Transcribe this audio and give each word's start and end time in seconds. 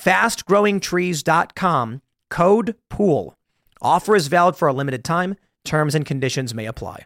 Fastgrowingtrees.com, 0.00 2.02
code 2.30 2.74
POOL. 2.88 3.34
Offer 3.82 4.16
is 4.16 4.28
valid 4.28 4.56
for 4.56 4.68
a 4.68 4.72
limited 4.72 5.04
time. 5.04 5.36
Terms 5.64 5.94
and 5.94 6.06
conditions 6.06 6.54
may 6.54 6.66
apply. 6.66 7.04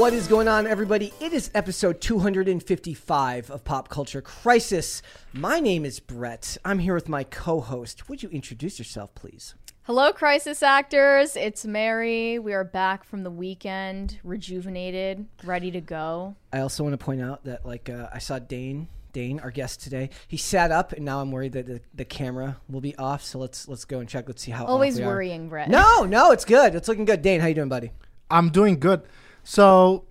What 0.00 0.14
is 0.14 0.28
going 0.28 0.48
on, 0.48 0.66
everybody? 0.66 1.12
It 1.20 1.34
is 1.34 1.50
episode 1.52 2.00
255 2.00 3.50
of 3.50 3.64
Pop 3.64 3.90
Culture 3.90 4.22
Crisis. 4.22 5.02
My 5.34 5.60
name 5.60 5.84
is 5.84 6.00
Brett. 6.00 6.56
I'm 6.64 6.78
here 6.78 6.94
with 6.94 7.06
my 7.06 7.22
co 7.22 7.60
host. 7.60 8.08
Would 8.08 8.22
you 8.22 8.30
introduce 8.30 8.78
yourself, 8.78 9.14
please? 9.14 9.54
Hello, 9.82 10.10
crisis 10.10 10.62
actors. 10.62 11.36
It's 11.36 11.66
Mary. 11.66 12.38
We 12.38 12.54
are 12.54 12.64
back 12.64 13.04
from 13.04 13.24
the 13.24 13.30
weekend, 13.30 14.18
rejuvenated, 14.24 15.26
ready 15.44 15.70
to 15.70 15.82
go. 15.82 16.34
I 16.50 16.60
also 16.60 16.82
want 16.82 16.94
to 16.94 17.04
point 17.04 17.20
out 17.20 17.44
that, 17.44 17.66
like, 17.66 17.90
uh, 17.90 18.08
I 18.10 18.20
saw 18.20 18.38
Dane. 18.38 18.88
Dane, 19.12 19.38
our 19.40 19.50
guest 19.50 19.82
today, 19.82 20.08
he 20.26 20.38
sat 20.38 20.72
up, 20.72 20.92
and 20.92 21.04
now 21.04 21.20
I'm 21.20 21.30
worried 21.30 21.52
that 21.52 21.66
the, 21.66 21.82
the 21.92 22.06
camera 22.06 22.56
will 22.70 22.80
be 22.80 22.96
off. 22.96 23.22
So 23.22 23.38
let's 23.38 23.68
let's 23.68 23.84
go 23.84 24.00
and 24.00 24.08
check. 24.08 24.28
Let's 24.28 24.40
see 24.40 24.50
how. 24.50 24.64
off 24.64 24.70
Always 24.70 24.96
we 24.96 25.02
are. 25.02 25.08
worrying, 25.08 25.50
Brett. 25.50 25.68
No, 25.68 26.06
no, 26.06 26.32
it's 26.32 26.46
good. 26.46 26.74
It's 26.74 26.88
looking 26.88 27.04
good. 27.04 27.20
Dane, 27.20 27.42
how 27.42 27.48
you 27.48 27.54
doing, 27.54 27.68
buddy? 27.68 27.92
I'm 28.30 28.48
doing 28.48 28.80
good. 28.80 29.02
So 29.50 30.04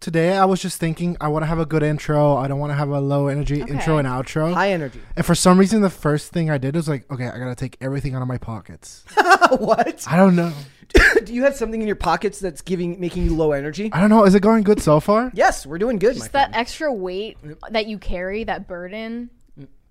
today 0.00 0.36
I 0.36 0.44
was 0.44 0.60
just 0.60 0.78
thinking 0.78 1.16
I 1.18 1.28
want 1.28 1.44
to 1.44 1.46
have 1.46 1.58
a 1.58 1.64
good 1.64 1.82
intro. 1.82 2.36
I 2.36 2.46
don't 2.46 2.58
want 2.58 2.72
to 2.72 2.74
have 2.74 2.90
a 2.90 3.00
low 3.00 3.28
energy 3.28 3.62
intro 3.62 3.96
and 3.96 4.06
outro. 4.06 4.52
High 4.52 4.72
energy. 4.72 5.00
and 5.16 5.24
for 5.24 5.34
some 5.34 5.58
reason, 5.58 5.80
the 5.80 5.88
first 5.88 6.30
thing 6.30 6.50
I 6.50 6.58
did 6.58 6.76
was 6.76 6.90
like, 6.90 7.10
okay, 7.10 7.26
I 7.26 7.38
gotta 7.38 7.54
take 7.54 7.78
everything 7.80 8.14
out 8.14 8.20
of 8.20 8.28
my 8.28 8.36
pockets. 8.36 9.02
what? 9.56 10.04
I 10.06 10.18
don't 10.18 10.36
know. 10.36 10.52
Do 11.24 11.32
you 11.32 11.44
have 11.44 11.56
something 11.56 11.80
in 11.80 11.86
your 11.86 11.96
pockets 11.96 12.38
that's 12.38 12.60
giving 12.60 13.00
making 13.00 13.24
you 13.24 13.34
low 13.34 13.52
energy? 13.52 13.88
I 13.94 14.00
don't 14.02 14.10
know. 14.10 14.26
Is 14.26 14.34
it 14.34 14.42
going 14.42 14.62
good 14.62 14.82
so 14.82 15.00
far? 15.00 15.30
Yes, 15.32 15.64
we're 15.64 15.78
doing 15.78 15.98
good. 15.98 16.16
my 16.16 16.18
Just 16.18 16.32
that 16.32 16.50
friend. 16.50 16.60
extra 16.60 16.92
weight 16.92 17.38
that 17.70 17.86
you 17.86 17.96
carry, 17.96 18.44
that 18.44 18.68
burden. 18.68 19.30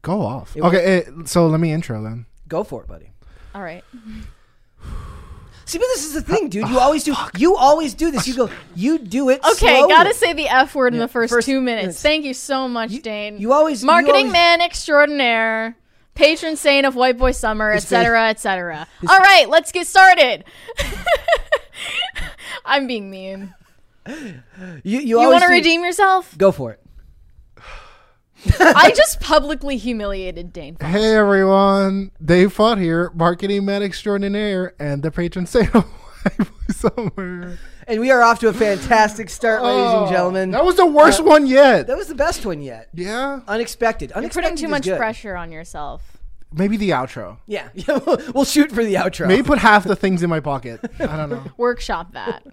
Go 0.03 0.22
off. 0.22 0.56
It 0.56 0.61
okay, 0.61 1.01
eh, 1.07 1.11
so 1.25 1.47
let 1.47 1.59
me 1.59 1.72
intro 1.72 2.03
then. 2.03 2.28
Go 2.47 2.63
for 2.63 2.84
it, 2.84 2.88
buddy. 2.88 3.09
All 3.56 3.63
right. 3.63 3.84
See, 5.71 5.77
but 5.77 5.87
this 5.93 6.03
is 6.05 6.13
the 6.13 6.21
thing, 6.21 6.49
dude. 6.49 6.67
You 6.67 6.79
always 6.79 7.05
do. 7.05 7.15
You 7.37 7.55
always 7.55 7.93
do 7.93 8.11
this. 8.11 8.27
You 8.27 8.35
go. 8.35 8.49
You 8.75 8.97
do 8.99 9.29
it. 9.29 9.39
Okay, 9.41 9.77
slowly. 9.77 9.87
gotta 9.93 10.13
say 10.13 10.33
the 10.33 10.49
F 10.49 10.75
word 10.75 10.93
in 10.93 10.99
the 10.99 11.07
first, 11.07 11.31
first 11.31 11.45
two 11.45 11.61
minutes. 11.61 11.81
minutes. 11.83 12.01
Thank 12.01 12.25
you 12.25 12.33
so 12.33 12.67
much, 12.67 12.91
You- 12.91 13.01
Dane. 13.01 13.37
you 13.37 13.53
always- 13.53 13.81
you 13.81 13.87
marketing 13.87 14.15
always- 14.15 14.33
man 14.33 14.59
extraordinaire, 14.59 15.77
patron 16.13 16.57
saint 16.57 16.85
of 16.85 16.97
White 16.97 17.17
Boy 17.17 17.31
Summer, 17.31 17.71
His 17.71 17.85
etc., 17.85 18.27
etc. 18.31 18.85
All 19.07 19.19
right, 19.19 19.47
let's 19.47 19.71
get 19.71 19.87
started. 19.87 20.43
I'm 22.65 22.85
being 22.85 23.09
mean. 23.09 23.53
You 24.07 24.41
you, 24.83 24.99
You 24.99 25.17
always 25.19 25.31
want 25.35 25.43
to 25.43 25.47
do- 25.47 25.53
redeem 25.53 25.85
yourself? 25.85 26.37
Go 26.37 26.51
for 26.51 26.73
it. 26.73 26.81
I 28.59 28.91
just 28.96 29.19
publicly 29.19 29.78
humiliated 29.78 30.52
Dane. 30.53 30.75
Fox. 30.75 30.91
Hey 30.91 31.16
everyone, 31.16 32.12
Dave 32.24 32.53
Fought 32.53 32.78
here, 32.79 33.12
marketing 33.13 33.66
man 33.66 33.84
extraordinaire, 33.84 34.74
and 34.79 35.03
the 35.03 35.12
patron 35.12 35.46
saint 35.46 35.74
of 35.75 35.85
somewhere. 36.69 37.57
And 37.88 38.00
we 38.00 38.09
are 38.12 38.22
off 38.22 38.40
to 38.40 38.47
a 38.47 38.53
fantastic 38.53 39.29
start, 39.29 39.63
ladies 39.63 39.91
and 39.94 40.09
gentlemen. 40.09 40.50
Oh, 40.56 40.57
That 40.59 40.66
was 40.66 40.75
the 40.75 40.85
worst 40.85 41.19
Uh, 41.19 41.24
one 41.25 41.46
yet. 41.47 41.88
That 41.88 41.97
was 41.97 42.07
the 42.07 42.16
best 42.16 42.46
one 42.46 42.62
yet. 42.62 42.90
yeah, 42.94 43.41
Unexpected. 43.47 44.09
You're 44.12 44.18
Unexpected. 44.19 44.50
putting 44.52 44.58
too 44.66 44.69
much 44.69 44.84
good. 44.85 44.97
pressure 44.97 45.35
on 45.35 45.52
yourself. 45.52 46.10
Maybe 46.53 46.78
the 46.78 46.91
outro. 46.91 47.38
Yeah, 47.47 47.69
we'll 48.34 48.45
shoot 48.45 48.72
for 48.72 48.84
the 48.84 48.95
outro. 48.95 49.28
Maybe 49.28 49.44
put 49.44 49.59
half 49.59 49.84
the 49.84 49.95
things 49.95 50.23
in 50.23 50.29
my 50.29 50.39
pocket. 50.39 50.79
I 51.00 51.17
don't 51.17 51.29
know. 51.29 51.44
Workshop 51.57 52.13
that. 52.13 52.45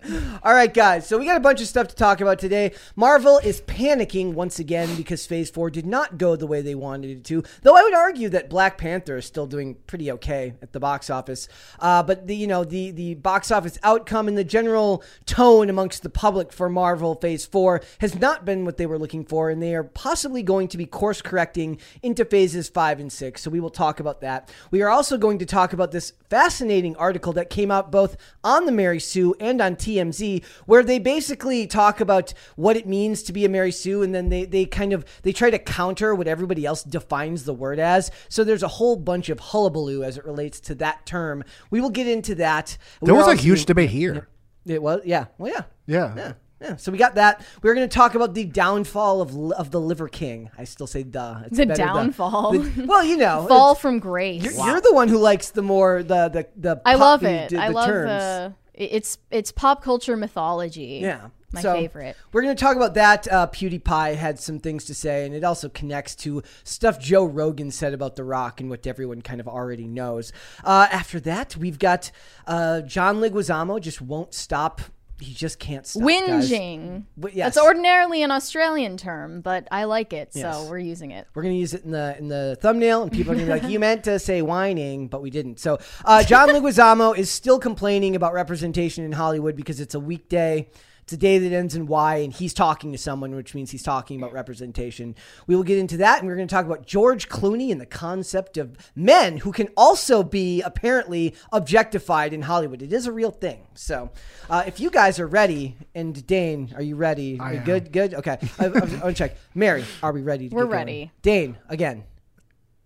All 0.43 0.53
right, 0.53 0.73
guys. 0.73 1.07
So 1.07 1.19
we 1.19 1.27
got 1.27 1.37
a 1.37 1.41
bunch 1.41 1.61
of 1.61 1.67
stuff 1.67 1.89
to 1.89 1.95
talk 1.95 2.21
about 2.21 2.39
today. 2.39 2.73
Marvel 2.97 3.39
is 3.39 3.61
panicking 3.63 4.35
once 4.35 4.59
again 4.59 4.95
because 4.97 5.27
Phase 5.27 5.51
Four 5.51 5.71
did 5.71 5.87
not 5.87 6.19
go 6.19 6.37
the 6.37 6.47
way 6.47 6.63
they 6.63 6.75
wanted 6.75 7.11
it 7.11 7.25
to. 7.25 7.43
Though 7.63 7.77
I 7.77 7.83
would 7.83 7.95
argue 7.95 8.29
that 8.31 8.49
Black 8.51 8.79
Panther 8.79 9.17
is 9.17 9.27
still 9.27 9.47
doing 9.47 9.77
pretty 9.87 10.11
okay 10.13 10.55
at 10.63 10.73
the 10.73 10.81
box 10.81 11.11
office. 11.11 11.49
Uh, 11.79 12.03
but 12.03 12.27
the 12.27 12.37
you 12.37 12.47
know 12.47 12.65
the 12.65 12.91
the 12.91 13.15
box 13.15 13.51
office 13.51 13.79
outcome 13.83 14.29
and 14.29 14.37
the 14.39 14.45
general 14.45 15.03
tone 15.27 15.71
amongst 15.71 16.03
the 16.03 16.11
public 16.11 16.53
for 16.53 16.69
Marvel 16.69 17.15
Phase 17.15 17.47
Four 17.47 17.81
has 18.01 18.19
not 18.19 18.45
been 18.45 18.65
what 18.65 18.77
they 18.77 18.87
were 18.87 18.99
looking 18.99 19.25
for, 19.25 19.51
and 19.51 19.63
they 19.63 19.75
are 19.75 19.85
possibly 19.85 20.43
going 20.43 20.69
to 20.69 20.77
be 20.77 20.87
course 20.87 21.23
correcting 21.23 21.79
into 22.03 22.25
phases 22.25 22.69
five 22.69 23.01
and 23.01 23.13
six. 23.13 23.43
So 23.43 23.51
we 23.51 23.61
will 23.61 23.71
talk 23.71 23.88
about 24.01 24.21
that. 24.21 24.51
We 24.71 24.83
are 24.83 24.89
also 24.91 25.17
going 25.17 25.39
to 25.39 25.47
talk 25.47 25.73
about 25.73 25.91
this 25.91 26.13
fascinating 26.29 26.95
article 26.97 27.33
that 27.33 27.51
came 27.51 27.71
out 27.71 27.91
both 27.91 28.17
on 28.45 28.67
the 28.67 28.73
Mary 28.73 29.01
Sue 29.01 29.35
and 29.41 29.61
on 29.61 29.77
TMZ, 29.77 30.45
where 30.67 30.83
they 30.83 30.99
basically 30.99 31.67
talk 31.67 32.01
about 32.01 32.35
what 32.57 32.77
it 32.77 32.87
means 32.87 33.23
to 33.25 33.33
be 33.33 33.45
a 33.45 33.49
Mary 33.49 33.73
Sue, 33.73 34.03
and 34.03 34.15
then 34.15 34.29
they 34.29 34.45
they 34.45 34.65
kind 34.67 34.93
of 34.93 35.05
they 35.23 35.33
try 35.33 35.51
to 35.51 35.59
counter 35.59 36.15
what 36.15 36.29
everybody 36.29 36.67
else 36.67 36.83
defines 36.83 37.45
the 37.45 37.55
word 37.55 37.79
as. 37.79 38.11
So 38.29 38.45
there's 38.45 38.63
a 38.63 38.69
whole 38.69 38.97
bunch 38.97 39.29
of 39.31 39.41
hullabaloo 39.41 40.03
as 40.05 40.19
it 40.19 40.25
relates 40.25 40.61
to 40.61 40.75
that 40.77 41.07
term. 41.07 41.43
We 41.71 41.81
will 41.81 41.91
get 41.91 42.07
into 42.07 42.35
that. 42.37 42.77
There 43.03 43.15
We're 43.15 43.25
was 43.27 43.39
a 43.39 43.43
huge 43.43 43.59
doing- 43.61 43.67
debate 43.67 43.91
here. 43.91 44.29
It 44.67 44.83
was 44.83 45.01
yeah. 45.05 45.27
Well 45.39 45.51
yeah. 45.53 45.63
Yeah. 45.87 46.15
Yeah. 46.17 46.33
Yeah, 46.61 46.77
so 46.77 46.91
we 46.91 46.99
got 46.99 47.15
that. 47.15 47.45
We're 47.63 47.75
going 47.75 47.89
to 47.89 47.95
talk 47.95 48.15
about 48.17 48.35
the 48.35 48.45
downfall 48.45 49.21
of 49.21 49.53
of 49.53 49.71
the 49.71 49.81
Liver 49.81 50.09
King. 50.09 50.51
I 50.59 50.65
still 50.65 50.87
say 50.89 51.03
duh. 51.05 51.43
It's 51.47 51.57
The 51.57 51.67
downfall. 51.67 52.53
The- 52.53 52.85
well, 52.87 53.05
you 53.05 53.17
know, 53.17 53.47
Fall 53.49 53.75
from 53.77 53.99
grace. 54.01 54.43
You're, 54.43 54.67
you're 54.67 54.81
the 54.81 54.93
one 54.95 55.09
who 55.09 55.19
likes 55.19 55.51
the 55.51 55.63
more 55.63 56.03
the 56.03 56.29
the 56.29 56.49
the. 56.57 56.83
I 56.85 56.95
love 56.97 57.21
the- 57.21 57.31
it. 57.31 57.51
the- 57.51 57.59
I 57.63 57.69
love 57.69 57.87
terms. 57.89 58.09
the. 58.09 58.55
It's 58.75 59.19
it's 59.31 59.53
pop 59.53 59.83
culture 59.83 60.17
mythology. 60.17 61.01
Yeah. 61.03 61.29
my 61.53 61.61
So, 61.63 61.75
favorite. 61.75 62.17
We're 62.33 62.43
going 62.43 62.55
to 62.55 62.61
talk 62.63 62.77
about 62.77 62.95
that. 62.95 63.27
Uh, 63.27 63.47
PewDiePie 63.49 64.15
had 64.17 64.39
some 64.39 64.59
things 64.61 64.85
to 64.85 64.95
say, 64.95 65.27
and 65.27 65.35
it 65.35 65.43
also 65.43 65.69
connects 65.69 66.15
to 66.17 66.43
stuff 66.63 67.01
Joe 67.01 67.25
Rogan 67.25 67.71
said 67.73 67.93
about 67.95 68.15
The 68.17 68.23
Rock 68.25 68.61
and 68.61 68.69
what 68.71 68.87
everyone 68.87 69.23
kind 69.23 69.41
of 69.41 69.49
already 69.49 69.89
knows. 69.89 70.33
Uh, 70.63 70.87
after 70.93 71.19
that, 71.21 71.57
we've 71.57 71.79
got 71.79 72.11
uh, 72.47 72.83
John 72.83 73.17
Leguizamo 73.21 73.81
just 73.81 74.01
won't 74.01 74.33
stop. 74.35 74.81
He 75.21 75.35
just 75.35 75.59
can't 75.59 75.85
stop. 75.87 76.03
Whinging. 76.03 77.05
But 77.17 77.35
yes. 77.35 77.55
That's 77.55 77.67
ordinarily 77.67 78.23
an 78.23 78.31
Australian 78.31 78.97
term, 78.97 79.41
but 79.41 79.67
I 79.71 79.85
like 79.85 80.13
it, 80.13 80.33
so 80.33 80.39
Yes. 80.41 80.69
we're 80.69 80.79
using 80.79 81.11
it. 81.11 81.27
We're 81.35 81.43
gonna 81.43 81.55
use 81.55 81.75
it 81.75 81.85
in 81.85 81.91
the 81.91 82.17
in 82.19 82.29
the 82.29 82.57
thumbnail, 82.61 83.03
and 83.03 83.11
people 83.13 83.33
are 83.33 83.35
gonna 83.35 83.47
be 83.47 83.61
like, 83.61 83.69
"You 83.71 83.81
meant 83.81 84.05
to 84.05 84.19
say 84.21 84.43
whining, 84.43 85.09
but 85.09 85.21
we 85.21 85.31
didn't." 85.31 85.59
So, 85.59 85.79
uh, 86.05 86.23
John 86.23 86.49
Leguizamo 86.55 87.17
is 87.19 87.31
still 87.31 87.59
complaining 87.59 88.15
about 88.15 88.33
representation 88.33 89.05
in 89.05 89.13
Hollywood 89.13 89.57
because 89.57 89.81
it's 89.81 89.95
a 89.95 90.01
weekday. 90.01 90.69
It's 91.09 91.15
a 91.15 91.17
day 91.17 91.39
that 91.39 91.55
ends 91.55 91.75
in 91.75 91.87
Y, 91.87 92.17
and 92.17 92.31
he's 92.31 92.53
talking 92.53 92.93
to 92.93 92.99
someone, 92.99 93.35
which 93.35 93.55
means 93.55 93.71
he's 93.71 93.83
talking 93.83 94.21
about 94.21 94.35
representation. 94.35 95.15
We 95.47 95.57
will 95.57 95.63
get 95.63 95.79
into 95.79 95.97
that, 95.97 96.19
and 96.19 96.29
we're 96.29 96.37
going 96.37 96.47
to 96.47 96.55
talk 96.55 96.67
about 96.67 96.85
George 96.85 97.31
Clooney 97.31 97.73
and 97.73 97.81
the 97.81 97.87
concept 97.87 98.59
of 98.59 98.77
men 98.95 99.39
who 99.39 99.51
can 99.51 99.71
also 99.75 100.23
be 100.23 100.61
apparently 100.61 101.35
objectified 101.51 102.35
in 102.35 102.43
Hollywood. 102.43 102.83
It 102.83 102.93
is 102.93 103.07
a 103.07 103.13
real 103.13 103.31
thing. 103.31 103.69
So, 103.73 104.11
uh, 104.51 104.65
if 104.67 104.81
you 104.81 104.91
guys 104.91 105.19
are 105.19 105.27
ready, 105.27 105.79
and 105.95 106.27
Dane, 106.27 106.75
are 106.77 106.83
you 106.83 106.95
ready? 106.95 107.41
I 107.41 107.55
am. 107.55 107.65
good, 107.65 107.91
good. 107.91 108.13
Okay, 108.13 108.37
I, 108.59 108.65
I, 108.65 108.67
I 108.67 108.71
want 108.71 109.01
to 109.01 109.15
check. 109.15 109.39
Mary, 109.55 109.87
are 110.03 110.13
we 110.13 110.21
ready? 110.21 110.51
To 110.51 110.55
We're 110.55 110.65
get 110.65 110.73
ready. 110.73 111.03
All 111.05 111.11
Dane, 111.23 111.57
again. 111.71 112.05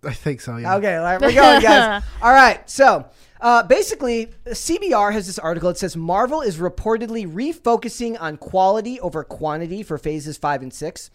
I 0.01 0.13
think 0.13 0.39
so. 0.39 0.55
Yeah. 0.55 0.75
Okay, 0.75 0.95
all 0.95 1.03
right, 1.03 1.19
we're 1.19 1.33
going, 1.33 1.61
guys. 1.61 2.03
all 2.21 2.31
right, 2.31 2.69
so 2.69 3.05
Uh, 3.43 3.61
basically, 3.61 4.27
CBR 4.47 5.11
has 5.11 5.27
this 5.27 5.37
article. 5.37 5.69
It 5.69 5.77
says 5.77 5.97
Marvel 5.97 6.39
is 6.39 6.59
reportedly 6.59 7.29
refocusing 7.29 8.15
on 8.19 8.37
quality 8.37 9.01
over 9.01 9.21
quantity 9.25 9.83
for 9.83 9.97
phases 9.97 10.37
five 10.37 10.61
and 10.61 10.73
six. 10.73 11.11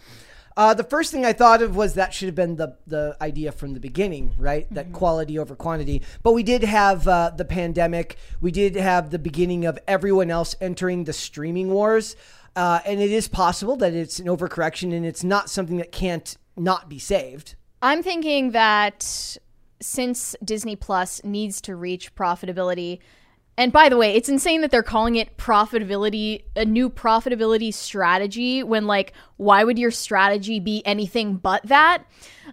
Uh, 0.55 0.75
the 0.75 0.85
first 0.85 1.11
thing 1.11 1.25
I 1.25 1.33
thought 1.33 1.63
of 1.63 1.75
was 1.75 1.95
that 1.95 2.13
should 2.13 2.27
have 2.27 2.35
been 2.35 2.57
the 2.57 2.77
the 2.87 3.17
idea 3.23 3.51
from 3.51 3.73
the 3.73 3.81
beginning, 3.81 4.35
right? 4.37 4.67
That 4.75 4.93
quality 4.93 5.39
over 5.39 5.57
quantity. 5.57 6.03
But 6.23 6.35
we 6.35 6.43
did 6.43 6.65
have 6.65 7.09
uh, 7.09 7.31
the 7.35 7.47
pandemic. 7.47 8.19
We 8.43 8.51
did 8.51 8.77
have 8.77 9.09
the 9.09 9.19
beginning 9.19 9.65
of 9.65 9.79
everyone 9.89 10.31
else 10.31 10.55
entering 10.61 11.05
the 11.05 11.15
streaming 11.15 11.71
wars, 11.71 12.15
uh, 12.55 12.81
and 12.85 13.01
it 13.01 13.11
is 13.11 13.27
possible 13.27 13.77
that 13.77 13.95
it's 13.95 14.19
an 14.19 14.27
overcorrection 14.27 14.95
and 14.95 15.07
it's 15.07 15.25
not 15.25 15.49
something 15.49 15.79
that 15.79 15.93
can't 15.93 16.37
not 16.59 16.91
be 16.91 16.99
saved. 16.99 17.55
I'm 17.81 18.03
thinking 18.03 18.51
that 18.51 19.39
since 19.81 20.35
Disney 20.45 20.77
Plus 20.77 21.23
needs 21.25 21.61
to 21.63 21.77
reach 21.77 22.15
profitability, 22.15 22.99
and 23.59 23.73
by 23.73 23.89
the 23.89 23.97
way, 23.97 24.15
it's 24.15 24.29
insane 24.29 24.61
that 24.61 24.71
they're 24.71 24.85
calling 24.85 25.17
it 25.17 25.37
profitability, 25.37 26.45
a 26.55 26.65
new 26.65 26.89
profitability 26.89 27.75
strategy 27.75 28.63
when, 28.63 28.87
like, 28.87 29.13
why 29.37 29.65
would 29.65 29.81
your 29.81 29.91
strategy 29.91 30.61
be 30.61 30.81
anything 30.87 31.35
but 31.35 31.65
that? 31.65 32.05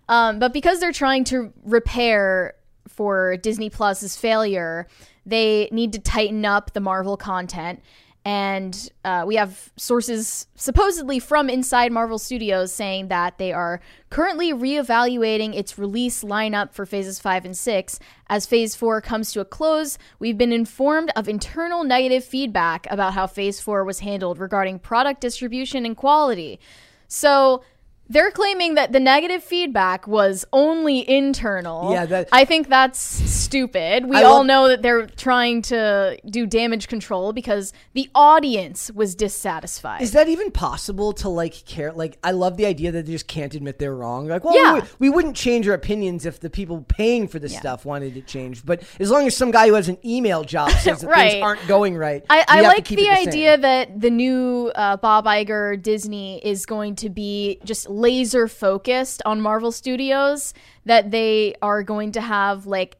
Um, 0.09 0.39
but 0.39 0.51
because 0.51 0.79
they're 0.79 0.91
trying 0.91 1.23
to 1.25 1.53
repair 1.63 2.55
for 2.87 3.37
Disney 3.37 3.69
Plus's 3.69 4.17
failure, 4.17 4.87
they 5.27 5.69
need 5.71 5.93
to 5.93 5.99
tighten 5.99 6.43
up 6.43 6.73
the 6.73 6.79
Marvel 6.79 7.17
content. 7.17 7.83
And 8.25 8.89
uh, 9.03 9.23
we 9.27 9.35
have 9.35 9.71
sources 9.77 10.47
supposedly 10.55 11.19
from 11.19 11.47
inside 11.47 11.91
Marvel 11.91 12.17
Studios 12.17 12.73
saying 12.73 13.09
that 13.09 13.37
they 13.37 13.53
are 13.53 13.81
currently 14.09 14.51
reevaluating 14.51 15.55
its 15.55 15.77
release 15.77 16.23
lineup 16.23 16.73
for 16.73 16.87
phases 16.87 17.19
5 17.19 17.45
and 17.45 17.55
6. 17.55 17.99
As 18.27 18.47
phase 18.47 18.75
4 18.75 18.99
comes 19.01 19.31
to 19.33 19.41
a 19.41 19.45
close, 19.45 19.99
we've 20.17 20.39
been 20.39 20.51
informed 20.51 21.11
of 21.15 21.29
internal 21.29 21.83
negative 21.83 22.25
feedback 22.25 22.87
about 22.89 23.13
how 23.13 23.27
phase 23.27 23.59
4 23.59 23.83
was 23.83 23.99
handled 23.99 24.39
regarding 24.39 24.79
product 24.79 25.21
distribution 25.21 25.85
and 25.85 25.95
quality. 25.95 26.59
So 27.07 27.63
they're 28.09 28.31
claiming 28.31 28.75
that 28.75 28.91
the 28.91 28.99
negative 28.99 29.43
feedback 29.43 30.07
was 30.07 30.45
only 30.53 31.07
internal. 31.09 31.91
Yeah, 31.91 32.05
that- 32.05 32.29
I 32.31 32.45
think 32.45 32.69
that's 32.69 32.99
stupid. 32.99 34.05
We 34.05 34.17
I 34.17 34.23
all 34.23 34.37
love- 34.37 34.45
know 34.45 34.67
that 34.67 34.81
they're 34.81 35.07
trying 35.07 35.61
to 35.63 36.17
do 36.29 36.45
damage 36.45 36.87
control 36.87 37.33
because 37.33 37.73
the 37.93 38.09
audience 38.13 38.91
was 38.91 39.15
dissatisfied. 39.15 40.01
Is 40.01 40.11
that 40.11 40.27
even 40.27 40.51
possible 40.51 41.13
to 41.13 41.29
like 41.29 41.65
care? 41.65 41.91
Like, 41.91 42.17
I 42.23 42.31
love 42.31 42.57
the 42.57 42.65
idea 42.65 42.91
that 42.91 43.05
they 43.05 43.11
just 43.11 43.27
can't 43.27 43.53
admit 43.53 43.79
they're 43.79 43.95
wrong. 43.95 44.27
Like, 44.27 44.43
well, 44.43 44.55
Yeah. 44.55 44.73
we, 44.99 45.07
we 45.07 45.09
wouldn't 45.09 45.35
change 45.35 45.67
our 45.67 45.73
opinions 45.73 46.25
if 46.25 46.39
the 46.39 46.49
people 46.49 46.85
paying 46.87 47.27
for 47.27 47.39
this 47.39 47.55
stuff 47.57 47.85
wanted 47.85 48.15
it 48.17 48.27
changed. 48.27 48.65
But 48.65 48.83
as 48.99 49.09
long 49.11 49.25
as 49.27 49.35
some 49.35 49.51
guy 49.51 49.67
who 49.67 49.73
has 49.75 49.89
an 49.89 49.97
email 50.05 50.43
job 50.43 50.69
says 50.81 51.01
that 51.01 51.07
Right. 51.07 51.31
things 51.31 51.43
aren't 51.43 51.67
going 51.67 51.97
right, 51.97 52.23
I, 52.29 52.45
I 52.47 52.61
like 52.61 52.87
the, 52.87 52.95
same. 52.97 53.27
idea 53.27 53.57
that 53.57 53.99
the 53.99 54.09
new 54.09 54.71
uh, 54.75 54.97
Bob 54.97 55.25
Iger 55.25 55.81
Disney 55.81 56.39
is 56.45 56.65
going 56.65 56.95
to 56.97 57.09
be 57.09 57.59
just 57.63 57.89
laser 57.95 58.47
focused 58.47 59.21
on 59.25 59.41
Marvel 59.41 59.71
Studios, 59.71 60.53
that 60.85 61.11
they 61.11 61.55
are 61.61 61.83
going 61.83 62.11
to 62.13 62.21
have 62.21 62.65
like 62.65 62.97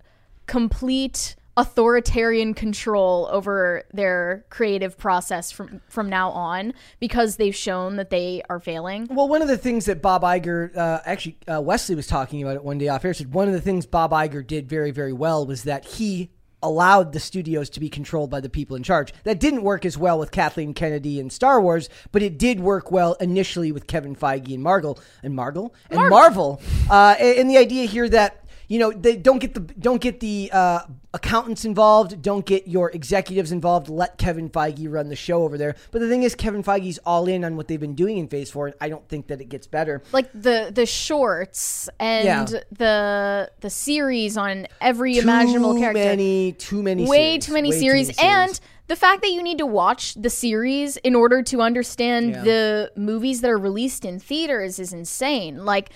complete 0.48 1.36
authoritarian 1.58 2.54
control 2.54 3.30
over 3.32 3.84
their 3.94 4.46
creative 4.50 4.98
process 4.98 5.52
from 5.52 5.82
from 5.88 6.10
now 6.10 6.30
on 6.32 6.74
because 7.00 7.38
they've 7.38 7.56
shown 7.56 7.96
that 7.96 8.10
they 8.10 8.42
are 8.50 8.60
failing. 8.60 9.08
Well, 9.10 9.30
one 9.30 9.42
of 9.42 9.48
the 9.48 9.58
things 9.58 9.86
that 9.86 10.02
Bob 10.02 10.24
Iger, 10.24 10.76
uh, 10.76 11.00
actually, 11.06 11.38
uh, 11.48 11.62
Wesley 11.62 11.96
was 11.96 12.08
talking 12.08 12.44
about 12.44 12.58
it 12.58 12.64
one 12.64 12.78
day 12.78 12.90
off 12.90 13.06
air. 13.06 13.14
Said 13.14 13.34
one 13.34 13.48
of 13.48 13.54
the 13.54 13.62
things 13.62 13.86
Bob 13.86 14.12
Iger 14.12 14.46
did 14.46 14.68
very, 14.68 14.92
very 14.92 15.14
well 15.14 15.46
was 15.46 15.64
that 15.64 15.86
he 15.86 16.30
allowed 16.66 17.14
the 17.14 17.20
studios 17.20 17.70
to 17.72 17.80
be 17.80 17.90
controlled 17.90 18.30
by 18.30 18.40
the 18.40 18.50
people 18.50 18.76
in 18.76 18.84
charge. 18.84 19.14
That 19.24 19.40
didn't 19.40 19.64
work 19.64 19.86
as 19.86 19.98
well 19.98 20.20
with 20.20 20.32
Kathleen 20.32 20.74
Kennedy 20.74 21.20
and 21.20 21.32
Star 21.32 21.62
Wars, 21.62 21.90
but 22.12 22.22
it 22.22 22.38
did 22.38 22.60
work 22.60 22.92
well 22.92 23.14
initially 23.20 23.72
with 23.72 23.88
Kevin 23.88 24.16
Feige 24.16 24.54
and 24.54 24.64
Marvel 24.64 25.00
and 25.24 25.36
Marvel 25.36 25.74
and 25.90 26.10
Marvel. 26.10 26.62
Uh, 26.90 27.16
and, 27.20 27.40
and 27.40 27.50
the 27.50 27.58
idea 27.58 27.86
here 27.86 28.10
that 28.10 28.45
you 28.68 28.80
know 28.80 28.92
they 28.92 29.16
don't 29.16 29.40
get 29.40 29.54
the 29.54 29.60
don't 29.60 30.02
get 30.02 30.20
the 30.20 30.50
uh, 30.54 30.80
accountants 31.14 31.66
involved 31.66 32.22
don't 32.22 32.46
get 32.46 32.68
your 32.68 32.90
executives 32.92 33.52
involved 33.52 33.90
let 33.90 34.18
kevin 34.18 34.50
feige 34.50 34.92
run 34.92 35.10
the 35.10 35.16
show 35.16 35.44
over 35.44 35.58
there 35.58 35.76
but 35.92 36.00
the 36.00 36.10
thing 36.10 36.24
is 36.24 36.36
kevin 36.36 36.64
feige's 36.64 36.98
all 37.06 37.28
in 37.28 37.44
on 37.46 37.56
what 37.56 37.68
they've 37.68 37.80
been 37.80 37.96
doing 37.96 38.18
in 38.18 38.28
phase 38.28 38.50
four 38.52 38.68
and 38.68 38.76
i 38.82 38.90
don't 38.90 39.08
think 39.08 39.28
that 39.28 39.40
it 39.42 39.50
gets 39.50 39.68
better 39.68 40.02
Like 40.12 40.32
the 40.34 40.72
the 40.74 40.86
shorts 40.86 41.90
and 42.00 42.26
Yeah. 42.26 42.46
the 42.72 43.52
the 43.62 43.70
series 43.70 44.38
on 44.38 44.68
every 44.82 45.18
imaginable 45.18 45.74
too 45.74 45.80
character. 45.80 46.00
many 46.04 46.52
too 46.54 46.82
many 46.84 47.06
way 47.06 47.32
series. 47.40 47.46
too 47.46 47.54
many 47.54 47.70
Way 47.72 47.80
series 47.80 48.18
and 48.20 48.60
the 48.88 48.96
fact 48.96 49.22
that 49.24 49.32
you 49.32 49.42
need 49.42 49.58
to 49.58 49.66
watch 49.66 50.14
the 50.16 50.30
series 50.30 50.98
in 50.98 51.16
order 51.16 51.42
to 51.44 51.62
understand 51.62 52.32
Yeah. 52.32 52.44
the 52.44 52.92
movies 52.96 53.42
that 53.42 53.50
are 53.50 53.58
released 53.58 54.06
in 54.06 54.20
theaters 54.20 54.80
is 54.80 54.94
insane 54.94 55.66
like 55.66 55.90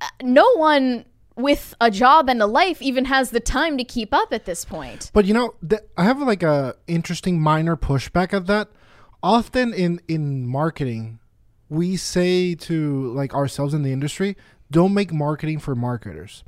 uh, 0.00 0.06
no 0.22 0.52
one 0.56 1.04
with 1.38 1.74
a 1.80 1.90
job 1.90 2.28
and 2.28 2.42
a 2.42 2.46
life 2.46 2.82
even 2.82 3.06
has 3.06 3.30
the 3.30 3.40
time 3.40 3.78
to 3.78 3.84
keep 3.84 4.12
up 4.12 4.32
at 4.32 4.44
this 4.44 4.64
point 4.64 5.10
But 5.14 5.24
you 5.24 5.32
know, 5.32 5.54
th- 5.66 5.82
I 5.96 6.04
have 6.04 6.20
like 6.20 6.42
a 6.42 6.74
interesting 6.86 7.40
minor 7.40 7.76
pushback 7.76 8.34
at 8.34 8.46
that. 8.46 8.68
Often 9.22 9.74
in 9.74 10.00
in 10.08 10.46
marketing, 10.46 11.18
we 11.68 11.96
say 11.96 12.54
to 12.54 13.12
like 13.12 13.34
ourselves 13.34 13.74
in 13.74 13.82
the 13.82 13.92
industry, 13.92 14.36
don't 14.70 14.94
make 14.94 15.12
marketing 15.12 15.58
for 15.58 15.74
marketers. 15.74 16.44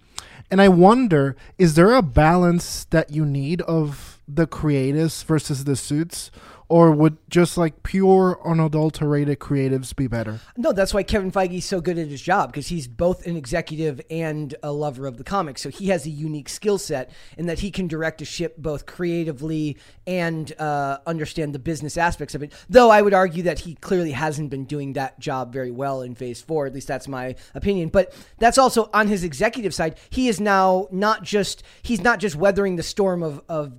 And 0.51 0.61
I 0.61 0.69
wonder, 0.69 1.37
is 1.59 1.75
there 1.75 1.93
a 1.95 2.03
balance 2.03 2.85
that 2.91 3.11
you 3.11 3.25
need 3.25 3.63
of 3.63 4.21
the 4.29 4.47
creatives 4.47 5.25
versus 5.25 5.65
the 5.65 5.77
suits? 5.77 6.31
Or 6.71 6.93
would 6.93 7.17
just 7.29 7.59
like 7.59 7.83
pure 7.83 8.41
unadulterated 8.47 9.41
creatives 9.41 9.95
be 9.95 10.07
better? 10.07 10.39
No, 10.57 10.71
that's 10.71 10.95
why 10.95 11.03
Kevin 11.03 11.33
Feige's 11.33 11.65
so 11.65 11.81
good 11.81 11.99
at 11.99 12.07
his 12.07 12.23
job 12.23 12.53
because 12.53 12.69
he's 12.69 12.87
both 12.87 13.27
an 13.27 13.37
executive 13.37 14.01
and 14.09 14.55
a 14.63 14.71
lover 14.71 15.09
of 15.09 15.17
the 15.17 15.25
comics. 15.25 15.63
So 15.63 15.69
he 15.69 15.89
has 15.89 16.07
a 16.07 16.11
unique 16.11 16.49
skill 16.49 16.79
set 16.79 17.11
in 17.37 17.47
that 17.47 17.59
he 17.59 17.73
can 17.73 17.89
direct 17.89 18.23
a 18.23 18.25
ship 18.25 18.57
both 18.57 18.87
creatively 18.87 19.79
and 20.07 20.53
uh, 20.61 20.99
understand 21.09 21.57
the 21.57 21.59
business 21.59 21.97
aspects 21.97 22.37
of 22.37 22.43
it. 22.45 22.53
Though 22.69 22.91
I 22.91 23.03
would 23.03 23.15
argue 23.15 23.43
that 23.43 23.59
he 23.59 23.75
clearly 23.75 24.13
hasn't 24.13 24.51
been 24.51 24.65
doing 24.65 24.93
that 24.93 25.19
job 25.19 25.53
very 25.53 25.73
well 25.73 26.03
in 26.03 26.15
Phase 26.15 26.41
Four. 26.41 26.67
At 26.67 26.73
least 26.73 26.87
that's 26.87 27.09
my 27.09 27.35
opinion. 27.53 27.89
But 27.89 28.15
that's 28.39 28.59
also 28.59 28.91
on 28.95 29.09
his 29.09 29.25
executive 29.25 29.75
side. 29.75 29.99
He 30.09 30.29
is 30.29 30.41
now 30.41 30.87
not 30.93 31.25
just 31.25 31.65
he's 31.83 32.01
not 32.01 32.21
just 32.21 32.37
weathering 32.37 32.77
the 32.77 32.85
storm 32.85 33.25
of 33.25 33.43
of 33.49 33.73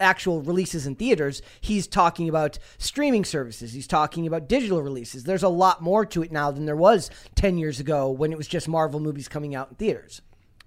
actual 0.00 0.42
releases 0.42 0.86
in 0.86 0.94
theaters. 0.96 1.42
He's 1.60 1.86
talking 1.86 2.28
about 2.28 2.58
streaming 2.78 3.24
services. 3.24 3.72
He's 3.72 3.86
talking 3.86 4.26
about 4.26 4.48
digital 4.48 4.82
releases. 4.82 5.24
There's 5.24 5.42
a 5.42 5.48
lot 5.48 5.82
more 5.82 6.04
to 6.06 6.22
it 6.22 6.32
now 6.32 6.50
than 6.50 6.66
there 6.66 6.76
was 6.76 7.10
10 7.34 7.58
years 7.58 7.80
ago 7.80 8.10
when 8.10 8.32
it 8.32 8.38
was 8.38 8.48
just 8.48 8.68
Marvel 8.68 9.00
movies 9.00 9.28
coming 9.28 9.54
out 9.54 9.68
in 9.70 9.76
theaters. 9.76 10.22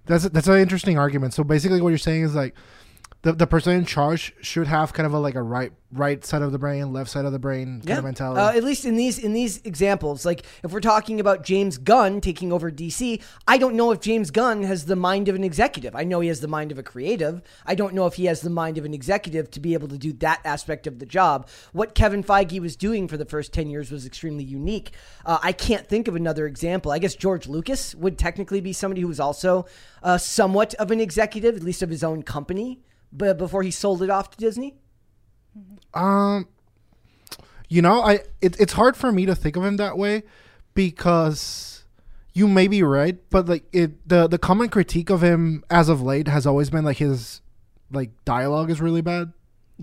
That's 0.06 0.28
that's 0.28 0.48
an 0.48 0.58
interesting 0.58 0.98
argument. 0.98 1.32
So 1.32 1.44
basically, 1.44 1.80
what 1.80 1.88
you're 1.88 1.98
saying 1.98 2.24
is 2.24 2.34
like 2.34 2.54
the 3.24 3.32
the 3.32 3.46
person 3.46 3.72
in 3.72 3.86
charge 3.86 4.34
should 4.42 4.66
have 4.66 4.92
kind 4.92 5.06
of 5.06 5.14
a 5.14 5.18
like 5.18 5.34
a 5.34 5.42
right 5.42 5.72
right 5.90 6.24
side 6.24 6.42
of 6.42 6.52
the 6.52 6.58
brain, 6.58 6.92
left 6.92 7.08
side 7.08 7.24
of 7.24 7.32
the 7.32 7.38
brain 7.38 7.80
kind 7.80 7.98
of 7.98 8.04
mentality. 8.04 8.40
Uh, 8.40 8.50
at 8.50 8.62
least 8.62 8.84
in 8.84 8.96
these 8.96 9.18
in 9.18 9.32
these 9.32 9.62
examples, 9.64 10.26
like 10.26 10.44
if 10.62 10.72
we're 10.72 10.80
talking 10.80 11.20
about 11.20 11.42
James 11.42 11.78
Gunn 11.78 12.20
taking 12.20 12.52
over 12.52 12.70
DC, 12.70 13.22
I 13.48 13.56
don't 13.56 13.76
know 13.76 13.92
if 13.92 14.00
James 14.00 14.30
Gunn 14.30 14.62
has 14.64 14.84
the 14.84 14.94
mind 14.94 15.28
of 15.28 15.36
an 15.36 15.42
executive. 15.42 15.96
I 15.96 16.04
know 16.04 16.20
he 16.20 16.28
has 16.28 16.40
the 16.40 16.48
mind 16.48 16.70
of 16.70 16.78
a 16.78 16.82
creative. 16.82 17.40
I 17.64 17.74
don't 17.74 17.94
know 17.94 18.06
if 18.06 18.14
he 18.14 18.26
has 18.26 18.42
the 18.42 18.50
mind 18.50 18.76
of 18.76 18.84
an 18.84 18.92
executive 18.92 19.50
to 19.52 19.60
be 19.60 19.72
able 19.72 19.88
to 19.88 19.96
do 19.96 20.12
that 20.14 20.40
aspect 20.44 20.86
of 20.86 20.98
the 20.98 21.06
job. 21.06 21.48
What 21.72 21.94
Kevin 21.94 22.22
Feige 22.22 22.60
was 22.60 22.76
doing 22.76 23.08
for 23.08 23.16
the 23.16 23.24
first 23.24 23.54
ten 23.54 23.70
years 23.70 23.90
was 23.90 24.04
extremely 24.04 24.44
unique. 24.44 24.90
Uh, 25.24 25.38
I 25.42 25.52
can't 25.52 25.86
think 25.86 26.08
of 26.08 26.14
another 26.14 26.46
example. 26.46 26.92
I 26.92 26.98
guess 26.98 27.14
George 27.14 27.46
Lucas 27.46 27.94
would 27.94 28.18
technically 28.18 28.60
be 28.60 28.74
somebody 28.74 29.00
who 29.00 29.08
was 29.08 29.20
also 29.20 29.64
uh, 30.02 30.18
somewhat 30.18 30.74
of 30.74 30.90
an 30.90 31.00
executive, 31.00 31.56
at 31.56 31.62
least 31.62 31.82
of 31.82 31.88
his 31.88 32.04
own 32.04 32.22
company, 32.22 32.80
but 33.14 33.38
before 33.38 33.62
he 33.62 33.70
sold 33.70 34.02
it 34.02 34.10
off 34.10 34.30
to 34.30 34.38
Disney. 34.38 34.74
Um, 35.94 36.48
you 37.68 37.80
know, 37.80 38.00
I 38.00 38.20
it, 38.40 38.58
it's 38.60 38.74
hard 38.74 38.96
for 38.96 39.12
me 39.12 39.24
to 39.26 39.34
think 39.34 39.56
of 39.56 39.64
him 39.64 39.76
that 39.76 39.96
way 39.96 40.24
because 40.74 41.84
you 42.32 42.48
may 42.48 42.66
be 42.66 42.82
right, 42.82 43.18
but 43.30 43.48
like 43.48 43.64
it 43.72 44.06
the 44.08 44.26
the 44.26 44.38
common 44.38 44.68
critique 44.68 45.10
of 45.10 45.22
him 45.22 45.64
as 45.70 45.88
of 45.88 46.02
late 46.02 46.28
has 46.28 46.46
always 46.46 46.70
been 46.70 46.84
like 46.84 46.98
his 46.98 47.40
like 47.90 48.10
dialogue 48.24 48.70
is 48.70 48.80
really 48.80 49.00
bad. 49.00 49.32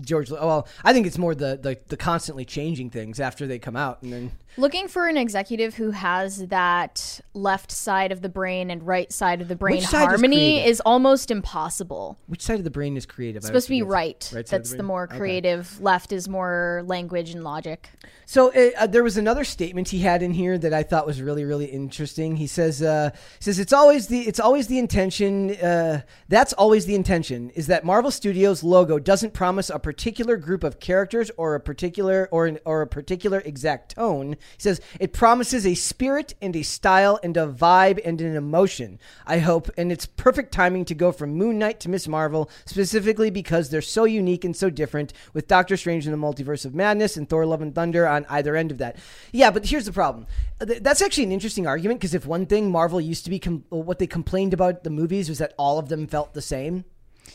George. 0.00 0.30
Well, 0.30 0.66
I 0.84 0.92
think 0.92 1.06
it's 1.06 1.18
more 1.18 1.34
the, 1.34 1.58
the 1.60 1.78
the 1.88 1.96
constantly 1.96 2.44
changing 2.44 2.90
things 2.90 3.20
after 3.20 3.46
they 3.46 3.58
come 3.58 3.76
out, 3.76 4.02
and 4.02 4.12
then 4.12 4.32
Looking 4.58 4.86
for 4.86 5.08
an 5.08 5.16
executive 5.16 5.76
who 5.76 5.92
has 5.92 6.48
that 6.48 7.20
left 7.32 7.72
side 7.72 8.12
of 8.12 8.20
the 8.20 8.28
brain 8.28 8.70
and 8.70 8.86
right 8.86 9.10
side 9.10 9.40
of 9.40 9.48
the 9.48 9.56
brain 9.56 9.80
side 9.80 10.02
is 10.02 10.08
harmony 10.08 10.62
is 10.62 10.80
almost 10.80 11.30
impossible. 11.30 12.18
which 12.26 12.42
side 12.42 12.58
of 12.58 12.64
the 12.64 12.70
brain 12.70 12.96
is 12.98 13.06
creative? 13.06 13.38
It's 13.38 13.46
supposed 13.46 13.68
to 13.68 13.70
be 13.70 13.82
right. 13.82 14.30
Right 14.34 14.46
That's 14.46 14.70
the 14.70 14.76
the 14.76 14.82
more 14.82 15.04
Okay. 15.04 15.16
creative. 15.16 15.80
Left 15.80 16.12
is 16.12 16.28
more 16.28 16.82
language 16.86 17.30
and 17.30 17.42
logic. 17.44 17.88
So 18.26 18.52
uh, 18.52 18.70
uh, 18.78 18.86
there 18.86 19.02
was 19.02 19.16
another 19.16 19.44
statement 19.44 19.88
he 19.88 20.00
had 20.00 20.22
in 20.22 20.32
here 20.34 20.58
that 20.58 20.74
I 20.74 20.82
thought 20.82 21.06
was 21.06 21.20
really, 21.22 21.44
really 21.44 21.66
interesting. 21.66 22.36
He 22.36 22.46
says, 22.46 22.82
uh, 22.82 23.10
he 23.38 23.44
"says 23.44 23.58
it's 23.58 23.72
always 23.72 24.08
the 24.08 24.20
it's 24.20 24.40
always 24.40 24.66
the 24.66 24.78
intention. 24.78 25.50
Uh, 25.56 26.02
that's 26.28 26.52
always 26.52 26.84
the 26.84 26.94
intention 26.94 27.50
is 27.50 27.68
that 27.68 27.84
Marvel 27.84 28.10
Studios 28.10 28.62
logo 28.62 28.98
doesn't 28.98 29.32
promise 29.32 29.70
a 29.70 29.78
particular 29.92 30.38
group 30.38 30.64
of 30.64 30.80
characters 30.80 31.30
or 31.36 31.54
a 31.54 31.60
particular 31.60 32.26
or 32.32 32.46
an, 32.46 32.58
or 32.64 32.80
a 32.80 32.86
particular 32.86 33.40
exact 33.40 33.94
tone. 33.94 34.32
He 34.56 34.62
says 34.62 34.80
it 34.98 35.12
promises 35.12 35.66
a 35.66 35.74
spirit 35.74 36.34
and 36.40 36.56
a 36.56 36.62
style 36.62 37.20
and 37.22 37.36
a 37.36 37.46
vibe 37.46 38.00
and 38.02 38.18
an 38.22 38.34
emotion. 38.34 38.98
I 39.26 39.40
hope, 39.40 39.68
and 39.76 39.92
it's 39.92 40.06
perfect 40.06 40.50
timing 40.50 40.86
to 40.86 40.94
go 40.94 41.12
from 41.12 41.34
Moon 41.34 41.58
Knight 41.58 41.78
to 41.80 41.90
Miss 41.90 42.08
Marvel, 42.08 42.48
specifically 42.64 43.28
because 43.28 43.68
they're 43.68 43.82
so 43.82 44.04
unique 44.04 44.46
and 44.46 44.56
so 44.56 44.70
different. 44.70 45.12
With 45.34 45.46
Doctor 45.46 45.76
Strange 45.76 46.06
in 46.06 46.12
the 46.12 46.16
Multiverse 46.16 46.64
of 46.64 46.74
Madness 46.74 47.18
and 47.18 47.28
Thor: 47.28 47.44
Love 47.44 47.60
and 47.60 47.74
Thunder 47.74 48.08
on 48.08 48.24
either 48.30 48.56
end 48.56 48.70
of 48.70 48.78
that. 48.78 48.96
Yeah, 49.30 49.50
but 49.50 49.66
here's 49.66 49.84
the 49.84 49.92
problem. 49.92 50.26
Uh, 50.58 50.64
that's 50.80 51.02
actually 51.02 51.24
an 51.24 51.32
interesting 51.32 51.66
argument 51.66 52.00
because 52.00 52.14
if 52.14 52.24
one 52.24 52.46
thing 52.46 52.70
Marvel 52.70 52.98
used 52.98 53.24
to 53.24 53.30
be, 53.30 53.38
com- 53.38 53.64
uh, 53.70 53.76
what 53.76 53.98
they 53.98 54.06
complained 54.06 54.54
about 54.54 54.84
the 54.84 54.90
movies 54.90 55.28
was 55.28 55.36
that 55.36 55.52
all 55.58 55.78
of 55.78 55.90
them 55.90 56.06
felt 56.06 56.32
the 56.32 56.40
same, 56.40 56.86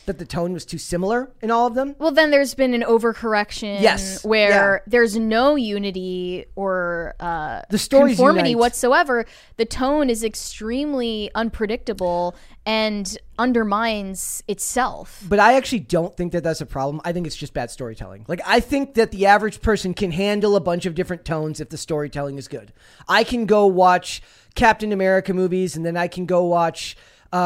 that 0.06 0.18
the 0.18 0.24
tone 0.24 0.52
was 0.52 0.64
too 0.64 0.78
similar 0.78 1.30
in 1.42 1.50
all 1.50 1.66
of 1.66 1.74
them. 1.74 1.94
Well, 1.98 2.10
then 2.10 2.30
there's 2.30 2.54
been 2.54 2.74
an 2.74 2.82
overcorrection 2.82 3.80
Yes, 3.80 4.24
where 4.24 4.76
yeah. 4.76 4.78
there's 4.86 5.16
no 5.16 5.54
unity 5.56 6.46
or 6.56 7.14
uh, 7.20 7.62
The 7.70 7.78
stories 7.78 8.16
conformity 8.16 8.50
unite. 8.50 8.60
whatsoever. 8.60 9.26
The 9.56 9.64
tone 9.64 10.08
is 10.10 10.24
extremely 10.24 11.30
unpredictable 11.34 12.34
and 12.64 13.16
undermines 13.38 14.42
itself. 14.48 15.22
But 15.28 15.38
I 15.40 15.54
actually 15.54 15.80
don't 15.80 16.16
think 16.16 16.32
that 16.32 16.42
that's 16.44 16.60
a 16.60 16.66
problem. 16.66 17.00
I 17.04 17.12
think 17.12 17.26
it's 17.26 17.36
just 17.36 17.52
bad 17.54 17.70
storytelling. 17.70 18.24
Like 18.28 18.40
I 18.46 18.60
think 18.60 18.94
that 18.94 19.10
the 19.10 19.26
average 19.26 19.60
person 19.60 19.94
can 19.94 20.10
handle 20.10 20.56
a 20.56 20.60
bunch 20.60 20.86
of 20.86 20.94
different 20.94 21.24
tones 21.24 21.60
if 21.60 21.68
the 21.70 21.76
storytelling 21.78 22.38
is 22.38 22.48
good. 22.48 22.72
I 23.08 23.24
can 23.24 23.46
go 23.46 23.66
watch 23.66 24.22
Captain 24.54 24.92
America 24.92 25.32
movies 25.34 25.76
and 25.76 25.84
then 25.84 25.96
I 25.96 26.08
can 26.08 26.26
go 26.26 26.44
watch 26.44 26.96
uh, 27.32 27.36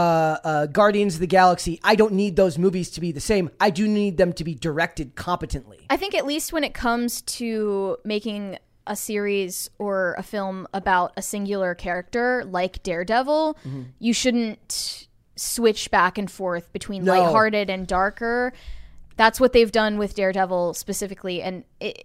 uh, 0.44 0.66
Guardians 0.66 1.14
of 1.14 1.20
the 1.20 1.26
Galaxy. 1.26 1.80
I 1.82 1.94
don't 1.94 2.12
need 2.12 2.36
those 2.36 2.56
movies 2.58 2.90
to 2.92 3.00
be 3.00 3.12
the 3.12 3.20
same. 3.20 3.50
I 3.60 3.70
do 3.70 3.88
need 3.88 4.16
them 4.16 4.32
to 4.34 4.44
be 4.44 4.54
directed 4.54 5.14
competently. 5.14 5.80
I 5.90 5.96
think 5.96 6.14
at 6.14 6.24
least 6.26 6.52
when 6.52 6.64
it 6.64 6.74
comes 6.74 7.22
to 7.22 7.96
making 8.04 8.58
a 8.86 8.96
series 8.96 9.70
or 9.78 10.14
a 10.18 10.22
film 10.22 10.66
about 10.74 11.12
a 11.16 11.22
singular 11.22 11.74
character 11.74 12.44
like 12.44 12.82
Daredevil, 12.82 13.56
Mm-hmm. 13.66 13.82
you 13.98 14.12
shouldn't 14.12 15.06
switch 15.36 15.90
back 15.90 16.18
and 16.18 16.30
forth 16.30 16.72
between 16.72 17.04
No. 17.04 17.12
lighthearted 17.18 17.70
and 17.70 17.86
darker. 17.86 18.52
That's 19.16 19.38
what 19.40 19.52
they've 19.52 19.70
done 19.72 19.98
with 19.98 20.14
Daredevil 20.14 20.74
specifically, 20.74 21.42
and 21.42 21.64
it, 21.80 22.04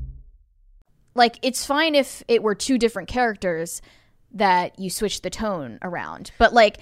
like 1.15 1.37
it's 1.41 1.65
fine 1.65 1.95
if 1.95 2.23
it 2.27 2.41
were 2.43 2.55
two 2.55 2.77
different 2.77 3.07
characters 3.09 3.81
that 4.33 4.77
you 4.79 4.89
switch 4.89 5.21
the 5.21 5.29
tone 5.29 5.77
around 5.81 6.31
but 6.37 6.53
like 6.53 6.77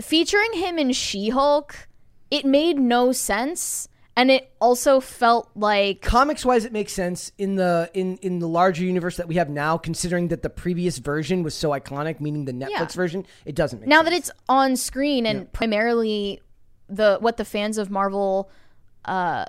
featuring 0.00 0.52
him 0.54 0.78
in 0.78 0.92
she-hulk 0.92 1.88
it 2.30 2.44
made 2.44 2.78
no 2.78 3.12
sense 3.12 3.88
and 4.16 4.30
it 4.30 4.52
also 4.60 5.00
felt 5.00 5.50
like 5.56 6.00
Comics 6.00 6.44
wise, 6.44 6.64
it 6.64 6.72
makes 6.72 6.92
sense 6.92 7.32
in 7.36 7.56
the 7.56 7.90
in 7.94 8.16
in 8.18 8.38
the 8.38 8.46
larger 8.46 8.84
universe 8.84 9.16
that 9.16 9.26
we 9.26 9.34
have 9.34 9.48
now. 9.50 9.76
Considering 9.76 10.28
that 10.28 10.40
the 10.42 10.50
previous 10.50 10.98
version 10.98 11.42
was 11.42 11.52
so 11.52 11.70
iconic, 11.70 12.20
meaning 12.20 12.44
the 12.44 12.52
Netflix 12.52 12.70
Yeah. 12.70 12.86
version, 12.94 13.26
it 13.44 13.56
doesn't 13.56 13.80
make 13.80 13.88
now 13.88 14.02
sense. 14.04 14.10
that 14.10 14.16
it's 14.16 14.30
on 14.48 14.76
screen 14.76 15.26
and 15.26 15.52
primarily 15.52 16.40
the 16.88 17.18
what 17.20 17.38
the 17.38 17.44
fans 17.44 17.76
of 17.76 17.90
marvel 17.90 18.50
uh 19.04 19.46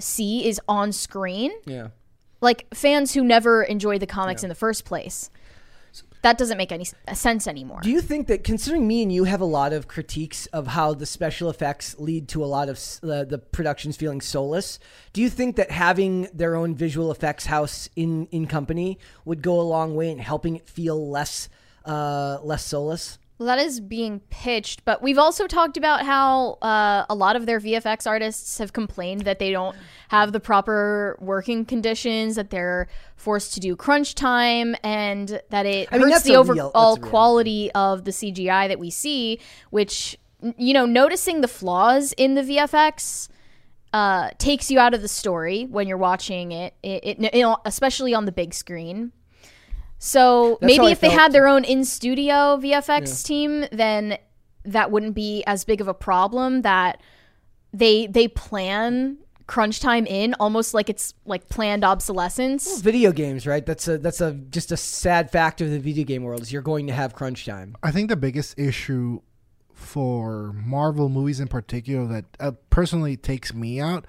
see 0.00 0.46
is 0.48 0.58
on 0.68 0.90
screen 0.92 1.52
yeah. 1.66 1.88
Like 2.40 2.72
fans 2.74 3.14
who 3.14 3.24
never 3.24 3.62
enjoyed 3.62 4.00
the 4.00 4.06
comics 4.06 4.42
in 4.42 4.48
the 4.48 4.54
first 4.54 4.84
place. 4.84 5.30
That 6.22 6.36
doesn't 6.36 6.58
make 6.58 6.72
any 6.72 6.84
sense 7.14 7.46
anymore. 7.46 7.80
Do 7.80 7.90
you 7.90 8.00
think 8.00 8.26
that, 8.26 8.42
considering 8.42 8.88
me 8.88 9.02
and 9.02 9.12
you 9.12 9.24
have 9.24 9.40
a 9.40 9.44
lot 9.46 9.72
of 9.72 9.86
critiques 9.86 10.46
of 10.46 10.66
how 10.66 10.92
the 10.92 11.06
special 11.06 11.48
effects 11.48 11.94
lead 11.98 12.28
to 12.30 12.44
a 12.44 12.46
lot 12.46 12.68
of 12.68 12.76
uh, 13.04 13.24
the 13.24 13.38
productions 13.38 13.96
feeling 13.96 14.20
soulless, 14.20 14.80
do 15.12 15.20
you 15.20 15.30
think 15.30 15.54
that 15.56 15.70
having 15.70 16.28
their 16.34 16.56
own 16.56 16.74
visual 16.74 17.12
effects 17.12 17.46
house 17.46 17.88
in 17.94 18.26
in 18.32 18.46
company 18.46 18.98
would 19.24 19.42
go 19.42 19.60
a 19.60 19.62
long 19.62 19.94
way 19.94 20.10
in 20.10 20.18
helping 20.18 20.56
it 20.56 20.68
feel 20.68 21.08
less 21.08 21.48
uh, 21.84 22.38
less 22.42 22.64
soulless? 22.64 23.18
Well, 23.38 23.46
that 23.46 23.60
is 23.60 23.78
being 23.78 24.18
pitched, 24.30 24.84
but 24.84 25.00
we've 25.00 25.18
also 25.18 25.46
talked 25.46 25.76
about 25.76 26.04
how 26.04 26.54
uh, 26.54 27.06
a 27.08 27.14
lot 27.14 27.36
of 27.36 27.46
their 27.46 27.60
VFX 27.60 28.04
artists 28.04 28.58
have 28.58 28.72
complained 28.72 29.20
that 29.22 29.38
they 29.38 29.52
don't 29.52 29.76
have 30.08 30.32
the 30.32 30.40
proper 30.40 31.16
working 31.20 31.64
conditions, 31.64 32.34
that 32.34 32.50
they're 32.50 32.88
forced 33.14 33.54
to 33.54 33.60
do 33.60 33.76
crunch 33.76 34.16
time, 34.16 34.74
and 34.82 35.40
that 35.50 35.66
it 35.66 35.88
I 35.92 35.98
mean, 35.98 36.10
hurts 36.10 36.24
the 36.24 36.32
real- 36.32 36.72
overall 36.74 36.96
quality 36.96 37.70
of 37.72 38.04
the 38.04 38.10
CGI 38.10 38.66
that 38.66 38.80
we 38.80 38.90
see. 38.90 39.38
Which, 39.70 40.18
you 40.56 40.74
know, 40.74 40.84
noticing 40.84 41.40
the 41.40 41.48
flaws 41.48 42.12
in 42.14 42.34
the 42.34 42.42
VFX 42.42 43.28
uh, 43.92 44.30
takes 44.38 44.68
you 44.68 44.80
out 44.80 44.94
of 44.94 45.02
the 45.02 45.08
story 45.08 45.64
when 45.64 45.86
you're 45.86 45.96
watching 45.96 46.52
it, 46.52 46.74
it, 46.82 47.20
it 47.20 47.34
you 47.34 47.42
know, 47.42 47.58
especially 47.64 48.14
on 48.14 48.24
the 48.24 48.32
big 48.32 48.52
screen. 48.52 49.12
So 49.98 50.58
That's 50.60 50.72
maybe 50.72 50.86
I 50.86 50.90
if 50.90 51.00
they 51.00 51.10
had 51.10 51.32
their 51.32 51.48
own 51.48 51.64
in 51.64 51.84
studio 51.84 52.56
VFX 52.56 53.24
team, 53.24 53.66
then 53.72 54.18
that 54.64 54.90
wouldn't 54.90 55.14
be 55.14 55.42
as 55.46 55.64
big 55.64 55.80
of 55.80 55.88
a 55.88 55.94
problem. 55.94 56.62
That 56.62 57.00
they 57.72 58.06
they 58.06 58.28
plan 58.28 59.18
crunch 59.46 59.80
time 59.80 60.06
in 60.06 60.34
almost 60.34 60.74
like 60.74 60.88
it's 60.88 61.14
like 61.24 61.48
planned 61.48 61.82
obsolescence. 61.82 62.80
Video 62.80 63.10
games, 63.10 63.46
right? 63.46 63.66
That's 63.66 63.88
a 63.88 63.98
that's 63.98 64.20
a 64.20 64.32
just 64.32 64.70
a 64.70 64.76
sad 64.76 65.30
fact 65.30 65.60
of 65.60 65.70
the 65.70 65.80
video 65.80 66.04
game 66.04 66.22
world. 66.22 66.42
Is 66.42 66.52
you're 66.52 66.62
going 66.62 66.86
to 66.86 66.92
have 66.92 67.14
crunch 67.14 67.44
time. 67.44 67.76
I 67.82 67.90
think 67.90 68.08
the 68.08 68.16
biggest 68.16 68.58
issue 68.58 69.20
for 69.72 70.52
Marvel 70.54 71.08
movies 71.08 71.40
in 71.40 71.48
particular 71.48 72.06
that 72.06 72.24
uh, 72.40 72.52
personally 72.68 73.16
takes 73.16 73.54
me 73.54 73.80
out 73.80 74.06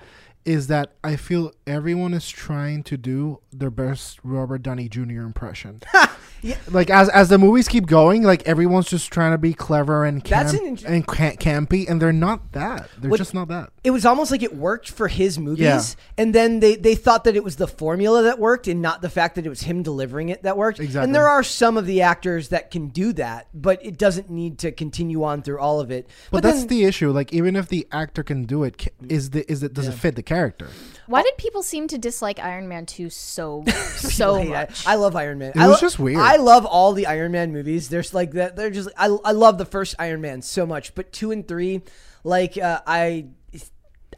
is 0.49 0.65
that 0.65 0.93
I 1.03 1.15
feel 1.15 1.51
everyone 1.67 2.15
is 2.15 2.27
trying 2.27 2.81
to 2.85 2.97
do 2.97 3.39
their 3.51 3.69
best 3.69 4.19
Robert 4.23 4.63
Downey 4.63 4.89
Jr. 4.89 5.21
impression. 5.21 5.79
Like 6.69 6.89
as 6.89 7.09
as 7.09 7.29
the 7.29 7.37
movies 7.37 7.67
keep 7.67 7.85
going, 7.85 8.23
like 8.23 8.43
everyone's 8.47 8.87
just 8.87 9.11
trying 9.11 9.31
to 9.31 9.37
be 9.37 9.53
clever 9.53 10.05
and 10.05 10.21
That's 10.23 10.53
an 10.53 10.65
int- 10.65 10.83
and 10.83 11.05
ca- 11.05 11.35
campy, 11.35 11.89
and 11.89 12.01
they're 12.01 12.13
not 12.13 12.51
that. 12.53 12.89
They're 12.97 13.09
What- 13.11 13.17
just 13.17 13.33
not 13.33 13.47
that. 13.49 13.69
it 13.83 13.91
was 13.91 14.05
almost 14.05 14.31
like 14.31 14.43
it 14.43 14.55
worked 14.55 14.89
for 14.89 15.07
his 15.07 15.39
movies 15.39 15.59
Yeah. 15.61 15.83
and 16.17 16.35
then 16.35 16.59
they, 16.59 16.75
they 16.75 16.95
thought 16.95 17.23
that 17.23 17.35
it 17.35 17.43
was 17.43 17.55
the 17.55 17.67
formula 17.67 18.23
that 18.23 18.37
worked 18.39 18.67
and 18.67 18.81
not 18.81 19.01
the 19.01 19.09
fact 19.09 19.35
that 19.35 19.45
it 19.45 19.49
was 19.49 19.61
him 19.61 19.83
delivering 19.83 20.29
it 20.29 20.43
that 20.43 20.57
worked 20.57 20.79
Exactly. 20.79 21.05
and 21.05 21.15
there 21.15 21.27
are 21.27 21.43
some 21.43 21.77
of 21.77 21.85
the 21.85 22.01
actors 22.01 22.49
that 22.49 22.71
can 22.71 22.89
do 22.89 23.13
that 23.13 23.47
but 23.53 23.83
it 23.85 23.97
doesn't 23.97 24.29
need 24.29 24.57
to 24.59 24.71
continue 24.71 25.23
on 25.23 25.41
through 25.41 25.59
all 25.59 25.79
of 25.79 25.91
it 25.91 26.09
But, 26.31 26.43
that's 26.43 26.59
then- 26.59 26.67
the 26.67 26.83
issue. 26.83 27.11
Like 27.11 27.33
even 27.33 27.55
if 27.55 27.67
the 27.69 27.87
actor 27.91 28.21
can 28.23 28.43
do 28.43 28.63
it, 28.63 28.77
ca- 28.77 28.91
is 29.07 29.29
the 29.31 29.49
is 29.51 29.63
it 29.63 29.73
does 29.73 29.87
it 29.87 29.93
fit 29.93 30.15
the 30.15 30.23
character? 30.23 30.67
Why 31.09 31.23
did 31.23 31.35
people 31.37 31.63
seem 31.63 31.87
to 31.87 31.97
dislike 31.97 32.37
Iron 32.39 32.67
Man 32.67 32.85
2 32.85 33.09
so 33.09 33.63
so 33.95 34.35
Hate 34.35 34.49
much? 34.49 34.85
I 34.85 34.93
love 34.93 35.15
Iron 35.15 35.39
Man. 35.39 35.53
It 35.55 35.57
I 35.57 35.67
was 35.67 35.77
lo- 35.81 35.87
just 35.87 35.97
weird. 35.97 36.19
I 36.19 36.35
love 36.35 36.67
all 36.67 36.93
the 36.93 37.07
Iron 37.07 37.31
Man 37.31 37.51
movies. 37.51 37.89
There's 37.89 38.13
like 38.13 38.33
that. 38.33 38.55
They're 38.55 38.69
just. 38.69 38.89
I, 38.95 39.05
I 39.25 39.31
love 39.31 39.57
the 39.57 39.65
first 39.65 39.95
Iron 39.97 40.21
Man 40.21 40.43
so 40.43 40.67
much, 40.67 40.93
but 40.93 41.11
two 41.11 41.31
and 41.31 41.47
three, 41.47 41.81
like 42.23 42.59
uh, 42.59 42.81
I, 42.85 43.25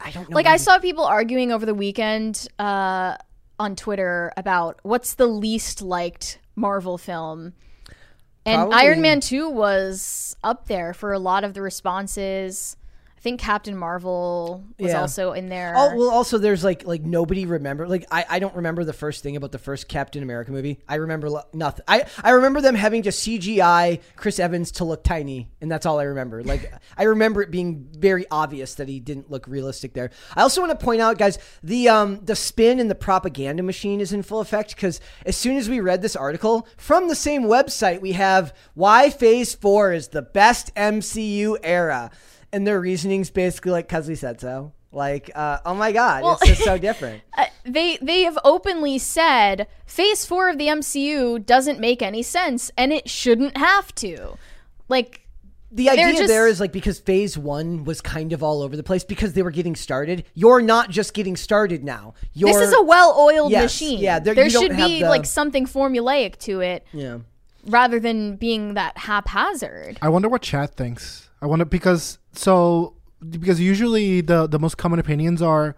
I 0.00 0.10
don't 0.10 0.28
know. 0.28 0.34
like 0.34 0.44
I 0.44 0.58
saw 0.58 0.78
people 0.78 1.04
arguing 1.04 1.50
over 1.50 1.64
the 1.64 1.74
weekend 1.74 2.46
uh, 2.58 3.16
on 3.58 3.74
Twitter 3.74 4.30
about 4.36 4.78
what's 4.82 5.14
the 5.14 5.26
least 5.26 5.80
liked 5.80 6.40
Marvel 6.56 6.98
film. 6.98 7.54
And 8.44 8.58
Probably- 8.58 8.76
Iron 8.76 9.00
Man 9.00 9.20
2 9.20 9.48
was 9.48 10.36
up 10.44 10.66
there 10.66 10.92
for 10.92 11.12
a 11.12 11.18
lot 11.18 11.44
of 11.44 11.54
the 11.54 11.62
responses. 11.62 12.76
I 13.22 13.24
think 13.24 13.38
Captain 13.40 13.76
Marvel 13.76 14.64
was 14.80 14.90
Yeah. 14.90 15.00
also 15.00 15.30
in 15.30 15.48
there. 15.48 15.74
Oh 15.76 15.94
well, 15.94 16.10
also 16.10 16.38
there's 16.38 16.64
like 16.64 16.84
like 16.84 17.02
nobody 17.02 17.46
remember 17.46 17.86
like 17.86 18.04
I, 18.10 18.24
I 18.28 18.38
don't 18.40 18.56
remember 18.56 18.82
the 18.82 18.92
first 18.92 19.22
thing 19.22 19.36
about 19.36 19.52
the 19.52 19.60
first 19.60 19.86
Captain 19.86 20.24
America 20.24 20.50
movie. 20.50 20.80
I 20.88 20.96
remember 20.96 21.30
lo- 21.30 21.44
nothing. 21.52 21.84
I 21.86 22.06
I 22.24 22.30
remember 22.30 22.60
them 22.60 22.74
having 22.74 23.02
to 23.04 23.10
CGI 23.10 24.00
Chris 24.16 24.40
Evans 24.40 24.72
to 24.72 24.84
look 24.84 25.04
tiny, 25.04 25.48
and 25.60 25.70
that's 25.70 25.86
all 25.86 26.00
I 26.00 26.02
remember. 26.04 26.42
Like 26.52 26.72
I 26.98 27.04
remember 27.04 27.42
it 27.42 27.52
being 27.52 27.86
very 27.96 28.26
obvious 28.28 28.74
that 28.74 28.88
he 28.88 28.98
didn't 28.98 29.30
look 29.30 29.46
realistic 29.46 29.94
there. 29.94 30.10
I 30.34 30.42
also 30.42 30.60
want 30.60 30.76
to 30.76 30.84
point 30.84 31.00
out, 31.00 31.16
guys, 31.16 31.38
the 31.62 31.88
um 31.90 32.18
the 32.24 32.34
spin 32.34 32.80
and 32.80 32.90
the 32.90 32.96
propaganda 32.96 33.62
machine 33.62 34.00
is 34.00 34.12
in 34.12 34.24
full 34.24 34.40
effect 34.40 34.74
because 34.74 35.00
as 35.24 35.36
soon 35.36 35.56
as 35.56 35.68
we 35.70 35.78
read 35.78 36.02
this 36.02 36.16
article 36.16 36.66
from 36.76 37.06
the 37.06 37.14
same 37.14 37.44
website, 37.44 38.00
we 38.00 38.12
have 38.14 38.52
why 38.74 39.10
Phase 39.10 39.54
Four 39.54 39.92
is 39.92 40.08
the 40.08 40.22
best 40.22 40.74
MCU 40.74 41.56
era 41.62 42.10
and 42.52 42.66
their 42.66 42.80
reasoning's 42.80 43.30
basically 43.30 43.72
like 43.72 43.88
because 43.88 44.08
we 44.08 44.14
said 44.14 44.40
so. 44.40 44.72
Like, 44.94 45.30
uh, 45.34 45.58
oh 45.64 45.74
my 45.74 45.90
god, 45.92 46.22
Well- 46.22 46.38
it's 46.42 46.50
just 46.50 46.64
so 46.64 46.76
different. 46.88 47.22
Uh, 47.36 47.46
they 47.64 47.96
they 48.02 48.22
have 48.22 48.38
openly 48.44 48.98
said 48.98 49.66
Phase 49.86 50.26
4 50.26 50.50
of 50.50 50.58
the 50.58 50.66
MCU 50.66 51.44
doesn't 51.46 51.80
make 51.80 52.02
any 52.02 52.22
sense 52.22 52.70
and 52.76 52.92
it 52.92 53.08
shouldn't 53.08 53.56
have 53.56 53.94
to. 53.96 54.36
Like 54.88 55.22
The 55.70 55.88
idea 55.88 56.12
just- 56.12 56.28
there 56.28 56.46
is 56.46 56.60
like 56.60 56.72
because 56.72 56.98
phase 56.98 57.38
one 57.38 57.84
was 57.84 58.02
kind 58.02 58.34
of 58.34 58.42
all 58.42 58.60
over 58.60 58.76
the 58.76 58.82
place 58.82 59.02
because 59.04 59.32
they 59.32 59.40
were 59.42 59.50
getting 59.50 59.74
started. 59.76 60.24
You're 60.34 60.60
not 60.60 60.90
just 60.90 61.14
getting 61.14 61.36
started 61.36 61.82
now. 61.82 62.12
You're, 62.34 62.52
this 62.52 62.68
is 62.68 62.74
a 62.74 62.82
well-oiled 62.82 63.50
Yes, 63.50 63.62
machine. 63.62 63.98
yeah, 64.00 64.18
there- 64.18 64.34
there 64.34 64.50
should 64.50 64.76
be 64.76 65.00
the- 65.00 65.08
like 65.08 65.24
something 65.24 65.64
formulaic 65.66 66.36
to 66.40 66.60
it 66.60 66.86
yeah. 66.92 67.20
rather 67.66 67.98
than 67.98 68.36
being 68.36 68.74
that 68.74 68.98
haphazard. 68.98 69.98
I 70.02 70.10
wonder 70.10 70.28
what 70.28 70.42
chat 70.42 70.74
thinks. 70.74 71.30
I 71.40 71.46
wonder 71.46 71.64
because 71.64 72.18
so 72.32 72.94
because 73.30 73.60
usually 73.60 74.20
the 74.20 74.46
the 74.46 74.58
most 74.58 74.76
common 74.76 74.98
opinions 74.98 75.40
are 75.40 75.76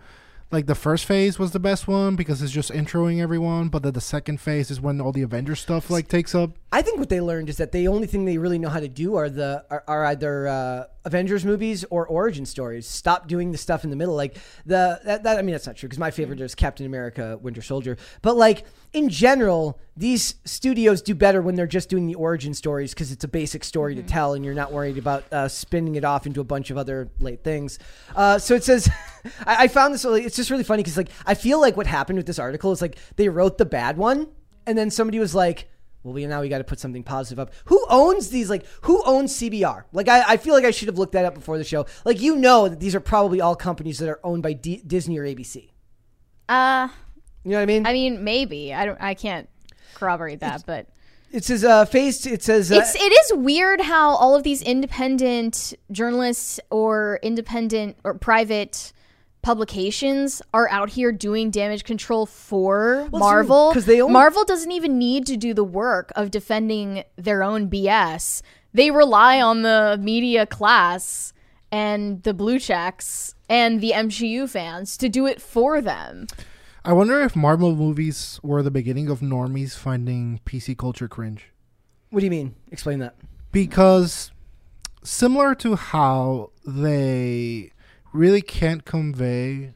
like 0.54 0.66
the 0.66 0.74
first 0.74 1.04
phase 1.04 1.38
was 1.38 1.50
the 1.50 1.58
best 1.58 1.88
one 1.88 2.16
because 2.16 2.40
it's 2.40 2.52
just 2.52 2.70
introing 2.70 3.20
everyone, 3.20 3.68
but 3.68 3.82
then 3.82 3.92
the 3.92 4.00
second 4.00 4.40
phase 4.40 4.70
is 4.70 4.80
when 4.80 5.00
all 5.00 5.10
the 5.10 5.22
Avengers 5.22 5.60
stuff 5.60 5.90
like 5.90 6.06
takes 6.06 6.34
up. 6.34 6.52
I 6.70 6.80
think 6.80 6.98
what 6.98 7.08
they 7.08 7.20
learned 7.20 7.48
is 7.48 7.56
that 7.56 7.72
the 7.72 7.88
only 7.88 8.06
thing 8.06 8.24
they 8.24 8.38
really 8.38 8.58
know 8.58 8.68
how 8.68 8.80
to 8.80 8.88
do 8.88 9.16
are 9.16 9.28
the 9.28 9.64
are, 9.68 9.82
are 9.88 10.04
either 10.06 10.46
uh, 10.46 10.84
Avengers 11.04 11.44
movies 11.44 11.84
or 11.90 12.06
origin 12.06 12.46
stories. 12.46 12.86
Stop 12.86 13.26
doing 13.26 13.50
the 13.50 13.58
stuff 13.58 13.84
in 13.84 13.90
the 13.90 13.96
middle, 13.96 14.14
like 14.14 14.36
the 14.64 15.00
that, 15.04 15.24
that 15.24 15.38
I 15.38 15.42
mean 15.42 15.52
that's 15.52 15.66
not 15.66 15.76
true 15.76 15.88
because 15.88 15.98
my 15.98 16.10
favorite 16.10 16.40
is 16.40 16.54
Captain 16.54 16.86
America: 16.86 17.38
Winter 17.42 17.62
Soldier. 17.62 17.96
But 18.22 18.36
like 18.36 18.64
in 18.94 19.08
general, 19.08 19.78
these 19.96 20.36
studios 20.44 21.02
do 21.02 21.14
better 21.14 21.42
when 21.42 21.56
they're 21.56 21.66
just 21.66 21.88
doing 21.88 22.06
the 22.06 22.14
origin 22.14 22.54
stories 22.54 22.94
because 22.94 23.12
it's 23.12 23.24
a 23.24 23.28
basic 23.28 23.64
story 23.64 23.94
to 23.96 24.02
tell, 24.02 24.34
and 24.34 24.44
you're 24.44 24.54
not 24.54 24.72
worried 24.72 24.96
about 24.96 25.24
uh, 25.32 25.48
spinning 25.48 25.96
it 25.96 26.04
off 26.04 26.26
into 26.26 26.40
a 26.40 26.44
bunch 26.44 26.70
of 26.70 26.78
other 26.78 27.10
late 27.18 27.44
things. 27.44 27.78
Uh, 28.14 28.38
so 28.38 28.54
it 28.54 28.64
says, 28.64 28.88
I, 29.46 29.64
I 29.64 29.68
found 29.68 29.92
this. 29.92 30.04
Really, 30.04 30.24
it's 30.24 30.36
just 30.36 30.50
really 30.50 30.64
funny 30.64 30.82
because 30.82 30.96
like 30.96 31.10
I 31.26 31.34
feel 31.34 31.60
like 31.60 31.76
what 31.76 31.86
happened 31.86 32.16
with 32.16 32.26
this 32.26 32.38
article 32.38 32.72
is 32.72 32.80
like 32.80 32.96
they 33.16 33.28
wrote 33.28 33.58
the 33.58 33.66
bad 33.66 33.96
one, 33.96 34.28
and 34.66 34.78
then 34.78 34.90
somebody 34.90 35.18
was 35.18 35.34
like 35.34 35.68
well, 36.04 36.12
we 36.12 36.26
now 36.26 36.42
we 36.42 36.50
got 36.50 36.58
to 36.58 36.64
put 36.64 36.78
something 36.78 37.02
positive 37.02 37.40
up. 37.40 37.52
Who 37.64 37.84
owns 37.88 38.28
these? 38.28 38.50
Like, 38.50 38.66
who 38.82 39.02
owns 39.06 39.32
CBR? 39.38 39.84
Like, 39.92 40.06
I, 40.06 40.34
I 40.34 40.36
feel 40.36 40.52
like 40.52 40.66
I 40.66 40.70
should 40.70 40.88
have 40.88 40.98
looked 40.98 41.14
that 41.14 41.24
up 41.24 41.34
before 41.34 41.56
the 41.56 41.64
show. 41.64 41.86
Like, 42.04 42.20
you 42.20 42.36
know 42.36 42.68
that 42.68 42.78
these 42.78 42.94
are 42.94 43.00
probably 43.00 43.40
all 43.40 43.56
companies 43.56 43.98
that 43.98 44.10
are 44.10 44.20
owned 44.22 44.42
by 44.42 44.52
D- 44.52 44.82
Disney 44.86 45.18
or 45.18 45.24
ABC. 45.24 45.70
Uh 46.46 46.88
You 47.44 47.50
know 47.52 47.56
what 47.58 47.62
I 47.62 47.66
mean? 47.66 47.86
I 47.86 47.92
mean 47.92 48.24
maybe. 48.24 48.72
I 48.74 48.86
don't 48.86 49.00
I 49.00 49.14
can't 49.14 49.48
corroborate 49.94 50.40
that, 50.40 50.64
but 50.66 50.86
it 51.30 51.44
says 51.44 51.64
uh, 51.64 51.84
face. 51.84 52.26
It 52.26 52.42
says 52.42 52.70
uh, 52.72 52.76
it's 52.76 52.94
it 52.94 53.12
is 53.12 53.32
weird 53.34 53.80
how 53.80 54.10
all 54.16 54.34
of 54.34 54.42
these 54.44 54.62
independent 54.62 55.74
journalists 55.90 56.60
or 56.70 57.18
independent 57.22 57.96
or 58.04 58.14
private 58.14 58.92
publications 59.42 60.40
are 60.54 60.68
out 60.70 60.88
here 60.90 61.12
doing 61.12 61.50
damage 61.50 61.84
control 61.84 62.24
for 62.24 63.06
Well, 63.12 63.20
Marvel 63.20 63.72
'cause 63.74 63.84
they 63.84 64.00
own- 64.00 64.10
Marvel 64.10 64.42
doesn't 64.44 64.72
even 64.72 64.98
need 64.98 65.26
to 65.26 65.36
do 65.36 65.52
the 65.52 65.62
work 65.64 66.10
of 66.16 66.30
defending 66.30 67.04
their 67.16 67.42
own 67.42 67.68
BS. 67.68 68.40
They 68.72 68.90
rely 68.90 69.40
on 69.42 69.60
the 69.62 69.98
media 70.00 70.46
class 70.46 71.34
and 71.70 72.22
the 72.22 72.32
blue 72.32 72.58
checks 72.58 73.34
and 73.48 73.80
the 73.82 73.92
MCU 73.92 74.48
fans 74.48 74.96
to 74.96 75.08
do 75.10 75.26
it 75.26 75.42
for 75.42 75.80
them. 75.82 76.26
I 76.84 76.92
wonder 76.92 77.20
if 77.20 77.34
Marvel 77.34 77.74
movies 77.74 78.38
were 78.42 78.62
the 78.62 78.70
beginning 78.70 79.08
of 79.08 79.20
normies 79.20 79.76
finding 79.76 80.40
PC 80.44 80.76
culture 80.76 81.08
cringe. 81.08 81.50
what 82.10 82.20
do 82.20 82.26
you 82.26 82.30
mean? 82.30 82.54
Explain 82.70 82.98
that. 83.00 83.16
because 83.52 84.30
similar 85.02 85.54
to 85.54 85.76
how 85.76 86.50
they 86.66 87.70
really 88.12 88.40
can't 88.42 88.84
convey 88.84 89.74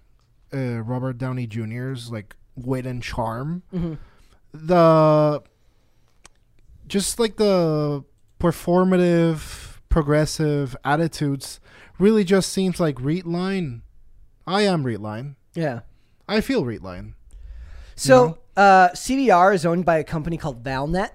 uh, 0.52 0.80
Robert 0.82 1.18
Downey 1.18 1.46
Jr.'s 1.46 2.10
like 2.10 2.36
wit 2.56 2.86
and 2.86 3.02
charm, 3.02 3.62
the 4.52 5.42
just 6.86 7.18
like 7.20 7.36
the 7.36 8.04
performative, 8.40 9.78
progressive 9.88 10.76
attitudes 10.84 11.60
really 11.98 12.24
just 12.24 12.50
seems 12.52 12.78
like 12.80 12.96
Readline. 12.96 13.82
I 14.46 14.62
am 14.62 14.84
Readline. 14.84 15.34
Yeah. 15.54 15.80
I 16.28 16.40
feel 16.40 16.64
Readline. 16.64 17.14
So 17.96 18.38
uh, 18.56 18.90
CBR 18.90 19.54
is 19.54 19.66
owned 19.66 19.84
by 19.84 19.98
a 19.98 20.04
company 20.04 20.36
called 20.36 20.62
Valnet, 20.62 21.10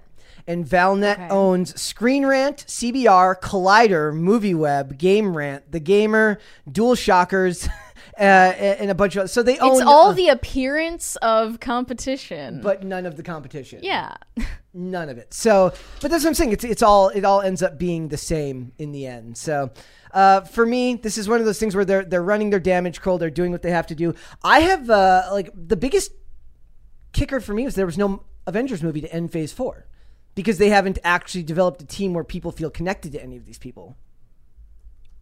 and 0.48 0.66
Valnet 0.66 1.14
Okay. 1.14 1.28
owns 1.30 1.80
Screen 1.80 2.26
Rant, 2.26 2.66
CBR, 2.68 3.40
Collider, 3.40 4.12
MovieWeb, 4.14 4.98
Game 4.98 5.36
Rant, 5.38 5.72
The 5.72 5.80
Gamer, 5.80 6.40
Dual 6.70 6.96
Shockers, 6.96 7.68
uh, 8.20 8.22
and 8.22 8.92
a 8.92 8.96
bunch 8.96 9.16
of. 9.16 9.30
So 9.30 9.44
they 9.44 9.58
own 9.60 9.74
It's 9.74 9.82
all 9.82 10.10
uh, 10.10 10.14
the 10.14 10.28
appearance 10.30 11.16
of 11.18 11.62
competition. 11.62 12.60
but 12.62 12.84
none 12.84 13.06
of 13.06 13.16
the 13.16 13.24
competition. 13.24 13.80
yeah. 13.82 14.16
none 14.74 15.08
of 15.08 15.18
it. 15.18 15.34
So, 15.34 15.72
but 16.02 16.12
that's 16.12 16.24
what 16.26 16.30
I'm 16.32 16.34
saying. 16.34 16.52
It's 16.52 16.64
it's 16.66 16.82
all 16.84 17.08
it 17.10 17.24
all 17.24 17.42
ends 17.42 17.62
up 17.64 17.78
being 17.78 18.10
the 18.10 18.18
same 18.18 18.74
in 18.78 18.92
the 18.92 19.06
end. 19.08 19.38
So, 19.38 19.72
uh, 20.14 20.42
for 20.42 20.66
me, 20.66 20.96
this 20.96 21.18
is 21.18 21.28
one 21.28 21.40
of 21.40 21.46
those 21.46 21.60
things 21.60 21.76
where 21.76 21.86
they're 21.86 22.06
they're 22.06 22.24
running 22.24 22.52
their 22.52 22.60
damage 22.60 22.96
control. 22.98 23.18
They're 23.18 23.30
doing 23.30 23.52
what 23.52 23.64
they 23.64 23.72
have 23.72 23.88
to 23.88 23.96
do. 23.96 24.14
I 24.44 24.60
have 24.60 24.90
uh, 24.90 25.30
like 25.32 25.50
the 25.56 25.76
biggest 25.76 26.12
kicker 27.14 27.40
for 27.40 27.54
me 27.54 27.66
was 27.66 27.76
there 27.76 27.86
was 27.86 27.98
no 27.98 28.24
Avengers 28.46 28.84
movie 28.84 29.02
to 29.02 29.12
end 29.12 29.32
Phase 29.32 29.52
Four 29.52 29.88
because 30.36 30.58
they 30.60 30.70
haven't 30.70 31.00
actually 31.04 31.44
developed 31.44 31.82
a 31.82 31.86
team 31.86 32.14
where 32.14 32.24
people 32.24 32.52
feel 32.52 32.70
connected 32.70 33.12
to 33.14 33.22
any 33.22 33.38
of 33.38 33.46
these 33.46 33.58
people. 33.58 33.98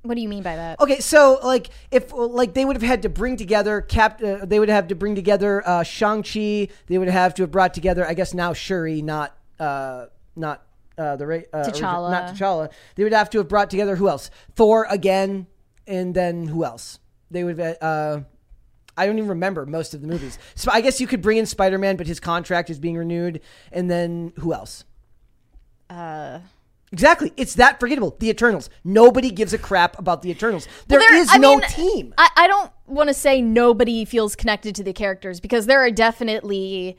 What 0.03 0.15
do 0.15 0.21
you 0.21 0.29
mean 0.29 0.41
by 0.41 0.55
that? 0.55 0.79
Okay, 0.79 0.99
so 0.99 1.39
like 1.43 1.69
if 1.91 2.11
like 2.11 2.53
they 2.53 2.65
would 2.65 2.75
have 2.75 2.83
had 2.83 3.03
to 3.03 3.09
bring 3.09 3.37
together 3.37 3.81
Cap, 3.81 4.21
uh, 4.21 4.45
they 4.45 4.59
would 4.59 4.69
have 4.69 4.87
to 4.87 4.95
bring 4.95 5.15
together 5.15 5.65
uh, 5.65 5.83
Shang 5.83 6.23
Chi. 6.23 6.67
They 6.87 6.97
would 6.97 7.07
have 7.07 7.35
to 7.35 7.43
have 7.43 7.51
brought 7.51 7.73
together, 7.73 8.05
I 8.05 8.13
guess 8.13 8.33
now 8.33 8.53
Shuri, 8.53 9.01
not 9.01 9.37
uh, 9.59 10.07
not 10.35 10.65
uh, 11.01 11.15
the 11.15 11.27
ra- 11.27 11.37
uh, 11.53 11.63
T'Challa. 11.65 12.11
not 12.11 12.35
T'Challa. 12.35 12.69
They 12.95 13.03
would 13.03 13.13
have 13.13 13.29
to 13.31 13.39
have 13.39 13.47
brought 13.47 13.69
together 13.69 13.95
who 13.95 14.07
else? 14.07 14.29
Thor 14.55 14.85
again, 14.89 15.47
and 15.87 16.13
then 16.13 16.47
who 16.47 16.63
else? 16.63 16.99
They 17.29 17.43
would. 17.43 17.57
have, 17.59 17.77
Uh, 17.81 18.19
I 18.97 19.05
don't 19.05 19.17
even 19.17 19.29
remember 19.29 19.65
most 19.65 19.93
of 19.93 20.01
the 20.01 20.07
movies. 20.07 20.37
So 20.55 20.69
I 20.71 20.81
guess 20.81 20.99
you 21.01 21.07
could 21.07 21.21
bring 21.21 21.37
in 21.37 21.45
Spider 21.45 21.77
Man, 21.77 21.95
but 21.95 22.07
his 22.07 22.19
contract 22.19 22.69
is 22.69 22.77
being 22.77 22.97
renewed, 22.97 23.41
and 23.71 23.89
then 23.89 24.33
who 24.39 24.53
else? 24.53 24.83
Uh, 25.89 26.39
Exactly. 26.93 27.31
It's 27.37 27.53
that 27.55 27.79
forgettable. 27.79 28.17
The 28.19 28.29
Eternals. 28.29 28.69
Nobody 28.83 29.31
gives 29.31 29.53
a 29.53 29.57
crap 29.57 29.97
about 29.97 30.21
the 30.23 30.29
Eternals. 30.29 30.67
There 30.87 30.99
well, 30.99 31.13
is 31.21 31.29
I 31.31 31.37
no 31.37 31.51
mean, 31.57 31.61
team. 31.69 32.13
I, 32.17 32.29
I 32.35 32.47
don't 32.47 32.69
want 32.85 33.07
to 33.07 33.13
say 33.13 33.41
nobody 33.41 34.03
feels 34.03 34.35
connected 34.35 34.75
to 34.75 34.83
the 34.83 34.91
characters 34.91 35.39
because 35.39 35.67
there 35.67 35.79
are 35.79 35.89
definitely 35.89 36.97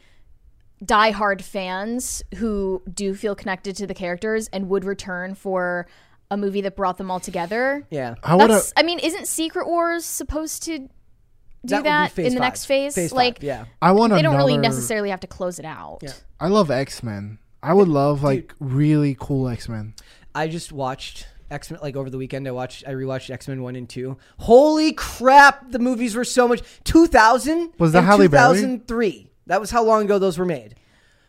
diehard 0.84 1.42
fans 1.42 2.22
who 2.36 2.82
do 2.92 3.14
feel 3.14 3.34
connected 3.34 3.76
to 3.76 3.86
the 3.86 3.94
characters 3.94 4.48
and 4.48 4.68
would 4.68 4.84
return 4.84 5.34
for 5.34 5.86
a 6.30 6.36
movie 6.36 6.62
that 6.62 6.76
brought 6.76 6.96
them 6.98 7.10
all 7.10 7.20
together. 7.20 7.86
Yeah. 7.90 8.14
I 8.22 8.34
would 8.34 8.50
have. 8.50 8.60
That's, 8.60 8.72
I 8.76 8.82
mean, 8.82 8.98
isn't 8.98 9.28
Secret 9.28 9.66
Wars 9.66 10.04
supposed 10.04 10.62
to 10.64 10.78
do 10.78 10.88
That 11.64 11.84
that, 11.84 12.12
phase 12.12 12.26
in 12.26 12.34
the 12.34 12.40
five. 12.40 12.46
next 12.46 12.64
phase? 12.64 12.94
Phase 12.94 13.10
five, 13.10 13.16
like, 13.16 13.42
yeah. 13.42 13.66
I 13.80 13.92
want 13.92 14.10
to. 14.10 14.16
they 14.16 14.22
don't 14.22 14.36
really 14.36 14.56
necessarily 14.58 15.10
have 15.10 15.20
to 15.20 15.26
close 15.26 15.58
it 15.58 15.64
out. 15.64 15.98
Yeah. 16.02 16.12
I 16.40 16.48
love 16.48 16.70
X 16.70 17.02
Men. 17.02 17.38
I 17.62 17.74
would 17.74 17.88
love 17.88 18.22
like 18.24 18.54
really 18.58 19.16
cool 19.20 19.48
X 19.48 19.68
Men. 19.68 19.94
I 20.34 20.48
just 20.48 20.72
watched 20.72 21.28
X 21.50 21.70
Men 21.70 21.78
like 21.82 21.94
over 21.94 22.10
the 22.10 22.18
weekend. 22.18 22.48
I 22.48 22.50
watched, 22.50 22.82
I 22.88 22.92
rewatched 22.92 23.30
X 23.30 23.46
Men 23.46 23.62
one 23.62 23.76
and 23.76 23.88
two. 23.88 24.16
Holy 24.38 24.92
crap! 24.94 25.70
The 25.70 25.78
movies 25.78 26.16
were 26.16 26.24
so 26.24 26.48
much. 26.48 26.62
Two 26.82 27.06
thousand 27.06 27.74
Was 27.78 27.92
that 27.92 28.02
Halle 28.02 28.26
Berry? 28.26 28.28
Two 28.28 28.36
thousand 28.36 28.88
three. 28.88 29.28
That 29.52 29.60
was 29.60 29.70
how 29.70 29.84
long 29.84 30.04
ago 30.04 30.18
those 30.18 30.38
were 30.38 30.46
made. 30.46 30.76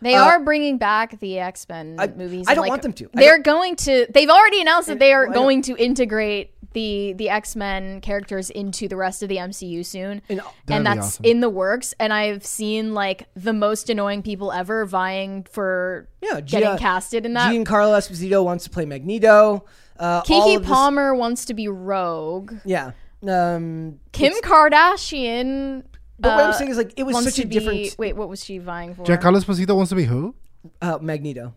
They 0.01 0.15
Uh, 0.15 0.23
are 0.23 0.39
bringing 0.39 0.77
back 0.77 1.19
the 1.19 1.39
X 1.39 1.67
Men 1.67 1.97
movies. 2.15 2.45
I 2.47 2.53
don't 2.55 2.62
like, 2.62 2.69
want 2.69 2.81
them 2.83 2.93
to. 2.93 3.05
I 3.13 3.19
They're 3.19 3.33
don't- 3.38 3.43
going 3.43 3.75
to. 3.75 4.07
They've 4.09 4.29
already 4.29 4.62
announced 4.62 4.88
that 4.88 4.99
they 4.99 5.12
are 5.12 5.25
Well, 5.25 5.33
going 5.33 5.62
to 5.63 5.75
integrate 5.75 6.51
the 6.71 7.13
the 7.17 7.27
X 7.29 7.57
Men 7.57 7.99
characters 7.99 8.49
into 8.49 8.88
the 8.88 8.95
rest 8.95 9.23
of 9.23 9.27
the 9.29 9.39
MCU 9.39 9.83
soon, 9.83 10.21
And- 10.29 10.39
and 10.69 10.86
that's 10.86 10.99
awesome. 11.07 11.25
in 11.25 11.41
the 11.41 11.49
works. 11.49 11.93
And 11.99 12.13
I've 12.13 12.45
seen 12.45 12.93
like 12.93 13.27
the 13.36 13.51
most 13.51 13.89
annoying 13.89 14.21
people 14.21 14.53
ever 14.53 14.86
vying 14.86 15.45
for 15.51 16.07
Yeah, 16.21 16.39
getting 16.39 16.69
Gia- 16.69 16.77
casted 16.77 17.25
in 17.25 17.33
that. 17.33 17.51
Giancarlo 17.51 17.97
Esposito 17.97 18.41
wants 18.41 18.63
to 18.63 18.69
play 18.69 18.86
Magneto. 18.86 19.65
Uh, 19.99 20.03
all 20.03 20.21
Keke 20.23 20.55
of 20.55 20.62
this- 20.62 20.69
Palmer 20.71 21.13
wants 21.13 21.43
to 21.45 21.53
be 21.53 21.67
Rogue. 21.67 22.53
Yeah. 22.63 22.91
Um, 23.27 23.99
Kim 24.13 24.33
Kardashian. 24.43 25.83
But 26.23 26.36
what 26.36 26.43
I'm 26.45 26.49
uh, 26.49 26.53
saying 26.53 26.71
is 26.71 26.77
like 26.77 26.93
it 26.97 27.03
was 27.03 27.13
wants 27.13 27.29
such 27.36 27.43
a 27.43 27.47
be- 27.47 27.53
different 27.53 27.95
Wait, 27.99 28.15
what 28.15 28.29
was 28.29 28.43
she 28.43 28.57
vying 28.57 28.95
for? 28.95 29.03
Giancarlo 29.05 29.41
Esposito 29.43 29.75
wants 29.75 29.89
to 29.89 29.95
be 29.95 30.05
who? 30.05 30.33
uh, 30.81 30.97
Magneto. 31.01 31.53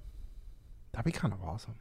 That'd 0.93 1.05
be 1.05 1.13
kind 1.13 1.33
of 1.33 1.43
awesome. 1.43 1.75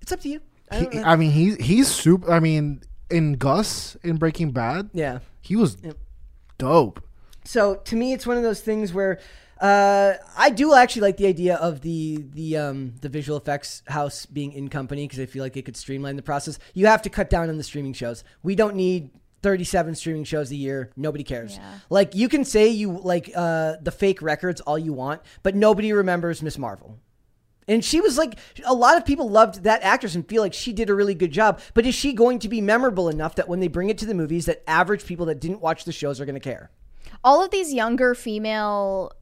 It's 0.00 0.12
up 0.12 0.20
to 0.20 0.28
you. 0.28 0.40
I 0.70 0.78
He, 0.78 0.84
don't 0.84 0.94
know. 0.94 1.02
I 1.04 1.16
mean, 1.16 1.30
he's 1.30 1.56
he's 1.56 1.88
super. 1.88 2.30
I 2.30 2.40
mean, 2.40 2.82
in 3.10 3.34
Gus 3.34 3.96
in 4.02 4.16
Breaking 4.16 4.50
Bad, 4.52 4.90
yeah. 4.92 5.18
he 5.40 5.56
was 5.56 5.76
dope. 6.58 7.02
So 7.44 7.76
to 7.76 7.96
me, 7.96 8.12
it's 8.12 8.26
one 8.26 8.36
of 8.36 8.42
those 8.42 8.60
things 8.60 8.92
where 8.92 9.20
uh, 9.60 10.14
I 10.36 10.50
do 10.50 10.74
actually 10.74 11.02
like 11.02 11.16
the 11.16 11.26
idea 11.26 11.56
of 11.56 11.80
the 11.82 12.24
the 12.34 12.56
um, 12.56 12.94
the 13.00 13.08
visual 13.08 13.38
effects 13.38 13.82
house 13.88 14.26
being 14.26 14.52
in 14.52 14.68
company 14.68 15.04
because 15.04 15.20
I 15.20 15.26
feel 15.26 15.42
like 15.42 15.56
it 15.56 15.64
could 15.64 15.76
streamline 15.76 16.16
the 16.16 16.22
process. 16.22 16.58
You 16.74 16.86
have 16.86 17.02
to 17.02 17.10
cut 17.10 17.30
down 17.30 17.48
on 17.48 17.56
the 17.56 17.64
streaming 17.64 17.92
shows. 17.92 18.24
We 18.42 18.54
don't 18.54 18.74
need. 18.76 19.10
37 19.46 19.94
streaming 19.94 20.24
shows 20.24 20.50
a 20.50 20.56
year 20.56 20.90
nobody 20.96 21.22
cares. 21.22 21.56
Yeah. 21.56 21.78
like 21.88 22.16
you 22.16 22.28
can 22.28 22.44
say 22.44 22.66
you 22.66 22.90
like 22.90 23.30
uh 23.36 23.74
the 23.80 23.92
fake 23.92 24.20
records 24.20 24.60
all 24.62 24.76
you 24.76 24.92
want 24.92 25.22
but 25.44 25.54
nobody 25.54 25.92
remembers 25.92 26.42
miss 26.42 26.58
marvel. 26.58 26.98
And 27.68 27.84
she 27.84 28.00
was 28.00 28.18
like 28.18 28.40
a 28.64 28.74
lot 28.74 28.96
of 28.96 29.06
people 29.06 29.28
loved 29.28 29.62
that 29.62 29.84
actress 29.84 30.16
and 30.16 30.28
feel 30.28 30.42
like 30.42 30.52
she 30.52 30.72
did 30.72 30.90
a 30.90 30.94
really 30.96 31.14
good 31.14 31.30
job 31.30 31.60
but 31.74 31.86
is 31.86 31.94
she 31.94 32.12
going 32.12 32.40
to 32.40 32.48
be 32.48 32.60
memorable 32.60 33.08
enough 33.08 33.36
that 33.36 33.48
when 33.48 33.60
they 33.60 33.68
bring 33.68 33.88
it 33.88 33.98
to 33.98 34.06
the 34.06 34.14
movies 34.14 34.46
that 34.46 34.64
average 34.68 35.06
people 35.06 35.26
that 35.26 35.40
didn't 35.40 35.60
watch 35.60 35.84
the 35.84 35.92
shows 35.92 36.20
are 36.20 36.24
going 36.24 36.34
to 36.34 36.40
care? 36.40 36.72
All 37.22 37.40
of 37.40 37.52
these 37.52 37.72
younger 37.72 38.16
female 38.16 39.12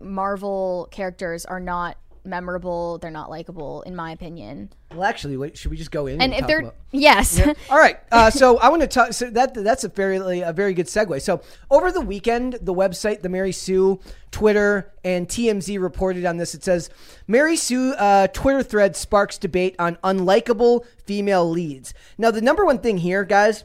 Marvel 0.00 0.88
characters 0.90 1.44
are 1.44 1.60
not 1.60 1.98
memorable. 2.26 2.98
They're 2.98 3.10
not 3.10 3.30
likable, 3.30 3.82
in 3.82 3.94
my 3.96 4.12
opinion. 4.12 4.70
Well, 4.92 5.04
actually, 5.04 5.36
wait, 5.36 5.56
should 5.56 5.70
we 5.70 5.76
just 5.76 5.90
go 5.90 6.06
in? 6.06 6.20
And 6.20 6.32
if 6.32 6.40
talk 6.40 6.48
they're 6.48 6.60
about- 6.60 6.74
yes, 6.92 7.40
all 7.70 7.78
right, 7.78 7.98
uh, 8.12 8.30
so 8.30 8.58
I 8.58 8.68
want 8.68 8.82
to 8.82 8.88
talk. 8.88 9.12
So 9.12 9.30
that 9.30 9.54
that's 9.54 9.84
a 9.84 9.88
fairly 9.90 10.40
a 10.42 10.52
very 10.52 10.74
good 10.74 10.86
segue. 10.86 11.20
So 11.22 11.40
over 11.70 11.90
the 11.90 12.00
weekend, 12.00 12.58
the 12.62 12.74
website, 12.74 13.22
the 13.22 13.28
Mary 13.28 13.52
Sue, 13.52 13.98
Twitter, 14.30 14.92
and 15.04 15.28
TMZ 15.28 15.80
reported 15.80 16.24
on 16.24 16.36
this. 16.36 16.54
It 16.54 16.62
says 16.64 16.90
Mary 17.26 17.56
Sue 17.56 17.92
uh, 17.94 18.28
Twitter 18.28 18.62
thread 18.62 18.96
sparks 18.96 19.38
debate 19.38 19.74
on 19.78 19.96
unlikable 20.04 20.84
female 21.04 21.48
leads. 21.48 21.94
Now, 22.18 22.30
the 22.30 22.40
number 22.40 22.64
one 22.64 22.78
thing 22.78 22.98
here, 22.98 23.24
guys. 23.24 23.64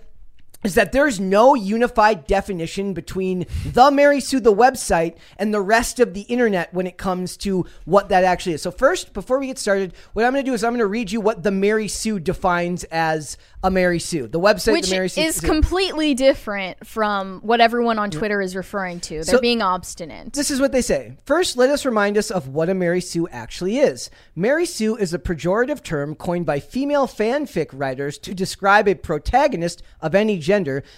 Is 0.63 0.75
that 0.75 0.91
there's 0.91 1.19
no 1.19 1.55
unified 1.55 2.27
definition 2.27 2.93
between 2.93 3.47
the 3.65 3.89
Mary 3.89 4.19
Sue, 4.19 4.39
the 4.39 4.53
website, 4.53 5.15
and 5.37 5.51
the 5.51 5.59
rest 5.61 5.99
of 5.99 6.13
the 6.13 6.21
internet 6.21 6.71
when 6.71 6.85
it 6.85 6.99
comes 6.99 7.35
to 7.37 7.65
what 7.85 8.09
that 8.09 8.23
actually 8.23 8.53
is. 8.53 8.61
So, 8.61 8.69
first, 8.69 9.11
before 9.13 9.39
we 9.39 9.47
get 9.47 9.57
started, 9.57 9.93
what 10.13 10.23
I'm 10.23 10.33
going 10.33 10.45
to 10.45 10.49
do 10.49 10.53
is 10.53 10.63
I'm 10.63 10.71
going 10.73 10.79
to 10.79 10.85
read 10.85 11.11
you 11.11 11.19
what 11.19 11.41
the 11.41 11.49
Mary 11.49 11.87
Sue 11.87 12.19
defines 12.19 12.83
as 12.85 13.37
a 13.63 13.71
Mary 13.71 13.97
Sue. 13.97 14.27
The 14.27 14.39
website, 14.39 14.73
which 14.73 14.89
the 14.89 14.95
Mary 14.95 15.09
Sue. 15.09 15.21
is 15.21 15.39
completely 15.39 16.13
different 16.13 16.85
from 16.85 17.39
what 17.41 17.59
everyone 17.59 17.97
on 17.97 18.11
Twitter 18.11 18.39
is 18.39 18.55
referring 18.55 18.99
to. 19.01 19.15
They're 19.15 19.23
So- 19.23 19.39
being 19.41 19.63
obstinate. 19.63 20.33
This 20.33 20.51
is 20.51 20.59
what 20.61 20.71
they 20.71 20.81
say. 20.83 21.17
First, 21.25 21.57
let 21.57 21.71
us 21.71 21.85
remind 21.85 22.19
us 22.19 22.29
of 22.29 22.47
what 22.49 22.69
a 22.69 22.75
Mary 22.75 23.01
Sue 23.01 23.27
actually 23.29 23.79
is. 23.79 24.11
Mary 24.35 24.67
Sue 24.67 24.95
is 24.95 25.11
a 25.11 25.19
pejorative 25.19 25.81
term 25.81 26.13
coined 26.13 26.45
by 26.45 26.59
female 26.59 27.07
fanfic 27.07 27.69
writers 27.73 28.19
to 28.19 28.35
describe 28.35 28.87
a 28.87 28.93
protagonist 28.93 29.81
of 30.01 30.13
any 30.13 30.37
gender 30.37 30.50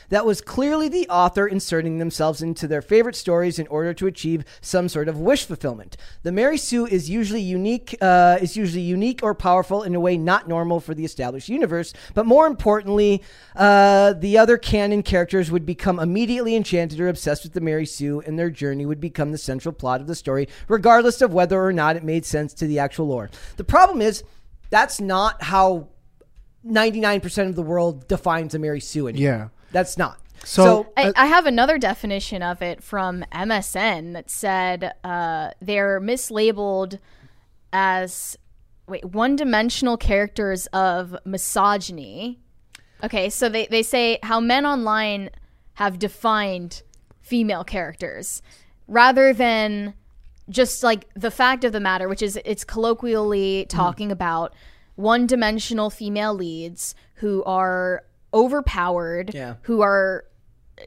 that 0.09 0.25
was 0.25 0.41
clearly 0.41 0.87
the 0.87 1.07
author 1.09 1.47
inserting 1.47 1.99
themselves 1.99 2.41
into 2.41 2.67
their 2.67 2.81
favorite 2.81 3.15
stories 3.15 3.59
in 3.59 3.67
order 3.67 3.93
to 3.93 4.07
achieve 4.07 4.43
some 4.61 4.89
sort 4.89 5.07
of 5.07 5.19
wish 5.19 5.45
fulfillment. 5.45 5.97
The 6.23 6.31
Mary 6.31 6.57
Sue 6.57 6.85
is 6.85 7.09
usually 7.09 7.41
unique, 7.41 7.95
uh, 8.01 8.37
is 8.41 8.57
usually 8.57 8.81
unique 8.81 9.21
or 9.23 9.35
powerful 9.35 9.83
in 9.83 9.95
a 9.95 9.99
way 9.99 10.17
not 10.17 10.47
normal 10.47 10.79
for 10.79 10.93
the 10.93 11.05
established 11.05 11.49
universe. 11.49 11.93
But 12.13 12.25
more 12.25 12.47
importantly, 12.47 13.21
uh, 13.55 14.13
the 14.13 14.37
other 14.37 14.57
canon 14.57 15.03
characters 15.03 15.51
would 15.51 15.65
become 15.65 15.99
immediately 15.99 16.55
enchanted 16.55 16.99
or 16.99 17.07
obsessed 17.07 17.43
with 17.43 17.53
the 17.53 17.61
Mary 17.61 17.85
Sue, 17.85 18.21
and 18.21 18.37
their 18.37 18.49
journey 18.49 18.85
would 18.85 18.99
become 18.99 19.31
the 19.31 19.37
central 19.37 19.73
plot 19.73 20.01
of 20.01 20.07
the 20.07 20.15
story, 20.15 20.47
regardless 20.67 21.21
of 21.21 21.33
whether 21.33 21.63
or 21.63 21.73
not 21.73 21.95
it 21.95 22.03
made 22.03 22.25
sense 22.25 22.53
to 22.55 22.67
the 22.67 22.79
actual 22.79 23.07
lore. 23.07 23.29
The 23.57 23.63
problem 23.63 24.01
is 24.01 24.23
that's 24.69 24.99
not 24.99 25.43
how 25.43 25.89
99% 26.65 27.49
of 27.49 27.55
the 27.55 27.61
world 27.63 28.07
defines 28.07 28.53
a 28.55 28.59
Mary 28.59 28.79
Sue 28.79 29.07
anymore. 29.07 29.23
Yeah. 29.23 29.47
That's 29.71 29.97
not. 29.97 30.19
So- 30.43 30.87
I, 30.97 31.09
Uh, 31.09 31.13
I 31.15 31.25
have 31.27 31.45
another 31.45 31.77
definition 31.77 32.41
of 32.43 32.61
it 32.61 32.83
from 32.83 33.23
MSN 33.31 34.13
that 34.13 34.29
said 34.29 34.93
uh, 35.03 35.51
they're 35.61 35.99
mislabeled 36.01 36.99
as 37.71 38.37
wait 38.87 39.05
one-dimensional 39.05 39.97
characters 39.97 40.67
of 40.67 41.15
misogyny. 41.25 42.39
Okay, 43.03 43.29
so 43.29 43.49
they, 43.49 43.65
they 43.67 43.83
say 43.83 44.19
how 44.23 44.39
men 44.39 44.65
online 44.65 45.29
have 45.75 45.97
defined 45.99 46.83
female 47.21 47.63
characters 47.63 48.41
rather 48.87 49.33
than 49.33 49.93
just 50.49 50.83
like 50.83 51.07
the 51.15 51.31
fact 51.31 51.63
of 51.63 51.71
the 51.71 51.79
matter, 51.79 52.07
which 52.09 52.21
is 52.21 52.37
it's 52.43 52.63
colloquially 52.65 53.65
talking 53.69 54.11
about 54.11 54.53
one 54.95 55.25
dimensional 55.27 55.89
female 55.89 56.33
leads 56.33 56.95
who 57.15 57.43
are 57.45 58.03
overpowered, 58.33 59.33
Yeah. 59.33 59.55
who 59.63 59.81
are 59.81 60.25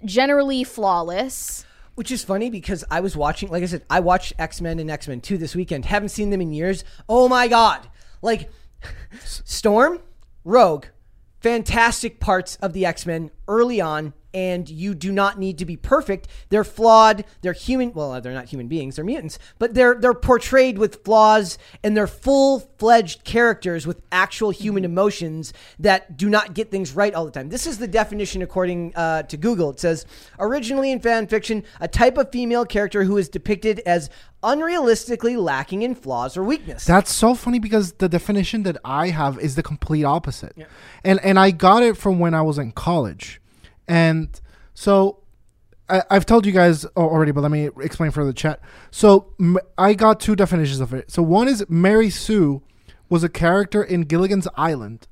generally 0.05 0.65
flawless. 0.65 1.65
Which 1.95 2.11
is 2.11 2.23
funny 2.23 2.51
because 2.51 2.85
I 2.91 3.01
was 3.01 3.17
watching, 3.17 3.49
like 3.51 3.63
I 3.63 3.67
said, 3.67 3.83
I 3.89 4.01
watched 4.01 4.35
X 4.39 4.61
Men 4.61 4.79
and 4.79 4.91
X 4.91 5.09
Men 5.09 5.21
2 5.21 5.39
this 5.39 5.55
weekend. 5.57 5.87
Haven't 5.87 6.11
seen 6.11 6.31
them 6.31 6.41
in 6.43 6.53
years. 6.53 6.85
Oh 7.09 7.29
my 7.29 7.49
God. 7.49 7.89
Like, 8.21 8.51
Storm, 9.25 10.01
Rogue, 10.45 10.87
fantastic 11.41 12.21
parts 12.21 12.57
of 12.57 12.73
the 12.75 12.85
X 12.85 13.07
Men 13.07 13.31
early 13.49 13.81
on. 13.81 14.13
And 14.37 14.69
you 14.69 14.95
do 14.95 15.13
not 15.13 15.39
need 15.39 15.57
to 15.59 15.65
be 15.65 15.79
perfect. 15.79 16.29
They're 16.51 16.63
flawed. 16.63 17.25
They're 17.41 17.55
human. 17.55 17.95
Well, 17.95 18.21
they're 18.21 18.35
not 18.35 18.51
human 18.51 18.69
beings. 18.69 18.97
They're 18.97 19.05
mutants, 19.05 19.39
but 19.59 19.73
they're 19.73 19.95
they're 19.95 20.13
portrayed 20.13 20.77
with 20.77 21.03
flaws, 21.05 21.57
and 21.83 21.97
they're 21.97 22.07
full 22.07 22.61
fledged 22.79 23.25
characters 23.25 23.87
with 23.87 24.03
actual 24.13 24.51
human 24.51 24.85
emotions 24.85 25.55
that 25.79 26.19
do 26.19 26.29
not 26.29 26.53
get 26.53 26.71
things 26.71 26.93
right 26.93 27.15
all 27.15 27.25
the 27.25 27.31
time. 27.31 27.49
This 27.49 27.67
is 27.67 27.79
the 27.79 27.89
definition 27.89 28.43
according 28.43 28.95
uh, 28.95 29.23
to 29.23 29.39
Google. 29.39 29.71
It 29.71 29.81
says 29.81 30.05
originally 30.39 30.93
in 30.93 31.01
fan 31.01 31.27
fiction, 31.29 31.65
a 31.81 31.89
type 31.89 32.19
of 32.19 32.31
female 32.31 32.67
character 32.67 33.05
who 33.05 33.17
is 33.17 33.31
depicted 33.31 33.81
as 33.87 34.11
unrealistically 34.43 35.43
lacking 35.43 35.81
in 35.81 35.95
flaws 35.95 36.37
or 36.37 36.45
weakness. 36.45 36.85
That's 36.85 37.11
so 37.11 37.35
funny 37.35 37.59
because 37.59 37.95
the 37.95 38.09
definition 38.11 38.65
that 38.65 38.77
I 38.85 39.09
have 39.09 39.39
is 39.39 39.55
the 39.55 39.63
complete 39.63 40.05
opposite. 40.05 40.55
And 41.03 41.21
and 41.25 41.39
I 41.39 41.53
got 41.53 41.83
it 41.83 41.97
from 41.97 42.19
when 42.19 42.35
I 42.35 42.43
was 42.43 42.59
in 42.59 42.73
college. 42.73 43.41
And 43.89 44.41
so 44.75 45.23
I, 45.89 46.03
I've 46.11 46.27
told 46.27 46.47
you 46.47 46.53
guys 46.53 46.85
already, 46.97 47.33
but 47.33 47.43
let 47.43 47.51
me 47.51 47.71
explain 47.81 48.11
for 48.11 48.25
the 48.25 48.33
chat. 48.33 48.61
So 48.91 49.33
I 49.79 49.95
got 49.95 50.21
two 50.21 50.37
definitions 50.37 50.81
of 50.81 50.93
it. 50.93 51.11
So 51.11 51.23
one 51.23 51.49
is 51.49 51.65
Mary 51.69 52.11
Sue 52.11 52.63
was 53.09 53.23
a 53.23 53.29
character 53.29 53.83
in 53.83 54.03
Gilligan's 54.03 54.49
Island, 54.57 55.07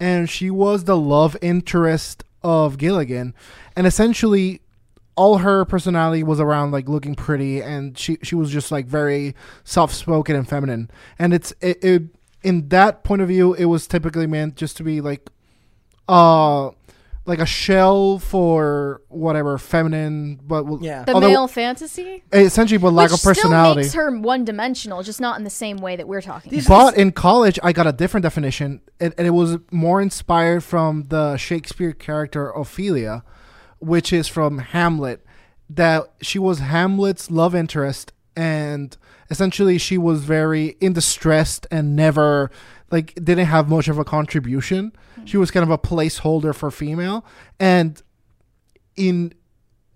and 0.00 0.28
she 0.30 0.50
was 0.50 0.84
the 0.84 0.96
love 0.96 1.36
interest 1.42 2.24
of 2.42 2.78
Gilligan, 2.78 3.34
and 3.76 3.86
essentially 3.86 4.60
all 5.16 5.38
her 5.38 5.64
personality 5.64 6.22
was 6.22 6.40
around 6.40 6.72
like 6.72 6.88
looking 6.88 7.14
pretty 7.14 7.62
and 7.62 7.96
she 7.96 8.18
she 8.22 8.34
was 8.34 8.50
just 8.50 8.72
like 8.72 8.86
very 8.86 9.34
soft 9.62 9.94
spoken 9.94 10.34
and 10.34 10.48
feminine 10.48 10.90
and 11.20 11.32
it's 11.32 11.52
it, 11.60 11.82
it 11.84 12.02
in 12.42 12.68
that 12.68 13.04
point 13.04 13.22
of 13.22 13.28
view 13.28 13.54
it 13.54 13.66
was 13.66 13.86
typically 13.86 14.26
meant 14.26 14.56
just 14.56 14.76
to 14.76 14.82
be 14.82 15.00
like 15.00 15.30
uh 16.08 16.68
like 17.26 17.38
a 17.38 17.46
shell 17.46 18.18
for 18.18 19.00
whatever 19.08 19.56
feminine, 19.56 20.38
but 20.42 20.66
Yeah. 20.82 21.04
The 21.04 21.14
although- 21.14 21.28
male 21.28 21.48
fantasy, 21.48 22.22
essentially, 22.32 22.76
but 22.78 22.92
lack 22.92 23.10
which 23.10 23.20
of 23.20 23.24
personality. 23.24 23.84
still 23.84 24.02
makes 24.10 24.16
her 24.16 24.20
one-dimensional, 24.20 25.02
just 25.02 25.20
not 25.22 25.38
in 25.38 25.44
the 25.44 25.50
same 25.50 25.78
way 25.78 25.96
that 25.96 26.06
we're 26.06 26.20
talking. 26.20 26.50
These- 26.50 26.66
about. 26.66 26.92
But 26.92 26.98
in 26.98 27.12
college, 27.12 27.58
I 27.62 27.72
got 27.72 27.86
a 27.86 27.92
different 27.92 28.24
definition, 28.24 28.82
and, 29.00 29.14
and 29.16 29.26
it 29.26 29.30
was 29.30 29.56
more 29.70 30.02
inspired 30.02 30.62
from 30.64 31.04
the 31.08 31.36
Shakespeare 31.38 31.92
character 31.92 32.50
Ophelia, 32.50 33.22
which 33.78 34.12
is 34.12 34.28
from 34.28 34.58
Hamlet. 34.58 35.24
That 35.70 36.12
she 36.20 36.38
was 36.38 36.58
Hamlet's 36.58 37.30
love 37.30 37.54
interest, 37.54 38.12
and 38.36 38.94
essentially 39.30 39.78
she 39.78 39.96
was 39.96 40.22
very 40.24 40.76
in 40.78 40.92
distressed 40.92 41.66
and 41.70 41.96
never 41.96 42.50
like 42.94 43.14
didn't 43.16 43.46
have 43.46 43.68
much 43.68 43.88
of 43.88 43.98
a 43.98 44.04
contribution. 44.04 44.92
Hmm. 45.16 45.24
She 45.26 45.36
was 45.36 45.50
kind 45.50 45.64
of 45.64 45.70
a 45.70 45.76
placeholder 45.76 46.54
for 46.54 46.70
female, 46.70 47.26
and 47.60 48.00
in 48.96 49.34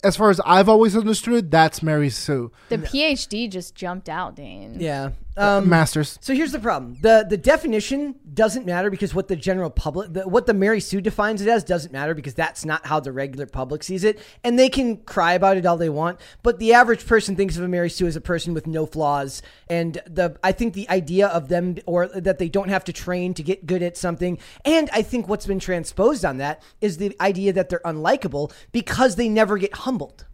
as 0.04 0.16
far 0.16 0.30
as 0.30 0.40
I've 0.44 0.68
always 0.68 0.96
understood, 0.96 1.50
that's 1.50 1.82
Mary 1.82 2.10
Sue, 2.10 2.52
The 2.68 2.78
PhD 2.78 3.50
just 3.50 3.74
jumped 3.74 4.08
out, 4.08 4.36
Dane. 4.36 4.76
Yeah. 4.78 5.10
Um, 5.38 5.68
Masters. 5.68 6.18
So 6.20 6.34
here's 6.34 6.50
the 6.50 6.58
problem: 6.58 6.96
the 7.00 7.24
the 7.28 7.36
definition 7.36 8.16
doesn't 8.34 8.66
matter 8.66 8.90
because 8.90 9.14
what 9.14 9.28
the 9.28 9.36
general 9.36 9.70
public, 9.70 10.12
the, 10.12 10.28
what 10.28 10.46
the 10.46 10.54
Mary 10.54 10.80
Sue 10.80 11.00
defines 11.00 11.40
it 11.40 11.48
as, 11.48 11.62
doesn't 11.62 11.92
matter 11.92 12.12
because 12.12 12.34
that's 12.34 12.64
not 12.64 12.84
how 12.86 12.98
the 12.98 13.12
regular 13.12 13.46
public 13.46 13.84
sees 13.84 14.02
it, 14.02 14.18
and 14.42 14.58
they 14.58 14.68
can 14.68 14.96
cry 14.96 15.34
about 15.34 15.56
it 15.56 15.64
all 15.64 15.76
they 15.76 15.88
want. 15.88 16.20
But 16.42 16.58
the 16.58 16.74
average 16.74 17.06
person 17.06 17.36
thinks 17.36 17.56
of 17.56 17.62
a 17.62 17.68
Mary 17.68 17.88
Sue 17.88 18.08
as 18.08 18.16
a 18.16 18.20
person 18.20 18.52
with 18.52 18.66
no 18.66 18.84
flaws, 18.84 19.40
and 19.68 20.02
the 20.06 20.36
I 20.42 20.50
think 20.50 20.74
the 20.74 20.88
idea 20.90 21.28
of 21.28 21.48
them 21.48 21.76
or 21.86 22.08
that 22.08 22.38
they 22.38 22.48
don't 22.48 22.68
have 22.68 22.84
to 22.84 22.92
train 22.92 23.32
to 23.34 23.42
get 23.44 23.64
good 23.64 23.82
at 23.82 23.96
something, 23.96 24.38
and 24.64 24.90
I 24.92 25.02
think 25.02 25.28
what's 25.28 25.46
been 25.46 25.60
transposed 25.60 26.24
on 26.24 26.38
that 26.38 26.62
is 26.80 26.96
the 26.96 27.16
idea 27.20 27.52
that 27.52 27.68
they're 27.68 27.80
unlikable 27.84 28.52
because 28.72 29.14
they 29.14 29.28
never 29.28 29.56
get 29.56 29.74
humbled. 29.74 30.26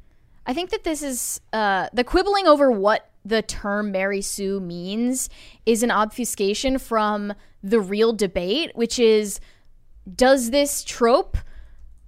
I 0.47 0.53
think 0.55 0.71
that 0.71 0.85
this 0.85 1.03
is 1.03 1.41
uh, 1.53 1.89
the 1.93 2.05
quibbling 2.05 2.47
over 2.47 2.71
what 2.71 3.11
the 3.25 3.43
term 3.43 3.91
Mary 3.91 4.21
Sue 4.21 4.61
means 4.61 5.29
is 5.65 5.83
an 5.83 5.91
obfuscation 5.91 6.79
from 6.79 7.33
the 7.63 7.81
real 7.81 8.13
debate, 8.13 8.71
which 8.75 8.99
is 8.99 9.41
does 10.15 10.51
this 10.51 10.85
trope 10.85 11.39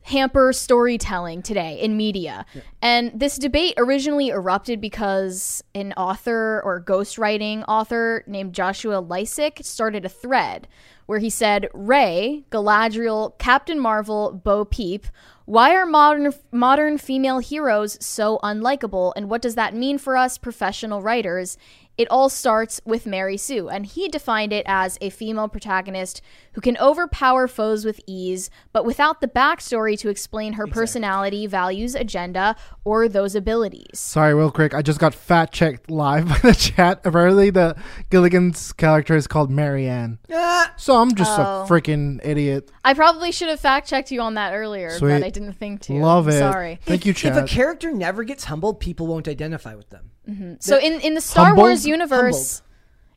hamper 0.03 0.53
storytelling 0.53 1.43
today 1.43 1.81
in 1.81 1.97
media? 1.97 2.47
And 2.81 3.19
this 3.19 3.39
debate 3.39 3.75
originally 3.77 4.29
erupted 4.29 4.81
because 4.81 5.65
an 5.75 5.93
author 5.95 6.61
or 6.65 6.81
ghostwriting 6.81 7.65
author 7.67 8.23
named 8.27 8.53
Joshua 8.53 9.03
Lisec 9.03 9.65
started 9.65 10.05
a 10.05 10.09
thread 10.09 10.69
where 11.07 11.19
he 11.19 11.31
said, 11.31 11.69
Rey, 11.73 12.45
Galadriel, 12.51 13.39
Captain 13.39 13.79
Marvel, 13.79 14.33
Bo 14.33 14.65
Peep, 14.65 15.07
why 15.47 15.75
are 15.75 15.87
modern 15.87 16.35
modern 16.51 16.99
female 16.99 17.39
heroes 17.39 18.05
so 18.05 18.39
unlikable 18.43 19.13
and 19.15 19.31
what 19.31 19.41
does 19.41 19.55
that 19.55 19.75
mean 19.75 19.97
for 19.97 20.17
us 20.17 20.39
professional 20.39 21.01
writers? 21.03 21.57
It 21.99 22.09
all 22.11 22.29
starts 22.29 22.81
with 22.85 23.07
Mary 23.07 23.37
Sue, 23.39 23.69
and 23.69 23.87
he 23.87 24.09
defined 24.09 24.53
it 24.53 24.65
as 24.69 24.99
a 25.01 25.09
female 25.11 25.49
protagonist 25.49 26.21
who 26.53 26.61
can 26.61 26.77
overpower 26.79 27.49
foes 27.49 27.85
with 27.87 28.01
ease, 28.07 28.51
but 28.73 28.85
without 28.85 29.21
the 29.23 29.29
backstory 29.29 29.99
to 30.01 30.11
explain 30.11 30.55
her 30.55 30.67
personality, 30.67 31.47
values, 31.47 31.95
agenda, 31.95 32.55
or 32.85 33.09
those 33.09 33.35
abilities. 33.35 33.99
Sorry, 33.99 34.35
real 34.35 34.51
quick. 34.51 34.75
I 34.75 34.83
just 34.83 34.99
got 34.99 35.15
fat 35.15 35.53
checked 35.53 35.91
live 35.91 36.29
by 36.29 36.39
the 36.39 36.55
chat. 36.55 37.01
Apparently, 37.05 37.49
the 37.51 37.75
Gilligan's 38.11 38.73
character 38.73 39.17
is 39.17 39.27
called 39.27 39.51
Mary 39.51 39.87
Ann. 39.89 40.19
Ah, 40.33 40.73
So 40.77 41.01
I'm 41.01 41.15
just 41.15 41.39
Oh. 41.39 41.63
a 41.63 41.67
freaking 41.69 42.21
idiot. 42.23 42.71
I 42.85 42.93
probably 42.95 43.33
should 43.33 43.49
have 43.49 43.61
fact 43.61 43.89
checked 43.89 44.11
you 44.11 44.21
on 44.21 44.35
that 44.35 44.53
earlier, 44.55 44.91
Sweet. 44.91 45.09
but 45.13 45.23
I 45.25 45.31
didn't 45.31 45.55
think 45.55 45.81
to. 45.83 45.95
Love 45.95 46.29
it. 46.29 46.39
Sorry. 46.39 46.79
Thank 46.83 47.07
you, 47.07 47.11
if 47.13 47.25
a 47.25 47.45
character 47.45 47.91
never 47.91 48.23
gets 48.23 48.45
humbled, 48.45 48.81
people 48.81 49.07
won't 49.07 49.27
identify 49.29 49.75
with 49.75 49.89
them. 49.91 50.11
So 50.61 50.79
in 50.79 51.01
in 51.01 51.15
the 51.15 51.21
Star 51.21 51.47
Humbled? 51.47 51.65
Wars 51.67 51.87
universe, 51.87 52.63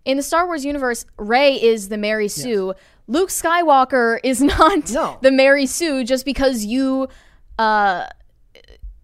in 0.06 0.18
the 0.18 0.24
Star 0.24 0.46
Wars 0.46 0.64
universe, 0.66 1.06
Rey 1.18 1.56
is 1.56 1.90
the 1.90 1.98
Mary 1.98 2.28
Sue. 2.28 2.74
Luke 3.08 3.30
Skywalker 3.30 4.20
is 4.24 4.42
not 4.58 4.92
No. 4.92 5.18
the 5.22 5.32
Mary 5.32 5.66
Sue 5.66 6.04
just 6.04 6.26
because 6.26 6.66
you 6.66 7.08
uh, 7.58 8.06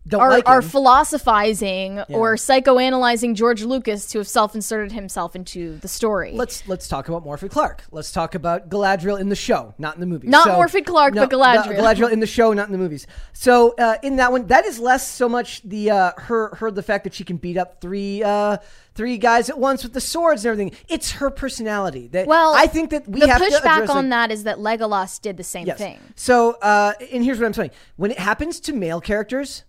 Don't 0.07 0.21
are, 0.21 0.29
like 0.29 0.47
are 0.47 0.61
philosophizing 0.61 1.99
or 2.09 2.35
psychoanalyzing 2.35 3.33
George 3.33 3.63
Lucas 3.63 4.05
to 4.07 4.19
have 4.19 4.27
self-inserted 4.27 4.91
himself 4.91 5.35
into 5.35 5.77
the 5.79 5.87
story. 5.87 6.33
let's 6.33 6.67
let's 6.67 6.87
talk 6.87 7.07
about 7.09 7.25
Morfydd 7.25 7.49
Clark. 7.49 7.83
Let's 7.91 8.11
talk 8.11 8.35
about 8.35 8.69
Galadriel 8.69 9.19
in 9.19 9.29
the 9.29 9.35
show, 9.35 9.73
not 9.79 9.95
in 9.95 10.01
the 10.01 10.05
movies. 10.05 10.29
Not 10.29 10.47
Morfydd 10.47 10.85
Clark, 10.85 11.15
but 11.15 11.29
Galadriel. 11.31 11.75
Ga- 11.75 11.81
Galadriel 11.81 12.11
in 12.11 12.19
the 12.19 12.27
show, 12.27 12.53
not 12.53 12.67
in 12.67 12.71
the 12.71 12.77
movies. 12.77 13.07
So 13.33 13.73
uh, 13.79 13.95
in 14.03 14.17
that 14.17 14.31
one, 14.31 14.45
that 14.47 14.65
is 14.65 14.79
less 14.79 15.07
so 15.07 15.27
much 15.27 15.61
the 15.63 15.89
uh, 15.89 16.11
her 16.17 16.53
her 16.55 16.69
the 16.69 16.83
fact 16.83 17.03
that 17.05 17.13
she 17.13 17.23
can 17.23 17.37
beat 17.37 17.57
up 17.57 17.81
three 17.81 18.21
uh, 18.23 18.57
three 18.93 19.17
guys 19.17 19.49
at 19.49 19.57
once 19.57 19.81
with 19.83 19.93
the 19.93 20.01
swords 20.01 20.45
and 20.45 20.51
everything. 20.51 20.77
It's 20.87 21.13
her 21.13 21.31
personality. 21.31 22.07
That 22.09 22.27
well, 22.27 22.53
I 22.55 22.67
think 22.67 22.91
that 22.91 23.07
we 23.07 23.21
the 23.21 23.27
have 23.27 23.39
to 23.41 23.45
pushback 23.47 23.57
address, 23.77 23.89
on 23.89 23.95
like- 24.05 24.09
that 24.11 24.31
is 24.31 24.43
that 24.43 24.57
Legolas 24.57 25.19
did 25.19 25.37
the 25.37 25.43
same 25.43 25.65
Yes. 25.65 25.79
thing. 25.79 25.99
So, 26.15 26.51
uh, 26.61 26.93
and 27.11 27.23
here's 27.23 27.39
what 27.39 27.47
I'm 27.47 27.53
saying: 27.53 27.71
when 27.95 28.11
it 28.11 28.19
happens 28.19 28.59
to 28.61 28.73
male 28.73 29.01
characters, 29.01 29.63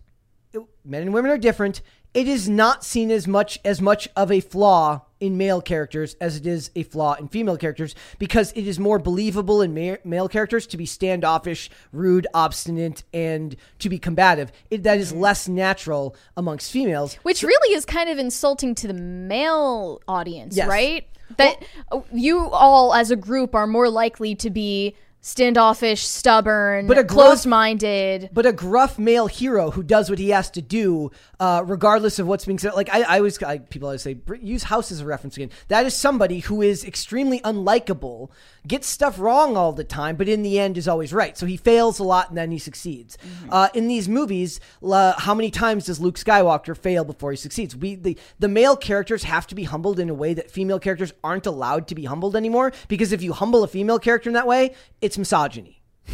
men 0.85 1.02
and 1.02 1.12
women 1.14 1.30
are 1.30 1.38
different. 1.38 1.82
It 2.14 2.28
is 2.28 2.48
not 2.48 2.82
seen 2.82 3.11
as 3.11 3.26
much 3.28 3.59
as 3.64 3.82
much 3.82 4.09
of 4.16 4.32
a 4.32 4.40
flaw 4.40 5.02
in 5.20 5.37
male 5.37 5.61
characters 5.61 6.14
as 6.20 6.37
it 6.37 6.46
is 6.46 6.70
a 6.74 6.82
flaw 6.82 7.14
in 7.14 7.28
female 7.28 7.56
characters 7.59 7.94
because 8.18 8.52
it 8.52 8.66
is 8.66 8.78
more 8.78 8.98
believable 8.98 9.61
in 9.61 9.74
ma- 9.74 9.96
male 10.04 10.28
characters 10.28 10.66
to 10.68 10.76
be 10.78 10.87
standoffish, 10.87 11.68
rude, 11.92 12.26
obstinate, 12.32 13.02
and 13.12 13.56
to 13.80 13.88
be 13.90 13.98
combative. 13.98 14.50
It, 14.70 14.82
that 14.85 14.98
is 14.98 15.12
less 15.12 15.46
natural 15.46 16.16
amongst 16.38 16.70
females. 16.70 17.14
Which 17.16 17.42
really 17.42 17.74
is 17.74 17.85
kind 17.85 18.09
of 18.09 18.18
insulting 18.18 18.74
to 18.76 18.87
the 18.88 18.94
male 18.94 20.00
audience, 20.09 20.56
Yes. 20.56 20.68
right? 20.68 21.06
That 21.38 21.62
uh, 21.92 22.00
you 22.12 22.48
all 22.48 22.94
as 22.94 23.11
a 23.11 23.16
group 23.16 23.54
are 23.54 23.66
more 23.66 23.90
likely 23.90 24.35
to 24.37 24.48
be 24.48 24.94
standoffish, 25.20 26.07
stubborn, 26.07 26.87
But 26.87 26.98
a 26.98 27.05
closed-minded. 27.05 28.31
But 28.33 28.46
a 28.46 28.52
gruff 28.52 28.98
male 28.98 29.26
hero 29.26 29.72
who 29.72 29.83
does 29.83 30.09
what 30.09 30.18
he 30.18 30.31
has 30.31 30.50
to 30.52 30.62
do, 30.62 31.11
uh, 31.40 31.62
regardless 31.66 32.18
of 32.18 32.26
what's 32.26 32.44
being 32.44 32.59
said. 32.59 32.74
Like 32.74 32.88
I, 32.92 33.02
I 33.02 33.16
always, 33.18 33.42
I, 33.42 33.59
people 33.59 33.88
always 33.88 34.02
say, 34.02 34.16
use 34.40 34.64
House 34.64 34.92
as 34.92 35.00
a 35.00 35.05
reference 35.05 35.37
again. 35.37 35.50
That 35.68 35.85
is 35.85 35.94
somebody 35.94 36.40
who 36.40 36.62
is 36.62 36.85
extremely 36.85 37.40
unlikable, 37.40 38.31
gets 38.66 38.87
stuff 38.87 39.18
wrong 39.18 39.57
all 39.57 39.72
the 39.72 39.85
time, 39.85 40.16
but 40.16 40.29
in 40.29 40.42
the 40.42 40.59
end 40.61 40.79
is 40.79 40.87
always 40.87 41.12
right. 41.12 41.37
So 41.37 41.46
he 41.46 41.57
fails 41.57 41.98
a 41.98 42.05
lot 42.05 42.29
and 42.29 42.38
then 42.38 42.50
he 42.50 42.59
succeeds. 42.59 43.18
Uh, 43.50 43.68
in 43.74 43.88
these 43.88 44.09
movies, 44.09 44.61
uh, 44.85 45.14
how 45.18 45.35
many 45.35 45.50
times 45.50 45.87
does 45.87 46.00
Luke 46.00 46.16
Skywalker 46.16 46.76
fail 46.76 47.05
before 47.05 47.31
he 47.31 47.37
succeeds? 47.37 47.76
We 47.76 47.94
the 47.96 48.16
the 48.38 48.48
male 48.48 48.76
characters 48.76 49.24
have 49.24 49.46
to 49.48 49.55
be 49.55 49.64
humbled 49.64 49.98
in 49.98 50.09
a 50.09 50.14
way 50.14 50.35
that 50.35 50.50
female 50.50 50.79
characters 50.79 51.12
aren't 51.22 51.46
allowed 51.46 51.88
to 51.88 51.94
be 51.94 52.05
humbled 52.05 52.37
anymore. 52.37 52.72
Because 52.88 53.12
if 53.12 53.22
you 53.22 53.33
humble 53.33 53.64
a 53.64 53.68
female 53.68 53.98
character 53.98 54.31
in 54.31 54.35
that 54.35 54.46
way, 54.46 54.74
it's 55.00 55.15
misogyny. 55.18 55.83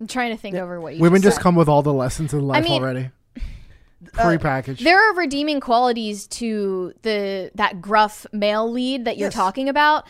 I'm 0.00 0.06
trying 0.08 0.34
to 0.34 0.40
think 0.40 0.56
over 0.56 0.80
what 0.80 0.94
you 0.94 0.98
said. 0.98 1.02
Women 1.02 1.22
just 1.22 1.24
just 1.28 1.36
said. 1.36 1.42
come 1.42 1.54
with 1.54 1.68
all 1.68 1.82
the 1.82 1.92
lessons 1.92 2.32
in 2.34 2.40
life 2.46 2.64
mean, 2.64 2.82
already. 2.82 3.10
uh, 3.36 4.22
Pre-packaged. 4.24 4.84
There 4.84 4.98
are 4.98 5.14
redeeming 5.14 5.60
qualities 5.60 6.26
to 6.28 6.92
the 7.02 7.50
that 7.54 7.80
gruff 7.80 8.26
male 8.32 8.70
lead 8.70 9.04
that 9.04 9.16
you're 9.16 9.26
Yes. 9.28 9.34
talking 9.34 9.68
about. 9.68 10.06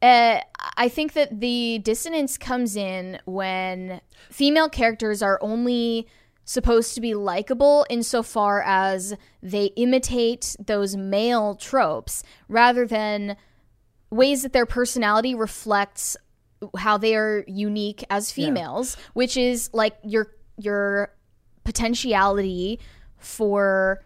Uh, 0.00 0.40
I 0.76 0.88
think 0.88 1.14
that 1.14 1.40
the 1.40 1.80
dissonance 1.82 2.38
comes 2.38 2.76
in 2.76 3.18
when 3.24 4.00
female 4.30 4.68
characters 4.68 5.22
are 5.22 5.38
only 5.42 6.06
supposed 6.44 6.94
to 6.94 7.00
be 7.00 7.12
likable 7.14 7.84
insofar 7.90 8.62
as 8.62 9.14
they 9.42 9.66
imitate 9.76 10.54
those 10.64 10.96
male 10.96 11.56
tropes 11.56 12.22
rather 12.48 12.86
than 12.86 13.36
ways 14.10 14.42
that 14.42 14.52
their 14.52 14.66
personality 14.66 15.34
reflects 15.34 16.16
how 16.78 16.96
they 16.96 17.14
are 17.14 17.44
unique 17.46 18.04
as 18.08 18.32
females, 18.32 18.96
which 19.14 19.36
is 19.36 19.70
like 19.72 19.96
your 20.02 20.28
your 20.56 21.12
potentiality 21.64 22.80
for 23.18 24.02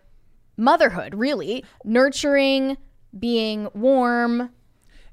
motherhood, 0.57 1.15
really 1.15 1.65
nurturing, 1.85 2.77
being 3.19 3.69
warm, 3.75 4.51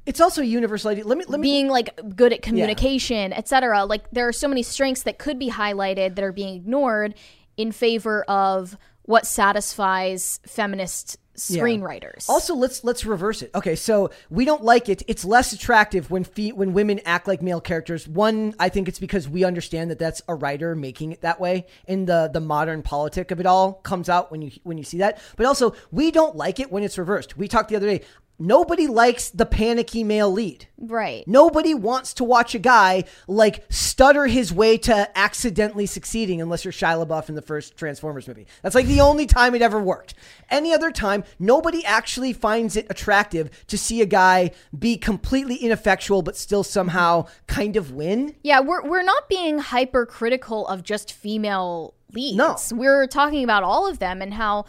It's 0.06 0.22
also 0.22 0.42
a 0.42 0.46
universal 0.46 0.92
idea. 0.92 1.06
Let 1.06 1.18
me 1.18 1.26
let 1.28 1.40
me 1.40 1.48
being 1.48 1.68
like 1.68 1.90
good 2.16 2.32
at 2.32 2.42
communication, 2.42 3.34
etc. 3.34 3.86
Like 3.86 4.10
there 4.12 4.28
are 4.28 4.34
so 4.34 4.48
many 4.48 4.64
strengths 4.64 5.04
that 5.04 5.18
could 5.20 5.38
be 5.38 5.50
highlighted 5.50 6.16
that 6.16 6.24
are 6.24 6.32
being 6.32 6.56
ignored 6.56 7.16
in 7.58 7.72
favor 7.72 8.24
of 8.24 8.78
what 9.04 9.26
satisfies 9.26 10.40
feminist 10.46 11.18
Yeah. 11.38 11.62
screenwriters. 11.62 12.28
Also, 12.30 12.56
let's 12.56 12.84
let's 12.84 13.06
reverse 13.06 13.42
it. 13.42 13.52
Okay, 13.54 13.76
so 13.76 14.10
we 14.30 14.44
don't 14.44 14.64
like 14.64 14.90
it. 14.90 15.04
It's 15.08 15.24
less 15.24 15.54
attractive 15.54 16.10
when 16.10 16.24
fe- 16.24 16.52
when 16.52 16.74
women 16.74 17.00
act 17.06 17.28
like 17.28 17.42
male 17.42 17.62
characters. 17.62 18.08
One, 18.08 18.56
I 18.60 18.70
think 18.70 18.88
it's 18.88 19.00
because 19.00 19.30
we 19.30 19.44
understand 19.44 19.92
that 19.92 20.00
that's 20.00 20.22
a 20.28 20.34
writer 20.36 20.76
making 20.76 21.12
it 21.12 21.22
that 21.22 21.40
way, 21.40 21.68
and 21.88 22.08
the 22.08 22.30
the 22.34 22.40
modern 22.42 22.82
politic 22.82 23.30
of 23.32 23.40
it 23.40 23.46
all 23.46 23.74
comes 23.74 24.10
out 24.10 24.32
when 24.32 24.42
you 24.42 24.52
when 24.64 24.78
you 24.78 24.84
see 24.84 24.98
that. 24.98 25.22
But 25.36 25.46
also, 25.46 25.76
we 25.92 26.10
don't 26.12 26.36
like 26.36 26.60
it 26.60 26.72
when 26.72 26.84
it's 26.84 26.98
reversed. 26.98 27.38
We 27.38 27.48
talked 27.48 27.70
the 27.70 27.76
other 27.76 27.88
day. 27.88 28.02
Nobody 28.40 28.88
likes 28.88 29.30
the 29.30 29.46
panicky 29.46 30.04
male 30.04 30.32
lead. 30.32 30.68
Right. 30.78 31.28
Nobody 31.28 31.74
wants 31.74 32.14
to 32.16 32.24
watch 32.24 32.54
a 32.54 32.60
guy 32.60 33.06
like 33.28 33.66
stutter 33.70 34.28
his 34.28 34.54
way 34.54 34.78
to 34.80 35.18
accidentally 35.18 35.86
succeeding 35.86 36.42
unless 36.42 36.64
you're 36.64 36.72
Shia 36.72 37.06
LaBeouf 37.06 37.30
in 37.30 37.36
the 37.36 37.42
first 37.42 37.78
Transformers 37.78 38.28
movie. 38.28 38.48
That's 38.62 38.76
like 38.76 38.86
the 38.86 39.02
only 39.02 39.26
time 39.26 39.56
it 39.56 39.62
ever 39.62 39.82
worked. 39.82 40.14
Any 40.50 40.74
other 40.74 40.92
time, 40.92 41.24
nobody 41.40 41.84
actually 41.84 42.34
finds 42.34 42.76
it 42.76 42.86
attractive 42.90 43.66
to 43.68 43.78
see 43.78 44.02
a 44.02 44.06
guy 44.06 44.52
be 44.78 44.98
completely 44.98 45.56
ineffectual 45.56 46.22
but 46.22 46.38
still 46.38 46.64
somehow 46.64 47.26
kind 47.48 47.76
of 47.76 47.92
win. 47.92 48.36
Yeah, 48.44 48.60
we're 48.60 48.88
we're 48.88 49.04
not 49.04 49.30
being 49.30 49.60
hypercritical 49.60 50.68
of 50.68 50.84
just 50.84 51.12
female 51.12 51.96
leads. 52.14 52.38
No. 52.38 52.58
We're 52.72 53.08
talking 53.08 53.44
about 53.44 53.64
all 53.64 53.90
of 53.90 54.00
them 54.00 54.22
and 54.22 54.34
how 54.34 54.66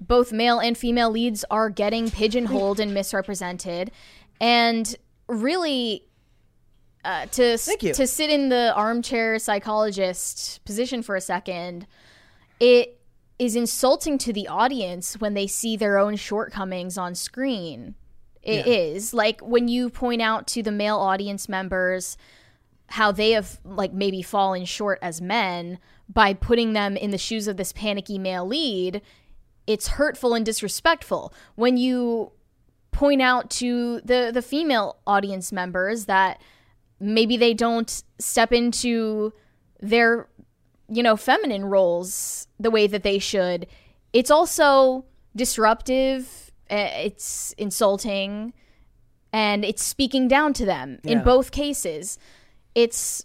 both 0.00 0.32
male 0.32 0.58
and 0.58 0.76
female 0.76 1.10
leads 1.10 1.44
are 1.50 1.70
getting 1.70 2.10
pigeonholed 2.10 2.80
and 2.80 2.94
misrepresented. 2.94 3.90
And 4.40 4.96
really 5.28 6.06
uh, 7.04 7.26
to 7.26 7.56
to 7.94 8.06
sit 8.06 8.30
in 8.30 8.48
the 8.48 8.72
armchair 8.74 9.38
psychologist 9.38 10.64
position 10.64 11.02
for 11.02 11.16
a 11.16 11.20
second, 11.20 11.86
it 12.58 13.00
is 13.38 13.56
insulting 13.56 14.18
to 14.18 14.32
the 14.32 14.48
audience 14.48 15.18
when 15.18 15.34
they 15.34 15.46
see 15.46 15.76
their 15.76 15.98
own 15.98 16.16
shortcomings 16.16 16.98
on 16.98 17.14
screen. 17.14 17.94
It 18.42 18.66
is 18.66 19.12
like 19.12 19.40
when 19.42 19.68
you 19.68 19.90
point 19.90 20.22
out 20.22 20.46
to 20.48 20.62
the 20.62 20.72
male 20.72 20.96
audience 20.96 21.46
members 21.48 22.16
how 22.86 23.12
they 23.12 23.32
have 23.32 23.60
like 23.64 23.92
maybe 23.92 24.22
fallen 24.22 24.64
short 24.64 24.98
as 25.02 25.20
men 25.20 25.78
by 26.08 26.34
putting 26.34 26.72
them 26.72 26.96
in 26.96 27.10
the 27.10 27.18
shoes 27.18 27.46
of 27.46 27.56
this 27.56 27.72
panicky 27.72 28.18
male 28.18 28.46
lead 28.46 29.02
it's 29.66 29.88
hurtful 29.88 30.34
and 30.34 30.44
disrespectful. 30.44 31.32
When 31.54 31.76
you 31.76 32.32
point 32.92 33.22
out 33.22 33.50
to 33.50 34.00
the 34.00 34.30
the 34.32 34.42
female 34.42 34.98
audience 35.06 35.52
members 35.52 36.06
that 36.06 36.40
maybe 36.98 37.36
they 37.36 37.54
don't 37.54 38.02
step 38.18 38.52
into 38.52 39.32
their 39.80 40.28
you 40.88 41.02
know 41.02 41.16
feminine 41.16 41.64
roles 41.64 42.48
the 42.58 42.70
way 42.70 42.86
that 42.88 43.04
they 43.04 43.18
should 43.18 43.66
it's 44.12 44.30
also 44.30 45.04
disruptive 45.36 46.50
eh, 46.68 47.04
it's 47.04 47.54
insulting 47.56 48.52
and 49.32 49.64
it's 49.64 49.84
speaking 49.84 50.28
down 50.28 50.52
to 50.54 50.64
them 50.64 50.98
in 51.04 51.22
both 51.22 51.50
cases. 51.52 52.18
It's 52.74 53.24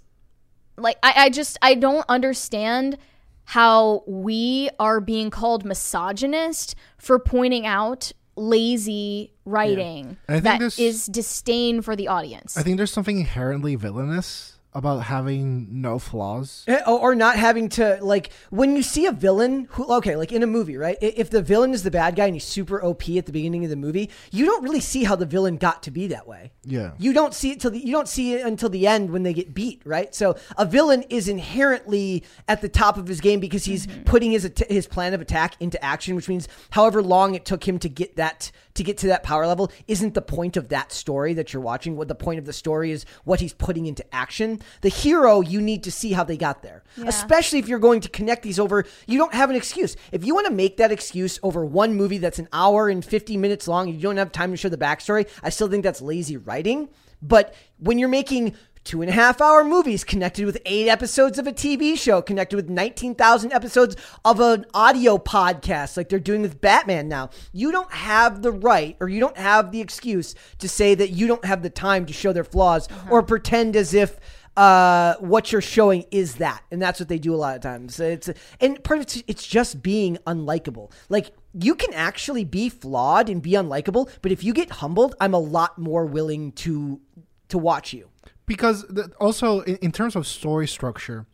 like 0.78 0.98
I, 1.02 1.13
I 1.26 1.30
just 1.30 1.58
I 1.62 1.76
don't 1.76 2.06
understand 2.08 2.98
how 3.46 4.04
we 4.08 4.70
are 4.80 5.00
being 5.00 5.30
called 5.30 5.64
misogynist 5.66 6.76
for 6.98 7.20
pointing 7.20 7.66
out 7.66 8.12
lazy 8.36 9.32
writing 9.46 10.18
I 10.28 10.34
think 10.34 10.44
that 10.44 10.60
this- 10.60 10.80
is 10.80 11.06
disdain 11.06 11.82
for 11.82 11.96
the 11.96 12.08
audience. 12.10 12.58
I 12.58 12.64
think 12.64 12.78
there's 12.78 12.92
something 12.92 13.20
inherently 13.20 13.76
villainous 13.76 14.55
about 14.76 15.04
having 15.04 15.82
no 15.82 15.98
flaws. 15.98 16.64
Eh, 16.68 16.82
Or 16.86 17.00
or 17.00 17.16
not 17.16 17.38
having 17.38 17.70
to 17.70 17.98
like 18.02 18.30
when 18.52 18.76
you 18.76 18.84
see 18.84 19.06
a 19.08 19.12
villain 19.12 19.68
who 19.72 19.86
okay 19.96 20.16
like 20.16 20.32
in 20.32 20.44
a 20.44 20.48
movie 20.48 20.78
right? 20.78 20.98
If 21.02 21.30
the 21.32 21.42
villain 21.42 21.74
is 21.74 21.82
the 21.84 21.92
bad 21.92 22.16
guy 22.16 22.26
and 22.26 22.36
he's 22.36 22.44
super 22.44 22.84
OP 22.84 23.10
at 23.18 23.26
the 23.26 23.32
beginning 23.32 23.64
of 23.64 23.70
the 23.70 23.76
movie 23.76 24.10
you 24.32 24.46
don't 24.46 24.62
really 24.64 24.82
see 24.82 25.04
how 25.06 25.16
the 25.16 25.26
villain 25.26 25.58
got 25.58 25.82
to 25.84 25.92
be 25.92 26.08
that 26.08 26.28
way. 26.28 26.52
Yeah. 26.64 26.92
you 26.98 27.14
don't 27.14 27.34
see 27.34 27.52
it 27.52 27.60
till 27.62 27.72
the, 27.72 27.80
you 27.80 27.92
don't 27.92 28.08
see 28.10 28.34
it 28.34 28.46
until 28.46 28.70
the 28.70 28.86
end 28.86 29.10
when 29.12 29.24
they 29.24 29.34
get 29.34 29.54
beat 29.54 29.82
right? 29.86 30.14
So 30.14 30.36
a 30.58 30.66
villain 30.66 31.04
is 31.04 31.28
inherently 31.30 32.24
at 32.48 32.62
the 32.62 32.70
top 32.70 32.98
of 32.98 33.08
his 33.08 33.22
game 33.22 33.40
because 33.40 33.66
he's 33.66 33.88
putting 34.06 34.32
his 34.32 34.52
his 34.70 34.88
plan 34.88 35.14
of 35.14 35.22
attack 35.22 35.56
into 35.60 35.84
action 35.84 36.16
which 36.16 36.28
means 36.28 36.48
however 36.72 37.02
long 37.02 37.34
it 37.34 37.46
took 37.46 37.66
him 37.68 37.80
to 37.80 37.90
get 37.90 38.18
that 38.18 38.52
to 38.74 38.84
get 38.84 38.98
to 38.98 39.08
that 39.08 39.24
power 39.24 39.48
level 39.48 39.72
isn't 39.88 40.14
the 40.16 40.22
point 40.22 40.58
of 40.58 40.68
that 40.68 40.92
story 40.92 41.34
that 41.34 41.54
you're 41.54 41.62
watching. 41.62 41.96
What 41.96 42.10
the 42.10 42.16
point 42.16 42.40
of 42.40 42.46
the 42.46 42.52
story 42.52 42.92
is 42.92 43.06
what 43.24 43.40
he's 43.40 43.54
putting 43.54 43.86
into 43.86 44.04
action 44.14 44.60
the 44.82 44.89
hero 44.89 45.41
you 45.41 45.62
need 45.62 45.84
to 45.84 45.91
see 45.91 46.12
how 46.13 46.23
they 46.23 46.38
got 46.38 46.62
there. 46.62 46.84
Especially 47.06 47.60
if 47.60 47.67
you're 47.67 47.80
going 47.80 48.01
to 48.01 48.10
connect 48.10 48.43
these 48.43 48.60
over 48.60 48.86
you 49.08 49.17
don't 49.17 49.34
have 49.34 49.49
an 49.49 49.56
excuse. 49.56 49.95
If 50.12 50.25
you 50.25 50.34
want 50.34 50.47
to 50.47 50.54
make 50.54 50.78
that 50.78 50.91
excuse 50.91 51.39
over 51.43 51.65
one 51.65 51.95
movie 51.95 52.17
that's 52.17 52.39
an 52.39 52.47
hour 52.54 52.89
and 52.89 53.04
50 53.04 53.38
minutes 53.38 53.67
long 53.67 53.89
you 53.89 53.99
don't 53.99 54.17
have 54.17 54.32
time 54.32 54.51
to 54.51 54.58
show 54.58 54.69
the 54.69 54.78
backstory 54.78 55.28
i 55.43 55.49
still 55.49 55.67
think 55.67 55.84
that's 55.84 56.01
lazy 56.01 56.38
writing. 56.38 56.89
But 57.21 57.56
when 57.80 57.97
you're 57.97 58.10
making 58.10 58.56
two 58.86 59.01
and 59.01 59.10
a 59.10 59.13
half 59.13 59.41
hour 59.41 59.63
movies 59.63 60.04
connected 60.04 60.45
with 60.45 60.60
eight 60.65 60.88
episodes 60.88 61.39
of 61.39 61.47
a 61.47 61.51
TV 61.51 61.97
show, 61.97 62.21
connected 62.21 62.56
with 62.56 62.69
19,000 62.69 63.51
episodes 63.51 63.95
of 64.23 64.39
an 64.39 64.65
audio 64.73 65.17
podcast 65.17 65.97
like 65.97 66.08
they're 66.08 66.19
doing 66.19 66.43
with 66.43 66.62
Batman 66.62 67.08
now, 67.08 67.32
you 67.51 67.71
don't 67.71 67.91
have 67.91 68.43
the 68.43 68.51
right 68.51 68.95
or 68.99 69.10
you 69.10 69.19
don't 69.19 69.38
have 69.38 69.71
the 69.71 69.82
excuse 69.82 70.36
to 70.60 70.69
say 70.69 70.93
that 70.93 71.10
you 71.10 71.25
don't 71.25 71.43
have 71.43 71.63
the 71.63 71.69
time 71.69 72.06
to 72.06 72.13
show 72.13 72.32
their 72.32 72.43
flaws 72.43 72.88
uh-huh. 72.89 73.10
or 73.10 73.23
pretend 73.23 73.75
as 73.75 73.93
if 73.93 74.19
uh, 74.58 75.15
what 75.20 75.52
you're 75.52 75.62
showing 75.62 76.06
is 76.12 76.36
that, 76.36 76.63
and 76.72 76.82
that's 76.82 77.00
what 77.00 77.10
they 77.10 77.20
do 77.20 77.34
a 77.34 77.38
lot 77.38 77.56
of 77.56 77.62
times. 77.62 78.00
It's 78.00 78.30
and 78.60 78.84
part 78.84 79.00
of 79.00 79.04
it's, 79.04 79.24
it's 79.28 79.46
just 79.46 79.82
being 79.82 80.18
unlikable. 80.26 80.91
Like 81.10 81.32
you 81.54 81.76
can 81.76 81.94
actually 81.94 82.46
be 82.46 82.70
flawed 82.70 83.30
and 83.30 83.41
be 83.41 83.52
unlikable, 83.52 84.10
but 84.22 84.32
if 84.32 84.44
you 84.44 84.54
get 84.54 84.70
humbled, 84.72 85.15
I'm 85.20 85.34
a 85.34 85.39
lot 85.39 85.78
more 85.78 86.06
willing 86.06 86.52
to 86.54 87.02
to 87.50 87.58
watch 87.58 87.94
you. 87.94 88.10
because 88.48 88.86
th- 88.94 89.08
also 89.20 89.62
in, 89.62 89.76
in 89.78 89.91
terms 89.91 90.15
of 90.15 90.26
story 90.28 90.68
structure 90.68 91.26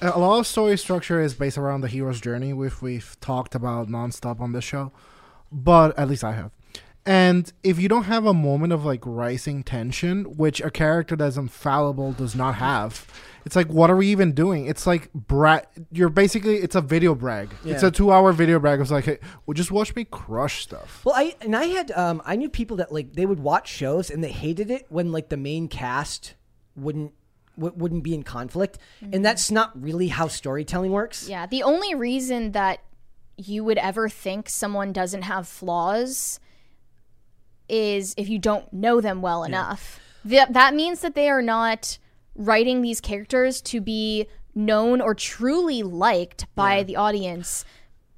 a 0.00 0.18
lot 0.18 0.38
of 0.38 0.46
story 0.46 0.76
structure 0.78 1.20
is 1.20 1.34
based 1.34 1.58
around 1.58 1.80
the 1.82 1.88
hero's 1.88 2.20
journey 2.20 2.52
which 2.52 2.80
we've 2.82 3.16
talked 3.20 3.54
about 3.54 3.88
nonstop 3.88 4.40
on 4.40 4.52
this 4.52 4.64
show 4.64 4.92
but 5.52 5.98
at 5.98 6.08
least 6.08 6.24
i 6.24 6.32
have 6.32 6.50
and 7.08 7.52
if 7.62 7.80
you 7.80 7.88
don't 7.88 8.04
have 8.04 8.26
a 8.26 8.34
moment 8.34 8.72
of 8.72 8.84
like 8.84 9.00
rising 9.04 9.62
tension 9.62 10.24
which 10.36 10.60
a 10.60 10.70
character 10.70 11.16
that's 11.16 11.36
infallible 11.36 12.12
does 12.12 12.34
not 12.34 12.56
have 12.56 13.06
it's 13.48 13.56
like 13.56 13.68
what 13.68 13.88
are 13.90 13.96
we 13.96 14.08
even 14.08 14.32
doing? 14.32 14.66
It's 14.66 14.86
like 14.86 15.10
bra- 15.14 15.62
you're 15.90 16.10
basically 16.10 16.56
it's 16.56 16.74
a 16.74 16.82
video 16.82 17.14
brag. 17.14 17.48
It's 17.64 17.82
a 17.82 17.90
two 17.90 18.12
hour 18.12 18.30
video 18.32 18.58
brag 18.58 18.78
it's 18.78 18.90
like 18.90 19.06
hey, 19.06 19.20
well 19.46 19.54
just 19.54 19.70
watch 19.70 19.96
me 19.96 20.04
crush 20.04 20.60
stuff. 20.62 21.02
Well, 21.02 21.14
I 21.16 21.34
and 21.40 21.56
I 21.56 21.64
had 21.64 21.90
um 21.92 22.20
I 22.26 22.36
knew 22.36 22.50
people 22.50 22.76
that 22.76 22.92
like 22.92 23.14
they 23.14 23.24
would 23.24 23.40
watch 23.40 23.68
shows 23.68 24.10
and 24.10 24.22
they 24.22 24.32
hated 24.32 24.70
it 24.70 24.84
when 24.90 25.12
like 25.12 25.30
the 25.30 25.38
main 25.38 25.66
cast 25.66 26.34
wouldn't 26.76 27.14
wouldn't 27.56 28.04
be 28.04 28.12
in 28.12 28.22
conflict, 28.22 28.78
and 29.00 29.24
that's 29.24 29.50
not 29.50 29.80
really 29.80 30.08
how 30.08 30.28
storytelling 30.28 30.92
works. 30.92 31.26
Yeah, 31.26 31.46
the 31.46 31.62
only 31.62 31.94
reason 31.94 32.52
that 32.52 32.80
you 33.38 33.64
would 33.64 33.78
ever 33.78 34.10
think 34.10 34.50
someone 34.50 34.92
doesn't 34.92 35.22
have 35.22 35.48
flaws 35.48 36.38
is 37.68 38.14
if 38.16 38.28
you 38.28 38.38
don't 38.38 38.72
know 38.72 39.00
them 39.00 39.22
well 39.22 39.44
enough. 39.44 40.00
That 40.24 40.52
that 40.52 40.74
means 40.74 41.00
that 41.00 41.14
they 41.14 41.28
are 41.28 41.42
not 41.42 41.98
writing 42.34 42.82
these 42.82 43.00
characters 43.00 43.60
to 43.60 43.80
be 43.80 44.26
known 44.54 45.00
or 45.00 45.14
truly 45.14 45.82
liked 45.82 46.46
by 46.54 46.82
the 46.82 46.96
audience 46.96 47.64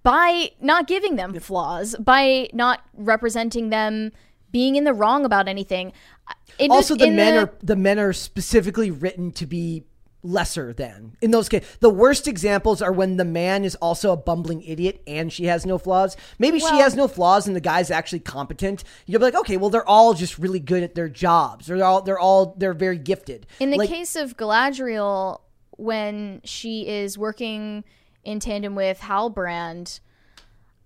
by 0.02 0.50
not 0.60 0.86
giving 0.86 1.16
them 1.16 1.38
flaws, 1.40 1.94
by 1.98 2.48
not 2.52 2.82
representing 2.94 3.70
them 3.70 4.12
being 4.50 4.76
in 4.76 4.84
the 4.84 4.94
wrong 4.94 5.24
about 5.24 5.48
anything. 5.48 5.92
Uh, 6.26 6.32
in 6.58 6.70
also, 6.70 6.94
the 6.94 7.06
in 7.06 7.16
men 7.16 7.36
are 7.36 7.52
the 7.62 7.76
men 7.76 7.98
are 7.98 8.12
specifically 8.12 8.90
written 8.90 9.30
to 9.32 9.46
be 9.46 9.84
lesser 10.22 10.72
than 10.72 11.16
in 11.20 11.30
those 11.30 11.48
cases. 11.48 11.76
The 11.80 11.90
worst 11.90 12.28
examples 12.28 12.82
are 12.82 12.92
when 12.92 13.16
the 13.16 13.24
man 13.24 13.64
is 13.64 13.74
also 13.76 14.12
a 14.12 14.16
bumbling 14.16 14.62
idiot 14.62 15.02
and 15.06 15.32
she 15.32 15.46
has 15.46 15.64
no 15.64 15.78
flaws. 15.78 16.16
Maybe 16.38 16.58
she 16.60 16.76
has 16.78 16.94
no 16.94 17.08
flaws 17.08 17.46
and 17.46 17.56
the 17.56 17.60
guy's 17.60 17.90
actually 17.90 18.20
competent. 18.20 18.84
You'll 19.06 19.20
be 19.20 19.24
like, 19.26 19.34
okay, 19.34 19.56
well, 19.56 19.70
they're 19.70 19.88
all 19.88 20.12
just 20.14 20.38
really 20.38 20.60
good 20.60 20.82
at 20.82 20.94
their 20.94 21.08
jobs. 21.08 21.70
Or 21.70 21.76
they're 21.78 21.86
all 21.86 22.02
they're 22.02 22.18
all 22.18 22.54
they're 22.58 22.74
very 22.74 22.98
gifted. 22.98 23.46
In 23.60 23.70
the 23.70 23.78
Like, 23.78 23.88
case 23.88 24.14
of 24.16 24.36
Galadriel, 24.36 25.40
when 25.76 26.42
she 26.44 26.86
is 26.86 27.16
working 27.16 27.84
in 28.22 28.40
tandem 28.40 28.74
with 28.74 29.00
Halbrand, 29.00 30.00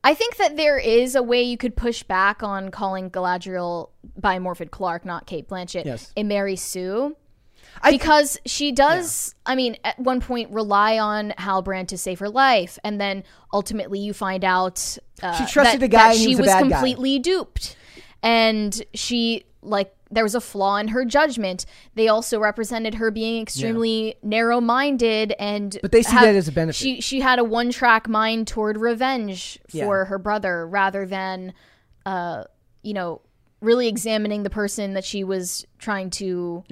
I 0.05 0.14
think 0.14 0.37
that 0.37 0.57
there 0.57 0.79
is 0.79 1.14
a 1.16 1.23
way 1.23 1.42
you 1.42 1.57
could 1.57 1.75
push 1.77 2.03
back 2.03 2.42
on 2.42 2.70
calling 2.70 3.11
Galadriel 3.11 3.88
by 4.16 4.38
Morfydd 4.38 4.70
Clark, 4.70 5.05
not 5.05 5.27
Cate 5.27 5.49
Blanchett, 5.49 5.87
Yes. 5.87 6.12
a 6.16 6.23
Mary 6.23 6.57
Sue. 6.57 7.16
I- 7.83 7.91
because 7.91 8.39
she 8.47 8.73
does, 8.73 9.35
I 9.47 9.55
mean, 9.55 9.77
at 9.85 9.99
one 9.99 10.21
point 10.21 10.51
rely 10.51 10.99
on 10.99 11.33
Halbrand 11.39 11.89
to 11.89 11.99
save 11.99 12.19
her 12.21 12.29
life, 12.29 12.79
and 12.85 13.01
then 13.01 13.25
ultimately 13.53 13.99
you 13.99 14.13
find 14.13 14.45
out 14.45 14.97
uh, 15.23 15.33
She 15.35 15.53
trusted 15.53 15.81
that, 15.81 15.85
a 15.87 15.89
guy 15.89 16.09
that 16.15 16.17
she 16.17 16.31
was 16.31 16.41
was 16.41 16.47
bad 16.49 16.63
guy. 16.65 16.71
completely 16.71 17.19
duped, 17.19 17.77
and 18.23 18.83
she 18.95 19.45
like 19.63 19.95
there 20.11 20.23
was 20.23 20.35
a 20.35 20.41
flaw 20.41 20.77
in 20.77 20.89
her 20.89 21.05
judgment. 21.05 21.67
They 21.95 22.07
also 22.09 22.39
represented 22.39 22.95
her 22.97 23.11
being 23.11 23.43
extremely 23.43 24.15
narrow-minded, 24.23 25.35
and 25.39 25.77
But 25.83 25.91
they 25.93 26.03
see 26.03 26.15
that 26.15 26.35
as 26.37 26.47
a 26.49 26.53
benefit. 26.53 26.77
She 26.79 27.01
she 27.01 27.21
had 27.21 27.39
a 27.39 27.45
one-track 27.45 28.09
mind 28.09 28.47
toward 28.47 28.77
revenge 28.77 29.59
for 29.69 29.77
Yeah. 29.77 30.05
her 30.05 30.19
brother, 30.19 30.67
rather 30.69 31.05
than, 31.07 31.53
uh, 32.07 32.45
you 32.83 32.93
know, 32.95 33.23
really 33.61 33.89
examining 33.89 34.43
the 34.45 34.51
person 34.51 34.95
that 34.95 35.05
she 35.05 35.25
was 35.25 35.65
trying 35.79 36.11
to 36.11 36.63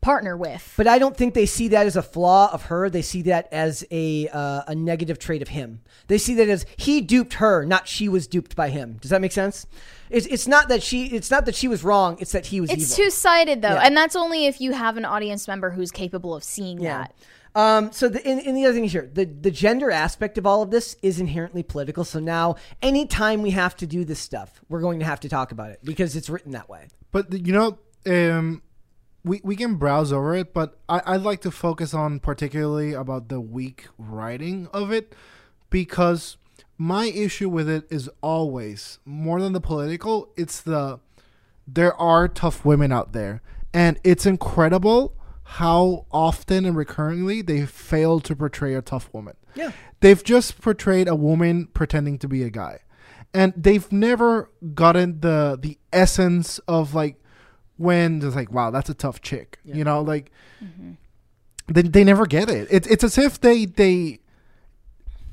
partner 0.00 0.36
with. 0.36 0.74
But 0.76 0.86
I 0.86 0.98
don't 0.98 1.16
think 1.16 1.34
they 1.34 1.46
see 1.46 1.68
that 1.68 1.86
as 1.86 1.96
a 1.96 2.02
flaw 2.02 2.50
of 2.52 2.64
her. 2.64 2.88
They 2.88 3.02
see 3.02 3.22
that 3.22 3.48
as 3.52 3.84
a 3.90 4.28
uh, 4.28 4.62
a 4.68 4.74
negative 4.74 5.18
trait 5.18 5.42
of 5.42 5.48
him. 5.48 5.80
They 6.06 6.18
see 6.18 6.34
that 6.34 6.48
as 6.48 6.64
he 6.76 7.00
duped 7.00 7.34
her, 7.34 7.64
not 7.64 7.88
she 7.88 8.08
was 8.08 8.26
duped 8.26 8.54
by 8.56 8.70
him. 8.70 8.98
Does 9.00 9.10
that 9.10 9.20
make 9.20 9.32
sense? 9.32 9.66
It's, 10.10 10.26
it's 10.26 10.46
not 10.46 10.68
that 10.68 10.82
she 10.82 11.06
it's 11.06 11.30
not 11.30 11.46
that 11.46 11.54
she 11.54 11.68
was 11.68 11.84
wrong. 11.84 12.16
It's 12.20 12.32
that 12.32 12.46
he 12.46 12.60
was 12.60 12.70
it's 12.70 12.94
two 12.96 13.10
sided 13.10 13.60
though, 13.62 13.74
Yeah. 13.74 13.82
and 13.82 13.96
that's 13.96 14.16
only 14.16 14.46
if 14.46 14.60
you 14.60 14.72
have 14.72 14.96
an 14.96 15.04
audience 15.04 15.46
member 15.48 15.70
who's 15.70 15.90
capable 15.90 16.34
of 16.34 16.44
seeing 16.44 16.80
Yeah. 16.80 16.98
that. 16.98 17.14
Um, 17.54 17.90
so 17.92 18.08
the, 18.08 18.24
and, 18.24 18.40
and 18.40 18.56
the 18.56 18.66
other 18.66 18.74
thing 18.74 18.84
is 18.84 18.92
here, 18.92 19.10
the, 19.12 19.24
the 19.24 19.50
gender 19.50 19.90
aspect 19.90 20.38
of 20.38 20.46
all 20.46 20.62
of 20.62 20.70
this 20.70 20.96
is 21.02 21.18
inherently 21.18 21.62
political. 21.64 22.04
So 22.04 22.20
now, 22.20 22.54
anytime 22.82 23.42
we 23.42 23.50
have 23.50 23.74
to 23.78 23.86
do 23.86 24.04
this 24.04 24.20
stuff, 24.20 24.60
we're 24.68 24.82
going 24.82 25.00
to 25.00 25.04
have 25.06 25.18
to 25.20 25.28
talk 25.28 25.50
about 25.50 25.70
it 25.70 25.80
because 25.82 26.14
it's 26.14 26.30
written 26.30 26.52
that 26.52 26.68
way. 26.68 26.86
But 27.10 27.32
you 27.32 27.52
know, 27.52 27.78
um, 28.06 28.62
we 29.28 29.40
we 29.44 29.56
can 29.56 29.76
browse 29.76 30.12
over 30.12 30.34
it, 30.34 30.52
but 30.52 30.78
I 30.88 31.02
I'd 31.06 31.22
like 31.22 31.40
to 31.42 31.50
focus 31.50 31.94
on 31.94 32.20
particularly 32.20 32.92
about 32.92 33.28
the 33.28 33.40
weak 33.40 33.86
writing 33.98 34.68
of 34.72 34.90
it 34.90 35.14
because 35.70 36.36
my 36.76 37.06
issue 37.06 37.48
with 37.48 37.68
it 37.68 37.86
is 37.90 38.08
always 38.22 38.98
more 39.04 39.40
than 39.40 39.52
the 39.52 39.60
political. 39.60 40.30
It's 40.36 40.60
the 40.60 41.00
there 41.66 41.94
are 41.94 42.28
tough 42.28 42.64
women 42.64 42.92
out 42.92 43.12
there, 43.12 43.42
and 43.74 43.98
it's 44.02 44.26
incredible 44.26 45.14
how 45.42 46.04
often 46.12 46.66
and 46.66 46.76
recurrently 46.76 47.40
they 47.42 47.64
fail 47.64 48.20
to 48.20 48.36
portray 48.36 48.74
a 48.74 48.82
tough 48.82 49.08
woman. 49.12 49.34
Yeah. 49.54 49.72
They've 50.00 50.22
just 50.22 50.60
portrayed 50.60 51.08
a 51.08 51.14
woman 51.14 51.68
pretending 51.72 52.18
to 52.18 52.28
be 52.28 52.42
a 52.42 52.50
guy. 52.50 52.80
And 53.32 53.52
they've 53.56 53.90
never 53.90 54.50
gotten 54.74 55.20
the 55.20 55.58
the 55.60 55.78
essence 55.92 56.58
of 56.60 56.94
like 56.94 57.16
when 57.78 58.20
it's 58.22 58.36
like, 58.36 58.52
wow, 58.52 58.70
that's 58.70 58.90
a 58.90 58.94
tough 58.94 59.22
chick. 59.22 59.58
You 59.64 59.84
know, 59.84 60.02
like 60.02 60.30
they, 61.66 61.82
they 61.82 62.04
never 62.04 62.26
get 62.26 62.50
it. 62.50 62.68
It's 62.70 62.86
it's 62.86 63.04
as 63.04 63.16
if 63.16 63.40
they 63.40 63.64
they 63.64 64.20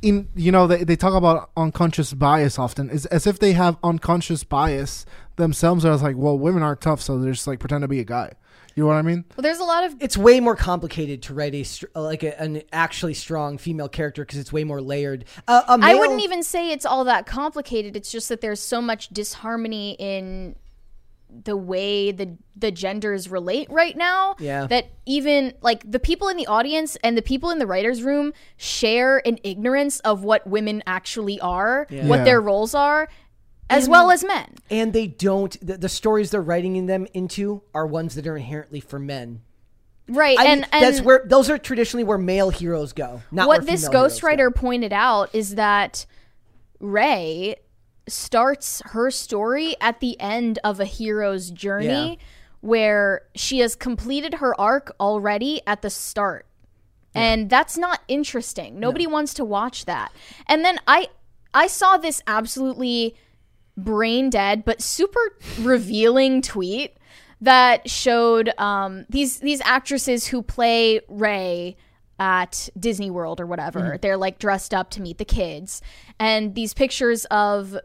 in 0.02 0.30
you 0.36 0.52
know 0.52 0.68
they, 0.68 0.84
they 0.84 0.96
talk 0.96 1.14
about 1.14 1.50
unconscious 1.58 2.14
bias 2.14 2.58
often. 2.58 2.90
It's 2.90 3.06
as 3.08 3.28
if 3.28 3.40
they 3.40 3.54
have 3.54 3.78
unconscious 3.84 4.44
bias 4.44 5.06
themselves. 5.36 5.84
I 5.84 5.90
was 5.90 6.04
like, 6.04 6.16
well, 6.16 6.38
women 6.38 6.64
aren't 6.64 6.82
tough, 6.82 7.02
so 7.02 7.18
they're 7.18 7.34
just 7.34 7.48
like 7.48 7.60
pretend 7.60 7.82
to 7.82 7.88
be 7.88 8.00
a 8.00 8.06
guy. 8.06 8.32
You 8.76 8.84
know 8.84 8.88
what 8.88 8.98
I 8.98 9.04
mean? 9.04 9.24
Well, 9.38 9.42
there's 9.42 9.60
a 9.60 9.64
lot 9.64 9.86
of 9.86 9.96
It's 10.02 10.18
way 10.18 10.42
more 10.42 10.56
complicated 10.56 11.22
to 11.24 11.34
write 11.34 11.56
a 11.56 11.66
uh, 11.96 12.02
like 12.02 12.24
a, 12.24 12.40
an 12.42 12.62
actually 12.74 13.14
strong 13.14 13.58
female 13.58 13.88
character 13.88 14.26
because 14.26 14.38
it's 14.38 14.52
way 14.52 14.66
more 14.66 14.82
layered. 14.82 15.24
Uh, 15.48 15.62
a 15.66 15.72
I 15.72 15.78
male- 15.78 16.00
wouldn't 16.00 16.22
even 16.22 16.44
say 16.44 16.72
it's 16.72 16.86
all 16.86 17.06
that 17.06 17.26
complicated. 17.26 17.96
It's 17.96 18.12
just 18.12 18.28
that 18.28 18.42
there's 18.42 18.60
so 18.60 18.82
much 18.82 19.08
disharmony 19.10 19.96
in 19.98 20.56
the 21.44 21.58
way 21.58 22.12
the 22.12 22.38
the 22.56 22.72
genders 22.72 23.30
relate 23.30 23.70
right 23.70 23.98
now 23.98 24.36
Yeah. 24.40 24.68
that 24.68 24.88
even 25.06 25.54
like 25.62 25.90
the 25.90 26.00
people 26.00 26.30
in 26.30 26.38
the 26.38 26.48
audience 26.48 26.96
and 27.04 27.18
the 27.18 27.22
people 27.22 27.50
in 27.50 27.60
the 27.60 27.68
writers 27.68 28.02
room 28.04 28.32
share 28.56 29.22
an 29.28 29.40
ignorance 29.44 30.00
of 30.02 30.24
what 30.24 30.48
women 30.48 30.82
actually 30.88 31.38
are, 31.42 31.88
what 31.90 32.20
Yeah. 32.20 32.24
their 32.24 32.40
roles 32.42 32.74
are, 32.74 33.10
as 33.70 33.90
well 33.90 34.12
as 34.12 34.24
men. 34.24 34.56
and 34.70 34.94
they 34.94 35.08
don't. 35.08 35.58
The, 35.66 35.78
the 35.78 35.90
stories 35.90 36.32
they're 36.32 36.42
writing 36.42 36.76
in 36.78 36.86
them 36.86 37.08
into 37.14 37.64
are 37.74 37.86
ones 37.86 38.16
that 38.16 38.26
are 38.28 38.38
inherently 38.38 38.80
for 38.80 39.00
men. 39.00 39.42
Right. 40.08 40.38
I 40.40 40.46
and 40.46 40.62
mean, 40.62 40.70
and 40.72 40.84
that's 40.86 41.02
where 41.02 41.24
those 41.26 41.50
are 41.50 41.58
traditionally 41.58 42.04
where 42.04 42.20
male 42.20 42.52
heroes 42.52 42.94
go. 42.94 43.24
Not 43.32 43.48
what 43.48 43.62
where 43.62 43.66
this 43.66 43.86
female 43.88 44.02
heroes 44.04 44.20
go. 44.22 44.28
ghostwriter 44.28 44.56
pointed 44.56 44.94
out 44.94 45.34
is 45.34 45.56
that 45.56 46.06
Rey 46.80 47.56
starts 48.08 48.82
her 48.88 49.10
story 49.12 49.76
at 49.82 50.00
the 50.00 50.20
end 50.20 50.60
of 50.64 50.80
a 50.80 50.86
hero's 50.86 51.52
journey 51.52 52.20
Yeah. 52.20 52.26
where 52.62 53.22
she 53.36 53.60
has 53.60 53.76
completed 53.76 54.36
her 54.36 54.60
arc 54.60 54.96
already 55.00 55.62
at 55.68 55.82
the 55.82 55.90
start. 55.90 56.46
And 57.18 57.50
that's 57.50 57.78
not 57.78 58.02
interesting. 58.10 58.78
Nobody 58.78 59.08
wants 59.08 59.34
to 59.36 59.46
watch 59.46 59.86
that. 59.86 60.12
And 60.48 60.66
then 60.66 60.80
I 60.86 61.08
I 61.54 61.68
saw 61.68 61.96
this 61.96 62.22
absolutely 62.28 63.16
brain 63.78 64.30
dead 64.30 64.66
but 64.66 64.82
super 64.82 65.20
revealing 65.62 66.42
tweet 66.42 66.98
that 67.40 67.90
showed 67.90 68.52
um, 68.58 69.06
these 69.10 69.40
these 69.40 69.62
actresses 69.62 70.28
who 70.28 70.42
play 70.42 71.00
Rey 71.08 71.78
at 72.20 72.68
Disney 72.78 73.10
World 73.12 73.40
or 73.40 73.46
whatever. 73.46 73.98
They're 74.02 74.18
like 74.18 74.38
dressed 74.40 74.74
up 74.74 74.90
to 74.92 75.02
meet 75.02 75.18
the 75.18 75.26
kids, 75.26 75.82
and 76.20 76.54
these 76.56 76.74
pictures 76.74 77.24
of 77.26 77.78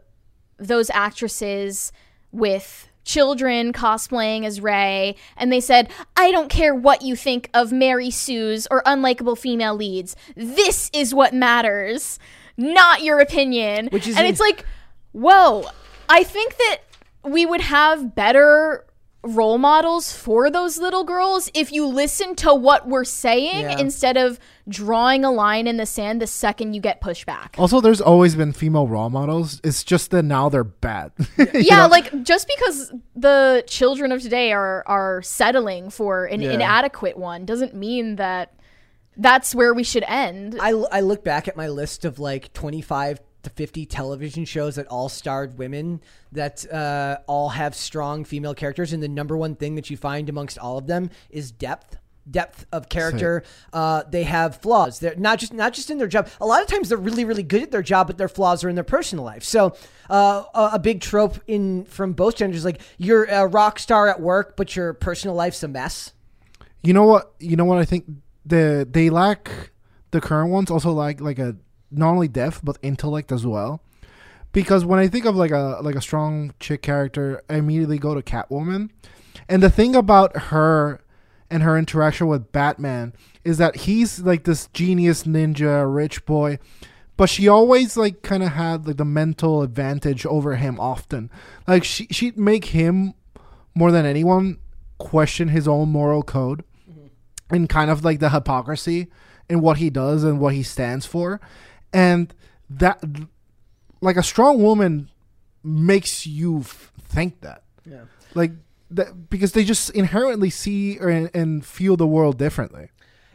those 0.61 0.89
actresses 0.91 1.91
with 2.31 2.87
children 3.03 3.73
cosplaying 3.73 4.45
as 4.45 4.61
Rey, 4.61 5.15
and 5.35 5.51
they 5.51 5.59
said, 5.59 5.89
I 6.15 6.31
don't 6.31 6.49
care 6.49 6.73
what 6.75 7.01
you 7.01 7.15
think 7.15 7.49
of 7.53 7.71
Mary 7.71 8.11
Sue's 8.11 8.67
or 8.69 8.83
unlikable 8.83 9.37
female 9.37 9.75
leads. 9.75 10.15
This 10.35 10.89
is 10.93 11.13
what 11.13 11.33
matters, 11.33 12.19
not 12.57 13.03
your 13.03 13.19
opinion. 13.19 13.87
Which 13.91 14.07
is 14.07 14.15
and 14.15 14.25
in- 14.27 14.31
it's 14.31 14.39
like, 14.39 14.65
whoa, 15.13 15.65
I 16.07 16.23
think 16.23 16.57
that 16.57 16.77
we 17.23 17.45
would 17.45 17.61
have 17.61 18.13
better 18.15 18.85
role 19.23 19.57
models 19.59 20.11
for 20.11 20.49
those 20.49 20.79
little 20.79 21.03
girls 21.03 21.49
if 21.53 21.71
you 21.71 21.85
listen 21.85 22.35
to 22.35 22.53
what 22.55 22.87
we're 22.87 23.03
saying 23.03 23.61
Yeah. 23.61 23.77
instead 23.79 24.17
of 24.17 24.39
drawing 24.71 25.23
a 25.23 25.31
line 25.31 25.67
in 25.67 25.77
the 25.77 25.85
sand 25.85 26.21
the 26.21 26.27
second 26.27 26.73
you 26.73 26.81
get 26.81 27.01
pushback. 27.01 27.59
Also, 27.59 27.81
there's 27.81 28.01
always 28.01 28.35
been 28.35 28.53
female 28.53 28.87
role 28.87 29.09
models. 29.09 29.61
It's 29.63 29.83
just 29.83 30.11
that 30.11 30.23
now 30.23 30.49
they're 30.49 30.63
bad. 30.63 31.11
yeah, 31.53 31.85
like 31.85 32.23
just 32.23 32.47
because 32.47 32.91
the 33.15 33.63
children 33.67 34.11
of 34.11 34.21
today 34.21 34.51
are 34.51 34.83
are 34.87 35.21
settling 35.21 35.89
for 35.89 36.25
an 36.25 36.41
Yeah. 36.41 36.51
inadequate 36.53 37.17
one 37.17 37.45
doesn't 37.45 37.75
mean 37.75 38.15
that 38.15 38.53
that's 39.17 39.53
where 39.53 39.73
we 39.73 39.83
should 39.83 40.05
end. 40.07 40.57
I, 40.59 40.69
I 40.69 41.01
look 41.01 41.23
back 41.23 41.47
at 41.47 41.55
my 41.57 41.67
list 41.67 42.05
of 42.05 42.17
like 42.17 42.53
25 42.53 43.19
to 43.43 43.49
50 43.49 43.85
television 43.87 44.45
shows 44.45 44.75
that 44.75 44.87
all 44.87 45.09
starred 45.09 45.57
women 45.57 45.99
that 46.31 46.71
uh, 46.71 47.17
all 47.27 47.49
have 47.49 47.75
strong 47.75 48.23
female 48.23 48.53
characters. 48.53 48.93
And 48.93 49.01
the 49.03 49.07
number 49.09 49.35
one 49.35 49.55
thing 49.55 49.75
that 49.75 49.89
you 49.89 49.97
find 49.97 50.29
amongst 50.29 50.57
all 50.57 50.77
of 50.77 50.87
them 50.87 51.09
is 51.29 51.51
depth. 51.51 51.97
Depth 52.29 52.65
of 52.71 52.87
character. 52.87 53.43
Uh, 53.73 54.03
they 54.09 54.23
have 54.23 54.57
flaws. 54.57 54.99
They're 54.99 55.15
not 55.15 55.39
just 55.39 55.53
not 55.53 55.73
just 55.73 55.89
in 55.89 55.97
their 55.97 56.07
job. 56.07 56.29
A 56.39 56.45
lot 56.45 56.61
of 56.61 56.67
times 56.67 56.89
they're 56.89 56.97
really 56.97 57.25
really 57.25 57.43
good 57.43 57.63
at 57.63 57.71
their 57.71 57.81
job, 57.81 58.07
but 58.07 58.17
their 58.17 58.29
flaws 58.29 58.63
are 58.63 58.69
in 58.69 58.75
their 58.75 58.83
personal 58.83 59.25
life. 59.25 59.43
So 59.43 59.75
uh, 60.09 60.43
a, 60.53 60.69
a 60.73 60.79
big 60.79 61.01
trope 61.01 61.39
in 61.47 61.85
from 61.85 62.13
both 62.13 62.35
genders 62.35 62.63
like 62.63 62.81
you're 62.97 63.23
a 63.25 63.47
rock 63.47 63.79
star 63.79 64.07
at 64.07 64.21
work, 64.21 64.55
but 64.55 64.75
your 64.75 64.93
personal 64.93 65.35
life's 65.35 65.63
a 65.63 65.67
mess. 65.67 66.13
You 66.83 66.93
know 66.93 67.05
what? 67.05 67.33
You 67.39 67.55
know 67.55 67.65
what? 67.65 67.79
I 67.79 67.85
think 67.85 68.05
the 68.45 68.87
they 68.89 69.09
lack 69.09 69.71
the 70.11 70.21
current 70.21 70.51
ones 70.51 70.69
also 70.69 70.91
lack 70.91 71.21
like 71.21 71.39
a 71.39 71.55
not 71.89 72.11
only 72.11 72.27
depth 72.27 72.61
but 72.63 72.77
intellect 72.81 73.31
as 73.31 73.45
well. 73.45 73.81
Because 74.53 74.83
when 74.83 74.99
I 74.99 75.07
think 75.07 75.25
of 75.25 75.35
like 75.35 75.51
a 75.51 75.79
like 75.81 75.95
a 75.95 76.01
strong 76.01 76.53
chick 76.59 76.81
character, 76.81 77.41
I 77.49 77.55
immediately 77.55 77.97
go 77.97 78.13
to 78.13 78.21
Catwoman. 78.21 78.89
And 79.47 79.63
the 79.63 79.69
thing 79.69 79.95
about 79.95 80.35
her 80.37 81.01
and 81.51 81.61
her 81.61 81.77
interaction 81.77 82.25
with 82.27 82.51
Batman 82.51 83.13
is 83.43 83.57
that 83.59 83.75
he's 83.75 84.21
like 84.21 84.45
this 84.45 84.67
genius 84.73 85.23
ninja, 85.23 85.85
rich 85.93 86.25
boy, 86.25 86.57
but 87.17 87.29
she 87.29 87.47
always 87.47 87.97
like 87.97 88.23
kind 88.23 88.41
of 88.41 88.53
had 88.53 88.87
like 88.87 88.97
the 88.97 89.05
mental 89.05 89.61
advantage 89.61 90.25
over 90.25 90.55
him 90.55 90.79
often. 90.79 91.29
Like 91.67 91.83
she 91.83 92.07
she'd 92.09 92.37
make 92.37 92.65
him 92.65 93.13
more 93.75 93.91
than 93.91 94.05
anyone 94.05 94.57
question 94.97 95.49
his 95.49 95.67
own 95.67 95.89
moral 95.89 96.23
code 96.23 96.63
mm-hmm. 96.89 97.07
and 97.53 97.69
kind 97.69 97.91
of 97.91 98.03
like 98.05 98.19
the 98.19 98.29
hypocrisy 98.29 99.07
in 99.49 99.59
what 99.61 99.77
he 99.77 99.89
does 99.89 100.23
and 100.23 100.39
what 100.39 100.53
he 100.53 100.63
stands 100.63 101.05
for 101.05 101.41
and 101.91 102.33
that 102.69 103.03
like 103.99 104.15
a 104.15 104.23
strong 104.23 104.61
woman 104.61 105.09
makes 105.63 106.27
you 106.27 106.59
f- 106.59 106.91
think 106.99 107.41
that 107.41 107.63
Yeah. 107.83 108.03
like 108.35 108.51
that 108.95 109.29
because 109.29 109.53
they 109.53 109.63
just 109.63 109.89
inherently 109.91 110.49
see 110.49 110.97
or, 110.99 111.09
and 111.09 111.65
feel 111.65 111.97
the 111.97 112.07
world 112.07 112.37
differently 112.37 112.89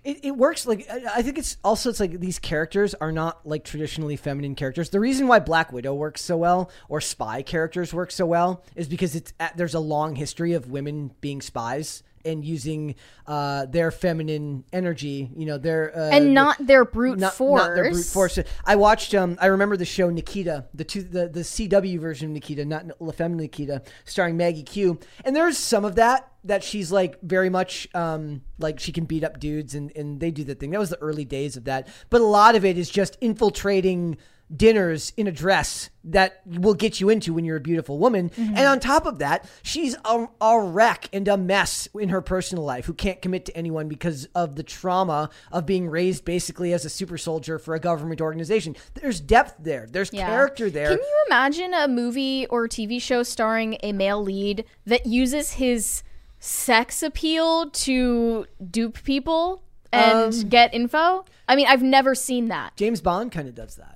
It, 0.05 0.25
it 0.25 0.37
works 0.37 0.67
like 0.67 0.89
I 0.91 1.23
think 1.23 1.37
it's 1.37 1.57
also 1.65 1.91
it's 1.91 1.99
like 1.99 2.21
these 2.21 2.39
characters 2.39 2.95
are 2.95 3.11
not 3.11 3.45
like 3.45 3.65
traditionally 3.65 4.17
feminine 4.17 4.55
characters. 4.55 4.91
The 4.91 5.01
reason 5.01 5.27
why 5.27 5.41
Black 5.41 5.73
Widow 5.73 5.95
works 5.95 6.21
so 6.21 6.37
well 6.37 6.71
or 6.89 7.01
spy 7.01 7.43
characters 7.43 7.93
work 7.93 8.13
so 8.13 8.25
well 8.25 8.63
is 8.77 8.87
because 8.87 9.17
it's 9.17 9.33
there's 9.57 9.75
a 9.75 9.81
long 9.81 10.15
history 10.15 10.53
of 10.53 10.71
women 10.71 11.11
being 11.21 11.41
spies 11.41 12.05
and 12.27 12.45
using 12.45 12.95
uh, 13.27 13.67
their 13.67 13.91
feminine 13.91 14.65
energy. 14.73 15.31
You 15.35 15.47
know, 15.47 15.59
their 15.59 15.97
uh, 15.97 16.11
and 16.11 16.35
not 16.35 16.59
their 16.65 16.85
brute 16.85 17.19
not, 17.19 17.35
force. 17.35 17.63
not 17.63 17.75
their 17.75 17.91
brute 17.91 18.07
force. 18.07 18.39
I 18.65 18.77
watched. 18.77 19.15
Um, 19.15 19.39
I 19.41 19.47
remember 19.47 19.77
the 19.77 19.85
show 19.85 20.11
Nikita, 20.11 20.67
the 20.75 20.85
two, 20.85 21.03
the 21.03 21.29
the 21.29 21.41
CW 21.41 21.99
version 21.99 22.29
of 22.29 22.35
Nikita, 22.35 22.65
not 22.65 23.01
La 23.01 23.13
Femme 23.13 23.37
Nikita, 23.37 23.83
starring 24.05 24.37
Maggie 24.37 24.63
Q. 24.63 24.99
And 25.25 25.35
there's 25.35 25.57
some 25.57 25.85
of 25.85 25.95
that 25.95 26.33
that 26.45 26.63
she's 26.63 26.93
like 26.93 27.21
very 27.23 27.51
much 27.51 27.89
um, 27.95 28.43
like 28.59 28.79
she 28.81 28.93
can 28.93 29.05
beat 29.05 29.25
up 29.25 29.39
dudes, 29.39 29.75
and 29.75 29.95
and 29.97 30.21
they 30.21 30.31
do 30.31 30.45
the 30.45 30.55
thing. 30.55 30.71
That 30.71 30.81
was 30.81 30.91
the 30.91 31.01
early 31.03 31.25
days 31.25 31.57
of 31.57 31.65
that. 31.65 31.89
But 32.11 32.21
a 32.21 32.25
lot 32.25 32.55
of 32.55 32.65
it 32.65 32.79
is 32.79 32.91
just 32.91 33.17
infiltrating 33.21 34.17
dinners 34.55 35.13
in 35.17 35.27
a 35.27 35.33
dress 35.33 35.91
that 36.05 36.41
will 36.47 36.75
get 36.75 37.01
you 37.01 37.09
into 37.09 37.35
when 37.35 37.45
you're 37.45 37.57
a 37.57 37.61
beautiful 37.61 37.99
woman. 37.99 38.31
And 38.37 38.59
on 38.59 38.79
top 38.79 39.05
of 39.07 39.19
that, 39.19 39.49
she's 39.63 39.97
a, 40.05 40.29
a 40.41 40.61
wreck 40.61 41.09
and 41.13 41.27
a 41.27 41.37
mess 41.37 41.89
in 41.99 42.11
her 42.11 42.21
personal 42.21 42.63
life 42.65 42.85
who 42.87 42.95
can't 42.95 43.21
commit 43.21 43.45
to 43.47 43.57
anyone 43.57 43.89
because 43.89 44.27
of 44.35 44.55
the 44.55 44.63
trauma 44.63 45.31
of 45.51 45.67
being 45.67 45.89
raised 45.89 46.25
basically 46.25 46.73
as 46.73 46.85
a 46.85 46.89
super 46.91 47.19
soldier 47.19 47.59
for 47.59 47.75
a 47.75 47.81
government 47.81 48.21
organization. 48.21 48.77
There's 48.95 49.19
depth 49.21 49.55
there. 49.59 49.89
There's 49.91 50.13
Yeah. 50.13 50.27
character 50.27 50.71
there. 50.71 50.91
Can 50.91 50.99
you 50.99 51.25
imagine 51.27 51.75
a 51.75 51.89
movie 51.89 52.47
or 52.47 52.69
TV 52.69 53.01
show 53.03 53.25
starring 53.25 53.79
a 53.83 53.91
male 53.93 54.23
lead 54.23 54.65
that 54.87 55.07
uses 55.07 55.55
his 55.55 56.05
sex 56.39 57.03
appeal 57.03 57.69
to 57.71 58.47
dupe 58.71 59.03
people 59.03 59.63
and 59.93 60.33
Um, 60.35 60.49
get 60.49 60.73
info? 60.73 61.25
I 61.49 61.57
mean, 61.57 61.67
I've 61.67 61.83
never 61.83 62.15
seen 62.15 62.47
that. 62.49 62.77
James 62.77 63.01
Bond 63.01 63.33
kind 63.33 63.49
of 63.49 63.55
does 63.57 63.75
that. 63.77 63.96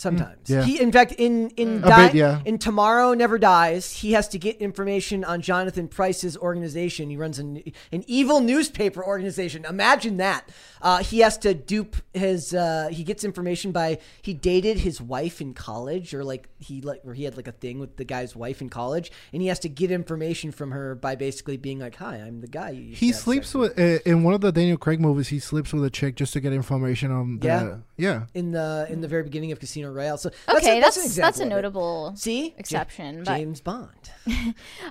Sometimes. 0.00 0.48
yeah. 0.48 0.62
He 0.62 0.80
in 0.80 0.90
fact 0.92 1.12
in 1.18 1.50
in 1.50 1.84
A 1.84 1.88
Die- 1.88 2.06
bit, 2.06 2.14
yeah. 2.14 2.40
in 2.46 2.56
Tomorrow 2.58 3.12
Never 3.14 3.38
Dies, 3.38 3.92
he 3.92 4.12
has 4.12 4.28
to 4.28 4.38
get 4.38 4.56
information 4.56 5.24
on 5.24 5.42
Jonathan 5.42 5.88
Pryce's 5.88 6.36
organization. 6.38 7.10
He 7.10 7.16
runs 7.18 7.38
an 7.38 7.62
an 7.92 8.04
evil 8.06 8.40
newspaper 8.40 9.04
organization. 9.04 9.64
Imagine 9.66 10.16
that. 10.16 10.48
Uh, 10.80 11.02
he 11.02 11.18
has 11.18 11.36
to 11.38 11.52
dupe 11.52 11.96
his 12.14 12.54
uh, 12.54 12.88
he 12.90 13.04
gets 13.04 13.24
information 13.24 13.72
by 13.72 13.98
he 14.22 14.32
dated 14.32 14.78
his 14.78 15.00
wife 15.02 15.42
in 15.42 15.52
college 15.52 16.14
or 16.14 16.24
like 16.24 16.48
he 16.58 16.80
like 16.80 17.02
or 17.04 17.12
he 17.12 17.24
had 17.24 17.36
like 17.36 17.46
a 17.48 17.52
thing 17.52 17.78
with 17.78 17.96
the 17.98 18.04
guy's 18.04 18.34
wife 18.34 18.62
in 18.62 18.70
college 18.70 19.12
and 19.34 19.42
he 19.42 19.48
has 19.48 19.58
to 19.58 19.68
get 19.68 19.90
information 19.90 20.50
from 20.50 20.70
her 20.70 20.94
by 20.94 21.14
basically 21.14 21.58
being 21.58 21.78
like, 21.80 21.96
"Hi, 21.96 22.16
I'm 22.16 22.40
the 22.40 22.46
guy 22.48 22.70
you 22.70 22.94
He 22.94 23.12
sleeps 23.12 23.48
sex 23.48 23.54
with 23.54 23.78
uh, 23.78 23.98
in 24.06 24.22
one 24.22 24.32
of 24.32 24.40
the 24.40 24.50
Daniel 24.50 24.78
Craig 24.78 25.00
movies. 25.00 25.28
He 25.28 25.38
sleeps 25.38 25.72
with 25.74 25.84
a 25.84 25.90
chick 25.90 26.16
just 26.16 26.32
to 26.32 26.40
get 26.40 26.54
information 26.54 27.10
on 27.10 27.38
the 27.40 27.46
Yeah. 27.46 27.76
yeah. 27.98 28.22
in 28.32 28.52
the 28.52 28.86
in 28.88 29.02
the 29.02 29.08
very 29.08 29.22
beginning 29.24 29.52
of 29.52 29.60
Casino 29.60 29.89
Royale." 29.92 30.18
So 30.18 30.30
that's 30.46 30.58
Okay, 30.58 30.78
a, 30.78 30.80
that's 30.80 30.96
an 30.96 31.22
that's, 31.22 31.40
a 31.40 31.44
notable 31.44 32.14
See 32.16 32.54
exception. 32.56 33.24
But 33.24 33.36
James 33.36 33.60
Bond. 33.60 34.10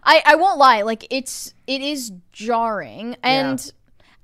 I, 0.03 0.21
I 0.25 0.35
won't 0.35 0.57
lie, 0.57 0.81
like 0.81 1.05
it's 1.09 1.53
it 1.67 1.81
is 1.81 2.11
jarring 2.31 3.15
and 3.23 3.71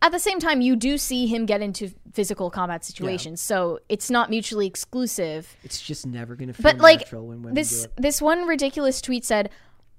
at 0.01 0.11
the 0.11 0.19
same 0.19 0.39
time 0.39 0.61
you 0.61 0.75
do 0.75 0.97
see 0.97 1.27
him 1.27 1.45
get 1.45 1.61
into 1.61 1.91
physical 2.13 2.49
combat 2.49 2.85
situations, 2.85 3.41
so 3.41 3.79
it's 3.89 4.09
not 4.09 4.29
mutually 4.29 4.67
exclusive. 4.67 5.55
It's 5.63 5.81
just 5.81 6.05
never 6.05 6.35
gonna 6.35 6.53
feel 6.53 6.63
But 6.63 6.77
like 6.79 7.09
this 7.53 7.87
this 7.97 8.21
one 8.21 8.47
ridiculous 8.47 9.01
tweet 9.01 9.25
said, 9.25 9.49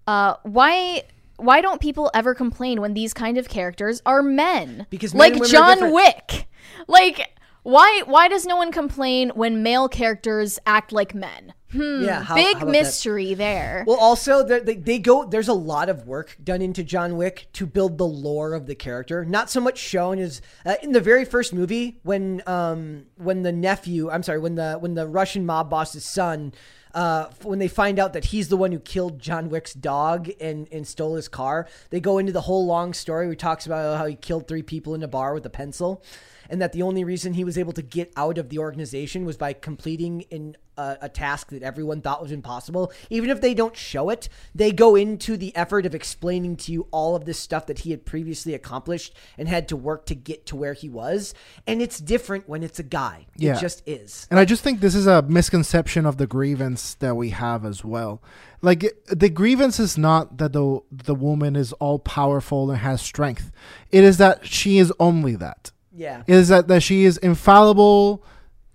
uh, 0.07 0.35
why 0.43 1.03
why 1.37 1.61
don't 1.61 1.81
people 1.81 2.11
ever 2.15 2.35
complain 2.35 2.81
when 2.81 2.95
these 2.95 3.13
kind 3.13 3.37
of 3.39 3.49
characters 3.49 4.01
are 4.07 4.23
men? 4.23 4.87
Because 4.91 5.15
men 5.15 5.39
like 5.39 5.49
John. 5.51 5.93
Wick. 5.93 6.47
Like 6.89 7.37
why 7.67 8.03
why 8.07 8.29
does 8.29 8.47
no 8.47 8.57
one 8.57 8.71
complain 8.73 9.31
when 9.35 9.63
male 9.63 9.89
characters 9.89 10.59
act 10.67 10.93
like 10.93 11.15
men? 11.15 11.53
Hmm, 11.73 12.05
Yeah, 12.05 12.23
how- 12.23 12.37
big 12.37 12.45
how 12.45 12.63
about 12.63 12.67
that? 12.67 12.73
mystery 12.73 13.35
there. 13.35 13.83
Well, 13.89 13.99
also 13.99 14.45
they, 14.45 14.61
they 14.77 14.99
go. 15.01 15.25
There's 15.25 15.49
a 15.49 15.53
lot 15.53 15.89
of 15.89 16.07
work 16.07 16.37
done 16.43 16.63
into 16.63 16.85
John 16.85 17.17
Wick 17.17 17.49
to 17.55 17.67
build 17.67 17.99
the 17.99 18.07
lore 18.07 18.55
of 18.55 18.67
the 18.67 18.77
character. 18.77 19.25
Not 19.25 19.51
so 19.51 19.61
much 19.61 19.79
shown 19.79 20.19
as 20.21 20.41
uh, 20.65 20.77
in 20.83 20.93
the 20.93 21.01
very 21.01 21.25
first 21.25 21.53
movie 21.53 21.99
when 22.05 22.41
um 22.47 23.07
when 23.17 23.43
the 23.43 23.53
nephew. 23.53 24.11
I'm 24.11 24.23
sorry 24.23 24.39
when 24.39 24.55
the 24.55 24.75
when 24.79 24.95
the 24.95 25.07
Russian 25.09 25.45
mob 25.45 25.69
boss's 25.71 26.05
son. 26.05 26.53
Uh, 26.95 27.29
when 27.43 27.59
they 27.59 27.69
find 27.69 27.99
out 27.99 28.15
that 28.15 28.25
he's 28.27 28.49
the 28.49 28.57
one 28.57 28.73
who 28.73 28.79
killed 28.79 29.19
John 29.19 29.51
Wick's 29.51 29.75
dog 29.75 30.31
and, 30.41 30.67
and 30.73 30.87
stole 30.87 31.17
his 31.17 31.29
car, 31.29 31.69
they 31.91 32.01
go 32.01 32.17
into 32.17 32.33
the 32.33 32.41
whole 32.41 32.65
long 32.65 32.95
story 32.95 33.27
where 33.27 33.33
he 33.33 33.37
talks 33.37 33.67
about 33.67 33.99
how 33.99 34.07
he 34.07 34.15
killed 34.15 34.49
three 34.49 34.63
people 34.63 34.95
in 34.95 35.03
a 35.03 35.09
bar 35.09 35.35
with 35.35 35.45
a 35.45 35.51
pencil, 35.51 36.03
and 36.49 36.61
that 36.61 36.73
the 36.73 36.83
only 36.83 37.05
reason 37.05 37.35
he 37.35 37.45
was 37.45 37.59
able 37.59 37.73
to 37.73 37.83
get 37.83 38.13
out 38.17 38.39
of 38.39 38.49
the 38.49 38.59
organization 38.59 39.25
was 39.25 39.37
by 39.37 39.53
completing 39.53 40.23
in 40.23 40.57
a, 40.77 40.99
a 41.03 41.09
task 41.09 41.51
that 41.51 41.63
everyone 41.63 42.01
thought 42.01 42.23
was 42.23 42.33
impossible. 42.33 42.93
Even 43.11 43.31
if 43.31 43.41
they 43.41 43.55
don't 43.55 43.77
show 43.77 44.11
it, 44.11 44.29
they 44.55 44.73
go 44.73 44.97
into 44.97 45.37
the 45.37 45.55
effort 45.57 45.87
of 45.87 45.95
explaining 45.95 46.57
to 46.57 46.73
you 46.73 46.87
all 46.91 47.17
of 47.17 47.25
this 47.25 47.39
stuff 47.39 47.67
that 47.67 47.81
he 47.81 47.91
had 47.91 48.05
previously 48.05 48.55
accomplished 48.55 49.15
and 49.39 49.49
had 49.49 49.69
to 49.69 49.77
work 49.77 50.07
to 50.07 50.15
get 50.15 50.47
to 50.47 50.57
where 50.57 50.75
he 50.75 50.89
was. 50.89 51.35
And 51.67 51.81
it's 51.81 51.99
different 51.99 52.49
when 52.49 52.63
it's 52.63 52.79
a 52.79 52.85
guy. 52.85 53.27
Yeah. 53.37 53.57
It 53.57 53.61
just 53.61 53.83
is. 53.87 54.27
And 54.31 54.39
I 54.39 54.45
just 54.45 54.63
think 54.63 54.81
this 54.81 54.95
is 54.95 55.07
a 55.07 55.23
misconception 55.23 56.07
of 56.07 56.17
the 56.17 56.27
grievance 56.27 56.95
that 56.95 57.17
we 57.17 57.31
have 57.31 57.65
as 57.65 57.85
well. 57.85 58.23
Like 58.63 58.85
the 59.09 59.29
grievance 59.29 59.79
is 59.79 59.99
not 59.99 60.39
that 60.39 60.53
the 60.53 60.81
the 60.91 61.15
woman 61.15 61.57
is 61.57 61.73
all 61.75 61.99
powerful 61.99 62.71
and 62.71 62.81
has 62.81 63.03
strength. 63.03 63.53
It 63.93 64.03
is 64.03 64.19
that 64.19 64.47
she 64.47 64.79
is 64.79 64.93
only 64.99 65.37
that. 65.37 65.71
Yeah. 65.97 66.23
It 66.27 66.35
is 66.35 66.49
that 66.49 66.69
that 66.69 66.83
she 66.83 67.05
is 67.05 67.17
infallible, 67.19 68.23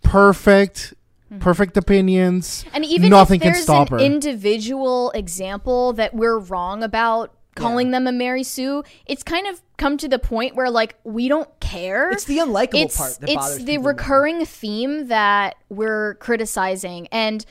perfect, 0.03 0.93
mm-hmm. 1.31 1.39
perfect 1.39 1.77
opinions. 1.77 2.65
And 2.73 2.83
even 2.83 3.09
nothing 3.09 3.37
if 3.37 3.43
can 3.43 3.53
there's 3.53 3.63
stop 3.63 3.91
an 3.91 3.99
her. 3.99 4.03
individual 4.03 5.11
example 5.11 5.93
that 5.93 6.13
we're 6.13 6.39
wrong 6.39 6.83
about 6.83 7.33
calling 7.55 7.91
them 7.91 8.07
a 8.07 8.11
Mary 8.11 8.43
Sue, 8.43 8.83
it's 9.05 9.23
kind 9.23 9.45
of 9.47 9.61
come 9.77 9.97
to 9.97 10.07
the 10.07 10.19
point 10.19 10.55
where 10.55 10.69
like 10.69 10.95
we 11.03 11.27
don't 11.27 11.49
care. 11.59 12.09
It's 12.11 12.25
the 12.25 12.39
unlikable 12.39 12.85
it's, 12.85 12.97
part 12.97 13.19
that 13.19 13.29
it's 13.29 13.35
bothers 13.35 13.57
the 13.59 13.65
people 13.65 13.83
more. 13.83 13.91
recurring 13.91 14.45
theme 14.45 15.07
that 15.07 15.55
we're 15.69 16.15
criticizing 16.15 17.07
and 17.07 17.45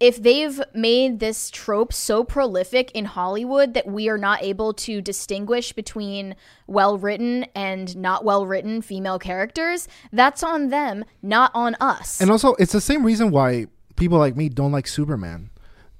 if 0.00 0.22
they've 0.22 0.60
made 0.74 1.20
this 1.20 1.50
trope 1.50 1.92
so 1.92 2.24
prolific 2.24 2.90
in 2.92 3.04
Hollywood 3.04 3.74
that 3.74 3.86
we 3.86 4.08
are 4.08 4.16
not 4.16 4.42
able 4.42 4.72
to 4.72 5.02
distinguish 5.02 5.74
between 5.74 6.34
well 6.66 6.96
written 6.96 7.44
and 7.54 7.94
not 7.96 8.24
well 8.24 8.46
written 8.46 8.80
female 8.80 9.18
characters, 9.18 9.86
that's 10.10 10.42
on 10.42 10.70
them, 10.70 11.04
not 11.22 11.50
on 11.54 11.76
us. 11.80 12.18
And 12.20 12.30
also, 12.30 12.54
it's 12.54 12.72
the 12.72 12.80
same 12.80 13.04
reason 13.04 13.30
why 13.30 13.66
people 13.96 14.18
like 14.18 14.36
me 14.36 14.48
don't 14.48 14.72
like 14.72 14.88
Superman. 14.88 15.50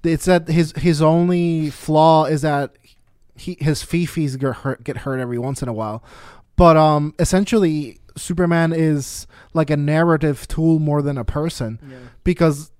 It's 0.02 0.24
that 0.24 0.48
his 0.48 0.72
his 0.72 1.02
only 1.02 1.68
flaw 1.68 2.24
is 2.24 2.40
that 2.40 2.72
he 3.34 3.58
his 3.60 3.82
fifis 3.82 4.38
get 4.38 4.56
hurt 4.56 4.82
get 4.82 4.98
hurt 4.98 5.20
every 5.20 5.38
once 5.38 5.62
in 5.62 5.68
a 5.68 5.74
while, 5.74 6.02
but 6.56 6.78
um, 6.78 7.14
essentially 7.18 8.00
Superman 8.16 8.72
is 8.72 9.26
like 9.52 9.68
a 9.68 9.76
narrative 9.76 10.48
tool 10.48 10.78
more 10.78 11.02
than 11.02 11.18
a 11.18 11.24
person 11.24 11.78
because 12.24 12.70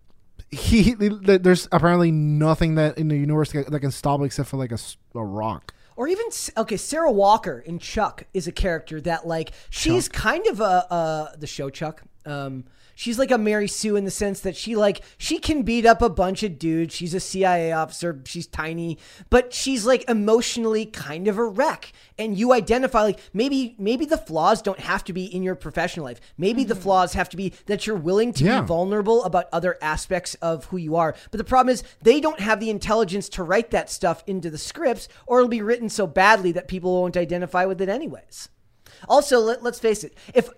he 0.51 0.94
there's 0.94 1.68
apparently 1.70 2.11
nothing 2.11 2.74
that 2.76 2.98
in 2.98 3.09
the 3.09 3.16
universe 3.16 3.53
that 3.53 3.70
that 3.70 3.80
can 3.80 3.90
stop 3.90 4.18
him 4.20 4.26
except 4.26 4.48
for 4.48 4.57
like 4.57 4.70
a, 4.70 4.74
s- 4.74 4.96
a 5.14 5.24
rock. 5.24 5.72
Or 5.96 6.09
even 6.09 6.26
okay, 6.57 6.76
Sarah 6.76 7.12
Walker 7.12 7.59
in 7.61 7.78
Chuck 7.78 8.24
is 8.32 8.46
a 8.48 8.53
character 8.53 9.01
that 9.03 9.26
like 9.26 9.53
she's 9.68 10.09
kind 10.09 10.46
of 10.46 10.61
a 10.61 10.64
uh 10.92 11.36
the 11.36 11.46
show 11.46 11.70
Chuck. 11.70 12.03
Um 12.24 12.64
she's 13.01 13.18
like 13.18 13.30
a 13.30 13.38
Mary 13.38 13.66
Sue 13.66 13.96
in 13.96 14.05
the 14.05 14.11
sense 14.11 14.40
that 14.40 14.55
she 14.55 14.76
like 14.76 15.01
she 15.16 15.38
can 15.38 15.62
beat 15.62 15.86
up 15.86 16.03
a 16.03 16.11
bunch 16.11 16.42
of 16.42 16.59
dudes. 16.59 16.94
She's 16.94 17.14
a 17.14 17.20
CIA 17.20 17.72
officer, 17.72 18.20
she's 18.26 18.46
tiny, 18.46 18.98
but 19.30 19.55
she's 19.55 19.86
like 19.86 20.09
emotionally 20.09 20.84
kind 20.84 21.26
of 21.26 21.38
a 21.38 21.44
wreck. 21.44 21.92
And 22.18 22.36
you 22.36 22.53
identify 22.53 23.03
like 23.03 23.18
maybe 23.32 23.74
maybe 23.78 24.05
the 24.05 24.18
flaws 24.18 24.61
don't 24.61 24.80
have 24.80 25.03
to 25.05 25.14
be 25.14 25.24
in 25.24 25.42
your 25.42 25.55
professional 25.55 26.05
life. 26.05 26.20
Maybe 26.36 26.62
the 26.62 26.74
mm-hmm. 26.74 26.82
flaws 26.82 27.14
have 27.14 27.30
to 27.30 27.38
be 27.38 27.55
that 27.66 27.86
you're 27.86 27.96
willing 27.96 28.34
to 28.34 28.44
Yeah. 28.44 28.61
be 28.61 28.66
vulnerable 28.66 29.24
about 29.24 29.46
other 29.51 29.78
aspects 29.80 30.34
of 30.36 30.66
who 30.66 30.76
you 30.76 30.96
are. 30.96 31.14
But 31.30 31.38
the 31.38 31.44
problem 31.44 31.72
is 31.72 31.82
they 32.03 32.20
don't 32.20 32.40
have 32.40 32.61
the 32.61 32.68
intelligence 32.68 33.30
to 33.30 33.42
write 33.42 33.70
that 33.70 33.88
stuff 33.88 34.22
into 34.26 34.51
the 34.51 34.59
scripts, 34.59 35.09
or 35.26 35.38
it'll 35.38 35.48
be 35.48 35.62
written 35.62 35.88
so 35.88 36.07
badly 36.07 36.53
that 36.53 36.68
people 36.68 37.01
won't 37.01 37.16
identify 37.16 37.64
with 37.64 37.80
it 37.80 37.88
anyways. 37.88 38.51
Also, 39.09 39.38
let, 39.40 39.62
let's 39.62 39.78
face 39.78 40.05
it, 40.05 40.16
if 40.34 40.51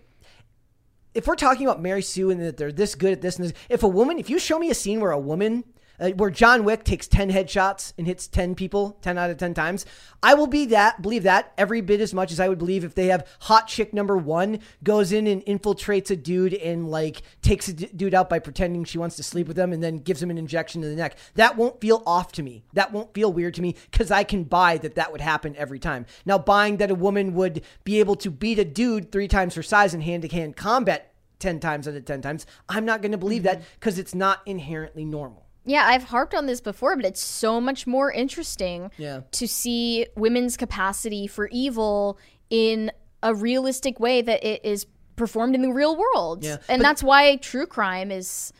if 1.14 1.26
we're 1.26 1.36
talking 1.36 1.66
about 1.66 1.82
Mary 1.82 2.02
Sue 2.02 2.30
and 2.30 2.40
that 2.40 2.56
they're 2.56 2.72
this 2.72 2.94
good 2.94 3.12
at 3.12 3.20
this 3.20 3.36
and 3.36 3.46
this, 3.46 3.54
if 3.68 3.82
a 3.82 3.88
woman, 3.88 4.18
if 4.18 4.30
you 4.30 4.38
show 4.38 4.58
me 4.58 4.70
a 4.70 4.74
scene 4.74 5.00
where 5.00 5.12
a 5.12 5.18
woman, 5.18 5.64
uh, 6.00 6.10
where 6.10 6.30
John 6.30 6.64
Wick 6.64 6.84
takes 6.84 7.08
10 7.08 7.30
headshots 7.30 7.92
and 7.96 8.06
hits 8.06 8.26
10 8.26 8.54
people 8.54 8.98
10 9.02 9.18
out 9.18 9.30
of 9.30 9.38
10 9.38 9.54
times, 9.54 9.86
I 10.22 10.34
will 10.34 10.46
be 10.46 10.66
that, 10.66 11.02
believe 11.02 11.22
that 11.24 11.52
every 11.58 11.80
bit 11.80 12.00
as 12.00 12.14
much 12.14 12.32
as 12.32 12.40
I 12.40 12.48
would 12.48 12.58
believe 12.58 12.84
if 12.84 12.94
they 12.94 13.06
have 13.06 13.26
hot 13.40 13.68
chick 13.68 13.92
number 13.92 14.16
one 14.16 14.60
goes 14.82 15.12
in 15.12 15.26
and 15.26 15.44
infiltrates 15.46 16.10
a 16.10 16.16
dude 16.16 16.54
and 16.54 16.90
like 16.90 17.22
takes 17.42 17.68
a 17.68 17.72
d- 17.72 17.90
dude 17.94 18.14
out 18.14 18.28
by 18.28 18.38
pretending 18.38 18.84
she 18.84 18.98
wants 18.98 19.16
to 19.16 19.22
sleep 19.22 19.48
with 19.48 19.58
him 19.58 19.72
and 19.72 19.82
then 19.82 19.98
gives 19.98 20.22
him 20.22 20.30
an 20.30 20.38
injection 20.38 20.82
in 20.82 20.90
the 20.90 20.96
neck. 20.96 21.16
That 21.34 21.56
won't 21.56 21.80
feel 21.80 22.02
off 22.06 22.32
to 22.32 22.42
me. 22.42 22.64
That 22.72 22.92
won't 22.92 23.14
feel 23.14 23.32
weird 23.32 23.54
to 23.54 23.62
me 23.62 23.76
because 23.90 24.10
I 24.10 24.24
can 24.24 24.44
buy 24.44 24.78
that 24.78 24.94
that 24.94 25.12
would 25.12 25.20
happen 25.20 25.56
every 25.56 25.78
time. 25.78 26.06
Now, 26.24 26.38
buying 26.38 26.78
that 26.78 26.90
a 26.90 26.94
woman 26.94 27.34
would 27.34 27.62
be 27.84 28.00
able 28.00 28.16
to 28.16 28.30
beat 28.30 28.58
a 28.58 28.64
dude 28.64 29.12
three 29.12 29.28
times 29.28 29.54
her 29.54 29.62
size 29.62 29.94
in 29.94 30.00
hand 30.00 30.22
to 30.22 30.28
hand 30.28 30.56
combat 30.56 31.12
10 31.38 31.60
times 31.60 31.88
out 31.88 31.94
of 31.94 32.04
10 32.04 32.22
times, 32.22 32.46
I'm 32.68 32.84
not 32.84 33.02
going 33.02 33.12
to 33.12 33.18
believe 33.18 33.42
that 33.42 33.62
because 33.74 33.98
it's 33.98 34.14
not 34.14 34.40
inherently 34.46 35.04
normal. 35.04 35.41
Yeah, 35.64 35.84
I've 35.86 36.04
harped 36.04 36.34
on 36.34 36.46
this 36.46 36.60
before, 36.60 36.96
but 36.96 37.04
it's 37.04 37.22
so 37.22 37.60
much 37.60 37.86
more 37.86 38.10
interesting 38.10 38.90
Yeah. 38.98 39.20
to 39.32 39.46
see 39.46 40.06
women's 40.16 40.56
capacity 40.56 41.26
for 41.26 41.48
evil 41.52 42.18
in 42.50 42.90
a 43.22 43.34
realistic 43.34 44.00
way 44.00 44.22
that 44.22 44.42
it 44.44 44.64
is 44.64 44.86
performed 45.14 45.54
in 45.54 45.62
the 45.62 45.72
real 45.72 45.96
world. 45.96 46.42
Yeah, 46.44 46.56
And 46.68 46.80
but- 46.80 46.88
that's 46.88 47.02
why 47.02 47.36
true 47.36 47.66
crime 47.66 48.10
is 48.10 48.52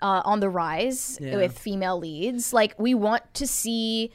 uh, 0.00 0.22
on 0.24 0.38
the 0.40 0.48
rise 0.48 1.18
Yeah. 1.20 1.36
with 1.36 1.58
female 1.58 1.98
leads. 1.98 2.52
Like, 2.52 2.74
we 2.78 2.94
want 2.94 3.22
to 3.34 3.46
see 3.48 4.12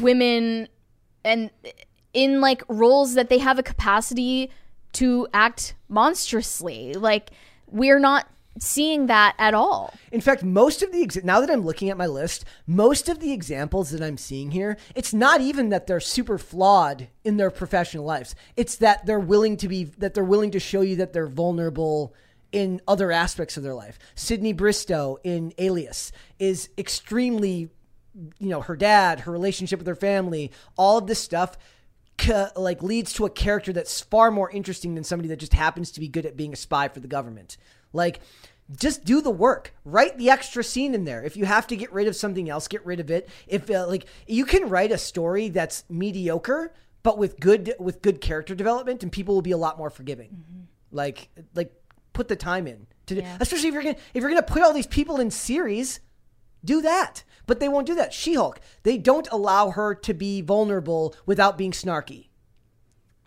women 0.00 0.68
and 1.24 1.50
in 2.14 2.40
like 2.40 2.62
roles 2.68 3.14
that 3.14 3.28
they 3.28 3.38
have 3.38 3.58
a 3.58 3.62
capacity 3.62 4.50
to 4.94 5.26
act 5.34 5.74
monstrously. 5.88 6.94
Like, 6.94 7.30
we're 7.70 7.98
not 7.98 8.26
seeing 8.58 9.06
that 9.06 9.34
at 9.38 9.54
all. 9.54 9.94
In 10.12 10.20
fact, 10.20 10.42
most 10.42 10.82
of 10.82 10.92
the 10.92 11.02
ex- 11.02 11.22
now 11.22 11.40
that 11.40 11.50
I'm 11.50 11.64
looking 11.64 11.90
at 11.90 11.96
my 11.96 12.06
list, 12.06 12.44
most 12.66 13.08
of 13.08 13.20
the 13.20 13.32
examples 13.32 13.90
that 13.90 14.02
I'm 14.02 14.16
seeing 14.16 14.50
here, 14.50 14.76
it's 14.94 15.12
not 15.14 15.40
even 15.40 15.70
that 15.70 15.86
they're 15.86 16.00
super 16.00 16.38
flawed 16.38 17.08
in 17.24 17.36
their 17.36 17.50
professional 17.50 18.04
lives. 18.04 18.34
It's 18.56 18.76
that 18.76 19.06
they're 19.06 19.20
willing 19.20 19.56
to 19.58 19.68
be 19.68 19.84
that 19.84 20.14
they're 20.14 20.24
willing 20.24 20.50
to 20.52 20.60
show 20.60 20.80
you 20.80 20.96
that 20.96 21.12
they're 21.12 21.26
vulnerable 21.26 22.14
in 22.52 22.80
other 22.86 23.12
aspects 23.12 23.56
of 23.56 23.62
their 23.62 23.74
life. 23.74 23.98
Sydney 24.14 24.52
Bristow 24.52 25.18
in 25.24 25.52
Alias 25.58 26.12
is 26.38 26.70
extremely 26.78 27.70
you 28.38 28.48
know, 28.48 28.62
her 28.62 28.76
dad, 28.76 29.20
her 29.20 29.32
relationship 29.32 29.78
with 29.78 29.86
her 29.86 29.94
family, 29.94 30.50
all 30.76 30.98
of 30.98 31.06
this 31.06 31.20
stuff 31.20 31.56
like 32.56 32.82
leads 32.82 33.12
to 33.12 33.26
a 33.26 33.30
character 33.30 33.72
that's 33.72 34.00
far 34.00 34.30
more 34.30 34.50
interesting 34.50 34.94
than 34.94 35.04
somebody 35.04 35.28
that 35.28 35.38
just 35.38 35.52
happens 35.52 35.90
to 35.92 36.00
be 36.00 36.08
good 36.08 36.24
at 36.24 36.36
being 36.36 36.52
a 36.52 36.56
spy 36.56 36.88
for 36.88 37.00
the 37.00 37.08
government. 37.08 37.56
Like 37.96 38.20
just 38.76 39.04
do 39.04 39.20
the 39.20 39.30
work. 39.30 39.74
Write 39.84 40.18
the 40.18 40.30
extra 40.30 40.62
scene 40.62 40.94
in 40.94 41.04
there. 41.04 41.22
If 41.22 41.36
you 41.36 41.44
have 41.44 41.66
to 41.68 41.76
get 41.76 41.92
rid 41.92 42.08
of 42.08 42.16
something 42.16 42.48
else, 42.50 42.68
get 42.68 42.84
rid 42.84 43.00
of 43.00 43.10
it. 43.10 43.28
If 43.46 43.70
uh, 43.70 43.86
like 43.88 44.06
you 44.26 44.44
can 44.44 44.68
write 44.68 44.92
a 44.92 44.98
story 44.98 45.48
that's 45.48 45.84
mediocre 45.88 46.72
but 47.02 47.18
with 47.18 47.38
good 47.38 47.72
with 47.78 48.02
good 48.02 48.20
character 48.20 48.52
development 48.54 49.04
and 49.04 49.12
people 49.12 49.34
will 49.34 49.42
be 49.42 49.52
a 49.52 49.56
lot 49.56 49.78
more 49.78 49.90
forgiving. 49.90 50.66
Like 50.90 51.28
like 51.54 51.72
put 52.12 52.28
the 52.28 52.36
time 52.36 52.66
in. 52.66 52.86
To, 53.06 53.14
Yeah. 53.14 53.36
especially 53.38 53.68
if 53.68 53.74
you're 53.74 53.82
to 53.84 53.96
if 54.14 54.22
you're 54.22 54.30
to 54.30 54.42
put 54.42 54.62
all 54.62 54.72
these 54.72 54.88
people 54.88 55.20
in 55.20 55.30
series, 55.30 56.00
do 56.64 56.80
that. 56.82 57.22
But 57.46 57.60
they 57.60 57.68
won't 57.68 57.86
do 57.86 57.94
that. 57.94 58.12
She 58.12 58.34
Hulk, 58.34 58.60
they 58.82 58.98
don't 58.98 59.28
allow 59.30 59.70
her 59.70 59.94
to 59.94 60.12
be 60.12 60.40
vulnerable 60.40 61.14
without 61.24 61.56
being 61.56 61.70
snarky. 61.70 62.25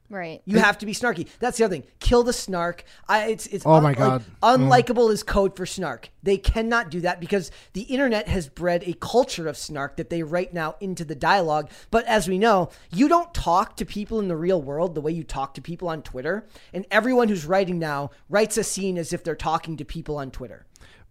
Right. 0.10 0.42
You 0.46 0.58
have 0.58 0.80
to 0.80 0.88
be 0.88 0.94
snarky. 0.94 1.28
That's 1.40 1.60
the 1.60 1.66
other 1.66 1.76
thing. 1.76 1.84
Kill 2.00 2.24
the 2.24 2.34
snark. 2.34 2.84
I, 3.08 3.28
it's 3.28 3.46
it's 3.48 3.64
Oh 3.66 3.80
my 3.80 3.90
like, 3.90 3.98
God. 3.98 4.24
Mm. 4.42 4.58
unlikable 4.58 5.12
is 5.12 5.22
code 5.22 5.56
for 5.56 5.68
snark. 5.68 6.10
They 6.24 6.38
cannot 6.38 6.90
do 6.90 7.02
that 7.02 7.20
because 7.20 7.52
the 7.74 7.82
internet 7.84 8.28
has 8.28 8.50
bred 8.50 8.84
a 8.88 8.94
culture 8.94 9.48
of 9.48 9.56
snark 9.56 9.98
that 9.98 10.10
they 10.10 10.24
write 10.24 10.52
now 10.54 10.76
into 10.80 11.06
the 11.06 11.14
dialogue. 11.14 11.70
But 11.92 12.06
as 12.06 12.28
we 12.28 12.40
know, 12.40 12.70
you 12.92 13.08
don't 13.08 13.32
talk 13.36 13.78
to 13.78 13.86
people 13.86 14.20
in 14.20 14.28
the 14.28 14.36
real 14.36 14.62
world 14.62 14.96
the 14.96 15.02
way 15.02 15.12
you 15.12 15.24
talk 15.24 15.54
to 15.54 15.62
people 15.62 15.88
on 15.88 16.02
Twitter. 16.02 16.48
And 16.74 16.88
everyone 16.90 17.28
who's 17.30 17.46
writing 17.46 17.78
now 17.78 18.10
writes 18.30 18.58
a 18.58 18.64
scene 18.64 18.98
as 18.98 19.14
if 19.14 19.24
they're 19.24 19.36
talking 19.36 19.78
to 19.78 19.86
people 19.86 20.18
on 20.18 20.32
Twitter. 20.32 20.66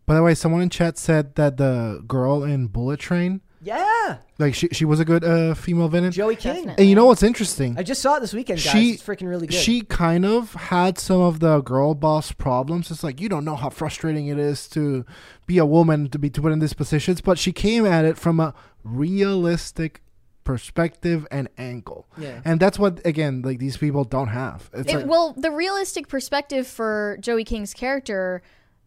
By 0.06 0.14
the 0.14 0.22
way, 0.22 0.34
someone 0.34 0.62
in 0.62 0.70
chat 0.70 0.98
said 0.98 1.34
that 1.36 1.56
the 1.58 2.02
girl 2.06 2.42
in 2.42 2.66
Bullet 2.66 2.98
Train, 2.98 3.42
Yeah, 3.60 4.18
like 4.38 4.54
she 4.54 4.68
she 4.68 4.84
was 4.84 5.00
a 5.00 5.04
good 5.04 5.24
uh, 5.24 5.54
female 5.54 5.88
villain. 5.88 6.12
Joey 6.12 6.36
King. 6.36 6.54
Definitely. 6.54 6.82
And 6.82 6.88
you 6.88 6.94
know 6.94 7.06
what's 7.06 7.22
interesting? 7.22 7.76
I 7.76 7.82
just 7.82 8.00
saw 8.00 8.16
it 8.16 8.20
this 8.20 8.32
weekend, 8.32 8.62
guys. 8.62 8.70
she 8.72 8.90
it's 8.92 9.02
freaking 9.02 9.28
really 9.28 9.46
good. 9.46 9.56
She 9.58 9.80
kind 9.80 10.24
of 10.24 10.54
had 10.54 10.98
some 10.98 11.20
of 11.20 11.40
the 11.40 11.60
girl 11.60 11.94
boss 11.94 12.30
problems. 12.32 12.90
It's 12.90 13.02
like 13.02 13.20
you 13.20 13.28
don't 13.28 13.44
know 13.44 13.56
how 13.56 13.70
frustrating 13.70 14.28
it 14.28 14.38
is 14.38 14.68
to 14.68 15.04
be 15.46 15.58
a 15.58 15.66
woman 15.66 16.08
to 16.10 16.18
be 16.18 16.30
to 16.30 16.40
put 16.40 16.52
in 16.52 16.60
these 16.60 16.72
positions, 16.74 17.20
but 17.20 17.38
she 17.38 17.52
came 17.52 17.84
at 17.84 18.04
it 18.04 18.16
from 18.16 18.38
a 18.38 18.54
realistic 18.84 20.02
perspective 20.44 21.26
and 21.30 21.48
angle. 21.58 22.06
Yeah. 22.16 22.40
And 22.44 22.58
that's 22.58 22.78
what 22.78 23.04
again 23.04 23.42
like 23.42 23.58
these 23.58 23.76
people 23.76 24.04
don't 24.04 24.28
have. 24.28 24.70
It's 24.72 24.90
It, 24.92 24.96
like, 24.98 25.06
well, 25.06 25.34
the 25.36 25.50
realistic 25.50 26.08
perspective 26.08 26.66
for 26.66 27.18
Joey 27.20 27.44
King's 27.44 27.74
character, 27.74 28.40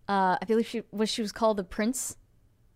uh, 0.07 0.37
I 0.41 0.45
believe 0.47 0.67
she 0.67 0.83
was 0.91 1.09
she 1.09 1.21
was 1.21 1.31
called 1.31 1.57
the 1.57 1.63
prince 1.63 2.15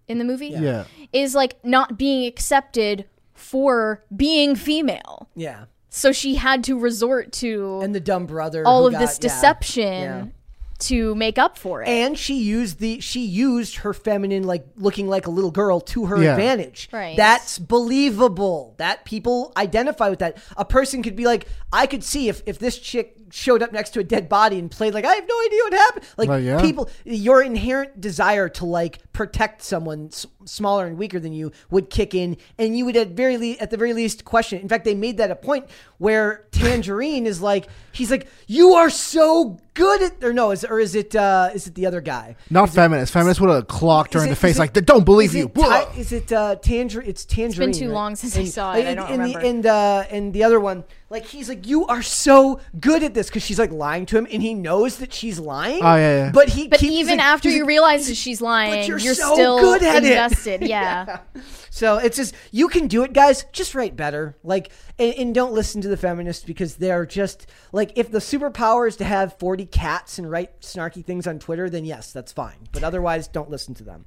in 0.07 0.17
the 0.19 0.25
movie. 0.25 0.47
yeah. 0.49 0.85
is 1.13 1.33
like 1.35 1.63
not 1.63 1.97
being 1.97 2.25
accepted 2.25 3.05
for 3.33 4.03
being 4.15 4.55
female. 4.55 5.27
yeah, 5.35 5.65
So 5.89 6.11
she 6.11 6.35
had 6.35 6.63
to 6.65 6.79
resort 6.79 7.31
to 7.33 7.79
and 7.83 7.93
the 7.93 7.99
dumb 7.99 8.25
brother. 8.25 8.63
all 8.65 8.85
of 8.87 8.93
got- 8.93 8.99
this 8.99 9.17
yeah. 9.17 9.21
deception 9.21 9.83
Yeah. 10.03 10.25
to 10.79 11.15
make 11.15 11.37
up 11.37 11.57
for 11.57 11.81
it. 11.81 11.87
and 11.87 12.17
she 12.17 12.35
used 12.35 12.79
the 12.79 12.99
she 12.99 13.25
used 13.25 13.77
her 13.77 13.93
feminine 13.93 14.43
like 14.43 14.65
looking 14.75 15.07
like 15.07 15.25
a 15.25 15.29
little 15.29 15.51
girl 15.51 15.79
to 15.79 16.05
her 16.07 16.21
Yeah. 16.21 16.31
advantage 16.33 16.89
Right. 16.91 17.15
that's 17.15 17.59
believable 17.59 18.75
that 18.77 19.05
people 19.05 19.53
identify 19.57 20.09
with 20.09 20.19
that 20.19 20.37
a 20.57 20.65
person 20.65 21.01
could 21.01 21.15
be 21.15 21.25
like 21.25 21.47
i 21.71 21.87
could 21.87 22.03
see 22.03 22.27
if 22.29 22.41
if 22.45 22.59
this 22.59 22.77
chick 22.77 23.24
showed 23.35 23.61
up 23.61 23.73
next 23.73 23.89
to 23.89 23.99
a 23.99 24.03
dead 24.03 24.29
body 24.29 24.57
and 24.57 24.71
played 24.71 24.93
like 24.93 25.03
i 25.03 25.13
have 25.13 25.27
no 25.27 25.35
idea 25.45 25.59
what 25.65 25.73
happened 25.73 26.05
like 26.17 26.29
Well, 26.29 26.39
yeah. 26.39 26.61
people 26.61 26.89
your 27.03 27.41
inherent 27.43 27.99
desire 27.99 28.47
to 28.47 28.65
like 28.65 28.99
protect 29.11 29.61
someone 29.61 30.07
s- 30.07 30.25
smaller 30.45 30.85
and 30.87 30.97
weaker 30.97 31.19
than 31.19 31.33
you 31.33 31.51
would 31.69 31.89
kick 31.89 32.15
in 32.15 32.37
and 32.57 32.77
you 32.77 32.85
would 32.85 32.95
at 32.95 33.09
very 33.09 33.37
le- 33.37 33.57
at 33.59 33.71
the 33.71 33.77
very 33.77 33.91
least 33.91 34.23
question 34.23 34.59
it. 34.59 34.61
in 34.61 34.69
fact 34.69 34.85
they 34.85 34.95
made 34.95 35.17
that 35.17 35.31
a 35.31 35.35
point 35.35 35.65
where 35.97 36.45
tangerine 36.51 37.25
is 37.25 37.41
like 37.41 37.67
he's 37.91 38.09
like 38.09 38.27
you 38.47 38.73
are 38.73 38.89
so 38.89 39.57
good 39.73 40.01
at 40.01 40.23
or 40.23 40.31
no 40.31 40.51
is 40.51 40.63
or 40.63 40.79
is 40.79 40.95
it 40.95 41.13
uh 41.15 41.49
is 41.53 41.67
it 41.67 41.75
the 41.75 41.85
other 41.85 41.99
guy 41.99 42.37
Not 42.49 42.69
feminist. 42.69 43.11
Feminist 43.11 43.41
would 43.41 43.49
have 43.49 43.67
clocked 43.67 44.13
her 44.13 44.21
in 44.21 44.27
it- 44.27 44.29
the 44.29 44.35
face 44.37 44.55
it- 44.55 44.59
like, 44.59 44.73
"They 44.73 44.79
don't 44.81 45.03
believe 45.03 45.31
is 45.31 45.35
you." 45.35 45.51
It 45.53 45.55
ti- 45.93 45.99
is 45.99 46.11
it 46.13 46.31
uh, 46.31 46.55
tangerine? 46.55 47.07
It's 47.09 47.25
tangerine. 47.25 47.69
It's 47.69 47.79
been 47.79 47.87
too 47.87 47.91
right? 47.91 47.99
long 48.01 48.15
since 48.15 48.37
I 48.37 48.45
saw 48.45 48.71
it, 48.73 48.77
I 48.77 48.79
and- 48.91 48.97
don't 48.97 49.09
and 49.11 49.21
remember. 49.21 49.39
The, 49.41 49.47
and 49.47 49.65
uh, 49.65 50.03
and 50.15 50.33
the 50.33 50.43
other 50.45 50.59
one, 50.61 50.85
like 51.09 51.25
he's 51.25 51.49
like, 51.49 51.67
you 51.67 51.85
are 51.85 52.01
so 52.01 52.59
good 52.79 53.03
at 53.03 53.13
this 53.13 53.27
because 53.27 53.43
she's 53.43 53.59
like 53.59 53.71
lying 53.71 54.05
to 54.07 54.17
him, 54.17 54.27
and 54.31 54.41
he 54.41 54.53
knows 54.53 54.97
that 54.97 55.13
she's 55.13 55.39
lying. 55.39 55.81
Oh, 55.83 55.95
yeah, 55.95 56.25
yeah. 56.25 56.31
But 56.31 56.49
he, 56.49 56.67
but 56.67 56.79
keeps, 56.79 56.93
even 56.93 57.17
like- 57.17 57.27
after 57.27 57.49
you 57.49 57.61
like, 57.61 57.67
realize 57.67 58.07
that 58.07 58.15
she's 58.15 58.41
lying, 58.41 58.87
you're 58.87 58.97
you're, 58.97 59.13
so 59.13 59.33
still 59.33 59.59
good 59.59 59.83
at 59.83 60.03
it." 60.03 60.11
invested. 60.11 60.61
Yeah. 60.65 61.19
So 61.69 61.97
it's 61.97 62.17
just 62.17 62.33
you 62.51 62.69
can 62.69 62.87
do 62.87 63.03
it, 63.03 63.13
guys. 63.13 63.45
Just 63.51 63.75
write 63.75 63.95
better, 63.95 64.35
like, 64.43 64.71
and, 64.97 65.13
and 65.15 65.35
don't 65.35 65.53
listen 65.53 65.81
to 65.81 65.87
the 65.87 65.97
feminists 65.97 66.43
because 66.43 66.75
they're 66.77 67.05
just 67.05 67.47
like 67.71 67.91
if 67.95 68.09
the 68.09 68.19
superpower 68.19 68.87
is 68.87 68.95
to 68.97 69.03
have 69.03 69.37
forty 69.37 69.65
cats 69.65 70.17
and 70.17 70.31
write 70.31 70.61
snarky 70.61 71.05
things 71.05 71.27
on 71.27 71.37
Twitter, 71.37 71.69
then 71.69 71.85
yes, 71.85 72.11
that's 72.13 72.31
fine. 72.31 72.67
But 72.71 72.83
otherwise, 72.83 73.27
don't 73.27 73.49
listen 73.49 73.73
to 73.75 73.83
them. 73.83 74.05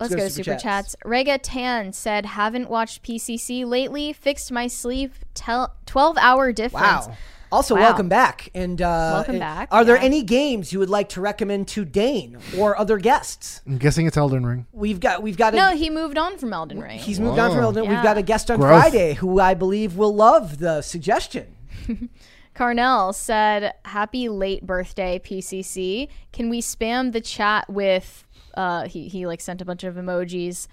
Let's 0.00 0.14
go 0.14 0.20
to 0.22 0.30
super 0.30 0.56
chats. 0.56 0.96
Rega 1.04 1.38
Tan 1.38 1.92
said, 1.92 2.24
"Haven't 2.26 2.70
watched 2.70 3.02
PCC 3.02 3.64
lately. 3.66 4.12
Fixed 4.12 4.50
my 4.50 4.66
sleep. 4.66 5.12
Tel- 5.34 5.74
Twelve 5.86 6.16
hour 6.18 6.52
difference. 6.52 7.06
Wow. 7.08 7.16
Also, 7.52 7.74
Wow. 7.74 7.80
welcome 7.80 8.08
back. 8.08 8.48
And 8.54 8.80
uh, 8.80 9.10
Welcome 9.14 9.40
back, 9.40 9.66
Are 9.72 9.84
there 9.84 9.98
any 9.98 10.22
games 10.22 10.72
you 10.72 10.78
would 10.78 10.88
like 10.88 11.08
to 11.10 11.20
recommend 11.20 11.66
to 11.68 11.84
Dane 11.84 12.38
or 12.56 12.78
other 12.78 12.96
guests? 12.96 13.60
I'm 13.66 13.76
guessing 13.76 14.06
it's 14.06 14.16
Elden 14.16 14.46
Ring. 14.46 14.66
We've 14.72 15.00
got 15.00 15.20
we've 15.24 15.36
got 15.36 15.54
a, 15.54 15.56
No, 15.56 15.76
he 15.76 15.90
moved 15.90 16.16
on 16.16 16.38
from 16.38 16.52
Elden 16.52 16.80
Ring. 16.80 16.98
he's 17.00 17.18
moved 17.18 17.40
on 17.40 17.50
from 17.50 17.58
Whoa. 17.58 17.64
Elden. 17.66 17.88
We've 17.88 18.02
got 18.04 18.16
a 18.16 18.22
guest 18.22 18.52
on 18.52 18.58
Growth. 18.60 18.80
Friday 18.80 19.14
who 19.14 19.40
I 19.40 19.54
believe 19.54 19.96
will 19.96 20.14
love 20.14 20.58
the 20.58 20.80
suggestion. 20.82 21.56
Carnell 22.54 23.14
said, 23.14 23.74
"Happy 23.84 24.28
late 24.28 24.66
birthday, 24.66 25.18
PCC. 25.22 26.08
Can 26.32 26.50
we 26.50 26.60
spam 26.60 27.12
the 27.12 27.20
chat 27.20 27.68
with?" 27.68 28.24
Uh, 28.54 28.86
he 28.88 29.08
he 29.08 29.26
like 29.26 29.40
sent 29.40 29.60
a 29.60 29.64
bunch 29.64 29.84
of 29.84 29.94
emojis 29.96 30.66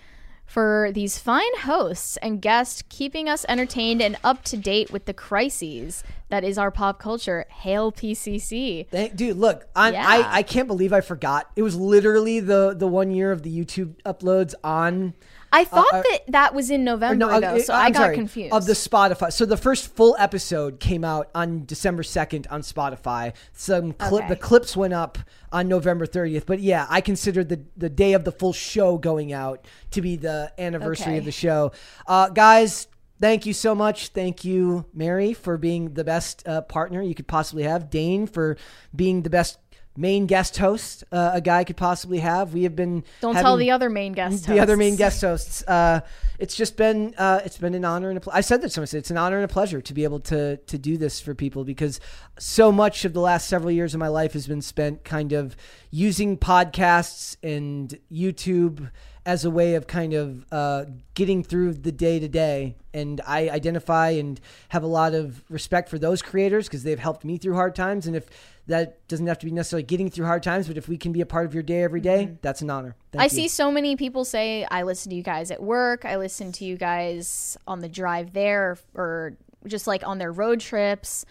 for 0.45 0.91
these 0.93 1.19
fine 1.19 1.55
hosts 1.59 2.15
and 2.17 2.41
guests, 2.41 2.81
keeping 2.87 3.27
us 3.27 3.45
entertained 3.49 4.01
and 4.01 4.17
up 4.23 4.43
to 4.45 4.55
date 4.55 4.89
with 4.91 5.03
the 5.03 5.13
crises 5.13 6.03
that 6.29 6.45
is 6.45 6.57
our 6.57 6.71
pop 6.71 6.99
culture. 6.99 7.45
Hail 7.49 7.91
PCC! 7.91 8.87
Thank, 8.89 9.15
dude, 9.15 9.35
look, 9.37 9.67
Yeah. 9.75 10.03
I 10.07 10.37
I 10.37 10.43
can't 10.43 10.67
believe 10.67 10.93
I 10.93 11.01
forgot. 11.01 11.51
It 11.55 11.63
was 11.63 11.75
literally 11.75 12.39
the 12.39 12.73
the 12.75 12.87
one 12.87 13.11
year 13.11 13.31
of 13.31 13.43
the 13.43 13.55
YouTube 13.55 14.01
uploads 14.03 14.53
on 14.63 15.13
I 15.51 15.63
thought 15.63 15.93
uh, 15.93 16.01
that 16.01 16.19
that 16.29 16.53
was 16.53 16.69
in 16.69 16.83
November 16.83 17.15
no, 17.25 17.29
uh, 17.29 17.39
though, 17.39 17.57
so 17.59 17.73
uh, 17.73 17.77
I 17.77 17.85
I'm 17.85 17.91
got 17.93 17.99
sorry, 17.99 18.15
confused. 18.15 18.53
Of 18.53 18.65
the 18.65 18.73
Spotify. 18.73 19.31
So 19.31 19.45
the 19.45 19.57
first 19.57 19.87
full 19.95 20.15
episode 20.19 20.79
came 20.79 21.03
out 21.03 21.29
on 21.33 21.65
December 21.65 22.03
2nd 22.03 22.47
on 22.51 22.61
Spotify. 22.61 23.33
Some 23.53 23.93
clip 23.93 24.23
Okay. 24.25 24.29
the 24.29 24.35
clips 24.35 24.75
went 24.75 24.93
up 24.93 25.17
on 25.51 25.67
November 25.67 26.05
30th. 26.05 26.45
But 26.45 26.59
yeah, 26.59 26.85
I 26.89 27.01
considered 27.01 27.49
the 27.49 27.61
the 27.77 27.89
day 27.89 28.13
of 28.13 28.23
the 28.25 28.31
full 28.31 28.53
show 28.53 28.97
going 28.97 29.31
out 29.33 29.65
to 29.91 30.01
be 30.01 30.15
the 30.17 30.51
anniversary 30.57 31.13
Okay. 31.13 31.17
of 31.19 31.25
the 31.25 31.31
show. 31.31 31.71
Uh, 32.05 32.29
guys, 32.29 32.87
thank 33.21 33.45
you 33.45 33.53
so 33.53 33.73
much. 33.73 34.09
Thank 34.09 34.43
you, 34.43 34.85
Mary, 34.93 35.33
for 35.33 35.57
being 35.57 35.93
the 35.93 36.03
best 36.03 36.47
uh, 36.47 36.61
partner 36.61 37.01
you 37.01 37.15
could 37.15 37.27
possibly 37.27 37.63
have. 37.63 37.89
Dane 37.89 38.27
for 38.27 38.57
being 38.95 39.21
the 39.23 39.29
best 39.29 39.57
main 39.97 40.27
guest 40.27 40.57
host 40.57 41.03
uh, 41.11 41.31
a 41.33 41.41
guy 41.41 41.63
could 41.63 41.75
possibly 41.75 42.19
have. 42.19 42.53
We 42.53 42.63
have 42.63 42.75
been 42.75 43.03
Don't 43.19 43.33
tell 43.33 43.57
the 43.57 43.71
other 43.71 43.89
main 43.89 44.13
guest. 44.13 44.45
Hosts. 44.45 44.47
The 44.57 44.59
other 44.59 44.77
main 44.77 44.95
guest 44.95 45.21
hosts. 45.21 45.63
Uh, 45.67 46.01
it's 46.39 46.55
just 46.55 46.77
been 46.77 47.15
uh, 47.17 47.41
it's 47.43 47.57
been 47.57 47.73
an 47.73 47.83
honor 47.83 48.09
and 48.09 48.17
a 48.17 48.21
ple- 48.21 48.33
I 48.33 48.41
said 48.41 48.61
that 48.61 48.71
someone. 48.71 48.83
I 48.83 48.89
said 48.89 48.99
It's 48.99 49.11
an 49.11 49.17
honor 49.17 49.37
and 49.37 49.45
a 49.45 49.47
pleasure 49.47 49.81
to 49.81 49.93
be 49.93 50.03
able 50.03 50.19
to 50.21 50.57
to 50.57 50.77
do 50.77 50.97
this 50.97 51.19
for 51.19 51.33
people 51.33 51.63
because 51.63 51.99
so 52.37 52.71
much 52.71 53.03
of 53.05 53.13
the 53.13 53.21
last 53.21 53.47
several 53.47 53.71
years 53.71 53.93
of 53.93 53.99
my 53.99 54.07
life 54.07 54.33
has 54.33 54.47
been 54.47 54.61
spent 54.61 55.03
kind 55.03 55.33
of 55.33 55.57
using 55.89 56.37
podcasts 56.37 57.35
and 57.41 57.99
YouTube 58.11 58.91
as 59.27 59.43
a 59.43 59.49
way 59.49 59.75
of 59.75 59.87
kind 59.87 60.13
of 60.13 60.45
uh, 60.53 60.85
getting 61.13 61.43
through 61.43 61.73
the 61.73 61.91
day 61.91 62.17
to 62.17 62.29
day. 62.29 62.77
And 62.93 63.19
I 63.27 63.49
identify 63.49 64.11
and 64.11 64.39
have 64.69 64.83
a 64.83 64.87
lot 64.87 65.13
of 65.13 65.43
respect 65.49 65.89
for 65.89 65.99
those 65.99 66.21
creators 66.21 66.67
because 66.67 66.83
they've 66.83 66.97
helped 66.97 67.25
me 67.25 67.37
through 67.37 67.55
hard 67.55 67.75
times. 67.75 68.07
And 68.07 68.15
if 68.15 68.29
that 68.67 69.07
doesn't 69.07 69.27
have 69.27 69.39
to 69.39 69.45
be 69.45 69.51
necessarily 69.51 69.83
getting 69.83 70.09
through 70.09 70.25
hard 70.25 70.43
times, 70.43 70.67
but 70.67 70.77
if 70.77 70.87
we 70.87 70.97
can 70.97 71.11
be 71.11 71.21
a 71.21 71.25
part 71.25 71.45
of 71.45 71.53
your 71.53 71.63
day 71.63 71.83
every 71.83 72.01
day, 72.01 72.37
that's 72.41 72.61
an 72.61 72.69
honor. 72.69 72.95
Thank 73.11 73.21
I 73.21 73.25
you. 73.25 73.29
see 73.29 73.47
so 73.47 73.71
many 73.71 73.95
people 73.95 74.25
say 74.25 74.65
I 74.69 74.83
listen 74.83 75.09
to 75.11 75.15
you 75.15 75.23
guys 75.23 75.51
at 75.51 75.61
work. 75.63 76.03
I 76.05 76.17
listen 76.17 76.51
to 76.53 76.65
you 76.65 76.77
guys 76.77 77.57
on 77.65 77.79
the 77.79 77.87
drive 77.89 78.33
there, 78.33 78.77
or 78.93 79.37
just 79.65 79.87
like 79.87 80.05
on 80.05 80.17
their 80.17 80.31
road 80.31 80.59
trips, 80.59 81.25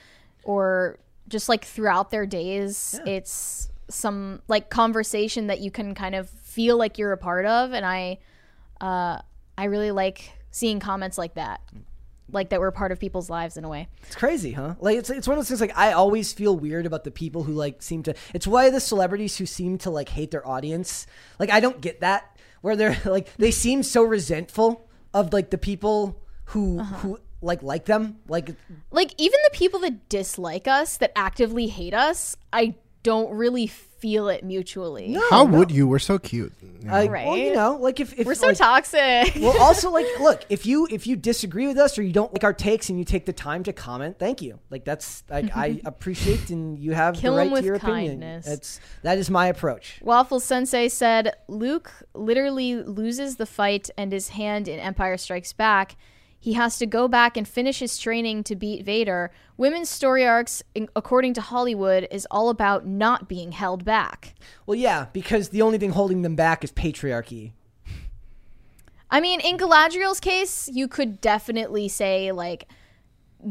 or 0.45 0.99
just 1.29 1.49
like 1.49 1.65
throughout 1.65 2.11
their 2.11 2.27
days. 2.27 2.99
It's 3.07 3.71
some 3.89 4.41
like 4.49 4.71
conversation 4.71 5.47
that 5.49 5.61
you 5.61 5.71
can 5.71 5.95
kind 5.95 6.15
of 6.15 6.29
feel 6.29 6.77
like 6.77 6.99
you're 6.99 7.13
a 7.13 7.19
part 7.19 7.47
of 7.47 7.73
and 7.73 7.87
I 7.87 8.19
uh 8.81 9.21
I 9.57 9.65
really 9.65 9.93
like 9.93 10.33
seeing 10.51 10.81
comments 10.81 11.19
like 11.19 11.35
that. 11.35 11.61
Like 12.31 12.51
that 12.51 12.61
we're 12.61 12.73
part 12.73 12.93
of 12.93 12.99
people's 12.99 13.31
lives 13.31 13.57
in 13.57 13.65
a 13.65 13.69
way. 13.69 13.89
It's 14.03 14.17
crazy, 14.17 14.53
huh? 14.53 14.75
Like 14.81 14.99
it's 14.99 15.11
it's 15.11 15.29
one 15.29 15.39
of 15.39 15.41
those 15.41 15.49
things. 15.49 15.61
Like 15.61 15.77
I 15.77 15.93
always 15.93 16.33
feel 16.33 16.57
weird 16.57 16.87
about 16.87 17.05
the 17.05 17.11
people 17.11 17.45
who 17.45 17.53
like 17.53 17.83
seem 17.83 18.03
to. 18.05 18.15
It's 18.35 18.47
why 18.47 18.71
the 18.71 18.81
celebrities 18.81 19.37
who 19.39 19.47
seem 19.47 19.79
to 19.79 19.91
like 19.91 20.09
hate 20.09 20.31
their 20.33 20.47
audience. 20.47 21.07
Like 21.39 21.51
I 21.51 21.61
don't 21.61 21.81
get 21.81 22.01
that. 22.01 22.37
Where 22.63 22.75
they're 22.75 22.99
like 23.05 23.35
they 23.37 23.51
seem 23.51 23.83
so 23.83 24.03
resentful 24.03 24.89
of 25.15 25.33
like 25.33 25.51
the 25.51 25.59
people 25.59 26.21
who 26.47 26.81
uh-huh. 26.81 26.97
who 26.97 27.21
like 27.41 27.63
like 27.63 27.85
them. 27.85 28.19
Like 28.29 28.51
Like 28.91 29.15
even 29.19 29.39
the 29.45 29.57
people 29.57 29.81
that 29.81 30.09
dislike 30.09 30.67
us, 30.67 30.97
that 30.99 31.13
actively 31.17 31.69
hate 31.69 31.95
us, 31.95 32.37
I 32.53 32.75
don't 33.03 33.31
really 33.33 33.69
feel 33.69 33.96
it 34.29 34.45
mutually. 34.45 35.17
How 35.31 35.45
would 35.45 35.71
you? 35.71 35.87
We're 35.89 35.99
so 35.99 36.19
cute. 36.19 36.53
I, 36.89 37.07
well, 37.07 37.37
you 37.37 37.53
know, 37.53 37.77
like 37.81 37.99
if, 37.99 38.17
if 38.17 38.27
We're 38.27 38.35
so 38.37 38.49
like, 38.49 38.57
toxic. 38.59 39.35
well, 39.41 39.61
also 39.61 39.91
like, 39.91 40.07
look, 40.21 40.45
if 40.49 40.67
you 40.67 40.87
if 40.91 41.07
you 41.07 41.17
disagree 41.17 41.67
with 41.67 41.79
us 41.79 41.99
or 41.99 42.03
you 42.03 42.13
don't 42.13 42.33
like 42.33 42.45
our 42.45 42.53
takes 42.53 42.89
and 42.91 42.99
you 42.99 43.05
take 43.05 43.27
the 43.27 43.33
time 43.33 43.65
to 43.65 43.73
comment, 43.73 44.19
thank 44.21 44.41
you. 44.41 44.61
Like 44.71 44.85
that's 44.85 45.25
like 45.29 45.57
I 45.57 45.81
appreciate 45.85 46.51
and 46.51 46.79
you 46.79 46.93
have 46.93 47.17
Kill 47.17 47.35
the 47.35 47.41
'em 47.41 47.47
right 47.49 47.53
with 47.53 47.63
to 47.63 47.67
your 47.67 47.75
opinion. 47.77 48.21
kindness. 48.21 48.47
That's 48.47 48.81
that 49.03 49.19
is 49.19 49.31
my 49.31 49.49
approach. 49.49 49.99
Waffle 50.03 50.39
Sensei 50.39 50.89
said 50.89 51.35
Luke 51.49 51.91
literally 52.15 52.77
loses 52.77 53.37
the 53.37 53.47
fight 53.47 53.91
and 53.99 54.13
his 54.13 54.29
hand 54.31 54.69
in 54.69 54.79
Empire 54.79 55.17
Strikes 55.17 55.53
Back. 55.53 55.97
He 56.47 56.53
has 56.53 56.79
to 56.79 56.87
go 56.87 57.09
back 57.09 57.37
and 57.37 57.49
finish 57.49 57.81
his 57.81 57.99
training 57.99 58.45
to 58.45 58.55
beat 58.55 58.85
Vader. 58.85 59.33
Women's 59.57 59.91
story 59.91 60.25
arcs, 60.25 60.63
according 60.95 61.35
to 61.35 61.41
Hollywood, 61.41 62.07
is 62.09 62.25
all 62.31 62.51
about 62.51 62.87
not 62.87 63.29
being 63.29 63.51
held 63.51 63.85
back. 63.85 64.33
Well, 64.65 64.77
yeah, 64.77 65.07
because 65.13 65.49
the 65.49 65.61
only 65.61 65.77
thing 65.77 65.91
holding 65.91 66.23
them 66.23 66.37
back 66.37 66.63
is 66.63 66.71
patriarchy. 66.71 67.51
I 69.11 69.21
mean, 69.21 69.41
in 69.41 69.57
Galadriel's 69.57 70.21
case, 70.21 70.71
you 70.73 70.87
could 70.87 71.21
definitely 71.21 71.89
say, 71.89 72.31
like, 72.31 72.69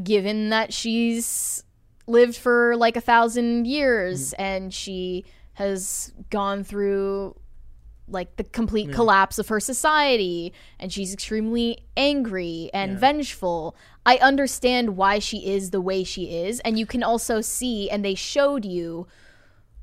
given 0.01 0.47
that 0.51 0.71
she's 0.71 1.65
lived 2.07 2.37
for 2.37 2.77
like 2.77 2.95
a 2.95 3.01
thousand 3.01 3.67
years 3.67 4.29
mm. 4.29 4.35
and 4.39 4.73
she 4.73 5.25
has 5.55 6.13
gone 6.29 6.63
through 6.63 7.35
like 8.07 8.35
the 8.35 8.43
complete 8.43 8.91
collapse 8.93 9.39
of 9.39 9.47
her 9.47 9.59
society 9.59 10.53
and 10.79 10.91
she's 10.93 11.13
extremely 11.13 11.79
angry 11.97 12.69
and 12.73 12.99
vengeful. 12.99 13.75
I 14.05 14.17
understand 14.17 14.95
why 14.97 15.19
she 15.19 15.47
is 15.47 15.71
the 15.71 15.81
way 15.81 16.03
she 16.03 16.25
is. 16.45 16.59
And 16.59 16.77
you 16.77 16.85
can 16.85 17.01
also 17.03 17.41
see, 17.41 17.89
and 17.89 18.05
they 18.05 18.13
showed 18.15 18.63
you 18.65 19.07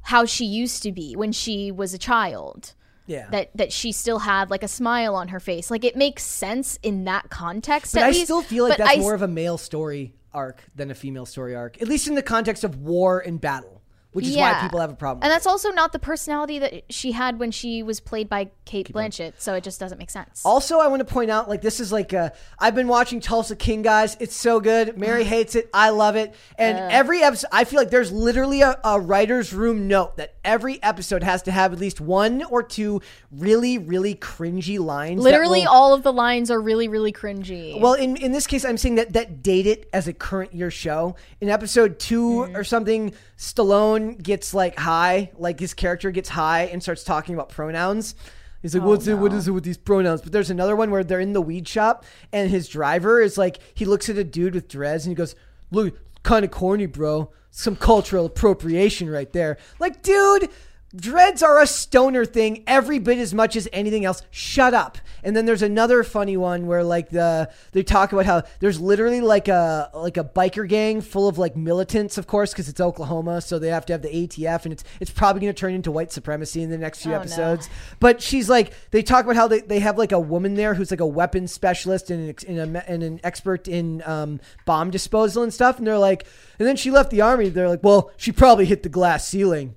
how 0.03 0.25
she 0.25 0.45
used 0.45 0.83
to 0.83 0.93
be 0.93 1.15
when 1.17 1.33
she 1.33 1.71
was 1.71 1.95
a 1.95 1.99
child 1.99 2.75
Yeah. 3.07 3.29
that 3.31 3.51
that 3.57 3.73
she 3.73 3.93
still 3.93 4.19
had 4.21 4.51
like 4.51 4.63
a 4.65 4.69
smile 4.69 5.15
on 5.15 5.29
her 5.29 5.41
face. 5.41 5.71
Like 5.71 5.85
it 5.85 5.97
makes 5.97 6.25
sense 6.25 6.77
in 6.83 7.05
that 7.05 7.31
context. 7.31 7.95
but 7.95 8.03
I 8.03 8.09
least, 8.09 8.25
still 8.25 8.43
feel 8.43 8.65
like 8.69 8.79
but 8.79 8.85
that's 8.85 8.99
I 8.99 9.01
more 9.01 9.15
of 9.15 9.23
a 9.23 9.29
male 9.29 9.59
story 9.59 10.15
arc 10.35 10.65
than 10.75 10.91
a 10.91 10.95
female 10.95 11.27
story 11.27 11.55
arc, 11.55 11.81
at 11.81 11.87
least 11.87 12.09
in 12.09 12.15
the 12.17 12.23
context 12.23 12.65
of 12.65 12.79
war 12.83 13.21
and 13.21 13.41
battle, 13.41 13.72
which 14.13 14.27
is 14.27 14.37
why 14.37 14.55
people 14.61 14.79
have 14.81 14.91
a 14.91 14.95
problem. 14.95 15.23
And 15.25 15.31
that's 15.33 15.47
also 15.47 15.71
not 15.71 15.93
the 15.93 15.99
personality 15.99 16.59
that 16.59 16.85
she 16.93 17.13
had 17.13 17.39
when 17.39 17.51
she 17.51 17.83
was 17.83 18.01
played 18.01 18.29
by 18.29 18.51
Cate 18.65 18.93
Blanchett, 18.93 19.35
so 19.39 19.55
it 19.55 19.65
just 19.65 19.81
doesn't 19.81 19.99
make 19.99 20.11
sense. 20.11 20.43
Also, 20.45 20.79
I 20.79 20.87
want 20.89 21.01
to 21.01 21.05
point 21.13 21.31
out, 21.31 21.49
like, 21.49 21.63
this 21.63 21.81
is 21.81 21.93
like, 21.93 22.13
uh, 22.15 22.31
I've 22.59 22.75
been 22.75 22.89
watching 22.89 23.21
Tulsa 23.21 23.57
King, 23.57 23.83
guys. 23.83 24.17
It's 24.21 24.37
so 24.37 24.61
good. 24.61 24.97
Mary 24.99 25.25
hates 25.35 25.55
it. 25.55 25.69
I 25.75 25.91
love 25.91 26.17
it. 26.17 26.35
And 26.59 26.79
every 26.93 27.23
episode, 27.23 27.49
I 27.53 27.65
feel 27.65 27.79
like 27.81 27.91
there's 27.91 28.13
literally 28.13 28.63
a, 28.63 28.79
a 28.85 29.01
writer's 29.01 29.53
room 29.53 29.89
note 29.89 30.17
that 30.19 30.35
every 30.45 30.83
episode 30.83 31.23
has 31.23 31.43
to 31.43 31.51
have 31.51 31.73
at 31.73 31.79
least 31.79 32.01
one 32.01 32.43
or 32.45 32.63
two 32.63 33.01
really, 33.31 33.79
really 33.79 34.15
cringy 34.15 34.79
lines. 34.79 35.21
Literally, 35.23 35.63
will- 35.63 35.69
all 35.71 35.95
of 35.95 36.03
the 36.03 36.13
lines 36.13 36.51
are 36.51 36.61
really, 36.61 36.89
really 36.89 37.13
cringy. 37.13 37.81
Well, 37.81 37.95
in, 37.95 38.17
in 38.17 38.33
this 38.33 38.47
case, 38.47 38.65
I'm 38.65 38.77
saying 38.79 38.97
that 38.97 39.13
that 39.15 39.43
date 39.43 39.67
it 39.67 39.89
as 39.93 40.07
a 40.09 40.13
current 40.13 40.55
year 40.55 40.71
show. 40.71 41.17
In 41.41 41.49
episode 41.49 41.99
2 41.99 42.23
Mm-hmm. 42.23 42.57
or 42.57 42.65
something, 42.65 43.13
Stallone 43.43 44.23
gets 44.23 44.55
like 44.55 44.79
high, 44.79 45.33
like 45.37 45.59
his 45.59 45.75
character 45.75 46.13
gets 46.13 46.29
high 46.29 46.63
and 46.67 46.81
starts 46.81 47.03
talking 47.03 47.35
about 47.35 47.49
pronouns. 47.49 48.15
He's 48.63 48.77
Oh, 48.77 48.79
like, 48.79 48.87
"What's 48.87 49.09
it? 49.09 49.15
What 49.19 49.33
is 49.33 49.49
it 49.49 49.51
with 49.51 49.65
these 49.65 49.77
pronouns?" 49.77 50.21
But 50.23 50.31
there's 50.31 50.49
another 50.49 50.77
one 50.77 50.93
where 50.93 51.03
they're 51.03 51.19
in 51.19 51.33
the 51.33 51.43
weed 51.43 51.67
shop 51.67 52.05
and 52.33 52.49
his 52.49 52.69
driver 52.69 53.21
is 53.21 53.37
like, 53.37 53.59
he 53.75 53.85
looks 53.85 54.09
at 54.09 54.17
a 54.17 54.23
dude 54.23 54.55
with 54.55 54.69
dreads 54.69 55.05
and 55.05 55.11
he 55.11 55.17
goes, 55.17 55.35
"Look, 55.73 55.99
kind 56.23 56.45
of 56.45 56.53
corny, 56.53 56.87
bro. 56.87 57.33
Some 57.51 57.75
cultural 57.75 58.27
appropriation 58.27 59.11
right 59.11 59.33
there." 59.33 59.59
Like, 59.81 60.03
dude. 60.03 60.49
Dreads 60.95 61.43
are 61.43 61.59
a 61.59 61.67
stoner 61.67 62.27
thing 62.27 62.65
every 62.67 62.99
bit 62.99 63.17
as 63.17 63.33
much 63.33 63.57
as 63.57 63.67
anything 63.73 64.05
else. 64.05 64.23
Shut 64.31 64.75
up. 64.75 64.99
And 65.25 65.35
then 65.35 65.47
there's 65.47 65.63
another 65.63 66.05
funny 66.05 66.37
one 66.37 66.67
where 66.67 66.85
like 66.85 67.09
the 67.09 67.51
they 67.73 67.83
talk 67.83 68.13
about 68.13 68.27
how 68.27 68.43
there's 68.61 68.79
literally 68.79 69.23
like 69.23 69.49
a 69.49 69.91
like 69.95 70.19
a 70.19 70.25
biker 70.25 70.69
gang 70.69 71.01
full 71.01 71.29
of 71.29 71.39
like 71.39 71.57
militants, 71.57 72.19
of 72.19 72.27
course, 72.27 72.53
because 72.53 72.69
it's 72.69 72.81
Oklahoma, 72.81 73.41
so 73.41 73.59
they 73.59 73.69
have 73.69 73.87
to 73.87 73.95
have 73.95 74.03
the 74.03 74.09
ATF, 74.11 74.65
and 74.65 74.73
it's 74.73 74.85
it's 75.01 75.11
probably 75.11 75.41
going 75.41 75.55
to 75.55 75.59
turn 75.59 75.73
into 75.73 75.91
white 75.91 76.13
supremacy 76.13 76.63
in 76.63 76.69
the 76.69 76.77
next 76.77 77.03
few 77.03 77.13
Oh, 77.13 77.15
no. 77.15 77.21
episodes. 77.21 77.71
But 77.99 78.21
she's 78.21 78.51
like 78.51 78.73
they 78.91 79.03
talk 79.03 79.25
about 79.25 79.37
how 79.37 79.49
they, 79.49 79.61
they 79.61 79.79
have 79.81 79.97
like 79.97 80.13
a 80.13 80.21
woman 80.21 80.55
there 80.57 80.75
who's 80.75 80.91
like 80.91 81.01
a 81.01 81.07
weapons 81.07 81.53
specialist 81.53 82.11
and 82.11 82.29
an, 82.47 82.59
and, 82.59 82.77
a, 82.77 82.91
and 82.91 83.03
an 83.03 83.21
expert 83.25 83.67
in 83.67 84.03
um, 84.05 84.41
bomb 84.67 84.91
disposal 84.91 85.43
and 85.43 85.55
stuff, 85.55 85.79
and 85.79 85.87
they're 85.87 85.97
like, 85.97 86.27
and 86.59 86.69
then 86.69 86.77
she 86.77 86.91
left 86.91 87.11
the 87.11 87.23
army. 87.23 87.49
They're 87.49 87.69
like, 87.71 87.83
well, 87.83 88.11
she 88.19 88.31
probably 88.31 88.67
hit 88.67 88.83
the 88.83 88.89
glass 88.91 89.27
ceiling. 89.27 89.77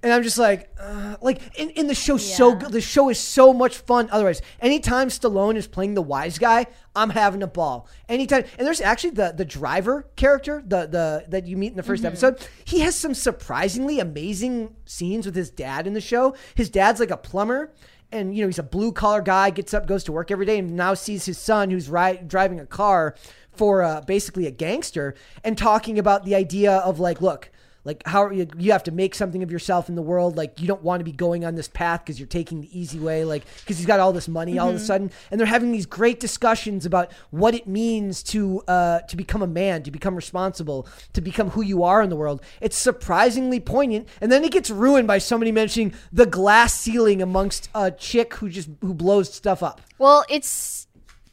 And 0.00 0.12
I'm 0.12 0.22
just 0.22 0.38
like, 0.38 0.70
uh, 0.78 1.16
like 1.20 1.40
in, 1.58 1.70
in 1.70 1.88
the 1.88 1.94
show, 1.94 2.16
so 2.18 2.54
good. 2.54 2.70
The 2.70 2.80
show 2.80 3.08
is 3.08 3.18
so 3.18 3.52
much 3.52 3.78
fun. 3.78 4.08
Otherwise, 4.12 4.42
anytime 4.60 5.08
Stallone 5.08 5.56
is 5.56 5.66
playing 5.66 5.94
the 5.94 6.02
wise 6.02 6.38
guy, 6.38 6.66
I'm 6.94 7.10
having 7.10 7.42
a 7.42 7.48
ball. 7.48 7.88
Anytime, 8.08 8.44
and 8.56 8.66
there's 8.66 8.80
actually 8.80 9.10
the 9.10 9.34
the 9.36 9.44
driver 9.44 10.06
character, 10.14 10.62
the 10.64 10.86
the 10.86 11.24
that 11.28 11.48
you 11.48 11.56
meet 11.56 11.72
in 11.72 11.76
the 11.76 11.82
1st 11.82 12.04
episode. 12.04 12.48
He 12.64 12.80
has 12.80 12.94
some 12.94 13.12
surprisingly 13.12 13.98
amazing 13.98 14.76
scenes 14.84 15.26
with 15.26 15.34
his 15.34 15.50
dad 15.50 15.88
in 15.88 15.94
the 15.94 16.00
show. 16.00 16.36
His 16.54 16.70
dad's 16.70 17.00
like 17.00 17.10
a 17.10 17.16
plumber. 17.16 17.72
And 18.10 18.34
you 18.34 18.40
know 18.40 18.48
he's 18.48 18.58
a 18.58 18.62
blue 18.62 18.92
collar 18.92 19.20
guy, 19.20 19.50
gets 19.50 19.74
up, 19.74 19.86
goes 19.86 20.02
to 20.04 20.12
work 20.12 20.30
every 20.30 20.46
day, 20.46 20.58
and 20.58 20.74
now 20.74 20.94
sees 20.94 21.26
his 21.26 21.36
son 21.36 21.70
who's 21.70 21.90
ri- 21.90 22.20
driving 22.26 22.58
a 22.58 22.64
car 22.64 23.14
for 23.52 23.82
uh, 23.82 24.00
basically 24.00 24.46
a 24.46 24.50
gangster, 24.50 25.14
and 25.44 25.58
talking 25.58 25.98
about 25.98 26.24
the 26.24 26.34
idea 26.34 26.72
of 26.72 27.00
like, 27.00 27.20
look, 27.20 27.50
like 27.84 28.06
how 28.06 28.30
you, 28.30 28.46
you 28.58 28.72
have 28.72 28.82
to 28.84 28.90
make 28.90 29.14
something 29.14 29.42
of 29.42 29.50
yourself 29.50 29.88
in 29.88 29.94
the 29.94 30.02
world. 30.02 30.36
Like 30.36 30.60
you 30.60 30.66
don't 30.66 30.82
want 30.82 31.00
to 31.00 31.04
be 31.04 31.12
going 31.12 31.44
on 31.44 31.54
this 31.54 31.68
path 31.68 32.04
because 32.04 32.18
you're 32.18 32.26
taking 32.26 32.60
the 32.60 32.78
easy 32.78 32.98
way 32.98 33.24
like 33.24 33.44
because 33.60 33.78
he's 33.78 33.86
got 33.86 34.00
all 34.00 34.12
this 34.12 34.28
money 34.28 34.58
all 34.58 34.70
of 34.70 34.76
a 34.76 34.80
sudden. 34.80 35.10
And 35.30 35.38
they're 35.38 35.46
having 35.46 35.72
these 35.72 35.86
great 35.86 36.20
discussions 36.20 36.84
about 36.84 37.12
what 37.30 37.54
it 37.54 37.66
means 37.66 38.22
to 38.24 38.62
uh 38.68 39.00
to 39.00 39.16
become 39.16 39.42
a 39.42 39.46
man 39.46 39.82
to 39.84 39.90
become 39.90 40.14
responsible 40.14 40.86
to 41.12 41.20
become 41.20 41.50
who 41.50 41.62
you 41.62 41.82
are 41.82 42.02
in 42.02 42.10
the 42.10 42.16
world. 42.16 42.42
It's 42.60 42.76
surprisingly 42.76 43.60
poignant 43.60 44.08
and 44.20 44.30
then 44.30 44.44
it 44.44 44.52
gets 44.52 44.70
ruined 44.70 45.06
by 45.06 45.18
somebody 45.18 45.52
mentioning 45.52 45.94
the 46.12 46.26
glass 46.26 46.74
ceiling 46.74 47.22
amongst 47.22 47.68
a 47.74 47.90
chick 47.90 48.34
who 48.34 48.48
just 48.48 48.68
who 48.80 48.94
blows 48.94 49.32
stuff 49.32 49.62
up. 49.62 49.80
Well, 49.98 50.24
it's 50.28 50.86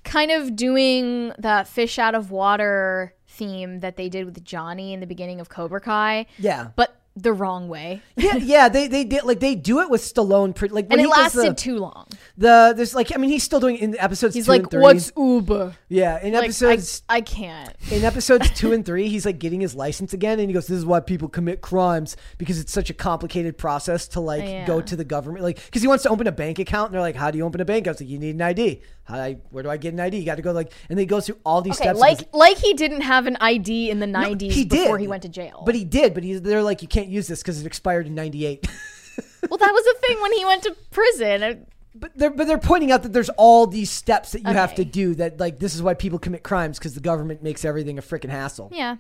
kind 0.06 0.32
of 0.32 0.56
doing 0.56 1.34
that 1.40 1.68
fish 1.68 2.00
out 2.00 2.16
of 2.16 2.32
water 2.32 3.14
theme 3.36 3.80
that 3.82 3.96
they 3.98 4.10
did 4.10 4.26
with 4.26 4.44
Johnny 4.44 4.94
in 4.94 5.00
the 5.00 5.08
beginning 5.08 5.40
of 5.40 5.50
Cobra 5.50 5.82
Kai. 5.82 6.26
Yeah. 6.38 6.70
But 6.76 6.96
the 7.18 7.32
wrong 7.32 7.70
way. 7.70 8.02
yeah 8.18 8.36
yeah 8.54 8.68
they 8.68 8.90
they 8.90 9.06
did 9.06 9.24
like 9.24 9.40
they 9.40 9.56
do 9.56 9.80
it 9.80 9.90
with 9.90 10.02
Stallone 10.02 10.54
pretty 10.54 10.76
like 10.76 10.90
when 10.90 11.00
And 11.00 11.08
it 11.08 11.10
lasted 11.10 11.52
the, 11.52 11.54
too 11.54 11.78
long. 11.78 12.08
the 12.38 12.74
there's 12.76 12.94
like 12.94 13.16
I 13.16 13.18
mean 13.18 13.30
he's 13.30 13.42
still 13.42 13.62
doing 13.62 13.78
in 13.78 13.98
episodes 13.98 14.36
He's 14.36 14.50
like, 14.50 14.64
and 14.64 14.72
three. 14.72 14.82
what's 14.82 15.14
Uber? 15.16 15.76
yeah 15.88 16.22
in 16.22 16.34
Like, 16.34 16.42
I, 16.42 16.46
episodes 16.48 17.04
I 17.08 17.22
can't. 17.22 17.74
in 17.90 18.04
episodes 18.04 18.52
two 18.56 18.74
and 18.74 18.86
three, 18.86 19.08
he's 19.08 19.26
like 19.26 19.40
getting 19.40 19.62
his 19.62 19.74
license 19.74 20.12
again, 20.12 20.42
and 20.42 20.50
he 20.50 20.54
goes, 20.54 20.68
"This 20.68 20.78
is 20.78 20.86
why 20.86 21.00
people 21.00 21.30
commit 21.30 21.62
crimes 21.62 22.18
because 22.38 22.60
it's 22.60 22.74
such 22.74 22.90
a 22.90 22.94
complicated 22.94 23.58
process 23.58 24.10
to 24.10 24.20
like 24.20 24.44
Yeah. 24.44 24.66
go 24.68 24.82
to 24.82 24.96
the 24.98 25.06
government, 25.06 25.42
like 25.46 25.64
because 25.64 25.82
he 25.82 25.88
wants 25.88 26.04
to 26.04 26.10
open 26.10 26.28
a 26.28 26.34
bank 26.34 26.60
account, 26.60 26.88
and 26.88 26.96
they're 26.96 27.02
like, 27.02 27.16
"How 27.16 27.32
do 27.32 27.38
you 27.38 27.46
open 27.46 27.62
a 27.62 27.66
bank?" 27.66 27.88
I 27.88 27.92
was 27.92 28.02
like, 28.02 28.10
"You 28.10 28.20
need 28.20 28.36
an 28.36 28.42
ID. 28.42 28.82
How 29.06 29.16
do 29.16 29.22
I, 29.22 29.38
where 29.52 29.64
do 29.64 29.70
I 29.70 29.78
get 29.78 29.94
an 29.94 30.00
ID? 30.00 30.18
You 30.18 30.26
got 30.26 30.36
to 30.36 30.42
go 30.42 30.52
like," 30.52 30.72
and 30.90 30.98
then 30.98 31.04
he 31.04 31.06
goes 31.06 31.26
through 31.28 31.38
all 31.46 31.62
these 31.62 31.76
Okay, 31.76 31.86
steps. 31.86 32.00
like 32.00 32.20
like 32.34 32.58
he 32.58 32.74
didn't 32.74 33.02
have 33.02 33.28
an 33.28 33.38
ID 33.40 33.90
in 33.92 34.00
the 34.00 34.08
No, 34.08 34.20
90s 34.20 34.52
he 34.52 34.66
before 34.66 34.98
did. 34.98 35.02
he 35.04 35.08
went 35.08 35.22
to 35.24 35.30
jail. 35.30 35.62
but 35.66 35.76
he 35.76 35.84
did. 35.84 36.14
But 36.16 36.24
he's 36.24 36.42
they're 36.42 36.64
like, 36.64 36.82
"You 36.82 36.88
can't 36.88 37.08
use 37.10 37.28
this 37.28 37.42
because 37.42 37.62
it 37.62 37.68
expired 37.68 38.08
in 38.08 38.16
'98." 38.16 38.68
well, 39.50 39.58
that 39.60 39.72
was 39.74 39.84
the 39.86 39.96
thing 40.08 40.22
when 40.22 40.34
he 40.34 40.44
went 40.46 40.64
to 40.64 40.76
prison. 40.92 41.68
But 41.98 42.12
they're 42.16 42.30
but 42.30 42.46
they're 42.46 42.58
pointing 42.58 42.92
out 42.92 43.04
that 43.04 43.14
there's 43.14 43.30
all 43.30 43.68
these 43.68 43.90
steps 43.90 44.34
that 44.34 44.42
you 44.42 44.54
have 44.54 44.76
to 44.76 44.84
do. 44.84 45.16
That 45.16 45.40
like 45.40 45.60
this 45.60 45.76
is 45.76 45.82
why 45.82 45.94
people 45.94 46.20
commit 46.20 46.44
crimes 46.44 46.78
because 46.78 46.94
the 46.94 47.00
government 47.00 47.42
makes 47.42 47.64
everything 47.64 47.98
a 47.98 48.02
freaking 48.02 48.30
hassle. 48.30 48.70
Yeah. 48.74 48.98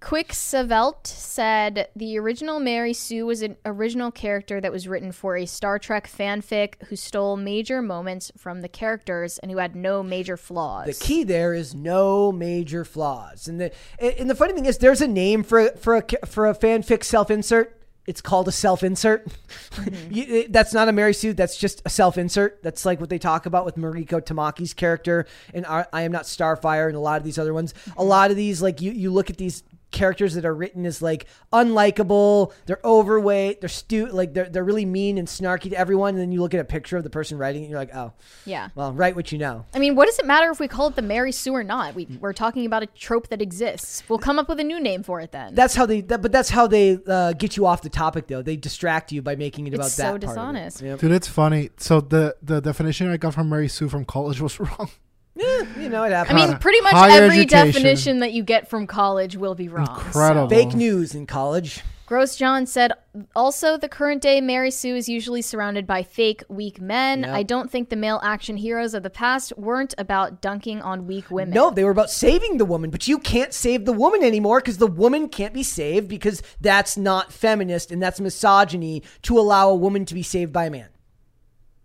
Quick 0.00 0.32
Savelt 0.32 1.06
said 1.06 1.88
the 1.94 2.18
original 2.18 2.58
Mary 2.58 2.92
Sue 2.92 3.24
was 3.24 3.40
an 3.42 3.56
original 3.64 4.10
character 4.10 4.60
that 4.60 4.72
was 4.72 4.88
written 4.88 5.12
for 5.12 5.36
a 5.36 5.46
Star 5.46 5.78
Trek 5.78 6.10
fanfic 6.10 6.82
who 6.88 6.96
stole 6.96 7.36
major 7.36 7.80
moments 7.80 8.32
from 8.36 8.62
the 8.62 8.68
characters 8.68 9.38
and 9.38 9.50
who 9.52 9.58
had 9.58 9.76
no 9.76 10.02
major 10.02 10.36
flaws. 10.36 10.86
The 10.86 11.04
key 11.04 11.22
there 11.22 11.54
is 11.54 11.74
no 11.74 12.32
major 12.32 12.84
flaws, 12.84 13.46
and 13.46 13.60
the 13.60 13.72
and 13.98 14.28
the 14.28 14.34
funny 14.34 14.54
thing 14.54 14.66
is, 14.66 14.78
there's 14.78 15.00
a 15.00 15.08
name 15.08 15.44
for 15.44 15.68
for 15.76 15.96
a 15.96 16.26
for 16.26 16.48
a 16.48 16.54
fanfic 16.54 17.04
self 17.04 17.30
insert. 17.30 17.80
It's 18.06 18.20
called 18.20 18.48
a 18.48 18.52
self 18.52 18.82
insert. 18.82 19.26
Mm-hmm. 19.72 20.42
that's 20.52 20.74
not 20.74 20.88
a 20.88 20.92
Mary 20.92 21.14
Sue. 21.14 21.32
That's 21.32 21.56
just 21.56 21.82
a 21.84 21.88
self 21.88 22.18
insert. 22.18 22.62
That's 22.62 22.84
like 22.84 23.00
what 23.00 23.10
they 23.10 23.18
talk 23.18 23.46
about 23.46 23.64
with 23.64 23.76
Mariko 23.76 24.20
Tamaki's 24.20 24.74
character 24.74 25.26
and 25.52 25.64
I, 25.66 25.86
I 25.92 26.02
Am 26.02 26.12
Not 26.12 26.24
Starfire 26.24 26.86
and 26.86 26.96
a 26.96 27.00
lot 27.00 27.18
of 27.18 27.24
these 27.24 27.38
other 27.38 27.54
ones. 27.54 27.72
Mm-hmm. 27.72 28.00
A 28.00 28.04
lot 28.04 28.30
of 28.30 28.36
these, 28.36 28.60
like 28.60 28.80
you, 28.80 28.92
you 28.92 29.12
look 29.12 29.30
at 29.30 29.38
these 29.38 29.62
characters 29.90 30.34
that 30.34 30.44
are 30.44 30.54
written 30.54 30.84
as 30.86 31.00
like 31.00 31.26
unlikable, 31.52 32.52
they're 32.66 32.80
overweight, 32.84 33.60
they're 33.60 33.68
stu 33.68 34.06
like 34.06 34.34
they're 34.34 34.48
they're 34.48 34.64
really 34.64 34.84
mean 34.84 35.18
and 35.18 35.28
snarky 35.28 35.70
to 35.70 35.76
everyone. 35.78 36.10
And 36.14 36.18
then 36.18 36.32
you 36.32 36.40
look 36.40 36.54
at 36.54 36.60
a 36.60 36.64
picture 36.64 36.96
of 36.96 37.04
the 37.04 37.10
person 37.10 37.38
writing 37.38 37.62
it, 37.62 37.66
and 37.66 37.70
you're 37.70 37.78
like, 37.80 37.94
oh, 37.94 38.12
Yeah. 38.44 38.68
well, 38.74 38.92
write 38.92 39.16
what 39.16 39.32
you 39.32 39.38
know. 39.38 39.64
I 39.74 39.78
mean, 39.78 39.94
what 39.94 40.06
does 40.06 40.18
it 40.18 40.26
matter 40.26 40.50
if 40.50 40.60
we 40.60 40.68
call 40.68 40.88
it 40.88 40.96
the 40.96 41.02
Mary 41.02 41.32
Sue 41.32 41.52
or 41.54 41.64
not? 41.64 41.94
We, 41.94 42.06
we're 42.20 42.32
talking 42.32 42.66
about 42.66 42.82
a 42.82 42.86
trope 42.86 43.28
that 43.28 43.40
exists. 43.40 44.02
We'll 44.08 44.18
come 44.18 44.38
up 44.38 44.48
with 44.48 44.60
a 44.60 44.64
new 44.64 44.80
name 44.80 45.02
for 45.02 45.20
it 45.20 45.32
then. 45.32 45.54
That's 45.54 45.74
how 45.74 45.86
they, 45.86 46.00
that, 46.02 46.22
but 46.22 46.32
that's 46.32 46.50
how 46.50 46.66
they 46.66 46.98
uh, 47.06 47.32
get 47.32 47.56
you 47.56 47.66
off 47.66 47.82
the 47.82 47.88
topic, 47.90 48.26
though. 48.26 48.42
They 48.42 48.56
distract 48.56 49.12
you 49.12 49.22
by 49.22 49.36
making 49.36 49.66
it 49.66 49.74
about 49.74 49.86
It's 49.86 49.96
that. 49.96 50.02
so 50.02 50.08
part 50.10 50.16
of 50.16 50.22
it. 50.24 50.26
dishonest. 50.34 50.82
Yep. 50.82 50.98
Dude, 51.00 51.12
it's 51.12 51.28
funny. 51.28 51.70
So 51.78 52.00
the 52.00 52.36
the 52.42 52.60
definition 52.60 53.08
I 53.10 53.16
got 53.16 53.34
from 53.34 53.48
Mary 53.48 53.68
Sue 53.68 53.88
from 53.88 54.04
college 54.04 54.40
was 54.40 54.58
wrong. 54.60 54.90
Yeah, 55.36 55.62
you 55.78 55.88
know 55.88 56.04
it 56.04 56.12
happens. 56.12 56.40
I 56.40 56.46
mean, 56.46 56.58
pretty 56.58 56.80
much 56.82 56.92
Higher 56.92 57.24
every 57.24 57.40
education. 57.40 57.66
definition 57.66 58.18
that 58.20 58.32
you 58.32 58.42
get 58.44 58.68
from 58.68 58.86
college 58.86 59.36
will 59.36 59.54
be 59.54 59.68
wrong. 59.68 59.86
so. 59.86 60.06
Incredible. 60.06 60.48
fake 60.48 60.74
news 60.74 61.14
in 61.14 61.26
college. 61.26 61.82
Gross 62.06 62.36
John 62.36 62.66
said, 62.66 62.92
also, 63.34 63.78
the 63.78 63.88
current 63.88 64.20
day 64.20 64.42
Mary 64.42 64.70
Sue 64.70 64.94
is 64.94 65.08
usually 65.08 65.40
surrounded 65.40 65.86
by 65.86 66.02
fake, 66.02 66.44
weak 66.50 66.78
men. 66.78 67.20
Yep. 67.22 67.30
I 67.30 67.42
don't 67.42 67.70
think 67.70 67.88
the 67.88 67.96
male 67.96 68.20
action 68.22 68.58
heroes 68.58 68.92
of 68.92 69.02
the 69.02 69.08
past 69.08 69.54
weren't 69.56 69.94
about 69.96 70.42
dunking 70.42 70.82
on 70.82 71.06
weak 71.06 71.30
women. 71.30 71.54
No, 71.54 71.70
they 71.70 71.82
were 71.82 71.90
about 71.90 72.10
saving 72.10 72.58
the 72.58 72.66
woman, 72.66 72.90
but 72.90 73.08
you 73.08 73.18
can't 73.18 73.54
save 73.54 73.86
the 73.86 73.92
woman 73.92 74.22
anymore 74.22 74.60
because 74.60 74.76
the 74.76 74.86
woman 74.86 75.30
can't 75.30 75.54
be 75.54 75.62
saved 75.62 76.06
because 76.06 76.42
that's 76.60 76.98
not 76.98 77.32
feminist 77.32 77.90
and 77.90 78.02
that's 78.02 78.20
misogyny 78.20 79.02
to 79.22 79.38
allow 79.38 79.70
a 79.70 79.74
woman 79.74 80.04
to 80.04 80.12
be 80.12 80.22
saved 80.22 80.52
by 80.52 80.66
a 80.66 80.70
man. 80.70 80.90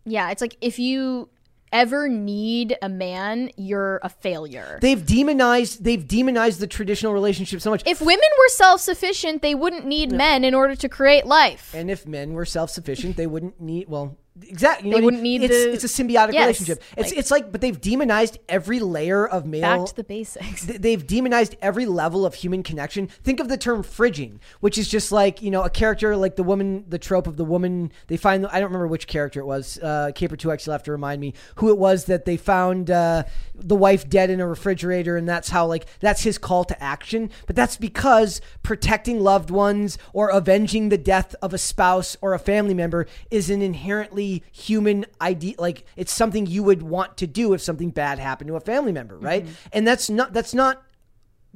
Yeah, 0.06 0.32
it's 0.32 0.42
like 0.42 0.58
if 0.60 0.80
you 0.80 1.30
ever 1.72 2.08
need 2.08 2.78
a 2.82 2.90
man, 2.90 3.52
you're 3.58 4.00
a 4.04 4.10
failure. 4.10 4.80
They've 4.82 5.06
demonized 5.06 5.84
they've 5.84 6.06
demonized 6.08 6.60
the 6.60 6.68
traditional 6.68 7.14
relationship 7.14 7.62
so 7.62 7.70
much. 7.70 7.84
if 7.86 8.02
women 8.02 8.30
were 8.38 8.50
self 8.50 8.82
sufficient, 8.82 9.42
they 9.42 9.56
wouldn't 9.56 9.86
need 9.86 10.12
men 10.12 10.44
in 10.44 10.54
order 10.54 10.76
to 10.76 10.90
create 10.90 11.26
life. 11.26 11.74
and 11.74 11.90
if 11.90 12.06
men 12.08 12.34
were 12.34 12.46
self-sufficient, 12.46 13.18
they 13.18 13.28
wouldn't 13.28 13.60
need 13.60 13.88
well 13.88 14.18
exactly 14.48 14.90
you 14.90 14.92
know 14.92 14.98
They 14.98 14.98
I 14.98 15.02
mean? 15.02 15.06
wouldn't 15.06 15.24
need 15.24 15.44
it's, 15.44 15.54
the- 15.54 15.74
it's 15.74 15.84
a 15.84 15.88
symbiotic 16.04 16.34
Yes, 16.34 16.42
relationship. 16.42 16.84
It's 16.98 17.10
like- 17.12 17.20
it's 17.20 17.32
like 17.32 17.52
but 17.52 17.62
they've 17.62 17.80
demonized 17.80 18.38
every 18.48 18.80
layer 18.80 19.28
of 19.28 19.46
male 19.46 19.62
Back 19.62 19.86
to 19.88 19.96
the 19.96 20.04
basics. 20.04 20.66
they've 20.66 21.06
demonized 21.06 21.56
every 21.62 21.86
level 21.86 22.26
of 22.26 22.34
human 22.36 22.64
connection. 22.64 23.08
Think 23.24 23.40
of 23.40 23.48
the 23.50 23.58
term 23.58 23.84
fridging, 23.84 24.40
which 24.60 24.78
is 24.78 24.88
just 24.88 25.12
like 25.12 25.42
you 25.42 25.52
know 25.52 25.64
a 25.64 25.70
character 25.70 26.16
like 26.16 26.36
the 26.36 26.44
woman, 26.44 26.86
the 26.88 27.00
trope 27.00 27.28
of 27.28 27.38
the 27.38 27.46
woman. 27.46 27.92
They 28.08 28.18
find 28.18 28.46
I 28.48 28.54
don't 28.60 28.70
remember 28.70 28.88
which 28.88 29.08
character 29.08 29.40
it 29.40 29.46
was. 29.46 29.80
Uh, 29.82 30.12
Caper 30.16 30.36
Two 30.36 30.52
X, 30.52 30.66
you'll 30.66 30.74
have 30.74 30.84
to 30.84 30.92
remind 30.92 31.20
me 31.22 31.34
who 31.56 31.70
it 31.70 31.78
was 31.78 32.06
that 32.06 32.26
they 32.26 32.38
found 32.38 32.90
uh, 32.92 33.24
the 33.56 33.76
wife 33.76 34.08
dead 34.10 34.30
in 34.30 34.40
a 34.40 34.48
refrigerator, 34.48 35.18
and 35.18 35.28
that's 35.28 35.50
how 35.50 35.66
like 35.66 35.86
that's 36.00 36.22
his 36.24 36.38
call 36.38 36.64
to 36.66 36.84
action. 36.84 37.30
But 37.48 37.56
that's 37.56 37.78
because 37.78 38.42
protecting 38.64 39.20
loved 39.20 39.50
ones 39.50 39.98
or 40.14 40.30
avenging 40.30 40.90
the 40.90 40.98
death 40.98 41.36
of 41.42 41.54
a 41.54 41.58
spouse 41.58 42.16
or 42.22 42.34
a 42.34 42.40
family 42.40 42.74
member 42.74 43.08
is 43.32 43.50
an 43.50 43.62
inherently 43.62 44.29
human 44.52 45.06
idea. 45.22 45.56
Like 45.58 45.86
it's 45.96 46.14
something 46.14 46.46
you 46.46 46.64
would 46.64 46.82
want 46.82 47.18
to 47.18 47.28
do 47.28 47.54
if 47.54 47.62
something 47.62 47.90
bad 47.90 48.20
happened 48.20 48.50
to 48.50 48.56
a 48.56 48.60
family 48.62 48.92
member, 48.92 49.18
right? 49.18 49.46
And 49.74 49.88
that's 49.88 50.10
not 50.10 50.34
that's 50.34 50.54
not 50.54 50.84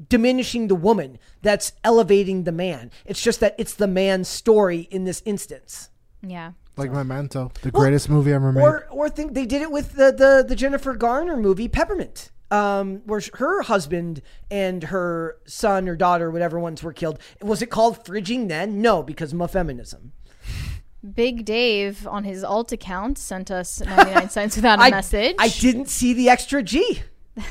diminishing 0.10 0.68
the 0.68 0.76
woman 0.76 1.20
that's 1.44 1.74
elevating 1.84 2.46
the 2.46 2.52
man 2.52 2.90
it's 3.06 3.22
just 3.22 3.40
that 3.40 3.54
it's 3.60 3.76
the 3.76 3.86
man's 3.86 4.28
story 4.28 4.88
in 4.90 5.04
this 5.04 5.22
instance 5.24 5.90
Yeah. 6.26 6.54
Like 6.76 6.92
my 6.92 7.04
Memento, 7.04 7.52
the 7.62 7.70
greatest 7.70 8.10
movie 8.10 8.34
ever 8.34 8.52
made. 8.52 8.64
or 8.64 8.88
or 8.90 9.08
think 9.08 9.36
they 9.36 9.46
did 9.46 9.62
it 9.62 9.70
with 9.70 9.94
the 9.94 10.12
the, 10.12 10.44
the 10.48 10.56
jennifer 10.56 10.96
garner 10.96 11.38
movie 11.38 11.68
peppermint 11.68 12.32
um, 12.54 13.02
where 13.06 13.22
her 13.36 13.64
husband 13.64 14.22
and 14.52 14.84
her 14.84 15.38
son 15.46 15.90
or 15.90 15.96
daughter, 15.96 16.30
whatever 16.30 16.60
ones 16.60 16.84
were 16.84 16.94
killed, 16.94 17.18
was 17.42 17.64
it 17.64 17.72
called 17.72 18.06
fridging 18.06 18.48
then? 18.48 18.80
No, 18.80 19.02
because 19.02 19.34
of 19.34 19.52
feminism. 19.52 20.12
Big 21.14 21.44
Dave 21.46 22.08
on 22.08 22.24
his 22.24 22.44
alt 22.44 22.72
account 22.72 23.18
sent 23.18 23.52
us 23.52 23.80
99 23.86 24.30
cents 24.30 24.56
without 24.56 24.80
a 24.80 24.84
I, 24.84 24.90
message. 24.90 25.36
I 25.40 25.50
didn't 25.50 25.90
see 25.90 26.14
the 26.14 26.30
extra 26.30 26.64
G. 26.64 27.02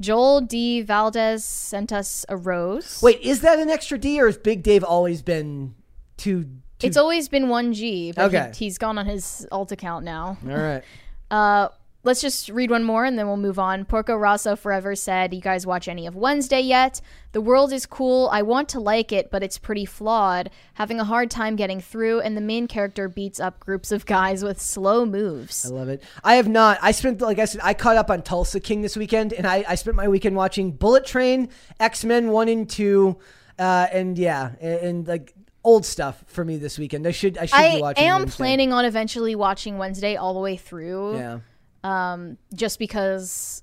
Joel 0.00 0.40
D. 0.40 0.82
Valdez 0.82 1.44
sent 1.44 1.92
us 1.92 2.24
a 2.28 2.36
rose. 2.36 3.00
Wait, 3.02 3.20
is 3.20 3.40
that 3.42 3.58
an 3.58 3.70
extra 3.70 3.96
D 3.98 4.20
or 4.20 4.26
has 4.26 4.36
Big 4.36 4.62
Dave 4.62 4.82
always 4.84 5.22
been 5.22 5.74
two? 6.16 6.44
two 6.78 6.86
It's 6.88 6.96
always 6.96 7.28
been 7.28 7.46
1G, 7.46 8.14
but 8.14 8.24
Okay. 8.34 8.50
he, 8.54 8.64
he's 8.66 8.78
gone 8.78 8.98
on 8.98 9.06
his 9.06 9.46
alt 9.52 9.70
account 9.72 10.04
now. 10.04 10.36
all 10.48 10.56
right. 10.56 10.82
Uh, 11.30 11.68
let's 12.04 12.20
just 12.20 12.48
read 12.50 12.70
one 12.70 12.84
more 12.84 13.04
and 13.04 13.18
then 13.18 13.26
we'll 13.26 13.36
move 13.36 13.58
on. 13.58 13.84
Porco 13.84 14.14
Rosso 14.14 14.54
Forever 14.54 14.94
said, 14.94 15.34
You 15.34 15.40
guys 15.40 15.66
watch 15.66 15.88
any 15.88 16.06
of 16.06 16.14
Wednesday 16.14 16.60
yet? 16.60 17.00
The 17.32 17.40
world 17.40 17.72
is 17.72 17.84
cool. 17.86 18.28
I 18.30 18.42
want 18.42 18.68
to 18.70 18.80
like 18.80 19.10
it, 19.10 19.30
but 19.30 19.42
it's 19.42 19.58
pretty 19.58 19.84
flawed. 19.84 20.50
Having 20.74 21.00
a 21.00 21.04
hard 21.04 21.30
time 21.30 21.56
getting 21.56 21.80
through, 21.80 22.20
and 22.20 22.36
the 22.36 22.40
main 22.40 22.68
character 22.68 23.08
beats 23.08 23.40
up 23.40 23.58
groups 23.58 23.90
of 23.90 24.06
guys 24.06 24.44
with 24.44 24.60
slow 24.60 25.04
moves. 25.04 25.66
I 25.66 25.74
love 25.74 25.88
it. 25.88 26.02
I 26.22 26.36
have 26.36 26.46
not. 26.46 26.78
I 26.80 26.92
spent, 26.92 27.20
like 27.20 27.40
I 27.40 27.46
said, 27.46 27.60
I 27.64 27.74
caught 27.74 27.96
up 27.96 28.10
on 28.10 28.22
Tulsa 28.22 28.60
King 28.60 28.82
this 28.82 28.96
weekend, 28.96 29.32
and 29.32 29.46
I, 29.46 29.64
I 29.66 29.74
spent 29.74 29.96
my 29.96 30.06
weekend 30.06 30.36
watching 30.36 30.70
Bullet 30.70 31.04
Train, 31.04 31.48
X 31.80 32.04
Men 32.04 32.28
1 32.28 32.48
and 32.48 32.70
2, 32.70 33.16
uh, 33.58 33.86
and 33.92 34.16
yeah, 34.16 34.52
and, 34.60 34.78
and, 34.80 35.08
like 35.08 35.34
old 35.64 35.84
stuff 35.84 36.22
for 36.26 36.44
me 36.44 36.58
this 36.58 36.78
weekend. 36.78 37.06
I 37.06 37.10
should, 37.10 37.38
I 37.38 37.46
should 37.46 37.56
be 37.56 37.82
I 37.82 37.94
am 37.96 38.20
Wednesday. 38.20 38.36
planning 38.36 38.72
on 38.72 38.84
eventually 38.84 39.34
watching 39.34 39.78
Wednesday 39.78 40.14
all 40.14 40.34
the 40.34 40.40
way 40.40 40.56
through. 40.56 41.16
Yeah. 41.16 41.38
Um, 41.84 42.38
just 42.54 42.78
because 42.80 43.62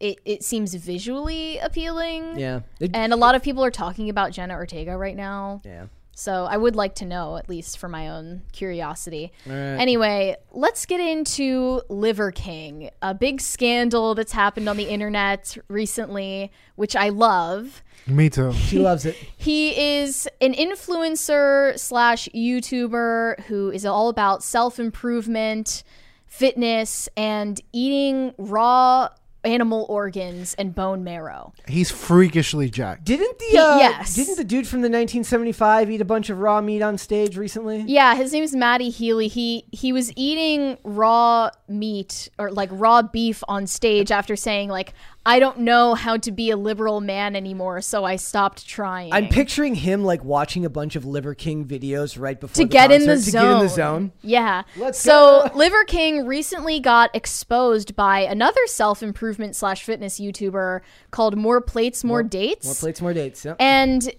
it, 0.00 0.18
it 0.26 0.42
seems 0.44 0.74
visually 0.74 1.56
appealing. 1.58 2.38
Yeah. 2.38 2.60
It- 2.80 2.90
And 2.94 3.12
a 3.12 3.16
lot 3.16 3.34
of 3.34 3.42
people 3.42 3.64
are 3.64 3.70
talking 3.70 4.10
about 4.10 4.32
Jenna 4.32 4.54
Ortega 4.54 4.96
right 4.96 5.16
now. 5.16 5.62
yeah. 5.64 5.86
So 6.12 6.44
I 6.44 6.58
would 6.58 6.76
like 6.76 6.96
to 6.96 7.06
know, 7.06 7.38
at 7.38 7.48
least 7.48 7.78
for 7.78 7.88
my 7.88 8.08
own 8.08 8.42
curiosity. 8.52 9.32
right. 9.46 9.54
Anyway, 9.76 10.36
let's 10.52 10.84
get 10.84 11.00
into 11.00 11.80
Liver 11.88 12.30
King, 12.30 12.90
a 13.00 13.14
big 13.14 13.40
scandal 13.40 14.14
that's 14.14 14.32
happened 14.32 14.68
on 14.68 14.76
the 14.76 14.84
internet 14.88 15.56
recently, 15.68 16.52
which 16.76 16.94
I 16.94 17.08
love. 17.08 17.82
Me 18.06 18.28
too. 18.28 18.52
She 18.52 18.78
loves 18.78 19.06
it. 19.06 19.16
He 19.36 20.00
is 20.00 20.28
an 20.42 20.52
influencer 20.52 21.78
slash 21.78 22.28
YouTuber 22.34 23.40
who 23.44 23.70
is 23.70 23.86
all 23.86 24.10
about 24.10 24.42
self 24.42 24.78
improvement, 24.78 25.82
fitness, 26.30 27.08
and 27.16 27.60
eating 27.72 28.32
raw 28.38 29.08
animal 29.42 29.86
organs 29.88 30.54
and 30.58 30.74
bone 30.74 31.02
marrow. 31.02 31.52
He's 31.66 31.90
freakishly 31.90 32.68
jacked. 32.68 33.04
Didn't 33.04 33.38
the 33.38 33.44
He- 33.46 33.56
uh, 33.56 33.78
yes. 33.78 34.14
didn't 34.14 34.36
the 34.36 34.44
dude 34.44 34.66
from 34.66 34.80
the 34.82 34.88
1975 34.90 35.90
eat 35.90 36.00
a 36.02 36.04
bunch 36.04 36.28
of 36.28 36.38
raw 36.40 36.60
meat 36.60 36.82
on 36.82 36.98
stage 36.98 37.38
recently? 37.38 37.82
Yeah, 37.86 38.14
his 38.16 38.34
name's 38.34 38.54
Matty 38.54 38.90
Healy. 38.90 39.28
He 39.28 39.64
he 39.72 39.92
was 39.94 40.12
eating 40.14 40.76
raw 40.84 41.48
meat 41.68 42.28
or 42.38 42.50
like 42.50 42.68
raw 42.72 43.00
beef 43.00 43.42
on 43.48 43.66
stage 43.66 44.10
after 44.12 44.36
saying 44.36 44.68
like 44.68 44.92
I 45.24 45.38
don't 45.38 45.58
know 45.58 45.94
how 45.94 46.16
to 46.16 46.32
be 46.32 46.50
a 46.50 46.56
liberal 46.56 47.02
man 47.02 47.36
anymore, 47.36 47.82
so 47.82 48.04
I 48.04 48.16
stopped 48.16 48.66
trying. 48.66 49.12
I'm 49.12 49.28
picturing 49.28 49.74
him 49.74 50.02
like 50.02 50.24
watching 50.24 50.64
a 50.64 50.70
bunch 50.70 50.96
of 50.96 51.04
Liver 51.04 51.34
King 51.34 51.66
videos 51.66 52.18
right 52.18 52.40
before 52.40 52.54
to 52.54 52.62
the 52.62 52.68
get 52.68 52.90
in 52.90 53.02
the 53.02 53.08
concert, 53.08 53.30
zone. 53.30 53.42
To 53.42 53.48
get 53.48 53.52
in 53.52 53.62
the 53.62 53.68
zone. 53.68 54.12
Yeah. 54.22 54.62
Let's 54.76 54.98
so 54.98 55.48
go. 55.48 55.54
Liver 55.58 55.84
King 55.84 56.26
recently 56.26 56.80
got 56.80 57.14
exposed 57.14 57.94
by 57.94 58.20
another 58.20 58.66
self 58.66 59.02
improvement 59.02 59.56
slash 59.56 59.84
fitness 59.84 60.18
YouTuber 60.18 60.80
called 61.10 61.36
More 61.36 61.60
Plates, 61.60 62.02
More, 62.02 62.22
Dates. 62.22 62.64
More 62.64 62.74
plates, 62.74 63.02
more 63.02 63.12
dates. 63.12 63.44
Yep. 63.44 63.56
And 63.60 64.10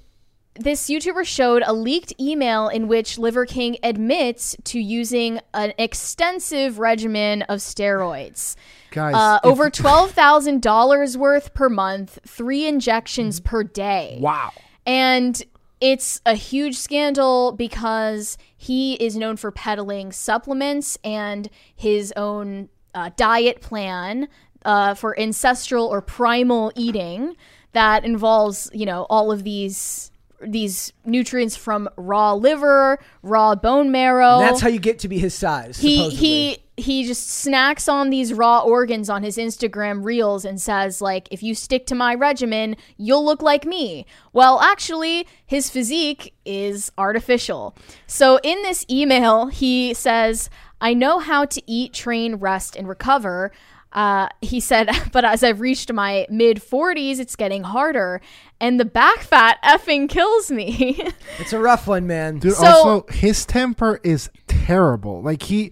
this 0.55 0.87
YouTuber 0.87 1.25
showed 1.25 1.63
a 1.65 1.73
leaked 1.73 2.13
email 2.19 2.67
in 2.67 2.87
which 2.87 3.17
Liver 3.17 3.45
King 3.45 3.77
admits 3.81 4.55
to 4.65 4.79
using 4.79 5.39
an 5.53 5.73
extensive 5.79 6.77
regimen 6.77 7.41
of 7.43 7.59
steroids. 7.59 8.55
Guys, 8.91 9.15
Uh, 9.15 9.39
if- 9.43 9.49
over 9.49 9.69
$12,000 10.25 11.15
worth 11.17 11.53
per 11.53 11.69
month, 11.69 12.19
three 12.27 12.67
injections 12.67 13.39
per 13.39 13.63
day. 13.63 14.17
wow. 14.21 14.51
And 14.85 15.41
it's 15.79 16.21
a 16.25 16.35
huge 16.35 16.77
scandal 16.77 17.53
because 17.53 18.37
he 18.55 18.93
is 18.95 19.15
known 19.15 19.35
for 19.37 19.51
peddling 19.51 20.11
supplements 20.11 20.97
and 21.03 21.49
his 21.75 22.13
own 22.15 22.69
uh, 22.93 23.09
diet 23.15 23.61
plan 23.61 24.27
uh, 24.65 24.93
for 24.93 25.19
ancestral 25.19 25.87
or 25.87 26.01
primal 26.01 26.71
eating 26.75 27.35
that 27.73 28.03
involves, 28.05 28.69
you 28.73 28.85
know, 28.85 29.07
all 29.09 29.31
of 29.31 29.43
these 29.43 30.11
these 30.43 30.91
nutrients 31.05 31.55
from 31.55 31.87
raw 31.97 32.33
liver, 32.33 32.97
raw 33.21 33.53
bone 33.53 33.91
marrow. 33.91 34.39
That's 34.39 34.59
how 34.59 34.69
you 34.69 34.79
get 34.79 34.97
to 34.99 35.07
be 35.07 35.19
his 35.19 35.35
size. 35.35 35.77
he 35.79 35.97
supposedly. 35.97 36.27
he 36.27 36.57
he 36.81 37.05
just 37.05 37.29
snacks 37.29 37.87
on 37.87 38.09
these 38.09 38.33
raw 38.33 38.59
organs 38.61 39.09
on 39.09 39.23
his 39.23 39.37
Instagram 39.37 40.03
reels 40.03 40.43
and 40.45 40.59
says 40.59 41.01
like 41.01 41.27
if 41.31 41.41
you 41.41 41.55
stick 41.55 41.85
to 41.87 41.95
my 41.95 42.13
regimen, 42.13 42.75
you'll 42.97 43.23
look 43.23 43.41
like 43.41 43.65
me. 43.65 44.05
Well, 44.33 44.59
actually, 44.59 45.27
his 45.45 45.69
physique 45.69 46.33
is 46.45 46.91
artificial. 46.97 47.75
So 48.07 48.39
in 48.43 48.61
this 48.63 48.85
email, 48.89 49.47
he 49.47 49.93
says, 49.93 50.49
"I 50.81 50.93
know 50.93 51.19
how 51.19 51.45
to 51.45 51.61
eat, 51.71 51.93
train, 51.93 52.35
rest 52.35 52.75
and 52.75 52.87
recover." 52.87 53.51
Uh, 53.93 54.29
he 54.41 54.61
said, 54.61 54.89
but 55.11 55.25
as 55.25 55.43
I've 55.43 55.59
reached 55.59 55.91
my 55.91 56.25
mid 56.29 56.61
40s, 56.61 57.19
it's 57.19 57.35
getting 57.35 57.63
harder, 57.63 58.21
and 58.61 58.79
the 58.79 58.85
back 58.85 59.19
fat 59.19 59.57
effing 59.65 60.07
kills 60.07 60.49
me. 60.49 60.97
It's 61.39 61.51
a 61.53 61.59
rough 61.59 61.87
one, 61.87 62.07
man. 62.07 62.39
Dude, 62.39 62.53
So- 62.53 62.65
also 62.65 63.05
his 63.11 63.45
temper 63.45 63.99
is 64.03 64.29
terrible. 64.47 65.21
Like 65.21 65.43
he 65.43 65.71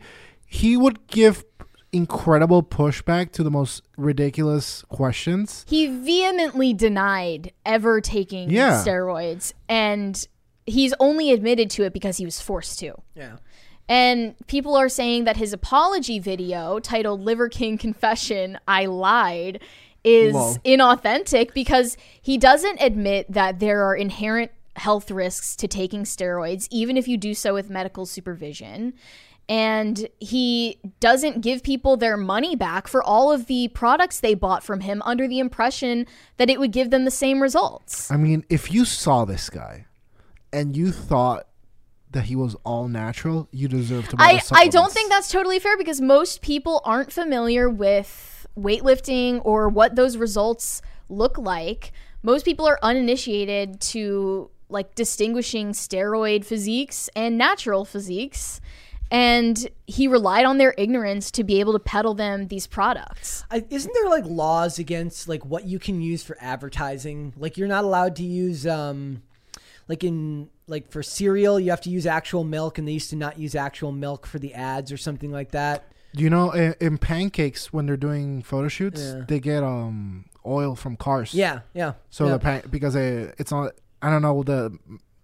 he 0.49 0.75
would 0.75 1.05
give 1.07 1.45
incredible 1.91 2.61
pushback 2.61 3.31
to 3.31 3.43
the 3.43 3.49
most 3.51 3.83
ridiculous 3.97 4.83
questions. 4.89 5.65
he 5.67 5.87
vehemently 5.87 6.73
denied 6.73 7.51
ever 7.65 7.99
taking 8.01 8.49
Yeah. 8.49 8.83
steroids, 8.85 9.53
and 9.67 10.27
he's 10.65 10.93
only 10.99 11.31
admitted 11.31 11.69
to 11.71 11.83
it 11.83 11.93
because 11.93 12.17
he 12.17 12.25
was 12.25 12.39
forced 12.41 12.77
to. 12.79 12.93
Yeah. 13.15 13.37
And 13.87 14.35
people 14.45 14.75
are 14.75 14.89
saying 14.89 15.23
that 15.23 15.37
his 15.37 15.51
apology 15.51 16.19
video 16.19 16.79
titled 16.79 17.21
Liver 17.21 17.49
King 17.49 17.77
Confession, 17.79 18.59
I 18.67 18.85
Lied, 18.85 19.59
is 20.03 20.33
Whoa. 20.35 20.53
inauthentic 20.63 21.55
because 21.55 21.97
he 22.21 22.37
doesn't 22.37 22.79
admit 22.81 23.25
that 23.31 23.59
there 23.59 23.83
are 23.83 23.95
inherent 23.95 24.51
health 24.75 25.09
risks 25.09 25.55
to 25.55 25.67
taking 25.67 26.03
steroids, 26.03 26.67
even 26.69 26.97
if 26.97 27.07
you 27.07 27.17
do 27.17 27.33
so 27.33 27.53
with 27.55 27.69
medical 27.71 28.05
supervision. 28.05 28.93
And 29.49 30.07
he 30.19 30.79
doesn't 30.99 31.41
give 31.41 31.63
people 31.63 31.97
their 31.97 32.15
money 32.15 32.55
back 32.55 32.87
for 32.87 33.03
all 33.03 33.31
of 33.31 33.47
the 33.47 33.67
products 33.69 34.19
they 34.19 34.35
bought 34.35 34.63
from 34.63 34.81
him 34.81 35.01
under 35.03 35.27
the 35.27 35.39
impression 35.39 36.05
that 36.37 36.51
it 36.51 36.59
would 36.59 36.71
give 36.71 36.91
them 36.91 37.03
the 37.03 37.11
same 37.11 37.41
results. 37.41 38.11
I 38.11 38.17
mean, 38.17 38.45
if 38.47 38.71
you 38.71 38.85
saw 38.85 39.25
this 39.25 39.49
guy 39.49 39.87
and 40.53 40.77
you 40.77 40.91
thought 40.91 41.47
that 42.11 42.25
he 42.25 42.35
was 42.35 42.55
all 42.63 42.87
natural, 42.87 43.47
you 43.51 43.67
deserve 43.67 44.07
to 44.09 44.17
buy 44.17 44.39
I, 44.51 44.63
I 44.65 44.67
don't 44.67 44.91
think 44.91 45.09
that's 45.09 45.29
totally 45.31 45.57
fair 45.57 45.77
because 45.77 45.99
most 45.99 46.41
people 46.41 46.81
aren't 46.85 47.11
familiar 47.11 47.67
with 47.69 48.45
weightlifting 48.57 49.41
or 49.43 49.67
what 49.67 49.95
those 49.95 50.15
results 50.15 50.83
look 51.09 51.39
like. 51.39 51.91
Most 52.21 52.45
people 52.45 52.67
are 52.67 52.79
uninitiated 52.83 53.81
to 53.81 54.51
like 54.69 54.93
distinguishing 54.93 55.71
steroid 55.71 56.45
physiques 56.45 57.09
and 57.15 57.37
natural 57.37 57.85
physiques. 57.85 58.61
And 59.11 59.67
he 59.87 60.07
relied 60.07 60.45
on 60.45 60.57
their 60.59 60.75
ignorance 60.77 61.31
to 61.31 61.43
be 61.43 61.59
able 61.59 61.73
to 61.73 61.79
peddle 61.79 62.13
them 62.13 62.47
these 62.47 62.67
products. 62.67 63.43
I, 63.49 63.65
isn't 63.69 63.91
there 63.93 64.07
like 64.09 64.25
laws 64.25 64.77
against 64.77 65.27
like 65.27 65.43
what 65.45 65.65
you 65.65 65.79
can 65.79 66.01
use 66.01 66.23
for 66.23 66.37
advertising? 66.39 67.33
Like 67.37 67.57
you're 67.57 67.67
not 67.67 67.83
allowed 67.83 68.15
to 68.17 68.23
use 68.23 68.67
um 68.67 69.23
like 69.87 70.03
in 70.03 70.49
like 70.67 70.91
for 70.91 71.01
cereal 71.01 71.59
you 71.59 71.71
have 71.71 71.81
to 71.81 71.89
use 71.89 72.05
actual 72.05 72.43
milk 72.43 72.77
and 72.77 72.87
they 72.87 72.91
used 72.91 73.09
to 73.09 73.15
not 73.15 73.39
use 73.39 73.55
actual 73.55 73.91
milk 73.91 74.27
for 74.27 74.37
the 74.37 74.53
ads 74.53 74.91
or 74.91 74.97
something 74.97 75.31
like 75.31 75.51
that. 75.51 75.85
You 76.13 76.29
know, 76.29 76.51
in, 76.51 76.75
in 76.79 76.97
pancakes 76.99 77.71
when 77.73 77.85
they're 77.87 77.97
doing 77.97 78.41
photo 78.43 78.67
shoots, 78.67 79.01
Yeah. 79.01 79.23
they 79.27 79.39
get 79.39 79.63
um 79.63 80.25
oil 80.45 80.75
from 80.75 80.95
cars. 80.97 81.33
Yeah, 81.33 81.61
yeah. 81.73 81.93
So 82.11 82.25
yeah. 82.25 82.31
the 82.33 82.39
pan- 82.39 82.63
because 82.69 82.95
it, 82.95 83.33
it's 83.39 83.51
not 83.51 83.73
I 84.03 84.11
don't 84.11 84.21
know 84.21 84.43
the 84.43 84.77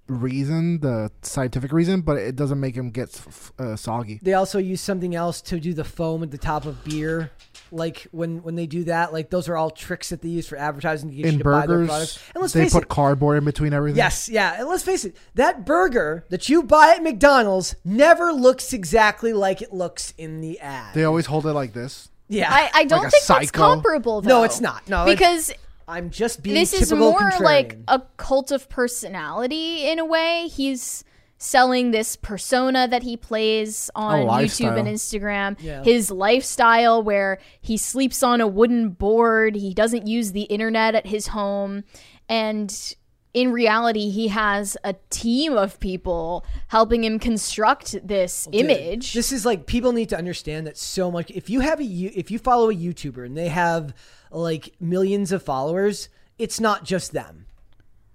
reason, 0.08 0.80
the 0.82 1.12
scientific 1.22 1.72
reason, 1.72 2.02
but 2.02 2.18
it 2.18 2.36
doesn't 2.36 2.60
make 2.60 2.76
them 2.76 2.92
get 2.92 3.20
uh, 3.60 3.76
soggy. 3.76 4.20
they 4.22 4.34
also 4.34 4.60
use 4.60 4.82
something 4.82 5.16
else 5.16 5.42
to 5.42 5.60
do 5.60 5.74
the 5.74 5.84
foam 5.84 6.22
at 6.24 6.32
the 6.32 6.38
top 6.38 6.66
of 6.66 6.84
beer. 6.84 7.32
Like 7.72 8.08
when 8.12 8.44
when 8.44 8.56
they 8.56 8.68
do 8.68 8.84
that, 8.86 9.12
like 9.12 9.32
those 9.32 9.50
are 9.50 9.58
all 9.58 9.72
tricks 9.72 10.10
that 10.10 10.22
they 10.22 10.30
use 10.30 10.48
for 10.48 10.56
advertising 10.58 11.10
to 11.10 11.16
get 11.16 11.26
you 11.26 11.32
In 11.32 11.38
to 11.40 11.44
buy 11.44 11.66
their 11.66 11.86
products. 11.86 11.88
burgers, 12.18 12.20
And 12.36 12.42
let's 12.42 12.54
they 12.54 12.64
face 12.66 12.74
put 12.74 12.84
it, 12.84 12.90
cardboard 12.90 13.38
in 13.40 13.46
between 13.46 13.74
everything. 13.74 13.98
Yes, 13.98 14.30
yeah. 14.30 14.60
And 14.60 14.70
let's 14.70 14.84
face 14.84 15.04
it, 15.04 15.16
that 15.34 15.66
burger 15.66 16.24
that 16.30 16.48
you 16.48 16.62
buy 16.64 16.94
at 16.96 17.02
McDonald's 17.04 17.76
never 17.84 18.32
looks 18.32 18.72
exactly 18.72 19.34
like 19.34 19.62
it 19.64 19.74
looks 19.74 20.14
in 20.18 20.42
the 20.42 20.60
ad. 20.60 20.94
They 20.94 21.04
always 21.04 21.26
hold 21.26 21.48
it 21.48 21.54
like 21.54 21.74
this. 21.74 22.10
yeah. 22.28 22.48
I, 22.54 22.70
I 22.74 22.84
don't 22.86 23.02
Like 23.04 23.12
think 23.12 23.26
that's 23.26 23.48
psycho? 23.48 23.60
comparable, 23.74 24.22
though. 24.22 24.30
No, 24.30 24.44
it's 24.44 24.62
not. 24.62 24.88
No, 24.88 25.08
it's- 25.08 25.18
because 25.18 25.52
I'm 25.88 26.10
just 26.10 26.42
being 26.42 26.56
this 26.56 26.74
is 26.74 26.92
more 26.92 27.20
contrarian. 27.20 27.40
like 27.42 27.78
a 27.88 28.02
cult 28.18 28.52
of 28.52 28.68
personality 28.70 29.88
in 29.88 30.00
a 30.00 30.06
way. 30.06 30.48
He's 30.48 31.04
selling 31.38 31.92
this 31.92 32.16
persona 32.16 32.88
that 32.88 33.04
he 33.04 33.18
plays 33.18 33.90
oh, 33.96 34.02
on 34.02 34.44
YouTube 34.44 34.80
and 34.80 34.88
Instagram. 34.88 35.58
Yeah. 35.60 35.84
His 35.84 36.10
lifestyle 36.10 37.04
where 37.04 37.40
he 37.62 37.78
sleeps 37.78 38.24
on 38.24 38.42
a 38.42 38.48
wooden 38.48 38.90
board, 38.90 39.56
he 39.56 39.74
doesn't 39.74 40.08
use 40.08 40.32
the 40.32 40.44
internet 40.44 40.96
at 40.96 41.06
his 41.06 41.28
home, 41.28 41.84
and 42.28 42.96
in 43.36 43.52
reality, 43.52 44.10
he 44.10 44.30
has 44.30 44.78
a 44.86 44.96
team 45.10 45.58
of 45.58 45.78
people 45.82 46.46
helping 46.70 47.04
him 47.04 47.20
construct 47.20 48.08
this 48.08 48.48
image. 48.54 49.14
This 49.14 49.34
is 49.34 49.46
like 49.46 49.66
people 49.66 49.92
need 49.92 50.08
to 50.10 50.18
understand 50.18 50.66
that 50.68 50.78
so 50.78 51.12
much. 51.12 51.30
If 51.32 51.50
you 51.50 51.60
have 51.60 51.82
a 51.82 51.84
if 51.84 52.32
you 52.32 52.40
follow 52.40 52.70
a 52.70 52.74
YouTuber 52.74 53.26
and 53.26 53.38
they 53.38 53.50
have 53.50 53.94
like 54.32 54.74
millions 54.80 55.34
of 55.34 55.44
followers, 55.44 56.08
it's 56.40 56.62
not 56.62 56.86
just 56.86 57.12
them. 57.12 57.46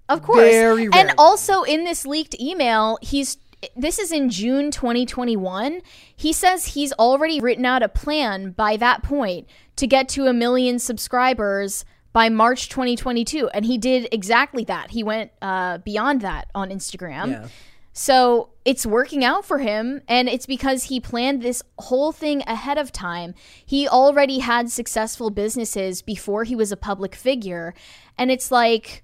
Of 0.09 0.23
course. 0.23 0.41
Very 0.41 0.89
And 0.95 1.13
also 1.19 1.65
in 1.65 1.85
this 1.85 2.07
leaked 2.07 2.41
email, 2.41 2.99
he's 3.03 3.37
this 3.77 3.99
is 3.99 4.13
in 4.13 4.31
June 4.31 4.71
2021. 4.71 5.83
He 6.17 6.33
says 6.33 6.69
he's 6.69 6.95
already 6.95 7.41
written 7.41 7.67
out 7.67 7.83
a 7.83 7.91
plan 7.91 8.53
by 8.53 8.79
that 8.79 9.03
point 9.03 9.47
to 9.77 9.87
get 9.87 10.09
to 10.11 10.29
a 10.29 10.33
million 10.33 10.79
subscribers 10.79 11.85
by 12.13 12.29
March 12.29 12.69
2022 12.69 13.49
and 13.51 13.65
he 13.65 13.79
did 13.79 14.09
exactly 14.13 14.65
that. 14.65 14.91
He 14.91 15.03
went 15.03 15.31
uh, 15.41 15.79
beyond 15.79 16.21
that 16.23 16.49
on 16.55 16.71
Instagram. 16.71 17.31
Yeah. 17.31 17.49
So 17.93 18.51
it's 18.65 18.87
working 18.87 19.25
out 19.25 19.45
for 19.45 19.59
him, 19.59 20.01
and 20.07 20.29
it's 20.29 20.47
because 20.47 20.85
he 20.85 21.01
planned 21.01 21.43
this 21.43 21.63
whole 21.79 22.13
thing 22.13 22.43
ahead 22.47 22.79
of 22.79 22.93
time. 22.93 23.35
He 23.67 23.89
already 23.89 24.39
had 24.39 24.71
successful 24.71 25.31
businesses 25.31 26.01
before 26.01 26.45
he 26.45 26.55
was 26.55 26.71
a 26.71 26.77
public 26.77 27.15
figure. 27.15 27.75
And 28.17 28.31
it's 28.31 28.51
like, 28.51 29.03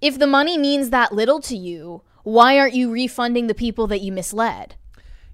if 0.00 0.18
the 0.18 0.26
money 0.26 0.56
means 0.56 0.90
that 0.90 1.12
little 1.12 1.40
to 1.42 1.56
you, 1.56 2.02
why 2.22 2.58
aren't 2.58 2.74
you 2.74 2.90
refunding 2.90 3.48
the 3.48 3.54
people 3.54 3.86
that 3.88 4.00
you 4.00 4.12
misled? 4.12 4.76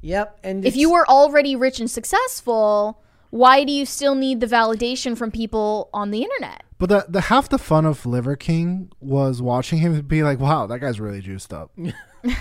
Yep. 0.00 0.40
And 0.42 0.64
If 0.64 0.76
you 0.76 0.90
were 0.90 1.08
already 1.08 1.54
rich 1.54 1.80
and 1.80 1.90
successful, 1.90 3.02
why 3.30 3.64
do 3.64 3.72
you 3.72 3.86
still 3.86 4.14
need 4.14 4.40
the 4.40 4.46
validation 4.46 5.16
from 5.16 5.30
people 5.30 5.88
on 5.92 6.10
the 6.10 6.22
internet? 6.22 6.64
But 6.78 6.88
the 6.88 7.06
the 7.08 7.20
half 7.22 7.48
the 7.48 7.58
fun 7.58 7.84
of 7.84 8.06
Liver 8.06 8.36
King 8.36 8.90
was 9.00 9.42
watching 9.42 9.78
him 9.78 10.00
be 10.02 10.22
like, 10.22 10.38
"Wow, 10.38 10.66
that 10.68 10.78
guy's 10.78 11.00
really 11.00 11.20
juiced 11.20 11.52
up." 11.52 11.72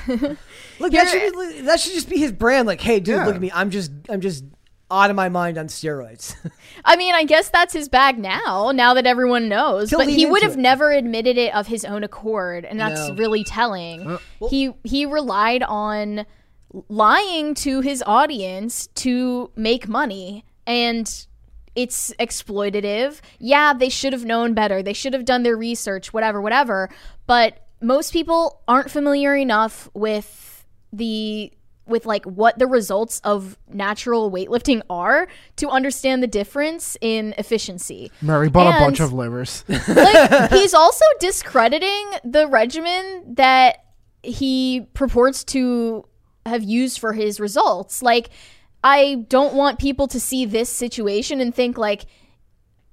look, 0.07 0.91
that 0.91 1.07
should, 1.09 1.33
be, 1.33 1.61
that 1.61 1.79
should 1.79 1.93
just 1.93 2.09
be 2.09 2.17
his 2.17 2.31
brand. 2.31 2.67
Like, 2.67 2.81
hey, 2.81 2.99
dude, 2.99 3.15
Yeah. 3.17 3.25
look 3.25 3.35
at 3.35 3.41
me. 3.41 3.51
I'm 3.53 3.69
just 3.69 3.91
I'm 4.09 4.21
just 4.21 4.43
out 4.89 5.09
of 5.09 5.15
my 5.15 5.27
mind 5.29 5.57
on 5.57 5.67
steroids. 5.67 6.35
I 6.85 6.95
mean, 6.95 7.13
I 7.13 7.25
guess 7.25 7.49
that's 7.49 7.73
his 7.73 7.89
bag 7.89 8.17
now, 8.17 8.71
now 8.71 8.93
that 8.93 9.05
everyone 9.05 9.49
knows. 9.49 9.89
He'll 9.89 9.99
but 9.99 10.07
he 10.09 10.25
would 10.25 10.43
have 10.43 10.53
it. 10.53 10.59
never 10.59 10.91
admitted 10.91 11.37
it 11.37 11.53
of 11.53 11.67
his 11.67 11.83
own 11.85 12.03
accord, 12.03 12.63
and 12.65 12.79
that's 12.79 13.09
No. 13.09 13.15
really 13.15 13.43
telling. 13.43 14.07
Uh, 14.07 14.17
he 14.49 14.73
he 14.83 15.05
relied 15.05 15.63
on 15.63 16.25
lying 16.89 17.53
to 17.55 17.81
his 17.81 18.03
audience 18.05 18.87
to 18.95 19.51
make 19.55 19.87
money, 19.87 20.45
and 20.65 21.26
it's 21.77 22.11
exploitative. 22.19 23.21
Yeah, 23.37 23.71
they 23.73 23.89
should 23.89 24.11
have 24.11 24.25
known 24.25 24.55
better. 24.55 24.81
They 24.81 24.93
should 24.93 25.13
have 25.13 25.25
done 25.25 25.43
their 25.43 25.55
research, 25.55 26.11
whatever, 26.11 26.41
whatever. 26.41 26.89
But 27.27 27.67
most 27.81 28.11
people 28.11 28.63
aren't 28.67 28.89
familiar 28.89 29.35
enough 29.35 29.87
with 29.93 30.65
the 30.91 31.53
with 31.85 32.05
like 32.05 32.25
what 32.25 32.57
the 32.59 32.67
results 32.67 33.21
of 33.23 33.57
natural 33.69 34.29
weightlifting 34.29 34.81
are 34.89 35.27
to 35.55 35.69
understand 35.69 36.21
the 36.21 36.27
difference 36.27 36.97
in 36.99 37.33
efficiency. 37.37 38.11
Mary 38.21 38.49
bought 38.49 38.75
a 38.75 38.83
bunch 38.83 38.99
of 38.99 39.13
livers. 39.13 39.63
Like 39.87 40.51
he's 40.51 40.73
also 40.73 41.05
discrediting 41.19 42.11
the 42.25 42.47
regimen 42.47 43.35
that 43.35 43.85
he 44.23 44.87
purports 44.95 45.43
to 45.45 46.05
have 46.45 46.63
used 46.63 46.99
for 46.99 47.13
his 47.13 47.39
results. 47.39 48.01
Like 48.01 48.31
I 48.83 49.25
don't 49.27 49.53
want 49.53 49.79
people 49.79 50.07
to 50.07 50.19
see 50.19 50.45
this 50.45 50.69
situation 50.69 51.41
and 51.41 51.53
think 51.53 51.77
like 51.77 52.05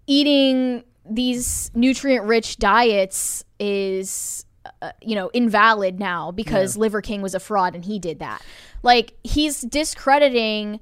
eating 0.06 0.84
these 1.08 1.70
nutrient 1.74 2.24
rich 2.24 2.56
diets 2.58 3.44
is 3.58 4.44
uh, 4.82 4.92
you 5.02 5.14
know 5.14 5.30
invalid 5.34 5.98
now 6.00 6.30
because 6.30 6.76
Liver 6.76 7.02
King 7.02 7.22
was 7.22 7.34
a 7.34 7.40
fraud 7.40 7.74
and 7.74 7.84
he 7.84 7.98
did 7.98 8.18
that. 8.20 8.42
Like 8.82 9.14
he's 9.22 9.60
discrediting 9.60 10.80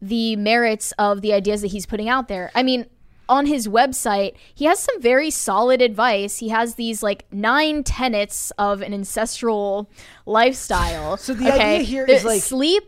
the 0.00 0.36
merits 0.36 0.92
of 0.98 1.22
the 1.22 1.32
ideas 1.32 1.62
that 1.62 1.68
he's 1.68 1.86
putting 1.86 2.08
out 2.08 2.28
there. 2.28 2.50
I 2.54 2.62
mean, 2.62 2.86
on 3.26 3.46
his 3.46 3.66
website, 3.66 4.34
he 4.54 4.66
has 4.66 4.78
some 4.78 5.00
very 5.00 5.30
solid 5.30 5.80
advice. 5.80 6.38
He 6.38 6.50
has 6.50 6.74
these 6.74 7.02
like 7.02 7.24
nine 7.32 7.82
tenets 7.82 8.50
of 8.58 8.82
an 8.82 8.92
ancestral 8.92 9.90
lifestyle. 10.26 11.16
So 11.16 11.32
the 11.32 11.50
idea 11.50 11.78
here 11.80 12.04
is, 12.04 12.22
like- 12.24 12.42
sleep, 12.42 12.84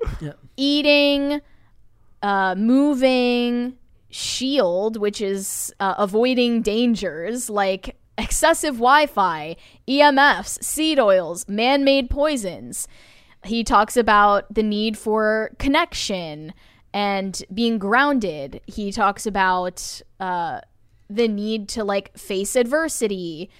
eating, 0.56 1.40
uh, 2.22 2.54
moving 2.56 3.76
shield, 4.10 4.96
which 4.96 5.20
is 5.20 5.74
uh, 5.80 5.94
avoiding 5.98 6.62
dangers 6.62 7.50
like 7.50 7.96
excessive 8.18 8.74
Wi 8.74 9.06
Fi, 9.06 9.56
EMFs, 9.88 10.62
seed 10.62 10.98
oils, 10.98 11.48
man 11.48 11.84
made 11.84 12.10
poisons. 12.10 12.88
He 13.44 13.62
talks 13.62 13.96
about 13.96 14.52
the 14.52 14.62
need 14.62 14.98
for 14.98 15.52
connection 15.58 16.52
and 16.92 17.42
being 17.52 17.78
grounded. 17.78 18.60
He 18.66 18.90
talks 18.90 19.26
about 19.26 20.00
uh, 20.18 20.60
the 21.08 21.28
need 21.28 21.68
to 21.70 21.84
like 21.84 22.16
face 22.16 22.56
adversity, 22.56 23.50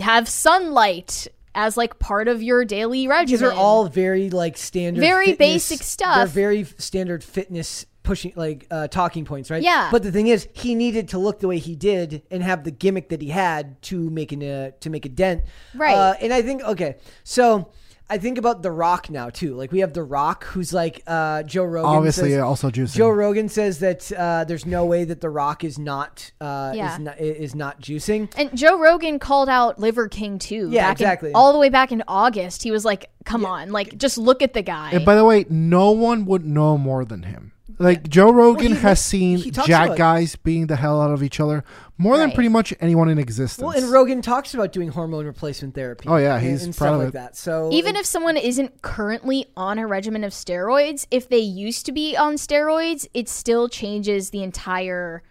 have 0.00 0.28
sunlight 0.28 1.26
as 1.54 1.76
like 1.76 1.98
part 1.98 2.28
of 2.28 2.42
your 2.42 2.64
daily 2.64 3.06
regimen. 3.06 3.40
These 3.40 3.42
are 3.42 3.52
all 3.52 3.86
very 3.88 4.30
like 4.30 4.56
standard, 4.56 5.00
Very 5.00 5.26
fitness- 5.26 5.38
basic 5.70 5.82
stuff. 5.82 6.16
They're 6.16 6.26
very 6.26 6.64
standard 6.64 7.22
fitness 7.24 7.86
pushing 8.02 8.32
like 8.36 8.66
uh, 8.70 8.86
talking 8.88 9.24
points, 9.24 9.50
right? 9.50 9.62
Yeah. 9.62 9.88
But 9.90 10.02
the 10.02 10.12
thing 10.12 10.26
is, 10.26 10.46
he 10.52 10.74
needed 10.74 11.08
to 11.10 11.18
look 11.18 11.40
the 11.40 11.48
way 11.48 11.58
he 11.58 11.74
did 11.74 12.22
and 12.30 12.42
have 12.42 12.64
the 12.64 12.70
gimmick 12.70 13.08
that 13.08 13.22
he 13.22 13.28
had 13.28 13.80
to 13.82 14.10
make 14.10 14.30
an 14.32 14.42
uh, 14.42 14.70
to 14.80 14.90
make 14.90 15.06
a 15.06 15.08
dent, 15.08 15.44
Right. 15.74 15.94
Uh, 15.94 16.14
and 16.20 16.32
I 16.32 16.42
think 16.42 16.62
okay, 16.62 16.96
so. 17.22 17.70
I 18.10 18.18
think 18.18 18.36
about 18.36 18.62
The 18.62 18.70
Rock 18.70 19.08
now 19.08 19.30
too. 19.30 19.54
Like 19.54 19.72
we 19.72 19.78
have 19.80 19.94
The 19.94 20.02
Rock, 20.02 20.44
who's 20.44 20.74
like 20.74 21.02
uh, 21.06 21.42
Joe 21.44 21.64
Rogan. 21.64 21.90
Obviously, 21.90 22.30
says- 22.32 22.40
also 22.42 22.70
juicing. 22.70 22.96
Joe 22.96 23.08
Rogan 23.08 23.48
says 23.48 23.78
that 23.78 24.12
uh, 24.12 24.44
there's 24.44 24.66
no 24.66 24.84
way 24.84 25.04
that 25.04 25.22
The 25.22 25.30
Rock 25.30 25.64
is 25.64 25.78
not 25.78 26.30
uh, 26.40 26.72
Yeah. 26.74 26.92
is 26.94 26.98
not 27.00 27.18
is 27.18 27.54
not 27.54 27.80
juicing. 27.80 28.30
And 28.36 28.54
Joe 28.56 28.78
Rogan 28.78 29.18
called 29.18 29.48
out 29.48 29.78
Liver 29.78 30.08
King 30.08 30.38
too. 30.38 30.68
Yeah, 30.70 30.88
back 30.90 31.00
in- 31.00 31.04
exactly. 31.06 31.32
all 31.32 31.52
the 31.54 31.58
way 31.58 31.70
back 31.70 31.92
in 31.92 32.02
August, 32.06 32.62
he 32.62 32.70
was 32.70 32.84
like, 32.84 33.10
"Come 33.24 33.46
on, 33.46 33.72
like 33.72 33.96
just 33.96 34.18
look 34.18 34.42
at 34.42 34.52
the 34.52 34.62
guy." 34.62 34.90
And 34.92 35.04
by 35.06 35.14
the 35.14 35.24
way, 35.24 35.46
no 35.48 35.90
one 35.90 36.26
would 36.26 36.44
know 36.44 36.76
more 36.76 37.06
than 37.06 37.22
him. 37.22 37.52
Like 37.78 38.08
Joe 38.08 38.30
Rogan 38.32 38.72
he- 38.72 38.78
has 38.80 39.04
seen 39.04 39.38
jack 39.52 39.96
guys 39.96 40.36
beating 40.36 40.66
the 40.68 40.76
hell 40.76 41.00
out 41.00 41.10
of 41.10 41.22
each 41.22 41.40
other 41.40 41.64
more 41.98 42.16
than 42.16 42.32
pretty 42.32 42.48
much 42.48 42.74
anyone 42.80 43.08
in 43.08 43.18
existence. 43.18 43.64
Well, 43.64 43.76
and 43.76 43.90
Rogan 43.90 44.22
talks 44.22 44.54
about 44.54 44.72
doing 44.72 44.88
hormone 44.88 45.26
replacement 45.26 45.74
therapy. 45.74 46.08
Oh, 46.08 46.16
yeah, 46.16 46.38
he's 46.40 46.64
and 46.64 46.76
proud 46.76 46.88
stuff 46.88 46.94
of 46.98 47.04
like 47.04 47.12
that. 47.14 47.36
So 47.36 47.70
Even 47.72 47.96
if 47.96 48.06
someone 48.06 48.36
isn't 48.36 48.82
currently 48.82 49.46
on 49.56 49.78
a 49.78 49.86
regimen 49.86 50.24
of 50.24 50.32
steroids, 50.32 51.06
if 51.10 51.28
they 51.28 51.38
used 51.38 51.86
to 51.86 51.92
be 51.92 52.16
on 52.16 52.34
steroids, 52.34 53.06
it 53.14 53.28
still 53.28 53.68
changes 53.68 54.30
the 54.30 54.42
entire 54.42 55.22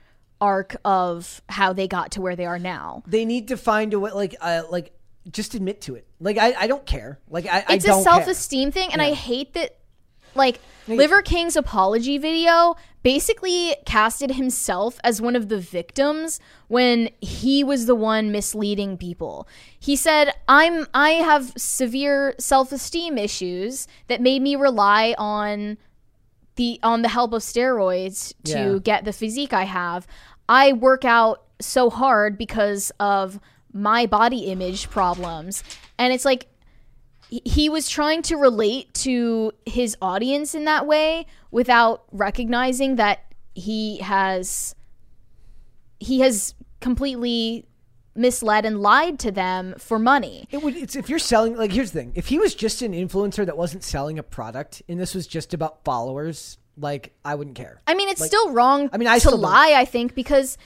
arc 0.41 0.75
of 0.83 1.41
how 1.49 1.71
they 1.73 1.87
got 1.87 2.11
to 2.11 2.21
where 2.21 2.35
they 2.35 2.45
are 2.45 2.59
now. 2.59 3.03
they 3.07 3.23
need 3.25 3.47
to 3.49 3.57
find 3.57 3.93
a 3.93 3.99
way, 3.99 4.11
like, 4.11 4.35
uh, 4.41 4.63
like 4.69 4.91
just 5.31 5.55
admit 5.55 5.79
to 5.81 5.95
it. 5.95 6.05
Like 6.19 6.37
I, 6.37 6.53
I 6.59 6.67
don't 6.67 6.85
care. 6.85 7.19
Like 7.29 7.45
I, 7.45 7.63
I 7.67 7.73
It's 7.75 7.85
a 7.85 7.89
don't 7.89 8.03
care. 8.03 8.13
self-esteem 8.13 8.71
thing, 8.71 8.91
and 8.91 9.01
I 9.01 9.13
hate 9.13 9.53
that. 9.53 9.77
Like 10.35 10.59
Liver 10.87 11.21
King's 11.21 11.55
apology 11.55 12.17
video 12.17 12.75
basically 13.03 13.75
casted 13.85 14.31
himself 14.31 14.99
as 15.03 15.21
one 15.21 15.35
of 15.35 15.49
the 15.49 15.59
victims 15.59 16.39
when 16.67 17.09
he 17.21 17.63
was 17.63 17.85
the 17.85 17.95
one 17.95 18.31
misleading 18.31 18.97
people. 18.97 19.47
He 19.79 19.95
said, 19.95 20.33
"I'm 20.47 20.87
I 20.93 21.11
have 21.11 21.53
severe 21.57 22.35
self-esteem 22.39 23.17
issues 23.17 23.87
that 24.07 24.21
made 24.21 24.41
me 24.41 24.55
rely 24.55 25.15
on 25.17 25.77
the 26.55 26.79
on 26.83 27.01
the 27.01 27.09
help 27.09 27.33
of 27.33 27.41
steroids 27.41 28.33
to 28.45 28.73
Yeah. 28.73 28.79
get 28.81 29.05
the 29.05 29.13
physique 29.13 29.53
I 29.53 29.63
have. 29.63 30.05
I 30.47 30.73
work 30.73 31.03
out 31.05 31.43
so 31.59 31.89
hard 31.89 32.37
because 32.37 32.91
of 32.99 33.39
my 33.73 34.05
body 34.05 34.45
image 34.45 34.89
problems." 34.89 35.63
And 35.97 36.13
it's 36.13 36.25
like 36.25 36.47
he- 37.45 37.69
was 37.69 37.89
trying 37.89 38.21
to 38.23 38.35
relate 38.35 38.93
to 38.95 39.51
his 39.65 39.97
audience 40.01 40.53
in 40.55 40.65
that 40.65 40.85
way 40.85 41.25
without 41.51 42.03
recognizing 42.11 42.95
that 42.97 43.19
he 43.55 43.97
has 43.99 44.75
he 45.99 46.19
has 46.19 46.53
completely 46.81 47.65
misled 48.15 48.65
and 48.65 48.79
lied 48.79 49.17
to 49.19 49.31
them 49.31 49.73
for 49.77 49.97
money. 49.97 50.47
It 50.51 50.61
would. 50.61 50.75
It's 50.75 50.95
if 50.95 51.09
you're 51.09 51.19
selling. 51.19 51.55
Like 51.55 51.71
here's 51.71 51.91
the 51.91 51.99
thing. 52.01 52.11
If 52.15 52.27
he 52.27 52.37
was 52.39 52.53
just 52.55 52.81
an 52.81 52.93
influencer 52.93 53.45
that 53.45 53.57
wasn't 53.57 53.83
selling 53.83 54.19
a 54.19 54.23
product, 54.23 54.81
and 54.89 54.99
this 54.99 55.15
was 55.15 55.25
just 55.27 55.53
about 55.53 55.83
followers, 55.83 56.57
like 56.77 57.13
I 57.23 57.35
wouldn't 57.35 57.55
care. 57.55 57.81
I 57.87 57.93
mean, 57.95 58.09
it's 58.09 58.23
still 58.25 58.51
wrong 58.51 58.89
I 58.93 58.97
mean, 58.97 59.07
I 59.07 59.15
to 59.15 59.19
still 59.21 59.31
don't- 59.31 59.41
lie, 59.41 59.73
I 59.75 59.85
think, 59.85 60.13
because 60.13 60.57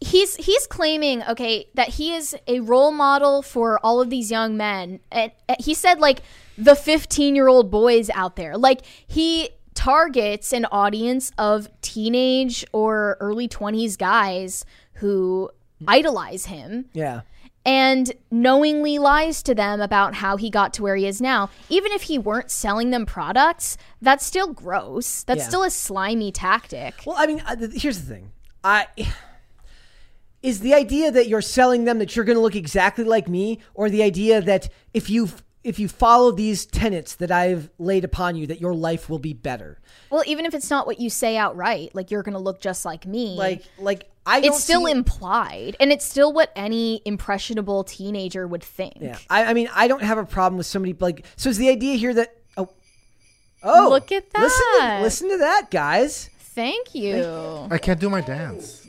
he's 0.00 0.36
he's 0.36 0.66
claiming 0.66 1.22
okay 1.24 1.66
that 1.74 1.88
he 1.90 2.14
is 2.14 2.36
a 2.46 2.60
role 2.60 2.92
model 2.92 3.42
for 3.42 3.78
all 3.84 4.00
of 4.00 4.10
these 4.10 4.30
young 4.30 4.56
men. 4.56 5.00
And 5.10 5.32
uh, 5.48 5.56
he 5.58 5.74
said 5.74 5.98
like 6.00 6.22
the 6.56 6.72
15-year-old 6.72 7.70
boys 7.70 8.10
out 8.10 8.36
there. 8.36 8.56
Like 8.56 8.82
he 9.06 9.50
targets 9.74 10.52
an 10.52 10.64
audience 10.66 11.30
of 11.38 11.68
teenage 11.82 12.64
or 12.72 13.16
early 13.20 13.48
20s 13.48 13.96
guys 13.96 14.64
who 14.94 15.50
idolize 15.86 16.46
him 16.46 16.86
Yeah. 16.92 17.20
and 17.64 18.12
knowingly 18.32 18.98
lies 18.98 19.40
to 19.44 19.54
them 19.54 19.80
about 19.80 20.14
how 20.14 20.36
he 20.36 20.50
got 20.50 20.72
to 20.74 20.82
where 20.82 20.96
he 20.96 21.06
is 21.06 21.20
now. 21.20 21.50
Even 21.68 21.92
if 21.92 22.02
he 22.02 22.18
weren't 22.18 22.50
selling 22.50 22.90
them 22.90 23.06
products, 23.06 23.76
that's 24.02 24.26
still 24.26 24.52
gross. 24.52 25.22
That's 25.22 25.42
Yeah. 25.42 25.48
still 25.48 25.62
a 25.62 25.70
slimy 25.70 26.32
tactic. 26.32 26.94
Well, 27.06 27.14
I 27.16 27.26
mean, 27.28 27.40
here's 27.74 28.00
the 28.00 28.14
thing. 28.14 28.32
I 28.64 28.86
is 30.42 30.60
the 30.60 30.74
idea 30.74 31.10
that 31.10 31.28
you're 31.28 31.42
selling 31.42 31.84
them 31.84 31.98
that 31.98 32.14
you're 32.14 32.24
going 32.24 32.36
to 32.36 32.42
look 32.42 32.56
exactly 32.56 33.04
like 33.04 33.28
me, 33.28 33.58
or 33.74 33.90
the 33.90 34.02
idea 34.02 34.40
that 34.40 34.68
if 34.94 35.10
you 35.10 35.28
if 35.64 35.78
you 35.78 35.88
follow 35.88 36.30
these 36.30 36.64
tenets 36.64 37.16
that 37.16 37.30
I've 37.30 37.68
laid 37.78 38.04
upon 38.04 38.36
you, 38.36 38.46
that 38.46 38.60
your 38.60 38.72
life 38.74 39.10
will 39.10 39.18
be 39.18 39.34
better. 39.34 39.78
Well, 40.08 40.22
even 40.26 40.46
if 40.46 40.54
it's 40.54 40.70
not 40.70 40.86
what 40.86 41.00
you 41.00 41.10
say 41.10 41.36
outright, 41.36 41.94
like 41.94 42.10
you're 42.10 42.22
going 42.22 42.34
to 42.34 42.38
look 42.38 42.60
just 42.60 42.84
like 42.84 43.06
me. 43.06 43.36
Like, 43.36 43.64
like 43.78 44.08
I 44.24 44.40
it's 44.40 44.62
still 44.62 44.86
see- 44.86 44.92
implied, 44.92 45.76
and 45.80 45.90
it's 45.90 46.04
still 46.04 46.32
what 46.32 46.52
any 46.54 47.02
impressionable 47.04 47.84
teenager 47.84 48.46
would 48.46 48.62
think. 48.62 48.94
Yeah, 49.00 49.18
I, 49.28 49.46
I 49.46 49.54
mean, 49.54 49.68
I 49.74 49.88
don't 49.88 50.02
have 50.02 50.18
a 50.18 50.24
problem 50.24 50.56
with 50.56 50.66
somebody 50.66 50.94
like. 50.98 51.26
So 51.36 51.50
is 51.50 51.58
the 51.58 51.68
idea 51.68 51.96
here 51.96 52.14
that 52.14 52.36
oh, 52.56 52.68
oh, 53.64 53.88
Look 53.90 54.12
at 54.12 54.26
Listen 54.38 54.62
that. 54.78 54.96
to, 54.98 55.02
listen 55.02 55.30
to 55.30 55.38
that, 55.38 55.70
guys. 55.70 56.30
Thank 56.38 56.94
you. 56.94 57.68
I 57.70 57.78
can't 57.78 58.00
do 58.00 58.08
my 58.08 58.20
dance. 58.20 58.86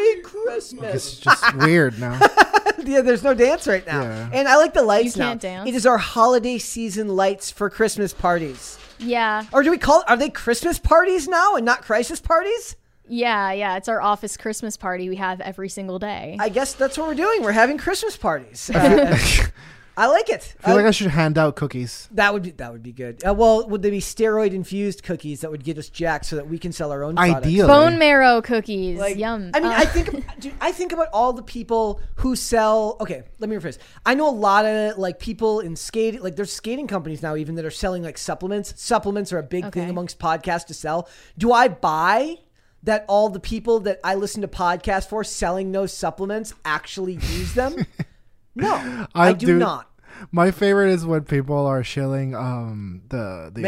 Merry 0.00 0.22
Christmas. 0.22 0.94
It's 0.94 1.16
just 1.18 1.54
weird 1.56 1.98
now. 1.98 2.18
yeah, 2.84 3.00
there's 3.02 3.22
no 3.22 3.34
dance 3.34 3.66
right 3.66 3.86
now, 3.86 4.02
Yeah. 4.02 4.30
and 4.32 4.48
I 4.48 4.56
like 4.56 4.74
the 4.74 4.82
lights 4.82 5.16
You 5.16 5.22
can't 5.22 5.42
now. 5.42 5.48
dance? 5.50 5.68
It 5.68 5.74
is 5.74 5.86
our 5.86 5.98
holiday 5.98 6.58
season 6.58 7.08
lights 7.08 7.50
for 7.50 7.68
Christmas 7.70 8.12
parties. 8.12 8.78
Yeah, 8.98 9.44
Or 9.52 9.62
do 9.62 9.70
we 9.70 9.78
call 9.78 10.04
are 10.08 10.16
they 10.16 10.28
Christmas 10.30 10.78
parties 10.78 11.26
now 11.28 11.56
and 11.56 11.64
not 11.64 11.82
crisis 11.82 12.20
parties? 12.20 12.76
yeah, 13.08 13.50
yeah. 13.52 13.76
It's 13.76 13.88
our 13.88 14.00
office 14.00 14.36
Christmas 14.36 14.76
party 14.76 15.08
we 15.08 15.16
have 15.16 15.40
every 15.40 15.68
single 15.68 15.98
day. 15.98 16.36
I 16.38 16.48
guess 16.48 16.74
that's 16.74 16.96
what 16.98 17.08
we're 17.08 17.14
doing. 17.14 17.42
We're 17.42 17.50
having 17.52 17.76
Christmas 17.78 18.16
parties. 18.16 18.70
Uh, 18.70 19.18
I 20.00 20.06
like 20.06 20.30
it. 20.30 20.54
I 20.62 20.66
feel 20.68 20.76
like 20.76 20.84
Uh, 20.86 20.88
I 20.88 20.90
should 20.92 21.08
hand 21.10 21.36
out 21.36 21.56
cookies. 21.56 22.08
that 22.12 22.32
would 22.32 22.42
be 22.42 22.50
that 22.52 22.72
would 22.72 22.82
be 22.82 22.92
good. 22.92 23.22
Uh, 23.22 23.34
well, 23.34 23.68
would 23.68 23.82
they 23.82 23.90
be 23.90 24.00
steroid 24.00 24.52
infused 24.52 25.02
cookies 25.02 25.40
that 25.42 25.50
would 25.50 25.62
get 25.62 25.76
us 25.76 25.88
jacked 25.90 26.24
so 26.24 26.36
that 26.36 26.48
we 26.48 26.58
can 26.58 26.72
sell 26.72 26.90
our 26.90 27.02
own? 27.04 27.16
products? 27.16 27.46
Ideally. 27.46 27.68
Bone 27.68 27.98
marrow 27.98 28.40
cookies. 28.40 28.98
Like, 28.98 29.16
Yum. 29.16 29.50
I 29.52 29.60
mean, 29.60 29.70
Uh, 29.72 29.76
I 29.76 29.84
think, 29.84 30.40
dude, 30.40 30.54
I 30.60 30.72
think 30.72 30.92
about 30.92 31.08
all 31.12 31.32
the 31.34 31.42
people 31.42 32.00
who 32.16 32.34
sell. 32.34 32.96
Okay, 33.00 33.22
let 33.40 33.50
me 33.50 33.56
rephrase. 33.56 33.76
I 34.06 34.14
know 34.14 34.28
a 34.28 34.30
lot 34.30 34.64
of 34.64 34.96
like 34.96 35.18
people 35.18 35.60
in 35.60 35.76
skating. 35.76 36.22
Like, 36.22 36.36
there's 36.36 36.52
skating 36.52 36.86
companies 36.86 37.20
now 37.22 37.36
even 37.36 37.54
that 37.56 37.64
are 37.66 37.70
selling 37.70 38.02
like 38.02 38.16
supplements. 38.16 38.72
Supplements 38.80 39.32
are 39.34 39.38
a 39.38 39.42
big 39.42 39.70
thing 39.72 39.90
amongst 39.90 40.18
podcasts 40.18 40.66
to 40.68 40.74
sell. 40.74 41.08
Do 41.36 41.52
I 41.52 41.68
buy 41.68 42.38
that 42.82 43.04
all 43.08 43.28
the 43.28 43.40
people 43.40 43.80
that 43.80 44.00
I 44.02 44.14
listen 44.14 44.40
to 44.40 44.48
podcasts 44.48 45.06
for 45.06 45.22
selling 45.24 45.72
those 45.72 45.92
supplements 45.92 46.54
actually 46.64 47.14
use 47.14 47.52
them? 47.52 47.84
no, 48.54 49.06
I, 49.14 49.32
do 49.34 49.58
not. 49.58 49.89
My 50.32 50.50
favorite 50.50 50.90
is 50.90 51.04
when 51.06 51.22
people 51.24 51.66
are 51.66 51.82
shilling 51.82 52.34
um 52.34 53.02
the 53.08 53.50
the 53.54 53.62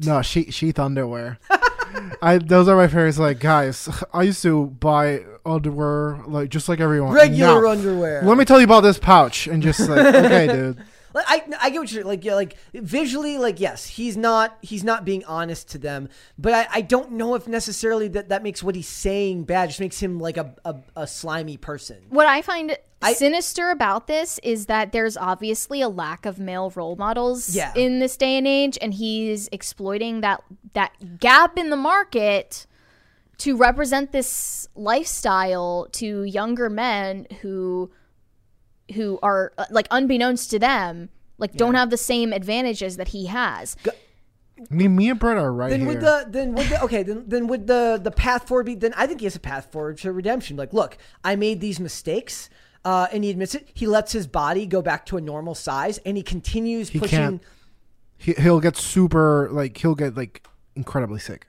under- 0.00 0.06
no, 0.06 0.22
sheath, 0.22 0.52
sheath 0.52 0.78
underwear. 0.78 1.38
I 2.22 2.38
those 2.38 2.68
are 2.68 2.76
my 2.76 2.86
favorites. 2.88 3.18
Like 3.18 3.38
guys, 3.40 3.88
I 4.12 4.22
used 4.22 4.42
to 4.42 4.66
buy 4.66 5.24
underwear 5.44 6.20
like 6.26 6.48
just 6.50 6.68
like 6.68 6.80
everyone. 6.80 7.12
Regular 7.12 7.62
now, 7.62 7.70
underwear. 7.70 8.22
Let 8.22 8.38
me 8.38 8.44
tell 8.44 8.58
you 8.58 8.64
about 8.64 8.80
this 8.80 8.98
pouch, 8.98 9.46
and 9.46 9.62
just 9.62 9.80
like 9.80 10.14
okay, 10.14 10.46
dude. 10.52 10.82
Like, 11.14 11.24
I 11.28 11.42
I 11.60 11.70
get 11.70 11.78
what 11.80 11.92
you're 11.92 12.04
like. 12.04 12.24
Yeah, 12.24 12.34
like 12.34 12.56
visually, 12.74 13.38
like 13.38 13.60
yes, 13.60 13.86
he's 13.86 14.16
not 14.16 14.58
he's 14.62 14.84
not 14.84 15.04
being 15.04 15.24
honest 15.24 15.70
to 15.70 15.78
them. 15.78 16.08
But 16.38 16.54
I, 16.54 16.66
I 16.78 16.80
don't 16.82 17.12
know 17.12 17.34
if 17.34 17.46
necessarily 17.46 18.08
that 18.08 18.28
that 18.30 18.42
makes 18.42 18.62
what 18.62 18.74
he's 18.74 18.88
saying 18.88 19.44
bad. 19.44 19.68
Just 19.70 19.80
makes 19.80 20.00
him 20.00 20.18
like 20.20 20.36
a 20.36 20.54
a, 20.64 20.76
a 20.96 21.06
slimy 21.06 21.56
person. 21.56 21.98
What 22.08 22.26
I 22.26 22.42
find 22.42 22.76
I- 23.02 23.14
sinister 23.14 23.70
about 23.70 24.06
this 24.06 24.38
is 24.42 24.66
that 24.66 24.92
there's 24.92 25.16
obviously 25.16 25.80
a 25.82 25.88
lack 25.88 26.24
of 26.24 26.38
male 26.38 26.70
role 26.74 26.94
models 26.96 27.54
Yeah. 27.54 27.72
in 27.74 27.98
this 27.98 28.16
day 28.16 28.36
and 28.38 28.46
age, 28.46 28.78
and 28.80 28.94
he's 28.94 29.48
exploiting 29.52 30.20
that 30.20 30.42
that 30.74 31.18
gap 31.18 31.58
in 31.58 31.70
the 31.70 31.76
market 31.76 32.66
to 33.38 33.56
represent 33.56 34.12
this 34.12 34.68
lifestyle 34.76 35.88
to 35.92 36.22
younger 36.22 36.70
men 36.70 37.26
who 37.40 37.90
who 38.94 39.18
are 39.22 39.52
uh, 39.58 39.64
like 39.70 39.86
unbeknownst 39.90 40.50
to 40.50 40.58
them 40.58 41.08
like 41.38 41.52
don't 41.54 41.74
have 41.74 41.90
the 41.90 41.96
same 41.96 42.32
advantages 42.32 42.96
that 42.96 43.08
he 43.08 43.26
has 43.26 43.76
I 44.70 44.74
mean, 44.74 44.94
me 44.94 45.10
and 45.10 45.18
Brett 45.18 45.38
are 45.38 45.52
right 45.52 45.70
then 45.70 45.80
here. 45.80 45.88
would 45.88 46.00
the 46.00 46.26
then 46.28 46.54
would 46.54 46.66
the 46.68 46.82
okay 46.82 47.02
then 47.02 47.24
then 47.26 47.46
would 47.48 47.66
the 47.66 47.98
the 48.02 48.10
path 48.10 48.46
forward 48.46 48.66
be 48.66 48.74
then 48.74 48.94
I 48.96 49.06
think 49.06 49.20
he 49.20 49.26
has 49.26 49.34
a 49.34 49.40
path 49.40 49.72
forward 49.72 49.98
to 49.98 50.12
redemption. 50.12 50.56
Like, 50.56 50.72
look, 50.72 50.98
I 51.24 51.36
made 51.36 51.60
these 51.60 51.80
mistakes, 51.80 52.48
uh, 52.84 53.08
and 53.12 53.24
he 53.24 53.30
admits 53.30 53.54
it. 53.54 53.68
He 53.74 53.86
lets 53.86 54.12
his 54.12 54.26
body 54.26 54.66
go 54.66 54.80
back 54.82 55.06
to 55.06 55.16
a 55.16 55.20
normal 55.20 55.54
size, 55.54 55.98
and 56.06 56.16
he 56.16 56.22
continues 56.22 56.90
He 56.90 57.00
pushing. 57.00 57.18
can't. 57.18 57.42
he, 58.18 58.34
he'll 58.34 58.60
get 58.60 58.76
super 58.76 59.48
like 59.50 59.76
he'll 59.78 59.94
get 59.94 60.16
like 60.16 60.46
incredibly 60.76 61.18
sick. 61.18 61.46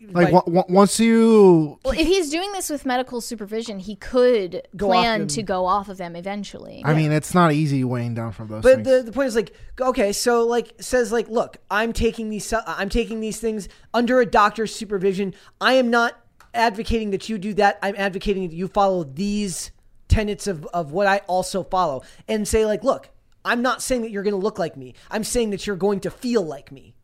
Like 0.00 0.26
by- 0.28 0.30
wa- 0.32 0.42
wa- 0.46 0.64
once 0.68 0.98
you 1.00 1.78
Well, 1.84 1.92
if 1.98 2.06
he's 2.06 2.30
doing 2.30 2.52
this 2.52 2.70
with 2.70 2.86
medical 2.86 3.20
supervision, 3.20 3.78
he 3.78 3.96
could 3.96 4.62
Go 4.76 4.86
plan 4.86 5.20
them. 5.20 5.28
to 5.28 5.42
go 5.42 5.66
off 5.66 5.88
of 5.88 5.96
them 5.98 6.14
eventually. 6.16 6.82
I 6.84 6.94
mean, 6.94 7.12
it's 7.12 7.34
not 7.34 7.52
easy 7.52 7.82
weighing 7.84 8.14
down 8.14 8.32
from 8.32 8.48
those 8.48 8.62
But 8.62 8.76
things. 8.84 8.88
the, 8.88 9.02
the 9.02 9.12
point 9.12 9.28
is 9.28 9.34
like 9.36 9.52
okay, 9.80 10.12
so 10.12 10.46
like 10.46 10.72
says 10.80 11.12
like 11.12 11.28
look, 11.28 11.56
I'm 11.70 11.92
taking 11.92 12.30
these 12.30 12.52
I'm 12.66 12.88
taking 12.88 13.20
these 13.20 13.38
things 13.40 13.68
under 13.92 14.20
a 14.20 14.26
doctor's 14.26 14.74
supervision. 14.74 15.34
I 15.60 15.74
am 15.74 15.90
not 15.90 16.18
advocating 16.54 17.10
that 17.10 17.28
you 17.28 17.36
do 17.38 17.52
that. 17.54 17.78
I'm 17.82 17.94
advocating 17.98 18.48
that 18.48 18.54
you 18.54 18.68
follow 18.68 19.04
these 19.04 19.70
tenets 20.08 20.46
of 20.46 20.64
of 20.66 20.92
what 20.92 21.06
I 21.06 21.18
also 21.26 21.62
follow 21.64 22.02
and 22.28 22.46
say 22.46 22.64
like 22.64 22.84
look, 22.84 23.10
I'm 23.44 23.60
not 23.62 23.82
saying 23.82 24.02
that 24.02 24.10
you're 24.10 24.22
going 24.22 24.32
to 24.34 24.40
look 24.40 24.58
like 24.58 24.76
me. 24.76 24.94
I'm 25.10 25.24
saying 25.24 25.50
that 25.50 25.66
you're 25.66 25.76
going 25.76 26.00
to 26.00 26.10
feel 26.10 26.42
like 26.42 26.72
me. 26.72 26.94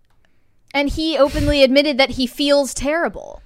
And 0.74 0.88
he 0.90 1.16
openly 1.18 1.62
admitted 1.62 1.98
that 1.98 2.10
he 2.10 2.26
feels 2.26 2.74
terrible 2.74 3.42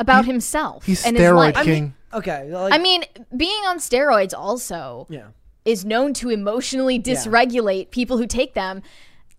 about 0.00 0.24
himself 0.26 0.84
he's 0.84 1.04
and 1.04 1.16
his 1.16 1.26
steroid 1.26 1.54
life. 1.54 1.64
king. 1.64 1.94
Okay, 2.12 2.50
like, 2.52 2.72
I 2.72 2.78
mean, 2.78 3.04
being 3.36 3.64
on 3.66 3.78
steroids 3.78 4.32
also 4.36 5.06
yeah. 5.10 5.28
is 5.64 5.84
known 5.84 6.14
to 6.14 6.30
emotionally 6.30 6.98
dysregulate 7.00 7.90
people 7.90 8.16
who 8.16 8.26
take 8.26 8.54
them. 8.54 8.82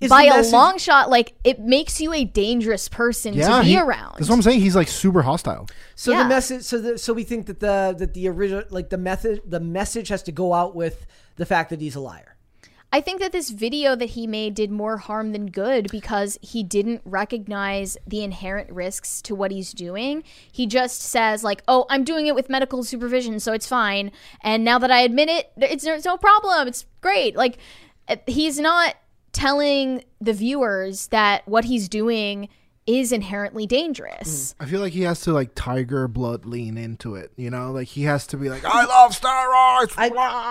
Is 0.01 0.09
By 0.09 0.23
the 0.25 0.29
a 0.29 0.35
message- 0.37 0.53
long 0.53 0.77
shot, 0.77 1.09
like 1.09 1.33
it 1.43 1.59
makes 1.59 1.99
you 1.99 2.13
a 2.13 2.23
dangerous 2.23 2.87
person 2.87 3.33
yeah, 3.33 3.57
to 3.57 3.63
be 3.63 3.69
he- 3.71 3.79
around. 3.79 4.15
That's 4.17 4.29
what 4.29 4.35
I'm 4.35 4.41
saying. 4.41 4.61
He's 4.61 4.75
like 4.75 4.87
super 4.87 5.21
hostile. 5.23 5.67
So 5.95 6.11
Yeah. 6.11 6.23
the 6.23 6.29
message, 6.29 6.63
so 6.63 6.79
the, 6.79 6.97
so 6.97 7.11
we 7.11 7.23
think 7.23 7.47
that 7.47 7.59
the 7.59 7.93
that 7.97 8.13
the 8.13 8.29
original, 8.29 8.63
like 8.69 8.89
the 8.89 8.97
method, 8.97 9.41
the 9.45 9.59
message 9.59 10.07
has 10.07 10.23
to 10.23 10.31
go 10.31 10.53
out 10.53 10.73
with 10.73 11.05
the 11.35 11.45
fact 11.45 11.69
that 11.71 11.81
he's 11.81 11.95
a 11.95 11.99
liar. 11.99 12.37
I 12.91 13.01
think 13.01 13.21
that 13.21 13.31
this 13.31 13.51
video 13.51 13.95
that 13.95 14.11
he 14.11 14.25
made 14.25 14.55
did 14.55 14.71
more 14.71 14.97
harm 14.97 15.31
than 15.31 15.47
good 15.47 15.91
because 15.91 16.39
he 16.41 16.63
didn't 16.63 17.01
recognize 17.05 17.97
the 18.07 18.23
inherent 18.23 18.71
risks 18.71 19.21
to 19.23 19.35
what 19.35 19.51
he's 19.51 19.73
doing. 19.73 20.23
He 20.51 20.65
just 20.65 21.01
says 21.01 21.43
like, 21.43 21.61
"Oh, 21.67 21.85
I'm 21.89 22.03
doing 22.03 22.25
it 22.25 22.33
with 22.33 22.49
medical 22.49 22.83
supervision, 22.83 23.39
so 23.39 23.53
it's 23.53 23.67
fine." 23.67 24.11
And 24.41 24.63
now 24.63 24.79
that 24.79 24.89
I 24.89 25.01
admit 25.01 25.29
it, 25.29 25.51
it's, 25.57 25.85
it's 25.85 26.05
no 26.05 26.17
problem. 26.17 26.67
It's 26.67 26.85
great. 27.01 27.35
Like 27.35 27.59
uh, 28.07 28.15
he's 28.25 28.59
not 28.59 28.95
telling 29.31 30.03
the 30.19 30.33
viewers 30.33 31.07
that 31.07 31.47
what 31.47 31.65
he's 31.65 31.87
doing 31.87 32.49
is 32.89 33.11
inherently 33.11 33.67
dangerous. 33.67 34.55
I 34.59 34.65
feel 34.65 34.81
like 34.81 34.93
he 34.93 35.01
has 35.01 35.21
to 35.21 35.33
like 35.33 35.51
tiger 35.53 36.07
blood 36.07 36.45
lean 36.45 36.77
into 36.77 37.15
it. 37.15 37.31
You 37.35 37.51
know, 37.51 37.71
like 37.71 37.87
he 37.87 38.03
has 38.03 38.25
to 38.27 38.37
be 38.37 38.49
like, 38.49 38.65
I 38.65 38.85
love 38.85 39.11
steroids. 39.11 39.93
I, 39.95 40.09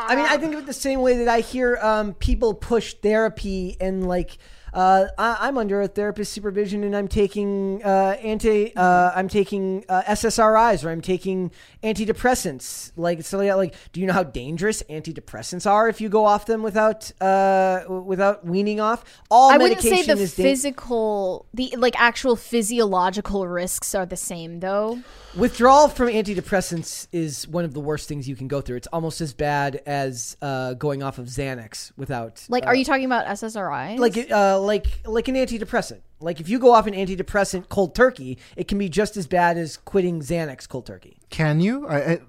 I 0.09 0.15
mean, 0.15 0.25
I 0.25 0.37
think 0.37 0.55
of 0.55 0.61
it 0.61 0.67
the 0.67 0.73
same 0.73 1.01
way 1.01 1.19
that 1.19 1.29
I 1.29 1.41
hear 1.41 1.79
um, 1.83 2.15
people 2.15 2.55
push 2.55 2.95
therapy 2.95 3.77
and 3.81 4.07
like. 4.07 4.39
Uh, 4.79 5.09
I, 5.19 5.39
I'm 5.41 5.59
under 5.59 5.81
a 5.83 5.89
therapist 5.89 6.33
supervision, 6.33 6.85
and 6.85 6.95
I'm 6.95 7.09
taking 7.09 7.83
uh, 7.83 8.17
anti. 8.23 8.77
Uh, 8.77 9.11
I'm 9.13 9.27
taking 9.27 9.85
uh, 9.89 10.03
SSRIs, 10.03 10.85
or 10.85 10.91
I'm 10.91 11.01
taking 11.01 11.51
antidepressants. 11.83 12.93
Like, 12.97 13.25
so 13.25 13.41
yeah, 13.41 13.57
like, 13.57 13.75
do 13.93 14.01
you 14.01 14.07
know 14.07 14.13
how 14.13 14.23
dangerous 14.23 14.85
antidepressants 14.89 15.69
are 15.69 15.89
if 15.89 16.01
you 16.01 16.09
go 16.09 16.25
off 16.25 16.47
them 16.47 16.63
without 16.63 17.11
uh, 17.21 17.87
without 17.89 18.47
weaning 18.47 18.79
off? 18.79 19.05
All 19.33 19.51
I 19.51 19.57
wouldn't 19.57 19.83
say 19.83 20.05
the 20.05 20.29
physical, 20.29 21.47
the 21.53 21.75
like 21.77 22.01
actual 22.01 22.37
physiological 22.37 23.49
risks 23.49 23.97
are 23.97 24.07
the 24.07 24.17
same 24.17 24.61
though. 24.61 25.01
Withdrawal 25.37 25.89
from 25.89 26.09
antidepressants 26.09 27.09
is 27.11 27.47
one 27.49 27.65
of 27.65 27.75
the 27.75 27.81
worst 27.81 28.09
things 28.09 28.29
you 28.29 28.37
can 28.37 28.47
go 28.47 28.61
through. 28.61 28.77
It's 28.77 28.87
almost 28.89 29.21
as 29.21 29.35
bad 29.35 29.83
as 29.87 30.37
uh, 30.41 30.75
going 30.75 31.03
off 31.03 31.19
of 31.19 31.27
Xanax 31.27 31.91
without. 31.97 32.47
Like, 32.49 32.65
are 32.67 32.75
you 32.77 32.85
talking 32.85 33.05
about 33.05 33.27
SSRIs? 33.27 33.99
like 33.99 34.31
uh, 34.31 34.68
like 34.69 34.87
like 35.05 35.27
an 35.27 35.35
antidepressant? 35.35 36.01
Like 36.21 36.39
if 36.41 36.49
you 36.49 36.59
go 36.61 36.73
off 36.73 36.87
an 36.87 36.95
antidepressant 36.95 37.69
cold 37.69 37.95
turkey, 37.97 38.39
it 38.57 38.69
can 38.69 38.79
be 38.79 38.89
just 38.89 39.17
as 39.17 39.27
bad 39.27 39.59
as 39.59 39.77
quitting 39.77 40.21
Xanax 40.21 40.69
cold 40.69 40.87
turkey. 40.87 41.17
Can 41.31 41.61
you? 41.61 41.87
I, 41.89 41.97
I, 41.97 42.21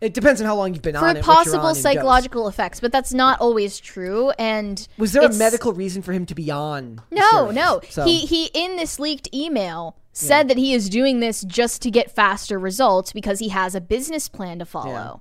It 0.00 0.14
depends 0.14 0.40
on 0.40 0.46
how 0.46 0.56
long 0.56 0.72
you've 0.72 0.82
been 0.82 0.94
for 0.94 1.06
on 1.06 1.16
it. 1.16 1.26
what 1.26 1.36
possible 1.36 1.66
and 1.66 1.74
dose. 1.74 1.82
psychological 1.82 2.48
effects, 2.48 2.80
but 2.80 2.90
that's 2.92 3.12
not 3.12 3.40
always 3.40 3.78
true. 3.80 4.30
And 4.38 4.86
Was 4.96 5.12
there 5.12 5.22
a 5.24 5.32
medical 5.34 5.72
reason 5.72 6.00
for 6.02 6.12
him 6.12 6.24
to 6.26 6.34
be 6.34 6.50
on? 6.50 7.00
No, 7.10 7.50
no. 7.50 7.80
So, 7.90 8.04
He 8.04 8.20
he 8.20 8.46
in 8.54 8.76
this 8.76 8.98
leaked 8.98 9.28
email 9.34 9.96
said 10.12 10.48
that 10.48 10.56
he 10.56 10.72
is 10.74 10.88
doing 10.88 11.20
this 11.20 11.42
just 11.42 11.82
to 11.82 11.90
get 11.90 12.10
faster 12.10 12.58
results 12.58 13.12
because 13.12 13.38
he 13.38 13.48
has 13.50 13.74
a 13.74 13.80
business 13.80 14.28
plan 14.28 14.58
to 14.58 14.64
follow. 14.66 15.20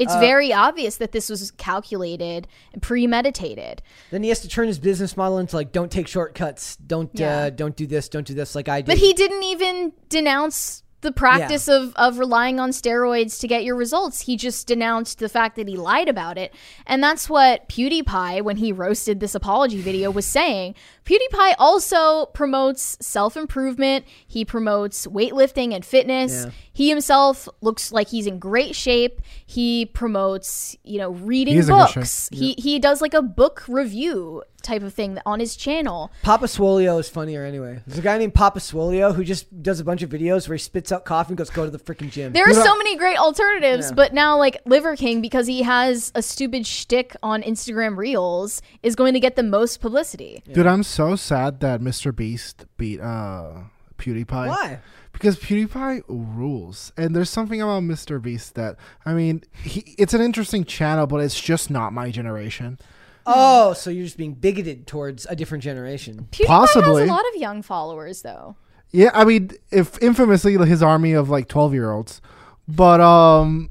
It's 0.00 0.12
Uh, 0.14 0.18
very 0.20 0.50
obvious 0.52 0.96
that 0.96 1.12
this 1.12 1.28
was 1.28 1.50
calculated 1.52 2.48
and 2.72 2.80
premeditated. 2.82 3.82
then 4.10 4.22
he 4.22 4.30
has 4.30 4.40
to 4.40 4.48
turn 4.48 4.66
his 4.66 4.78
business 4.78 5.14
model 5.16 5.38
into 5.38 5.54
like, 5.54 5.72
don't 5.72 5.92
take 5.92 6.08
shortcuts, 6.08 6.76
don't 6.76 7.10
Yeah. 7.12 7.36
uh, 7.44 7.50
don't 7.50 7.76
do 7.76 7.86
this, 7.86 8.08
don't 8.08 8.26
do 8.26 8.32
this, 8.34 8.54
like 8.54 8.68
I 8.68 8.80
did. 8.80 8.86
But 8.86 8.98
he 8.98 9.12
didn't 9.12 9.42
even 9.42 9.92
denounce 10.08 10.82
the 11.00 11.12
practice 11.12 11.66
of, 11.68 11.94
of 11.96 12.18
relying 12.18 12.60
on 12.60 12.70
steroids 12.70 13.40
to 13.40 13.48
get 13.48 13.64
your 13.64 13.76
results. 13.76 14.22
He 14.22 14.36
just 14.36 14.66
denounced 14.66 15.18
the 15.18 15.28
fact 15.28 15.56
that 15.56 15.68
he 15.68 15.76
lied 15.76 16.08
about 16.08 16.36
it. 16.36 16.54
And 16.86 17.02
that's 17.02 17.28
what 17.28 17.68
PewDiePie, 17.68 18.42
when 18.42 18.56
he 18.58 18.72
roasted 18.72 19.20
this 19.20 19.34
apology 19.34 19.80
video, 19.80 20.10
was 20.10 20.26
saying. 20.26 20.74
PewDiePie 21.04 21.54
also 21.58 22.26
promotes 22.26 22.98
self 23.00 23.36
improvement, 23.36 24.04
he 24.26 24.44
promotes 24.44 25.06
weightlifting 25.06 25.74
and 25.74 25.84
fitness. 25.84 26.44
Yeah. 26.44 26.50
He 26.72 26.88
himself 26.88 27.48
looks 27.60 27.92
like 27.92 28.08
he's 28.08 28.26
in 28.26 28.38
great 28.38 28.74
shape. 28.74 29.20
He 29.44 29.86
promotes, 29.86 30.76
you 30.84 30.98
know, 30.98 31.10
reading 31.10 31.54
He 31.54 31.60
is 31.60 31.68
in 31.68 31.74
books. 31.74 32.28
He 32.32 32.54
he 32.58 32.78
does 32.78 33.02
like 33.02 33.14
a 33.14 33.22
book 33.22 33.64
review 33.68 34.42
type 34.60 34.82
of 34.82 34.92
thing 34.94 35.18
on 35.26 35.40
his 35.40 35.56
channel. 35.56 36.10
Papa 36.22 36.46
Swolio 36.46 36.98
is 37.00 37.08
funnier 37.08 37.44
anyway. 37.44 37.80
There's 37.86 37.98
a 37.98 38.02
guy 38.02 38.18
named 38.18 38.34
Papa 38.34 38.60
Swolio 38.60 39.14
who 39.14 39.24
just 39.24 39.62
does 39.62 39.80
a 39.80 39.84
bunch 39.84 40.02
of 40.02 40.10
videos 40.10 40.48
where 40.48 40.56
he 40.56 40.60
spits 40.60 40.92
out 40.92 41.04
coffee 41.04 41.30
and 41.30 41.38
goes, 41.38 41.50
go 41.50 41.64
to 41.64 41.70
the 41.70 41.78
freaking 41.78 42.10
gym. 42.10 42.32
There 42.32 42.48
are 42.48 42.54
so 42.54 42.76
many 42.76 42.96
great 42.96 43.18
alternatives, 43.18 43.88
Yeah. 43.90 43.94
but 43.94 44.12
now 44.14 44.38
like 44.38 44.58
Liver 44.66 44.96
King, 44.96 45.20
because 45.20 45.46
he 45.46 45.62
has 45.62 46.12
a 46.14 46.22
stupid 46.22 46.66
shtick 46.66 47.16
on 47.22 47.42
Instagram 47.42 47.96
Reels, 47.96 48.62
is 48.82 48.94
going 48.96 49.14
to 49.14 49.20
get 49.20 49.36
the 49.36 49.42
most 49.42 49.80
publicity. 49.80 50.42
Dude, 50.52 50.66
I'm 50.66 50.82
so 50.82 51.16
sad 51.16 51.60
that 51.60 51.80
Mr. 51.80 52.14
Beast 52.14 52.66
beat 52.76 53.00
uh 53.00 53.52
PewDiePie. 53.98 54.48
Why? 54.48 54.80
Because 55.12 55.38
PewDiePie 55.38 56.04
rules, 56.08 56.92
and 56.96 57.14
there's 57.14 57.28
something 57.28 57.60
about 57.60 57.82
Mr. 57.82 58.22
Beast 58.22 58.54
that 58.54 58.76
I 59.04 59.12
mean, 59.12 59.42
he, 59.62 59.80
it's 59.98 60.14
an 60.14 60.20
interesting 60.22 60.64
channel, 60.64 61.06
but 61.06 61.18
it's 61.20 61.38
just 61.38 61.70
not 61.70 61.92
my 61.92 62.10
generation. 62.10 62.78
Oh, 63.26 63.72
so 63.74 63.90
you're 63.90 64.04
just 64.04 64.16
being 64.16 64.34
bigoted 64.34 64.86
towards 64.86 65.26
a 65.26 65.36
different 65.36 65.62
generation. 65.62 66.28
PewDiePie 66.30 66.46
Possibly. 66.46 67.00
has 67.02 67.08
a 67.08 67.12
lot 67.12 67.24
of 67.34 67.40
young 67.40 67.62
followers, 67.62 68.22
though. 68.22 68.56
Yeah, 68.92 69.10
I 69.14 69.24
mean, 69.24 69.50
if 69.70 69.98
infamously 70.02 70.56
his 70.66 70.82
army 70.82 71.12
of 71.12 71.28
like 71.30 71.46
12 71.48 71.74
year 71.74 71.92
olds, 71.92 72.20
but 72.66 73.00
um, 73.00 73.70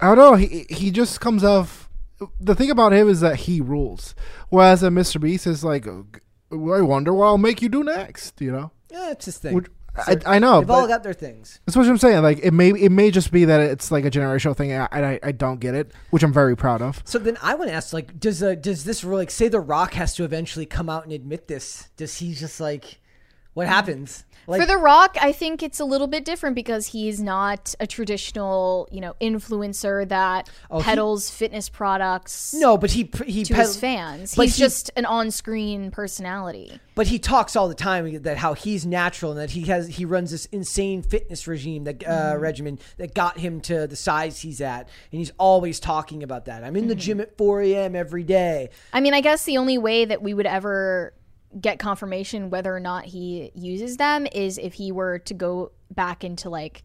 I 0.00 0.06
don't 0.14 0.16
know. 0.18 0.34
He 0.34 0.66
he 0.70 0.90
just 0.90 1.20
comes 1.20 1.44
off. 1.44 1.88
The 2.40 2.54
thing 2.54 2.70
about 2.70 2.92
him 2.92 3.08
is 3.08 3.20
that 3.20 3.36
he 3.36 3.60
rules, 3.60 4.14
whereas 4.48 4.82
a 4.82 4.88
Mr. 4.88 5.20
Beast 5.20 5.46
is 5.46 5.62
like, 5.62 5.86
I 5.86 6.00
wonder 6.50 7.12
what 7.14 7.26
I'll 7.26 7.38
make 7.38 7.60
you 7.62 7.68
do 7.68 7.84
next. 7.84 8.40
You 8.40 8.52
know, 8.52 8.70
Yeah, 8.90 9.10
it's 9.12 9.26
his 9.26 9.38
thing. 9.38 9.54
Which, 9.54 9.66
I, 10.06 10.36
I 10.36 10.38
know. 10.38 10.60
They've 10.60 10.70
all 10.70 10.86
got 10.86 11.02
their 11.02 11.12
things. 11.12 11.60
that's 11.66 11.76
what 11.76 11.86
I'm 11.86 11.98
saying. 11.98 12.22
Like 12.22 12.40
it 12.42 12.52
may 12.52 12.70
it 12.70 12.92
may 12.92 13.10
just 13.10 13.32
be 13.32 13.46
that 13.46 13.60
it's 13.60 13.90
like 13.90 14.04
a 14.04 14.10
generational 14.10 14.56
thing, 14.56 14.72
and 14.72 14.88
I, 14.90 15.12
I, 15.12 15.20
I 15.22 15.32
don't 15.32 15.60
get 15.60 15.74
it, 15.74 15.92
which 16.10 16.22
I'm 16.22 16.32
very 16.32 16.56
proud 16.56 16.82
of. 16.82 17.02
So 17.04 17.18
then 17.18 17.38
I 17.42 17.54
want 17.54 17.70
to 17.70 17.74
ask, 17.74 17.92
like, 17.92 18.18
does 18.18 18.42
uh, 18.42 18.54
does 18.54 18.84
this 18.84 19.04
like, 19.04 19.30
say 19.30 19.48
The 19.48 19.60
Rock 19.60 19.94
has 19.94 20.14
to 20.14 20.24
eventually 20.24 20.66
come 20.66 20.88
out 20.88 21.04
and 21.04 21.12
admit 21.12 21.48
this? 21.48 21.88
Does 21.96 22.18
he 22.18 22.34
just 22.34 22.60
like, 22.60 23.00
what 23.54 23.66
happens? 23.66 24.24
Like, 24.48 24.62
For 24.62 24.66
The 24.66 24.78
Rock, 24.78 25.16
I 25.20 25.30
think 25.32 25.62
it's 25.62 25.78
a 25.78 25.84
little 25.84 26.06
bit 26.06 26.24
different 26.24 26.56
because 26.56 26.86
he's 26.88 27.20
not 27.20 27.74
a 27.78 27.86
traditional, 27.86 28.88
you 28.90 29.00
know, 29.00 29.14
influencer 29.20 30.08
that 30.08 30.48
Oh, 30.70 30.78
he- 30.78 30.84
peddles 30.84 31.28
fitness 31.30 31.68
products 31.68 32.54
no, 32.54 32.78
but 32.78 32.92
he 32.92 33.10
he 33.26 33.44
to 33.44 33.52
ped- 33.54 33.60
his 33.66 33.76
fans. 33.76 34.34
He's 34.34 34.56
he- 34.56 34.60
just 34.62 34.90
an 34.96 35.04
on-screen 35.04 35.90
personality. 35.90 36.80
but 36.94 37.06
he 37.08 37.18
talks 37.18 37.56
all 37.56 37.68
the 37.68 37.74
time 37.74 38.22
that 38.22 38.38
how 38.38 38.54
he's 38.54 38.84
natural 38.86 39.32
and 39.32 39.40
that 39.40 39.50
he 39.50 39.62
has 39.66 39.86
he 39.86 40.04
runs 40.04 40.30
this 40.30 40.46
insane 40.46 41.02
fitness 41.02 41.46
regime 41.46 41.84
that 41.84 42.02
uh, 42.06 42.10
Mm-hmm. 42.32 42.40
regimen 42.42 42.78
that 42.96 43.14
got 43.14 43.38
him 43.38 43.60
to 43.62 43.86
the 43.86 43.96
size 43.96 44.40
he's 44.40 44.60
at, 44.60 44.88
and 45.12 45.18
he's 45.18 45.32
always 45.38 45.78
talking 45.78 46.22
about 46.22 46.46
that. 46.46 46.64
I'm 46.64 46.74
in 46.74 46.82
Mm-hmm. 46.82 46.88
the 46.88 46.94
gym 46.94 47.20
at 47.20 47.36
4 47.36 47.60
a.m. 47.62 47.94
every 47.94 48.22
day. 48.24 48.70
I 48.92 49.00
mean, 49.00 49.12
I 49.14 49.20
guess 49.20 49.44
the 49.44 49.58
only 49.58 49.76
way 49.78 50.04
that 50.06 50.22
we 50.22 50.32
would 50.34 50.46
ever 50.46 51.12
get 51.60 51.78
confirmation 51.78 52.50
whether 52.50 52.74
or 52.74 52.80
not 52.80 53.06
he 53.06 53.50
uses 53.54 53.96
them 53.96 54.26
is 54.32 54.58
if 54.58 54.74
he 54.74 54.92
were 54.92 55.18
to 55.20 55.34
go 55.34 55.72
back 55.90 56.22
into 56.24 56.50
like 56.50 56.84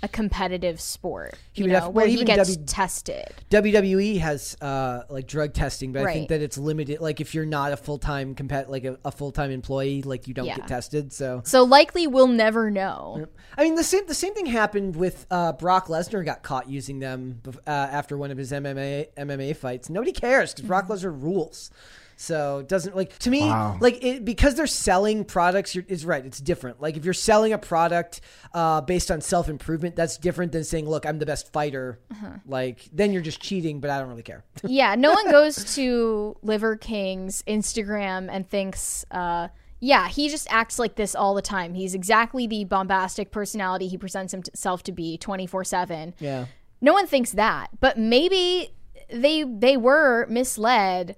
a 0.00 0.06
competitive 0.08 0.80
sport. 0.80 1.34
He 1.52 1.62
You 1.62 1.68
know, 1.70 1.74
have- 1.80 1.84
where 1.86 2.04
well, 2.04 2.06
he 2.06 2.12
even 2.14 2.26
gets 2.26 2.50
W- 2.50 2.66
tested. 2.66 3.24
WWE 3.50 4.18
has 4.20 4.56
uh, 4.62 5.02
like 5.10 5.26
drug 5.26 5.52
testing, 5.54 5.92
but 5.92 6.04
I 6.06 6.12
think 6.12 6.28
that 6.28 6.40
it's 6.40 6.56
limited. 6.56 7.00
Like 7.00 7.20
if 7.20 7.34
you're 7.34 7.44
not 7.44 7.72
a 7.72 7.76
full 7.76 7.98
time 7.98 8.36
compet, 8.36 8.68
like 8.68 8.84
a, 8.84 8.96
a 9.04 9.10
full 9.10 9.32
time 9.32 9.50
employee, 9.50 10.02
like 10.02 10.28
you 10.28 10.34
don't 10.34 10.46
Yeah. 10.46 10.54
get 10.56 10.68
tested. 10.68 11.12
So 11.12 11.42
So 11.44 11.64
likely 11.64 12.06
we'll 12.06 12.28
never 12.28 12.70
know. 12.70 13.26
I 13.56 13.64
mean, 13.64 13.74
the 13.74 13.82
same 13.82 14.06
the 14.06 14.14
same 14.14 14.34
thing 14.34 14.46
happened 14.46 14.94
with 14.94 15.26
uh, 15.32 15.52
Brock 15.54 15.88
Lesnar 15.88 16.24
got 16.24 16.44
caught 16.44 16.68
using 16.68 17.00
them 17.00 17.40
uh, 17.66 17.70
after 17.70 18.16
one 18.16 18.30
of 18.30 18.38
his 18.38 18.52
MMA 18.52 19.08
MMA 19.18 19.56
fights. 19.56 19.90
Nobody 19.90 20.12
cares 20.12 20.54
because 20.54 20.68
Brock 20.68 20.86
Lesnar 20.86 21.20
rules. 21.20 21.72
So 22.20 22.58
it 22.58 22.68
doesn't 22.68 22.96
like 22.96 23.16
to 23.20 23.30
me 23.30 23.42
Wow. 23.42 23.78
like 23.80 24.02
it, 24.04 24.24
because 24.24 24.56
they're 24.56 24.66
selling 24.66 25.24
products. 25.24 25.74
You're, 25.76 25.84
is 25.86 26.04
right. 26.04 26.26
It's 26.26 26.40
different. 26.40 26.80
Like 26.82 26.96
if 26.96 27.04
you're 27.04 27.14
selling 27.14 27.52
a 27.52 27.58
product 27.58 28.20
uh, 28.52 28.80
based 28.80 29.10
on 29.12 29.20
self 29.20 29.48
improvement, 29.48 29.94
that's 29.94 30.18
different 30.18 30.50
than 30.50 30.64
saying, 30.64 30.88
"Look, 30.88 31.06
I'm 31.06 31.20
the 31.20 31.26
best 31.26 31.52
fighter." 31.52 32.00
Like 32.44 32.88
then 32.92 33.12
you're 33.12 33.22
just 33.22 33.40
cheating. 33.40 33.78
But 33.80 33.90
I 33.90 34.00
don't 34.00 34.08
really 34.08 34.24
care. 34.24 34.44
yeah, 34.64 34.96
no 34.96 35.12
one 35.12 35.30
goes 35.30 35.74
to 35.76 36.36
Liver 36.42 36.74
King's 36.76 37.42
Instagram 37.44 38.28
and 38.30 38.48
thinks, 38.48 39.04
uh, 39.12 39.46
yeah, 39.78 40.08
he 40.08 40.28
just 40.28 40.48
acts 40.50 40.78
like 40.80 40.96
this 40.96 41.14
all 41.14 41.34
the 41.34 41.42
time. 41.42 41.74
He's 41.74 41.94
exactly 41.94 42.48
the 42.48 42.64
bombastic 42.64 43.30
personality 43.30 43.86
he 43.86 43.96
presents 43.96 44.32
himself 44.32 44.82
to 44.82 44.92
be 44.92 45.16
24 45.18 45.62
7. 45.62 46.14
yeah. 46.18 46.46
No 46.80 46.92
one 46.92 47.06
thinks 47.06 47.30
that, 47.32 47.68
but 47.80 47.96
maybe 47.96 48.74
they 49.08 49.44
they 49.44 49.76
were 49.76 50.26
misled 50.28 51.14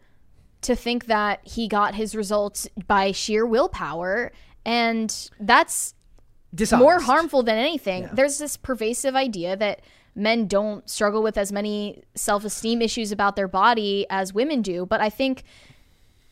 to 0.63 0.77
think 0.77 1.07
that 1.07 1.41
he 1.45 1.69
got 1.69 1.95
his 1.95 2.15
results 2.15 2.69
by 2.87 3.13
sheer 3.13 3.47
willpower 3.47 4.33
and 4.65 5.31
that's 5.41 5.95
Dishonest. 6.55 6.83
more 6.83 7.01
harmful 7.01 7.43
than 7.43 7.57
anything. 7.57 8.09
There's 8.13 8.39
this 8.39 8.57
pervasive 8.57 9.15
idea 9.15 9.57
that 9.57 9.81
men 10.15 10.47
don't 10.47 10.89
struggle 10.89 11.23
with 11.23 11.39
as 11.39 11.53
many 11.53 12.03
self-esteem 12.15 12.83
issues 12.83 13.13
about 13.13 13.37
their 13.37 13.49
body 13.49 14.07
as 14.11 14.35
women 14.35 14.61
do, 14.61 14.85
but 14.85 15.01
I 15.01 15.09
think 15.09 15.45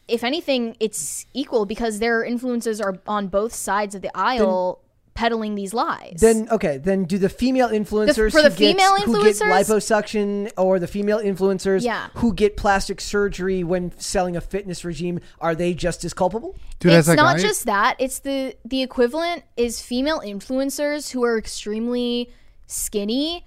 if 0.09 0.25
anything 0.25 0.77
it's 0.81 1.27
equal 1.35 1.67
because 1.67 1.99
their 1.99 2.25
influences 2.25 2.81
are 2.81 2.99
on 3.07 3.29
both 3.29 3.55
sides 3.55 3.95
of 3.95 4.03
the 4.03 4.11
aisle 4.15 4.81
peddling 5.19 5.55
these 5.57 5.75
lies. 5.75 6.19
Then 6.21 6.49
okay, 6.51 6.79
then 6.79 7.05
do 7.05 7.19
the 7.19 7.29
female 7.29 7.69
influencers 7.71 8.31
for 8.31 8.41
the 8.41 8.51
who 8.51 8.57
get- 8.57 8.77
female 8.77 8.95
who 8.99 9.23
get 9.25 9.35
influencers? 9.35 9.65
liposuction 9.65 10.51
or 10.57 10.79
the 10.79 10.87
female 10.87 11.19
influencers 11.19 11.83
Yeah. 11.83 12.09
who 12.15 12.33
get 12.33 12.57
plastic 12.57 13.01
surgery 13.01 13.65
when 13.65 13.93
selling 13.99 14.37
a 14.37 14.41
fitness 14.41 14.85
regime 14.85 15.19
are 15.41 15.55
they 15.57 15.75
just 15.75 16.05
as 16.05 16.15
culpable? 16.15 16.55
Dude, 16.79 16.93
it's 16.93 17.09
as 17.09 17.15
a 17.15 17.17
not 17.17 17.37
guy- 17.37 17.43
just 17.43 17.67
that 17.67 17.97
it's 17.99 18.21
the 18.21 18.55
the 18.65 18.83
equivalent 18.83 19.43
is 19.57 19.83
female 19.83 20.21
influencers 20.21 21.11
who 21.11 21.25
are 21.25 21.37
extremely 21.37 22.31
skinny 22.69 23.45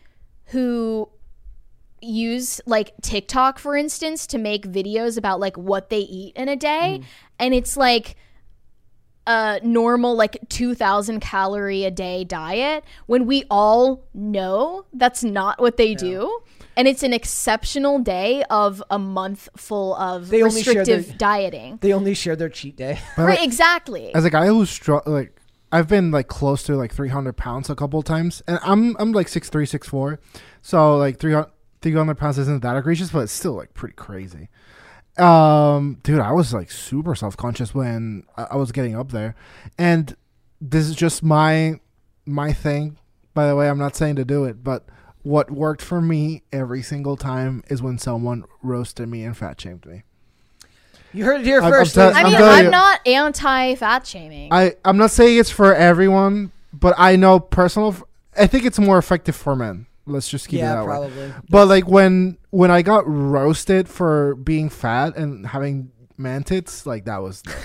who 0.47 1.07
use 2.01 2.59
like 2.65 2.91
TikTok 3.01 3.59
for 3.59 3.75
instance 3.77 4.25
to 4.27 4.37
make 4.37 4.67
videos 4.67 5.17
about 5.17 5.39
like 5.39 5.55
what 5.57 5.89
they 5.89 5.99
eat 5.99 6.35
in 6.35 6.49
a 6.49 6.55
day 6.55 6.99
Mm. 7.01 7.05
and 7.39 7.53
it's 7.53 7.77
like 7.77 8.15
a 9.27 9.59
normal 9.63 10.15
like 10.15 10.37
2000 10.49 11.19
calorie 11.19 11.83
a 11.85 11.91
day 11.91 12.23
diet 12.23 12.83
when 13.05 13.25
we 13.25 13.43
all 13.49 14.03
know 14.13 14.85
that's 14.93 15.23
not 15.23 15.59
what 15.59 15.77
they 15.77 15.93
do. 15.95 16.39
And 16.77 16.87
it's 16.87 17.03
an 17.03 17.11
exceptional 17.13 17.99
day 17.99 18.43
of 18.49 18.81
a 18.89 18.97
month 18.97 19.49
full 19.57 19.93
of 19.95 20.29
They 20.29 20.41
restrictive 20.41 21.07
their- 21.07 21.17
dieting. 21.17 21.77
They 21.81 21.93
only 21.93 22.13
share 22.13 22.35
their 22.35 22.49
cheat 22.49 22.77
day. 22.77 22.99
But, 23.17 23.23
right 23.23 23.37
like, 23.39 23.45
exactly. 23.47 24.13
as 24.15 24.25
a 24.25 24.29
guy 24.29 24.47
who's 24.47 24.69
str- 24.69 24.97
like 25.05 25.37
I've 25.71 25.87
been 25.87 26.11
like 26.11 26.27
close 26.27 26.63
to 26.63 26.75
like 26.75 26.93
300 26.93 27.33
pounds 27.37 27.69
a 27.69 27.75
couple 27.75 28.01
times, 28.03 28.41
and 28.47 28.59
I'm 28.63 28.95
I'm 28.99 29.11
like 29.11 29.27
six 29.27 29.49
three, 29.49 29.65
six 29.65 29.87
four, 29.87 30.19
so 30.61 30.97
like 30.97 31.17
300, 31.19 31.49
300 31.81 32.15
pounds 32.17 32.37
isn't 32.37 32.61
that 32.63 32.75
egregious, 32.75 33.11
but 33.11 33.19
it's 33.19 33.31
still 33.31 33.53
like 33.53 33.73
pretty 33.73 33.93
crazy. 33.95 34.49
Um, 35.17 35.97
dude, 36.03 36.19
I 36.19 36.31
was 36.31 36.53
like 36.53 36.71
super 36.71 37.15
self 37.15 37.35
conscious 37.37 37.73
when 37.75 38.23
I, 38.37 38.43
I 38.51 38.55
was 38.55 38.71
getting 38.71 38.95
up 38.95 39.11
there, 39.11 39.35
and 39.77 40.15
this 40.61 40.87
is 40.87 40.95
just 40.95 41.21
my 41.23 41.79
my 42.25 42.53
thing. 42.53 42.97
By 43.33 43.47
the 43.47 43.55
way, 43.55 43.69
I'm 43.69 43.77
not 43.79 43.95
saying 43.95 44.15
to 44.17 44.25
do 44.25 44.45
it, 44.45 44.63
but 44.63 44.85
what 45.23 45.51
worked 45.51 45.81
for 45.81 46.01
me 46.01 46.43
every 46.51 46.81
single 46.81 47.15
time 47.17 47.63
is 47.69 47.81
when 47.81 47.97
someone 47.97 48.43
roasted 48.63 49.07
me 49.07 49.23
and 49.23 49.35
fat 49.37 49.59
shamed 49.61 49.85
me. 49.85 50.03
You 51.13 51.25
heard 51.25 51.41
it 51.41 51.45
here 51.45 51.61
I'm- 51.61 51.71
1st 51.71 51.97
I'm 51.97 52.13
ladies 52.13 52.15
I 52.15 52.19
I'm 52.21 52.31
mean, 52.31 52.41
I'm 52.59 52.65
you- 52.65 52.71
not 52.71 53.07
anti 53.07 53.75
fat 53.75 54.07
shaming. 54.07 54.51
I 54.51 54.75
I'm 54.85 54.97
not 54.97 55.11
saying 55.11 55.37
it's 55.39 55.51
for 55.51 55.75
everyone, 55.75 56.51
but 56.73 56.93
I 56.97 57.15
know 57.17 57.39
personal. 57.39 57.95
I 58.39 58.47
think 58.47 58.63
it's 58.65 58.79
more 58.79 58.97
effective 58.97 59.35
for 59.35 59.55
men. 59.57 59.87
Let's 60.11 60.29
just 60.29 60.47
keep 60.47 60.59
it 60.59 60.63
yeah, 60.63 60.83
that 60.83 60.87
way. 60.87 61.33
But 61.49 61.67
like 61.67 61.87
when 61.87 62.37
when 62.49 62.71
I 62.71 62.81
got 62.81 63.03
roasted 63.07 63.89
for 63.89 64.35
being 64.35 64.69
fat 64.69 65.15
and 65.15 65.45
having 65.45 65.91
man 66.17 66.43
tits, 66.43 66.85
like 66.85 67.05
that 67.05 67.21
was 67.21 67.41
the, 67.41 67.55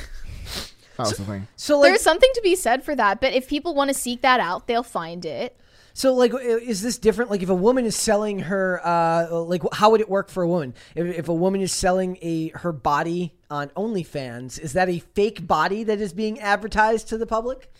that 0.96 0.98
was 0.98 1.16
the 1.16 1.24
thing. 1.24 1.48
So 1.56 1.80
like 1.80 1.90
There's 1.90 2.02
something 2.02 2.30
to 2.34 2.40
be 2.42 2.56
said 2.56 2.84
for 2.84 2.94
that, 2.94 3.20
but 3.20 3.32
if 3.32 3.48
people 3.48 3.74
want 3.74 3.88
to 3.88 3.94
seek 3.94 4.22
that 4.22 4.40
out, 4.40 4.66
they'll 4.66 4.82
find 4.82 5.24
it. 5.24 5.58
So, 5.96 6.12
like, 6.12 6.34
is 6.42 6.82
this 6.82 6.98
different? 6.98 7.30
Like, 7.30 7.42
if 7.42 7.48
a 7.48 7.54
woman 7.54 7.86
is 7.86 7.96
selling 7.96 8.40
her, 8.40 8.82
uh, 8.84 9.34
like, 9.40 9.62
how 9.72 9.92
would 9.92 10.02
it 10.02 10.10
work 10.10 10.28
for 10.28 10.42
a 10.42 10.48
woman? 10.48 10.74
If, 10.94 11.06
if 11.06 11.28
a 11.30 11.34
woman 11.34 11.62
is 11.62 11.72
selling 11.72 12.18
a 12.20 12.48
her 12.50 12.70
body 12.70 13.32
on 13.50 13.70
OnlyFans, 13.70 14.60
is 14.60 14.74
that 14.74 14.90
a 14.90 14.98
fake 14.98 15.46
body 15.46 15.84
that 15.84 15.98
is 15.98 16.12
being 16.12 16.38
advertised 16.38 17.08
to 17.08 17.16
the 17.16 17.24
public? 17.24 17.72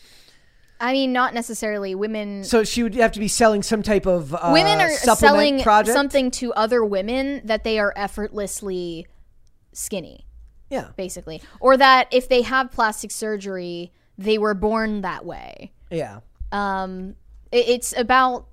I 0.80 0.92
mean, 0.92 1.12
not 1.12 1.32
necessarily 1.34 1.94
women. 1.94 2.44
So 2.44 2.62
she 2.64 2.82
would 2.82 2.94
have 2.96 3.12
to 3.12 3.20
be 3.20 3.28
selling 3.28 3.62
some 3.62 3.82
type 3.82 4.06
of 4.06 4.34
uh, 4.34 4.50
women 4.52 4.80
are 4.80 4.90
supplement 4.90 5.18
selling 5.18 5.60
project? 5.62 5.94
something 5.94 6.30
to 6.32 6.52
other 6.54 6.84
women 6.84 7.40
that 7.44 7.64
they 7.64 7.78
are 7.78 7.92
effortlessly 7.96 9.06
skinny, 9.72 10.26
Yeah, 10.70 10.88
basically, 10.96 11.40
or 11.60 11.76
that 11.76 12.08
if 12.12 12.28
they 12.28 12.42
have 12.42 12.70
plastic 12.72 13.10
surgery, 13.10 13.92
they 14.18 14.38
were 14.38 14.54
born 14.54 15.00
that 15.02 15.24
way. 15.24 15.72
yeah. 15.90 16.20
Um, 16.52 17.16
it, 17.50 17.68
it's 17.68 17.96
about 17.96 18.46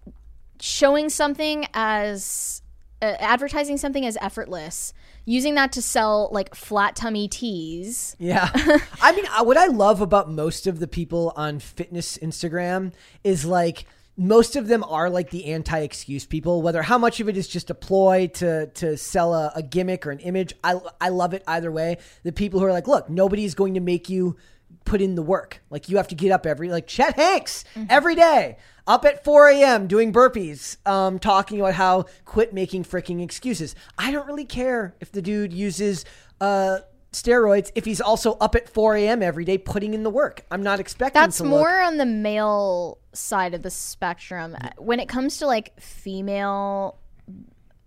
showing 0.59 1.09
something 1.09 1.67
as 1.73 2.61
uh, 3.01 3.15
advertising 3.19 3.77
something 3.77 4.05
as 4.05 4.17
effortless, 4.21 4.93
using 5.25 5.55
that 5.55 5.71
to 5.73 5.81
sell 5.81 6.29
like 6.31 6.55
flat 6.55 6.95
tummy 6.95 7.27
teas. 7.27 8.15
Yeah. 8.19 8.49
I 9.01 9.13
mean, 9.13 9.25
uh, 9.27 9.43
what 9.43 9.57
I 9.57 9.67
love 9.67 10.01
about 10.01 10.29
most 10.29 10.67
of 10.67 10.79
the 10.79 10.87
people 10.87 11.33
on 11.35 11.59
fitness 11.59 12.17
Instagram 12.17 12.93
is 13.23 13.45
like 13.45 13.85
most 14.15 14.55
of 14.55 14.67
them 14.67 14.83
are 14.83 15.09
like 15.09 15.31
the 15.31 15.45
anti-excuse 15.45 16.25
people. 16.25 16.61
Whether 16.61 16.83
how 16.83 16.97
much 16.97 17.19
of 17.19 17.29
it 17.29 17.37
is 17.37 17.47
just 17.47 17.69
a 17.69 17.75
ploy 17.75 18.27
to 18.35 18.67
to 18.67 18.97
sell 18.97 19.33
a, 19.33 19.51
a 19.55 19.63
gimmick 19.63 20.05
or 20.05 20.11
an 20.11 20.19
image, 20.19 20.53
I 20.63 20.79
I 21.01 21.09
love 21.09 21.33
it 21.33 21.43
either 21.47 21.71
way. 21.71 21.97
The 22.23 22.31
people 22.31 22.59
who 22.59 22.65
are 22.65 22.71
like, 22.71 22.87
look, 22.87 23.09
nobody's 23.09 23.55
going 23.55 23.73
to 23.75 23.79
make 23.79 24.09
you 24.09 24.37
put 24.85 25.01
in 25.01 25.15
the 25.15 25.23
work. 25.23 25.61
Like 25.69 25.89
you 25.89 25.97
have 25.97 26.07
to 26.09 26.15
get 26.15 26.31
up 26.31 26.45
every 26.45 26.69
like 26.69 26.87
Chet 26.87 27.15
Hanks 27.15 27.63
every 27.89 28.15
day. 28.15 28.57
Up 28.85 29.05
at 29.05 29.23
4 29.23 29.49
a.m. 29.49 29.87
doing 29.87 30.11
burpees, 30.11 30.75
um, 30.85 31.17
talking 31.17 31.59
about 31.59 31.73
how 31.75 32.05
quit 32.25 32.53
making 32.53 32.83
freaking 32.83 33.23
excuses. 33.23 33.75
I 33.97 34.11
don't 34.11 34.27
really 34.27 34.43
care 34.45 34.93
if 34.99 35.09
the 35.11 35.21
dude 35.21 35.53
uses 35.53 36.03
uh, 36.41 36.79
steroids 37.13 37.71
if 37.75 37.85
he's 37.85 38.01
also 38.01 38.33
up 38.41 38.55
at 38.55 38.67
4 38.67 38.97
a.m. 38.97 39.23
every 39.23 39.45
day 39.45 39.57
putting 39.57 39.93
in 39.93 40.03
the 40.03 40.09
work. 40.09 40.45
I'm 40.51 40.63
not 40.63 40.81
expecting 40.81 41.21
That's 41.21 41.41
more 41.41 41.79
look. 41.79 41.87
on 41.87 41.97
the 41.97 42.05
male 42.05 42.97
side 43.13 43.53
of 43.53 43.61
the 43.61 43.71
spectrum. 43.71 44.57
When 44.77 44.99
it 44.99 45.07
comes 45.07 45.37
to 45.37 45.47
like 45.47 45.79
female 45.79 46.99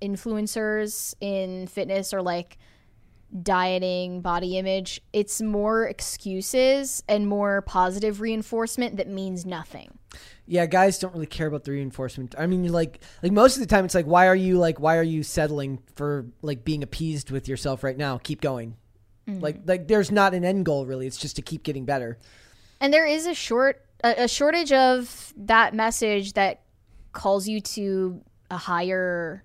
influencers 0.01 1.15
in 1.21 1.67
fitness 1.67 2.15
or 2.15 2.23
like 2.23 2.59
dieting, 3.43 4.21
body 4.21 4.59
image, 4.59 5.01
it's 5.13 5.41
more 5.41 5.87
excuses 5.87 7.03
and 7.09 7.29
more 7.29 7.63
positive 7.63 8.21
reinforcement 8.21 8.97
that 8.97 9.09
means 9.09 9.45
nothing. 9.45 9.99
Yeah, 10.47 10.67
guys 10.67 10.99
don't 10.99 11.13
really 11.13 11.27
care 11.27 11.47
about 11.47 11.65
the 11.65 11.73
reinforcement. 11.73 12.35
I 12.39 12.47
mean, 12.47 12.71
like, 12.73 13.01
like 13.23 13.33
most 13.33 13.57
of 13.57 13.61
the 13.61 13.67
time, 13.67 13.85
it's 13.85 13.95
like, 13.95 14.07
why 14.07 14.29
are 14.29 14.37
you 14.37 14.59
like, 14.59 14.79
why 14.79 14.97
are 14.97 15.03
you 15.03 15.23
settling 15.23 15.81
for 15.97 16.27
like 16.43 16.65
being 16.65 16.83
appeased 16.83 17.31
with 17.31 17.49
yourself 17.49 17.83
right 17.83 17.97
now? 17.97 18.19
Keep 18.19 18.41
going. 18.41 18.77
Mm-hmm. 19.29 19.41
Like, 19.41 19.61
like 19.65 19.89
there's 19.89 20.11
not 20.11 20.35
an 20.35 20.45
end 20.45 20.65
goal 20.65 20.87
really. 20.87 21.07
It's 21.07 21.17
just 21.17 21.37
to 21.37 21.43
keep 21.43 21.63
getting 21.65 21.85
better. 21.85 22.19
And 22.81 22.93
there 22.93 23.07
is 23.07 23.27
a 23.27 23.35
short 23.35 23.83
a, 24.05 24.25
a 24.25 24.29
shortage 24.29 24.73
of 24.73 25.33
that 25.37 25.75
message 25.75 26.35
that 26.35 26.63
calls 27.13 27.49
you 27.49 27.61
to 27.61 28.23
a 28.51 28.57
higher 28.57 29.43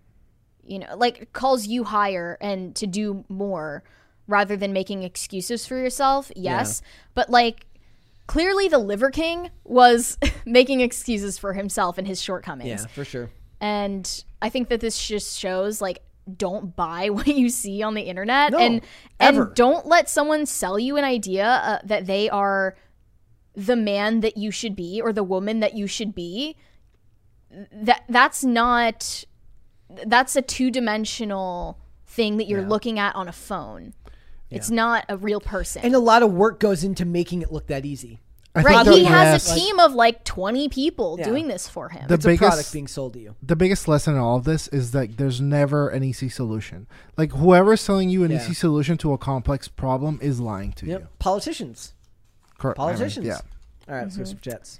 you 0.63 0.79
know, 0.79 0.95
like 0.95 1.33
calls 1.33 1.67
you 1.67 1.83
higher 1.83 2.37
and 2.41 2.75
to 2.75 2.87
do 2.87 3.25
more 3.29 3.83
rather 4.27 4.55
than 4.55 4.73
making 4.73 5.03
excuses 5.03 5.65
for 5.65 5.77
yourself. 5.77 6.31
Yes. 6.35 6.81
But 7.13 7.29
like 7.29 7.65
clearly 8.27 8.67
the 8.67 8.77
Liver 8.77 9.09
King 9.11 9.49
was 9.63 10.17
making 10.45 10.81
excuses 10.81 11.37
for 11.37 11.53
himself 11.53 11.97
and 11.97 12.07
his 12.07 12.21
shortcomings. 12.21 12.81
Yeah, 12.81 12.87
for 12.87 13.03
sure. 13.03 13.29
And 13.59 14.23
I 14.41 14.49
think 14.49 14.69
that 14.69 14.79
this 14.79 15.05
just 15.05 15.37
shows 15.37 15.81
like 15.81 15.99
don't 16.37 16.75
buy 16.75 17.09
what 17.11 17.27
you 17.27 17.49
see 17.49 17.83
on 17.83 17.93
the 17.93 18.03
internet 18.03 18.51
No, 18.51 18.59
and 18.59 18.81
ever. 19.19 19.43
and 19.47 19.55
don't 19.55 19.85
let 19.85 20.09
someone 20.09 20.45
sell 20.45 20.79
you 20.79 20.97
an 20.97 21.03
idea 21.03 21.45
uh, 21.45 21.79
that 21.83 22.05
they 22.05 22.29
are 22.29 22.75
the 23.53 23.75
man 23.75 24.21
that 24.21 24.37
you 24.37 24.49
should 24.49 24.75
be 24.75 25.01
or 25.01 25.11
the 25.11 25.23
woman 25.23 25.59
that 25.59 25.75
you 25.75 25.85
should 25.85 26.15
be 26.15 26.55
that 27.73 28.03
that's 28.07 28.45
not 28.45 29.25
that's 30.05 30.35
a 30.35 30.41
two-dimensional 30.41 31.77
thing 32.05 32.37
that 32.37 32.47
you're 32.47 32.61
looking 32.67 32.99
at 32.99 33.15
on 33.15 33.27
a 33.27 33.31
phone. 33.31 33.93
It's 34.49 34.69
not 34.69 35.05
a 35.07 35.15
real 35.17 35.39
person. 35.39 35.81
And 35.85 35.95
a 35.95 35.99
lot 35.99 36.23
of 36.23 36.33
work 36.33 36.59
goes 36.59 36.83
into 36.83 37.05
making 37.05 37.41
it 37.41 37.51
look 37.51 37.67
that 37.67 37.85
easy. 37.85 38.19
I 38.53 38.63
right, 38.63 38.85
he 38.85 39.05
has 39.05 39.45
yes. 39.47 39.51
a 39.51 39.55
team 39.57 39.79
of 39.79 39.93
like 39.93 40.25
20 40.25 40.67
people 40.67 41.15
Yeah. 41.17 41.23
doing 41.23 41.47
this 41.47 41.69
for 41.69 41.87
him. 41.87 42.05
The 42.09 42.15
It's 42.15 42.25
a 42.25 42.27
biggest 42.27 42.49
product 42.49 42.73
being 42.73 42.87
sold 42.87 43.13
to 43.13 43.19
you. 43.21 43.35
the 43.41 43.55
biggest 43.55 43.87
lesson 43.87 44.15
in 44.15 44.19
all 44.19 44.35
of 44.35 44.43
this 44.43 44.67
is 44.67 44.91
that 44.91 45.15
there's 45.15 45.39
never 45.39 45.87
an 45.87 46.03
easy 46.03 46.27
solution. 46.27 46.85
Like 47.15 47.31
whoever's 47.31 47.79
selling 47.79 48.09
you 48.09 48.25
an 48.25 48.31
Yeah. 48.31 48.43
easy 48.43 48.53
solution 48.53 48.97
to 48.97 49.13
a 49.13 49.17
complex 49.17 49.69
problem 49.69 50.19
is 50.21 50.41
lying 50.41 50.73
to 50.73 50.85
Yep. 50.85 50.99
you. 51.01 51.07
Politicians. 51.17 51.93
Correct. 52.57 52.77
I 52.77 52.81
mean, 52.87 52.87
Politicians. 52.95 53.25
yeah. 53.25 53.39
All 53.87 53.95
right, 53.95 54.01
let's 54.03 54.15
Mm-hmm. 54.15 54.23
go 54.23 54.29
some 54.31 54.39
jets. 54.41 54.79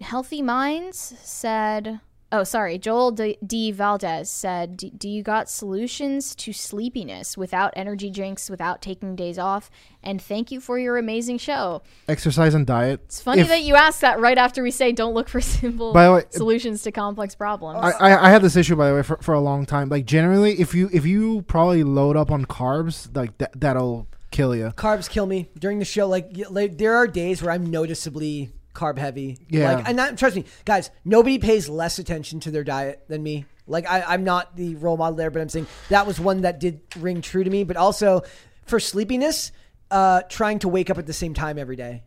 Healthy 0.00 0.42
Minds 0.42 1.14
said, 1.22 2.00
oh, 2.34 2.44
sorry, 2.44 2.78
Joel 2.78 3.12
D. 3.12 3.38
D. 3.46 3.70
Valdez 3.70 4.28
said, 4.30 4.76
"D- 4.76 4.90
Do 4.90 5.08
you 5.08 5.22
got 5.22 5.48
solutions 5.48 6.34
to 6.36 6.52
sleepiness 6.52 7.36
without 7.36 7.72
energy 7.76 8.10
drinks, 8.10 8.50
without 8.50 8.82
taking 8.82 9.14
days 9.16 9.38
off? 9.38 9.70
And 10.02 10.20
thank 10.20 10.50
you 10.50 10.60
for 10.60 10.78
your 10.78 10.96
amazing 10.98 11.38
show. 11.38 11.82
Exercise 12.08 12.54
and 12.54 12.66
diet. 12.66 13.00
It's 13.04 13.20
funny 13.22 13.42
If- 13.42 13.48
that 13.48 13.62
you 13.62 13.74
ask 13.74 14.00
that 14.00 14.20
right 14.20 14.36
after 14.36 14.62
we 14.62 14.70
say 14.70 14.92
don't 14.92 15.14
look 15.14 15.28
for 15.28 15.40
simple 15.40 15.92
By 15.92 16.06
the 16.06 16.12
way, 16.12 16.22
solutions 16.30 16.82
to 16.82 16.92
complex 16.92 17.34
problems. 17.34 17.78
I, 17.82 18.10
I, 18.10 18.26
I 18.26 18.30
had 18.30 18.42
this 18.42 18.56
issue 18.56 18.76
by 18.76 18.88
the 18.88 18.94
way 18.96 19.02
for, 19.02 19.16
for 19.18 19.32
a 19.34 19.40
long 19.40 19.64
time. 19.66 19.88
Like 19.88 20.04
generally, 20.04 20.60
if 20.60 20.74
you 20.74 20.90
if 20.92 21.06
you 21.06 21.42
probably 21.42 21.84
load 21.84 22.16
up 22.16 22.30
on 22.30 22.44
carbs, 22.44 23.14
like 23.16 23.38
that 23.38 23.58
that'll 23.58 24.06
kill 24.30 24.54
you. 24.56 24.72
Carbs 24.76 25.08
kill 25.08 25.26
me 25.26 25.48
during 25.58 25.78
the 25.78 25.84
show. 25.84 26.08
Like, 26.08 26.32
like 26.50 26.76
there 26.76 26.96
are 26.96 27.06
days 27.06 27.40
where 27.40 27.52
I'm 27.52 27.66
noticeably 27.70 28.50
carb 28.74 28.98
heavy. 28.98 29.38
Yeah. 29.48 29.74
Like, 29.74 29.88
and 29.88 29.96
not, 29.96 30.18
trust 30.18 30.36
me, 30.36 30.44
guys. 30.64 30.90
Nobody 31.04 31.38
pays 31.38 31.68
less 31.68 31.98
attention 31.98 32.40
to 32.40 32.50
their 32.50 32.64
diet 32.64 33.04
than 33.08 33.22
me. 33.22 33.46
Like, 33.66 33.88
I, 33.88 34.02
I'm 34.02 34.24
not 34.24 34.56
the 34.56 34.74
role 34.74 34.96
model 34.96 35.16
there, 35.16 35.30
but 35.30 35.40
I'm 35.40 35.48
saying 35.48 35.68
that 35.88 36.06
was 36.06 36.20
one 36.20 36.42
that 36.42 36.60
did 36.60 36.80
ring 36.96 37.22
true 37.22 37.44
to 37.44 37.48
me. 37.48 37.64
But 37.64 37.76
also 37.76 38.22
for 38.66 38.78
sleepiness, 38.78 39.52
uh, 39.90 40.22
trying 40.28 40.58
to 40.58 40.68
wake 40.68 40.90
up 40.90 40.98
at 40.98 41.06
the 41.06 41.12
same 41.12 41.32
time 41.32 41.58
every 41.58 41.76
day. 41.76 42.02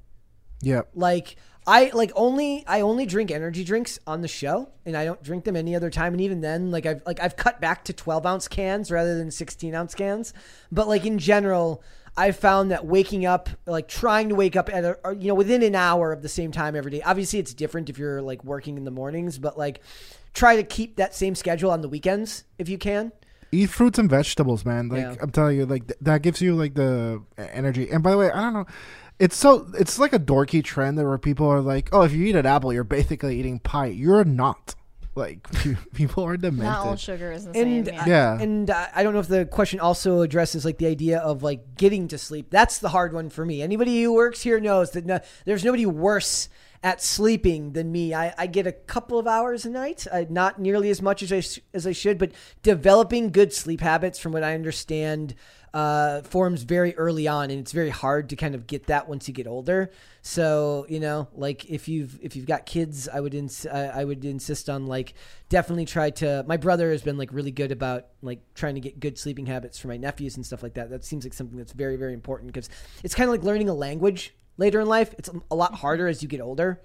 Yeah. 0.62 0.82
Like 0.94 1.36
I 1.66 1.92
like 1.94 2.12
only 2.16 2.64
I 2.68 2.82
only 2.82 3.06
drink 3.06 3.30
energy 3.30 3.64
drinks 3.64 4.00
on 4.08 4.22
the 4.22 4.28
show, 4.28 4.70
and 4.86 4.96
I 4.96 5.06
don't 5.06 5.22
drink 5.22 5.46
them 5.46 5.56
any 5.56 5.76
other 5.76 5.90
time. 5.90 6.14
And 6.14 6.22
even 6.22 6.42
then, 6.42 6.72
like 6.72 6.86
I've 6.86 7.02
like 7.06 7.20
I've 7.20 7.36
cut 7.36 7.62
back 7.62 7.86
to 7.86 7.94
twelve 7.94 8.26
ounce 8.26 8.48
cans 8.48 8.90
rather 8.90 9.18
than 9.18 9.32
sixteen 9.32 9.76
ounce 9.76 9.94
cans. 9.94 10.34
But 10.72 10.88
like 10.88 11.06
in 11.06 11.20
general, 11.20 11.84
I 12.18 12.32
found 12.32 12.72
that 12.72 12.86
waking 12.86 13.26
up, 13.28 13.48
like 13.68 13.88
trying 13.88 14.30
to 14.30 14.36
wake 14.36 14.56
up 14.56 14.74
at 14.74 14.84
a 14.84 14.98
or, 15.04 15.14
you 15.14 15.28
know 15.28 15.36
within 15.36 15.62
an 15.62 15.76
hour 15.76 16.12
of 16.12 16.24
the 16.24 16.30
same 16.30 16.52
time 16.52 16.76
every 16.76 16.92
day. 16.92 17.02
Obviously, 17.04 17.38
it's 17.40 17.54
different 17.54 17.90
if 17.90 17.98
you're 18.00 18.22
like 18.22 18.44
working 18.44 18.76
in 18.78 18.86
the 18.86 18.92
mornings, 18.92 19.38
but 19.38 19.58
like 19.58 19.82
try 20.34 20.56
to 20.56 20.64
keep 20.64 20.96
that 20.98 21.14
same 21.14 21.36
schedule 21.36 21.70
on 21.72 21.82
the 21.82 21.90
weekends 21.90 22.44
if 22.58 22.68
you 22.68 22.78
can. 22.78 23.12
Eat 23.52 23.70
fruits 23.70 23.98
and 24.00 24.10
vegetables, 24.10 24.66
man. 24.66 24.90
Like 24.90 25.02
Yeah. 25.02 25.16
I'm 25.22 25.30
telling 25.32 25.58
you, 25.58 25.66
like 25.66 25.88
th- 25.88 26.00
that 26.02 26.22
gives 26.24 26.42
you 26.42 26.56
like 26.56 26.74
the 26.74 27.22
e- 27.40 27.44
energy. 27.54 27.90
And 27.90 28.02
by 28.04 28.12
the 28.12 28.18
way, 28.18 28.32
I 28.32 28.42
don't 28.42 28.54
know. 28.54 28.66
It's 29.20 29.38
so 29.38 29.68
it's 29.78 29.98
like 30.00 30.14
a 30.14 30.20
dorky 30.20 30.64
trend 30.64 30.98
that 30.98 31.06
where 31.06 31.18
people 31.18 31.48
are 31.48 31.62
like, 31.62 31.90
"Oh, 31.92 32.02
if 32.02 32.14
you 32.14 32.26
eat 32.26 32.36
an 32.36 32.46
apple, 32.46 32.74
you're 32.74 32.84
basically 32.84 33.40
eating 33.40 33.60
pie." 33.60 33.88
You're 33.88 34.24
not. 34.26 34.76
Like 35.18 35.48
people 35.94 36.24
are 36.24 36.38
Not 36.38 36.46
all 36.46 36.52
demented. 36.52 37.00
sugar 37.00 37.32
is 37.32 37.46
the 37.46 37.54
same. 37.54 37.68
and 37.68 37.88
yeah. 37.88 38.06
Yeah. 38.06 38.40
and 38.42 38.70
uh, 38.70 38.88
I 38.96 39.04
don't 39.04 39.14
know 39.14 39.20
if 39.20 39.28
the 39.28 39.46
question 39.46 39.80
also 39.80 40.22
addresses 40.22 40.64
like 40.64 40.78
the 40.78 40.88
idea 40.88 41.20
of 41.20 41.44
like 41.44 41.76
getting 41.76 42.08
to 42.10 42.18
sleep. 42.18 42.48
That's 42.52 42.78
the 42.78 42.90
hard 42.90 43.14
one 43.14 43.30
for 43.30 43.44
me. 43.46 43.62
Anybody 43.62 44.02
who 44.04 44.14
works 44.14 44.42
here 44.42 44.60
knows 44.60 44.92
that 44.92 45.06
no, 45.06 45.20
there's 45.46 45.66
nobody 45.66 45.86
worse 45.86 46.50
at 46.84 47.02
sleeping 47.02 47.74
than 47.74 47.92
me. 47.92 48.14
I, 48.14 48.34
I 48.38 48.46
get 48.46 48.68
a 48.68 48.72
couple 48.72 49.18
of 49.18 49.26
hours 49.26 49.66
a 49.66 49.70
night, 49.72 50.06
uh, 50.12 50.26
not 50.30 50.60
nearly 50.60 50.92
as 50.92 51.02
much 51.02 51.24
as 51.24 51.34
I 51.34 51.40
sh- 51.40 51.60
as 51.74 51.88
I 51.88 51.92
should, 51.92 52.20
but 52.20 52.32
developing 52.62 53.32
good 53.32 53.52
sleep 53.52 53.82
habits, 53.82 54.20
from 54.20 54.32
what 54.32 54.44
I 54.44 54.54
understand, 54.54 55.34
uh, 55.74 56.22
forms 56.22 56.64
very 56.64 56.96
early 56.96 57.28
on, 57.28 57.50
and 57.52 57.60
it's 57.60 57.72
very 57.72 57.90
hard 57.90 58.30
to 58.30 58.36
kind 58.36 58.56
of 58.56 58.68
get 58.68 58.88
that 58.88 59.08
once 59.08 59.28
you 59.28 59.34
get 59.34 59.48
older. 59.48 59.92
So 60.22 60.86
you 60.90 61.00
know, 61.00 61.28
like 61.34 61.70
if 61.70 61.88
you've 61.88 62.20
if 62.22 62.36
you've 62.36 62.46
got 62.46 62.66
kids, 62.66 63.08
I 63.08 63.20
would 63.20 63.34
ins- 63.34 63.66
I 63.66 64.02
I 64.02 64.04
would 64.04 64.24
insist 64.26 64.70
on 64.70 64.88
like 64.88 65.14
definitely 65.50 65.86
try 65.86 66.10
to. 66.12 66.44
My 66.48 66.58
brother 66.58 66.92
has 66.92 67.02
been 67.02 67.18
like 67.18 67.32
really 67.32 67.52
good 67.52 67.72
about 67.72 68.08
like 68.22 68.40
trying 68.54 68.76
to 68.76 68.82
get 68.82 69.00
good 69.00 69.18
sleeping 69.18 69.46
habits 69.46 69.78
for 69.78 69.88
my 69.88 69.98
nephews 69.98 70.36
and 70.36 70.46
stuff 70.46 70.64
like 70.64 70.76
that. 70.76 70.90
That 70.90 71.04
seems 71.04 71.24
like 71.24 71.34
something 71.34 71.58
that's 71.58 71.74
very 71.74 71.98
very 71.98 72.14
important 72.14 72.52
because 72.52 72.70
it's 73.04 73.16
kind 73.16 73.30
of 73.30 73.34
like 73.34 73.44
learning 73.44 73.70
a 73.70 73.74
language 73.74 74.34
later 74.58 74.80
in 74.80 74.88
life. 74.88 75.14
It's 75.18 75.30
a 75.52 75.56
lot 75.56 75.76
harder 75.76 76.08
as 76.08 76.22
you 76.22 76.28
get 76.28 76.42
older. 76.42 76.82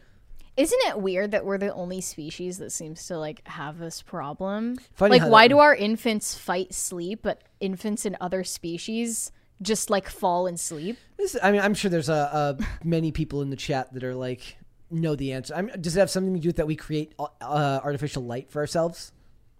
Isn't 0.57 0.81
it 0.87 1.01
weird 1.01 1.31
that 1.31 1.45
we're 1.45 1.59
the 1.59 1.73
only 1.73 2.01
species 2.01 2.59
that 2.59 2.71
seems 2.71 3.07
to 3.07 3.19
like 3.19 3.47
have 3.49 3.79
this 3.79 4.03
problem? 4.03 4.77
Funny 4.95 5.19
like 5.19 5.31
why 5.31 5.49
do 5.49 5.59
our 5.59 5.75
infants 5.75 6.35
fight 6.35 6.75
sleep 6.75 7.21
but 7.23 7.43
infants 7.61 8.05
in 8.05 8.17
other 8.21 8.45
species 8.45 9.33
just 9.63 9.89
like 9.89 10.09
fall 10.09 10.47
and 10.47 10.61
sleep? 10.61 10.99
This, 11.17 11.37
I 11.43 11.53
mean, 11.53 11.63
I'm 11.63 11.75
sure 11.75 11.91
there's 11.91 12.11
a, 12.11 12.59
a 12.61 12.65
many 12.87 13.13
people 13.13 13.41
in 13.41 13.51
the 13.51 13.57
chat 13.57 13.93
that 13.95 14.05
are 14.05 14.15
like 14.15 14.59
know 14.91 15.17
the 15.17 15.33
answer. 15.33 15.55
I'm, 15.55 15.69
does 15.69 15.97
it 15.97 16.01
have 16.01 16.11
something 16.11 16.35
to 16.35 16.41
do 16.41 16.51
with 16.51 16.57
that 16.57 16.67
we 16.67 16.77
create 16.77 17.15
uh, 17.19 17.81
artificial 17.83 18.23
light 18.23 18.51
for 18.51 18.61
ourselves? 18.61 19.13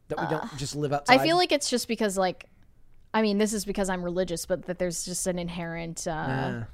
That 0.09 0.21
we 0.21 0.27
don't 0.27 0.59
just 0.59 0.77
live 0.77 0.93
outside. 0.93 1.21
I 1.21 1.25
feel 1.25 1.39
like 1.39 1.53
it's 1.53 1.71
just 1.71 1.89
because 1.89 2.19
like 2.19 2.51
I 3.15 3.23
mean, 3.23 3.39
this 3.39 3.55
is 3.55 3.65
because 3.65 3.89
I'm 3.89 4.03
religious, 4.03 4.45
but 4.45 4.67
that 4.67 4.79
there's 4.79 5.07
just 5.07 5.27
an 5.27 5.39
inherent 5.39 6.07
uh. 6.07 6.65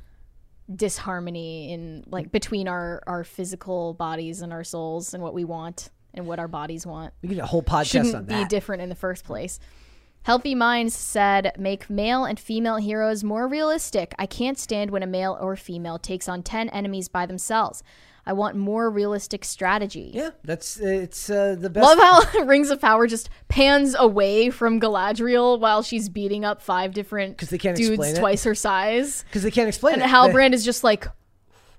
Disharmony 0.75 1.73
in 1.73 2.05
like 2.09 2.31
between 2.31 2.69
our 2.69 3.03
our 3.07 3.25
physical 3.25 3.95
bodies 3.95 4.43
and 4.43 4.53
our 4.53 4.65
souls 4.65 5.15
and 5.15 5.23
what 5.23 5.35
we 5.35 5.45
want 5.45 5.91
and 6.15 6.27
what 6.27 6.39
our 6.39 6.49
bodies 6.49 6.87
want. 6.87 7.13
we 7.23 7.29
could 7.29 7.37
get 7.37 7.45
a 7.45 7.47
whole 7.47 7.63
podcast 7.63 7.87
shouldn't 7.87 8.15
on 8.15 8.25
be 8.25 8.45
different 8.47 8.83
in 8.83 8.89
the 8.89 8.95
first 8.95 9.25
place. 9.25 9.59
Healthy 10.23 10.55
Minds 10.55 10.95
said, 10.95 11.53
make 11.59 11.89
male 11.89 12.25
and 12.25 12.39
female 12.39 12.77
heroes 12.77 13.25
more 13.25 13.49
realistic. 13.49 14.15
I 14.19 14.27
can't 14.27 14.59
stand 14.59 14.91
when 14.91 15.03
a 15.03 15.07
male 15.07 15.39
or 15.41 15.57
female 15.57 15.99
takes 15.99 16.29
on 16.29 16.43
10 16.43 16.69
enemies 16.71 17.09
by 17.09 17.25
themselves. 17.25 17.83
I 18.29 18.35
want 18.35 18.57
more 18.57 18.91
realistic 18.91 19.43
strategy. 19.45 20.11
yeah, 20.13 20.31
that's 20.45 20.79
it's 20.79 21.31
uh, 21.31 21.57
the 21.59 21.71
best. 21.71 21.83
Love 21.85 21.99
how 21.99 22.45
Rings 22.45 22.71
of 22.71 22.79
Power 22.81 23.07
just 23.07 23.31
pans 23.49 23.97
away 23.99 24.51
from 24.51 24.79
Galadriel 24.81 25.59
while 25.59 25.83
she's 25.83 26.09
beating 26.11 26.45
up 26.45 26.61
five 26.61 26.93
different 26.93 27.39
'Cause 27.39 27.49
they 27.49 27.57
can't 27.59 27.77
dudes 27.77 27.89
explain 27.91 28.15
it. 28.17 28.19
twice 28.19 28.45
her 28.45 28.55
size. 28.55 29.25
because 29.29 29.43
they 29.43 29.51
can't 29.51 29.67
explain 29.69 29.95
And 29.95 30.03
it. 30.03 30.05
And 30.05 30.13
Halbrand 30.15 30.53
is 30.53 30.63
just 30.65 30.85
like 30.85 31.07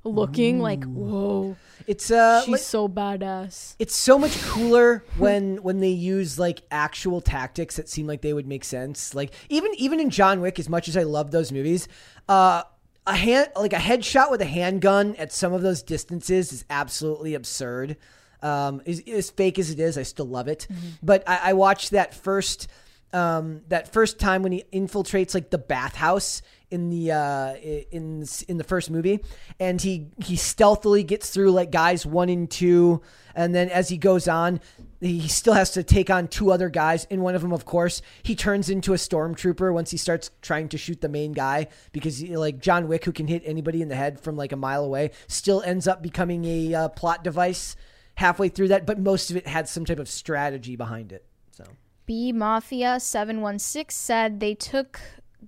looking 0.03 0.59
like, 0.59 0.83
whoa, 0.85 1.55
It's 1.85 2.09
uh, 2.09 2.41
she's 2.41 2.51
like- 2.51 2.61
so 2.61 2.87
badass. 2.89 3.75
it's 3.79 3.95
so 3.95 4.17
much 4.17 4.41
cooler 4.43 5.03
when 5.17 5.57
when 5.61 5.79
they 5.79 5.89
use 5.89 6.39
like 6.39 6.61
actual 6.71 7.21
tactics 7.21 7.75
that 7.75 7.89
seem 7.89 8.07
like 8.07 8.21
they 8.21 8.33
would 8.33 8.47
make 8.47 8.63
sense. 8.63 9.13
Like 9.13 9.33
even 9.49 9.71
even 9.75 9.99
in 9.99 10.09
John 10.09 10.41
Wick, 10.41 10.57
as 10.59 10.67
much 10.69 10.87
as 10.87 10.97
I 10.97 11.03
love 11.03 11.31
those 11.31 11.51
movies, 11.51 11.87
uh, 12.27 12.63
a 13.09 13.15
hand 13.15 13.49
like 13.55 13.73
a 13.73 13.77
headshot 13.77 14.29
with 14.29 14.41
a 14.41 14.45
handgun 14.45 15.15
at 15.15 15.31
some 15.33 15.51
of 15.51 15.61
those 15.61 15.81
distances 15.81 16.53
is 16.53 16.65
absolutely 16.69 17.33
absurd. 17.33 17.97
Um, 18.41 18.81
as, 18.85 19.01
as 19.01 19.29
fake 19.31 19.59
as 19.59 19.69
it 19.71 19.79
is, 19.79 19.97
I 19.97 20.03
still 20.03 20.27
love 20.27 20.47
it. 20.47 20.67
But 21.03 21.27
I, 21.27 21.49
I 21.49 21.53
watched 21.53 21.91
that 21.91 22.13
first 22.13 22.67
um, 23.11 23.61
that 23.69 23.91
first 23.91 24.19
time 24.19 24.43
when 24.43 24.51
he 24.51 24.63
infiltrates 24.71 25.33
like 25.33 25.49
the 25.49 25.57
bathhouse 25.57 26.43
in 26.69 26.89
the 26.89 27.11
uh, 27.11 27.55
in 27.55 28.25
in 28.47 28.57
the 28.57 28.63
first 28.63 28.91
movie, 28.91 29.19
and 29.59 29.81
he 29.81 30.09
he 30.23 30.35
stealthily 30.35 31.03
gets 31.03 31.31
through 31.31 31.51
like 31.51 31.71
guys 31.71 32.05
one 32.05 32.29
and 32.29 32.49
two, 32.49 33.01
and 33.35 33.53
then 33.55 33.69
as 33.69 33.89
he 33.89 33.97
goes 33.97 34.27
on, 34.27 34.61
he 35.01 35.27
still 35.27 35.53
has 35.53 35.71
to 35.71 35.83
take 35.83 36.09
on 36.09 36.27
two 36.27 36.51
other 36.51 36.69
guys. 36.69 37.07
And 37.09 37.21
one 37.21 37.35
of 37.35 37.41
them, 37.41 37.53
of 37.53 37.65
course, 37.65 38.01
he 38.23 38.35
turns 38.35 38.69
into 38.69 38.93
a 38.93 38.97
stormtrooper 38.97 39.73
once 39.73 39.91
he 39.91 39.97
starts 39.97 40.31
trying 40.41 40.69
to 40.69 40.77
shoot 40.77 41.01
the 41.01 41.09
main 41.09 41.31
guy 41.31 41.67
because 41.91 42.17
he, 42.17 42.35
like 42.35 42.59
John 42.59 42.87
Wick, 42.87 43.05
who 43.05 43.11
can 43.11 43.27
hit 43.27 43.43
anybody 43.45 43.81
in 43.81 43.87
the 43.87 43.95
head 43.95 44.19
from 44.19 44.35
like 44.35 44.51
a 44.51 44.57
mile 44.57 44.83
away, 44.83 45.11
still 45.27 45.61
ends 45.61 45.87
up 45.87 46.01
becoming 46.01 46.43
a 46.45 46.73
uh, 46.73 46.89
plot 46.89 47.23
device 47.23 47.75
halfway 48.15 48.49
through 48.49 48.69
that. 48.69 48.85
But 48.85 48.99
most 48.99 49.31
of 49.31 49.37
it 49.37 49.47
had 49.47 49.69
some 49.69 49.85
type 49.85 49.99
of 49.99 50.09
strategy 50.09 50.75
behind 50.75 51.11
it. 51.11 51.25
So. 51.51 51.63
B 52.05 52.31
Mafia 52.31 52.99
716 52.99 53.95
said 53.95 54.39
they 54.39 54.55
took 54.55 54.99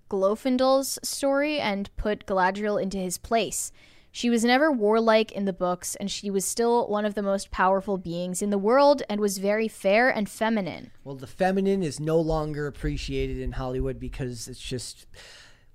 Glorfindel's 0.10 0.98
story 1.04 1.60
and 1.60 1.90
put 1.98 2.26
Galadriel 2.26 2.82
into 2.82 2.98
his 2.98 3.18
place. 3.18 3.72
She 4.14 4.30
was 4.30 4.44
never 4.44 4.70
warlike 4.72 5.32
in 5.32 5.46
the 5.46 5.54
books, 5.54 5.96
and 5.96 6.12
she 6.12 6.30
was 6.30 6.44
still 6.44 6.88
one 6.88 7.06
of 7.06 7.14
the 7.14 7.22
most 7.22 7.50
powerful 7.50 7.98
beings 7.98 8.42
in 8.42 8.50
the 8.50 8.58
world 8.58 9.04
and 9.10 9.22
was 9.22 9.38
very 9.38 9.70
fair 9.70 10.10
and 10.10 10.30
feminine. 10.30 10.92
Well, 11.06 11.16
the 11.16 11.28
feminine 11.28 11.82
is 11.82 12.00
no 12.00 12.20
longer 12.20 12.68
appreciated 12.68 13.40
in 13.40 13.54
Hollywood 13.54 14.00
because 14.00 14.50
it's 14.50 14.60
just. 14.60 15.08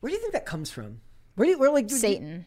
Where 0.00 0.10
do 0.10 0.14
you 0.14 0.20
think 0.20 0.34
that 0.34 0.44
comes 0.44 0.70
from? 0.70 1.00
Where 1.36 1.46
do 1.46 1.52
you, 1.52 1.58
where 1.58 1.70
like 1.70 1.88
do- 1.88 1.96
Satan. 1.96 2.44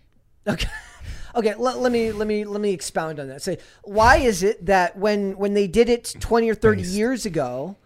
Okay, 0.48 0.70
okay. 1.36 1.56
Let, 1.56 1.80
let 1.80 1.92
me 1.92 2.12
let 2.12 2.28
me 2.28 2.46
let 2.46 2.62
me 2.62 2.72
expound 2.72 3.20
on 3.20 3.28
that. 3.28 3.42
Say, 3.42 3.58
why 3.84 4.18
is 4.18 4.44
it 4.44 4.68
that 4.68 4.96
when 4.96 5.38
when 5.38 5.56
they 5.56 5.68
did 5.68 5.90
it 5.90 6.16
twenty 6.20 6.50
or 6.50 6.56
thirty 6.56 6.84
years 6.84 7.26
ago, 7.26 7.78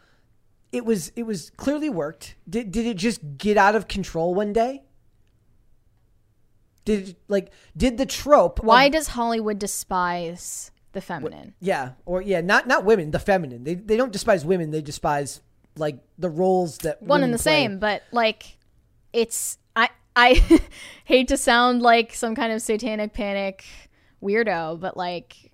it 0.74 0.84
was 0.84 1.12
it 1.16 1.24
was 1.24 1.52
clearly 1.52 1.90
worked. 1.90 2.36
Did 2.50 2.72
did 2.72 2.86
it 2.86 2.98
just 2.98 3.38
get 3.38 3.56
out 3.56 3.76
of 3.76 3.88
control 3.88 4.36
one 4.36 4.52
day? 4.52 4.84
Did 6.86 7.16
like 7.28 7.52
did 7.76 7.98
the 7.98 8.06
trope? 8.06 8.60
of- 8.60 8.66
Why 8.66 8.90
does 8.90 9.10
Hollywood 9.10 9.60
despise 9.60 10.72
the 10.94 11.02
feminine. 11.02 11.54
Yeah, 11.60 11.92
or 12.06 12.22
yeah, 12.22 12.42
not 12.42 12.68
not 12.68 12.86
women, 12.86 13.12
the 13.12 13.20
feminine. 13.20 13.64
They 13.64 13.76
they 13.76 13.98
don't 13.98 14.12
despise 14.12 14.46
women. 14.46 14.72
They 14.72 14.82
despise 14.82 15.42
like 15.76 15.98
the 16.18 16.30
roles 16.30 16.78
that 16.80 17.02
One 17.02 17.24
and 17.24 17.34
the 17.34 17.38
play. 17.40 17.44
same, 17.64 17.80
but 17.80 18.04
like 18.12 18.58
it's 19.12 19.58
I 19.76 19.90
I 20.16 20.36
hate 21.06 21.28
to 21.30 21.38
sound 21.38 21.82
like 21.82 22.14
some 22.14 22.36
kind 22.36 22.54
of 22.54 22.62
satanic 22.62 23.14
panic 23.14 23.66
weirdo, 24.22 24.80
but 24.80 24.96
like 24.96 25.52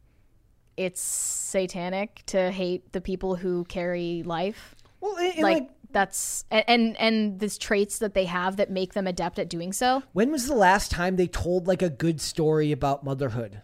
it's 0.77 1.01
satanic 1.01 2.21
to 2.27 2.51
hate 2.51 2.91
the 2.91 3.01
people 3.01 3.35
who 3.35 3.63
carry 3.65 4.23
life. 4.23 4.75
Well, 5.01 5.15
and, 5.17 5.33
and, 5.33 5.43
like, 5.43 5.59
like, 5.61 5.69
that's 5.91 6.45
and 6.51 6.95
and 6.97 7.39
these 7.39 7.57
traits 7.57 7.99
that 7.99 8.13
they 8.13 8.25
have 8.25 8.57
that 8.57 8.69
make 8.69 8.93
them 8.93 9.07
adept 9.07 9.39
at 9.39 9.49
doing 9.49 9.73
so. 9.73 10.03
when 10.13 10.31
was 10.31 10.47
the 10.47 10.55
last 10.55 10.91
time 10.91 11.15
they 11.15 11.27
told 11.27 11.67
like 11.67 11.81
a 11.81 11.89
good 11.89 12.21
story 12.21 12.71
about 12.71 13.03
motherhood? 13.03 13.61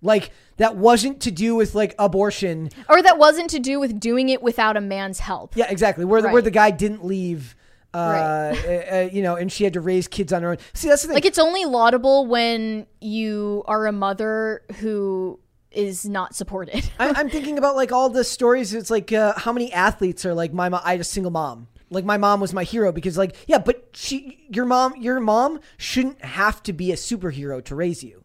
Like 0.00 0.30
that 0.58 0.76
wasn't 0.76 1.20
to 1.22 1.30
do 1.30 1.54
with 1.56 1.74
like 1.74 1.94
abortion. 1.98 2.70
Or 2.88 3.02
that 3.02 3.18
wasn't 3.18 3.50
to 3.50 3.58
do 3.58 3.80
with 3.80 3.98
doing 3.98 4.28
it 4.28 4.42
without 4.42 4.76
a 4.76 4.80
man's 4.80 5.18
help. 5.18 5.56
Yeah, 5.56 5.70
exactly. 5.70 6.04
Where 6.04 6.22
the, 6.22 6.28
where 6.28 6.42
the 6.42 6.50
guy 6.50 6.70
didn't 6.70 7.04
leave. 7.04 7.56
Uh, 7.94 8.52
Right. 8.54 8.64
uh, 8.92 8.96
uh, 8.96 9.08
you 9.10 9.22
know, 9.22 9.34
and 9.36 9.50
she 9.50 9.64
had 9.64 9.72
to 9.72 9.80
raise 9.80 10.06
kids 10.06 10.32
on 10.32 10.42
her 10.42 10.50
own. 10.50 10.58
See, 10.74 10.88
that's 10.88 11.02
the 11.02 11.08
thing. 11.08 11.14
Like 11.14 11.24
it's 11.24 11.38
only 11.38 11.64
laudable 11.64 12.26
when 12.26 12.86
you 13.00 13.64
are 13.66 13.86
a 13.86 13.92
mother 13.92 14.62
who 14.76 15.40
is 15.70 16.08
not 16.08 16.34
supported. 16.34 16.90
I'm, 16.98 17.14
I'm 17.16 17.30
thinking 17.30 17.58
about 17.58 17.76
like 17.76 17.92
all 17.92 18.08
the 18.08 18.24
stories. 18.24 18.74
It's 18.74 18.90
like 18.90 19.12
uh, 19.12 19.34
how 19.36 19.52
many 19.52 19.72
athletes 19.72 20.24
are 20.24 20.34
like 20.34 20.52
my 20.52 20.68
mom. 20.68 20.80
I 20.84 20.92
had 20.92 21.00
a 21.00 21.04
single 21.04 21.30
mom. 21.30 21.68
Like 21.90 22.04
my 22.04 22.18
mom 22.18 22.40
was 22.40 22.52
my 22.52 22.64
hero 22.64 22.92
because 22.92 23.16
like 23.16 23.36
yeah, 23.46 23.58
but 23.58 23.90
she 23.92 24.46
your 24.50 24.66
mom 24.66 24.96
your 24.96 25.20
mom 25.20 25.60
shouldn't 25.78 26.22
have 26.22 26.62
to 26.64 26.72
be 26.72 26.92
a 26.92 26.96
superhero 26.96 27.64
to 27.64 27.74
raise 27.74 28.02
you. 28.02 28.24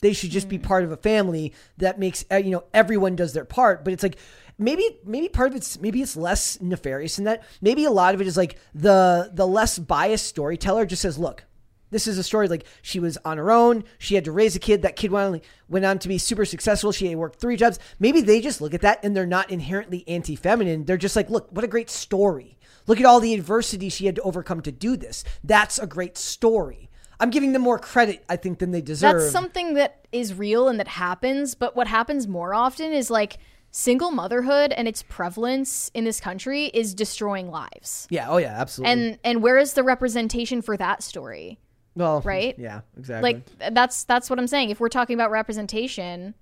They 0.00 0.12
should 0.12 0.30
just 0.30 0.48
be 0.48 0.58
part 0.58 0.84
of 0.84 0.92
a 0.92 0.96
family 0.96 1.52
that 1.78 1.98
makes 1.98 2.24
uh, 2.30 2.36
you 2.36 2.50
know 2.50 2.64
everyone 2.72 3.16
does 3.16 3.32
their 3.32 3.44
part. 3.44 3.84
But 3.84 3.92
it's 3.92 4.02
like 4.02 4.16
maybe 4.58 4.98
maybe 5.04 5.28
part 5.28 5.50
of 5.50 5.56
it's 5.56 5.80
maybe 5.80 6.02
it's 6.02 6.16
less 6.16 6.60
nefarious 6.60 7.16
than 7.16 7.24
that. 7.24 7.42
Maybe 7.60 7.84
a 7.84 7.90
lot 7.90 8.14
of 8.14 8.20
it 8.20 8.26
is 8.26 8.36
like 8.36 8.58
the 8.74 9.30
the 9.32 9.46
less 9.46 9.78
biased 9.78 10.26
storyteller 10.26 10.86
just 10.86 11.02
says, 11.02 11.18
look, 11.18 11.44
this 11.90 12.06
is 12.06 12.18
a 12.18 12.22
story 12.22 12.48
like 12.48 12.64
she 12.82 13.00
was 13.00 13.18
on 13.24 13.38
her 13.38 13.50
own. 13.50 13.84
She 13.98 14.14
had 14.14 14.24
to 14.24 14.32
raise 14.32 14.56
a 14.56 14.60
kid. 14.60 14.82
That 14.82 14.96
kid 14.96 15.10
went 15.10 15.34
on, 15.34 15.40
went 15.68 15.84
on 15.84 15.98
to 16.00 16.08
be 16.08 16.18
super 16.18 16.44
successful. 16.44 16.92
She 16.92 17.14
worked 17.14 17.40
three 17.40 17.56
jobs. 17.56 17.78
Maybe 17.98 18.20
they 18.20 18.40
just 18.40 18.60
look 18.60 18.74
at 18.74 18.80
that 18.80 19.00
and 19.04 19.16
they're 19.16 19.26
not 19.26 19.50
inherently 19.50 20.04
anti 20.08 20.36
feminine. 20.36 20.84
They're 20.84 20.96
just 20.96 21.16
like, 21.16 21.30
look, 21.30 21.48
what 21.50 21.64
a 21.64 21.68
great 21.68 21.90
story. 21.90 22.58
Look 22.86 22.98
at 22.98 23.06
all 23.06 23.20
the 23.20 23.34
adversity 23.34 23.88
she 23.88 24.06
had 24.06 24.16
to 24.16 24.22
overcome 24.22 24.62
to 24.62 24.72
do 24.72 24.96
this. 24.96 25.24
That's 25.44 25.78
a 25.78 25.86
great 25.86 26.16
story. 26.16 26.90
I'm 27.20 27.30
giving 27.30 27.52
them 27.52 27.62
more 27.62 27.78
credit, 27.78 28.24
I 28.28 28.36
think, 28.36 28.58
than 28.58 28.70
they 28.70 28.80
deserve. 28.80 29.20
That's 29.20 29.30
something 29.30 29.74
that 29.74 30.06
is 30.10 30.32
real 30.34 30.68
and 30.68 30.80
that 30.80 30.88
happens, 30.88 31.54
but 31.54 31.76
what 31.76 31.86
happens 31.86 32.26
more 32.26 32.54
often 32.54 32.92
is 32.92 33.10
like 33.10 33.36
single 33.70 34.10
motherhood 34.10 34.72
and 34.72 34.88
its 34.88 35.02
prevalence 35.02 35.90
in 35.94 36.04
this 36.04 36.18
country 36.18 36.66
is 36.66 36.94
destroying 36.94 37.50
lives. 37.50 38.08
yeah. 38.10 38.28
Oh, 38.28 38.38
yeah. 38.38 38.58
Absolutely. 38.58 38.92
And 38.92 39.18
and 39.22 39.42
where 39.42 39.58
is 39.58 39.74
the 39.74 39.82
representation 39.82 40.62
for 40.62 40.76
that 40.78 41.02
story? 41.02 41.58
Well, 41.94 42.20
right? 42.22 42.54
Yeah. 42.58 42.80
Exactly. 42.98 43.32
Like 43.58 43.74
that's 43.74 44.04
that's 44.04 44.30
what 44.30 44.38
I'm 44.38 44.46
saying. 44.46 44.70
If 44.70 44.80
we're 44.80 44.88
talking 44.88 45.14
about 45.14 45.30
representation, 45.30 46.34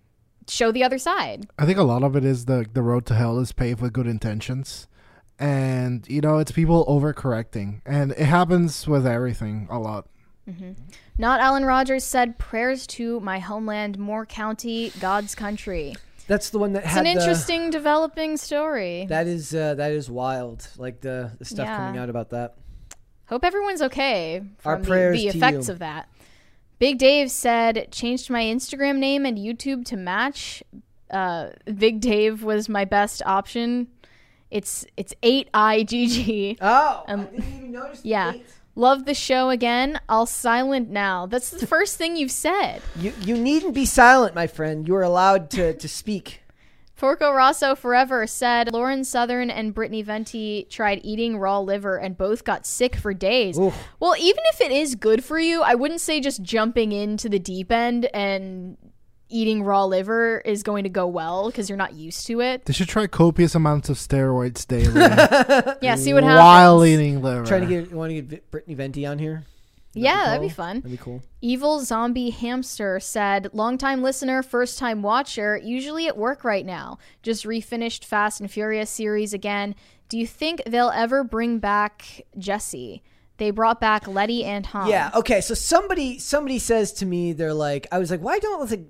show 0.48 0.72
the 0.72 0.84
other 0.84 0.98
side. 0.98 1.46
I 1.58 1.66
think 1.66 1.78
a 1.78 1.82
lot 1.82 2.02
of 2.02 2.16
it 2.16 2.24
is 2.24 2.44
the 2.46 2.66
the 2.72 2.82
road 2.82 3.06
to 3.06 3.14
hell 3.14 3.38
is 3.38 3.52
paved 3.52 3.80
with 3.80 3.92
good 3.92 4.06
intentions, 4.06 4.88
and 5.38 6.06
you 6.08 6.20
know 6.20 6.38
it's 6.38 6.52
people 6.52 6.84
overcorrecting, 6.86 7.80
and 7.86 8.12
it 8.12 8.18
happens 8.26 8.86
with 8.86 9.06
everything 9.06 9.68
a 9.70 9.78
lot. 9.78 10.06
Not 11.18 11.40
Alan 11.40 11.66
Rogers 11.66 12.04
said 12.04 12.38
prayers 12.38 12.86
to 12.88 13.20
my 13.20 13.38
homeland, 13.38 13.98
Moore 13.98 14.24
County, 14.24 14.90
God's 14.98 15.34
country. 15.34 15.94
that's 16.26 16.48
the 16.50 16.58
one 16.58 16.72
that 16.72 16.84
It's 16.84 16.92
had 16.92 17.00
an 17.06 17.14
the- 17.16 17.20
interesting 17.20 17.68
developing 17.70 18.36
story. 18.38 19.04
that 19.10 19.26
is 19.26 19.54
uh, 19.54 19.74
that 19.74 19.92
is 19.92 20.10
wild. 20.10 20.66
Like 20.78 21.00
the 21.02 21.32
the 21.38 21.44
stuff 21.44 21.66
Yeah. 21.66 21.76
coming 21.76 22.00
out 22.00 22.08
about 22.08 22.30
that. 22.30 22.54
Hope 23.28 23.44
everyone's 23.44 23.82
okay 23.82 24.42
Our 24.64 24.76
from 24.76 24.82
the, 24.82 24.88
prayers 24.88 25.18
the 25.20 25.28
effects 25.28 25.68
of 25.68 25.78
that. 25.80 26.09
Big 26.78 26.98
Dave 26.98 27.30
said, 27.30 27.88
changed 27.90 28.30
my 28.30 28.42
Instagram 28.42 28.98
name 28.98 29.26
and 29.26 29.36
YouTube 29.36 29.84
to 29.86 29.96
match. 29.96 30.62
Uh, 31.10 31.48
Big 31.76 32.00
Dave 32.00 32.42
was 32.42 32.68
my 32.68 32.84
best 32.84 33.22
option. 33.26 33.88
It's 34.50 34.86
it's 34.96 35.12
eight 35.22 35.48
I 35.52 35.82
G 35.82 36.06
G. 36.06 36.59
Oh, 36.60 37.05
Um, 37.06 37.20
I 37.20 37.24
didn't 37.24 37.55
even 37.55 37.72
notice. 37.72 38.00
Yeah. 38.02 38.32
date. 38.32 38.46
Love 38.74 39.06
the 39.06 39.14
show 39.14 39.50
again. 39.50 39.98
I'll 40.09 40.24
silent 40.24 40.88
now. 40.88 41.26
That's 41.26 41.50
the 41.50 41.66
first 41.66 41.96
thing 41.96 42.16
you've 42.16 42.30
said. 42.30 42.80
You 42.96 43.12
you 43.20 43.36
needn't 43.36 43.74
be 43.74 43.84
silent, 43.84 44.34
my 44.34 44.46
friend. 44.46 44.86
You 44.86 44.94
are 44.94 45.02
allowed 45.02 45.50
to 45.50 45.74
to 45.74 45.88
speak. 45.88 46.42
Porco 46.98 47.32
Rosso 47.32 47.76
Forever 47.76 48.26
said 48.26 48.72
Lauren 48.72 49.04
Southern 49.04 49.50
and 49.50 49.72
Brittany 49.72 50.02
Venti 50.02 50.66
tried 50.68 51.00
eating 51.04 51.38
raw 51.38 51.60
liver 51.60 51.96
and 51.96 52.18
both 52.18 52.42
got 52.42 52.66
sick 52.66 52.96
for 52.96 53.14
days. 53.14 53.56
Oof. 53.56 53.72
Well, 54.00 54.16
even 54.18 54.42
if 54.52 54.60
it 54.60 54.72
is 54.72 54.96
good 54.96 55.22
for 55.24 55.38
you, 55.38 55.62
I 55.62 55.76
wouldn't 55.76 56.00
say 56.00 56.20
just 56.20 56.42
jumping 56.42 56.90
into 56.90 57.28
the 57.28 57.38
deep 57.38 57.70
end 57.70 58.06
and 58.12 58.76
eating 59.28 59.62
raw 59.62 59.84
liver 59.84 60.40
is 60.40 60.64
going 60.64 60.82
to 60.82 60.90
go 60.90 61.06
well 61.06 61.46
because 61.46 61.68
you're 61.68 61.78
not 61.78 61.94
used 61.94 62.26
to 62.26 62.40
it. 62.40 62.64
They 62.64 62.72
should 62.72 62.88
try 62.88 63.06
copious 63.06 63.54
amounts 63.54 63.88
of 63.88 63.96
steroids 63.96 64.66
daily 64.66 64.92
Yeah, 65.80 65.94
see 65.94 66.12
what 66.12 66.24
happens. 66.24 66.40
while 66.40 66.84
eating 66.84 67.22
liver. 67.22 67.46
Trying 67.46 67.60
to 67.60 67.66
get 67.68 67.92
want 67.92 68.10
to 68.10 68.20
get 68.22 68.50
Brittany 68.50 68.74
Venti 68.74 69.06
on 69.06 69.20
here. 69.20 69.44
Yeah, 70.00 70.24
that'd 70.24 70.40
be 70.40 70.48
fun. 70.48 70.76
That'd 70.76 70.90
be 70.90 70.96
cool. 70.96 71.22
Evil 71.40 71.80
Zombie 71.80 72.30
Hamster 72.30 73.00
said, 73.00 73.48
Longtime 73.52 74.02
listener, 74.02 74.42
first 74.42 74.78
time 74.78 75.02
watcher, 75.02 75.56
usually 75.62 76.06
at 76.06 76.16
work 76.16 76.44
right 76.44 76.66
now. 76.66 76.98
Just 77.22 77.44
refinished 77.44 78.04
Fast 78.04 78.40
and 78.40 78.50
Furious 78.50 78.90
series 78.90 79.32
again. 79.32 79.74
Do 80.08 80.18
you 80.18 80.26
think 80.26 80.62
they'll 80.66 80.90
ever 80.90 81.22
bring 81.22 81.58
back 81.58 82.22
Jesse? 82.38 83.02
They 83.36 83.50
brought 83.50 83.80
back 83.80 84.08
Letty 84.08 84.44
and 84.44 84.66
Han. 84.66 84.88
Yeah. 84.88 85.10
Okay. 85.14 85.40
So 85.40 85.54
somebody 85.54 86.18
somebody 86.18 86.58
says 86.58 86.92
to 86.94 87.06
me, 87.06 87.32
they're 87.32 87.54
like, 87.54 87.86
I 87.92 87.98
was 87.98 88.10
like, 88.10 88.20
why 88.20 88.38
don't 88.40 88.68
like, 88.68 88.86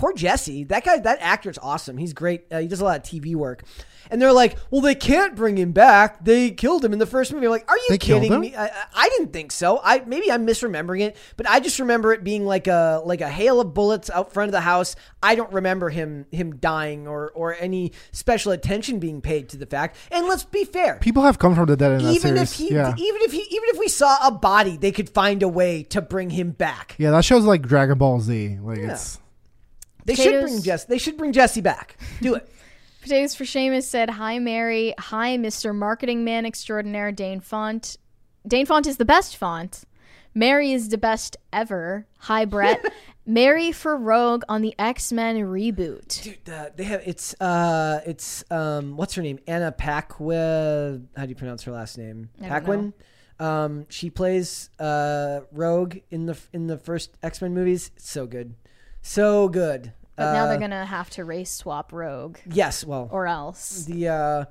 poor 0.00 0.12
Jesse. 0.14 0.64
That 0.64 0.84
guy, 0.84 0.98
that 0.98 1.18
actor's 1.20 1.58
awesome. 1.58 1.98
He's 1.98 2.12
great. 2.14 2.46
Uh, 2.50 2.58
he 2.60 2.66
does 2.66 2.80
a 2.80 2.84
lot 2.84 2.96
of 2.96 3.02
TV 3.02 3.34
work. 3.34 3.62
And 4.10 4.20
they're 4.20 4.32
like, 4.32 4.56
well, 4.72 4.80
they 4.80 4.96
can't 4.96 5.36
bring 5.36 5.56
him 5.56 5.70
back. 5.70 6.24
They 6.24 6.50
killed 6.50 6.84
him 6.84 6.92
in 6.92 6.98
the 6.98 7.06
first 7.06 7.32
movie. 7.32 7.46
I'm 7.46 7.52
like, 7.52 7.70
are 7.70 7.76
you 7.76 7.86
They 7.90 7.98
kidding 7.98 8.40
me? 8.40 8.56
I, 8.56 8.68
I- 8.94 9.08
didn't 9.10 9.32
think 9.32 9.52
so. 9.52 9.80
I 9.84 10.02
maybe 10.06 10.32
I'm 10.32 10.46
misremembering 10.46 11.00
it, 11.02 11.16
but 11.36 11.48
I 11.48 11.60
just 11.60 11.78
remember 11.78 12.12
it 12.14 12.24
being 12.24 12.46
like 12.46 12.66
a 12.68 13.02
like 13.04 13.20
a 13.20 13.28
hail 13.28 13.60
of 13.60 13.74
bullets 13.74 14.08
out 14.08 14.32
front 14.32 14.48
of 14.48 14.52
the 14.52 14.60
house. 14.62 14.96
I 15.22 15.34
don't 15.34 15.52
remember 15.52 15.90
him 15.90 16.26
him 16.32 16.56
dying 16.56 17.06
or 17.06 17.30
or 17.34 17.54
any 17.58 17.92
special 18.12 18.52
attention 18.52 18.98
being 19.00 19.20
paid 19.20 19.48
to 19.50 19.56
the 19.58 19.66
fact. 19.66 19.96
And 20.10 20.26
let's 20.26 20.44
be 20.44 20.64
fair. 20.64 20.96
People 21.00 21.24
have 21.24 21.38
come 21.38 21.54
from 21.54 21.66
the 21.66 21.76
dead 21.76 21.92
in 21.92 21.98
that 22.06 22.14
even 22.14 22.36
series. 22.36 22.52
if 22.52 22.56
he 22.56 22.72
yeah, 22.72 22.94
even 22.96 23.20
if 23.22 23.32
he 23.32 23.40
even 23.40 23.68
if 23.68 23.78
we 23.78 23.88
saw 23.88 24.16
a 24.26 24.30
body, 24.30 24.76
they 24.76 24.92
could 24.92 25.10
find 25.10 25.42
a 25.42 25.48
way 25.48 25.82
to 25.84 26.00
bring 26.00 26.30
him 26.30 26.52
back. 26.52 26.94
yeah, 26.98 27.10
that 27.10 27.24
show's 27.24 27.44
like 27.44 27.62
Dragon 27.62 27.98
Ball 27.98 28.20
Z. 28.20 28.58
Like 28.62 28.78
it's 28.78 29.18
They 30.16 30.22
should 30.22 30.42
bring 30.42 30.62
Jesse. 30.62 30.86
They 30.88 30.98
should 30.98 31.16
bring 31.16 31.32
Jesse 31.32 31.60
back. 31.60 31.96
Do 32.20 32.34
it. 32.34 32.48
Potatoes 33.02 33.34
for 33.34 33.44
Seamus 33.44 33.84
said, 33.84 34.10
Hi, 34.10 34.38
Mary. 34.38 34.94
Hi, 34.98 35.38
Mr. 35.38 35.74
Marketing 35.74 36.22
Man 36.22 36.44
Extraordinaire, 36.44 37.12
Dane 37.12 37.40
Font. 37.40 37.96
Dane 38.46 38.66
Font 38.66 38.86
is 38.86 38.98
the 38.98 39.04
best 39.04 39.36
font. 39.36 39.84
Mary 40.34 40.72
is 40.72 40.90
the 40.90 40.98
best 40.98 41.36
ever. 41.52 42.06
Hi, 42.20 42.44
Brett. 42.44 42.84
Mary 43.26 43.72
for 43.72 43.96
Rogue 43.96 44.42
on 44.48 44.62
the 44.62 44.74
X 44.78 45.12
Men 45.12 45.36
reboot. 45.36 46.22
Dude, 46.22 46.48
uh, 46.52 46.70
they 46.74 46.84
have 46.84 47.02
it's 47.06 47.38
uh 47.40 48.00
it's 48.06 48.44
um 48.50 48.96
what's 48.96 49.14
her 49.14 49.22
name 49.22 49.38
Anna 49.46 49.72
Paquin. 49.72 51.08
How 51.16 51.24
do 51.24 51.28
you 51.28 51.34
pronounce 51.34 51.62
her 51.64 51.72
last 51.72 51.98
name? 51.98 52.30
I 52.42 52.48
Paquin. 52.48 52.92
Um, 53.38 53.86
she 53.88 54.10
plays 54.10 54.70
uh 54.78 55.40
Rogue 55.52 55.98
in 56.10 56.26
the 56.26 56.38
in 56.52 56.66
the 56.66 56.78
first 56.78 57.16
X 57.22 57.40
Men 57.42 57.54
movies. 57.54 57.90
It's 57.96 58.10
so 58.10 58.26
good, 58.26 58.54
so 59.02 59.48
good. 59.48 59.92
But 60.16 60.32
now 60.32 60.44
Uh, 60.44 60.48
they're 60.48 60.58
going 60.58 60.70
to 60.70 60.84
have 60.84 61.08
to 61.10 61.24
race 61.24 61.50
swap 61.50 61.92
Rogue 61.92 62.38
yes. 62.50 62.84
Well, 62.84 63.08
or 63.10 63.26
else. 63.26 63.84
the 63.84 64.08
uh 64.08 64.44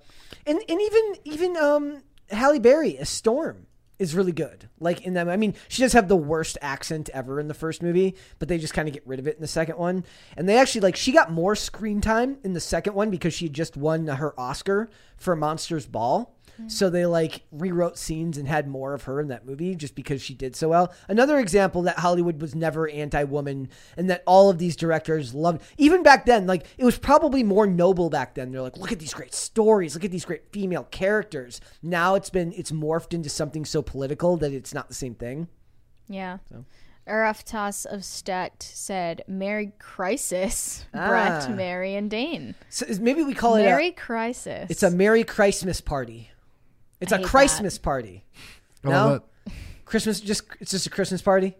and 0.46 0.60
and 0.68 0.82
even 0.82 1.16
even 1.26 1.58
um 1.58 2.04
Halle 2.32 2.60
Berry 2.60 2.98
as 2.98 3.10
Storm 3.10 3.66
is 4.00 4.16
really 4.16 4.32
good. 4.32 4.70
Like 4.80 5.02
in 5.02 5.14
them, 5.14 5.28
I 5.28 5.36
mean, 5.36 5.54
she 5.68 5.82
does 5.82 5.92
have 5.92 6.08
the 6.08 6.16
worst 6.16 6.58
accent 6.62 7.10
ever 7.14 7.38
in 7.40 7.50
the 7.50 7.54
first 7.54 7.84
movie, 7.84 8.16
but 8.40 8.48
they 8.48 8.58
just 8.58 8.74
kind 8.74 8.88
of 8.88 8.94
get 8.94 9.06
rid 9.06 9.20
of 9.20 9.28
it 9.28 9.36
in 9.36 9.42
the 9.42 9.48
second 9.48 9.78
one. 9.78 10.06
And 10.38 10.48
they 10.48 10.58
actually 10.58 10.82
like 10.82 10.96
she 10.96 11.12
got 11.12 11.32
more 11.32 11.54
screen 11.56 12.00
time 12.00 12.38
in 12.44 12.54
the 12.54 12.62
second 12.62 12.94
one 12.94 13.10
because 13.10 13.34
she 13.34 13.50
just 13.50 13.76
won 13.76 14.08
her 14.08 14.40
Oscar 14.40 14.90
for 15.18 15.36
Monsters 15.36 15.86
Ball. 15.86 16.34
So 16.68 16.90
they 16.90 17.06
like 17.06 17.44
rewrote 17.52 17.98
scenes 17.98 18.38
and 18.38 18.48
had 18.48 18.68
more 18.68 18.94
of 18.94 19.04
her 19.04 19.20
in 19.20 19.28
that 19.30 19.46
movie 19.46 19.76
just 19.76 19.96
because 19.96 20.22
she 20.22 20.34
did 20.34 20.56
so 20.56 20.70
well. 20.70 20.94
Another 21.08 21.40
example 21.40 21.82
that 21.84 22.00
Hollywood 22.00 22.42
was 22.42 22.54
never 22.56 22.88
anti-woman 22.90 23.70
and 23.98 24.10
that 24.10 24.24
all 24.26 24.50
of 24.50 24.58
these 24.58 24.76
directors 24.76 25.34
loved. 25.34 25.62
Even 25.78 26.04
back 26.04 26.26
then, 26.26 26.48
like 26.48 26.66
it 26.78 26.86
was 26.86 26.98
probably 26.98 27.44
more 27.44 27.66
noble 27.68 28.10
back 28.10 28.36
then. 28.36 28.52
They're 28.52 28.62
like, 28.62 28.78
look 28.78 28.92
at 28.92 29.00
these 29.00 29.14
great 29.14 29.34
stories, 29.34 29.96
look 29.96 30.06
at 30.06 30.12
these 30.12 30.26
great 30.26 30.52
female 30.52 30.84
characters. 30.92 31.62
Now 31.82 32.16
it's 32.16 32.30
been 32.30 32.52
it's 32.54 32.72
morphed 32.72 33.14
into 33.14 33.30
something 33.30 33.66
so 33.66 33.82
political 33.82 34.38
that 34.38 34.52
it's 34.54 34.74
not 34.74 34.88
the 34.88 34.94
same 34.96 35.16
thing. 35.16 35.48
Yeah. 36.08 36.40
So. 36.52 36.66
Araftas 37.08 37.86
of 37.88 38.06
Stet 38.06 38.62
said, 38.62 39.24
"Merry 39.28 39.72
Crisis, 39.80 40.86
Ah. 40.94 41.08
Brett, 41.08 41.56
Mary, 41.56 41.96
and 41.96 42.10
Dane. 42.10 42.54
So 42.70 42.86
maybe 43.02 43.24
we 43.24 43.34
call 43.34 43.56
it 43.56 43.64
Merry 43.64 43.88
a, 43.88 43.92
Crisis. 43.92 44.70
it's 44.70 44.84
a 44.84 44.92
Merry 44.92 45.24
Christmas 45.24 45.82
party. 45.82 46.30
It's 47.02 47.12
I 47.14 47.18
a 47.18 47.20
hate 47.20 47.28
Christmas 47.28 47.78
party. 47.78 48.24
I 48.84 48.90
No? 48.90 48.92
love 49.08 49.24
it. 49.48 49.54
Christmas 49.86 50.20
just 50.20 50.44
it's 50.60 50.72
just 50.72 50.86
a 50.86 50.90
Christmas 50.90 51.22
party. 51.22 51.56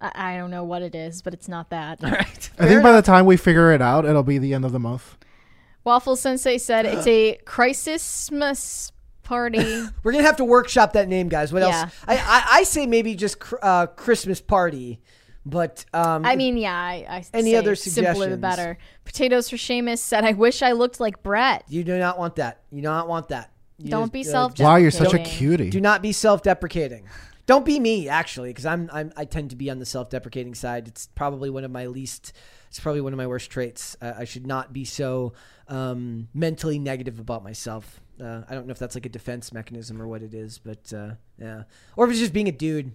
I, 0.00 0.34
I 0.34 0.36
don't 0.36 0.50
know 0.50 0.64
what 0.64 0.82
it 0.82 0.94
is, 0.94 1.22
but 1.22 1.34
it's 1.34 1.48
not 1.48 1.70
that. 1.70 1.98
All 2.04 2.10
right. 2.10 2.50
I 2.58 2.66
think 2.66 2.82
by 2.82 2.92
the 2.92 3.02
time 3.02 3.26
we 3.26 3.36
figure 3.36 3.72
it 3.72 3.82
out, 3.82 4.04
it'll 4.04 4.22
be 4.22 4.38
the 4.38 4.54
end 4.54 4.64
of 4.64 4.72
the 4.72 4.78
month. 4.80 5.16
Waffle 5.84 6.16
Sensei 6.16 6.58
said 6.58 6.86
it's 6.86 7.06
a 7.06 7.38
Crisismas 7.44 8.92
party. 9.22 9.84
We're 10.02 10.12
gonna 10.12 10.24
have 10.24 10.36
to 10.36 10.44
workshop 10.44 10.92
that 10.94 11.08
name, 11.08 11.28
guys. 11.28 11.52
What 11.52 11.62
Yeah. 11.62 11.82
else? 11.82 11.94
I, 12.06 12.16
I 12.16 12.44
I 12.58 12.62
say 12.64 12.86
maybe 12.86 13.14
just 13.14 13.38
cr- 13.40 13.56
uh, 13.62 13.86
Christmas 13.88 14.40
party, 14.40 15.00
but 15.44 15.84
um, 15.92 16.24
I 16.24 16.36
mean, 16.36 16.56
yeah, 16.56 16.74
I, 16.74 17.06
I 17.08 17.24
Any 17.34 17.52
say 17.52 17.56
other 17.56 17.74
simpler 17.74 18.04
the 18.04 18.10
suggestions? 18.10 18.40
better. 18.40 18.78
Potatoes 19.04 19.50
for 19.50 19.56
Seamus 19.56 19.98
said, 19.98 20.24
"I 20.24 20.32
wish 20.32 20.62
I 20.62 20.72
looked 20.72 21.00
like 21.00 21.22
Brett." 21.22 21.64
you 21.68 21.84
do 21.84 21.98
not 21.98 22.18
want 22.18 22.36
that. 22.36 22.60
You 22.70 22.80
do 22.82 22.88
not 22.88 23.08
want 23.08 23.28
that. 23.28 23.50
You 23.78 23.90
Don't 23.90 24.02
just, 24.02 24.12
be 24.12 24.20
uh, 24.20 24.24
self. 24.24 24.58
Wow, 24.58 24.76
you're 24.76 24.90
such 24.90 25.14
a 25.14 25.16
Don't- 25.16 25.26
cutie. 25.26 25.70
Do 25.70 25.80
not 25.80 26.02
be 26.02 26.12
self-deprecating. 26.12 27.08
Don't 27.46 27.64
be 27.64 27.78
me, 27.78 28.08
actually, 28.08 28.50
because 28.50 28.64
I'm, 28.64 28.88
I'm 28.92 29.12
I 29.16 29.26
tend 29.26 29.50
to 29.50 29.56
be 29.56 29.68
on 29.70 29.78
the 29.78 29.84
self-deprecating 29.84 30.54
side. 30.54 30.88
It's 30.88 31.08
probably 31.08 31.50
one 31.50 31.64
of 31.64 31.70
my 31.70 31.86
least. 31.86 32.32
It's 32.68 32.80
probably 32.80 33.02
one 33.02 33.12
of 33.12 33.16
my 33.18 33.26
worst 33.26 33.50
traits. 33.50 33.96
Uh, 34.00 34.14
I 34.16 34.24
should 34.24 34.46
not 34.46 34.72
be 34.72 34.84
so 34.84 35.34
um, 35.68 36.28
mentally 36.32 36.78
negative 36.78 37.18
about 37.18 37.44
myself. 37.44 38.00
Uh, 38.20 38.42
I 38.48 38.54
don't 38.54 38.66
know 38.66 38.70
if 38.70 38.78
that's 38.78 38.94
like 38.94 39.06
a 39.06 39.10
defense 39.10 39.52
mechanism 39.52 40.00
or 40.00 40.08
what 40.08 40.22
it 40.22 40.34
is, 40.34 40.58
but 40.58 40.92
uh, 40.92 41.10
yeah, 41.38 41.64
or 41.96 42.06
if 42.06 42.12
it's 42.12 42.20
just 42.20 42.32
being 42.32 42.48
a 42.48 42.52
dude. 42.52 42.92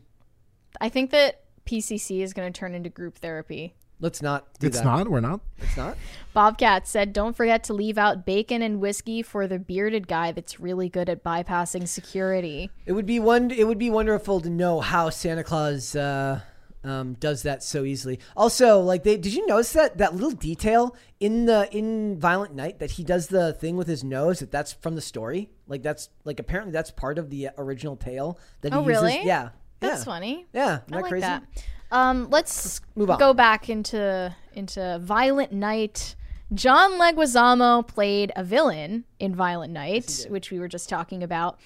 I 0.81 0.89
think 0.89 1.11
that 1.11 1.43
PCC 1.65 2.21
is 2.21 2.33
going 2.33 2.51
to 2.51 2.57
turn 2.57 2.73
into 2.73 2.89
group 2.89 3.17
therapy. 3.17 3.75
Let's 3.99 4.21
not 4.21 4.47
do 4.59 4.67
it's 4.67 4.77
that. 4.77 4.85
not. 4.85 5.09
We're 5.09 5.19
not. 5.19 5.41
It's 5.57 5.75
not. 5.75 5.97
Bobcat 6.33 6.87
said, 6.87 7.11
"Don't 7.11 7.35
forget 7.35 7.63
to 7.65 7.73
leave 7.73 7.97
out 7.97 8.25
bacon 8.25 8.61
and 8.61 8.79
whiskey 8.79 9.21
for 9.21 9.45
the 9.47 9.59
bearded 9.59 10.07
guy 10.07 10.31
that's 10.31 10.59
really 10.59 10.87
good 10.89 11.09
at 11.09 11.23
bypassing 11.23 11.87
security." 11.87 12.69
It 12.85 12.93
would 12.93 13.05
be 13.05 13.19
one. 13.19 13.51
It 13.51 13.67
would 13.67 13.77
be 13.79 13.89
wonderful 13.89 14.39
to 14.41 14.49
know 14.49 14.79
how 14.79 15.09
Santa 15.09 15.43
Claus 15.43 15.95
uh, 15.97 16.39
um, 16.83 17.15
does 17.15 17.43
that 17.43 17.61
so 17.61 17.83
easily. 17.83 18.19
Also, 18.37 18.79
like 18.79 19.03
they 19.03 19.17
did 19.17 19.33
you 19.33 19.45
notice 19.47 19.73
that 19.73 19.97
that 19.97 20.13
little 20.13 20.31
detail 20.31 20.95
in 21.19 21.45
the 21.45 21.67
in 21.75 22.17
Violent 22.19 22.55
Night 22.55 22.79
that 22.79 22.91
he 22.91 23.03
does 23.03 23.27
the 23.27 23.51
thing 23.53 23.75
with 23.75 23.87
his 23.87 24.03
nose 24.03 24.39
that 24.39 24.49
that's 24.51 24.71
from 24.71 24.95
the 24.95 25.01
story. 25.01 25.49
Like 25.67 25.83
that's 25.83 26.09
like 26.23 26.39
apparently 26.39 26.71
that's 26.71 26.91
part 26.91 27.17
of 27.17 27.29
the 27.31 27.49
original 27.57 27.97
tale 27.97 28.39
that 28.61 28.73
Oh, 28.73 28.81
he 28.83 28.87
uses. 28.89 29.03
really? 29.03 29.25
Yeah, 29.25 29.49
That's 29.81 30.01
yeah. 30.01 30.05
funny. 30.05 30.47
Yeah, 30.53 30.75
isn't 30.83 30.93
I 30.93 31.01
like 31.01 31.09
crazy? 31.09 31.21
that. 31.21 31.43
Um, 31.91 32.29
let's 32.29 32.81
move 32.95 33.09
on. 33.09 33.19
go 33.19 33.33
back 33.33 33.69
into 33.69 34.35
into 34.53 34.99
Violent 35.01 35.51
Night. 35.51 36.15
John 36.53 36.93
Leguizamo 36.93 37.87
played 37.87 38.31
a 38.35 38.43
villain 38.43 39.05
in 39.19 39.35
Violent 39.35 39.71
Night, 39.71 40.25
which 40.29 40.51
we 40.51 40.59
were 40.59 40.67
just 40.67 40.89
talking 40.89 41.23
about. 41.23 41.59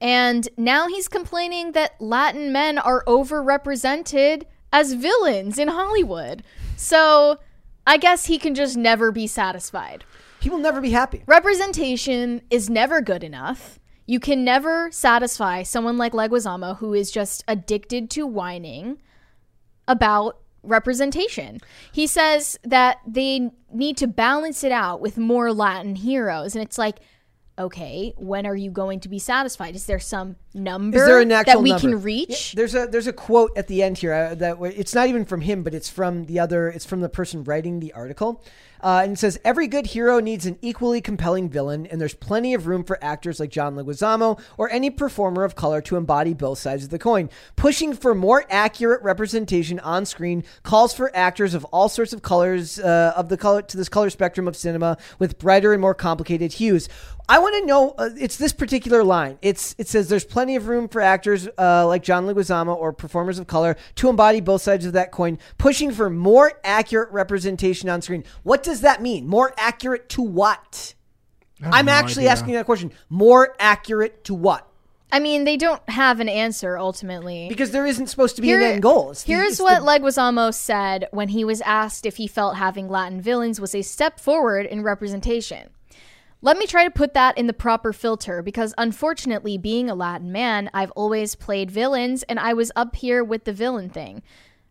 And 0.00 0.48
now 0.56 0.88
he's 0.88 1.08
complaining 1.08 1.72
that 1.72 2.00
Latin 2.00 2.52
men 2.52 2.78
are 2.78 3.04
overrepresented 3.06 4.44
as 4.72 4.94
villains 4.94 5.58
in 5.58 5.68
Hollywood. 5.68 6.42
So 6.76 7.38
I 7.86 7.96
guess 7.96 8.26
he 8.26 8.38
can 8.38 8.54
just 8.54 8.76
never 8.76 9.10
be 9.12 9.26
satisfied. 9.26 10.04
He 10.40 10.48
will 10.48 10.58
never 10.58 10.80
be 10.80 10.92
happy. 10.92 11.22
Representation 11.26 12.40
is 12.50 12.70
never 12.70 13.00
good 13.00 13.22
enough. 13.22 13.78
You 14.06 14.20
can 14.20 14.42
never 14.44 14.90
satisfy 14.90 15.62
someone 15.64 15.98
like 15.98 16.12
Leguizamo 16.12 16.78
who 16.78 16.94
is 16.94 17.10
just 17.10 17.44
addicted 17.46 18.10
to 18.10 18.26
whining 18.26 18.98
about 19.90 20.38
representation. 20.62 21.58
He 21.90 22.06
says 22.06 22.58
that 22.62 22.98
they 23.06 23.50
need 23.72 23.96
to 23.96 24.06
balance 24.06 24.62
it 24.62 24.72
out 24.72 25.00
with 25.00 25.18
more 25.18 25.52
Latin 25.52 25.96
heroes. 25.96 26.54
And 26.54 26.62
it's 26.62 26.78
like, 26.78 27.00
okay, 27.60 28.14
when 28.16 28.46
are 28.46 28.56
you 28.56 28.70
going 28.70 29.00
to 29.00 29.08
be 29.08 29.18
satisfied? 29.18 29.74
Is 29.74 29.86
there 29.86 30.00
some 30.00 30.36
number 30.54 30.98
Is 30.98 31.06
there 31.06 31.20
an 31.20 31.30
actual 31.30 31.54
that 31.54 31.62
we 31.62 31.70
number? 31.70 31.80
can 31.80 32.02
reach? 32.02 32.54
Yeah, 32.54 32.56
there's 32.56 32.74
a 32.74 32.86
there's 32.86 33.06
a 33.06 33.12
quote 33.12 33.56
at 33.56 33.68
the 33.68 33.82
end 33.82 33.98
here 33.98 34.12
uh, 34.12 34.34
that 34.36 34.56
it's 34.62 34.94
not 34.94 35.08
even 35.08 35.24
from 35.24 35.42
him, 35.42 35.62
but 35.62 35.74
it's 35.74 35.88
from 35.88 36.24
the 36.24 36.38
other. 36.40 36.68
It's 36.68 36.86
from 36.86 37.00
the 37.00 37.08
person 37.08 37.44
writing 37.44 37.80
the 37.80 37.92
article, 37.92 38.42
uh, 38.82 39.02
and 39.04 39.12
it 39.12 39.18
says 39.18 39.38
every 39.44 39.66
good 39.66 39.86
hero 39.86 40.20
needs 40.20 40.46
an 40.46 40.58
equally 40.62 41.00
compelling 41.00 41.48
villain, 41.48 41.86
and 41.86 42.00
there's 42.00 42.14
plenty 42.14 42.54
of 42.54 42.66
room 42.66 42.82
for 42.82 42.98
actors 43.02 43.38
like 43.38 43.50
John 43.50 43.76
Leguizamo 43.76 44.40
or 44.56 44.70
any 44.70 44.90
performer 44.90 45.44
of 45.44 45.54
color 45.54 45.80
to 45.82 45.96
embody 45.96 46.34
both 46.34 46.58
sides 46.58 46.84
of 46.84 46.90
the 46.90 46.98
coin. 46.98 47.28
Pushing 47.56 47.92
for 47.92 48.14
more 48.14 48.44
accurate 48.50 49.02
representation 49.02 49.78
on 49.80 50.06
screen 50.06 50.44
calls 50.62 50.94
for 50.94 51.14
actors 51.14 51.54
of 51.54 51.64
all 51.66 51.88
sorts 51.88 52.12
of 52.12 52.22
colors 52.22 52.78
uh, 52.78 53.12
of 53.16 53.28
the 53.28 53.36
color 53.36 53.62
to 53.62 53.76
this 53.76 53.88
color 53.88 54.10
spectrum 54.10 54.48
of 54.48 54.56
cinema 54.56 54.96
with 55.18 55.38
brighter 55.38 55.72
and 55.72 55.80
more 55.80 55.94
complicated 55.94 56.54
hues. 56.54 56.88
I 57.30 57.38
want 57.38 57.54
to 57.60 57.64
know. 57.66 57.94
Uh, 57.96 58.10
it's 58.18 58.36
this 58.36 58.52
particular 58.52 59.04
line. 59.04 59.38
It's 59.40 59.76
it 59.78 59.86
says 59.86 60.08
there's 60.08 60.24
plenty 60.24 60.56
of 60.56 60.66
room 60.66 60.88
for 60.88 61.00
actors 61.00 61.48
uh, 61.56 61.86
like 61.86 62.02
John 62.02 62.26
Leguizamo 62.26 62.74
or 62.76 62.92
performers 62.92 63.38
of 63.38 63.46
color 63.46 63.76
to 63.94 64.08
embody 64.08 64.40
both 64.40 64.62
sides 64.62 64.84
of 64.84 64.94
that 64.94 65.12
coin, 65.12 65.38
pushing 65.56 65.92
for 65.92 66.10
more 66.10 66.52
accurate 66.64 67.10
representation 67.12 67.88
on 67.88 68.02
screen. 68.02 68.24
What 68.42 68.64
does 68.64 68.80
that 68.80 69.00
mean? 69.00 69.28
More 69.28 69.54
accurate 69.56 70.08
to 70.10 70.22
what? 70.22 70.94
I 71.62 71.66
have 71.66 71.74
I'm 71.74 71.86
no 71.86 71.92
actually 71.92 72.22
idea. 72.24 72.32
asking 72.32 72.54
that 72.54 72.66
question. 72.66 72.90
More 73.08 73.54
accurate 73.60 74.24
to 74.24 74.34
what? 74.34 74.66
I 75.12 75.20
mean, 75.20 75.44
they 75.44 75.56
don't 75.56 75.82
have 75.88 76.18
an 76.20 76.28
answer 76.28 76.78
ultimately. 76.78 77.48
Because 77.48 77.70
there 77.70 77.86
isn't 77.86 78.06
supposed 78.08 78.36
to 78.36 78.42
be 78.42 78.48
Here- 78.48 78.60
an 78.60 78.72
end 78.72 78.82
goal. 78.82 79.10
It's 79.10 79.22
Here's 79.22 79.52
it's 79.52 79.60
what 79.60 79.80
the- 79.80 79.86
Leguizamo 79.86 80.52
said 80.54 81.06
when 81.12 81.28
he 81.28 81.44
was 81.44 81.60
asked 81.60 82.06
if 82.06 82.16
he 82.16 82.26
felt 82.26 82.56
having 82.56 82.88
Latin 82.88 83.20
villains 83.20 83.60
was 83.60 83.74
a 83.74 83.82
step 83.82 84.18
forward 84.18 84.66
in 84.66 84.82
representation. 84.82 85.70
Let 86.42 86.56
me 86.56 86.66
try 86.66 86.84
to 86.84 86.90
put 86.90 87.12
that 87.12 87.36
in 87.36 87.48
the 87.48 87.52
proper 87.52 87.92
filter 87.92 88.42
because 88.42 88.72
unfortunately, 88.78 89.58
being 89.58 89.90
a 89.90 89.94
Latin 89.94 90.32
man, 90.32 90.70
I've 90.72 90.90
always 90.92 91.34
played 91.34 91.70
villains 91.70 92.22
and 92.22 92.40
I 92.40 92.54
was 92.54 92.72
up 92.74 92.96
here 92.96 93.22
with 93.22 93.44
the 93.44 93.52
villain 93.52 93.90
thing. 93.90 94.22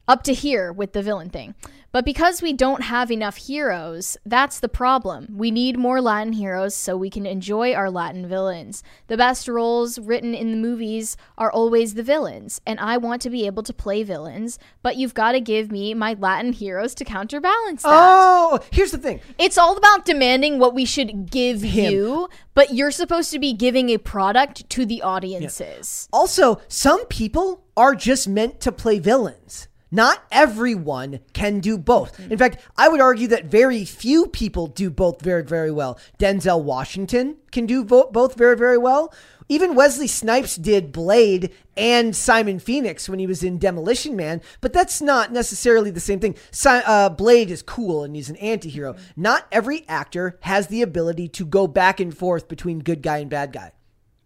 Up 0.10 0.24
to 0.24 0.34
here 0.34 0.74
with 0.74 0.94
the 0.94 1.04
villain 1.04 1.30
thing. 1.30 1.54
But 1.92 2.04
because 2.04 2.42
we 2.42 2.52
don't 2.52 2.82
have 2.82 3.12
enough 3.12 3.38
heroes, 3.38 4.18
that's 4.26 4.60
the 4.60 4.68
problem. 4.68 5.28
We 5.36 5.52
need 5.52 5.78
more 5.78 6.02
Latin 6.02 6.34
heroes 6.34 6.76
so 6.76 6.98
we 6.98 7.12
can 7.12 7.28
enjoy 7.28 7.74
our 7.76 7.92
Latin 7.92 8.28
villains. 8.28 8.82
The 9.06 9.18
best 9.18 9.48
roles 9.48 10.00
written 10.00 10.34
in 10.34 10.50
the 10.50 10.58
movies 10.58 11.16
are 11.38 11.52
always 11.52 11.94
the 11.94 12.02
villains, 12.02 12.60
and 12.66 12.80
I 12.80 12.98
want 12.98 13.22
to 13.22 13.30
be 13.30 13.46
able 13.46 13.62
to 13.62 13.72
play 13.72 14.02
villains, 14.02 14.58
but 14.82 14.98
you've 14.98 15.14
got 15.14 15.34
to 15.34 15.40
give 15.40 15.72
me 15.72 15.94
my 15.94 16.16
Latin 16.16 16.54
heroes 16.54 16.96
to 16.96 17.06
counterbalance 17.06 17.84
that. 17.84 17.90
Oh, 17.92 18.60
here's 18.72 18.92
the 18.92 18.98
thing. 18.98 19.20
It's 19.38 19.60
all 19.60 19.78
about 19.78 20.06
demanding 20.06 20.58
what 20.58 20.74
we 20.74 20.86
should 20.86 21.30
give 21.30 21.62
Him. 21.62 21.94
you, 21.94 22.30
but 22.56 22.74
you're 22.74 22.90
supposed 22.90 23.32
to 23.32 23.38
be 23.38 23.54
giving 23.54 23.90
a 23.90 24.00
product 24.00 24.68
to 24.72 24.88
the 24.88 25.04
audiences. 25.04 26.10
Also, 26.12 26.62
some 26.68 27.06
people 27.06 27.64
are 27.78 27.94
just 27.94 28.28
meant 28.28 28.60
to 28.62 28.72
play 28.72 28.98
villains. 28.98 29.69
Not 29.92 30.24
everyone 30.32 31.20
can 31.34 31.60
do 31.60 31.78
both. 31.78 32.20
In 32.20 32.38
fact, 32.38 32.58
I 32.78 32.90
would 32.90 33.02
argue 33.02 33.28
that 33.30 33.46
very 33.46 33.86
few 33.86 34.28
people 34.28 34.68
do 34.68 34.90
both 34.90 35.22
very, 35.22 35.44
very 35.44 35.72
well. 35.72 36.00
Denzel 36.20 36.64
Washington 36.64 37.38
can 37.52 37.66
do 37.66 37.84
vo- 37.84 38.10
both 38.12 38.36
very, 38.36 38.56
very 38.56 38.78
well. 38.78 39.14
Even 39.52 39.74
Wesley 39.74 40.06
Snipes 40.06 40.56
did 40.56 40.92
Blade 40.92 41.52
and 41.76 42.16
Simon 42.16 42.60
Phoenix 42.60 43.10
when 43.10 43.18
he 43.18 43.26
was 43.26 43.44
in 43.44 43.58
Demolition 43.58 44.16
Man, 44.16 44.42
but 44.62 44.74
that's 44.74 45.02
not 45.02 45.32
necessarily 45.32 45.90
the 45.90 46.00
same 46.00 46.20
thing. 46.20 46.36
Si- 46.52 46.70
uh, 46.70 47.10
Blade 47.10 47.50
is 47.50 47.64
cool 47.64 48.04
and 48.04 48.16
he's 48.16 48.30
an 48.30 48.36
anti-hero. 48.36 48.96
Not 49.16 49.48
every 49.52 49.88
actor 49.88 50.38
has 50.42 50.68
the 50.68 50.84
ability 50.84 51.30
to 51.30 51.46
go 51.48 51.66
back 51.66 52.00
and 52.00 52.16
forth 52.16 52.48
between 52.48 52.80
good 52.80 53.02
guy 53.02 53.18
and 53.18 53.30
bad 53.30 53.52
guy. 53.52 53.72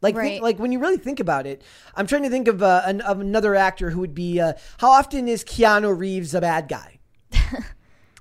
Like, 0.04 0.16
think- 0.16 0.24
Right. 0.34 0.42
like 0.44 0.60
when 0.60 0.72
you 0.72 0.78
really 0.80 0.98
think 0.98 1.20
about 1.20 1.48
it, 1.48 1.64
I'm 1.96 2.06
trying 2.06 2.24
to 2.24 2.30
think 2.30 2.48
of, 2.48 2.62
uh, 2.62 2.84
an, 2.86 3.02
of 3.02 3.20
another 3.20 3.56
actor 3.56 3.90
who 3.90 4.00
would 4.02 4.14
be. 4.14 4.40
Uh, 4.40 4.54
how 4.78 4.92
often 4.92 5.28
is 5.28 5.44
Keanu 5.44 5.98
Reeves 5.98 6.36
a 6.36 6.42
bad 6.42 6.68
guy? 6.68 7.00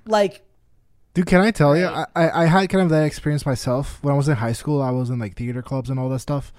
like, 0.05 0.41
Dude, 1.13 1.27
can 1.27 1.41
I 1.41 1.51
tell 1.51 1.77
you? 1.77 1.85
I, 1.85 2.05
I 2.15 2.43
I 2.43 2.45
had 2.45 2.69
kind 2.71 2.81
of 2.81 2.89
that 2.89 3.03
experience 3.03 3.45
myself 3.45 3.99
when 4.01 4.11
I 4.15 4.17
was 4.17 4.27
in 4.27 4.35
high 4.37 4.51
school. 4.53 4.81
I 4.81 4.89
was 4.89 5.11
in 5.11 5.19
like 5.19 5.35
theater 5.35 5.61
clubs 5.61 5.91
and 5.91 5.99
all 5.99 6.09
that 6.09 6.17
stuff, 6.19 6.51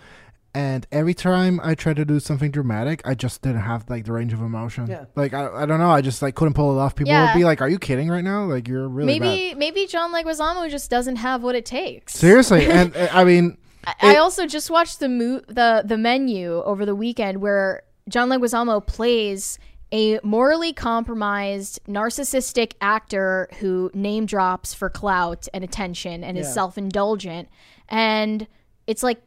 and 0.55 0.87
every 0.93 1.13
time 1.13 1.59
I 1.61 1.75
tried 1.75 1.97
to 1.97 2.05
do 2.05 2.21
something 2.21 2.53
dramatic, 2.53 3.03
I 3.05 3.17
just 3.17 3.43
didn't 3.43 3.63
have 3.63 3.91
like 3.91 4.05
the 4.05 4.13
range 4.13 4.33
of 4.33 4.39
emotion. 4.41 4.87
Yeah. 4.87 5.07
Like 5.17 5.35
I, 5.35 5.63
I 5.63 5.67
don't 5.67 5.81
know. 5.81 5.91
I 5.91 6.03
just 6.03 6.23
like 6.23 6.37
couldn't 6.37 6.55
pull 6.55 6.79
it 6.79 6.81
off. 6.81 6.95
People 6.95 7.11
Yeah. 7.11 7.33
would 7.35 7.37
be 7.37 7.45
like, 7.45 7.63
"Are 7.63 7.69
you 7.69 7.81
kidding 7.81 8.09
right 8.09 8.23
now? 8.23 8.45
Like 8.45 8.69
you're 8.69 8.87
really 8.89 9.19
maybe 9.19 9.49
bad." 9.51 9.59
maybe 9.59 9.87
John 9.89 10.13
Leguizamo 10.15 10.71
just 10.71 10.89
doesn't 10.89 11.17
have 11.17 11.43
what 11.43 11.57
it 11.57 11.67
takes. 11.67 12.13
Seriously, 12.15 12.67
and 12.71 12.97
I 13.13 13.25
mean, 13.25 13.59
I- 13.87 13.95
I 14.01 14.17
also 14.17 14.47
just 14.47 14.71
watched 14.71 15.01
the 15.01 15.09
mo- 15.09 15.43
the 15.47 15.83
the 15.85 15.97
menu 15.99 16.63
over 16.63 16.85
the 16.87 16.95
weekend 16.95 17.41
where 17.41 17.83
John 18.09 18.29
Leguizamo 18.29 18.87
plays 18.87 19.59
a 19.93 20.19
morally 20.25 20.73
compromised 20.73 21.79
narcissistic 21.87 22.73
actor 22.81 23.49
who 23.61 23.91
name 23.95 24.27
drops 24.27 24.75
for 24.75 24.91
clout 24.91 25.47
and 25.55 25.63
attention 25.63 26.25
and 26.25 26.37
is 26.39 26.47
self-indulgent 26.53 27.49
and 27.89 28.47
it's 28.87 29.03
like 29.03 29.21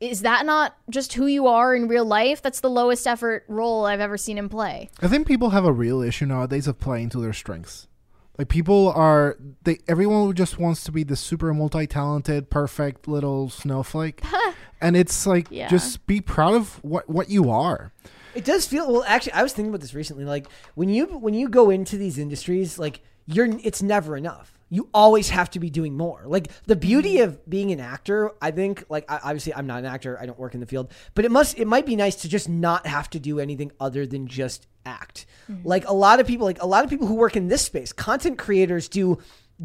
is 0.00 0.22
that 0.22 0.46
not 0.46 0.74
just 0.88 1.12
who 1.12 1.26
you 1.26 1.46
are 1.46 1.74
in 1.74 1.86
real 1.86 2.06
life? 2.06 2.40
That's 2.40 2.60
the 2.60 2.70
lowest 2.70 3.06
effort 3.06 3.44
role 3.48 3.84
I've 3.84 4.00
ever 4.00 4.16
seen 4.16 4.38
him 4.38 4.48
play. 4.48 4.88
I 5.02 5.08
think 5.08 5.26
people 5.28 5.50
have 5.50 5.66
a 5.66 5.72
real 5.72 6.00
issue 6.00 6.24
nowadays 6.24 6.66
of 6.66 6.78
playing 6.80 7.10
to 7.10 7.20
their 7.20 7.34
strengths. 7.34 7.86
Like 8.40 8.48
people 8.48 8.88
are 8.92 9.36
they 9.64 9.80
everyone 9.86 10.34
just 10.34 10.58
wants 10.58 10.82
to 10.84 10.92
be 10.92 11.02
the 11.02 11.14
super 11.14 11.52
multi-talented, 11.52 12.48
perfect 12.48 13.06
little 13.06 13.50
snowflake. 13.50 14.22
and 14.80 14.96
it's 14.96 15.26
like 15.26 15.48
Yeah. 15.50 15.68
just 15.68 16.06
be 16.06 16.22
proud 16.22 16.54
of 16.54 16.82
what 16.82 17.06
what 17.06 17.28
you 17.28 17.50
are. 17.50 17.92
It 18.34 18.46
does 18.46 18.66
feel 18.66 18.90
well. 18.90 19.04
Actually, 19.06 19.34
I 19.34 19.42
was 19.42 19.52
thinking 19.52 19.68
about 19.68 19.82
this 19.82 19.92
recently. 19.92 20.24
Like 20.24 20.46
when 20.74 20.88
you 20.88 21.04
when 21.18 21.34
you 21.34 21.50
go 21.50 21.68
into 21.68 21.98
these 21.98 22.16
industries, 22.16 22.78
like 22.78 23.02
you're 23.26 23.46
it's 23.62 23.82
never 23.82 24.16
enough. 24.16 24.58
You 24.70 24.88
always 24.94 25.28
have 25.30 25.50
to 25.50 25.60
be 25.60 25.68
doing 25.68 25.96
more. 25.96 26.22
Like 26.26 26.48
the 26.64 26.76
beauty 26.76 27.16
mm-hmm. 27.16 27.30
of 27.30 27.50
being 27.50 27.72
an 27.72 27.80
actor, 27.80 28.32
I 28.40 28.52
think. 28.52 28.84
Like 28.88 29.10
I, 29.10 29.16
obviously, 29.24 29.52
I'm 29.52 29.66
not 29.66 29.80
an 29.80 29.86
actor. 29.86 30.18
I 30.18 30.26
don't 30.26 30.38
work 30.38 30.54
in 30.54 30.60
the 30.60 30.66
field, 30.66 30.92
but 31.14 31.24
it 31.24 31.30
must 31.30 31.58
it 31.58 31.66
might 31.66 31.86
be 31.86 31.96
nice 31.96 32.16
to 32.16 32.28
just 32.28 32.48
not 32.48 32.86
have 32.86 33.10
to 33.10 33.20
do 33.20 33.40
anything 33.40 33.72
other 33.80 34.06
than 34.06 34.26
just 34.26 34.66
act. 34.86 35.26
Mm-hmm. 35.50 35.66
Like 35.66 35.88
a 35.88 35.92
lot 35.92 36.20
of 36.20 36.26
people, 36.26 36.46
like 36.46 36.62
a 36.62 36.66
lot 36.66 36.84
of 36.84 36.90
people 36.90 37.06
who 37.06 37.14
work 37.14 37.36
in 37.36 37.48
this 37.48 37.62
space, 37.62 37.92
content 37.92 38.38
creators 38.38 38.88
do 38.88 39.18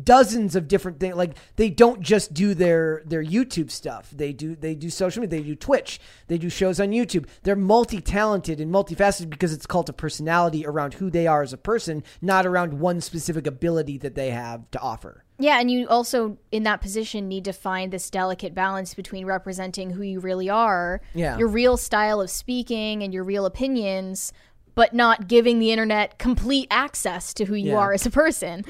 dozens 0.03 0.55
of 0.55 0.67
different 0.67 0.99
things 0.99 1.15
like 1.15 1.37
they 1.55 1.69
don't 1.69 2.01
just 2.01 2.33
do 2.33 2.53
their 2.53 3.01
their 3.05 3.23
youtube 3.23 3.71
stuff 3.71 4.09
they 4.11 4.33
do 4.33 4.55
they 4.55 4.75
do 4.75 4.89
social 4.89 5.21
media 5.21 5.39
they 5.39 5.45
do 5.45 5.55
twitch 5.55 5.99
they 6.27 6.37
do 6.37 6.49
shows 6.49 6.79
on 6.81 6.89
youtube 6.89 7.25
they're 7.43 7.55
multi-talented 7.55 8.59
and 8.59 8.73
multifaceted 8.73 9.29
because 9.29 9.53
it's 9.53 9.65
called 9.65 9.87
a 9.89 9.93
personality 9.93 10.65
around 10.65 10.95
who 10.95 11.09
they 11.09 11.27
are 11.27 11.41
as 11.41 11.53
a 11.53 11.57
person 11.57 12.03
not 12.21 12.45
around 12.45 12.73
one 12.79 12.99
specific 12.99 13.47
ability 13.47 13.97
that 13.97 14.15
they 14.15 14.31
have 14.31 14.69
to 14.71 14.79
offer 14.79 15.23
Yeah, 15.37 15.59
and 15.59 15.69
you 15.71 15.87
also 15.87 16.37
in 16.51 16.63
that 16.63 16.81
position 16.81 17.27
need 17.27 17.45
to 17.45 17.53
find 17.53 17.91
this 17.93 18.09
delicate 18.09 18.53
balance 18.53 18.93
between 18.93 19.25
representing 19.25 19.91
who 19.91 20.01
you 20.01 20.19
really 20.19 20.49
are, 20.49 21.01
Yeah. 21.13 21.37
your 21.37 21.47
real 21.49 21.77
style 21.77 22.19
of 22.21 22.29
speaking 22.29 23.03
and 23.03 23.13
your 23.13 23.23
real 23.23 23.45
opinions, 23.45 24.31
but 24.75 24.93
not 24.93 25.27
giving 25.27 25.59
the 25.59 25.71
internet 25.71 26.17
complete 26.19 26.67
access 26.71 27.33
to 27.35 27.45
who 27.45 27.55
you 27.55 27.71
Yeah. 27.71 27.77
are 27.79 27.93
as 27.93 28.05
a 28.05 28.09
person. 28.11 28.63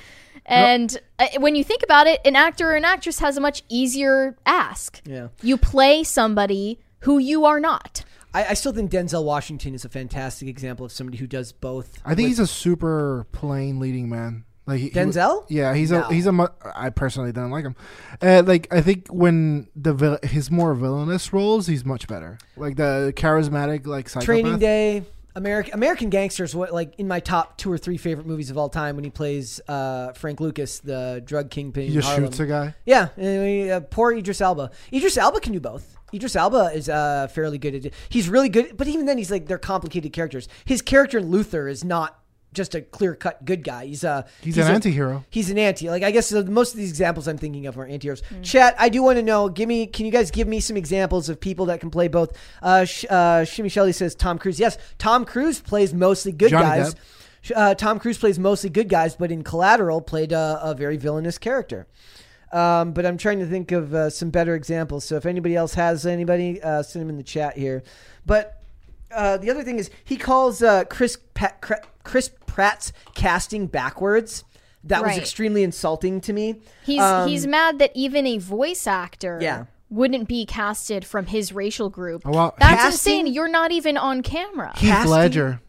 And 0.46 0.98
uh, 1.20 1.28
when 1.40 1.56
you 1.56 1.64
think 1.64 1.82
about 1.84 2.08
it, 2.08 2.22
an 2.26 2.36
actor 2.36 2.72
or 2.72 2.76
an 2.76 2.86
actress 2.86 3.20
has 3.20 3.36
a 3.38 3.42
much 3.42 3.64
easier 3.70 4.38
ask. 4.46 5.02
Yeah. 5.06 5.30
You 5.42 5.58
play 5.58 6.04
somebody 6.04 6.80
who 7.00 7.18
you 7.18 7.46
are 7.46 7.60
not. 7.60 8.04
I, 8.34 8.46
I 8.50 8.54
still 8.54 8.74
think 8.74 8.92
denzel 8.92 9.24
washington 9.24 9.74
is 9.74 9.86
a 9.86 9.90
fantastic 9.90 10.48
example 10.50 10.86
of 10.86 10.92
somebody 10.92 11.18
who 11.20 11.26
does 11.28 11.54
both 11.54 12.00
I 12.04 12.16
think 12.16 12.28
he's 12.28 12.40
a 12.40 12.48
super 12.48 13.26
plain 13.32 13.80
leading 13.80 14.10
man. 14.10 14.44
Like 14.68 14.80
he, 14.80 14.86
he- 14.90 14.92
Denzel? 14.92 15.46
yeah, 15.48 15.74
he's 15.76 15.92
No. 15.92 16.02
a 16.04 16.12
he's 16.14 16.26
a. 16.26 16.32
mu- 16.32 16.48
I 16.76 16.90
personally 16.90 17.32
don't 17.32 17.52
like 17.52 17.64
him. 17.64 17.76
Uh, 18.22 18.42
like 18.46 18.68
I 18.74 18.82
think 18.82 19.08
when 19.10 19.68
the 19.76 19.94
vil- 19.94 20.18
his 20.24 20.50
more 20.52 20.74
villainous 20.74 21.32
roles, 21.32 21.68
he's 21.68 21.86
much 21.86 22.08
better. 22.08 22.40
Like 22.58 22.76
the 22.76 23.14
charismatic, 23.16 23.86
like 23.86 24.10
psychopath. 24.10 24.26
Training 24.26 24.58
Day, 24.60 25.04
American 25.36 25.74
American 25.74 26.10
Gangsters. 26.10 26.56
What 26.56 26.74
like 26.74 26.96
in 26.98 27.08
my 27.08 27.20
top 27.20 27.58
two 27.58 27.72
or 27.72 27.78
three 27.78 27.98
favorite 27.98 28.26
movies 28.26 28.50
of 28.50 28.58
all 28.58 28.70
time 28.70 28.96
when 28.96 29.04
he 29.04 29.10
plays 29.10 29.60
uh, 29.68 30.14
Frank 30.14 30.40
Lucas, 30.40 30.80
the 30.80 31.22
drug 31.26 31.50
kingpin. 31.50 31.88
He 31.88 31.94
just 31.94 32.08
Harlem. 32.08 32.26
shoots 32.26 32.40
a 32.40 32.46
guy. 32.46 32.76
Yeah, 32.86 33.10
and, 33.18 33.72
uh, 33.72 33.80
poor 33.82 34.14
Idris 34.14 34.42
Elba. 34.42 34.72
Idris 34.94 35.18
Elba 35.18 35.40
can 35.40 35.54
do 35.54 35.60
both. 35.60 35.98
Idris 36.14 36.36
Elba 36.36 36.72
is 36.74 36.88
uh, 36.88 37.28
fairly 37.28 37.58
good 37.58 37.76
at 37.76 37.86
it. 37.86 37.94
He's 38.10 38.30
really 38.30 38.48
good, 38.50 38.78
but 38.78 38.88
even 38.88 39.06
then, 39.06 39.18
he's 39.18 39.32
like 39.32 39.48
they're 39.48 39.58
complicated 39.58 40.14
characters. 40.14 40.48
His 40.64 40.82
character 40.82 41.18
in 41.18 41.30
Luther 41.30 41.68
is 41.68 41.84
not 41.84 42.20
just 42.56 42.74
a 42.74 42.82
clear 42.82 43.14
cut 43.14 43.46
good 43.46 43.64
guy. 43.64 43.86
He's 43.86 44.04
a 44.04 44.26
He's, 44.42 44.58
an 44.58 44.68
a- 44.68 44.74
anti-hero. 44.74 45.24
He's 45.30 45.50
an 45.52 45.58
anti. 45.58 45.90
Like 45.90 46.04
I 46.04 46.12
guess 46.12 46.34
uh, 46.34 46.44
most 46.48 46.74
of 46.74 46.78
these 46.78 46.90
examples 46.90 47.28
I'm 47.28 47.38
thinking 47.38 47.68
of 47.68 47.78
are 47.78 47.86
anti-heroes. 47.86 48.24
Chat, 48.42 48.76
I 48.80 48.90
do 48.90 49.04
want 49.04 49.18
to 49.18 49.24
know. 49.24 49.50
Give 49.50 49.68
me, 49.70 49.86
can 49.86 50.06
you 50.06 50.12
guys 50.12 50.32
give 50.32 50.48
me 50.48 50.60
some 50.60 50.78
examples 50.78 51.30
of 51.30 51.40
people 51.40 51.68
that 51.68 51.80
can 51.80 51.92
play 51.92 52.08
both? 52.08 52.36
Uh, 52.62 52.86
Sh- 52.86 53.06
uh, 53.10 53.44
Shimmy 53.46 53.70
Shelley 53.70 53.92
says 53.92 54.16
Tom 54.16 54.40
Cruise. 54.40 54.60
Yes, 54.60 54.78
Tom 54.98 55.26
Cruise 55.26 55.60
plays 55.60 55.94
mostly 55.94 56.32
good 56.32 56.50
Johnny 56.50 56.64
guys. 56.64 56.96
Depp. 56.96 57.00
Uh, 57.56 57.76
Tom 57.76 58.00
Cruise 58.00 58.18
plays 58.18 58.40
mostly 58.40 58.72
good 58.72 58.90
guys, 58.90 59.16
but 59.16 59.32
in 59.32 59.44
Collateral 59.44 60.02
played 60.02 60.32
a, 60.32 60.60
a 60.64 60.74
very 60.74 60.98
villainous 60.98 61.38
character. 61.38 61.86
Um, 62.52 62.94
but 62.94 63.06
I'm 63.06 63.18
trying 63.18 63.40
to 63.40 63.46
think 63.46 63.72
of 63.72 63.94
uh, 63.94 64.10
some 64.10 64.30
better 64.30 64.56
examples. 64.56 65.04
So 65.04 65.16
if 65.18 65.26
anybody 65.26 65.56
else 65.56 65.74
has 65.74 66.06
anybody, 66.06 66.62
uh, 66.62 66.82
send 66.84 67.02
them 67.02 67.10
in 67.10 67.18
the 67.18 67.24
chat 67.24 67.58
here. 67.58 67.84
But 68.26 68.64
uh, 69.14 69.38
the 69.38 69.52
other 69.52 69.64
thing 69.64 69.78
is 69.78 69.90
he 70.06 70.18
calls 70.18 70.64
uh, 70.64 70.86
Chris 70.86 71.18
Pat, 71.34 71.62
Chris 72.06 72.32
Pratt's 72.48 72.94
casting 73.14 73.68
backwards. 73.68 74.44
That 74.86 75.04
was 75.04 75.18
extremely 75.18 75.64
insulting 75.64 76.22
to 76.22 76.32
me. 76.34 76.62
He's 76.86 77.02
Um, 77.02 77.28
he's 77.28 77.46
mad 77.48 77.80
that 77.80 77.92
even 77.96 78.26
a 78.28 78.38
voice 78.38 78.86
actor 78.88 79.40
Yeah. 79.42 79.66
wouldn't 79.90 80.28
be 80.28 80.46
casted 80.46 81.04
from 81.04 81.26
his 81.26 81.52
racial 81.52 81.90
group. 81.90 82.22
Oh, 82.24 82.32
wow. 82.32 82.54
That's 82.60 82.82
Casting- 82.84 83.20
insane. 83.20 83.34
You're 83.34 83.48
not 83.48 83.72
even 83.72 83.98
on 83.98 84.22
camera. 84.22 84.72
Heath 84.78 84.90
Casting- 84.92 85.12
Ledger. 85.12 85.62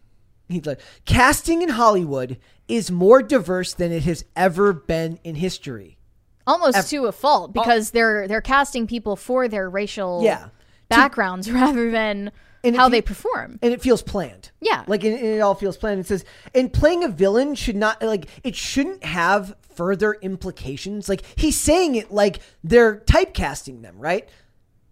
Heath 0.49 0.65
Ledger. 0.67 0.81
Casting 1.05 1.61
in 1.63 1.69
Hollywood 1.69 2.37
is 2.67 2.91
more 2.91 3.23
diverse 3.23 3.73
than 3.73 3.91
it 3.91 4.03
has 4.03 4.23
ever 4.35 4.71
been 4.71 5.19
in 5.23 5.35
history. 5.35 5.97
almost 6.45 6.89
to 6.89 7.07
a 7.07 7.11
fault 7.11 7.51
because 7.51 7.91
they're 7.91 8.25
they're 8.25 8.39
casting 8.39 8.87
people 8.87 9.17
for 9.17 9.49
their 9.49 9.69
racial 9.69 10.21
Yeah. 10.23 10.45
backgrounds 10.87 11.51
rather 11.61 11.91
than 11.91 12.31
And 12.63 12.75
how 12.75 12.89
they 12.89 13.01
perform. 13.01 13.59
and 13.61 13.73
it 13.73 13.81
feels 13.81 14.01
planned. 14.01 14.51
Yeah. 14.61 14.83
like 14.87 15.03
and 15.03 15.13
it 15.17 15.39
all 15.39 15.55
feels 15.55 15.77
planned. 15.77 15.99
It 16.01 16.07
says, 16.07 16.25
and 16.53 16.71
playing 16.71 17.03
a 17.03 17.07
villain 17.09 17.55
should 17.55 17.75
not 17.75 18.01
like 18.01 18.27
it 18.43 18.55
shouldn't 18.55 19.03
have 19.03 19.55
further 19.75 20.13
implications. 20.21 21.07
Like 21.07 21.23
he's 21.35 21.57
saying 21.57 21.95
it 21.95 22.11
like 22.11 22.39
they're 22.63 22.97
typecasting 23.01 23.81
them, 23.83 23.97
right? 23.99 24.27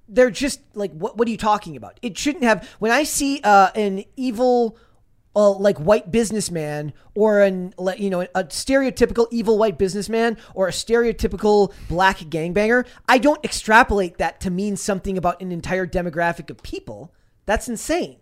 They're 0.08 0.30
just 0.30 0.62
like, 0.76 0.92
what? 0.94 1.18
What 1.18 1.28
are 1.28 1.32
you 1.32 1.38
talking 1.38 1.76
about? 1.76 2.00
It 2.04 2.16
shouldn't 2.18 2.44
have. 2.44 2.70
When 2.80 2.92
I 2.92 3.04
see 3.04 3.42
uh, 3.44 3.72
an 3.76 4.04
evil. 4.16 4.78
Uh, 5.38 5.52
like 5.52 5.78
white 5.80 6.14
businessman 6.14 6.94
or 7.14 7.42
an 7.42 7.74
you 7.98 8.10
know 8.10 8.22
a 8.22 8.46
stereotypical 8.46 9.28
evil 9.32 9.58
white 9.58 9.78
businessman 9.78 10.38
or 10.54 10.70
a 10.70 10.72
stereotypical 10.72 11.74
black 11.90 12.20
gangbanger 12.20 12.88
i 13.10 13.18
don't 13.18 13.44
extrapolate 13.44 14.18
that 14.18 14.40
to 14.40 14.50
mean 14.50 14.78
something 14.78 15.18
about 15.18 15.42
an 15.42 15.52
entire 15.52 15.86
demographic 15.86 16.50
of 16.50 16.64
people 16.64 17.14
that's 17.46 17.68
insane 17.68 18.18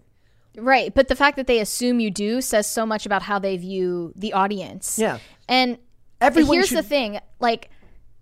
Right, 0.56 0.94
but 0.94 1.08
the 1.08 1.16
fact 1.16 1.36
that 1.38 1.48
they 1.48 1.60
assume 1.60 2.00
you 2.00 2.12
do 2.12 2.40
says 2.40 2.68
so 2.68 2.86
much 2.86 3.08
about 3.08 3.24
how 3.24 3.40
they 3.40 3.58
view 3.58 4.14
the 4.16 4.34
audience. 4.34 5.00
Yeah. 5.00 5.18
And 5.50 5.80
Everyone 6.22 6.54
here's 6.58 6.68
should- 6.68 6.78
the 6.78 6.84
thing, 6.84 7.20
like 7.40 7.72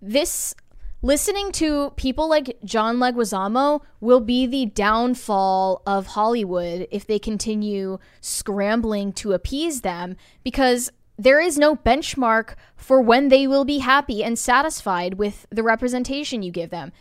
this 0.00 0.54
listening 1.02 1.52
to 1.52 1.90
people 1.96 2.30
like 2.30 2.56
John 2.64 2.96
Leguizamo 2.96 3.82
will 4.00 4.20
be 4.20 4.46
the 4.46 4.64
downfall 4.64 5.82
of 5.86 6.06
Hollywood 6.06 6.88
if 6.90 7.06
they 7.06 7.18
continue 7.18 7.98
scrambling 8.22 9.12
to 9.14 9.32
appease 9.32 9.82
them 9.82 10.16
because 10.42 10.90
there 11.18 11.38
is 11.38 11.58
no 11.58 11.76
benchmark 11.76 12.54
for 12.76 13.00
when 13.02 13.28
they 13.28 13.46
will 13.46 13.64
be 13.66 13.78
happy 13.78 14.24
and 14.24 14.38
satisfied 14.38 15.14
with 15.14 15.46
the 15.50 15.62
representation 15.62 16.42
you 16.42 16.50
give 16.50 16.70
them. 16.70 16.92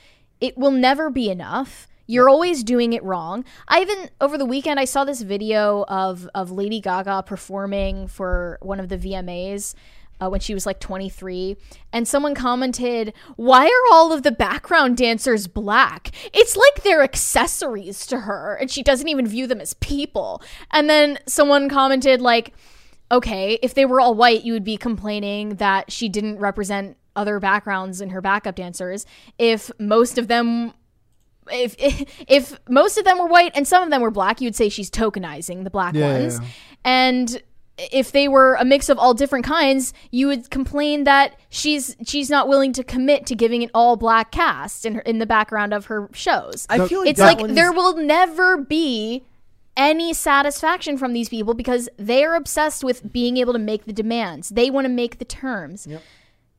It 0.42 0.58
will 0.58 0.72
never 0.72 1.10
be 1.10 1.30
enough. 1.30 1.88
You're 2.12 2.28
always 2.28 2.66
doing 2.66 2.92
it 2.92 3.02
wrong. 3.06 3.46
I 3.70 3.80
even 3.80 4.10
over 4.20 4.38
the 4.38 4.46
weekend 4.46 4.82
I 4.82 4.84
saw 4.84 5.06
this 5.06 5.22
video 5.22 5.86
of 5.88 6.30
of 6.36 6.52
Lady 6.52 6.82
Gaga 6.82 7.24
performing 7.26 8.08
for 8.08 8.58
one 8.62 8.82
of 8.82 8.90
the 8.90 8.98
VMAs 8.98 9.76
uh, 10.20 10.30
when 10.30 10.42
she 10.42 10.54
was 10.54 10.66
like 10.66 10.82
23, 10.82 11.56
and 11.94 12.06
someone 12.06 12.36
commented, 12.36 13.14
"Why 13.38 13.66
are 13.66 13.94
all 13.94 14.12
of 14.12 14.24
the 14.24 14.32
background 14.34 14.98
dancers 14.98 15.48
black? 15.48 16.12
It's 16.34 16.58
like 16.58 16.84
they're 16.84 17.02
accessories 17.02 18.06
to 18.08 18.20
her, 18.20 18.56
and 18.60 18.70
she 18.70 18.84
doesn't 18.84 19.08
even 19.08 19.26
view 19.26 19.48
them 19.48 19.62
as 19.62 19.74
people." 19.76 20.44
And 20.70 20.90
then 20.90 21.18
someone 21.28 21.70
commented 21.70 22.20
like, 22.20 22.54
"Okay, 23.10 23.58
if 23.64 23.74
they 23.74 23.86
were 23.86 24.02
all 24.02 24.16
white, 24.16 24.44
you 24.44 24.52
would 24.52 24.66
be 24.66 24.76
complaining 24.76 25.56
that 25.56 25.94
she 25.94 26.10
didn't 26.10 26.40
represent." 26.40 26.98
Other 27.14 27.42
backgrounds 27.42 28.00
in 28.00 28.12
her 28.12 28.22
backup 28.22 28.56
dancers. 28.56 29.06
If 29.38 29.70
most 29.78 30.18
of 30.18 30.30
them 30.30 30.74
if, 31.52 31.76
if 31.78 32.24
if 32.28 32.60
most 32.70 32.98
of 32.98 33.06
them 33.06 33.20
were 33.20 33.28
white 33.28 33.52
and 33.56 33.68
some 33.68 33.84
of 33.84 33.90
them 33.90 34.02
were 34.02 34.12
black, 34.12 34.42
you'd 34.42 34.56
say 34.56 34.70
she's 34.70 34.90
tokenizing 34.90 35.64
the 35.64 35.70
black 35.70 35.94
Yeah, 35.96 36.14
ones. 36.20 36.40
yeah. 36.40 36.48
And 36.84 37.42
if 37.78 38.12
they 38.12 38.28
were 38.28 38.56
a 38.56 38.66
mix 38.66 38.90
of 38.90 39.00
all 39.00 39.14
different 39.14 39.46
kinds, 39.46 39.94
you 40.12 40.28
would 40.28 40.50
complain 40.52 41.06
that 41.06 41.36
she's 41.50 41.96
she's 42.06 42.30
not 42.30 42.48
willing 42.48 42.74
to 42.74 42.84
commit 42.84 43.26
to 43.28 43.36
giving 43.36 43.64
an 43.64 43.70
all 43.74 43.96
black 43.96 44.32
cast 44.32 44.86
in 44.86 44.96
her, 44.96 45.02
in 45.02 45.18
the 45.20 45.26
background 45.26 45.74
of 45.74 45.86
her 45.86 46.08
shows. 46.14 46.68
i 46.70 46.88
feel 46.88 47.00
like 47.00 47.10
it's 47.10 47.20
that 47.20 47.26
like 47.26 47.40
one's- 47.40 47.56
there 47.56 47.72
will 47.72 47.96
never 47.98 48.58
be 48.58 49.24
any 49.78 50.14
satisfaction 50.14 50.98
from 50.98 51.14
these 51.14 51.30
people 51.30 51.54
because 51.54 51.88
they 51.98 52.24
are 52.26 52.36
obsessed 52.36 52.84
with 52.84 53.12
being 53.12 53.38
able 53.38 53.54
to 53.54 53.60
make 53.60 53.86
the 53.86 53.94
demands. 53.94 54.50
They 54.50 54.70
want 54.70 54.86
to 54.86 54.90
make 54.90 55.18
the 55.18 55.26
terms. 55.26 55.88
Yep. 55.88 56.04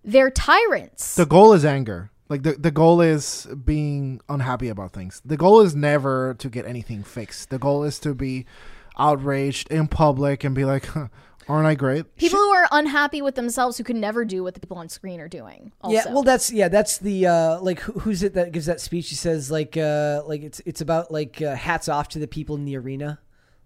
They're 0.02 0.30
tyrants. 0.30 1.14
The 1.14 1.26
goal 1.26 1.52
is 1.52 1.64
anger. 1.64 2.10
Like 2.32 2.44
the, 2.44 2.52
the 2.52 2.70
goal 2.70 3.02
is 3.02 3.46
being 3.62 4.22
unhappy 4.26 4.70
about 4.70 4.92
things. 4.92 5.20
The 5.22 5.36
goal 5.36 5.60
is 5.60 5.76
never 5.76 6.32
to 6.38 6.48
get 6.48 6.64
anything 6.64 7.02
fixed. 7.02 7.50
The 7.50 7.58
goal 7.58 7.84
is 7.84 7.98
to 8.00 8.14
be 8.14 8.46
outraged 8.98 9.70
in 9.70 9.86
public 9.86 10.42
and 10.42 10.54
be 10.54 10.64
like, 10.64 10.86
huh, 10.86 11.08
Aren't 11.48 11.66
I 11.66 11.74
great? 11.74 12.16
People 12.16 12.38
who 12.38 12.52
are 12.52 12.68
unhappy 12.70 13.20
with 13.20 13.34
themselves 13.34 13.76
who 13.76 13.84
can 13.84 14.00
never 14.00 14.24
do 14.24 14.42
what 14.42 14.54
the 14.54 14.60
people 14.60 14.78
on 14.78 14.88
screen 14.88 15.20
are 15.20 15.28
doing. 15.28 15.72
Also. 15.82 15.94
Yeah, 15.94 16.14
well, 16.14 16.22
that's 16.22 16.50
yeah, 16.50 16.68
that's 16.68 16.96
the 16.98 17.26
uh, 17.26 17.60
like 17.60 17.80
who, 17.80 17.92
who's 18.00 18.22
it 18.22 18.32
that 18.34 18.52
gives 18.52 18.66
that 18.66 18.80
speech? 18.80 19.08
He 19.10 19.16
says 19.16 19.50
like 19.50 19.76
uh, 19.76 20.22
like 20.24 20.42
it's 20.42 20.62
it's 20.64 20.80
about 20.80 21.10
like 21.10 21.42
uh, 21.42 21.54
hats 21.54 21.88
off 21.88 22.08
to 22.10 22.18
the 22.18 22.28
people 22.28 22.56
in 22.56 22.64
the 22.64 22.76
arena. 22.76 23.18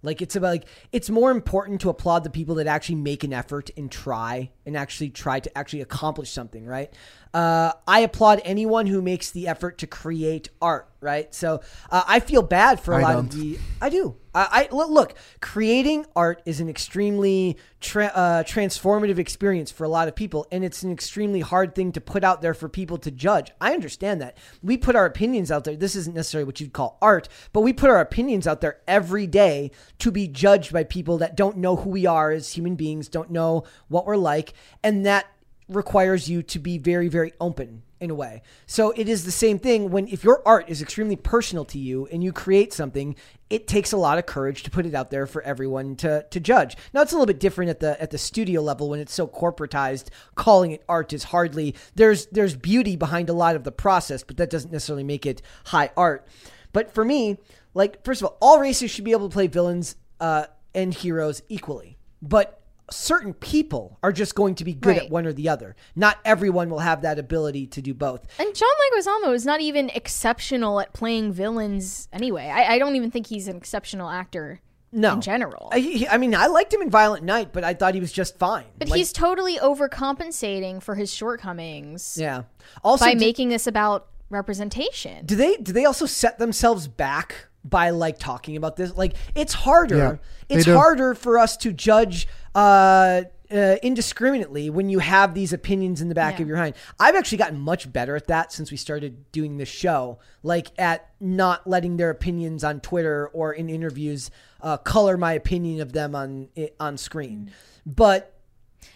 Like 0.02 0.22
it's 0.22 0.36
about 0.36 0.48
like 0.48 0.66
it's 0.92 1.10
more 1.10 1.30
important 1.30 1.80
to 1.82 1.88
applaud 1.88 2.24
the 2.24 2.30
people 2.30 2.54
that 2.56 2.66
actually 2.66 2.96
make 2.96 3.24
an 3.24 3.32
effort 3.32 3.70
and 3.76 3.90
try 3.90 4.50
and 4.64 4.76
actually 4.76 5.10
try 5.10 5.40
to 5.40 5.58
actually 5.58 5.80
accomplish 5.80 6.30
something, 6.30 6.64
right? 6.64 6.92
Uh, 7.36 7.70
I 7.86 8.00
applaud 8.00 8.40
anyone 8.46 8.86
who 8.86 9.02
makes 9.02 9.30
the 9.30 9.46
effort 9.46 9.76
to 9.78 9.86
create 9.86 10.48
art, 10.62 10.88
right? 11.02 11.34
So 11.34 11.60
uh, 11.90 12.02
I 12.08 12.18
feel 12.20 12.40
bad 12.40 12.80
for 12.80 12.94
a 12.94 12.96
I 12.96 13.02
lot 13.02 13.12
don't. 13.12 13.24
of 13.26 13.38
the. 13.38 13.58
I 13.78 13.90
do. 13.90 14.16
I, 14.34 14.66
I 14.72 14.74
look. 14.74 15.18
Creating 15.42 16.06
art 16.16 16.40
is 16.46 16.60
an 16.60 16.70
extremely 16.70 17.58
tra- 17.78 18.06
uh, 18.14 18.42
transformative 18.44 19.18
experience 19.18 19.70
for 19.70 19.84
a 19.84 19.88
lot 19.90 20.08
of 20.08 20.16
people, 20.16 20.46
and 20.50 20.64
it's 20.64 20.82
an 20.82 20.90
extremely 20.90 21.40
hard 21.40 21.74
thing 21.74 21.92
to 21.92 22.00
put 22.00 22.24
out 22.24 22.40
there 22.40 22.54
for 22.54 22.70
people 22.70 22.96
to 22.96 23.10
judge. 23.10 23.52
I 23.60 23.74
understand 23.74 24.22
that. 24.22 24.38
We 24.62 24.78
put 24.78 24.96
our 24.96 25.04
opinions 25.04 25.50
out 25.50 25.64
there. 25.64 25.76
This 25.76 25.94
isn't 25.94 26.16
necessarily 26.16 26.46
what 26.46 26.58
you'd 26.58 26.72
call 26.72 26.96
art, 27.02 27.28
but 27.52 27.60
we 27.60 27.74
put 27.74 27.90
our 27.90 28.00
opinions 28.00 28.46
out 28.46 28.62
there 28.62 28.78
every 28.88 29.26
day 29.26 29.72
to 29.98 30.10
be 30.10 30.26
judged 30.26 30.72
by 30.72 30.84
people 30.84 31.18
that 31.18 31.36
don't 31.36 31.58
know 31.58 31.76
who 31.76 31.90
we 31.90 32.06
are 32.06 32.30
as 32.30 32.54
human 32.54 32.76
beings, 32.76 33.10
don't 33.10 33.30
know 33.30 33.64
what 33.88 34.06
we're 34.06 34.16
like, 34.16 34.54
and 34.82 35.04
that 35.04 35.26
requires 35.68 36.28
you 36.28 36.42
to 36.42 36.58
be 36.58 36.78
very, 36.78 37.08
very 37.08 37.32
open 37.40 37.82
in 37.98 38.10
a 38.10 38.14
way. 38.14 38.42
So 38.66 38.90
it 38.90 39.08
is 39.08 39.24
the 39.24 39.30
same 39.30 39.58
thing 39.58 39.90
when 39.90 40.06
if 40.08 40.22
your 40.22 40.42
art 40.46 40.68
is 40.68 40.82
extremely 40.82 41.16
personal 41.16 41.64
to 41.66 41.78
you 41.78 42.06
and 42.12 42.22
you 42.22 42.32
create 42.32 42.72
something, 42.72 43.16
it 43.48 43.66
takes 43.66 43.92
a 43.92 43.96
lot 43.96 44.18
of 44.18 44.26
courage 44.26 44.62
to 44.64 44.70
put 44.70 44.86
it 44.86 44.94
out 44.94 45.10
there 45.10 45.26
for 45.26 45.42
everyone 45.42 45.96
to 45.96 46.26
to 46.30 46.40
judge. 46.40 46.76
Now 46.92 47.02
it's 47.02 47.12
a 47.12 47.14
little 47.14 47.26
bit 47.26 47.40
different 47.40 47.70
at 47.70 47.80
the 47.80 48.00
at 48.00 48.10
the 48.10 48.18
studio 48.18 48.60
level 48.60 48.90
when 48.90 49.00
it's 49.00 49.14
so 49.14 49.26
corporatized. 49.26 50.08
Calling 50.34 50.72
it 50.72 50.82
art 50.88 51.12
is 51.12 51.24
hardly 51.24 51.74
there's 51.94 52.26
there's 52.26 52.54
beauty 52.54 52.96
behind 52.96 53.28
a 53.28 53.34
lot 53.34 53.56
of 53.56 53.64
the 53.64 53.72
process, 53.72 54.22
but 54.22 54.36
that 54.36 54.50
doesn't 54.50 54.72
necessarily 54.72 55.04
make 55.04 55.24
it 55.24 55.40
high 55.66 55.90
art. 55.96 56.26
But 56.72 56.92
for 56.92 57.04
me, 57.04 57.38
like 57.72 58.04
first 58.04 58.20
of 58.20 58.28
all, 58.28 58.36
all 58.40 58.60
races 58.60 58.90
should 58.90 59.04
be 59.04 59.12
able 59.12 59.28
to 59.28 59.32
play 59.32 59.46
villains 59.46 59.96
uh, 60.20 60.46
and 60.74 60.92
heroes 60.92 61.42
equally. 61.48 61.96
But 62.20 62.60
certain 62.90 63.34
people 63.34 63.98
are 64.02 64.12
just 64.12 64.34
going 64.34 64.54
to 64.56 64.64
be 64.64 64.72
good 64.72 64.90
Right. 64.96 65.02
at 65.02 65.10
one 65.10 65.26
or 65.26 65.32
the 65.32 65.48
other. 65.48 65.74
Not 65.96 66.18
everyone 66.24 66.70
will 66.70 66.78
have 66.80 67.02
that 67.02 67.18
ability 67.18 67.66
to 67.68 67.82
do 67.82 67.92
both. 67.94 68.26
And 68.38 68.54
John 68.54 68.68
Leguizamo 68.94 69.34
is 69.34 69.44
not 69.44 69.60
even 69.60 69.90
exceptional 69.90 70.78
at 70.80 70.92
playing 70.92 71.32
villains 71.32 72.08
anyway. 72.12 72.46
I, 72.46 72.74
I 72.74 72.78
don't 72.78 72.94
even 72.96 73.10
think 73.10 73.26
he's 73.26 73.48
an 73.48 73.56
exceptional 73.56 74.08
actor 74.08 74.60
No. 74.92 75.14
in 75.14 75.20
general. 75.20 75.68
I, 75.72 75.80
he- 75.80 76.06
I 76.08 76.16
mean, 76.16 76.34
I 76.34 76.46
liked 76.46 76.72
him 76.72 76.80
in 76.82 76.90
Violent 76.90 77.24
Night, 77.24 77.52
but 77.52 77.64
I 77.64 77.74
thought 77.74 77.94
he 77.94 78.00
was 78.00 78.12
just 78.12 78.38
fine. 78.38 78.66
but 78.78 78.88
Like, 78.88 78.98
he's 78.98 79.12
totally 79.12 79.56
overcompensating 79.58 80.82
for 80.82 80.94
his 80.94 81.12
shortcomings 81.12 82.16
yeah. 82.20 82.42
Also, 82.84 83.04
by 83.04 83.14
do, 83.14 83.20
making 83.20 83.48
this 83.48 83.66
about 83.66 84.08
representation. 84.30 85.24
do 85.26 85.36
they 85.36 85.56
do 85.56 85.72
they 85.72 85.84
also 85.84 86.06
set 86.06 86.38
themselves 86.38 86.88
back 86.88 87.46
by 87.64 87.90
like 87.90 88.18
talking 88.18 88.56
about 88.56 88.76
this? 88.76 88.96
Like, 88.96 89.14
it's 89.34 89.52
harder. 89.54 89.96
Yeah, 89.96 90.16
it's 90.56 90.66
harder 90.66 91.14
for 91.14 91.38
us 91.38 91.56
to 91.58 91.72
judge. 91.72 92.28
Uh, 92.56 93.22
uh, 93.52 93.76
indiscriminately 93.82 94.70
when 94.70 94.88
you 94.88 94.98
have 94.98 95.34
these 95.34 95.52
opinions 95.52 96.00
in 96.00 96.08
the 96.08 96.14
back 96.16 96.36
Yeah. 96.36 96.42
of 96.42 96.48
your 96.48 96.56
mind. 96.56 96.74
I've 96.98 97.14
actually 97.14 97.38
gotten 97.38 97.60
much 97.60 97.92
better 97.92 98.16
at 98.16 98.26
that 98.26 98.50
since 98.52 98.72
we 98.72 98.76
started 98.76 99.30
doing 99.30 99.56
this 99.58 99.68
show, 99.68 100.18
like 100.42 100.68
at 100.78 101.10
not 101.20 101.64
letting 101.64 101.96
their 101.96 102.10
opinions 102.10 102.64
on 102.64 102.80
Twitter 102.80 103.28
or 103.28 103.52
in 103.52 103.68
interviews 103.68 104.30
uh, 104.62 104.78
color 104.78 105.16
my 105.16 105.32
opinion 105.32 105.80
of 105.80 105.92
them 105.92 106.16
on 106.16 106.48
on 106.80 106.96
screen. 106.96 107.52
But 107.84 108.32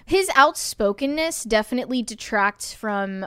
his 0.04 0.28
outspokenness 0.36 1.44
definitely 1.44 2.02
detracts 2.02 2.72
from 2.72 3.26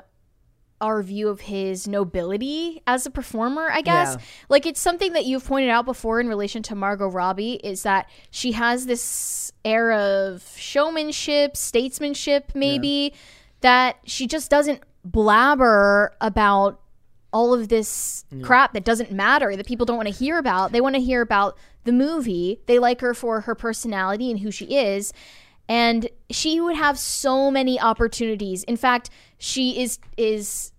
our 0.84 1.02
view 1.02 1.30
of 1.30 1.40
his 1.40 1.88
nobility 1.88 2.82
as 2.86 3.06
a 3.06 3.10
performer, 3.10 3.70
I 3.72 3.82
guess. 3.82 4.16
Yeah. 4.16 4.26
Like 4.50 4.66
it's 4.66 4.82
something 4.82 5.14
that 5.14 5.24
you've 5.26 5.46
pointed 5.46 5.70
out 5.70 5.86
before 5.86 6.20
in 6.20 6.28
relation 6.28 6.62
to 6.64 6.76
Margot 6.76 7.08
Robbie 7.08 7.54
is 7.64 7.84
that 7.84 8.10
she 8.32 8.52
has 8.52 8.86
this 8.86 9.54
air 9.64 9.94
of 9.94 10.44
showmanship, 10.58 11.56
statesmanship 11.56 12.52
maybe 12.54 13.14
that 13.62 13.96
she 14.04 14.28
just 14.28 14.52
doesn't 14.52 14.84
blabber 15.06 16.14
about 16.20 16.82
all 17.32 17.54
of 17.54 17.70
this 17.70 18.26
crap 18.42 18.74
that 18.74 18.84
doesn't 18.84 19.12
matter 19.12 19.56
that 19.56 19.66
people 19.66 19.86
don't 19.86 19.96
want 19.96 20.10
to 20.10 20.14
hear 20.14 20.38
about. 20.38 20.74
They 20.74 20.82
want 20.82 20.96
to 20.96 21.02
hear 21.02 21.22
about 21.22 21.58
the 21.86 21.94
movie. 21.94 22.60
They 22.66 22.78
like 22.78 23.00
her 23.00 23.14
for 23.14 23.42
her 23.42 23.56
personality 23.56 24.30
and 24.30 24.42
who 24.42 24.52
she 24.52 24.66
is. 24.66 25.14
And 25.70 26.10
she 26.30 26.60
would 26.60 26.76
have 26.76 27.00
so 27.00 27.50
many 27.50 27.80
opportunities. 27.80 28.64
In 28.64 28.76
fact, 28.76 29.10
she 29.38 29.82
is 29.82 29.98
is 30.18 30.73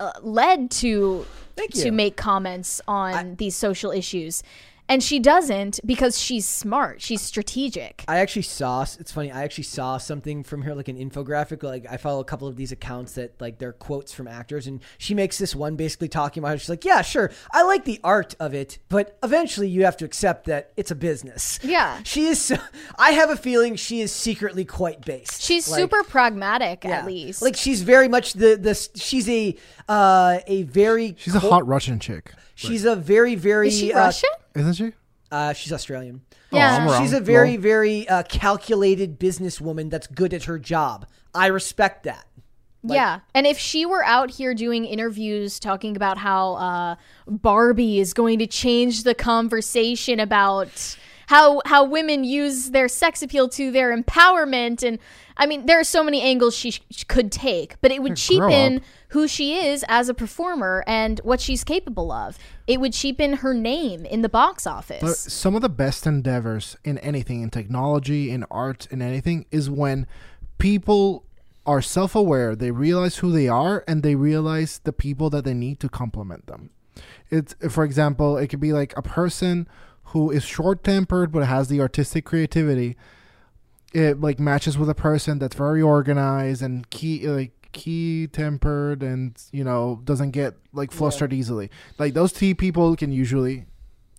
uh, 0.00 0.12
led 0.22 0.70
to 0.70 1.26
to 1.72 1.90
make 1.90 2.16
comments 2.16 2.80
on 2.86 3.36
these 3.36 3.56
social 3.56 3.90
issues. 3.90 4.42
And 4.88 5.02
she 5.02 5.18
doesn't 5.18 5.80
because 5.84 6.20
she's 6.20 6.46
smart. 6.46 7.02
She's 7.02 7.20
strategic. 7.20 8.04
I 8.06 8.18
actually 8.18 8.42
saw. 8.42 8.82
It's 8.82 9.10
funny. 9.10 9.32
I 9.32 9.42
actually 9.42 9.64
saw 9.64 9.98
something 9.98 10.42
from 10.44 10.62
her, 10.62 10.74
like 10.74 10.88
an 10.88 10.96
infographic. 10.96 11.62
Like 11.62 11.86
I 11.90 11.96
follow 11.96 12.20
a 12.20 12.24
couple 12.24 12.46
of 12.46 12.56
these 12.56 12.70
accounts 12.72 13.12
that 13.14 13.40
like 13.40 13.58
they're 13.58 13.72
quotes 13.72 14.12
from 14.12 14.28
actors, 14.28 14.66
and 14.66 14.80
she 14.98 15.14
makes 15.14 15.38
this 15.38 15.54
one 15.56 15.76
basically 15.76 16.08
talking 16.08 16.40
about. 16.42 16.50
How 16.50 16.56
she's 16.56 16.68
like, 16.68 16.84
"Yeah, 16.84 17.02
sure, 17.02 17.32
I 17.52 17.62
like 17.64 17.84
the 17.84 18.00
art 18.04 18.34
of 18.38 18.54
it, 18.54 18.78
but 18.88 19.18
eventually 19.22 19.68
you 19.68 19.84
have 19.84 19.96
to 19.98 20.04
accept 20.04 20.46
that 20.46 20.72
it's 20.76 20.90
a 20.90 20.94
business." 20.94 21.58
Yeah. 21.62 22.00
she 22.04 22.26
is. 22.26 22.40
So, 22.40 22.56
I 22.98 23.10
have 23.10 23.30
a 23.30 23.36
feeling 23.36 23.74
she 23.76 24.00
is 24.00 24.12
secretly 24.12 24.64
quite 24.64 25.04
based. 25.04 25.42
She's 25.42 25.68
Like, 25.68 25.80
super 25.80 26.04
pragmatic 26.04 26.84
yeah. 26.84 26.98
at 26.98 27.06
least. 27.06 27.42
Like 27.42 27.56
she's 27.56 27.82
very 27.82 28.06
much 28.08 28.34
the 28.34 28.54
the. 28.56 28.88
She's 28.94 29.28
a 29.28 29.56
uh 29.88 30.38
a 30.46 30.62
very. 30.62 31.16
She's 31.18 31.34
a 31.34 31.40
hot 31.40 31.66
Russian 31.66 31.98
chick, 31.98 32.32
She's 32.54 32.84
a 32.84 32.94
very 32.96 33.34
very. 33.34 33.68
is 33.68 33.78
she 33.78 33.92
uh, 33.92 33.98
Russian? 33.98 34.30
Isn't 34.56 34.74
she? 34.74 34.92
Uh, 35.30 35.52
she's 35.52 35.72
Australian. 35.72 36.22
Yeah. 36.52 36.76
I'm 36.76 36.88
wrong. 36.88 37.02
She's 37.02 37.12
a 37.12 37.20
very, 37.20 37.52
Lol. 37.52 37.60
very 37.60 38.08
uh, 38.08 38.22
calculated 38.24 39.18
businesswoman 39.18 39.90
that's 39.90 40.06
good 40.06 40.32
at 40.32 40.44
her 40.44 40.58
job. 40.58 41.06
I 41.34 41.46
respect 41.46 42.04
that. 42.04 42.26
yeah. 42.84 43.20
And 43.34 43.46
if 43.46 43.58
she 43.58 43.84
were 43.84 44.04
out 44.04 44.30
here 44.30 44.54
doing 44.54 44.84
interviews 44.84 45.58
talking 45.58 45.96
about 45.96 46.18
how 46.18 46.54
uh, 46.54 46.96
Barbie 47.26 47.98
is 47.98 48.14
going 48.14 48.38
to 48.38 48.46
change 48.46 49.02
the 49.02 49.14
conversation 49.14 50.20
about 50.20 50.96
how 51.26 51.60
how 51.66 51.82
women 51.84 52.22
use 52.22 52.70
their 52.70 52.86
sex 52.88 53.20
appeal 53.22 53.48
to 53.48 53.72
their 53.72 53.96
empowerment 53.96 54.86
and 54.86 55.00
I 55.36 55.46
mean 55.46 55.66
there 55.66 55.80
are 55.80 55.84
so 55.84 56.04
many 56.04 56.22
angles 56.22 56.54
she, 56.54 56.70
sh- 56.70 56.80
could 57.08 57.32
take, 57.32 57.80
but 57.80 57.90
it 57.90 58.00
would 58.02 58.10
grow 58.10 58.14
cheapen 58.14 58.76
up. 58.76 58.82
who 59.08 59.26
she 59.26 59.58
is 59.66 59.84
as 59.88 60.08
a 60.08 60.14
performer 60.14 60.84
and 60.86 61.18
what 61.24 61.40
she's 61.40 61.64
capable 61.64 62.12
of. 62.12 62.38
It 62.66 62.80
would 62.80 62.92
cheapen 62.92 63.34
her 63.34 63.54
name 63.54 64.04
in 64.04 64.22
the 64.22 64.28
box 64.28 64.66
office. 64.66 65.00
But 65.00 65.16
some 65.16 65.54
of 65.54 65.62
the 65.62 65.68
best 65.68 66.06
endeavors 66.06 66.76
in 66.84 66.98
anything, 66.98 67.42
in 67.42 67.50
technology, 67.50 68.30
in 68.30 68.44
art, 68.50 68.86
in 68.90 69.00
anything, 69.00 69.46
is 69.50 69.70
when 69.70 70.06
people 70.58 71.24
are 71.64 71.82
self 71.82 72.14
aware, 72.14 72.56
they 72.56 72.70
realize 72.70 73.18
who 73.18 73.30
they 73.30 73.48
are, 73.48 73.84
and 73.86 74.02
they 74.02 74.14
realize 74.14 74.80
the 74.84 74.92
people 74.92 75.30
that 75.30 75.44
they 75.44 75.54
need 75.54 75.80
to 75.80 75.88
complement 75.88 76.46
them. 76.46 76.70
It's, 77.30 77.54
for 77.70 77.84
example, 77.84 78.36
it 78.36 78.48
could 78.48 78.60
be 78.60 78.72
like 78.72 78.96
a 78.96 79.02
person 79.02 79.68
who 80.06 80.30
is 80.30 80.44
short 80.44 80.84
tempered 80.84 81.32
but 81.32 81.44
has 81.44 81.68
the 81.68 81.80
artistic 81.80 82.24
creativity. 82.24 82.96
It 83.92 84.20
like 84.20 84.38
matches 84.38 84.78
with 84.78 84.88
a 84.88 84.94
person 84.94 85.38
that's 85.38 85.56
very 85.56 85.82
organized 85.82 86.62
and 86.62 86.88
key 86.90 87.26
like 87.28 87.55
key 87.76 88.26
tempered 88.26 89.02
and 89.02 89.36
you 89.52 89.62
know 89.62 90.00
doesn't 90.04 90.32
get 90.32 90.54
like 90.72 90.90
flustered 90.90 91.32
easily. 91.32 91.70
Like 91.98 92.14
those 92.14 92.32
two 92.32 92.54
people 92.54 92.96
can 92.96 93.12
usually 93.12 93.66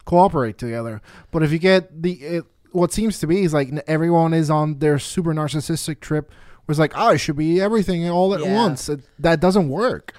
cooperate 0.05 0.57
together. 0.57 1.01
But 1.31 1.43
if 1.43 1.51
you 1.51 1.59
get 1.59 2.01
the 2.01 2.11
it, 2.13 2.45
what 2.71 2.93
seems 2.93 3.19
to 3.19 3.27
be 3.27 3.41
is 3.41 3.53
like 3.53 3.69
everyone 3.87 4.33
is 4.33 4.49
on 4.49 4.79
their 4.79 4.99
super 4.99 5.33
narcissistic 5.33 5.99
trip, 5.99 6.29
where 6.65 6.73
it's 6.73 6.79
like 6.79 6.93
oh, 6.95 7.09
I 7.09 7.17
should 7.17 7.35
be 7.35 7.59
everything 7.59 8.09
all 8.09 8.33
at 8.33 8.41
Yeah. 8.41 8.55
once. 8.55 8.87
It, 8.87 9.01
that 9.19 9.39
doesn't 9.41 9.67
work. 9.69 10.13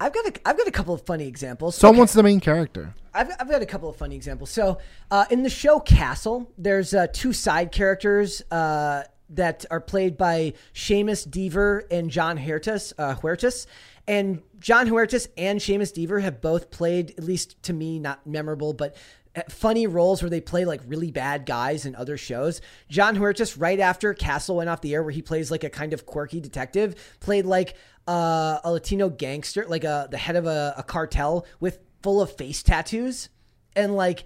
I've 0.00 0.12
got 0.12 0.26
a, 0.26 0.32
I've 0.48 0.58
got 0.58 0.66
a 0.66 0.72
couple 0.72 0.92
of 0.92 1.06
funny 1.06 1.26
examples. 1.28 1.76
Someone's 1.76 2.12
the 2.12 2.22
main 2.22 2.40
character. 2.40 2.94
I've, 3.14 3.30
I've 3.38 3.48
got 3.48 3.62
a 3.62 3.66
couple 3.66 3.88
of 3.88 3.94
funny 3.96 4.16
examples. 4.16 4.50
So, 4.50 4.78
uh, 5.10 5.24
in 5.30 5.44
the 5.44 5.48
show 5.48 5.78
Castle, 5.78 6.50
there's 6.58 6.92
uh, 6.92 7.06
two 7.12 7.32
side 7.32 7.70
characters 7.70 8.42
uh, 8.50 9.04
that 9.36 9.64
are 9.70 9.80
played 9.80 10.16
by 10.16 10.54
Seamus 10.74 11.28
Dever 11.28 11.84
and 11.90 12.10
Jon 12.10 12.38
Huertas. 12.38 12.92
Uh, 12.98 13.14
Huertas. 13.14 13.66
And 14.06 14.42
Jon 14.58 14.88
Huertas 14.88 15.28
and 15.36 15.60
Seamus 15.60 15.92
Dever 15.92 16.20
have 16.20 16.40
both 16.40 16.70
played, 16.70 17.10
at 17.16 17.24
least 17.24 17.62
to 17.64 17.72
me, 17.72 17.98
not 17.98 18.26
memorable, 18.26 18.72
but 18.72 18.96
uh, 19.36 19.42
funny 19.48 19.86
roles 19.86 20.22
where 20.22 20.30
they 20.30 20.40
play 20.40 20.64
like 20.64 20.80
really 20.86 21.10
bad 21.10 21.46
guys 21.46 21.86
in 21.86 21.94
other 21.94 22.16
shows. 22.16 22.60
Jon 22.88 23.16
Huertas, 23.16 23.56
right 23.58 23.80
after 23.80 24.12
Castle 24.14 24.56
went 24.56 24.68
off 24.68 24.80
the 24.80 24.94
air, 24.94 25.02
where 25.02 25.12
he 25.12 25.22
plays 25.22 25.50
like 25.50 25.64
a 25.64 25.70
kind 25.70 25.92
of 25.92 26.06
quirky 26.06 26.40
detective, 26.40 27.16
played 27.20 27.46
like 27.46 27.74
uh, 28.06 28.58
a 28.62 28.72
Latino 28.72 29.08
gangster, 29.08 29.64
like 29.66 29.84
a 29.84 30.08
the 30.10 30.18
head 30.18 30.36
of 30.36 30.46
a, 30.46 30.74
a 30.76 30.82
cartel 30.82 31.46
with 31.60 31.78
full 32.02 32.20
of 32.20 32.36
face 32.36 32.62
tattoos, 32.62 33.30
and 33.74 33.96
like 33.96 34.24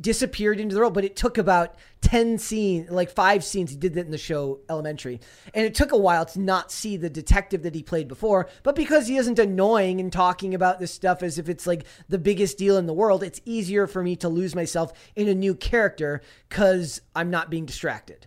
disappeared 0.00 0.58
into 0.58 0.74
the 0.74 0.80
role, 0.80 0.90
but 0.90 1.04
it 1.04 1.16
took 1.16 1.38
about 1.38 1.76
10 2.00 2.38
scenes, 2.38 2.90
like 2.90 3.10
five 3.10 3.44
scenes. 3.44 3.70
He 3.70 3.76
did 3.76 3.94
that 3.94 4.04
in 4.04 4.10
the 4.10 4.18
show 4.18 4.60
Elementary. 4.68 5.20
And 5.54 5.64
it 5.64 5.74
took 5.74 5.92
a 5.92 5.96
while 5.96 6.26
to 6.26 6.40
not 6.40 6.72
see 6.72 6.96
the 6.96 7.10
detective 7.10 7.62
that 7.62 7.74
he 7.74 7.82
played 7.82 8.08
before. 8.08 8.48
But 8.62 8.76
because 8.76 9.06
he 9.06 9.16
isn't 9.16 9.38
annoying 9.38 10.00
and 10.00 10.12
talking 10.12 10.54
about 10.54 10.80
this 10.80 10.92
stuff 10.92 11.22
as 11.22 11.38
if 11.38 11.48
it's 11.48 11.66
like 11.66 11.84
the 12.08 12.18
biggest 12.18 12.58
deal 12.58 12.76
in 12.76 12.86
the 12.86 12.92
world, 12.92 13.22
it's 13.22 13.40
easier 13.44 13.86
for 13.86 14.02
me 14.02 14.16
to 14.16 14.28
lose 14.28 14.54
myself 14.54 14.92
in 15.14 15.28
a 15.28 15.34
new 15.34 15.54
character 15.54 16.22
because 16.48 17.00
I'm 17.14 17.30
not 17.30 17.50
being 17.50 17.66
distracted. 17.66 18.26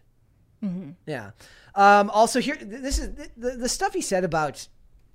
Yeah. 1.05 1.31
Um, 1.75 2.09
also, 2.09 2.39
here, 2.39 2.57
this 2.59 2.97
is 2.97 3.13
the, 3.35 3.51
the 3.51 3.69
stuff 3.69 3.93
he 3.93 4.01
said 4.01 4.23
about 4.23 4.67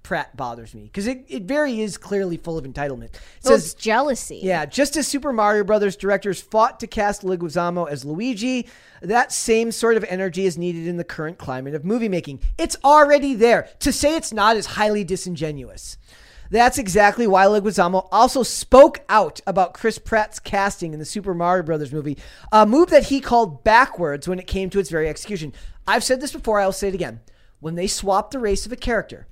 Pratt 0.02 0.36
bothers 0.36 0.74
me 0.74 0.84
because 0.84 1.06
it, 1.06 1.24
it 1.28 1.44
very 1.44 1.80
is 1.80 1.96
clearly 1.96 2.36
full 2.36 2.58
of 2.58 2.64
entitlement. 2.64 3.14
It 3.14 3.20
So 3.40 3.50
says, 3.50 3.64
it's 3.66 3.74
jealousy. 3.74 4.40
yeah, 4.42 4.66
just 4.66 4.96
as 4.96 5.06
Super 5.06 5.32
Mario 5.32 5.64
Brothers 5.64 5.96
directors 5.96 6.40
fought 6.40 6.80
to 6.80 6.86
cast 6.86 7.22
Leguizamo 7.22 7.88
as 7.88 8.04
Luigi, 8.04 8.66
that 9.00 9.32
same 9.32 9.70
sort 9.72 9.96
of 9.96 10.04
energy 10.04 10.44
is 10.46 10.58
needed 10.58 10.86
in 10.86 10.96
the 10.96 11.04
current 11.04 11.38
climate 11.38 11.74
of 11.74 11.84
movie 11.84 12.08
making. 12.08 12.40
It's 12.58 12.76
already 12.84 13.34
there. 13.34 13.68
To 13.80 13.92
say 13.92 14.16
it's 14.16 14.32
not 14.32 14.56
is 14.56 14.66
highly 14.66 15.04
disingenuous. 15.04 15.96
That's 16.50 16.76
exactly 16.76 17.26
why 17.26 17.46
Leguizamo 17.46 18.08
also 18.12 18.42
spoke 18.42 19.00
out 19.08 19.40
about 19.46 19.72
Chris 19.72 19.98
Pratt's 19.98 20.38
casting 20.38 20.92
in 20.92 20.98
the 20.98 21.06
Super 21.06 21.32
Mario 21.32 21.62
Brothers 21.62 21.92
movie, 21.94 22.18
a 22.52 22.66
move 22.66 22.90
that 22.90 23.04
he 23.04 23.20
called 23.20 23.64
backwards 23.64 24.28
when 24.28 24.38
it 24.38 24.46
came 24.46 24.68
to 24.68 24.78
its 24.78 24.90
very 24.90 25.08
execution. 25.08 25.54
I've 25.86 26.04
said 26.04 26.20
this 26.20 26.32
before, 26.32 26.60
I'll 26.60 26.70
say 26.72 26.88
it 26.88 26.94
again. 26.94 27.20
When 27.60 27.74
they 27.74 27.86
swap 27.86 28.32
the 28.32 28.38
race 28.38 28.66
of 28.66 28.72
a 28.72 28.76
character, 28.76 29.26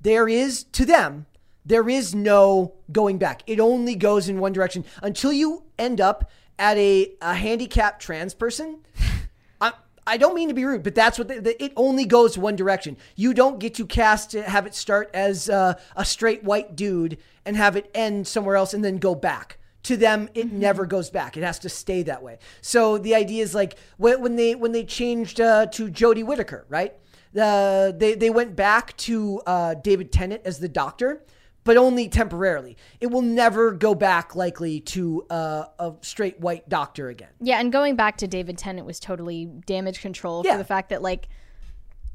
there 0.00 0.28
is 0.28 0.64
to 0.64 0.84
them 0.84 1.26
there 1.64 1.88
is 1.88 2.14
no 2.14 2.74
going 2.90 3.18
back. 3.18 3.42
It 3.46 3.60
only 3.60 3.94
goes 3.94 4.28
in 4.28 4.40
one 4.40 4.52
direction. 4.52 4.84
Until 5.02 5.32
you 5.32 5.64
end 5.78 6.00
up 6.00 6.30
at 6.58 6.76
a, 6.76 7.12
a 7.20 7.34
handicapped 7.34 8.02
trans 8.02 8.34
person 8.34 8.80
I, 9.62 9.72
I 10.06 10.18
don't 10.18 10.34
mean 10.34 10.48
to 10.48 10.54
be 10.54 10.66
rude 10.66 10.82
but 10.82 10.94
that's 10.94 11.18
what 11.18 11.28
the, 11.28 11.40
the, 11.40 11.62
it 11.62 11.72
only 11.76 12.04
goes 12.04 12.36
one 12.36 12.56
direction. 12.56 12.96
You 13.16 13.32
don't 13.32 13.58
get 13.58 13.74
to 13.74 13.86
cast 13.86 14.32
to 14.32 14.42
have 14.42 14.66
it 14.66 14.74
start 14.74 15.10
as 15.14 15.48
uh, 15.48 15.74
a 15.96 16.04
straight 16.04 16.44
white 16.44 16.76
dude 16.76 17.18
and 17.46 17.56
have 17.56 17.76
it 17.76 17.90
end 17.94 18.26
somewhere 18.26 18.56
else 18.56 18.74
and 18.74 18.84
then 18.84 18.98
go 18.98 19.14
back. 19.14 19.58
To 19.84 19.96
them 19.96 20.28
it 20.34 20.52
never 20.52 20.84
goes 20.84 21.08
back. 21.08 21.38
It 21.38 21.42
has 21.42 21.58
to 21.60 21.70
stay 21.70 22.02
that 22.02 22.22
way. 22.22 22.38
So 22.60 22.98
the 22.98 23.14
idea 23.14 23.42
is 23.42 23.54
like 23.54 23.78
when, 23.96 24.20
when 24.20 24.36
they 24.36 24.54
when 24.54 24.72
they 24.72 24.84
changed 24.84 25.40
uh, 25.40 25.66
to 25.66 25.88
jodie 25.88 26.24
whittaker 26.24 26.66
right 26.68 26.94
the 27.32 27.94
they 27.96 28.14
they 28.14 28.30
went 28.30 28.56
back 28.56 28.96
to 28.98 29.40
uh, 29.46 29.74
David 29.74 30.12
Tennant 30.12 30.42
as 30.44 30.58
the 30.58 30.68
Doctor, 30.68 31.22
but 31.64 31.76
only 31.76 32.08
temporarily. 32.08 32.76
It 33.00 33.08
will 33.08 33.22
never 33.22 33.72
go 33.72 33.94
back 33.94 34.34
likely 34.34 34.80
to 34.80 35.24
uh, 35.30 35.64
a 35.78 35.92
straight 36.00 36.40
white 36.40 36.68
Doctor 36.68 37.08
again. 37.08 37.30
Yeah, 37.40 37.60
and 37.60 37.70
going 37.72 37.96
back 37.96 38.16
to 38.18 38.26
David 38.26 38.58
Tennant 38.58 38.86
was 38.86 38.98
totally 38.98 39.46
damage 39.66 40.00
control 40.00 40.42
Yeah. 40.44 40.52
for 40.52 40.58
the 40.58 40.64
fact 40.64 40.90
that 40.90 41.02
like 41.02 41.28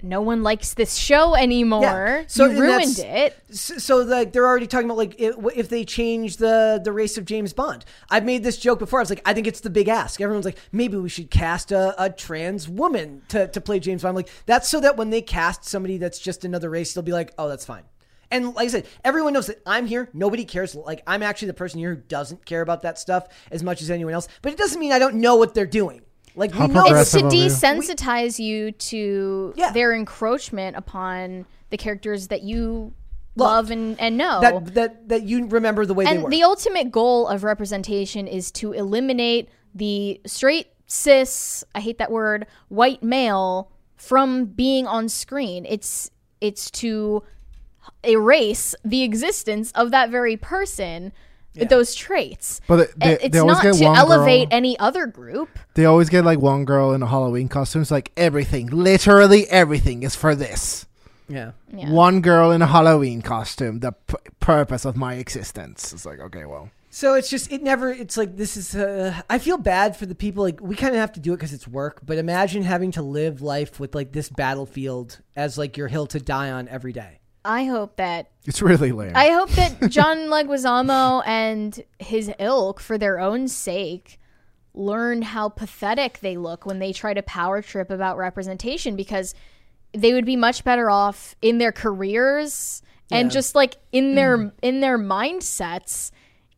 no 0.02 0.22
one 0.22 0.44
likes 0.44 0.74
this 0.74 0.96
show 0.96 1.36
anymore. 1.36 2.26
So 2.28 2.46
you 2.46 2.62
ruined 2.62 3.00
it. 3.00 3.38
So, 3.52 3.78
so 3.78 3.98
like 3.98 4.34
they're 4.34 4.46
already 4.46 4.68
talking 4.68 4.86
about 4.86 4.98
like 4.98 5.20
if, 5.20 5.36
if 5.56 5.70
they 5.70 5.84
change 5.86 6.38
the 6.38 6.80
the 6.84 6.92
race 6.92 7.18
of 7.18 7.26
James 7.26 7.54
Bond. 7.54 7.86
I've 8.10 8.26
made 8.26 8.44
this 8.44 8.58
joke 8.58 8.80
before. 8.80 9.00
I 9.00 9.02
was 9.02 9.10
like, 9.10 9.22
I 9.26 9.34
think 9.34 9.48
it's 9.48 9.62
the 9.62 9.70
big 9.70 9.88
ask. 9.88 10.22
Everyone's 10.22 10.46
like, 10.46 10.58
maybe 10.72 10.98
we 10.98 11.10
should 11.10 11.32
cast 11.32 11.72
a, 11.72 11.96
a 12.02 12.10
trans 12.10 12.68
woman 12.70 13.24
to 13.30 13.48
to 13.48 13.62
play 13.62 13.80
James 13.80 14.04
Bond. 14.04 14.10
I'm 14.12 14.16
like, 14.16 14.30
that's 14.46 14.70
so 14.70 14.80
that 14.82 14.98
when 14.98 15.10
they 15.10 15.22
cast 15.22 15.66
somebody 15.66 15.98
that's 15.98 16.20
just 16.20 16.46
another 16.46 16.70
race, 16.70 16.94
they'll 16.94 17.04
be 17.04 17.14
like, 17.14 17.34
oh, 17.38 17.48
that's 17.48 17.66
fine. 17.66 17.84
And 18.32 18.54
like 18.54 18.66
I 18.66 18.72
said, 18.72 18.88
everyone 19.04 19.34
knows 19.34 19.48
that 19.48 19.62
I'm 19.66 19.88
here. 19.88 20.10
Nobody 20.14 20.46
cares. 20.46 20.76
Like 20.76 21.04
I'm 21.08 21.24
actually 21.24 21.48
the 21.48 21.54
person 21.54 21.80
here 21.80 21.96
who 21.96 22.02
doesn't 22.02 22.46
care 22.46 22.62
about 22.62 22.82
that 22.82 23.00
stuff 23.00 23.28
as 23.52 23.64
much 23.64 23.82
as 23.82 23.90
anyone 23.90 24.14
else. 24.14 24.28
But 24.42 24.52
it 24.52 24.58
doesn't 24.58 24.80
mean 24.80 24.92
I 24.92 25.00
don't 25.00 25.16
know 25.16 25.36
what 25.36 25.54
they're 25.54 25.66
doing. 25.66 26.02
Like 26.36 26.54
we 26.54 26.68
know 26.68 26.86
It's 26.88 27.12
to 27.12 27.26
of 27.26 27.34
you. 27.34 27.46
desensitize 27.46 28.40
you 28.40 28.72
to 28.72 29.54
Yeah. 29.56 29.72
their 29.72 29.94
encroachment 29.94 30.76
upon 30.76 31.46
the 31.70 31.78
characters 31.78 32.28
that 32.28 32.44
you 32.44 32.94
love 33.36 33.72
and, 33.72 34.00
and 34.00 34.18
know. 34.18 34.40
that 34.42 34.74
that 34.76 35.10
that 35.10 35.24
you 35.24 35.46
remember 35.48 35.86
the 35.86 35.94
way 35.94 36.06
they 36.06 36.18
were. 36.18 36.24
and 36.26 36.32
the 36.34 36.44
ultimate 36.44 36.92
goal 36.92 37.28
of 37.28 37.44
representation 37.44 38.28
is 38.28 38.52
to 38.52 38.72
eliminate 38.72 39.50
the 39.74 40.22
straight 40.26 40.68
cis 40.88 41.64
i 41.74 41.80
hate 41.82 41.98
that 41.98 42.12
word 42.12 42.46
white 42.70 43.02
male 43.04 43.72
from 43.98 44.46
being 44.46 44.86
on 44.88 45.10
screen 45.10 45.66
it's 45.68 46.12
it's 46.40 46.70
to 46.72 47.24
erase 48.04 48.76
the 48.86 49.02
existence 49.04 49.72
of 49.74 49.92
that 49.92 50.10
very 50.10 50.38
person 50.38 51.12
with 51.58 51.70
those 51.70 51.96
traits 51.96 52.62
But 52.68 52.98
they- 53.00 53.08
they- 53.16 53.20
it's 53.22 53.34
they 53.34 53.40
always 53.40 53.58
not 53.58 53.64
get 53.64 53.76
to 53.76 53.84
one 53.86 53.98
elevate 53.98 54.50
girl- 54.50 54.58
any 54.58 54.78
other 54.80 55.06
group 55.08 55.50
They 55.76 55.86
always 55.86 56.10
get 56.10 56.24
like 56.26 56.40
one 56.40 56.66
girl 56.66 56.94
in 56.94 57.02
a 57.02 57.08
Halloween 57.08 57.48
costume. 57.48 57.82
It's 57.82 57.92
like 57.92 58.12
everything, 58.18 58.68
literally 58.68 59.48
everything 59.50 60.04
is 60.04 60.16
for 60.16 60.36
this. 60.36 60.86
yeah. 61.28 61.52
Yeah. 61.74 61.90
One 61.92 62.22
girl 62.22 62.52
in 62.52 62.62
a 62.62 62.68
Halloween 62.68 63.22
costume, 63.22 63.80
the 63.80 63.92
p- 63.94 64.16
purpose 64.40 64.86
of 64.86 64.96
my 64.96 65.16
existence. 65.16 65.92
It's 65.92 66.06
like, 66.06 66.20
okay, 66.20 66.46
well. 66.46 66.70
So 66.92 67.16
it's 67.16 67.30
just 67.30 67.52
it 67.52 67.62
never. 67.62 67.92
It's 67.92 68.16
like 68.16 68.38
this 68.38 68.56
is. 68.56 68.74
Uh, 68.74 69.14
I 69.30 69.38
feel 69.38 69.58
bad 69.58 69.98
for 69.98 70.06
the 70.06 70.16
people. 70.16 70.44
Like 70.44 70.62
we 70.62 70.78
kind 70.78 70.94
of 70.96 71.02
have 71.02 71.12
to 71.14 71.20
do 71.20 71.34
it 71.34 71.38
because 71.38 71.52
it's 71.52 71.68
work. 71.68 72.00
But 72.06 72.18
imagine 72.20 72.64
having 72.64 72.92
to 72.94 73.02
live 73.02 73.42
life 73.42 73.82
with 73.82 73.94
like 73.94 74.14
this 74.14 74.30
battlefield 74.30 75.20
as 75.36 75.58
like 75.58 75.76
your 75.76 75.90
hill 75.90 76.08
to 76.08 76.20
die 76.22 76.52
on 76.52 76.70
every 76.70 76.94
day. 76.94 77.20
I 77.46 77.66
hope 77.66 77.96
that 77.96 78.30
It's 78.46 78.62
really 78.62 78.92
lame. 78.92 79.14
I 79.16 79.30
hope 79.30 79.50
that 79.52 79.90
John 79.90 80.18
Leguizamo 80.28 81.24
and 81.26 81.84
his 82.00 82.32
ilk, 82.40 82.80
for 82.80 82.98
their 82.98 83.20
own 83.20 83.48
sake, 83.48 84.20
learn 84.74 85.22
how 85.22 85.50
pathetic 85.50 86.20
they 86.20 86.38
look 86.38 86.66
when 86.66 86.80
they 86.80 86.92
try 86.92 87.14
to 87.14 87.24
power 87.24 87.62
trip 87.62 87.90
about 87.90 88.18
representation 88.18 88.96
because 88.96 89.34
they 89.94 90.14
would 90.14 90.26
be 90.26 90.36
much 90.36 90.64
better 90.64 90.90
off 90.90 91.36
in 91.42 91.58
their 91.58 91.72
careers 91.72 92.82
and 93.12 93.32
just 93.32 93.56
like 93.56 93.78
in 93.92 94.16
their 94.16 94.38
mm. 94.38 94.52
in 94.62 94.80
their 94.80 94.98
mindsets 94.98 96.12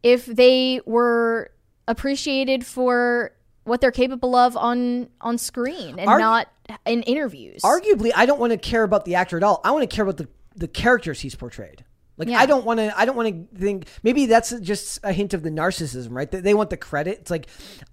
if 0.04 0.26
they 0.26 0.82
were 0.86 1.52
appreciated 1.88 2.66
for 2.66 3.32
what 3.64 3.82
they're 3.82 3.92
capable 3.92 4.36
of 4.36 4.56
on 4.56 5.10
on 5.22 5.38
screen 5.38 6.00
and 6.00 6.10
Argu- 6.10 6.20
not 6.20 6.48
in 6.86 7.04
interviews. 7.04 7.62
Arguably, 7.62 8.12
I 8.16 8.26
don't 8.26 8.40
want 8.40 8.52
to 8.52 8.58
care 8.58 8.84
about 8.84 9.06
the 9.06 9.16
actor 9.16 9.38
at 9.38 9.44
all. 9.44 9.62
I 9.64 9.72
want 9.72 9.90
to 9.90 9.94
care 9.94 10.04
about 10.04 10.18
the 10.18 10.28
the 10.58 10.68
characters 10.68 11.22
he's 11.22 11.36
portrayed. 11.36 11.86
Like 12.20 12.30
Yeah. 12.30 12.40
I 12.40 12.48
don't 12.48 12.66
want 12.66 12.80
to. 12.80 12.92
I 13.00 13.06
don't 13.06 13.16
want 13.16 13.52
to 13.54 13.60
think. 13.60 13.86
Maybe 14.02 14.26
that's 14.26 14.50
just 14.62 15.00
a 15.04 15.14
hint 15.14 15.36
of 15.36 15.44
the 15.44 15.52
narcissism, 15.52 16.08
right? 16.10 16.30
That 16.32 16.44
they 16.44 16.56
want 16.56 16.72
the 16.72 16.78
credit. 16.78 17.20
It's 17.20 17.30
like 17.30 17.46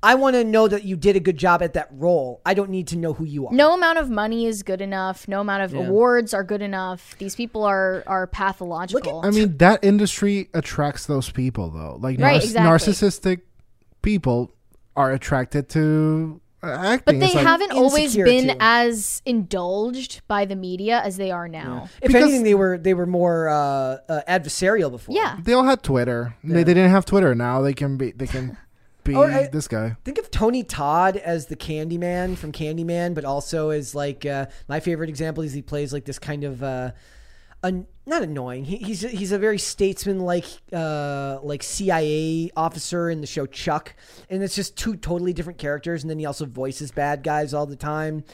I 0.03 0.15
want 0.15 0.35
to 0.35 0.45
know 0.45 0.66
that 0.66 0.82
you 0.85 0.97
did 0.97 1.15
a 1.15 1.20
good 1.20 1.36
job 1.36 1.62
at 1.62 1.74
that 1.74 1.89
role. 1.93 2.41
I 2.47 2.55
don't 2.55 2.70
need 2.70 2.89
to 2.89 2.97
know 2.97 3.12
who 3.12 3.24
you 3.24 3.47
are. 3.47 3.53
no 3.53 3.74
amount 3.74 3.99
of 3.99 4.09
money 4.09 4.47
is 4.47 4.62
good 4.62 4.81
enough. 4.81 5.28
No 5.28 5.43
amount 5.43 5.65
of 5.65 5.74
awards 5.74 6.32
are 6.32 6.43
good 6.43 6.62
enough. 6.62 7.15
These 7.19 7.35
people 7.36 7.65
are 7.65 8.03
are 8.07 8.27
pathological. 8.27 9.20
I 9.23 9.31
mean, 9.31 9.59
that 9.59 9.85
industry 9.85 10.49
attracts 10.55 11.05
those 11.05 11.28
people, 11.28 11.69
though. 11.69 11.99
Like, 12.01 12.19
Right, 12.19 12.41
narciss- 12.41 12.45
exactly. 12.45 12.93
narcissistic 12.95 13.41
people 14.01 14.55
are 14.97 15.12
attracted 15.12 15.69
to 15.70 16.41
acting. 16.73 17.19
but 17.19 17.20
they 17.27 17.35
like, 17.35 17.47
haven't 17.47 17.73
always 17.73 18.15
been 18.16 18.49
too. 18.49 18.57
as 18.61 19.23
indulged 19.27 20.23
by 20.28 20.45
the 20.45 20.57
media 20.57 21.01
as 21.05 21.16
they 21.16 21.31
are 21.31 21.49
now. 21.49 21.89
If 22.01 22.09
Because- 22.09 22.23
anything, 22.24 22.43
they 22.45 22.55
were 22.55 22.78
they 22.78 22.95
were 22.95 23.07
more 23.07 23.49
uh, 23.49 23.99
uh, 24.09 24.20
adversarial 24.28 24.91
before. 24.91 25.15
Yeah. 25.15 25.39
They 25.43 25.53
all 25.53 25.65
had 25.65 25.82
Twitter. 25.82 26.35
They, 26.43 26.55
they 26.62 26.74
didn't 26.74 26.91
have 26.91 27.05
Twitter. 27.05 27.35
Now 27.35 27.61
they 27.62 27.74
can 27.74 27.97
be. 27.97 28.12
They 28.12 28.27
can 28.27 28.57
be 29.05 29.15
Or 29.15 29.31
I- 29.31 29.49
this 29.49 29.69
guy. 29.69 29.97
Think 30.05 30.19
of 30.19 30.31
Tony 30.31 30.62
Todd 30.62 31.16
as 31.16 31.47
the 31.47 31.57
Candyman 31.57 32.36
from 32.36 32.53
Candyman, 32.53 33.15
but 33.15 33.24
also 33.24 33.70
as 33.70 33.95
like 33.95 34.24
uh, 34.27 34.47
my 34.69 34.81
favorite 34.81 35.09
example 35.11 35.43
is 35.43 35.53
he 35.53 35.62
plays 35.62 35.93
like 35.93 36.05
this 36.07 36.19
kind 36.19 36.43
of 36.45 36.62
uh, 36.62 36.93
an, 37.62 37.86
not 38.07 38.23
annoying. 38.23 38.65
He, 38.65 38.77
he's 38.77 39.01
he's 39.01 39.33
a 39.33 39.39
very 39.39 39.59
statesman 39.59 40.21
like 40.21 40.45
uh, 40.73 41.39
like 41.43 41.63
CIA 41.63 42.51
officer 42.57 43.09
in 43.09 43.21
the 43.21 43.27
show 43.27 43.47
Chuck, 43.47 43.95
and 44.29 44.43
it's 44.43 44.55
just 44.55 44.77
two 44.77 44.97
totally 44.97 45.33
different 45.33 45.59
characters. 45.59 46.03
And 46.03 46.11
then 46.11 46.19
he 46.19 46.27
also 46.27 46.47
voices 46.47 46.91
bad 46.91 47.23
guys 47.23 47.55
all 47.55 47.67
the 47.67 47.77
time. 47.77 48.25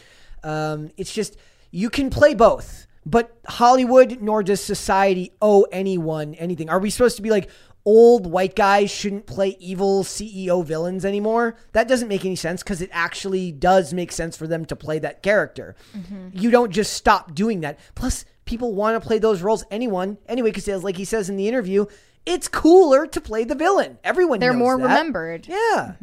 Um, 0.43 0.91
it's 0.97 1.13
just 1.13 1.37
you 1.71 1.89
can 1.89 2.11
play 2.11 2.35
both, 2.35 2.87
but 3.07 3.39
Hollywood 3.47 4.21
nor 4.21 4.43
does 4.43 4.61
society 4.61 5.33
owe 5.41 5.63
anyone 5.71 6.35
anything. 6.35 6.69
Are 6.69 6.81
we 6.81 6.91
supposed 6.91 7.17
to 7.17 7.23
be 7.23 7.31
like? 7.31 7.49
Old 7.87 8.31
white 8.31 8.55
guys 8.55 8.91
shouldn't 8.91 9.25
play 9.25 9.57
evil 9.59 10.05
CEO 10.05 10.63
villains 10.63 11.03
anymore. 11.03 11.57
That 11.73 11.89
doesn't 11.89 12.09
make 12.09 12.27
any 12.27 12.37
sense 12.37 12.63
because 12.63 12.83
it 12.83 12.91
actually 12.93 13.53
does 13.53 13.95
make 13.95 14.13
sense 14.13 14.37
for 14.37 14.47
them 14.47 14.67
to 14.67 14.77
play 14.77 14.99
that 14.99 15.23
character. 15.23 15.75
You 16.35 16.51
don't 16.51 16.73
just 16.73 16.93
stop 16.93 17.35
doing 17.35 17.61
that. 17.61 17.81
Plus, 17.95 18.27
people 18.51 18.75
want 18.75 19.01
to 19.01 19.07
play 19.07 19.19
those 19.19 19.41
roles. 19.41 19.65
Anyone, 19.71 20.19
anyway, 20.29 20.51
because 20.51 20.85
like 20.85 20.97
he 20.97 21.05
says 21.07 21.31
in 21.31 21.37
the 21.37 21.49
interview, 21.49 21.87
it's 22.27 22.49
cooler 22.49 23.07
to 23.07 23.21
play 23.21 23.45
the 23.45 23.55
villain. 23.55 23.99
Everyone, 24.05 24.41
They're 24.41 24.53
knows 24.53 24.59
more 24.59 24.77
that. 24.77 24.83
remembered. 24.83 25.49
Yeah, 25.49 25.95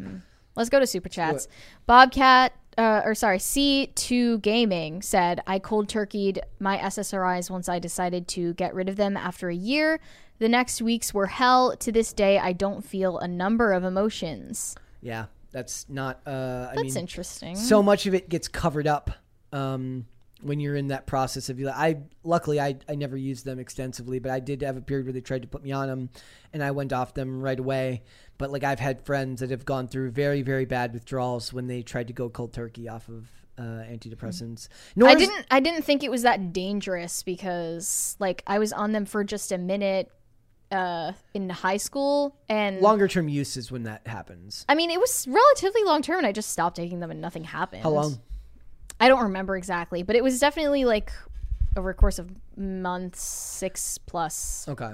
Let's 0.56 0.70
go 0.70 0.80
to 0.80 0.86
super 0.88 1.08
chats. 1.08 1.46
Bobcat, 1.86 2.52
uh, 2.76 3.02
or 3.04 3.14
sorry, 3.14 3.38
C2 3.38 4.42
Gaming 4.42 5.02
said, 5.02 5.40
I 5.46 5.60
cold 5.60 5.86
turkeyed 5.88 6.40
my 6.58 6.78
SSRIs 6.78 7.48
once 7.48 7.68
I 7.68 7.78
decided 7.78 8.26
to 8.28 8.54
get 8.54 8.74
rid 8.74 8.88
of 8.88 8.96
them 8.96 9.16
after 9.16 9.48
a 9.48 9.54
year. 9.54 10.00
The 10.40 10.48
next 10.48 10.82
weeks 10.82 11.14
were 11.14 11.26
hell. 11.26 11.76
To 11.76 11.92
this 11.92 12.12
day, 12.12 12.38
I 12.38 12.52
don't 12.52 12.84
feel 12.84 13.18
a 13.18 13.28
number 13.28 13.72
of 13.72 13.84
emotions. 13.84 14.74
Yeah, 15.00 15.26
that's 15.52 15.88
not. 15.88 16.20
Uh, 16.26 16.68
I 16.70 16.74
That's 16.74 16.94
mean, 16.94 16.96
interesting. 16.96 17.54
so 17.56 17.82
much 17.82 18.06
of 18.06 18.14
it 18.14 18.28
gets 18.28 18.48
covered 18.48 18.86
up 18.88 19.10
um, 19.52 20.06
when 20.40 20.60
you're 20.60 20.76
in 20.76 20.88
that 20.88 21.06
process 21.06 21.48
of. 21.48 21.58
Like, 21.58 21.74
I 21.74 21.96
luckily 22.22 22.60
I, 22.60 22.76
I 22.88 22.94
never 22.94 23.16
used 23.16 23.44
them 23.44 23.58
extensively, 23.58 24.18
but 24.18 24.30
I 24.30 24.40
did 24.40 24.62
have 24.62 24.76
a 24.76 24.80
period 24.80 25.06
where 25.06 25.12
they 25.12 25.20
tried 25.20 25.42
to 25.42 25.48
put 25.48 25.62
me 25.62 25.72
on 25.72 25.88
them, 25.88 26.10
and 26.52 26.62
I 26.62 26.70
went 26.70 26.92
off 26.92 27.14
them 27.14 27.40
right 27.40 27.58
away. 27.58 28.02
But 28.36 28.50
like 28.50 28.64
I've 28.64 28.80
had 28.80 29.04
friends 29.04 29.40
that 29.40 29.50
have 29.50 29.64
gone 29.64 29.88
through 29.88 30.10
very 30.10 30.42
very 30.42 30.64
bad 30.64 30.92
withdrawals 30.92 31.52
when 31.52 31.66
they 31.66 31.82
tried 31.82 32.08
to 32.08 32.12
go 32.12 32.28
cold 32.28 32.52
turkey 32.52 32.88
off 32.88 33.08
of 33.08 33.28
uh, 33.58 33.62
antidepressants. 33.62 34.68
Nor 34.96 35.08
I 35.08 35.14
didn't 35.14 35.46
I 35.50 35.60
didn't 35.60 35.82
think 35.82 36.02
it 36.02 36.10
was 36.10 36.22
that 36.22 36.52
dangerous 36.52 37.22
because 37.22 38.16
like 38.18 38.42
I 38.46 38.58
was 38.58 38.72
on 38.72 38.92
them 38.92 39.04
for 39.04 39.24
just 39.24 39.52
a 39.52 39.58
minute 39.58 40.10
uh 40.70 41.12
in 41.32 41.48
high 41.48 41.78
school 41.78 42.36
and 42.50 42.80
longer 42.82 43.08
term 43.08 43.26
use 43.26 43.56
is 43.56 43.70
when 43.72 43.84
that 43.84 44.06
happens. 44.06 44.64
I 44.68 44.74
mean 44.74 44.90
it 44.90 45.00
was 45.00 45.26
relatively 45.28 45.82
long 45.84 46.02
term 46.02 46.18
and 46.18 46.26
I 46.26 46.32
just 46.32 46.50
stopped 46.50 46.76
taking 46.76 47.00
them 47.00 47.10
and 47.10 47.20
nothing 47.20 47.44
happened. 47.44 47.82
How 47.82 47.90
long? 47.90 48.20
I 49.00 49.08
don't 49.08 49.22
remember 49.22 49.56
exactly, 49.56 50.02
but 50.02 50.16
it 50.16 50.24
was 50.24 50.40
definitely 50.40 50.84
like 50.84 51.12
over 51.76 51.90
a 51.90 51.94
course 51.94 52.18
of 52.18 52.30
months, 52.56 53.22
6 53.22 53.98
plus. 53.98 54.66
Okay. 54.68 54.92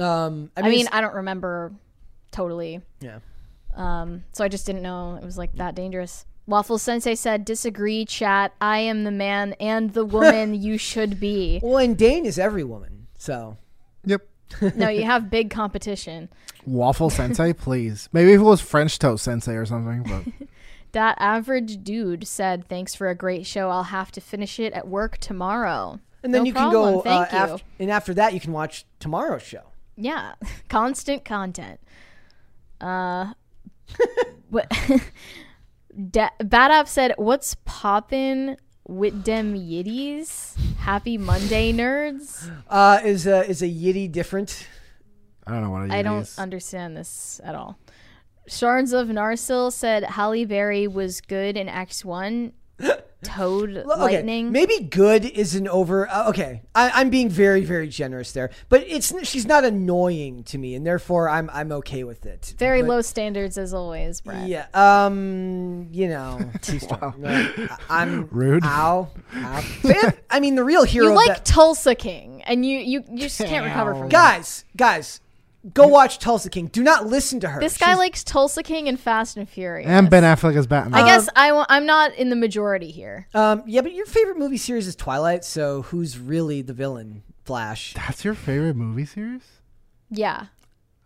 Um, 0.00 0.50
I 0.56 0.60
I 0.60 0.62
mean, 0.62 0.70
mean, 0.70 0.88
I 0.92 1.00
don't 1.00 1.14
remember 1.14 1.72
totally. 2.30 2.80
yeah. 3.00 3.18
Um, 3.76 4.24
so 4.32 4.44
I 4.44 4.48
just 4.48 4.66
didn't 4.66 4.82
know 4.82 5.16
it 5.20 5.24
was 5.24 5.36
like 5.38 5.52
that 5.56 5.74
dangerous. 5.74 6.24
Waffle 6.46 6.78
Sensei 6.78 7.14
said, 7.14 7.44
"Disagree, 7.44 8.04
chat. 8.06 8.52
I 8.60 8.78
am 8.78 9.04
the 9.04 9.10
man 9.10 9.52
and 9.60 9.92
the 9.92 10.04
woman 10.16 10.54
you 10.54 10.78
should 10.78 11.20
be." 11.20 11.60
Well, 11.62 11.76
and 11.78 11.96
Dane 11.96 12.24
is 12.24 12.38
every 12.38 12.64
woman, 12.64 13.06
so 13.18 13.56
Yep. 14.06 14.22
No, 14.76 14.88
you 14.88 15.04
have 15.12 15.28
big 15.30 15.50
competition. 15.50 16.30
Waffle 16.64 17.10
sensei, 17.10 17.52
please. 17.52 18.08
Maybe 18.12 18.32
if 18.32 18.40
it 18.40 18.44
was 18.44 18.60
French 18.62 18.98
toast 18.98 19.24
sensei 19.24 19.54
or 19.54 19.66
something, 19.66 20.02
but 20.04 20.48
That 20.92 21.16
average 21.20 21.82
dude 21.84 22.26
said, 22.26 22.66
"Thanks 22.68 22.94
for 22.94 23.08
a 23.08 23.14
great 23.14 23.46
show. 23.46 23.70
I'll 23.70 23.84
have 23.84 24.10
to 24.12 24.20
finish 24.20 24.58
it 24.58 24.72
at 24.72 24.88
work 24.88 25.18
tomorrow." 25.18 26.00
and 26.22 26.34
then 26.34 26.42
No 26.42 26.46
you 26.46 26.52
problem. 26.52 26.82
can 26.82 26.92
go 26.94 26.98
uh, 27.00 27.02
Thank 27.02 27.32
you. 27.32 27.38
after, 27.38 27.64
and 27.78 27.90
after 27.90 28.14
that 28.14 28.34
you 28.34 28.40
can 28.40 28.52
watch 28.52 28.84
tomorrow's 28.98 29.42
show. 29.42 29.62
Yeah, 29.96 30.34
constant 30.68 31.24
content. 31.24 31.78
Uh, 32.80 33.34
what? 34.50 34.70
da- 36.10 36.30
Bad 36.40 36.70
App 36.70 36.88
said, 36.88 37.14
"What's 37.16 37.56
poppin' 37.64 38.56
with 38.86 39.22
dem 39.24 39.54
yiddies? 39.54 40.56
Happy 40.78 41.18
Monday, 41.18 41.72
nerds." 41.72 42.50
Uh, 42.68 43.00
is 43.04 43.26
a 43.26 43.48
is 43.48 43.62
a 43.62 43.68
yiddy 43.68 44.10
different? 44.10 44.66
I 45.46 45.52
don't 45.52 45.62
know 45.62 45.70
what 45.70 45.82
it 45.84 45.90
I 45.92 46.02
don't 46.02 46.22
is. 46.22 46.38
understand 46.38 46.96
this 46.96 47.40
at 47.44 47.54
all. 47.54 47.78
Shards 48.48 48.92
of 48.92 49.08
Narsil 49.08 49.72
said 49.72 50.04
Halle 50.04 50.44
Berry 50.44 50.86
was 50.86 51.20
good 51.20 51.56
in 51.56 51.68
X 51.68 52.04
One. 52.04 52.52
Toad 53.24 53.70
Okay, 53.78 53.82
lightning. 53.84 54.52
maybe 54.52 54.78
good 54.78 55.24
is 55.24 55.56
an 55.56 55.66
over. 55.66 56.08
Uh, 56.08 56.28
okay, 56.28 56.62
I, 56.72 56.90
I'm 56.94 57.10
being 57.10 57.28
very 57.28 57.64
very 57.64 57.88
generous 57.88 58.30
there, 58.30 58.50
but 58.68 58.84
it's 58.86 59.12
she's 59.28 59.44
not 59.44 59.64
annoying 59.64 60.44
to 60.44 60.58
me, 60.58 60.76
and 60.76 60.86
therefore 60.86 61.28
I'm 61.28 61.50
I'm 61.52 61.72
okay 61.72 62.04
with 62.04 62.24
it. 62.26 62.54
Very 62.58 62.80
But- 62.80 62.88
low 62.88 63.00
standards 63.00 63.58
as 63.58 63.74
always, 63.74 64.20
Brett. 64.20 64.46
Yeah. 64.46 64.66
Um. 64.72 65.88
You 65.90 66.08
know. 66.10 66.48
too 66.62 66.78
strong. 66.78 67.14
No, 67.18 67.28
I- 67.28 67.76
I'm 67.90 68.28
Rude. 68.30 68.62
Ow. 68.64 69.08
Ow. 69.34 69.64
I 70.30 70.38
mean, 70.38 70.54
the 70.54 70.62
real 70.64 70.84
hero. 70.84 71.08
You 71.08 71.14
like 71.14 71.26
that- 71.28 71.44
Tulsa 71.44 71.96
King, 71.96 72.42
and 72.44 72.64
you 72.64 72.78
you, 72.78 73.02
you 73.10 73.18
just 73.18 73.40
can't 73.40 73.64
recover 73.64 73.94
from 73.96 74.10
that. 74.10 74.62
guys. 74.76 75.20
Guys, 75.74 75.84
go 75.86 75.86
watch 75.88 76.18
Tulsa 76.18 76.50
King. 76.50 76.66
Do 76.66 76.82
not 76.82 77.06
listen 77.06 77.40
to 77.40 77.48
her. 77.48 77.60
This 77.60 77.76
guy 77.78 77.86
She's- 77.88 77.98
likes 77.98 78.24
Tulsa 78.24 78.62
King 78.62 78.88
and 78.88 78.98
Fast 78.98 79.36
and 79.36 79.48
Furious. 79.48 79.88
and 79.88 80.08
Ben 80.10 80.22
Affleck 80.22 80.56
as 80.56 80.66
Batman. 80.66 80.94
I 81.00 81.06
guess 81.06 81.28
I 81.36 81.48
w- 81.48 81.66
I'm 81.68 81.86
not 81.86 82.14
in 82.14 82.30
the 82.30 82.36
majority 82.36 82.90
here. 82.90 83.26
Um. 83.34 83.62
Yeah, 83.66 83.80
but 83.82 83.92
your 83.94 84.06
favorite 84.06 84.38
movie 84.38 84.56
series 84.56 84.86
is 84.86 84.96
Twilight. 84.96 85.44
So 85.44 85.82
who's 85.82 86.18
really 86.18 86.62
the 86.62 86.72
villain? 86.72 87.22
Flash. 87.44 87.94
That's 87.94 88.24
your 88.24 88.34
favorite 88.34 88.76
movie 88.76 89.06
series? 89.06 89.42
Yeah. 90.10 90.46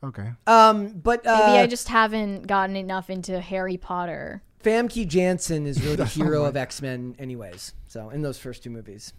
Okay. 0.04 0.30
Um. 0.46 0.88
But 0.88 1.26
uh, 1.26 1.36
Maybe 1.46 1.58
I 1.58 1.66
just 1.66 1.88
haven't 1.88 2.46
gotten 2.46 2.74
enough 2.76 3.08
into 3.10 3.40
Harry 3.40 3.76
Potter. 3.76 4.42
Famke 4.64 5.06
Janssen 5.08 5.66
is 5.66 5.82
really 5.82 5.96
the 5.96 6.04
hero 6.18 6.44
of 6.44 6.56
X 6.56 6.82
Men, 6.82 7.14
anyways. 7.18 7.72
So 7.88 8.10
in 8.10 8.22
those 8.22 8.38
first 8.38 8.62
two 8.62 8.70
movies. 8.70 9.12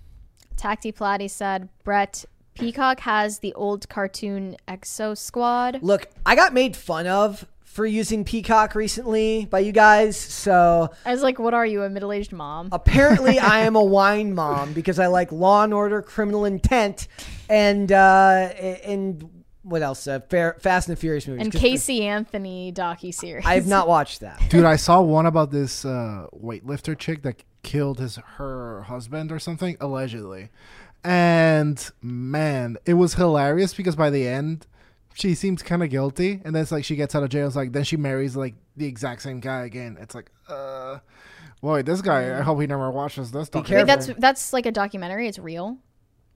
Tacti 0.56 0.94
Platy 0.94 1.30
said, 1.30 1.68
Brett, 1.84 2.26
Peacock 2.56 3.00
has 3.02 3.40
the 3.40 3.54
old 3.54 3.90
cartoon 3.90 4.56
Exo 4.68 5.18
Squad. 5.18 5.80
Look, 5.82 6.08
I 6.26 6.36
got 6.36 6.54
made 6.54 6.76
fun 6.76 7.08
of 7.08 7.46
for 7.64 7.86
using 7.86 8.24
Peacock 8.24 8.76
recently 8.76 9.46
by 9.46 9.60
you 9.60 9.72
guys. 9.72 10.16
So 10.16 10.92
I 11.06 11.12
was 11.12 11.24
like, 11.24 11.40
what 11.40 11.56
are 11.56 11.66
you, 11.66 11.82
a 11.82 11.90
middle 11.90 12.12
aged 12.12 12.32
mom? 12.32 12.70
apparently 12.72 13.40
I 13.40 13.62
am 13.62 13.76
a 13.76 13.84
wine 13.84 14.36
mom 14.36 14.74
because 14.74 15.00
I 15.00 15.08
like 15.08 15.32
Law 15.32 15.64
and 15.64 15.74
Order, 15.74 16.02
Criminal 16.04 16.46
Intent, 16.46 17.08
and 17.50 17.92
uh, 17.92 18.50
and 18.86 19.44
what 19.64 19.82
else? 19.82 20.06
Uh, 20.08 20.20
Fair, 20.20 20.56
Fast 20.60 20.88
and 20.90 20.96
the 20.98 21.00
Furious 21.00 21.26
movies. 21.28 21.42
and 21.46 21.54
Casey 21.54 22.06
Anthony 22.06 22.72
docu 22.72 23.14
series. 23.14 23.46
I 23.46 23.56
have 23.56 23.66
not 23.66 23.88
watched 23.96 24.20
that. 24.20 24.40
Dude, 24.50 24.66
I 24.66 24.76
saw 24.76 25.02
one 25.02 25.26
about 25.26 25.50
this 25.52 25.84
uh, 25.86 26.28
weightlifter 26.36 26.96
chick 26.98 27.24
that 27.24 27.44
killed 27.64 28.00
his 28.00 28.18
her 28.18 28.84
husband 28.84 29.32
or 29.32 29.40
something 29.40 29.78
allegedly, 29.80 30.50
and 31.04 31.92
man, 32.02 32.78
it 32.86 32.94
was 32.94 33.16
hilarious 33.16 33.74
because 33.74 33.96
by 33.96 34.10
the 34.10 34.28
end, 34.28 34.68
she 35.14 35.36
seems 35.36 35.62
kind 35.62 35.84
of 35.84 35.90
guilty, 35.90 36.42
and 36.44 36.56
then 36.56 36.64
it's 36.64 36.72
like 36.72 36.86
she 36.86 36.96
gets 36.96 37.14
out 37.16 37.24
of 37.24 37.30
jail. 37.30 37.48
It's 37.48 37.56
like 37.56 37.72
then 37.72 37.84
she 37.84 37.98
marries 37.98 38.36
like 38.36 38.56
the 38.76 38.86
exact 38.86 39.22
same 39.22 39.40
guy 39.40 39.64
again. 39.66 39.98
It's 40.00 40.16
like, 40.16 40.32
uh, 40.48 41.00
boy, 41.62 41.84
this 41.84 42.02
guy. 42.02 42.38
I 42.38 42.42
hope 42.42 42.60
he 42.60 42.68
never 42.68 42.90
watches 42.90 43.32
this. 43.32 43.50
Be 43.50 43.60
documentary. 43.60 43.82
Wait, 43.82 43.88
that's 43.88 44.20
that's 44.20 44.54
like 44.54 44.66
a 44.66 44.72
documentary. 44.72 45.28
It's 45.28 45.40
real. 45.40 45.78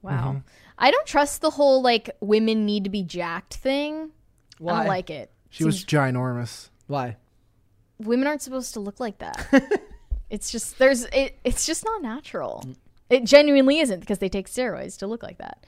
Wow. 0.02 0.30
Mm-hmm. 0.30 0.38
I 0.78 0.92
don't 0.92 1.08
trust 1.08 1.42
the 1.42 1.50
whole 1.50 1.82
like 1.82 2.10
women 2.20 2.66
need 2.66 2.84
to 2.84 2.90
be 2.90 3.04
jacked 3.04 3.56
thing. 3.56 4.12
I 4.60 4.64
Why? 4.64 4.78
don't 4.78 4.88
like 4.88 5.10
it. 5.10 5.32
She 5.50 5.64
was 5.64 5.84
ginormous. 5.84 6.70
Why? 6.88 7.18
Women 8.00 8.28
aren't 8.28 8.42
supposed 8.42 8.74
to 8.74 8.80
look 8.80 9.00
like 9.00 9.18
that. 9.20 9.48
it's 10.30 10.52
just 10.52 10.78
there's 10.78 11.06
it. 11.06 11.40
It's 11.44 11.66
just 11.66 11.84
not 11.84 12.02
natural. 12.02 12.64
It 13.10 13.24
genuinely 13.24 13.80
isn't 13.80 14.00
because 14.02 14.20
they 14.20 14.30
take 14.30 14.48
steroids 14.48 14.98
to 15.00 15.08
look 15.08 15.24
like 15.24 15.38
that. 15.38 15.66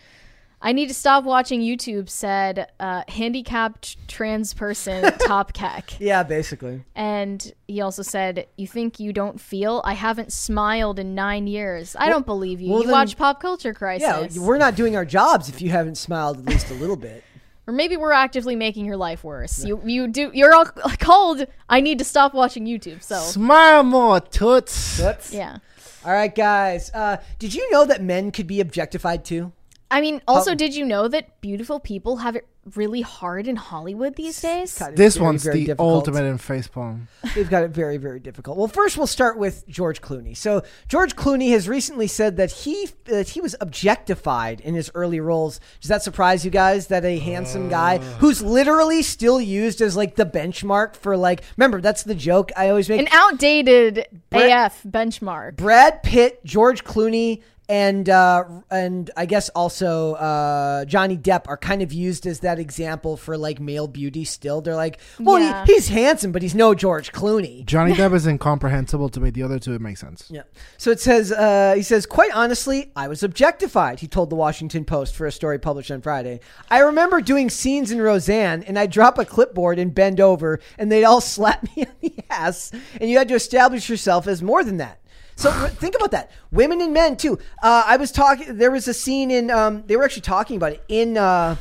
I 0.61 0.73
need 0.73 0.87
to 0.87 0.93
stop 0.93 1.23
watching 1.23 1.61
YouTube. 1.61 2.09
Said 2.09 2.69
uh, 2.81 3.03
handicapped 3.07 4.07
trans 4.09 4.53
person 4.53 5.09
top 5.25 5.53
keck. 5.53 5.97
Yeah, 6.01 6.23
basically. 6.23 6.83
And 6.95 7.53
he 7.67 7.79
also 7.79 8.01
said, 8.01 8.45
"You 8.57 8.67
think 8.67 8.99
you 8.99 9.13
don't 9.13 9.39
feel? 9.39 9.81
I 9.85 9.93
haven't 9.93 10.33
smiled 10.33 10.99
in 10.99 11.15
nine 11.15 11.47
years. 11.47 11.95
I 11.97 12.09
don't 12.09 12.25
believe 12.25 12.59
you. 12.59 12.71
well 12.71 12.81
you 12.81 12.87
then- 12.87 12.91
watch 12.93 13.15
Pop 13.15 13.39
Culture 13.41 13.73
Crisis, 13.73 14.35
Yeah, 14.35 14.41
we're 14.43 14.57
not 14.57 14.75
doing 14.75 14.97
our 14.97 15.05
jobs 15.05 15.47
if 15.47 15.61
you 15.61 15.69
haven't 15.69 15.95
smiled 15.95 16.39
at 16.39 16.45
least 16.45 16.69
a 16.71 16.73
little 16.75 16.97
bit. 16.97 17.23
or 17.67 17.71
maybe 17.73 17.95
we're 17.95 18.11
actively 18.11 18.57
making 18.57 18.83
your 18.83 18.97
life 18.97 19.23
worse. 19.23 19.63
You 19.63 19.79
you 19.85 20.09
do. 20.09 20.29
You're 20.33 20.53
all 20.53 20.65
called. 20.99 21.45
I 21.69 21.79
need 21.79 21.99
to 21.99 22.05
stop 22.05 22.33
watching 22.33 22.65
YouTube. 22.65 23.01
So 23.01 23.15
Smile 23.19 23.83
more, 23.83 24.19
toots. 24.19 24.97
That's, 24.97 25.33
yeah. 25.33 25.59
All 26.05 26.13
right, 26.13 26.33
guys. 26.33 26.91
Uh, 26.93 27.17
did 27.39 27.53
you 27.53 27.69
know 27.71 27.85
that 27.85 28.01
men 28.01 28.31
could 28.31 28.47
be 28.47 28.61
objectified 28.61 29.25
too? 29.25 29.51
I 29.91 30.01
mean, 30.01 30.21
also, 30.27 30.53
did 30.55 30.75
you 30.75 30.85
know 30.85 31.07
that 31.07 31.41
beautiful 31.41 31.79
people 31.79 32.17
have 32.17 32.37
really 32.75 33.01
hard 33.01 33.47
in 33.47 33.55
Hollywood 33.55 34.15
these 34.15 34.39
days? 34.41 34.81
This 34.93 35.15
very, 35.15 35.25
one's 35.25 35.43
very 35.43 35.59
the 35.59 35.65
difficult. 35.67 36.07
ultimate 36.07 36.23
in 36.23 36.37
facepalm. 36.37 37.07
They've 37.35 37.49
got 37.49 37.63
it 37.63 37.71
very, 37.71 37.97
very 37.97 38.19
difficult. 38.19 38.57
Well, 38.57 38.67
first 38.67 38.97
we'll 38.97 39.07
start 39.07 39.37
with 39.37 39.67
George 39.67 40.01
Clooney. 40.01 40.35
So 40.35 40.63
George 40.87 41.15
Clooney 41.15 41.51
has 41.51 41.67
recently 41.67 42.07
said 42.07 42.37
that 42.37 42.51
he 42.51 42.89
that 43.05 43.29
he 43.29 43.41
was 43.41 43.55
objectified 43.61 44.61
in 44.61 44.75
his 44.75 44.91
early 44.95 45.19
roles. 45.19 45.59
Does 45.81 45.89
that 45.89 46.03
surprise 46.03 46.45
you 46.45 46.51
guys? 46.51 46.87
That 46.87 47.05
a 47.05 47.19
handsome 47.19 47.69
guy 47.69 47.97
uh. 47.97 48.01
who's 48.19 48.41
literally 48.41 49.01
still 49.01 49.39
used 49.41 49.81
as 49.81 49.95
like 49.95 50.15
the 50.15 50.25
benchmark 50.25 50.95
for 50.95 51.17
like. 51.17 51.43
Remember, 51.57 51.81
that's 51.81 52.03
the 52.03 52.15
joke 52.15 52.51
I 52.55 52.69
always 52.69 52.89
make. 52.89 52.99
An 52.99 53.07
outdated 53.11 54.07
Brett- 54.29 54.67
AF 54.67 54.83
benchmark. 54.83 55.55
Brad 55.55 56.03
Pitt, 56.03 56.43
George 56.45 56.83
Clooney, 56.83 57.41
and 57.69 58.09
uh, 58.09 58.43
and 58.71 59.11
I 59.15 59.27
guess 59.27 59.49
also 59.49 60.15
uh, 60.15 60.85
Johnny 60.85 61.15
Depp 61.17 61.47
are 61.47 61.55
kind 61.55 61.83
of 61.83 61.93
used 61.93 62.25
as 62.25 62.39
that 62.39 62.57
example 62.57 63.15
for 63.15 63.37
like 63.37 63.59
male 63.59 63.87
beauty. 63.87 64.25
Still, 64.25 64.59
they're 64.61 64.75
like, 64.75 64.99
well, 65.19 65.39
Yeah. 65.39 65.63
he, 65.65 65.73
he's 65.75 65.87
handsome, 65.87 66.31
but 66.31 66.41
he's 66.41 66.55
no 66.55 66.73
George 66.73 67.11
Clooney. 67.11 67.63
Johnny 67.65 67.93
Depp 67.95 68.13
is 68.15 68.25
incomprehensible 68.25 69.09
to 69.09 69.19
me. 69.19 69.29
The 69.29 69.43
other 69.43 69.59
two, 69.59 69.75
it 69.75 69.81
makes 69.81 70.01
sense. 70.01 70.25
Yeah. 70.29 70.41
So 70.77 70.89
it 70.89 70.99
says, 70.99 71.31
uh, 71.31 71.73
he 71.75 71.83
says, 71.83 72.07
quite 72.07 72.31
honestly, 72.33 72.91
I 72.95 73.07
was 73.07 73.21
objectified, 73.21 73.99
he 73.99 74.07
told 74.07 74.31
the 74.31 74.35
Washington 74.35 74.83
Post 74.83 75.15
for 75.15 75.27
a 75.27 75.31
story 75.31 75.59
published 75.59 75.91
on 75.91 76.01
Friday. 76.01 76.39
I 76.71 76.79
remember 76.79 77.21
doing 77.21 77.51
scenes 77.51 77.91
in 77.91 78.01
Roseanne, 78.01 78.63
and 78.63 78.79
I'd 78.79 78.89
drop 78.91 79.19
a 79.19 79.25
clipboard 79.25 79.77
and 79.77 79.93
bend 79.93 80.19
over, 80.19 80.59
and 80.79 80.91
they'd 80.91 81.03
all 81.03 81.21
slap 81.35 81.63
me 81.75 81.85
on 81.85 81.93
the 82.01 82.13
ass, 82.31 82.71
and 82.99 83.11
you 83.11 83.19
had 83.19 83.27
to 83.27 83.35
establish 83.35 83.89
yourself 83.89 84.27
as 84.27 84.41
more 84.41 84.63
than 84.63 84.77
that. 84.77 84.99
So 85.39 85.49
think 85.51 85.95
about 85.95 86.11
that. 86.11 86.31
Women 86.51 86.81
and 86.81 86.93
men, 86.93 87.15
too. 87.15 87.39
Uh, 87.63 87.83
I 87.85 87.95
was 87.95 88.11
talking, 88.11 88.57
there 88.57 88.71
was 88.71 88.89
a 88.89 88.93
scene 88.93 89.31
in, 89.31 89.49
um, 89.49 89.85
they 89.87 89.95
were 89.95 90.03
actually 90.03 90.23
talking 90.23 90.57
about 90.57 90.73
it 90.73 90.83
in, 90.89 91.15
uh, 91.15 91.55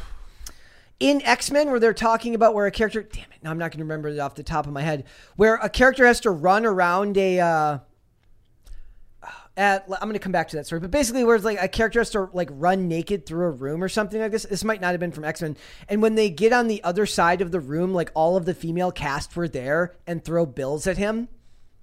in 0.98 1.22
X 1.22 1.52
Men 1.52 1.70
where 1.70 1.78
they're 1.78 1.94
talking 1.94 2.34
about 2.34 2.54
where 2.54 2.66
a 2.66 2.72
character, 2.72 3.04
damn 3.04 3.30
it, 3.30 3.40
now 3.40 3.52
I'm 3.52 3.58
not 3.58 3.70
going 3.70 3.78
to 3.78 3.84
remember 3.84 4.08
it 4.08 4.18
off 4.18 4.34
the 4.34 4.42
top 4.42 4.66
of 4.66 4.72
my 4.72 4.82
head, 4.82 5.04
where 5.36 5.54
a 5.62 5.68
character 5.68 6.04
has 6.06 6.18
to 6.22 6.32
run 6.32 6.66
around 6.66 7.16
a. 7.16 7.38
Uh, 7.38 7.78
at, 9.56 9.84
I'm 9.88 10.08
going 10.08 10.14
to 10.14 10.18
come 10.18 10.32
back 10.32 10.48
to 10.48 10.56
that 10.56 10.66
story, 10.66 10.80
but 10.80 10.90
basically, 10.90 11.22
where 11.22 11.36
it's 11.36 11.44
like 11.44 11.62
a 11.62 11.68
character 11.68 12.00
has 12.00 12.10
to 12.10 12.30
like 12.32 12.48
run 12.50 12.88
naked 12.88 13.26
through 13.26 13.46
a 13.46 13.50
room 13.50 13.82
or 13.82 13.88
something 13.88 14.20
like 14.20 14.32
this. 14.32 14.42
This 14.44 14.64
might 14.64 14.80
not 14.80 14.90
have 14.90 15.00
been 15.00 15.12
from 15.12 15.24
X 15.24 15.40
Men. 15.40 15.56
And 15.88 16.02
when 16.02 16.16
they 16.16 16.30
get 16.30 16.52
on 16.52 16.66
the 16.66 16.82
other 16.82 17.06
side 17.06 17.40
of 17.40 17.52
the 17.52 17.60
room, 17.60 17.94
like 17.94 18.10
all 18.14 18.36
of 18.36 18.44
the 18.44 18.54
female 18.54 18.90
cast 18.90 19.36
were 19.36 19.48
there 19.48 19.94
and 20.04 20.24
throw 20.24 20.46
bills 20.46 20.88
at 20.88 20.96
him 20.96 21.28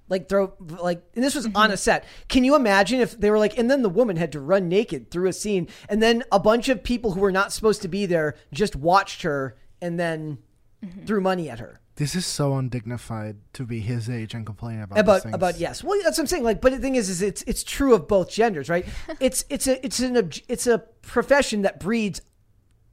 like 0.09 0.29
throw 0.29 0.53
like 0.59 1.03
and 1.15 1.23
this 1.23 1.35
was 1.35 1.45
on 1.47 1.51
a 1.53 1.57
mm-hmm. 1.57 1.75
set. 1.75 2.05
Can 2.27 2.43
you 2.43 2.55
imagine 2.55 2.99
if 2.99 3.19
they 3.19 3.29
were 3.29 3.39
like 3.39 3.57
and 3.57 3.69
then 3.69 3.81
the 3.81 3.89
woman 3.89 4.17
had 4.17 4.31
to 4.33 4.39
run 4.39 4.67
naked 4.67 5.11
through 5.11 5.29
a 5.29 5.33
scene 5.33 5.67
and 5.89 6.01
then 6.01 6.23
a 6.31 6.39
bunch 6.39 6.69
of 6.69 6.83
people 6.83 7.11
who 7.13 7.21
were 7.21 7.31
not 7.31 7.51
supposed 7.51 7.81
to 7.81 7.87
be 7.87 8.05
there 8.05 8.35
just 8.53 8.75
watched 8.75 9.23
her 9.23 9.55
and 9.81 9.99
then 9.99 10.37
mm-hmm. 10.83 11.05
threw 11.05 11.21
money 11.21 11.49
at 11.49 11.59
her. 11.59 11.79
This 11.97 12.13
is 12.13 12.25
so 12.25 12.55
undignified 12.55 13.37
to 13.53 13.65
be 13.65 13.79
his 13.79 14.09
age 14.09 14.33
and 14.33 14.45
complain 14.45 14.81
about 14.81 14.95
these 14.95 15.01
about 15.01 15.23
things. 15.23 15.35
about 15.35 15.59
yes. 15.59 15.83
Well 15.83 15.99
that's 16.03 16.17
what 16.17 16.23
i'm 16.23 16.27
saying. 16.27 16.43
Like 16.43 16.61
but 16.61 16.71
the 16.71 16.79
thing 16.79 16.95
is 16.95 17.09
is 17.09 17.21
it's 17.21 17.43
it's 17.47 17.63
true 17.63 17.93
of 17.93 18.07
both 18.07 18.29
genders 18.29 18.69
right? 18.69 18.85
It's 19.19 19.45
it's 19.49 19.67
a 19.67 19.83
it's 19.83 19.99
an 19.99 20.17
obj- 20.17 20.43
it's 20.47 20.67
a 20.67 20.79
profession 21.01 21.63
that 21.63 21.79
breeds 21.79 22.21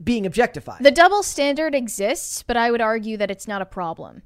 being 0.02 0.26
objectified. 0.26 0.82
The 0.82 0.90
double 0.90 1.22
standard 1.22 1.74
exists, 1.74 2.42
but 2.42 2.56
I 2.56 2.70
would 2.70 2.80
argue 2.80 3.16
that 3.18 3.30
it's 3.30 3.46
not 3.46 3.62
a 3.62 3.66
problem. 3.66 4.22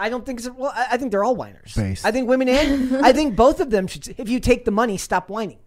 I 0.00 0.08
don't 0.08 0.24
think 0.24 0.40
it's 0.40 0.48
a, 0.48 0.52
well. 0.52 0.72
I, 0.74 0.88
I 0.92 0.96
think 0.96 1.10
they're 1.10 1.24
all 1.24 1.36
whiners. 1.36 1.74
Based. 1.74 2.04
I 2.04 2.10
think 2.10 2.28
women 2.28 2.48
and 2.48 2.96
I 3.04 3.12
think 3.12 3.36
both 3.36 3.60
of 3.60 3.70
them 3.70 3.86
should. 3.86 4.14
If 4.18 4.28
you 4.28 4.40
take 4.40 4.64
the 4.64 4.70
money, 4.70 4.96
stop 4.96 5.28
whining. 5.28 5.58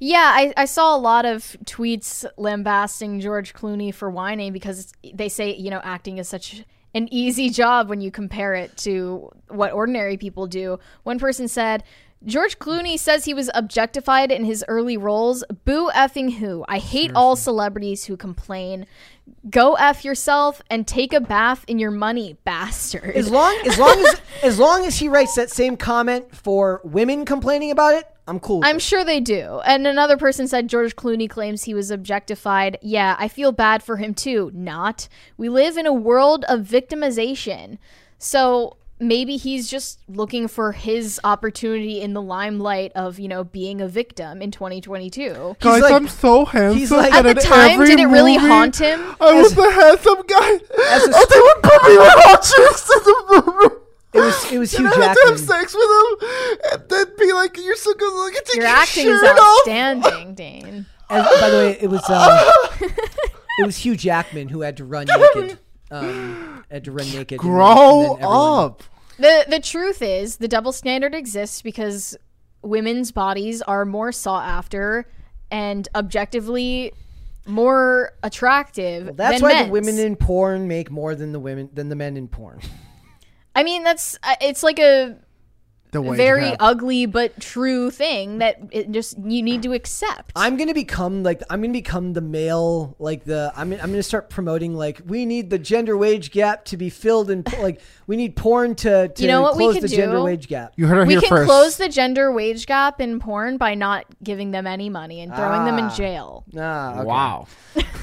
Yeah, 0.00 0.30
I, 0.34 0.52
I 0.56 0.64
saw 0.66 0.96
a 0.96 0.98
lot 0.98 1.24
of 1.24 1.56
tweets 1.64 2.24
lambasting 2.36 3.20
George 3.20 3.54
Clooney 3.54 3.92
for 3.92 4.10
whining 4.10 4.52
because 4.52 4.92
they 5.14 5.28
say, 5.28 5.54
you 5.54 5.70
know, 5.70 5.80
acting 5.82 6.18
is 6.18 6.28
such 6.28 6.64
an 6.94 7.08
easy 7.10 7.50
job 7.50 7.88
when 7.88 8.00
you 8.00 8.10
compare 8.10 8.54
it 8.54 8.76
to 8.78 9.30
what 9.48 9.72
ordinary 9.72 10.16
people 10.16 10.46
do. 10.46 10.78
One 11.02 11.18
person 11.18 11.48
said, 11.48 11.84
George 12.24 12.58
Clooney 12.58 12.98
says 12.98 13.24
he 13.24 13.34
was 13.34 13.50
objectified 13.54 14.30
in 14.30 14.44
his 14.44 14.64
early 14.68 14.96
roles. 14.96 15.42
Boo 15.64 15.90
effing 15.90 16.34
who? 16.34 16.64
I 16.68 16.78
hate 16.78 17.10
all 17.14 17.34
celebrities 17.34 18.04
who 18.04 18.16
complain. 18.16 18.86
Go 19.48 19.74
F 19.74 20.04
yourself 20.04 20.62
and 20.70 20.86
take 20.86 21.12
a 21.12 21.20
bath 21.20 21.64
in 21.66 21.78
your 21.78 21.90
money, 21.90 22.36
bastard. 22.44 23.16
As 23.16 23.30
long 23.30 23.56
as 23.66 23.78
long 23.78 23.98
as 24.04 24.20
as 24.42 24.58
long 24.58 24.86
as 24.86 24.98
he 24.98 25.08
writes 25.08 25.34
that 25.34 25.50
same 25.50 25.76
comment 25.76 26.34
for 26.34 26.80
women 26.84 27.24
complaining 27.24 27.70
about 27.70 27.94
it, 27.94 28.06
I'm 28.26 28.38
cool. 28.38 28.60
I'm 28.64 28.76
it. 28.76 28.82
sure 28.82 29.04
they 29.04 29.20
do. 29.20 29.60
And 29.64 29.86
another 29.86 30.16
person 30.16 30.46
said 30.46 30.68
George 30.68 30.94
Clooney 30.94 31.28
claims 31.28 31.64
he 31.64 31.74
was 31.74 31.90
objectified. 31.90 32.78
Yeah, 32.82 33.16
I 33.18 33.28
feel 33.28 33.52
bad 33.52 33.82
for 33.82 33.96
him 33.96 34.14
too. 34.14 34.50
Not. 34.54 35.08
We 35.36 35.48
live 35.48 35.76
in 35.76 35.86
a 35.86 35.92
world 35.92 36.44
of 36.48 36.60
victimization. 36.60 37.78
So 38.18 38.76
maybe 39.02 39.36
he's 39.36 39.68
just 39.68 39.98
looking 40.08 40.48
for 40.48 40.72
his 40.72 41.20
opportunity 41.24 42.00
in 42.00 42.14
the 42.14 42.22
limelight 42.22 42.92
of, 42.94 43.18
you 43.18 43.28
know, 43.28 43.44
being 43.44 43.80
a 43.80 43.88
victim 43.88 44.40
in 44.40 44.50
2022. 44.50 45.56
Guys, 45.60 45.82
like- 45.82 45.92
I'm 45.92 46.08
so 46.08 46.44
handsome. 46.44 46.78
he's 46.78 46.90
like- 46.90 47.12
At 47.12 47.22
the 47.22 47.34
time, 47.34 47.80
did 47.84 47.98
it 48.00 48.06
really 48.06 48.36
movie, 48.38 48.48
haunt 48.48 48.76
him? 48.78 49.00
I 49.20 49.34
was 49.34 49.54
the 49.54 49.70
handsome 49.70 50.22
guy. 50.26 50.52
as 50.54 51.02
a- 51.02 51.06
and 51.06 51.26
they 51.28 51.40
would 51.40 51.62
put 51.62 51.82
me 51.84 51.98
with 51.98 52.12
hot 52.14 52.42
chicks 52.42 52.90
in 52.90 53.02
the 53.04 53.42
movie. 53.46 53.74
It 54.14 54.20
was 54.20 54.52
it 54.52 54.58
was 54.58 54.72
Hugh 54.72 54.84
and 54.84 54.94
I 54.94 55.06
had 55.06 55.14
to 55.14 55.26
have 55.30 55.40
sex 55.40 55.74
with 55.74 55.88
him, 55.88 56.28
and 56.72 56.82
then 56.90 57.06
be 57.18 57.32
like, 57.32 57.56
"You're 57.56 57.76
so 57.76 57.94
good 57.94 58.12
looking. 58.12 58.40
Take 58.44 58.56
Your 58.56 58.66
your 58.66 58.74
acting 58.76 59.06
is 59.08 59.20
shirt 59.20 59.38
off." 59.38 59.58
outstanding, 59.60 60.34
Dane. 60.34 60.86
As- 61.08 61.40
by 61.40 61.48
the 61.48 61.56
way, 61.56 61.78
it 61.80 61.88
was 61.88 62.02
uh, 62.10 62.52
it 63.58 63.64
was 63.64 63.78
Hugh 63.78 63.96
Jackman 63.96 64.50
who 64.50 64.60
had 64.60 64.76
to 64.76 64.84
run 64.84 65.06
naked. 65.06 65.58
Um, 65.90 66.62
had 66.70 66.84
to 66.84 66.92
run 66.92 67.06
naked. 67.06 67.16
and 67.16 67.28
then- 67.30 67.30
and 67.30 67.38
Grow 67.40 68.16
then 68.18 68.26
up. 68.28 68.82
The 69.18 69.44
the 69.48 69.60
truth 69.60 70.02
is 70.02 70.36
the 70.36 70.48
double 70.48 70.72
standard 70.72 71.14
exists 71.14 71.62
because 71.62 72.16
women's 72.62 73.12
bodies 73.12 73.62
are 73.62 73.84
more 73.84 74.12
sought 74.12 74.48
after 74.48 75.06
and 75.50 75.88
objectively 75.94 76.92
more 77.46 78.12
attractive. 78.22 79.06
Well, 79.06 79.14
that's 79.14 79.42
why 79.42 79.52
men's. 79.52 79.66
the 79.66 79.72
women 79.72 79.98
in 79.98 80.16
porn 80.16 80.68
make 80.68 80.90
more 80.90 81.14
than 81.14 81.32
the 81.32 81.40
women 81.40 81.70
than 81.72 81.88
the 81.88 81.96
men 81.96 82.16
in 82.16 82.28
porn. 82.28 82.60
I 83.54 83.62
mean, 83.64 83.84
that's 83.84 84.18
uh, 84.22 84.36
it's 84.40 84.62
like 84.62 84.78
a 84.78 85.16
very 86.00 86.50
gap. 86.50 86.56
ugly 86.60 87.04
but 87.04 87.38
true 87.38 87.90
thing 87.90 88.38
that 88.38 88.58
it 88.70 88.90
just 88.92 89.18
you 89.18 89.42
need 89.42 89.62
to 89.64 89.72
accept. 89.74 90.32
I'm 90.34 90.56
gonna 90.56 90.72
become 90.72 91.22
like 91.22 91.42
I'm 91.50 91.60
gonna 91.60 91.72
become 91.72 92.14
the 92.14 92.20
male 92.22 92.96
like 92.98 93.24
the 93.24 93.52
I'm 93.54 93.72
I'm 93.74 93.78
gonna 93.90 94.02
start 94.02 94.30
promoting 94.30 94.74
like 94.74 95.02
we 95.06 95.26
need 95.26 95.50
the 95.50 95.58
gender 95.58 95.96
wage 95.98 96.30
gap 96.30 96.64
to 96.66 96.76
be 96.78 96.88
filled 96.88 97.30
and 97.30 97.46
like 97.60 97.80
we 98.06 98.16
need 98.16 98.36
porn 98.36 98.74
to 98.76 99.08
to 99.08 99.22
You 99.22 99.28
know 99.28 99.42
what 99.42 99.56
we 99.56 99.64
close 99.64 99.74
could 99.74 99.82
the 99.84 99.88
gender 99.88 100.16
do? 100.16 100.22
wage 100.24 100.48
gap. 100.48 100.72
You 100.76 100.86
heard 100.86 100.96
her 100.96 101.04
we 101.04 101.12
here 101.14 101.20
can 101.22 101.44
close 101.44 101.76
the 101.76 101.88
gender 101.88 102.32
wage 102.32 102.66
gap 102.66 103.00
in 103.00 103.20
porn 103.20 103.58
by 103.58 103.74
not 103.74 104.06
giving 104.22 104.50
them 104.52 104.66
any 104.66 104.88
money 104.88 105.20
and 105.20 105.34
throwing 105.34 105.64
them 105.66 105.78
in 105.78 105.84
Ah. 105.86 105.94
jail. 105.94 106.44
Ah, 106.56 106.94
okay. 107.00 107.04
Wow. 107.06 107.46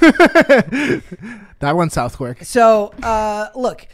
that 1.60 1.76
went 1.76 1.92
south 1.92 2.16
quick. 2.16 2.44
So, 2.44 2.92
uh, 3.02 3.48
look, 3.54 3.86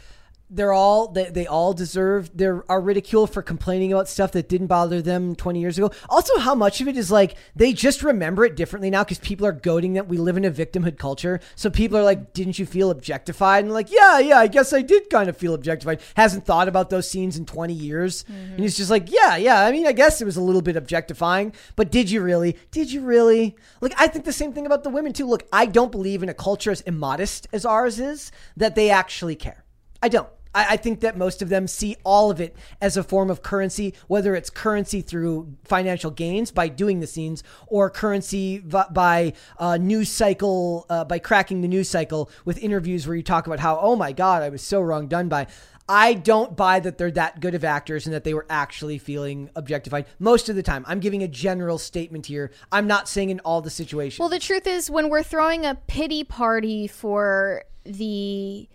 they're 0.49 0.71
all 0.71 1.09
they, 1.09 1.29
they 1.29 1.45
all 1.45 1.73
deserve 1.73 2.35
they 2.35 2.45
are 2.45 2.81
ridiculed 2.81 3.31
for 3.31 3.41
complaining 3.41 3.91
about 3.91 4.07
stuff 4.07 4.31
that 4.31 4.47
didn't 4.47 4.67
bother 4.67 5.01
them 5.01 5.35
20 5.35 5.59
years 5.59 5.77
ago. 5.77 5.91
Also, 6.09 6.37
how 6.39 6.55
much 6.55 6.79
of 6.79 6.87
it 6.87 6.95
is 6.95 7.11
like 7.11 7.35
they 7.55 7.73
just 7.73 8.01
remember 8.01 8.45
it 8.45 8.55
differently 8.55 8.89
now 8.89 9.03
because 9.03 9.19
people 9.19 9.45
are 9.45 9.51
goading 9.51 9.93
that 9.93 10.07
we 10.07 10.17
live 10.17 10.37
in 10.37 10.45
a 10.45 10.51
victimhood 10.51 10.97
culture. 10.97 11.41
So 11.55 11.69
people 11.69 11.97
are 11.97 12.03
like, 12.03 12.33
"Didn't 12.33 12.59
you 12.59 12.65
feel 12.65 12.91
objectified?" 12.91 13.65
And 13.65 13.73
like, 13.73 13.91
"Yeah, 13.91 14.19
yeah, 14.19 14.39
I 14.39 14.47
guess 14.47 14.71
I 14.71 14.81
did 14.81 15.09
kind 15.09 15.27
of 15.27 15.35
feel 15.35 15.53
objectified." 15.53 15.99
Hasn't 16.15 16.45
thought 16.45 16.69
about 16.69 16.89
those 16.89 17.09
scenes 17.09 17.37
in 17.37 17.45
20 17.45 17.73
years, 17.73 18.23
mm-hmm. 18.23 18.53
and 18.53 18.59
he's 18.59 18.77
just 18.77 18.91
like, 18.91 19.11
"Yeah, 19.11 19.35
yeah. 19.35 19.65
I 19.65 19.71
mean, 19.71 19.85
I 19.85 19.91
guess 19.91 20.21
it 20.21 20.25
was 20.25 20.37
a 20.37 20.41
little 20.41 20.61
bit 20.61 20.77
objectifying, 20.77 21.53
but 21.75 21.91
did 21.91 22.09
you 22.09 22.21
really? 22.21 22.55
Did 22.71 22.91
you 22.91 23.01
really?" 23.01 23.57
Like, 23.81 23.93
I 23.97 24.07
think 24.07 24.23
the 24.23 24.31
same 24.31 24.53
thing 24.53 24.65
about 24.65 24.83
the 24.83 24.89
women 24.89 25.11
too. 25.11 25.27
Look, 25.27 25.45
I 25.51 25.65
don't 25.65 25.91
believe 25.91 26.23
in 26.23 26.29
a 26.29 26.33
culture 26.33 26.71
as 26.71 26.81
immodest 26.81 27.47
as 27.51 27.65
ours 27.65 27.99
is 27.99 28.31
that 28.55 28.75
they 28.75 28.89
actually 28.89 29.35
care. 29.35 29.65
I 30.01 30.09
don't. 30.09 30.29
I, 30.53 30.73
I 30.73 30.77
think 30.77 31.01
that 31.01 31.17
most 31.17 31.41
of 31.41 31.49
them 31.49 31.67
see 31.67 31.95
all 32.03 32.31
of 32.31 32.41
it 32.41 32.55
as 32.81 32.97
a 32.97 33.03
form 33.03 33.29
of 33.29 33.41
currency, 33.41 33.93
whether 34.07 34.35
it's 34.35 34.49
currency 34.49 35.01
through 35.01 35.55
financial 35.63 36.11
gains 36.11 36.51
by 36.51 36.67
doing 36.67 36.99
the 36.99 37.07
scenes, 37.07 37.43
or 37.67 37.89
currency 37.89 38.59
v- 38.59 38.81
by 38.91 39.33
uh, 39.59 39.77
news 39.77 40.09
cycle 40.09 40.85
uh, 40.89 41.05
by 41.05 41.19
cracking 41.19 41.61
the 41.61 41.67
news 41.67 41.89
cycle 41.89 42.29
with 42.45 42.57
interviews 42.59 43.07
where 43.07 43.15
you 43.15 43.23
talk 43.23 43.47
about 43.47 43.59
how, 43.59 43.79
oh 43.79 43.95
my 43.95 44.11
god, 44.11 44.43
I 44.43 44.49
was 44.49 44.61
so 44.61 44.81
wrong 44.81 45.07
done 45.07 45.29
by. 45.29 45.47
I 45.89 46.15
don't 46.15 46.57
buy 46.57 46.81
that 46.81 46.97
they're 46.97 47.11
that 47.11 47.39
good 47.39 47.55
of 47.55 47.63
actors 47.63 48.05
and 48.05 48.13
that 48.13 48.25
they 48.25 48.33
were 48.33 48.45
actually 48.49 48.97
feeling 48.97 49.49
objectified 49.55 50.05
most 50.19 50.49
of 50.49 50.57
the 50.57 50.63
time. 50.63 50.83
I'm 50.85 50.99
giving 50.99 51.23
a 51.23 51.29
general 51.29 51.77
statement 51.77 52.25
here. 52.25 52.51
I'm 52.73 52.87
not 52.87 53.07
saying 53.07 53.29
in 53.29 53.39
all 53.41 53.61
the 53.61 53.69
situations. 53.69 54.19
Well, 54.19 54.27
the 54.27 54.39
truth 54.39 54.67
is, 54.67 54.89
when 54.89 55.07
we're 55.09 55.23
throwing 55.23 55.65
a 55.65 55.75
pity 55.75 56.25
party 56.25 56.87
for 56.87 57.63
the 57.85 58.67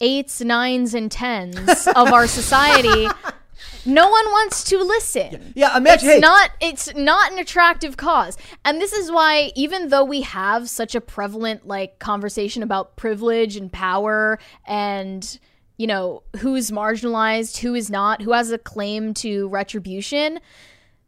eights, 0.00 0.40
nines, 0.40 0.94
and 0.94 1.10
tens 1.10 1.86
of 1.88 2.12
our 2.12 2.26
society, 2.26 3.08
no 3.86 4.08
one 4.08 4.24
wants 4.26 4.64
to 4.64 4.78
listen. 4.78 5.52
yeah, 5.54 5.76
imagine. 5.76 6.08
It's 6.08 6.14
hey, 6.14 6.20
not 6.20 6.50
it's 6.60 6.94
not 6.94 7.32
an 7.32 7.38
attractive 7.38 7.96
cause. 7.96 8.36
And 8.64 8.80
this 8.80 8.92
is 8.92 9.10
why 9.10 9.52
even 9.54 9.88
though 9.88 10.04
we 10.04 10.22
have 10.22 10.68
such 10.68 10.94
a 10.94 11.00
prevalent 11.00 11.66
like 11.66 11.98
conversation 11.98 12.62
about 12.62 12.96
privilege 12.96 13.56
and 13.56 13.72
power 13.72 14.38
and 14.66 15.38
you 15.80 15.86
know, 15.86 16.22
who's 16.40 16.70
marginalized, 16.70 17.56
who 17.56 17.74
is 17.74 17.88
not, 17.88 18.20
who 18.20 18.32
has 18.32 18.52
a 18.52 18.58
claim 18.58 19.14
to 19.14 19.48
retribution, 19.48 20.38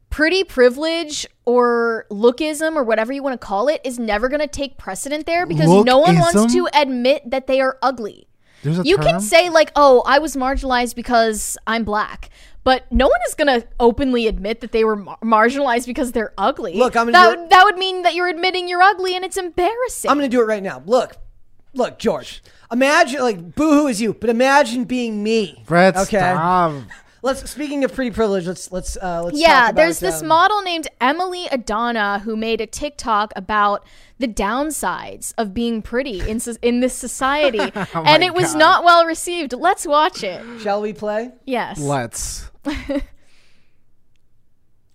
pretty 0.08 0.44
privilege 0.44 1.26
or 1.44 2.06
lookism 2.10 2.74
or 2.74 2.82
whatever 2.82 3.12
you 3.12 3.22
want 3.22 3.38
to 3.38 3.46
call 3.46 3.68
it 3.68 3.82
is 3.84 3.98
never 3.98 4.30
going 4.30 4.40
to 4.40 4.46
take 4.46 4.78
precedent 4.78 5.26
there 5.26 5.44
because 5.44 5.68
no 5.84 5.98
one 5.98 6.18
wants 6.18 6.54
to 6.54 6.68
admit 6.72 7.28
that 7.28 7.46
they 7.46 7.60
are 7.60 7.76
ugly. 7.82 8.26
There's 8.62 8.78
a 8.78 8.82
You 8.84 8.96
term? 8.96 9.04
can 9.06 9.20
say 9.20 9.50
like, 9.50 9.72
"Oh, 9.76 10.02
I 10.06 10.18
was 10.18 10.36
marginalized 10.36 10.94
because 10.94 11.56
I'm 11.66 11.84
black." 11.84 12.30
But 12.64 12.90
no 12.92 13.06
one 13.08 13.18
is 13.28 13.34
gonna 13.34 13.64
openly 13.80 14.28
admit 14.28 14.60
that 14.60 14.70
they 14.70 14.84
were 14.84 14.94
mar- 14.94 15.18
marginalized 15.22 15.86
because 15.86 16.12
they're 16.12 16.32
ugly. 16.38 16.74
Look, 16.74 16.96
I'm 16.96 17.06
gonna 17.06 17.12
that 17.12 17.26
do 17.26 17.32
it- 17.32 17.40
would- 17.40 17.50
that 17.50 17.64
would 17.64 17.76
mean 17.76 18.02
that 18.02 18.14
you're 18.14 18.28
admitting 18.28 18.68
you're 18.68 18.82
ugly, 18.82 19.16
and 19.16 19.24
it's 19.24 19.36
embarrassing. 19.36 20.08
I'm 20.10 20.16
going 20.16 20.30
to 20.30 20.36
do 20.36 20.40
it 20.40 20.46
right 20.46 20.62
now. 20.62 20.80
Look, 20.86 21.16
look, 21.74 21.98
George. 21.98 22.40
Imagine 22.70 23.20
like 23.20 23.54
boohoo 23.56 23.88
is 23.88 24.00
you, 24.00 24.14
but 24.14 24.30
imagine 24.30 24.84
being 24.84 25.22
me. 25.24 25.62
Brett, 25.66 25.96
okay. 25.96 26.18
stop. 26.18 26.72
Let's 27.24 27.48
speaking 27.48 27.84
of 27.84 27.94
pretty 27.94 28.10
privilege. 28.10 28.46
Let's 28.48 28.72
let's 28.72 28.96
uh, 28.96 29.22
let's. 29.24 29.38
yeah, 29.38 29.46
talk 29.48 29.62
about, 29.70 29.76
there's 29.76 30.00
this 30.00 30.22
um, 30.22 30.28
model 30.28 30.60
named 30.62 30.88
Emily 31.00 31.46
Adana 31.52 32.18
who 32.18 32.36
made 32.36 32.60
a 32.60 32.66
TikTok 32.66 33.32
about 33.36 33.86
the 34.18 34.26
downsides 34.26 35.32
of 35.38 35.54
being 35.54 35.82
pretty 35.82 36.28
in 36.28 36.40
so- 36.40 36.56
in 36.62 36.80
this 36.80 36.94
society, 36.94 37.60
Oh 37.94 38.02
and 38.04 38.24
it 38.24 38.34
was 38.34 38.52
God. 38.54 38.58
not 38.58 38.84
well 38.84 39.06
received. 39.06 39.52
Let's 39.52 39.86
watch 39.86 40.24
it. 40.24 40.42
Shall 40.62 40.80
we 40.82 40.92
play? 40.92 41.30
Yes. 41.44 41.78
Let's. 41.80 42.50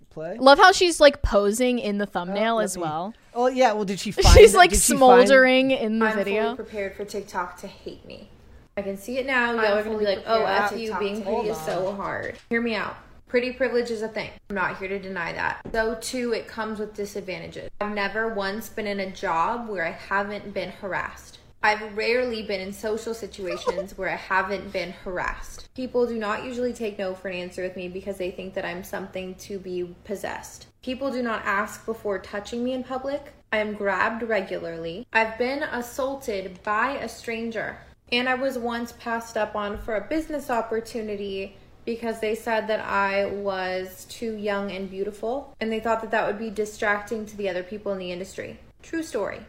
play. 0.09 0.37
Love 0.37 0.57
how 0.57 0.71
she's 0.71 0.99
like 0.99 1.21
posing 1.21 1.79
in 1.79 1.97
the 1.97 2.05
thumbnail 2.05 2.55
let 2.55 2.63
as 2.65 2.75
me- 2.75 2.83
well. 2.83 3.13
Oh 3.33 3.47
yeah. 3.47 3.71
Well, 3.73 3.85
did 3.85 3.99
she 3.99 4.11
find? 4.13 4.27
She's 4.27 4.53
it? 4.53 4.57
like 4.57 4.71
Did 4.71 4.81
she 4.81 4.93
find- 4.93 4.99
smoldering 4.99 5.71
in 5.71 5.99
the 5.99 6.05
I'm 6.07 6.11
fully 6.13 6.23
video. 6.25 6.55
prepared 6.55 6.95
for 6.95 7.05
TikTok 7.05 7.57
to 7.61 7.67
hate 7.67 8.05
me. 8.05 8.29
I 8.77 8.83
can 8.83 8.95
see 8.95 9.17
it 9.17 9.25
now. 9.25 9.53
Y'all 9.53 9.79
are 9.79 9.83
gonna 9.83 9.97
be 9.97 10.05
like, 10.05 10.23
"Oh, 10.27 10.45
after 10.45 10.77
you 10.77 10.95
being 10.99 11.23
pretty 11.23 11.49
is 11.49 11.59
so 11.65 11.93
hard." 11.93 12.37
Hear 12.49 12.61
me 12.61 12.75
out. 12.75 12.95
Pretty 13.27 13.51
privilege 13.51 13.89
is 13.89 14.03
a 14.03 14.07
thing. 14.07 14.29
I'm 14.49 14.55
not 14.55 14.77
here 14.77 14.87
to 14.87 14.99
deny 14.99 15.33
that. 15.33 15.59
Though 15.71 15.95
too, 15.95 16.31
it 16.31 16.47
comes 16.47 16.79
with 16.79 16.93
disadvantages. 16.93 17.69
I've 17.81 17.93
never 17.93 18.27
once 18.29 18.69
been 18.69 18.87
in 18.87 18.99
a 18.99 19.11
job 19.11 19.67
where 19.67 19.83
I 19.83 19.91
haven't 19.91 20.53
been 20.53 20.69
harassed. 20.69 21.39
I've 21.63 21.97
rarely 21.97 22.43
been 22.43 22.61
in 22.61 22.71
social 22.71 23.15
situations 23.15 23.97
where 23.97 24.09
I 24.09 24.15
haven't 24.15 24.71
been 24.71 24.91
harassed. 25.03 25.67
People 25.73 26.05
do 26.05 26.17
not 26.17 26.45
usually 26.45 26.71
take 26.71 26.99
no 26.99 27.15
for 27.15 27.29
an 27.29 27.33
answer 27.33 27.63
with 27.63 27.75
me 27.75 27.89
because 27.89 28.17
they 28.17 28.29
think 28.29 28.53
that 28.53 28.63
I'm 28.63 28.83
something 28.83 29.33
to 29.35 29.57
be 29.57 29.95
possessed. 30.03 30.67
People 30.83 31.11
do 31.11 31.23
not 31.23 31.41
ask 31.43 31.83
before 31.85 32.19
touching 32.19 32.63
me 32.63 32.73
in 32.73 32.83
public. 32.83 33.33
I 33.51 33.57
am 33.57 33.73
grabbed 33.73 34.21
regularly. 34.21 35.07
I've 35.11 35.37
been 35.37 35.63
assaulted 35.63 36.61
by 36.63 36.91
a 36.91 37.09
stranger. 37.09 37.79
And 38.11 38.29
I 38.29 38.35
was 38.35 38.57
once 38.57 38.93
passed 38.93 39.35
up 39.35 39.55
on 39.55 39.77
for 39.77 39.95
a 39.95 40.01
business 40.01 40.49
opportunity 40.49 41.55
because 41.85 42.19
they 42.19 42.35
said 42.35 42.67
that 42.67 42.81
I 42.81 43.25
was 43.25 44.05
too 44.09 44.35
young 44.35 44.71
and 44.71 44.89
beautiful. 44.89 45.55
And 45.59 45.71
they 45.71 45.79
thought 45.79 46.01
that 46.01 46.11
that 46.11 46.27
would 46.27 46.39
be 46.39 46.49
distracting 46.49 47.25
to 47.25 47.37
the 47.37 47.49
other 47.49 47.63
people 47.63 47.91
in 47.91 47.97
the 47.97 48.11
industry. 48.11 48.59
True 48.83 49.03
story. 49.03 49.39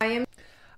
I 0.00 0.06
am 0.06 0.24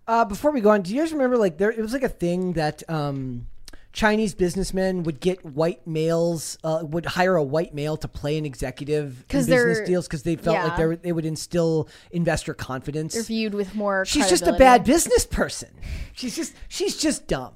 Uh, 0.06 0.24
before 0.24 0.50
we 0.52 0.60
go 0.60 0.70
on, 0.70 0.82
do 0.82 0.94
you 0.94 1.00
guys 1.02 1.12
remember 1.12 1.36
like 1.36 1.58
there? 1.58 1.70
It 1.70 1.80
was 1.80 1.92
like 1.92 2.02
a 2.02 2.08
thing 2.08 2.54
that 2.54 2.82
um, 2.88 3.46
Chinese 3.92 4.34
businessmen 4.34 5.02
would 5.02 5.20
get 5.20 5.44
white 5.44 5.86
males, 5.86 6.58
uh, 6.62 6.80
would 6.82 7.06
hire 7.06 7.36
a 7.36 7.42
white 7.42 7.74
male 7.74 7.96
to 7.96 8.06
play 8.06 8.38
an 8.38 8.44
executive 8.44 9.20
in 9.20 9.24
'Cause 9.28 9.46
business 9.46 9.86
deals 9.86 10.06
because 10.06 10.22
they 10.22 10.36
felt 10.36 10.58
like 10.62 10.76
they 10.76 10.86
were, 10.86 10.96
they 10.96 11.12
would 11.12 11.24
instill 11.24 11.88
investor 12.10 12.54
confidence. 12.54 13.14
They're 13.14 13.22
viewed 13.22 13.54
with 13.54 13.74
more. 13.74 14.04
She's 14.04 14.28
just 14.28 14.46
a 14.46 14.52
bad 14.52 14.84
business 14.84 15.26
person. 15.26 15.70
She's 16.12 16.36
just 16.36 16.54
she's 16.68 16.96
just 16.96 17.26
dumb. 17.26 17.54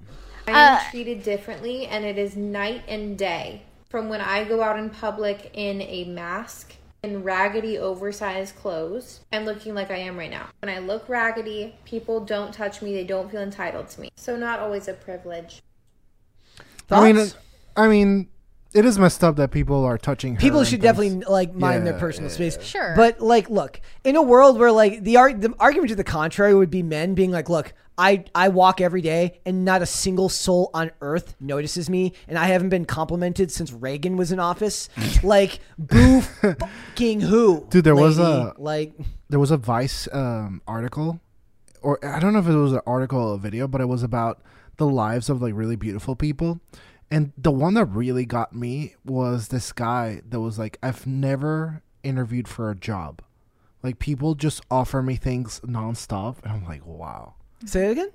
I 0.49 0.51
am 0.51 0.91
treated 0.91 1.23
differently, 1.23 1.87
and 1.87 2.05
it 2.05 2.19
is 2.19 2.37
night 2.37 2.83
and 2.89 3.17
day 3.17 3.63
from 3.89 4.09
when 4.09 4.21
I 4.21 4.45
go 4.45 4.63
out 4.63 4.79
in 4.79 4.91
public 4.91 5.51
in 5.55 5.83
a 5.83 6.05
mask 6.05 6.75
in 7.05 7.23
raggedy, 7.23 7.79
oversized 7.79 8.57
clothes 8.57 9.21
and 9.31 9.45
looking 9.45 9.75
like 9.75 9.91
I 9.91 9.99
am 9.99 10.17
right 10.17 10.31
now. 10.31 10.47
When 10.61 10.75
I 10.75 10.79
look 10.79 11.09
raggedy, 11.09 11.75
people 11.85 12.21
don't 12.25 12.53
touch 12.55 12.81
me, 12.81 12.93
they 12.95 13.05
don't 13.05 13.31
feel 13.31 13.41
entitled 13.43 13.89
to 13.91 14.01
me. 14.01 14.11
So, 14.17 14.37
not 14.37 14.61
always 14.61 14.89
a 14.89 14.95
privilege. 14.95 15.63
I 16.91 17.13
mean, 17.13 17.27
I 17.77 17.89
mean, 17.89 18.29
it 18.75 18.85
is 18.85 18.99
messed 18.99 19.23
up 19.23 19.37
that 19.37 19.51
people 19.51 19.85
are 19.85 19.99
touching. 19.99 20.37
People 20.37 20.61
and 20.61 20.69
should 20.69 20.81
definitely 20.81 21.21
like 21.25 21.55
mind 21.55 21.87
their 21.87 21.95
Yeah, 21.95 22.01
personal 22.01 22.31
yeah, 22.31 22.35
space. 22.35 22.63
Sure. 22.63 22.95
But 22.97 23.21
like, 23.21 23.51
look, 23.51 23.81
in 24.05 24.17
a 24.17 24.23
world 24.23 24.59
where 24.59 24.73
like 24.73 25.03
the 25.05 25.17
ar- 25.19 25.33
the 25.35 25.55
argument 25.61 25.91
to 25.91 25.97
the 25.97 26.05
contrary 26.05 26.55
would 26.55 26.71
be 26.71 26.83
men 26.83 27.15
being 27.15 27.31
like, 27.31 27.49
look, 27.51 27.73
I 27.99 28.25
I 28.35 28.49
walk 28.49 28.81
every 28.81 29.03
day 29.03 29.41
and 29.45 29.65
not 29.67 29.83
a 29.83 29.87
single 29.87 30.29
soul 30.31 30.71
on 30.73 30.91
earth 31.03 31.35
notices 31.41 31.91
me, 31.91 32.15
and 32.29 32.39
I 32.39 32.47
haven't 32.47 32.71
been 32.71 32.87
complimented 32.87 33.51
since 33.53 33.73
Reagan 33.73 34.17
was 34.17 34.33
in 34.33 34.41
office. 34.41 34.89
like, 35.23 35.61
boo, 35.79 36.23
fucking 36.23 37.21
who? 37.21 37.67
Dude, 37.71 37.85
there 37.85 37.95
was 37.97 38.19
lady. 38.19 38.33
a- 38.33 38.55
like. 38.59 38.93
there 39.29 39.39
was 39.39 39.51
a 39.51 39.57
Vice 39.59 40.09
um, 40.13 40.63
article, 40.67 41.21
or 41.83 42.03
I 42.05 42.19
don't 42.19 42.33
know 42.33 42.39
if 42.39 42.49
it 42.49 42.55
was 42.57 42.73
an 42.73 42.81
article 42.87 43.21
or 43.21 43.35
a 43.35 43.39
video, 43.39 43.69
but 43.69 43.81
it 43.83 43.87
was 43.89 44.03
about 44.03 44.41
the 44.83 44.95
lives 44.95 45.31
of 45.31 45.41
like 45.41 45.55
really 45.55 45.77
beautiful 45.77 46.17
people. 46.17 46.61
And 47.11 47.33
the 47.37 47.53
one 47.53 47.75
that 47.75 47.85
really 47.85 48.25
got 48.25 48.55
me 48.55 48.95
was 49.05 49.49
this 49.49 49.73
guy 49.73 50.23
that 50.29 50.41
was 50.41 50.59
like, 50.59 50.79
I've 50.83 51.07
never 51.07 51.83
interviewed 52.03 52.49
for 52.49 52.71
a 52.71 52.75
job. 52.75 53.23
Like 53.83 53.99
people 53.99 54.35
just 54.35 54.63
offer 54.71 55.03
me 55.03 55.17
things 55.17 55.61
nonstop, 55.61 56.43
and 56.43 56.53
I'm 56.53 56.65
like, 56.65 56.87
wow. 56.87 57.35
Say 57.65 57.87
it 57.87 57.91
again. 57.93 58.11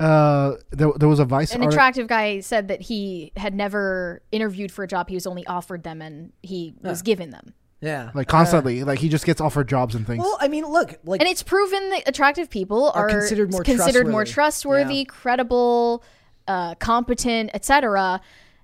Uh, 0.00 0.54
there, 0.70 0.90
there 0.96 1.08
was 1.08 1.20
a 1.20 1.24
Vice 1.24 1.52
An 1.52 1.60
article. 1.60 1.74
attractive 1.74 2.08
guy 2.08 2.40
said 2.40 2.68
that 2.68 2.82
he 2.82 3.32
had 3.36 3.54
never 3.54 4.22
interviewed 4.32 4.72
for 4.72 4.82
a 4.82 4.88
job. 4.88 5.08
He 5.08 5.14
was 5.14 5.26
only 5.26 5.46
offered 5.46 5.84
them, 5.84 6.02
and 6.02 6.32
he 6.42 6.74
was 6.82 7.02
given 7.02 7.30
them. 7.30 7.54
Yeah. 7.84 8.10
like 8.14 8.28
constantly, 8.28 8.82
like 8.84 8.98
he 8.98 9.08
just 9.08 9.26
gets 9.26 9.40
offered 9.40 9.68
jobs 9.68 9.94
and 9.94 10.06
things. 10.06 10.20
well, 10.20 10.36
I 10.40 10.48
mean, 10.48 10.64
look, 10.64 10.98
like 11.04 11.20
And 11.20 11.28
it's 11.28 11.42
proven 11.42 11.90
that 11.90 12.08
attractive 12.08 12.48
people 12.50 12.90
Are 12.94 13.06
are, 13.06 13.08
considered 13.08 13.52
more 13.52 13.62
considered 13.62 14.08
more 14.08 14.24
trustworthy. 14.24 14.82
trustworthy, 14.84 15.04
credible, 15.04 16.04
uh, 16.48 16.74
competent, 16.76 17.50
etc. 17.54 18.20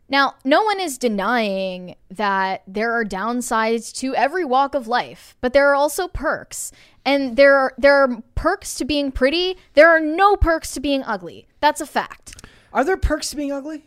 Now, 0.08 0.34
no 0.44 0.62
one 0.62 0.80
is 0.80 0.98
denying 0.98 1.94
that 2.10 2.62
there 2.66 2.92
are 2.92 3.04
downsides 3.04 3.94
to 4.00 4.14
every 4.16 4.44
walk 4.44 4.74
of 4.74 4.88
life, 4.88 5.36
but 5.40 5.52
there 5.52 5.68
are 5.70 5.74
also 5.76 6.08
perks. 6.08 6.72
And 7.04 7.36
there 7.36 7.56
are 7.56 7.72
there 7.78 7.94
are 7.94 8.22
perks 8.34 8.74
to 8.76 8.84
being 8.84 9.12
pretty. 9.12 9.56
There 9.74 9.88
are 9.88 10.00
no 10.00 10.36
perks 10.36 10.72
to 10.74 10.80
being 10.80 11.02
ugly. 11.04 11.46
That's 11.60 11.80
a 11.80 11.86
fact. 11.86 12.44
are 12.72 12.84
there 12.84 12.96
perks 12.96 13.30
to 13.30 13.36
being 13.36 13.52
ugly? 13.52 13.84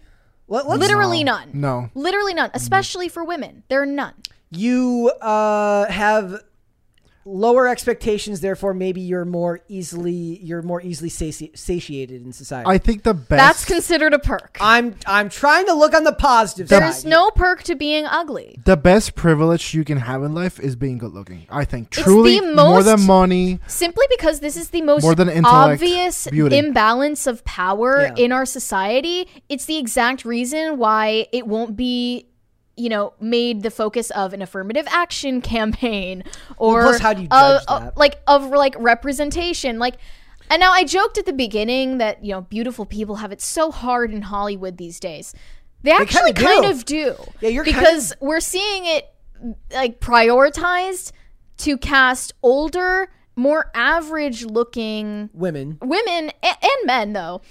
Let, 0.47 0.67
let's 0.67 0.79
Literally 0.81 1.23
none. 1.23 1.49
no. 1.53 1.89
Literally 1.95 2.33
none. 2.33 2.51
Especially 2.53 3.07
for 3.09 3.23
women, 3.23 3.63
there 3.69 3.81
are 3.81 3.85
none. 3.85 4.13
You 4.57 5.11
uh, 5.21 5.89
have 5.89 6.41
lower 7.25 7.69
expectations 7.69 8.41
therefore 8.41 8.73
maybe 8.73 8.99
you're 8.99 9.23
more 9.23 9.61
easily 9.69 10.11
you're 10.43 10.61
more 10.61 10.81
easily 10.81 11.07
sati- 11.07 11.51
satiated 11.55 12.21
in 12.21 12.33
society 12.33 12.69
I 12.69 12.77
think 12.77 13.03
the 13.03 13.13
best. 13.13 13.29
That's 13.29 13.63
considered 13.65 14.13
a 14.13 14.19
perk. 14.19 14.57
i'm 14.59 14.93
i'm 15.07 15.29
trying 15.29 15.65
to 15.67 15.73
look 15.73 15.93
on 15.93 16.03
the 16.03 16.11
positive 16.11 16.67
There's 16.67 16.97
side 16.97 17.09
no 17.09 17.31
perk 17.31 17.63
to 17.63 17.75
being 17.75 18.05
ugly. 18.05 18.59
the 18.65 18.75
best 18.75 19.15
privilege 19.15 19.73
you 19.73 19.85
can 19.85 19.99
have 19.99 20.21
in 20.21 20.35
life 20.35 20.59
is 20.59 20.75
being 20.75 20.97
good 20.97 21.13
looking. 21.13 21.47
I 21.49 21.63
think 21.63 21.87
It's 21.93 22.01
truly 22.03 22.41
the 22.41 22.55
more 22.55 22.83
than 22.83 22.99
most- 22.99 23.07
money. 23.07 23.59
Simply 23.67 24.05
because 24.09 24.41
this 24.41 24.57
is 24.57 24.71
the 24.71 24.81
most 24.81 25.03
More 25.03 25.15
than 25.15 25.29
intellect, 25.29 25.81
obvious 25.81 26.27
beauty. 26.27 26.57
imbalance 26.57 27.25
of 27.25 27.45
power 27.45 28.01
Yeah. 28.01 28.15
in 28.25 28.31
our 28.33 28.45
society. 28.45 29.29
It's 29.47 29.63
the 29.63 29.77
exact 29.77 30.25
reason 30.25 30.77
why 30.77 31.27
it 31.31 31.47
won't 31.47 31.77
be, 31.77 32.27
you 32.75 32.89
know, 32.89 33.13
made 33.19 33.61
the 33.63 33.71
focus 33.71 34.09
of 34.11 34.33
an 34.33 34.41
affirmative 34.41 34.85
action 34.89 35.41
campaign 35.55 36.23
or 36.57 36.83
plus, 36.83 36.99
how 36.99 37.13
do 37.13 37.21
you 37.23 37.27
judge 37.27 37.63
of- 37.67 37.81
that? 37.83 37.97
like 37.97 38.21
of 38.27 38.49
like 38.49 38.75
representation, 38.77 39.79
like. 39.79 39.95
And 40.49 40.59
now 40.59 40.73
I 40.73 40.83
joked 40.83 41.17
at 41.17 41.25
the 41.25 41.33
beginning 41.33 41.99
that 41.99 42.23
you 42.23 42.31
know 42.33 42.41
beautiful 42.41 42.85
people 42.85 43.15
have 43.15 43.31
it 43.31 43.41
so 43.41 43.71
hard 43.71 44.11
in 44.11 44.23
Hollywood 44.23 44.77
these 44.77 44.99
days. 44.99 45.33
They 45.83 45.91
actually 45.91 46.33
kinda 46.33 46.43
kind 46.43 46.63
do. 46.63 46.69
of 46.69 46.85
do. 46.85 47.15
Yeah, 47.41 47.49
you're 47.49 47.63
kind 47.63 47.77
because 47.77 48.13
we're 48.19 48.39
seeing 48.41 48.85
it 48.85 49.13
like 49.71 49.99
prioritized 49.99 51.11
to 51.59 51.77
cast 51.77 52.33
older, 52.43 53.09
more 53.35 53.71
average 53.73 54.45
looking 54.45 55.29
women 55.33 55.77
women 55.81 56.31
and, 56.43 56.57
and 56.61 56.85
men 56.85 57.13
though. 57.13 57.41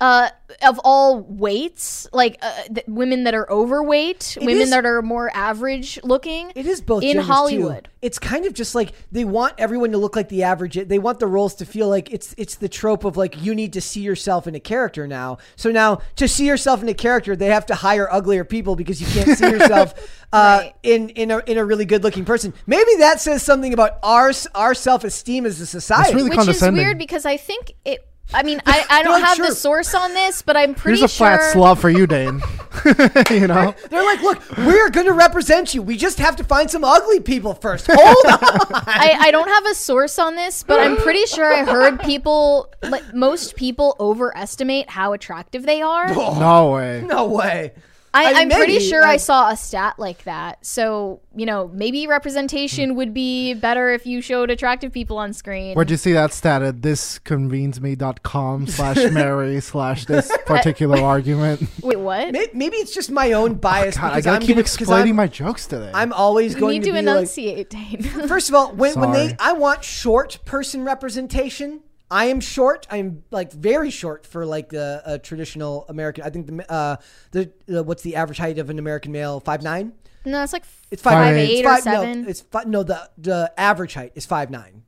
Uh, 0.00 0.28
of 0.62 0.80
all 0.84 1.20
weights, 1.20 2.06
like 2.12 2.38
uh, 2.40 2.62
th- 2.72 2.86
women 2.86 3.24
that 3.24 3.34
are 3.34 3.50
overweight, 3.50 4.38
women 4.40 4.58
is- 4.62 4.70
that 4.70 4.86
are 4.86 5.02
more 5.02 5.30
average 5.34 5.98
looking. 6.04 6.52
it 6.54 6.66
is 6.66 6.80
both 6.80 7.02
in 7.02 7.08
genders, 7.14 7.26
too. 7.26 7.32
Hollywood. 7.32 7.88
it's 8.00 8.18
kind 8.18 8.46
of 8.46 8.54
just 8.54 8.74
like 8.76 8.92
they 9.10 9.24
want 9.24 9.54
everyone 9.58 9.90
to 9.92 9.98
look 9.98 10.14
like 10.14 10.28
the 10.28 10.44
average 10.44 10.74
they 10.88 10.98
want 11.00 11.18
the 11.18 11.26
roles 11.26 11.54
to 11.56 11.66
feel 11.66 11.88
like 11.88 12.12
it's 12.12 12.34
it's 12.38 12.54
the 12.54 12.68
trope 12.68 13.04
of 13.04 13.16
like 13.16 13.42
you 13.42 13.54
need 13.54 13.72
to 13.72 13.80
see 13.80 14.00
yourself 14.00 14.46
in 14.46 14.54
a 14.54 14.60
character 14.60 15.06
now 15.08 15.36
so 15.56 15.70
now 15.70 16.00
to 16.16 16.28
see 16.28 16.46
yourself 16.46 16.80
in 16.82 16.88
a 16.88 16.94
character 16.94 17.34
they 17.34 17.46
have 17.46 17.66
to 17.66 17.74
hire 17.74 18.08
uglier 18.12 18.44
people 18.44 18.76
because 18.76 19.00
you 19.00 19.06
can't 19.08 19.36
see 19.36 19.50
yourself 19.50 19.94
uh, 20.32 20.60
Right. 20.62 20.74
in 20.84 21.08
in 21.10 21.30
a, 21.32 21.38
in 21.46 21.58
a 21.58 21.64
really 21.64 21.84
good 21.84 22.04
looking 22.04 22.24
person 22.24 22.54
maybe 22.66 22.94
that 23.00 23.20
says 23.20 23.42
something 23.42 23.72
about 23.74 23.98
our 24.04 24.30
our 24.54 24.74
self-esteem 24.74 25.44
as 25.44 25.60
a 25.60 25.66
society 25.66 26.14
really 26.14 26.30
Which 26.30 26.48
is 26.48 26.62
weird 26.62 26.98
because 26.98 27.26
I 27.26 27.36
think 27.36 27.72
it. 27.84 28.04
I 28.32 28.42
mean, 28.42 28.60
I, 28.66 28.84
I 28.90 29.02
don't 29.02 29.20
like, 29.20 29.24
have 29.24 29.36
sure. 29.36 29.46
the 29.46 29.54
source 29.54 29.94
on 29.94 30.12
this, 30.12 30.42
but 30.42 30.56
I'm 30.56 30.74
pretty 30.74 30.98
sure. 30.98 31.08
Here's 31.08 31.12
a 31.12 31.16
flat 31.16 31.52
slab 31.52 31.78
for 31.78 31.88
you, 31.88 32.06
Dane. 32.06 32.42
you 33.30 33.46
know. 33.46 33.74
They're 33.88 34.04
like, 34.04 34.20
look, 34.22 34.58
we're 34.58 34.90
going 34.90 35.06
to 35.06 35.14
represent 35.14 35.74
you. 35.74 35.82
We 35.82 35.96
just 35.96 36.18
have 36.18 36.36
to 36.36 36.44
find 36.44 36.70
some 36.70 36.84
ugly 36.84 37.20
people 37.20 37.54
first. 37.54 37.86
Hold 37.90 38.26
on. 38.26 38.38
I, 38.86 39.16
I 39.18 39.30
don't 39.30 39.48
have 39.48 39.66
a 39.66 39.74
source 39.74 40.18
on 40.18 40.36
this, 40.36 40.62
but 40.62 40.78
I'm 40.78 40.96
pretty 40.96 41.24
sure 41.26 41.50
I 41.50 41.64
heard 41.64 42.00
people, 42.00 42.72
like 42.82 43.14
most 43.14 43.56
people, 43.56 43.96
overestimate 43.98 44.90
how 44.90 45.14
attractive 45.14 45.64
they 45.64 45.80
are. 45.80 46.08
No 46.08 46.72
way. 46.72 47.04
no 47.06 47.26
way. 47.26 47.72
I, 48.18 48.32
I- 48.32 48.40
I'm 48.42 48.50
pretty 48.50 48.80
sure 48.80 49.04
I- 49.04 49.12
I 49.12 49.16
saw 49.16 49.50
a 49.50 49.56
stat 49.56 49.94
like 49.98 50.24
that. 50.24 50.64
So, 50.66 51.20
you 51.36 51.46
know, 51.46 51.68
maybe 51.72 52.06
representation 52.06 52.94
would 52.96 53.14
be 53.14 53.54
better 53.54 53.90
if 53.90 54.06
you 54.06 54.20
showed 54.20 54.50
attractive 54.50 54.92
people 54.92 55.18
on 55.18 55.32
screen. 55.32 55.74
Where'd 55.74 55.90
you 55.90 55.96
see 55.96 56.12
that 56.12 56.32
stat 56.32 56.62
at 56.62 56.76
thisconvenesme.com 56.76 58.66
slash 58.68 58.96
Mary 59.12 59.60
slash 59.60 60.04
this 60.06 60.30
particular 60.46 60.98
argument? 61.02 61.62
Wait, 61.82 61.98
what? 61.98 62.32
May- 62.32 62.48
Maybe 62.52 62.76
it's 62.78 62.94
just 62.94 63.10
my 63.10 63.32
own 63.32 63.52
oh 63.52 63.54
bias. 63.54 63.96
God, 63.96 64.12
I 64.12 64.20
gotta 64.20 64.36
I'm 64.36 64.40
keep 64.40 64.50
gonna- 64.50 64.60
explaining 64.60 65.16
my 65.16 65.26
jokes 65.26 65.66
today. 65.66 65.90
I'm 65.94 66.12
always 66.12 66.54
You 66.54 66.60
going 66.60 66.72
need 66.74 66.84
to, 66.84 66.92
to 66.92 66.92
be 66.92 67.02
like. 67.02 67.16
enunciate, 67.16 67.70
Dane. 67.70 68.02
First 68.28 68.48
of 68.48 68.54
all, 68.54 68.72
when, 68.74 68.98
when 68.98 69.12
they, 69.12 69.36
I 69.38 69.52
want 69.52 69.84
short 69.84 70.38
person 70.44 70.84
representation. 70.84 71.80
I 72.10 72.26
am 72.26 72.40
short. 72.40 72.86
I'm 72.90 73.22
like 73.30 73.52
very 73.52 73.90
short 73.90 74.26
for 74.26 74.46
like 74.46 74.72
a, 74.72 75.02
a 75.04 75.18
traditional 75.18 75.84
American. 75.88 76.24
I 76.24 76.30
think 76.30 76.46
the 76.46 76.72
uh 76.72 76.96
the, 77.32 77.52
the 77.66 77.82
what's 77.82 78.02
the 78.02 78.16
average 78.16 78.38
height 78.38 78.58
of 78.58 78.70
an 78.70 78.78
American 78.78 79.12
male? 79.12 79.40
Five 79.40 79.62
nine. 79.62 79.92
No, 80.24 80.42
it's 80.42 80.52
like 80.52 80.64
It's 80.90 81.02
five, 81.02 81.14
Five 81.14 81.36
eight 81.36 81.64
it's 81.64 81.68
or 81.68 81.80
seven. 81.80 82.22
No, 82.22 82.28
it's 82.28 82.40
fi- 82.40 82.64
no 82.64 82.82
the 82.82 83.10
the 83.18 83.52
average 83.56 83.94
height 83.94 84.12
is 84.14 84.26
five 84.26 84.50
nine. 84.50 84.82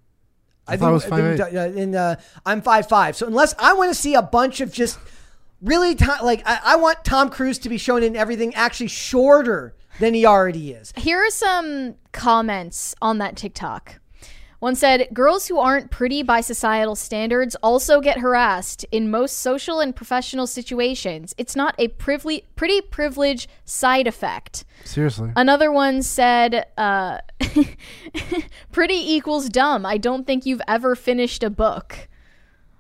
I 0.66 0.76
thought 0.76 0.90
it 0.90 0.92
was 0.92 1.04
I 1.06 1.36
think, 1.36 1.40
5'8". 1.40 1.54
uh, 1.54 1.80
and 1.80 1.94
uh, 1.96 2.16
I'm 2.46 2.62
five 2.62 2.88
five. 2.88 3.16
So 3.16 3.26
unless 3.26 3.54
I 3.58 3.72
want 3.72 3.90
to 3.90 3.94
see 3.94 4.14
a 4.14 4.22
bunch 4.22 4.60
of 4.60 4.72
just 4.72 4.98
really 5.60 5.94
ti 5.94 6.06
like 6.22 6.42
I, 6.46 6.60
I 6.64 6.76
want 6.76 7.04
Tom 7.04 7.28
Cruise 7.28 7.58
to 7.60 7.68
be 7.68 7.78
shown 7.78 8.02
in 8.02 8.16
everything 8.16 8.54
actually 8.54 8.88
shorter 8.88 9.74
than 9.98 10.14
he 10.14 10.24
already 10.24 10.72
is. 10.72 10.92
Here 10.96 11.18
are 11.18 11.30
some 11.30 11.96
comments 12.12 12.94
on 13.02 13.18
that 13.18 13.36
TikTok. 13.36 13.99
One 14.60 14.74
said, 14.74 15.08
Girls 15.12 15.48
who 15.48 15.58
aren't 15.58 15.90
pretty 15.90 16.22
by 16.22 16.42
societal 16.42 16.94
standards 16.94 17.56
also 17.62 18.00
get 18.00 18.18
harassed 18.18 18.84
in 18.92 19.10
most 19.10 19.38
social 19.38 19.80
and 19.80 19.96
professional 19.96 20.46
situations. 20.46 21.34
It's 21.38 21.56
not 21.56 21.74
a 21.78 21.88
privile- 21.88 22.42
pretty 22.56 22.82
privilege 22.82 23.48
side 23.64 24.06
effect. 24.06 24.64
Seriously. 24.84 25.32
Another 25.34 25.72
one 25.72 26.02
said, 26.02 26.66
uh, 26.76 27.20
Pretty 28.72 29.14
equals 29.14 29.48
dumb. 29.48 29.86
I 29.86 29.96
don't 29.96 30.26
think 30.26 30.44
you've 30.44 30.62
ever 30.68 30.94
finished 30.94 31.42
a 31.42 31.50
book. 31.50 32.08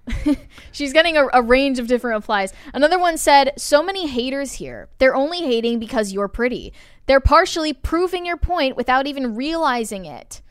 She's 0.72 0.92
getting 0.92 1.16
a, 1.16 1.28
a 1.32 1.42
range 1.42 1.78
of 1.78 1.86
different 1.86 2.16
replies. 2.16 2.52
Another 2.74 2.98
one 2.98 3.16
said, 3.16 3.52
So 3.56 3.82
many 3.82 4.06
haters 4.06 4.52
here. 4.54 4.88
They're 4.98 5.16
only 5.16 5.38
hating 5.38 5.78
because 5.78 6.12
you're 6.12 6.28
pretty. 6.28 6.72
They're 7.06 7.20
partially 7.20 7.72
proving 7.72 8.26
your 8.26 8.36
point 8.36 8.76
without 8.76 9.06
even 9.06 9.34
realizing 9.34 10.04
it. 10.04 10.42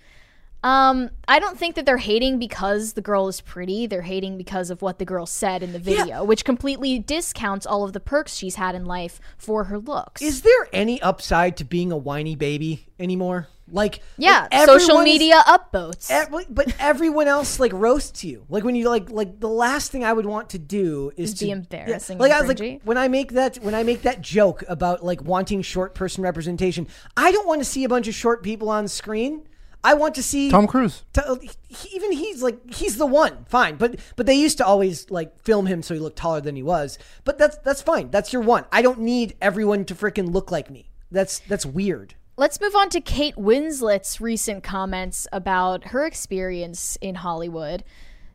Um, 0.63 1.09
I 1.27 1.39
don't 1.39 1.57
think 1.57 1.75
that 1.75 1.85
they're 1.85 1.97
hating 1.97 2.37
because 2.37 2.93
the 2.93 3.01
girl 3.01 3.27
is 3.29 3.39
pretty. 3.39 3.87
They're 3.87 4.01
hating 4.01 4.37
because 4.37 4.69
of 4.69 4.81
what 4.81 4.99
the 4.99 5.05
girl 5.05 5.25
said 5.25 5.63
in 5.63 5.71
the 5.71 5.79
video, 5.79 6.23
which 6.23 6.43
completely 6.43 6.99
discounts 6.99 7.65
all 7.65 7.85
of 7.85 7.93
the 7.93 7.99
perks 7.99 8.35
she's 8.35 8.55
had 8.55 8.75
in 8.75 8.85
life 8.85 9.21
for 9.37 9.65
her 9.65 9.79
looks. 9.79 10.21
Is 10.21 10.41
there 10.41 10.67
any 10.73 11.01
upside 11.01 11.55
to 11.57 11.63
being 11.63 11.91
a 11.91 11.97
whiny 11.97 12.35
baby 12.35 12.87
anymore? 12.99 13.47
Like 13.71 14.01
yeah, 14.17 14.47
like, 14.51 14.67
social 14.67 14.99
media 15.01 15.43
upvotes. 15.45 16.09
Every, 16.09 16.45
but 16.49 16.75
everyone 16.79 17.27
else 17.27 17.59
like 17.59 17.71
roasts 17.71 18.23
you. 18.23 18.45
Like 18.49 18.63
when 18.63 18.75
you 18.75 18.89
like 18.89 19.09
like 19.09 19.39
the 19.39 19.47
last 19.47 19.91
thing 19.91 20.03
I 20.03 20.11
would 20.11 20.25
want 20.25 20.49
to 20.49 20.59
do 20.59 21.11
is 21.15 21.35
to 21.35 21.45
be 21.45 21.51
embarrassing 21.51 22.17
Like 22.17 22.31
and 22.31 22.37
I 22.37 22.41
was 22.47 22.59
like 22.59 22.81
when 22.83 22.97
I 22.97 23.07
make 23.07 23.33
that 23.33 23.57
when 23.57 23.75
I 23.75 23.83
make 23.83 24.01
that 24.01 24.21
joke 24.21 24.63
about 24.67 25.05
like 25.05 25.21
wanting 25.21 25.61
short 25.61 25.93
person 25.93 26.23
representation, 26.23 26.87
I 27.15 27.31
don't 27.31 27.47
want 27.47 27.61
to 27.61 27.65
see 27.65 27.83
a 27.83 27.89
bunch 27.89 28.07
of 28.07 28.15
short 28.15 28.43
people 28.43 28.69
on 28.69 28.87
screen. 28.87 29.43
I 29.83 29.93
want 29.93 30.15
to 30.15 30.23
see 30.23 30.49
Tom 30.51 30.67
Cruise. 30.67 31.03
to- 31.13 31.39
he- 31.69 31.95
even 31.95 32.11
he's 32.11 32.41
like 32.43 32.73
he's 32.73 32.97
the 32.97 33.05
one. 33.05 33.45
Fine. 33.47 33.77
But 33.77 33.99
but 34.15 34.25
they 34.25 34.33
used 34.35 34.57
to 34.57 34.65
always 34.65 35.09
like 35.09 35.39
film 35.41 35.65
him 35.67 35.81
so 35.81 35.93
he 35.93 35.99
looked 35.99 36.17
taller 36.17 36.41
than 36.41 36.55
he 36.55 36.63
was. 36.63 36.97
But 37.23 37.37
that's 37.37 37.57
that's 37.59 37.81
fine. 37.81 38.09
That's 38.11 38.33
your 38.33 38.41
one. 38.41 38.65
I 38.71 38.81
don't 38.81 38.99
need 38.99 39.35
everyone 39.41 39.85
to 39.85 39.95
freaking 39.95 40.33
look 40.33 40.51
like 40.51 40.69
me. 40.69 40.89
That's 41.11 41.39
that's 41.39 41.65
weird. 41.65 42.15
Let's 42.35 42.61
move 42.61 42.75
on 42.75 42.89
to 42.91 43.01
Kate 43.01 43.35
Winslet's 43.35 44.21
recent 44.21 44.63
comments 44.63 45.27
about 45.33 45.87
her 45.87 46.05
experience 46.05 46.97
in 47.01 47.15
Hollywood. 47.15 47.83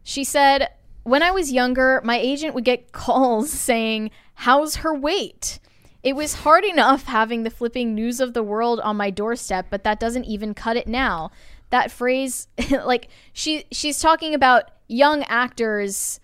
She 0.02 0.24
said, 0.24 0.68
When 1.04 1.22
I 1.22 1.30
was 1.30 1.52
younger, 1.52 2.02
my 2.04 2.18
agent 2.18 2.54
would 2.54 2.64
get 2.64 2.92
calls 2.92 3.50
saying, 3.50 4.10
How's 4.34 4.76
her 4.76 4.94
weight? 4.94 5.58
It 6.04 6.14
was 6.14 6.34
hard 6.34 6.64
enough 6.64 7.04
having 7.04 7.44
the 7.44 7.50
flipping 7.50 7.94
news 7.94 8.20
of 8.20 8.34
the 8.34 8.42
world 8.42 8.78
on 8.80 8.98
my 8.98 9.08
doorstep, 9.08 9.68
but 9.70 9.84
that 9.84 9.98
doesn't 9.98 10.26
even 10.26 10.52
cut 10.52 10.76
it 10.76 10.86
now. 10.86 11.30
That 11.70 11.90
phrase, 11.90 12.46
like 12.70 13.08
she 13.32 13.64
she's 13.72 13.98
talking 13.98 14.34
about 14.34 14.70
young 14.86 15.22
actors 15.24 16.20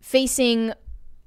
facing 0.00 0.72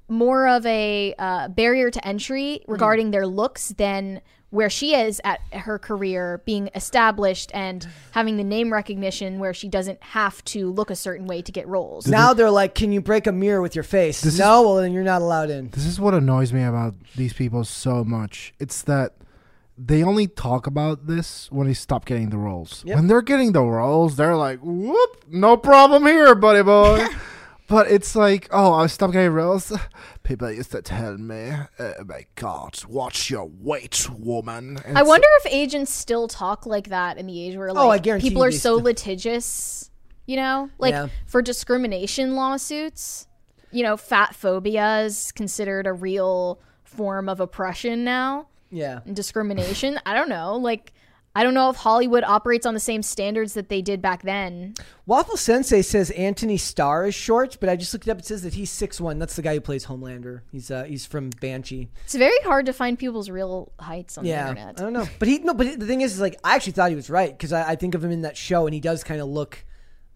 more 0.09 0.49
of 0.49 0.65
a 0.65 1.15
uh, 1.17 1.47
barrier 1.47 1.89
to 1.89 2.05
entry 2.05 2.61
regarding 2.67 3.11
their 3.11 3.25
looks 3.25 3.69
than 3.69 4.19
where 4.53 4.69
she 4.69 4.93
is 4.93 5.19
at 5.23 5.41
her 5.51 5.79
career 5.79 6.41
being 6.45 6.69
established 6.75 7.49
and 7.55 7.87
having 8.11 8.37
the 8.37 8.43
name 8.43 8.71
recognition 8.71 9.39
where 9.39 9.53
she 9.53 9.67
doesn't 9.67 10.01
have 10.03 10.43
to 10.45 10.71
look 10.71 10.91
a 10.91 10.95
certain 10.95 11.25
way 11.25 11.41
to 11.41 11.51
get 11.51 11.67
roles. 11.67 12.05
now 12.07 12.33
they're 12.35 12.51
like 12.51 12.75
can 12.75 12.91
you 12.91 13.01
break 13.01 13.25
a 13.25 13.31
mirror 13.31 13.61
with 13.61 13.73
your 13.75 13.83
face 13.83 14.21
This 14.21 14.33
is- 14.35 14.39
no 14.39 14.61
well 14.61 14.75
then 14.75 14.93
you're 14.93 15.03
not 15.03 15.23
allowed 15.23 15.49
in 15.49 15.69
This 15.71 15.85
is 15.87 15.99
what 15.99 16.13
annoys 16.13 16.53
me 16.53 16.61
about 16.63 16.93
these 17.15 17.33
people 17.33 17.63
so 17.63 18.03
much. 18.03 18.53
It's 18.59 18.83
that 18.83 19.13
they 19.75 20.03
only 20.03 20.27
talk 20.27 20.67
about 20.67 21.07
this 21.07 21.51
when 21.51 21.65
they 21.65 21.73
stop 21.73 22.05
getting 22.05 22.29
the 22.29 22.37
roles. 22.37 22.83
Yep. 22.85 22.95
When 22.95 23.07
they're 23.07 23.23
getting 23.23 23.53
the 23.53 23.63
roles, 23.63 24.15
they're 24.17 24.35
like, 24.35 24.59
"Whoop, 24.61 25.25
no 25.27 25.57
problem 25.57 26.05
here, 26.05 26.35
buddy 26.35 26.61
boy." 26.61 27.07
but 27.67 27.89
it's 27.89 28.15
like, 28.15 28.47
"Oh, 28.51 28.73
I 28.73 28.87
stopped 28.87 29.13
getting 29.13 29.31
roles." 29.31 29.71
People 30.23 30.51
used 30.51 30.71
to 30.71 30.81
tell 30.81 31.17
me, 31.17 31.51
"Oh 31.79 31.93
my 32.05 32.25
God, 32.35 32.83
watch 32.87 33.29
your 33.29 33.49
weight, 33.59 34.07
woman." 34.09 34.77
And 34.85 34.97
I 34.97 35.01
it's- 35.01 35.07
wonder 35.07 35.27
if 35.43 35.51
agents 35.53 35.91
still 35.93 36.27
talk 36.27 36.65
like 36.65 36.89
that 36.89 37.17
in 37.17 37.27
the 37.27 37.41
age 37.47 37.55
where 37.57 37.73
like 37.73 37.83
Oh, 37.85 37.89
I 37.89 37.97
guarantee 37.97 38.29
people 38.29 38.43
are 38.43 38.51
so 38.51 38.57
still- 38.77 38.79
litigious, 38.81 39.89
you 40.25 40.35
know? 40.35 40.69
Like 40.77 40.91
Yeah. 40.93 41.07
for 41.25 41.41
discrimination 41.41 42.35
lawsuits, 42.35 43.27
you 43.71 43.83
know, 43.83 43.97
fat 43.97 44.35
phobia 44.35 45.01
is 45.01 45.31
considered 45.31 45.87
a 45.87 45.93
real 45.93 46.59
form 46.83 47.27
of 47.27 47.39
oppression 47.39 48.03
now. 48.03 48.47
yeah 48.69 49.01
and 49.05 49.15
discrimination. 49.15 49.99
I 50.05 50.15
don't 50.15 50.29
know. 50.29 50.55
Like, 50.57 50.93
I 51.35 51.43
don't 51.43 51.55
know 51.55 51.69
if 51.71 51.77
Hollywood 51.77 52.23
operates 52.23 52.65
on 52.65 52.75
the 52.75 52.79
same 52.79 53.01
standards 53.01 53.55
that 53.55 53.67
they 53.69 53.81
did 53.81 54.01
back 54.01 54.21
then. 54.21 54.75
waffle 55.07 55.35
sensei 55.35 55.81
says 55.81 56.11
antony 56.11 56.57
starr 56.57 57.07
is 57.07 57.15
short 57.15 57.57
but 57.59 57.67
i 57.69 57.75
just 57.75 57.91
looked 57.93 58.07
it 58.07 58.11
up. 58.11 58.19
It 58.19 58.25
says 58.25 58.43
that 58.43 58.53
he's 58.53 58.71
6'1 58.71 59.19
that's 59.19 59.35
the 59.35 59.41
guy 59.41 59.55
who 59.55 59.61
plays 59.61 59.85
homelander. 59.87 60.41
He's 60.51 60.69
uh 60.71 60.83
he's 60.83 61.05
from 61.05 61.31
banshee. 61.41 61.89
It's 62.05 62.15
very 62.15 62.39
hard 62.43 62.65
to 62.67 62.73
find 62.73 62.97
people's 62.99 63.29
real 63.29 63.71
heights 63.79 64.17
on 64.17 64.25
yeah 64.25 64.43
the 64.45 64.49
internet. 64.51 64.79
i 64.79 64.83
don't 64.83 64.93
know. 64.93 65.07
But 65.19 65.27
he 65.27 65.39
no 65.39 65.53
but 65.53 65.79
the 65.79 65.85
thing 65.87 66.01
is, 66.01 66.13
is 66.13 66.21
like 66.21 66.37
i 66.43 66.55
actually 66.55 66.73
thought 66.73 66.89
he 66.89 66.95
was 66.95 67.09
right 67.09 67.31
because 67.35 67.51
I, 67.51 67.71
I 67.71 67.75
think 67.75 67.95
of 67.95 68.03
him 68.03 68.11
in 68.11 68.21
that 68.21 68.37
show 68.37 68.65
and 68.67 68.73
he 68.73 68.79
does 68.79 69.03
kind 69.03 69.19
of 69.19 69.27
look 69.27 69.65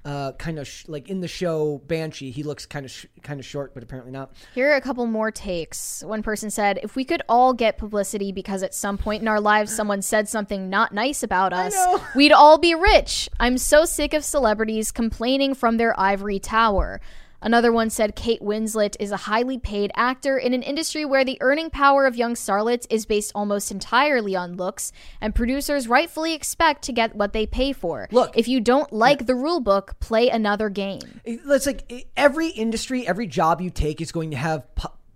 uh, 0.08 0.32
kind 0.34 0.58
of 0.58 0.66
sh- 0.66 0.86
like 0.88 1.10
in 1.10 1.20
the 1.20 1.28
show 1.28 1.82
Banshee, 1.86 2.32
he 2.32 2.42
looks 2.42 2.66
kind 2.66 2.86
of 2.86 2.92
sh- 2.92 3.08
kind 3.24 3.42
of 3.42 3.46
short, 3.46 3.74
but 3.74 3.84
apparently 3.84 4.14
not. 4.14 4.32
Here 4.56 4.72
are 4.72 4.76
a 4.76 4.82
couple 4.82 5.06
more 5.06 5.32
takes. 5.32 6.02
One 6.02 6.24
person 6.24 6.50
said, 6.50 6.80
If 6.82 6.96
we 6.96 7.04
could 7.04 7.22
all 7.28 7.54
get 7.54 7.78
publicity 7.78 8.32
because 8.32 8.64
at 8.64 8.74
some 8.74 8.98
point 8.98 9.22
in 9.22 9.28
our 9.28 9.42
lives 9.42 9.76
someone 9.76 10.02
said 10.02 10.30
something 10.30 10.70
not 10.70 10.94
nice 10.94 11.24
about 11.24 11.52
us, 11.52 11.76
we'd 12.16 12.32
all 12.32 12.58
be 12.58 12.74
rich. 12.74 13.28
I'm 13.38 13.58
so 13.58 13.84
sick 13.84 14.14
of 14.14 14.24
celebrities 14.24 14.94
complaining 14.94 15.54
from 15.54 15.76
their 15.76 16.00
ivory 16.00 16.40
tower. 16.40 17.02
Another 17.42 17.72
one 17.72 17.90
said 17.90 18.16
Kate 18.16 18.42
Winslet 18.42 18.96
is 19.00 19.12
a 19.12 19.18
highly 19.18 19.60
paid 19.60 19.92
actor 19.96 20.38
in 20.38 20.54
an 20.54 20.64
industry 20.64 21.06
where 21.06 21.24
the 21.24 21.38
earning 21.40 21.70
power 21.70 22.06
of 22.06 22.16
young 22.16 22.34
starlets 22.34 22.88
is 22.90 23.06
based 23.06 23.32
almost 23.36 23.72
entirely 23.72 24.36
on 24.36 24.56
looks, 24.56 24.92
and 25.22 25.36
producers 25.36 25.88
rightfully 25.88 26.34
expect 26.34 26.82
to 26.84 26.92
get 26.92 27.16
what 27.16 27.34
they 27.34 27.46
pay 27.46 27.74
for. 27.74 28.08
Look- 28.12 28.36
if 28.38 28.48
you 28.48 28.60
don't 28.60 28.92
like 28.92 29.28
the 29.28 29.36
rule 29.36 29.60
book, 29.60 30.00
play 30.00 30.30
another 30.30 30.70
game. 30.70 31.22
It's 31.24 31.68
like 31.68 32.08
every 32.18 32.50
industry, 32.50 33.08
every 33.08 33.28
job 33.28 33.62
you 33.62 33.70
take 33.70 34.02
is 34.02 34.12
going 34.12 34.32
to 34.32 34.38
have 34.38 34.66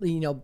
you 0.00 0.20
know 0.20 0.42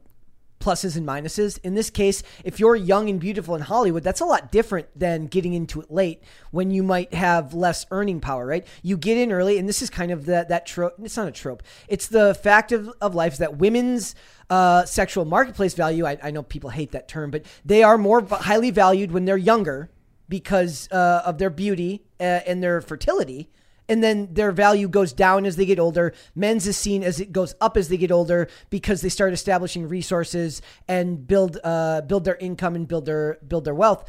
pluses 0.69 0.99
and 0.99 1.07
minuses. 1.07 1.59
In 1.65 1.75
this 1.75 1.89
case, 1.89 2.23
if 2.45 2.61
you're 2.61 2.77
young 2.77 3.09
and 3.09 3.19
beautiful 3.19 3.55
in 3.55 3.63
Hollywood, 3.63 4.05
that's 4.05 4.21
a 4.21 4.27
lot 4.27 4.53
different 4.53 4.87
than 4.95 5.27
getting 5.27 5.55
into 5.55 5.81
it 5.81 5.91
late 5.91 6.23
when 6.51 6.71
you 6.71 6.83
might 6.83 7.15
have 7.15 7.55
less 7.55 7.87
earning 7.91 8.21
power, 8.21 8.45
right? 8.45 8.67
You 8.83 8.99
get 8.99 9.17
in 9.17 9.33
early, 9.33 9.59
and 9.59 9.67
this 9.67 9.81
is 9.81 9.89
kind 9.89 10.13
of 10.13 10.27
that 10.27 10.51
that 10.51 10.67
trope. 10.67 10.95
It's 11.03 11.17
not 11.17 11.27
a 11.27 11.33
trope. 11.33 11.63
It's 11.89 12.09
the 12.09 12.35
fact 12.35 12.73
of, 12.73 12.93
of 13.01 13.15
life 13.15 13.35
is 13.35 13.39
that 13.39 13.57
women's 13.57 14.15
uh, 14.51 14.85
sexual 14.85 15.25
marketplace 15.25 15.73
value. 15.73 16.05
I, 16.07 16.19
I 16.23 16.31
know 16.33 16.43
people 16.43 16.69
hate 16.69 16.93
that 16.93 17.09
term, 17.09 17.31
but 17.31 17.47
they 17.65 17.83
are 17.83 17.97
more 17.97 18.21
highly 18.23 18.71
valued 18.71 19.11
when 19.11 19.25
they're 19.25 19.39
younger 19.39 19.91
because 20.29 20.87
uh, 20.93 21.23
of 21.25 21.39
their 21.39 21.51
beauty 21.51 22.05
uh, 22.21 22.41
and 22.47 22.63
their 22.63 22.83
fertility 22.83 23.49
and 23.89 24.03
then 24.03 24.29
their 24.33 24.53
value 24.53 24.89
goes 24.89 25.13
down 25.13 25.47
as 25.47 25.57
they 25.57 25.67
get 25.67 25.79
older. 25.79 26.13
Men's 26.35 26.67
is 26.67 26.77
seen 26.77 27.03
as 27.03 27.21
it 27.21 27.33
goes 27.33 27.55
up 27.61 27.77
as 27.77 27.89
they 27.89 27.97
get 27.97 28.13
older 28.13 28.49
because 28.71 29.01
they 29.01 29.09
start 29.09 29.33
establishing 29.33 29.89
resources 29.89 30.61
and 30.87 31.27
build 31.27 31.59
uh, 31.65 32.03
build 32.03 32.25
their 32.25 32.37
income 32.37 32.75
and 32.75 32.87
build 32.87 33.07
their 33.07 33.39
build 33.47 33.65
their 33.65 33.75
wealth. 33.75 34.09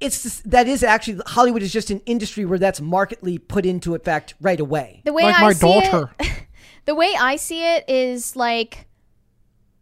It's 0.00 0.22
just, 0.22 0.50
that 0.50 0.66
is 0.66 0.82
actually 0.82 1.20
Hollywood 1.26 1.62
is 1.62 1.72
just 1.72 1.90
an 1.90 2.00
industry 2.06 2.46
where 2.46 2.58
that's 2.58 2.80
markedly 2.80 3.36
put 3.36 3.66
into 3.66 3.94
effect 3.94 4.34
right 4.40 4.58
away. 4.58 5.02
The 5.04 5.12
way 5.12 5.24
Like 5.24 5.36
I 5.36 5.42
my 5.42 5.52
see 5.52 5.80
daughter. 5.80 6.10
it, 6.18 6.44
the 6.86 6.94
way 6.94 7.14
I 7.18 7.36
see 7.36 7.62
it 7.64 7.84
is 7.86 8.34
like 8.34 8.86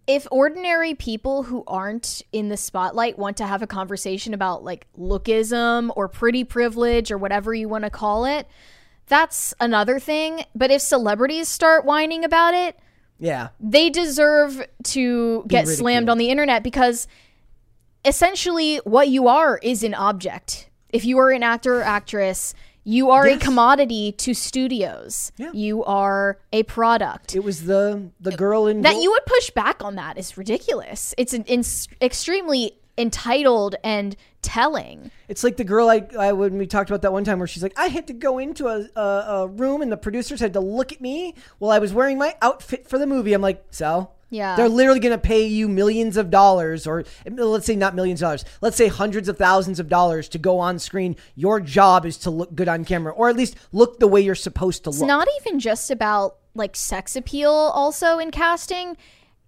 if 0.08 0.26
ordinary 0.30 0.94
people 0.94 1.44
who 1.44 1.62
aren't 1.66 2.22
in 2.32 2.48
the 2.48 2.56
spotlight 2.56 3.18
want 3.18 3.36
to 3.36 3.46
have 3.46 3.62
a 3.62 3.66
conversation 3.66 4.32
about 4.34 4.64
like 4.64 4.86
lookism 4.98 5.92
or 5.94 6.08
pretty 6.08 6.42
privilege 6.44 7.12
or 7.12 7.18
whatever 7.18 7.54
you 7.54 7.68
want 7.68 7.84
to 7.84 7.90
call 7.90 8.24
it, 8.24 8.48
that's 9.08 9.54
another 9.60 9.98
thing. 9.98 10.44
But 10.54 10.70
if 10.70 10.80
celebrities 10.82 11.48
start 11.48 11.84
whining 11.84 12.24
about 12.24 12.54
it, 12.54 12.78
Yeah, 13.18 13.48
they 13.58 13.90
deserve 13.90 14.66
to 14.84 15.44
get 15.48 15.60
ridiculed. 15.60 15.78
slammed 15.78 16.08
on 16.08 16.18
the 16.18 16.30
internet 16.30 16.62
because 16.62 17.08
essentially 18.04 18.76
what 18.84 19.08
you 19.08 19.28
are 19.28 19.58
is 19.62 19.82
an 19.82 19.94
object. 19.94 20.70
If 20.90 21.04
you 21.04 21.18
are 21.18 21.30
an 21.30 21.42
actor 21.42 21.78
or 21.80 21.82
actress, 21.82 22.54
You 22.84 23.10
are 23.10 23.28
Yes. 23.28 23.42
a 23.42 23.44
commodity 23.44 24.12
to 24.12 24.32
studios. 24.32 25.30
Yeah. 25.36 25.50
You 25.52 25.84
are 25.84 26.38
a 26.54 26.62
product. 26.62 27.36
It 27.36 27.44
was 27.44 27.64
the 27.64 28.12
the 28.18 28.32
girl 28.32 28.66
in 28.66 28.80
that 28.80 28.92
Gold- 28.92 29.02
you 29.02 29.10
would 29.10 29.26
push 29.26 29.50
back 29.50 29.84
on 29.84 29.96
that 29.96 30.16
is 30.16 30.38
ridiculous. 30.38 31.14
It's 31.18 31.34
an, 31.34 31.44
it's 31.46 31.86
extremely 32.00 32.78
entitled 32.98 33.76
and 33.82 34.16
telling. 34.42 35.10
It's 35.28 35.44
like 35.44 35.56
the 35.56 35.64
girl 35.64 35.88
I, 35.88 36.06
I 36.18 36.32
when 36.32 36.58
we 36.58 36.66
talked 36.66 36.90
about 36.90 37.02
that 37.02 37.12
one 37.12 37.24
time 37.24 37.38
where 37.38 37.48
she's 37.48 37.62
like, 37.62 37.78
I 37.78 37.86
had 37.88 38.06
to 38.08 38.12
go 38.12 38.38
into 38.38 38.66
a, 38.68 38.88
a, 38.96 39.02
a 39.02 39.46
room 39.48 39.82
and 39.82 39.90
the 39.90 39.96
producers 39.96 40.40
had 40.40 40.52
to 40.54 40.60
look 40.60 40.92
at 40.92 41.00
me 41.00 41.34
while 41.58 41.70
I 41.70 41.78
was 41.78 41.92
wearing 41.92 42.18
my 42.18 42.36
outfit 42.42 42.88
for 42.88 42.98
the 42.98 43.06
movie. 43.06 43.32
I'm 43.34 43.42
like, 43.42 43.64
so 43.70 44.10
Yeah. 44.30 44.56
they're 44.56 44.68
literally 44.68 45.00
going 45.00 45.12
to 45.14 45.18
pay 45.18 45.46
you 45.46 45.68
millions 45.68 46.16
of 46.16 46.30
dollars, 46.30 46.86
or 46.86 47.04
let's 47.26 47.66
say 47.66 47.76
not 47.76 47.94
millions 47.94 48.20
of 48.22 48.26
dollars, 48.26 48.44
let's 48.60 48.76
say 48.76 48.88
hundreds 48.88 49.28
of 49.28 49.36
thousands 49.38 49.80
of 49.80 49.88
dollars 49.88 50.28
to 50.30 50.38
go 50.38 50.58
on 50.58 50.78
screen. 50.78 51.16
Your 51.34 51.60
job 51.60 52.06
is 52.06 52.16
to 52.18 52.30
look 52.30 52.54
good 52.54 52.68
on 52.68 52.84
camera, 52.84 53.12
or 53.12 53.28
at 53.28 53.36
least 53.36 53.56
look 53.72 53.98
the 53.98 54.06
way 54.08 54.20
you're 54.20 54.34
supposed 54.34 54.84
to 54.84 54.90
It's 54.90 54.98
look. 54.98 55.04
It's 55.04 55.08
not 55.08 55.28
even 55.40 55.58
just 55.60 55.90
about 55.90 56.36
like 56.54 56.74
sex 56.74 57.14
appeal 57.16 57.50
also 57.52 58.18
in 58.18 58.30
casting. 58.30 58.96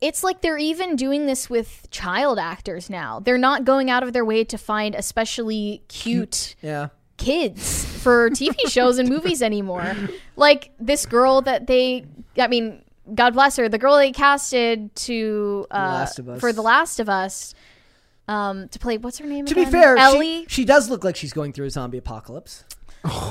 It's 0.00 0.24
like 0.24 0.40
they're 0.40 0.58
even 0.58 0.96
doing 0.96 1.26
this 1.26 1.50
with 1.50 1.88
child 1.90 2.38
actors 2.38 2.88
now. 2.88 3.20
They're 3.20 3.38
not 3.38 3.64
going 3.64 3.90
out 3.90 4.02
of 4.02 4.12
their 4.12 4.24
way 4.24 4.44
to 4.44 4.56
find 4.56 4.94
especially 4.94 5.82
cute 5.88 6.54
yeah. 6.62 6.88
kids 7.18 7.84
for 7.84 8.30
TV 8.30 8.56
shows 8.68 8.98
and 8.98 9.08
movies 9.08 9.42
anymore. 9.42 9.94
Like 10.36 10.72
this 10.80 11.04
girl 11.04 11.42
that 11.42 11.66
they, 11.66 12.06
I 12.38 12.48
mean, 12.48 12.82
God 13.14 13.34
bless 13.34 13.56
her, 13.56 13.68
the 13.68 13.78
girl 13.78 13.96
they 13.96 14.12
casted 14.12 14.94
to 14.96 15.66
uh, 15.70 15.74
Last 15.74 16.18
of 16.18 16.28
Us. 16.28 16.40
for 16.40 16.52
The 16.52 16.62
Last 16.62 17.00
of 17.00 17.08
Us 17.08 17.54
um, 18.28 18.68
to 18.68 18.78
play. 18.78 18.96
What's 18.96 19.18
her 19.18 19.26
name? 19.26 19.44
To 19.46 19.54
be 19.54 19.64
fair, 19.64 19.96
Ellie. 19.96 20.44
she, 20.44 20.62
she 20.62 20.64
does 20.64 20.88
look 20.88 21.04
like 21.04 21.16
she's 21.16 21.32
going 21.32 21.52
through 21.52 21.66
a 21.66 21.70
zombie 21.70 21.98
apocalypse. 21.98 22.64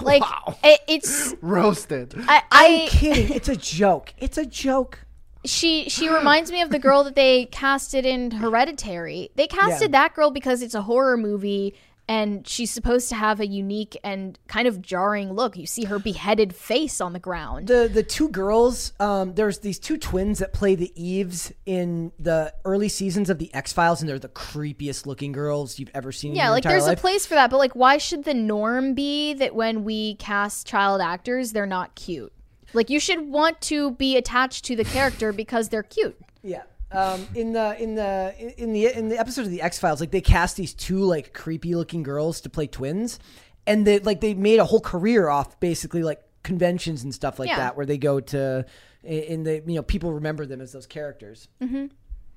like 0.04 0.24
it, 0.64 0.82
it's 0.88 1.34
Roasted. 1.41 2.14
I, 2.28 2.44
I'm 2.52 2.90
kidding. 2.90 3.34
It's 3.34 3.50
a 3.50 3.56
joke. 3.56 4.14
It's 4.18 4.38
a 4.38 4.46
joke. 4.46 5.06
She 5.45 5.90
she 5.90 6.10
reminds 6.10 6.52
me 6.52 6.61
of 6.61 6.70
the 6.70 6.80
girl 6.80 7.03
that 7.03 7.16
they 7.16 7.45
casted 7.45 8.06
in 8.06 8.32
Hereditary. 8.32 9.32
They 9.36 9.48
casted 9.48 9.91
that 9.94 10.14
girl 10.14 10.32
because 10.32 10.61
it's 10.61 10.76
a 10.76 10.82
horror 10.82 11.18
movie 11.18 11.76
and 12.10 12.48
she's 12.48 12.72
supposed 12.72 13.07
to 13.10 13.16
have 13.16 13.40
a 13.40 13.45
unique 13.45 13.95
and 14.03 14.40
kind 14.48 14.68
of 14.68 14.82
jarring 14.82 15.32
look. 15.32 15.56
You 15.56 15.68
see 15.68 15.84
her 15.86 15.99
beheaded 15.99 16.56
face 16.56 16.99
on 16.99 17.14
the 17.14 17.20
ground. 17.20 17.68
the 17.68 17.90
the 17.91 18.03
two 18.03 18.30
girls 18.30 18.94
um 18.99 19.36
there's 19.36 19.60
these 19.60 19.80
two 19.80 19.95
twins 19.98 20.40
that 20.40 20.52
play 20.52 20.76
the 20.76 20.91
eves 21.02 21.53
in 21.66 22.11
the 22.20 22.52
early 22.66 22.90
seasons 22.90 23.30
of 23.30 23.38
the 23.38 23.53
x-files 23.53 24.02
and 24.02 24.10
they're 24.10 24.20
the 24.20 24.28
creepiest 24.28 25.06
looking 25.06 25.32
girls 25.32 25.78
you've 25.78 25.91
ever 25.94 26.11
seen 26.11 26.32
in 26.32 26.38
yeah, 26.38 26.49
like 26.49 26.64
there's 26.64 26.88
life. 26.88 26.98
a 26.98 27.02
place 27.02 27.26
for 27.26 27.36
that, 27.36 27.49
but 27.52 27.57
like 27.57 27.76
why 27.76 27.98
should 27.98 28.24
the 28.24 28.34
norm 28.34 28.94
be 28.95 29.36
that 29.36 29.53
when 29.53 29.84
we 29.84 30.16
cast 30.16 30.66
child 30.68 30.99
actors, 31.02 31.52
they're 31.52 31.66
not 31.66 31.94
cute? 31.95 32.34
Like 32.74 32.90
you 32.90 33.00
should 33.00 33.28
want 33.28 33.62
to 33.62 33.91
be 33.91 34.18
attached 34.18 34.66
to 34.66 34.76
the 34.76 34.84
character 34.84 35.32
because 35.34 35.70
they're 35.70 35.84
cute. 35.84 36.18
yeah 36.44 36.64
um 36.91 37.28
in 37.36 37.54
the 37.54 37.82
in 37.82 37.94
the 37.94 38.34
in 38.58 38.74
the 38.74 38.88
in 38.98 39.10
the 39.10 39.20
episode 39.20 39.41
of 39.46 39.52
the 39.52 39.62
x-files 39.62 40.00
like 40.00 40.10
they 40.10 40.22
cast 40.22 40.58
these 40.58 40.74
two 40.74 40.98
like 41.00 41.34
creepy 41.34 41.76
looking 41.76 42.02
girls 42.02 42.41
to 42.41 42.50
play 42.50 42.66
twins 42.66 43.20
and 43.68 43.86
they 43.86 44.00
like 44.00 44.22
they 44.22 44.34
made 44.34 44.60
a 44.60 44.66
whole 44.66 44.80
career 44.82 45.30
off 45.30 45.60
basically 45.60 46.02
like 46.02 46.20
conventions 46.41 47.04
and 47.04 47.14
stuff 47.14 47.38
like 47.38 47.50
Yeah. 47.50 47.58
that 47.58 47.78
where 47.78 47.86
they 47.86 48.00
go 48.00 48.20
to 48.20 48.66
in 49.04 49.44
the 49.44 49.62
you 49.68 49.76
know 49.76 49.84
people 49.84 50.14
remember 50.14 50.46
them 50.48 50.62
as 50.62 50.72
those 50.72 50.88
characters 50.88 51.48
mm-hmm. 51.62 51.86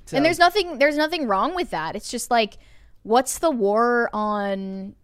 so, 0.04 0.16
And 0.16 0.24
there's 0.26 0.38
nothing 0.38 0.78
there's 0.78 0.96
nothing 0.96 1.26
wrong 1.26 1.54
with 1.54 1.70
that. 1.70 1.96
It's 1.96 2.10
just 2.10 2.30
like 2.30 2.58
what's 3.04 3.38
the 3.38 3.50
war 3.50 4.10
on 4.12 4.94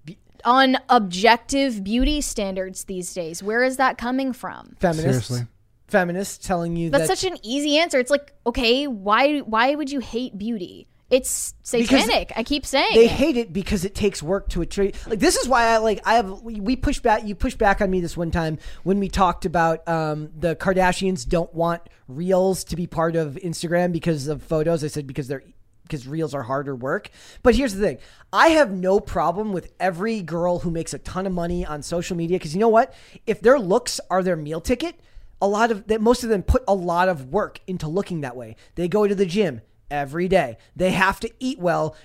on 0.45 0.77
objective 0.89 1.83
beauty 1.85 2.21
standards 2.21 2.85
these 2.85 3.13
days? 3.15 3.43
Where 3.43 3.63
is 3.63 3.77
that 3.77 3.99
coming 3.99 4.33
from? 4.33 4.77
feminists 4.81 5.27
Seriously. 5.27 5.47
feminists 5.89 6.47
telling 6.47 6.77
you 6.77 6.91
That's 6.91 7.09
that 7.09 7.19
such 7.19 7.31
an 7.31 7.39
easy 7.43 7.79
answer. 7.79 7.99
It's 7.99 8.11
like, 8.11 8.33
okay, 8.47 8.87
why 8.87 9.39
why 9.41 9.75
would 9.75 9.91
you 9.91 10.01
hate 10.01 10.37
beauty? 10.39 10.89
It's 11.11 11.55
Because 11.73 11.89
satanic. 11.89 12.33
I 12.37 12.43
keep 12.43 12.67
saying. 12.67 12.91
they 12.93 13.07
it. 13.07 13.11
hate 13.11 13.39
it 13.39 13.51
because 13.51 13.87
it 13.87 13.95
takes 13.95 14.23
work 14.23 14.51
to 14.51 14.61
attract. 14.61 15.09
Like 15.09 15.21
this 15.21 15.37
is 15.37 15.49
why 15.49 15.65
I 15.69 15.79
like 15.79 16.03
I 16.05 16.15
have 16.17 16.43
we, 16.43 16.61
we 16.61 16.77
push 16.77 17.01
back. 17.01 17.25
You 17.25 17.35
push 17.35 17.55
back 17.55 17.81
on 17.81 17.91
me 17.91 18.03
this 18.03 18.15
one 18.15 18.31
time 18.31 18.59
when 18.83 18.99
we 19.01 19.09
talked 19.09 19.47
about 19.47 19.89
um, 19.89 20.29
the 20.37 20.55
Kardashians 20.55 21.27
don't 21.27 21.53
want 21.55 21.81
reels 22.09 22.63
to 22.65 22.77
be 22.77 22.87
part 22.87 23.17
of 23.17 23.37
Instagram 23.43 23.91
because 23.91 24.29
of 24.29 24.43
photos. 24.43 24.85
I 24.85 24.89
said 24.89 25.07
because 25.07 25.29
they're 25.29 25.43
because 25.89 26.07
reels 26.07 26.35
are 26.35 26.43
harder 26.43 26.75
work. 26.75 27.11
But 27.43 27.55
here's 27.55 27.75
the 27.75 27.85
thing: 27.85 27.99
I 28.33 28.49
have 28.49 28.71
no 28.71 29.01
problem 29.01 29.53
with 29.53 29.73
every 29.81 30.21
girl 30.21 30.61
who 30.61 30.71
makes 30.71 30.95
a 30.95 30.99
ton 30.99 31.27
of 31.27 31.33
money 31.33 31.65
on 31.65 31.83
social 31.83 32.17
media 32.17 32.39
because 32.39 32.55
you 32.55 32.61
know 32.61 32.69
what? 32.69 32.95
If 33.27 33.41
their 33.41 33.59
looks 33.59 34.01
are 34.11 34.23
their 34.23 34.37
meal 34.37 34.61
ticket, 34.61 35.01
a 35.41 35.49
lot 35.49 35.71
of 35.71 35.87
that 35.87 36.01
most 36.01 36.23
of 36.23 36.31
them 36.31 36.43
put 36.43 36.63
a 36.69 36.75
lot 36.75 37.09
of 37.09 37.33
work 37.33 37.61
into 37.67 37.89
looking 37.89 38.21
that 38.21 38.37
way. 38.37 38.57
They 38.75 38.89
go 38.89 39.07
to 39.07 39.15
the 39.15 39.27
gym 39.27 39.63
every 39.91 40.29
day. 40.29 40.59
They 40.77 40.91
have 40.93 41.21
to 41.21 41.31
eat 41.41 41.59
well. 41.59 41.97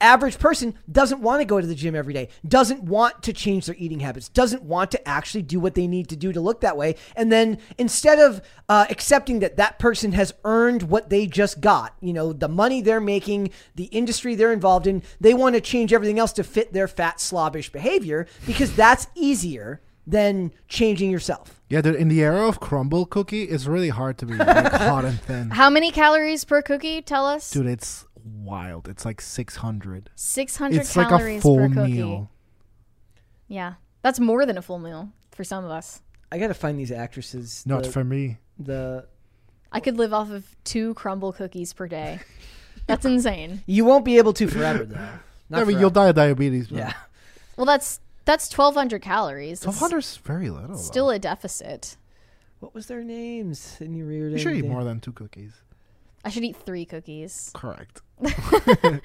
Average 0.00 0.38
person 0.38 0.74
doesn't 0.90 1.20
want 1.20 1.40
to 1.40 1.44
go 1.44 1.60
to 1.60 1.66
the 1.66 1.74
gym 1.74 1.94
every 1.94 2.14
day, 2.14 2.28
doesn't 2.46 2.82
want 2.82 3.22
to 3.24 3.32
change 3.32 3.66
their 3.66 3.76
eating 3.78 4.00
habits, 4.00 4.28
doesn't 4.28 4.62
want 4.62 4.90
to 4.92 5.08
actually 5.08 5.42
do 5.42 5.60
what 5.60 5.74
they 5.74 5.86
need 5.86 6.08
to 6.08 6.16
do 6.16 6.32
to 6.32 6.40
look 6.40 6.60
that 6.60 6.76
way. 6.76 6.96
And 7.16 7.30
then 7.30 7.58
instead 7.78 8.18
of 8.18 8.40
uh, 8.68 8.86
accepting 8.88 9.40
that 9.40 9.56
that 9.56 9.78
person 9.78 10.12
has 10.12 10.32
earned 10.44 10.84
what 10.84 11.10
they 11.10 11.26
just 11.26 11.60
got, 11.60 11.94
you 12.00 12.12
know, 12.12 12.32
the 12.32 12.48
money 12.48 12.80
they're 12.80 13.00
making, 13.00 13.50
the 13.74 13.84
industry 13.84 14.34
they're 14.34 14.52
involved 14.52 14.86
in, 14.86 15.02
they 15.20 15.34
want 15.34 15.54
to 15.54 15.60
change 15.60 15.92
everything 15.92 16.18
else 16.18 16.32
to 16.34 16.44
fit 16.44 16.72
their 16.72 16.88
fat, 16.88 17.20
slobbish 17.20 17.70
behavior 17.70 18.26
because 18.46 18.74
that's 18.74 19.06
easier 19.14 19.80
than 20.06 20.52
changing 20.68 21.10
yourself. 21.10 21.60
Yeah, 21.68 21.82
dude, 21.82 21.96
in 21.96 22.08
the 22.08 22.22
era 22.22 22.48
of 22.48 22.58
Crumbl 22.58 23.08
cookie, 23.08 23.44
it's 23.44 23.66
really 23.66 23.90
hard 23.90 24.18
to 24.18 24.26
be 24.26 24.34
like, 24.34 24.72
hot 24.72 25.04
and 25.04 25.20
thin. 25.20 25.50
How 25.50 25.70
many 25.70 25.92
calories 25.92 26.44
per 26.44 26.62
cookie? 26.62 27.00
Tell 27.00 27.26
us. 27.26 27.50
Dude, 27.50 27.66
it's 27.66 28.06
wild. 28.24 28.88
It's 28.88 29.04
like 29.04 29.20
600. 29.20 30.10
Six 30.14 30.56
hundred 30.56 30.80
It's 30.80 30.96
like 30.96 31.08
calories 31.08 31.38
a 31.38 31.42
full 31.42 31.56
per 31.56 31.68
cookie. 31.68 31.92
meal. 31.92 32.30
Yeah, 33.48 33.74
that's 34.02 34.20
more 34.20 34.46
than 34.46 34.56
a 34.58 34.62
full 34.62 34.78
meal 34.78 35.10
for 35.32 35.44
some 35.44 35.64
of 35.64 35.70
us. 35.70 36.02
I 36.32 36.38
got 36.38 36.48
to 36.48 36.54
find 36.54 36.78
these 36.78 36.92
actresses. 36.92 37.64
Not 37.66 37.84
the, 37.84 37.90
for 37.90 38.04
me. 38.04 38.38
the 38.58 39.06
I 39.72 39.80
could 39.80 39.96
live 39.96 40.12
off 40.12 40.30
of 40.30 40.44
two 40.64 40.94
Crumbl 40.94 41.34
cookies 41.34 41.72
per 41.72 41.88
day. 41.88 42.20
That's 42.86 43.04
insane. 43.04 43.62
You 43.66 43.84
won't 43.84 44.04
be 44.04 44.18
able 44.18 44.32
to 44.34 44.46
forever 44.48 44.84
though. 44.84 44.94
Not 44.98 45.02
yeah, 45.02 45.18
but 45.48 45.64
forever. 45.64 45.80
you'll 45.80 45.90
die 45.90 46.08
of 46.08 46.14
diabetes. 46.16 46.68
Bro. 46.68 46.78
Yeah. 46.78 46.92
Well, 47.56 47.66
that's 47.66 48.00
that's 48.24 48.48
twelve 48.48 48.74
hundred 48.74 49.02
calories. 49.02 49.58
It's 49.58 49.66
1200 49.66 49.98
is 49.98 50.16
very 50.18 50.50
little. 50.50 50.76
still 50.76 51.06
though. 51.06 51.12
a 51.14 51.18
deficit. 51.18 51.96
What 52.60 52.74
was 52.74 52.86
their 52.86 53.02
names? 53.02 53.76
And 53.80 53.96
you 53.96 54.04
reared 54.06 54.32
You 54.32 54.38
should 54.38 54.54
eat 54.56 54.66
more 54.66 54.84
than 54.84 55.00
two 55.00 55.12
cookies. 55.12 55.54
I 56.24 56.28
should 56.28 56.44
eat 56.44 56.56
three 56.56 56.84
cookies. 56.84 57.50
Correct. 57.54 58.02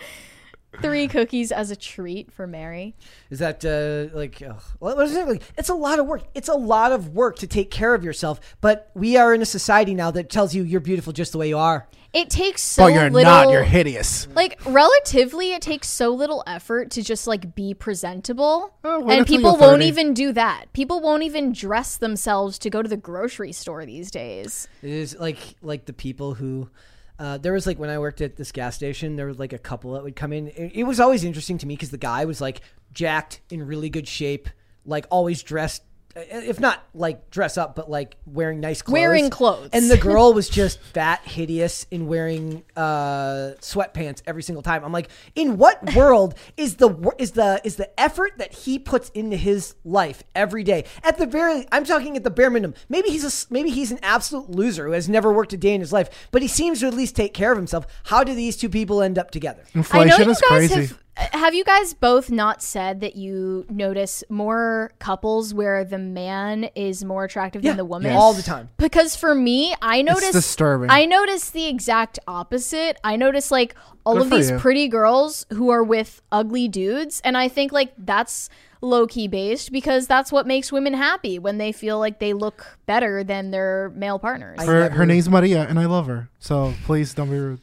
Three 0.81 1.07
cookies 1.07 1.51
as 1.51 1.71
a 1.71 1.75
treat 1.75 2.33
for 2.33 2.47
Mary. 2.47 2.95
Is 3.29 3.39
that 3.39 3.63
uh, 3.63 4.15
like 4.15 4.41
ugh. 4.45 4.61
what 4.79 4.99
is 5.05 5.15
it 5.15 5.27
like? 5.27 5.41
It's 5.57 5.69
a 5.69 5.73
lot 5.73 5.99
of 5.99 6.05
work. 6.05 6.23
It's 6.33 6.49
a 6.49 6.53
lot 6.53 6.91
of 6.91 7.09
work 7.09 7.37
to 7.37 7.47
take 7.47 7.71
care 7.71 7.93
of 7.93 8.03
yourself. 8.03 8.39
But 8.61 8.91
we 8.93 9.15
are 9.15 9.33
in 9.33 9.41
a 9.41 9.45
society 9.45 9.93
now 9.93 10.11
that 10.11 10.29
tells 10.29 10.53
you 10.53 10.63
you're 10.63 10.81
beautiful 10.81 11.13
just 11.13 11.31
the 11.31 11.37
way 11.37 11.47
you 11.47 11.57
are. 11.57 11.87
It 12.13 12.29
takes 12.29 12.61
so 12.61 12.83
but 12.83 12.93
you're 12.93 13.09
little. 13.09 13.31
not. 13.31 13.49
You're 13.51 13.63
hideous. 13.63 14.27
like 14.35 14.59
relatively, 14.65 15.53
it 15.53 15.61
takes 15.61 15.89
so 15.89 16.11
little 16.11 16.43
effort 16.47 16.91
to 16.91 17.03
just 17.03 17.27
like 17.27 17.55
be 17.55 17.73
presentable, 17.73 18.73
Oh, 18.83 19.09
and 19.09 19.27
people 19.27 19.57
won't 19.57 19.81
even 19.81 20.13
do 20.13 20.31
that. 20.33 20.71
People 20.73 21.01
won't 21.01 21.23
even 21.23 21.51
dress 21.51 21.97
themselves 21.97 22.57
to 22.59 22.69
go 22.69 22.81
to 22.81 22.87
the 22.87 22.97
grocery 22.97 23.51
store 23.51 23.85
these 23.85 24.11
days. 24.11 24.67
It 24.81 24.91
is 24.91 25.17
like 25.19 25.39
like 25.61 25.85
the 25.85 25.93
people 25.93 26.33
who. 26.33 26.69
Uh, 27.17 27.37
there 27.37 27.53
was 27.53 27.65
like 27.65 27.79
when 27.79 27.89
I 27.89 27.99
worked 27.99 28.21
at 28.21 28.35
this 28.35 28.51
gas 28.51 28.75
station, 28.75 29.15
there 29.15 29.27
was 29.27 29.39
like 29.39 29.53
a 29.53 29.57
couple 29.57 29.93
that 29.93 30.03
would 30.03 30.15
come 30.15 30.33
in. 30.33 30.47
It, 30.49 30.71
it 30.75 30.83
was 30.83 30.99
always 30.99 31.23
interesting 31.23 31.57
to 31.59 31.67
me 31.67 31.75
because 31.75 31.91
the 31.91 31.97
guy 31.97 32.25
was 32.25 32.41
like 32.41 32.61
jacked, 32.91 33.41
in 33.49 33.65
really 33.65 33.89
good 33.89 34.07
shape, 34.07 34.49
like 34.85 35.05
always 35.09 35.41
dressed, 35.43 35.83
if 36.15 36.59
not 36.59 36.81
like 36.93 37.29
dress 37.29 37.57
up, 37.57 37.75
but 37.75 37.89
like 37.89 38.15
wearing 38.25 38.59
nice 38.59 38.81
clothes. 38.81 38.93
Wearing 38.93 39.29
clothes. 39.29 39.69
And 39.73 39.89
the 39.91 39.97
girl 39.97 40.33
was 40.39 40.47
just 40.49 40.79
fat, 40.81 41.21
hideous, 41.25 41.85
in 41.91 42.07
wearing 42.07 42.63
uh, 42.77 43.53
sweatpants 43.61 44.21
every 44.25 44.43
single 44.43 44.61
time. 44.61 44.83
I'm 44.85 44.91
like, 44.91 45.09
in 45.35 45.57
what 45.57 45.93
world 45.93 46.35
is 46.57 46.75
the 46.77 47.13
is 47.17 47.31
the 47.31 47.59
is 47.63 47.75
the 47.75 47.99
effort 47.99 48.33
that 48.37 48.53
he 48.53 48.79
puts 48.79 49.09
into 49.09 49.35
his 49.37 49.75
life 49.83 50.23
every 50.33 50.63
day? 50.63 50.85
At 51.03 51.17
the 51.17 51.25
very, 51.25 51.67
I'm 51.71 51.83
talking 51.83 52.15
at 52.15 52.23
the 52.23 52.29
bare 52.31 52.49
minimum. 52.49 52.75
Maybe 52.89 53.09
he's 53.09 53.23
a 53.23 53.27
s- 53.27 53.47
maybe 53.49 53.69
he's 53.69 53.91
an 53.91 53.99
absolute 54.01 54.49
loser 54.49 54.85
who 54.85 54.91
has 54.93 55.09
never 55.09 55.33
worked 55.33 55.53
a 55.53 55.57
day 55.57 55.73
in 55.73 55.81
his 55.81 55.91
life, 55.91 56.09
but 56.31 56.41
he 56.41 56.47
seems 56.47 56.79
to 56.79 56.87
at 56.87 56.93
least 56.93 57.15
take 57.15 57.33
care 57.33 57.51
of 57.51 57.57
himself. 57.57 57.85
How 58.05 58.23
do 58.23 58.33
these 58.33 58.55
two 58.57 58.69
people 58.69 59.01
end 59.01 59.17
up 59.19 59.31
together? 59.31 59.63
I 59.73 59.77
know 59.77 59.79
Inflation 59.79 60.25
you 60.25 60.31
is 60.31 60.41
guys 60.41 60.49
crazy. 60.49 60.73
have. 60.75 60.99
Have 61.15 61.53
you 61.55 61.63
guys 61.63 61.93
both 61.93 62.29
not 62.29 62.61
said 62.61 62.99
that 63.01 63.15
you 63.15 63.65
notice 63.69 64.23
more 64.29 64.91
couples 64.99 65.53
where 65.53 65.83
the 65.85 65.97
man 65.97 66.65
is 66.75 67.03
more 67.05 67.23
attractive 67.23 67.63
Yeah, 67.63 67.71
than 67.71 67.77
the 67.77 67.85
woman? 67.85 68.13
all 68.15 68.33
the 68.33 68.41
time. 68.43 68.69
Because 68.77 69.15
for 69.15 69.33
me, 69.33 69.73
I 69.81 70.01
notice 70.01 70.31
disturbing. 70.31 70.89
I 70.89 71.05
notice 71.05 71.49
the 71.49 71.65
exact 71.67 72.19
opposite. 72.27 72.97
I 73.03 73.15
notice 73.15 73.51
like 73.51 73.75
all 74.05 74.15
Good 74.15 74.23
of 74.23 74.29
these 74.29 74.51
you. 74.51 74.57
pretty 74.59 74.87
girls 74.87 75.45
who 75.53 75.69
are 75.69 75.83
with 75.83 76.21
ugly 76.31 76.67
dudes, 76.67 77.21
and 77.23 77.37
I 77.37 77.47
think 77.47 77.71
like 77.71 77.93
that's 77.97 78.49
low 78.81 79.07
key 79.07 79.27
based 79.27 79.71
because 79.71 80.05
that's 80.05 80.31
what 80.31 80.45
makes 80.45 80.71
women 80.71 80.93
happy 80.93 81.39
when 81.39 81.57
they 81.57 81.71
feel 81.71 81.97
like 81.97 82.19
they 82.19 82.33
look 82.33 82.77
better 82.85 83.23
than 83.23 83.49
their 83.51 83.91
male 83.95 84.19
partners. 84.19 84.61
Her, 84.63 84.89
her 84.89 85.05
name's 85.05 85.27
Maria, 85.29 85.63
and 85.67 85.79
I 85.79 85.85
love 85.85 86.05
her. 86.07 86.29
So 86.39 86.73
please 86.83 87.13
don't 87.13 87.29
be 87.31 87.37
rude. 87.39 87.61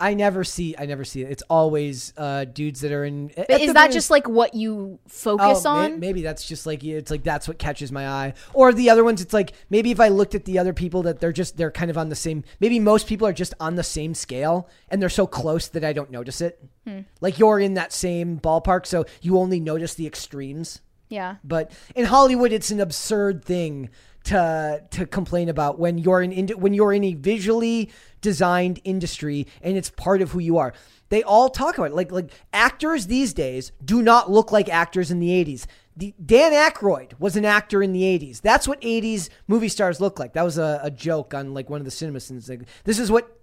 I 0.00 0.14
never 0.14 0.42
see. 0.44 0.74
I 0.78 0.86
never 0.86 1.04
see 1.04 1.22
it. 1.22 1.30
It's 1.30 1.42
always 1.50 2.12
uh, 2.16 2.44
dudes 2.44 2.80
that 2.80 2.92
are 2.92 3.04
in. 3.04 3.30
But 3.36 3.60
is 3.60 3.74
that 3.74 3.92
just 3.92 4.10
like 4.10 4.28
what 4.28 4.54
you 4.54 4.98
focus 5.08 5.64
Oh, 5.64 5.74
may- 5.74 5.92
on? 5.94 6.00
maybe 6.00 6.22
that's 6.22 6.46
just 6.46 6.66
like 6.66 6.82
it's 6.82 7.10
like 7.10 7.22
that's 7.22 7.46
what 7.46 7.58
catches 7.58 7.92
my 7.92 8.08
eye. 8.08 8.34
Or 8.54 8.72
the 8.72 8.90
other 8.90 9.04
ones, 9.04 9.20
it's 9.20 9.32
like 9.34 9.52
maybe 9.70 9.90
if 9.90 10.00
I 10.00 10.08
looked 10.08 10.34
at 10.34 10.44
the 10.44 10.58
other 10.58 10.72
people 10.72 11.02
that 11.04 11.20
they're 11.20 11.32
just 11.32 11.56
they're 11.56 11.70
kind 11.70 11.90
of 11.90 11.98
on 11.98 12.08
the 12.08 12.16
same. 12.16 12.42
Maybe 12.60 12.80
most 12.80 13.06
people 13.06 13.26
are 13.26 13.32
just 13.32 13.54
on 13.60 13.76
the 13.76 13.84
same 13.84 14.14
scale 14.14 14.68
and 14.88 15.00
they're 15.00 15.08
so 15.08 15.26
close 15.26 15.68
that 15.68 15.84
I 15.84 15.92
don't 15.92 16.10
notice 16.10 16.40
it. 16.40 16.62
Hmm. 16.86 17.00
Like 17.20 17.38
you're 17.38 17.60
in 17.60 17.74
that 17.74 17.92
same 17.92 18.38
ballpark, 18.40 18.86
so 18.86 19.04
you 19.20 19.38
only 19.38 19.60
notice 19.60 19.94
the 19.94 20.06
extremes. 20.06 20.80
yeah. 21.08 21.36
But 21.44 21.70
in 21.94 22.06
Hollywood, 22.06 22.52
it's 22.52 22.70
an 22.70 22.80
absurd 22.80 23.44
thing 23.44 23.90
to 24.24 24.82
to 24.90 25.06
complain 25.06 25.48
about 25.48 25.78
when 25.78 25.98
you're 25.98 26.22
in 26.22 26.48
when 26.48 26.74
you're 26.74 26.92
in 26.92 27.04
a 27.04 27.14
visually 27.14 27.90
designed 28.20 28.80
industry 28.84 29.46
and 29.62 29.76
it's 29.76 29.90
part 29.90 30.22
of 30.22 30.32
who 30.32 30.38
you 30.38 30.58
are. 30.58 30.72
They 31.08 31.22
all 31.22 31.50
talk 31.50 31.76
about 31.76 31.90
it. 31.90 31.94
Like 31.94 32.12
like 32.12 32.30
actors 32.52 33.06
these 33.06 33.32
days 33.34 33.72
do 33.84 34.02
not 34.02 34.30
look 34.30 34.52
like 34.52 34.68
actors 34.68 35.10
in 35.10 35.20
the 35.20 35.28
80s. 35.28 35.66
The, 35.94 36.14
Dan 36.24 36.52
Aykroyd 36.52 37.18
was 37.18 37.36
an 37.36 37.44
actor 37.44 37.82
in 37.82 37.92
the 37.92 38.02
80s. 38.02 38.40
That's 38.40 38.66
what 38.66 38.80
80s 38.80 39.28
movie 39.46 39.68
stars 39.68 40.00
look 40.00 40.18
like. 40.18 40.32
That 40.32 40.42
was 40.44 40.56
a, 40.56 40.80
a 40.82 40.90
joke 40.90 41.34
on 41.34 41.52
like 41.52 41.68
one 41.68 41.80
of 41.80 41.84
the 41.84 41.90
cinemas. 41.90 42.30
Like, 42.48 42.62
this 42.84 42.98
is 42.98 43.10
what 43.10 43.41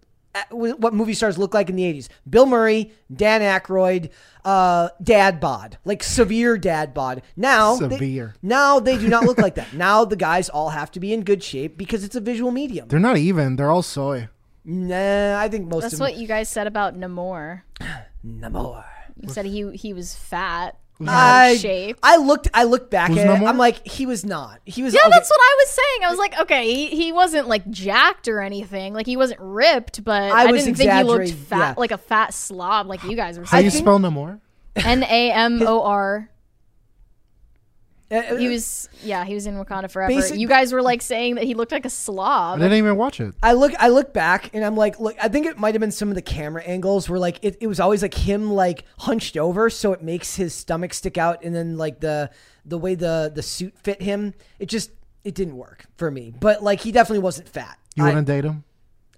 what 0.51 0.93
movie 0.93 1.14
stars 1.14 1.38
look 1.38 1.53
like 1.53 1.69
in 1.69 1.76
the 1.76 1.84
80s. 1.84 2.07
Bill 2.30 2.45
Murray, 2.45 2.91
Dan 3.14 3.41
Aykroyd, 3.41 4.10
uh, 4.45 4.89
dad 5.01 5.39
bod, 5.39 5.77
like 5.85 6.03
severe 6.03 6.57
dad 6.57 6.93
bod. 6.93 7.22
Now, 7.35 7.76
they- 7.76 7.95
Severe. 7.95 8.35
now 8.41 8.80
they 8.80 8.97
do 8.97 9.07
not 9.10 9.23
look 9.23 9.38
like 9.38 9.56
that. 9.56 9.73
Now 9.80 10.03
the 10.06 10.15
guys 10.15 10.49
all 10.49 10.69
have 10.69 10.91
to 10.91 10.99
be 10.99 11.14
in 11.14 11.23
good 11.23 11.43
shape 11.43 11.77
because 11.77 12.03
it's 12.03 12.15
a 12.15 12.19
visual 12.22 12.51
medium. 12.51 12.88
They're 12.89 12.99
not 12.99 13.18
even. 13.18 13.56
They're 13.56 13.72
all 13.72 13.81
soy. 13.81 14.27
Nah, 14.65 15.39
I 15.39 15.47
think 15.49 15.68
most 15.68 15.84
That's 15.84 15.93
of 15.95 15.99
what 16.01 16.18
you 16.18 16.27
guys 16.27 16.49
said 16.49 16.68
about 16.68 16.99
Namor. 16.99 17.61
Namor. 18.26 18.84
You 19.22 19.30
said 19.30 19.45
he 19.45 19.72
he 19.76 19.93
was 19.93 20.15
fat. 20.15 20.77
I, 21.07 21.55
shape. 21.57 21.97
I 22.03 22.17
looked. 22.17 22.49
I 22.53 22.63
looked 22.65 22.91
back 22.91 23.09
Who's 23.09 23.19
at 23.19 23.27
it. 23.27 23.30
Namor? 23.30 23.47
I'm 23.47 23.57
like, 23.57 23.88
he 23.88 24.05
was 24.05 24.26
not. 24.26 24.59
He 24.65 24.84
was. 24.84 24.93
Yeah, 24.93 25.01
okay. 25.01 25.09
that's 25.11 25.30
what 25.30 25.39
I 25.39 25.55
was 25.59 25.69
saying. 25.69 26.03
I 26.03 26.09
was 26.09 26.19
like, 26.19 26.39
okay, 26.41 26.73
he, 26.73 26.88
he 26.88 27.11
wasn't 27.11 27.47
like 27.47 27.69
jacked 27.69 28.27
or 28.27 28.41
anything. 28.41 28.93
Like 28.93 29.05
he 29.05 29.15
wasn't 29.15 29.39
ripped, 29.39 30.03
but 30.03 30.31
I 30.31 30.43
I, 30.43 30.51
was 30.51 30.65
didn't 30.65 30.77
think 30.77 30.91
he 30.91 31.03
looked 31.03 31.21
exaggerating, 31.21 31.45
fat 31.45 31.69
yeah. 31.69 31.73
like 31.77 31.91
a 31.91 31.97
fat 31.97 32.34
slob 32.34 32.88
like 32.88 33.03
you 33.03 33.15
guys 33.15 33.39
were 33.39 33.45
How 33.45 33.59
do 33.59 33.63
you 33.63 33.69
saying. 33.69 33.84
spell 33.84 33.99
no 33.99 34.11
more? 34.11 34.39
N 34.76 35.03
A 35.03 35.31
M 35.31 35.61
O 35.61 35.84
R. 35.84 36.30
Uh, 38.11 38.38
He 38.38 38.48
was 38.48 38.90
yeah, 39.03 39.23
he 39.23 39.36
was 39.36 39.45
in 39.45 39.56
Wakanda 39.56 39.90
forever. 39.90 40.11
Basic- 40.11 40.40
you 40.40 40.48
guys 40.48 40.73
were 40.73 40.81
like 40.81 41.02
saying 41.02 41.36
that 41.36 41.44
he 41.44 41.53
looked 41.53 41.72
like 41.72 41.86
a 41.86 41.90
slob. 41.90 42.57
I 42.57 42.64
didn't 42.64 42.77
even 42.77 42.95
watch 42.95 43.19
it. 43.19 43.36
I 43.44 43.53
look 43.53 43.73
I 43.80 43.90
look 43.90 44.14
back 44.14 44.49
and 44.53 44.65
I'm 44.65 44.76
like, 44.76 44.99
look, 44.99 45.15
I 45.22 45.27
think 45.27 45.45
it 45.45 45.60
might 45.60 45.76
have 45.76 45.80
been 45.80 45.91
some 45.91 46.10
of 46.10 46.15
the 46.15 46.22
camera 46.22 46.64
angles 46.64 47.07
where 47.07 47.19
like 47.19 47.40
it, 47.44 47.57
it 47.61 47.68
was 47.68 47.80
always 47.80 48.02
like 48.02 48.15
him 48.15 48.52
like 48.52 48.86
hunched 48.99 49.38
over 49.38 49.69
so 49.69 49.94
it 49.94 50.02
makes 50.02 50.36
his 50.36 50.56
stomach 50.56 50.94
stick 50.94 51.18
out 51.18 51.44
and 51.44 51.56
then 51.56 51.77
like 51.77 51.99
the 51.99 52.31
the 52.65 52.77
way 52.77 52.95
the 52.95 53.31
the 53.34 53.44
suit 53.44 53.77
fit 53.77 54.02
him, 54.02 54.34
it 54.57 54.68
just 54.68 54.91
it 55.23 55.36
didn't 55.36 55.57
work 55.57 55.86
for 55.98 56.10
me. 56.10 56.34
But 56.38 56.64
like 56.64 56.81
he 56.81 56.91
definitely 56.91 57.19
wasn't 57.19 57.49
fat. 57.49 57.77
You 57.95 58.06
I, 58.06 58.07
wouldn't 58.07 58.27
date 58.27 58.45
him? 58.45 58.64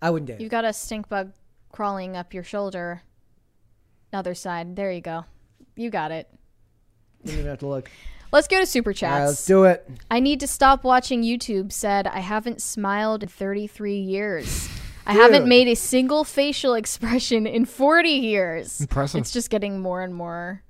I 0.02 0.10
wouldn't 0.10 0.28
date 0.28 0.36
him. 0.36 0.42
You've 0.42 0.52
got 0.52 0.66
a 0.66 0.74
stink 0.74 1.08
bug 1.08 1.32
crawling 1.72 2.18
up 2.18 2.34
your 2.34 2.44
shoulder. 2.44 3.04
Other 4.14 4.36
side. 4.36 4.76
There 4.76 4.92
you 4.92 5.02
go. 5.02 5.26
You 5.76 5.90
got 5.90 6.12
it. 6.12 6.28
Didn't 7.24 7.40
even 7.40 7.50
have 7.50 7.60
to 7.60 7.68
look. 7.68 7.90
Let's 8.32 8.48
go 8.48 8.60
to 8.60 8.66
super 8.66 8.92
All 8.92 8.96
chats. 8.96 9.20
right, 9.20 9.26
let's 9.28 9.46
do 9.46 9.64
it. 9.66 9.88
I 10.10 10.20
need 10.20 10.40
to 10.40 10.48
stop 10.48 10.84
watching 10.84 11.22
YouTube 11.24 11.72
said 11.72 12.08
I 12.08 12.20
haven't 12.20 12.62
smiled 12.62 13.24
in 13.24 13.30
33 13.30 13.98
years. 14.00 14.70
I 15.06 15.14
haven't 15.14 15.48
made 15.48 15.68
a 15.68 15.76
single 15.76 16.24
facial 16.24 16.74
expression 16.76 17.46
in 17.46 17.66
40 17.66 18.10
years. 18.10 18.80
Impressive. 18.82 19.20
It's 19.22 19.32
just 19.32 19.50
getting 19.50 19.82
more 19.82 20.02
and 20.02 20.16
more 20.16 20.64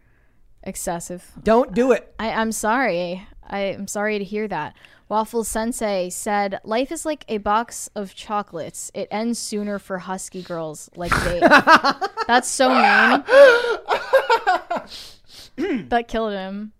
excessive. 0.63 1.31
Don't 1.43 1.73
do 1.73 1.91
it. 1.91 2.13
I, 2.17 2.31
I'm 2.31 2.51
sorry. 2.51 3.27
I, 3.47 3.59
I'm 3.59 3.87
sorry 3.87 4.17
to 4.17 4.23
hear 4.23 4.47
that. 4.47 4.75
Waffle 5.09 5.43
Sensei 5.43 6.09
said, 6.09 6.59
Life 6.63 6.91
is 6.91 7.05
like 7.05 7.25
a 7.27 7.37
box 7.37 7.89
of 7.95 8.15
chocolates. 8.15 8.89
It 8.93 9.09
ends 9.11 9.37
sooner 9.37 9.77
for 9.77 9.99
husky 9.99 10.41
girls 10.41 10.89
like 10.95 11.11
Dave. 11.25 11.41
That's 12.27 12.47
so 12.47 12.69
mean. 12.69 13.23
that 15.89 16.07
killed 16.07 16.31
him. 16.31 16.71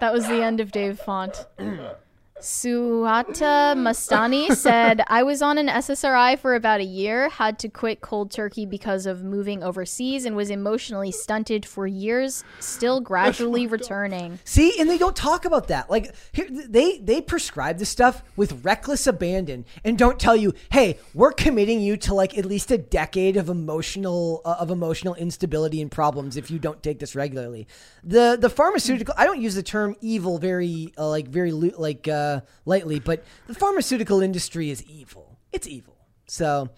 That 0.00 0.12
was 0.12 0.26
the 0.26 0.42
end 0.42 0.60
of 0.60 0.72
Dave 0.72 0.98
Font. 0.98 1.46
Suhata 2.40 3.74
Mastani 3.76 4.54
said, 4.54 5.02
I 5.08 5.22
was 5.22 5.42
on 5.42 5.58
an 5.58 5.68
SSRI 5.68 6.38
for 6.38 6.54
about 6.54 6.80
a 6.80 6.84
year, 6.84 7.28
had 7.28 7.58
to 7.60 7.68
quit 7.68 8.00
cold 8.00 8.30
turkey 8.30 8.64
because 8.64 9.04
of 9.04 9.22
moving 9.22 9.62
overseas, 9.62 10.24
and 10.24 10.34
was 10.34 10.48
emotionally 10.48 11.12
stunted 11.12 11.66
for 11.66 11.86
years, 11.86 12.42
still 12.58 13.00
gradually 13.10 13.66
returning. 13.66 14.38
See, 14.44 14.78
and 14.80 14.88
they 14.88 14.96
don't 14.96 15.16
talk 15.16 15.44
about 15.44 15.68
that. 15.68 15.90
Like 15.90 16.14
here, 16.32 16.46
they 16.50 16.98
they 16.98 17.20
prescribe 17.20 17.78
this 17.78 17.90
stuff 17.90 18.22
with 18.36 18.64
reckless 18.64 19.06
abandon 19.06 19.66
and 19.84 19.98
don't 19.98 20.18
tell 20.18 20.36
you, 20.36 20.54
"Hey, 20.70 20.98
we're 21.14 21.32
committing 21.32 21.80
you 21.80 21.96
to 21.98 22.14
like 22.14 22.36
at 22.38 22.46
least 22.46 22.70
a 22.70 22.78
decade 22.78 23.36
of 23.36 23.48
emotional 23.48 24.40
uh, 24.44 24.56
of 24.60 24.70
emotional 24.70 25.14
instability 25.14 25.82
and 25.82 25.90
problems 25.90 26.36
if 26.36 26.50
you 26.50 26.58
don't 26.58 26.82
take 26.82 27.00
this 27.00 27.14
regularly." 27.14 27.66
The 28.02 28.38
the 28.40 28.50
pharmaceutical 28.50 29.14
I 29.18 29.26
don't 29.26 29.40
use 29.40 29.54
the 29.54 29.62
term 29.62 29.96
evil 30.00 30.38
very 30.38 30.92
uh, 30.96 31.08
like 31.08 31.28
very 31.28 31.52
like 31.52 32.08
uh, 32.08 32.29
Uh, 32.30 32.40
lightly, 32.64 32.98
but 33.00 33.24
the 33.46 33.54
pharmaceutical 33.54 34.20
industry 34.20 34.70
is 34.70 34.82
evil. 34.84 35.38
It's 35.52 35.66
evil. 35.66 35.96
So, 36.26 36.68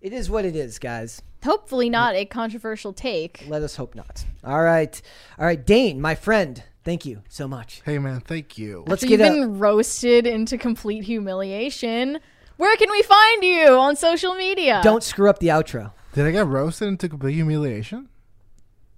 it 0.00 0.12
is 0.12 0.30
what 0.30 0.44
it 0.44 0.54
is, 0.54 0.78
guys. 0.78 1.22
Hopefully, 1.44 1.90
not 1.90 2.14
a 2.14 2.24
controversial 2.24 2.92
take. 2.92 3.44
Let 3.48 3.62
us 3.62 3.76
hope 3.76 3.94
not. 3.94 4.24
All 4.44 4.62
right. 4.62 5.00
All 5.38 5.44
right, 5.46 5.64
Dane, 5.64 6.00
my 6.00 6.14
friend. 6.14 6.62
Thank 6.84 7.04
you 7.06 7.22
so 7.28 7.48
much. 7.48 7.82
Hey, 7.84 7.98
man, 7.98 8.20
thank 8.20 8.58
you. 8.58 8.84
Let's 8.86 9.02
So 9.02 9.08
get 9.08 9.20
you've 9.20 9.28
a 9.28 9.32
been 9.32 9.58
roasted 9.58 10.26
into 10.26 10.58
complete 10.58 11.04
humiliation. 11.04 12.18
Where 12.56 12.76
can 12.76 12.90
we 12.90 13.02
find 13.02 13.42
you 13.42 13.68
on 13.78 13.96
social 13.96 14.34
media? 14.34 14.80
Don't 14.84 15.02
screw 15.02 15.28
up 15.28 15.38
the 15.38 15.48
outro. 15.48 15.92
Did 16.12 16.26
I 16.26 16.30
get 16.30 16.46
roasted 16.46 16.88
into 16.88 17.08
complete 17.08 17.34
humiliation? 17.34 18.08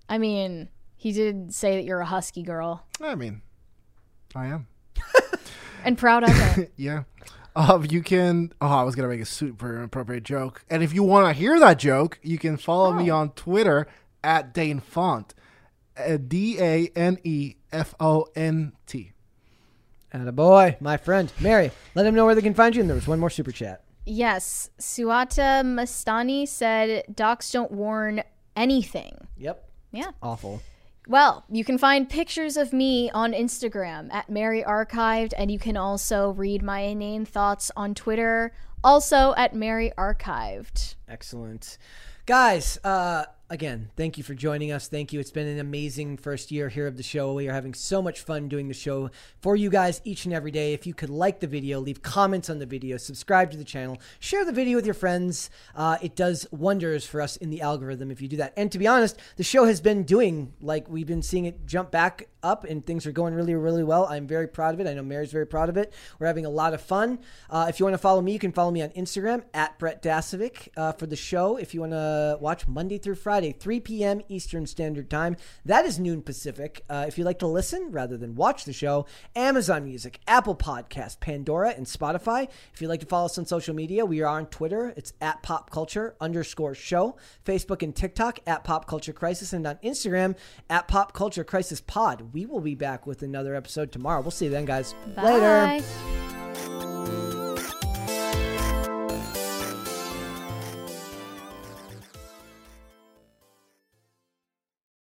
I 0.09 0.19
mean, 0.19 0.69
he 0.97 1.13
did 1.13 1.55
say 1.55 1.77
that 1.77 1.85
you're 1.85 2.01
a 2.01 2.07
husky 2.07 2.43
girl, 2.43 2.85
I 3.01 3.15
mean, 3.15 3.43
I 4.35 4.47
am. 4.47 4.67
and 5.87 5.97
proud 5.97 6.25
of 6.25 6.59
it. 6.59 6.73
Yeah. 6.77 7.05
Um, 7.55 7.87
you 7.89 8.03
can. 8.03 8.53
Oh, 8.61 8.67
I 8.69 8.83
was 8.83 8.95
gonna 8.95 9.09
make 9.09 9.23
a 9.23 9.25
super 9.25 9.75
inappropriate 9.79 10.25
joke, 10.25 10.63
and 10.69 10.83
if 10.83 10.93
you 10.93 11.03
want 11.03 11.27
to 11.27 11.33
hear 11.33 11.59
that 11.59 11.79
joke, 11.79 12.19
you 12.23 12.37
can 12.37 12.59
follow 12.59 12.93
me 12.93 13.09
on 13.09 13.31
Twitter 13.31 13.87
at 14.23 14.53
Dane 14.53 14.81
Font, 14.81 15.33
uh, 15.97 16.19
D 16.19 16.59
A 16.61 16.89
N 16.95 17.17
E 17.25 17.55
F 17.73 17.95
O 17.99 18.27
N 18.37 18.73
T. 18.87 19.13
And 20.13 20.29
a 20.29 20.33
boy, 20.33 20.77
my 20.81 20.99
friend. 20.99 21.33
Mary, 21.41 21.71
let 21.95 22.03
them 22.03 22.15
know 22.15 22.27
where 22.27 22.35
they 22.35 22.43
can 22.43 22.53
find 22.55 22.75
you. 22.75 22.81
And 22.83 22.91
there 22.91 22.95
was 22.95 23.09
one 23.09 23.19
more 23.21 23.31
super 23.31 23.53
chat. 23.53 23.83
yes, 24.05 24.69
Suata 24.79 25.63
Mastani 25.65 26.47
said 26.47 27.05
docs 27.15 27.51
don't 27.53 27.73
warn 27.73 28.23
anything. 28.55 29.17
Yep. 29.39 29.67
Yeah. 29.93 30.11
Awful. 30.23 30.61
Well, 31.09 31.45
you 31.49 31.65
can 31.65 31.79
find 31.79 32.09
pictures 32.09 32.57
of 32.57 32.73
me 32.73 33.11
on 33.11 33.33
Instagram 33.33 34.13
at 34.13 34.29
Mary 34.29 34.65
Archived, 34.67 35.35
and 35.39 35.51
you 35.53 35.59
can 35.59 35.77
also 35.77 36.31
read 36.31 36.63
my 36.63 36.81
inane 36.81 37.25
thoughts 37.25 37.71
on 37.77 37.95
Twitter, 37.95 38.53
also 38.83 39.33
at 39.37 39.55
Mary 39.55 39.93
Archived. 39.97 40.97
Excellent. 41.09 41.79
Guys, 42.27 42.79
uh, 42.83 43.27
again, 43.49 43.91
thank 43.97 44.19
you 44.19 44.25
for 44.25 44.35
joining 44.35 44.73
us. 44.73 44.89
Thank 44.89 45.13
you. 45.13 45.21
It's 45.21 45.31
been 45.31 45.47
an 45.47 45.61
amazing 45.61 46.17
first 46.17 46.51
year 46.51 46.69
here 46.69 46.87
of 46.87 46.97
the 46.97 47.03
show. 47.03 47.33
We 47.35 47.49
are 47.49 47.53
having 47.53 47.75
so 47.75 48.03
much 48.03 48.21
fun 48.21 48.49
doing 48.49 48.69
the 48.69 48.75
show 48.75 49.11
for 49.41 49.55
you 49.55 49.71
guys 49.71 50.01
each 50.05 50.25
and 50.25 50.35
every 50.35 50.51
day. 50.51 50.73
If 50.73 50.87
you 50.87 50.95
could 50.95 51.11
like 51.11 51.41
the 51.41 51.47
video, 51.47 51.79
leave 51.79 52.03
comments 52.03 52.51
on 52.51 52.59
the 52.59 52.67
video, 52.67 52.97
subscribe 52.97 53.51
to 53.53 53.57
the 53.57 53.65
channel, 53.65 54.01
share 54.19 54.45
the 54.45 54.53
video 54.53 54.77
with 54.77 54.85
your 54.85 54.95
friends. 54.95 55.51
Uh, 55.75 55.99
it 56.03 56.17
does 56.17 56.47
wonders 56.51 57.07
for 57.07 57.21
us 57.21 57.37
in 57.37 57.51
the 57.51 57.61
algorithm 57.61 58.11
if 58.11 58.21
you 58.21 58.29
do 58.29 58.37
that. 58.39 58.53
And 58.57 58.71
to 58.73 58.79
be 58.79 58.87
honest, 58.87 59.19
the 59.37 59.45
show 59.45 59.65
has 59.65 59.81
been 59.81 60.03
doing 60.03 60.53
like 60.61 60.89
we've 60.89 61.07
been 61.07 61.23
seeing 61.23 61.45
it 61.45 61.67
jump 61.67 61.91
back 61.91 62.29
up 62.43 62.65
and 62.65 62.85
things 62.85 63.07
are 63.07 63.13
going 63.13 63.35
really, 63.35 63.55
really 63.55 63.85
well. 63.85 64.07
I'm 64.07 64.27
very 64.27 64.49
proud 64.49 64.75
of 64.75 64.81
it. 64.81 64.87
I 64.87 64.95
know 64.95 65.03
Mary's 65.03 65.33
very 65.33 65.47
proud 65.47 65.69
of 65.69 65.77
it. 65.77 65.93
We're 66.19 66.27
having 66.27 66.47
a 66.47 66.51
lot 66.51 66.75
of 66.75 66.81
fun. 66.81 67.19
Uh, 67.51 67.67
if 67.69 67.79
you 67.79 67.87
want 67.87 67.95
to 67.95 67.99
follow 67.99 68.23
me, 68.23 68.33
you 68.33 68.39
can 68.39 68.53
follow 68.53 68.71
me 68.71 68.83
on 68.83 68.91
Instagram 68.91 69.45
at 69.53 69.79
Brett 69.79 70.03
Dasovic 70.03 70.69
uh, 70.77 70.93
for 70.93 71.07
the 71.07 71.17
show. 71.17 71.57
If 71.57 71.75
you 71.75 71.81
want 71.81 71.93
to 71.93 72.39
watch 72.41 72.67
Monday 72.69 72.99
through 72.99 73.17
Friday, 73.17 73.36
Friday, 73.37 73.53
3 73.53 73.81
p.m. 73.81 74.23
Eastern 74.31 74.65
Standard 74.65 75.11
Time. 75.11 75.37
That 75.67 75.85
is 75.85 75.99
noon 75.99 76.23
Pacific. 76.23 76.83
Uh, 76.89 77.05
if 77.07 77.19
you'd 77.19 77.27
like 77.27 77.41
to 77.41 77.47
listen 77.47 77.93
rather 77.93 78.17
than 78.17 78.35
watch 78.35 78.65
the 78.65 78.73
show, 78.73 79.05
Amazon 79.35 79.85
Music, 79.85 80.21
Apple 80.27 80.57
Podcast, 80.57 81.21
Pandora, 81.21 81.75
and 81.77 81.85
Spotify. 81.85 82.49
If 82.73 82.81
you'd 82.81 82.89
like 82.89 83.01
to 83.01 83.07
follow 83.07 83.27
us 83.27 83.37
on 83.37 83.45
social 83.45 83.75
media, 83.75 84.07
we 84.07 84.23
are 84.23 84.27
on 84.27 84.47
Twitter. 84.47 84.95
It's 84.97 85.13
at 85.21 85.43
Pop 85.43 85.69
Culture 85.69 86.17
underscore 86.19 86.75
show. 86.75 87.17
Facebook 87.45 87.83
and 87.83 87.95
TikTok 87.95 88.39
at 88.47 88.65
Pop 88.65 88.87
Culture 88.87 89.13
Crisis. 89.13 89.53
And 89.53 89.67
on 89.67 89.77
Instagram 89.85 90.35
at 90.71 90.89
Pop 90.89 91.13
Culture 91.13 91.45
Crisis 91.45 91.83
Pod. 91.83 92.33
We 92.33 92.47
will 92.47 92.63
be 92.63 92.75
back 92.75 93.07
with 93.07 93.21
another 93.21 93.55
episode 93.55 93.93
tomorrow. 93.93 94.23
We'll 94.23 94.31
see 94.31 94.47
you 94.47 94.51
then, 94.51 94.65
guys. 94.65 94.95
Later. 95.15 95.83
Bye. 95.85 96.96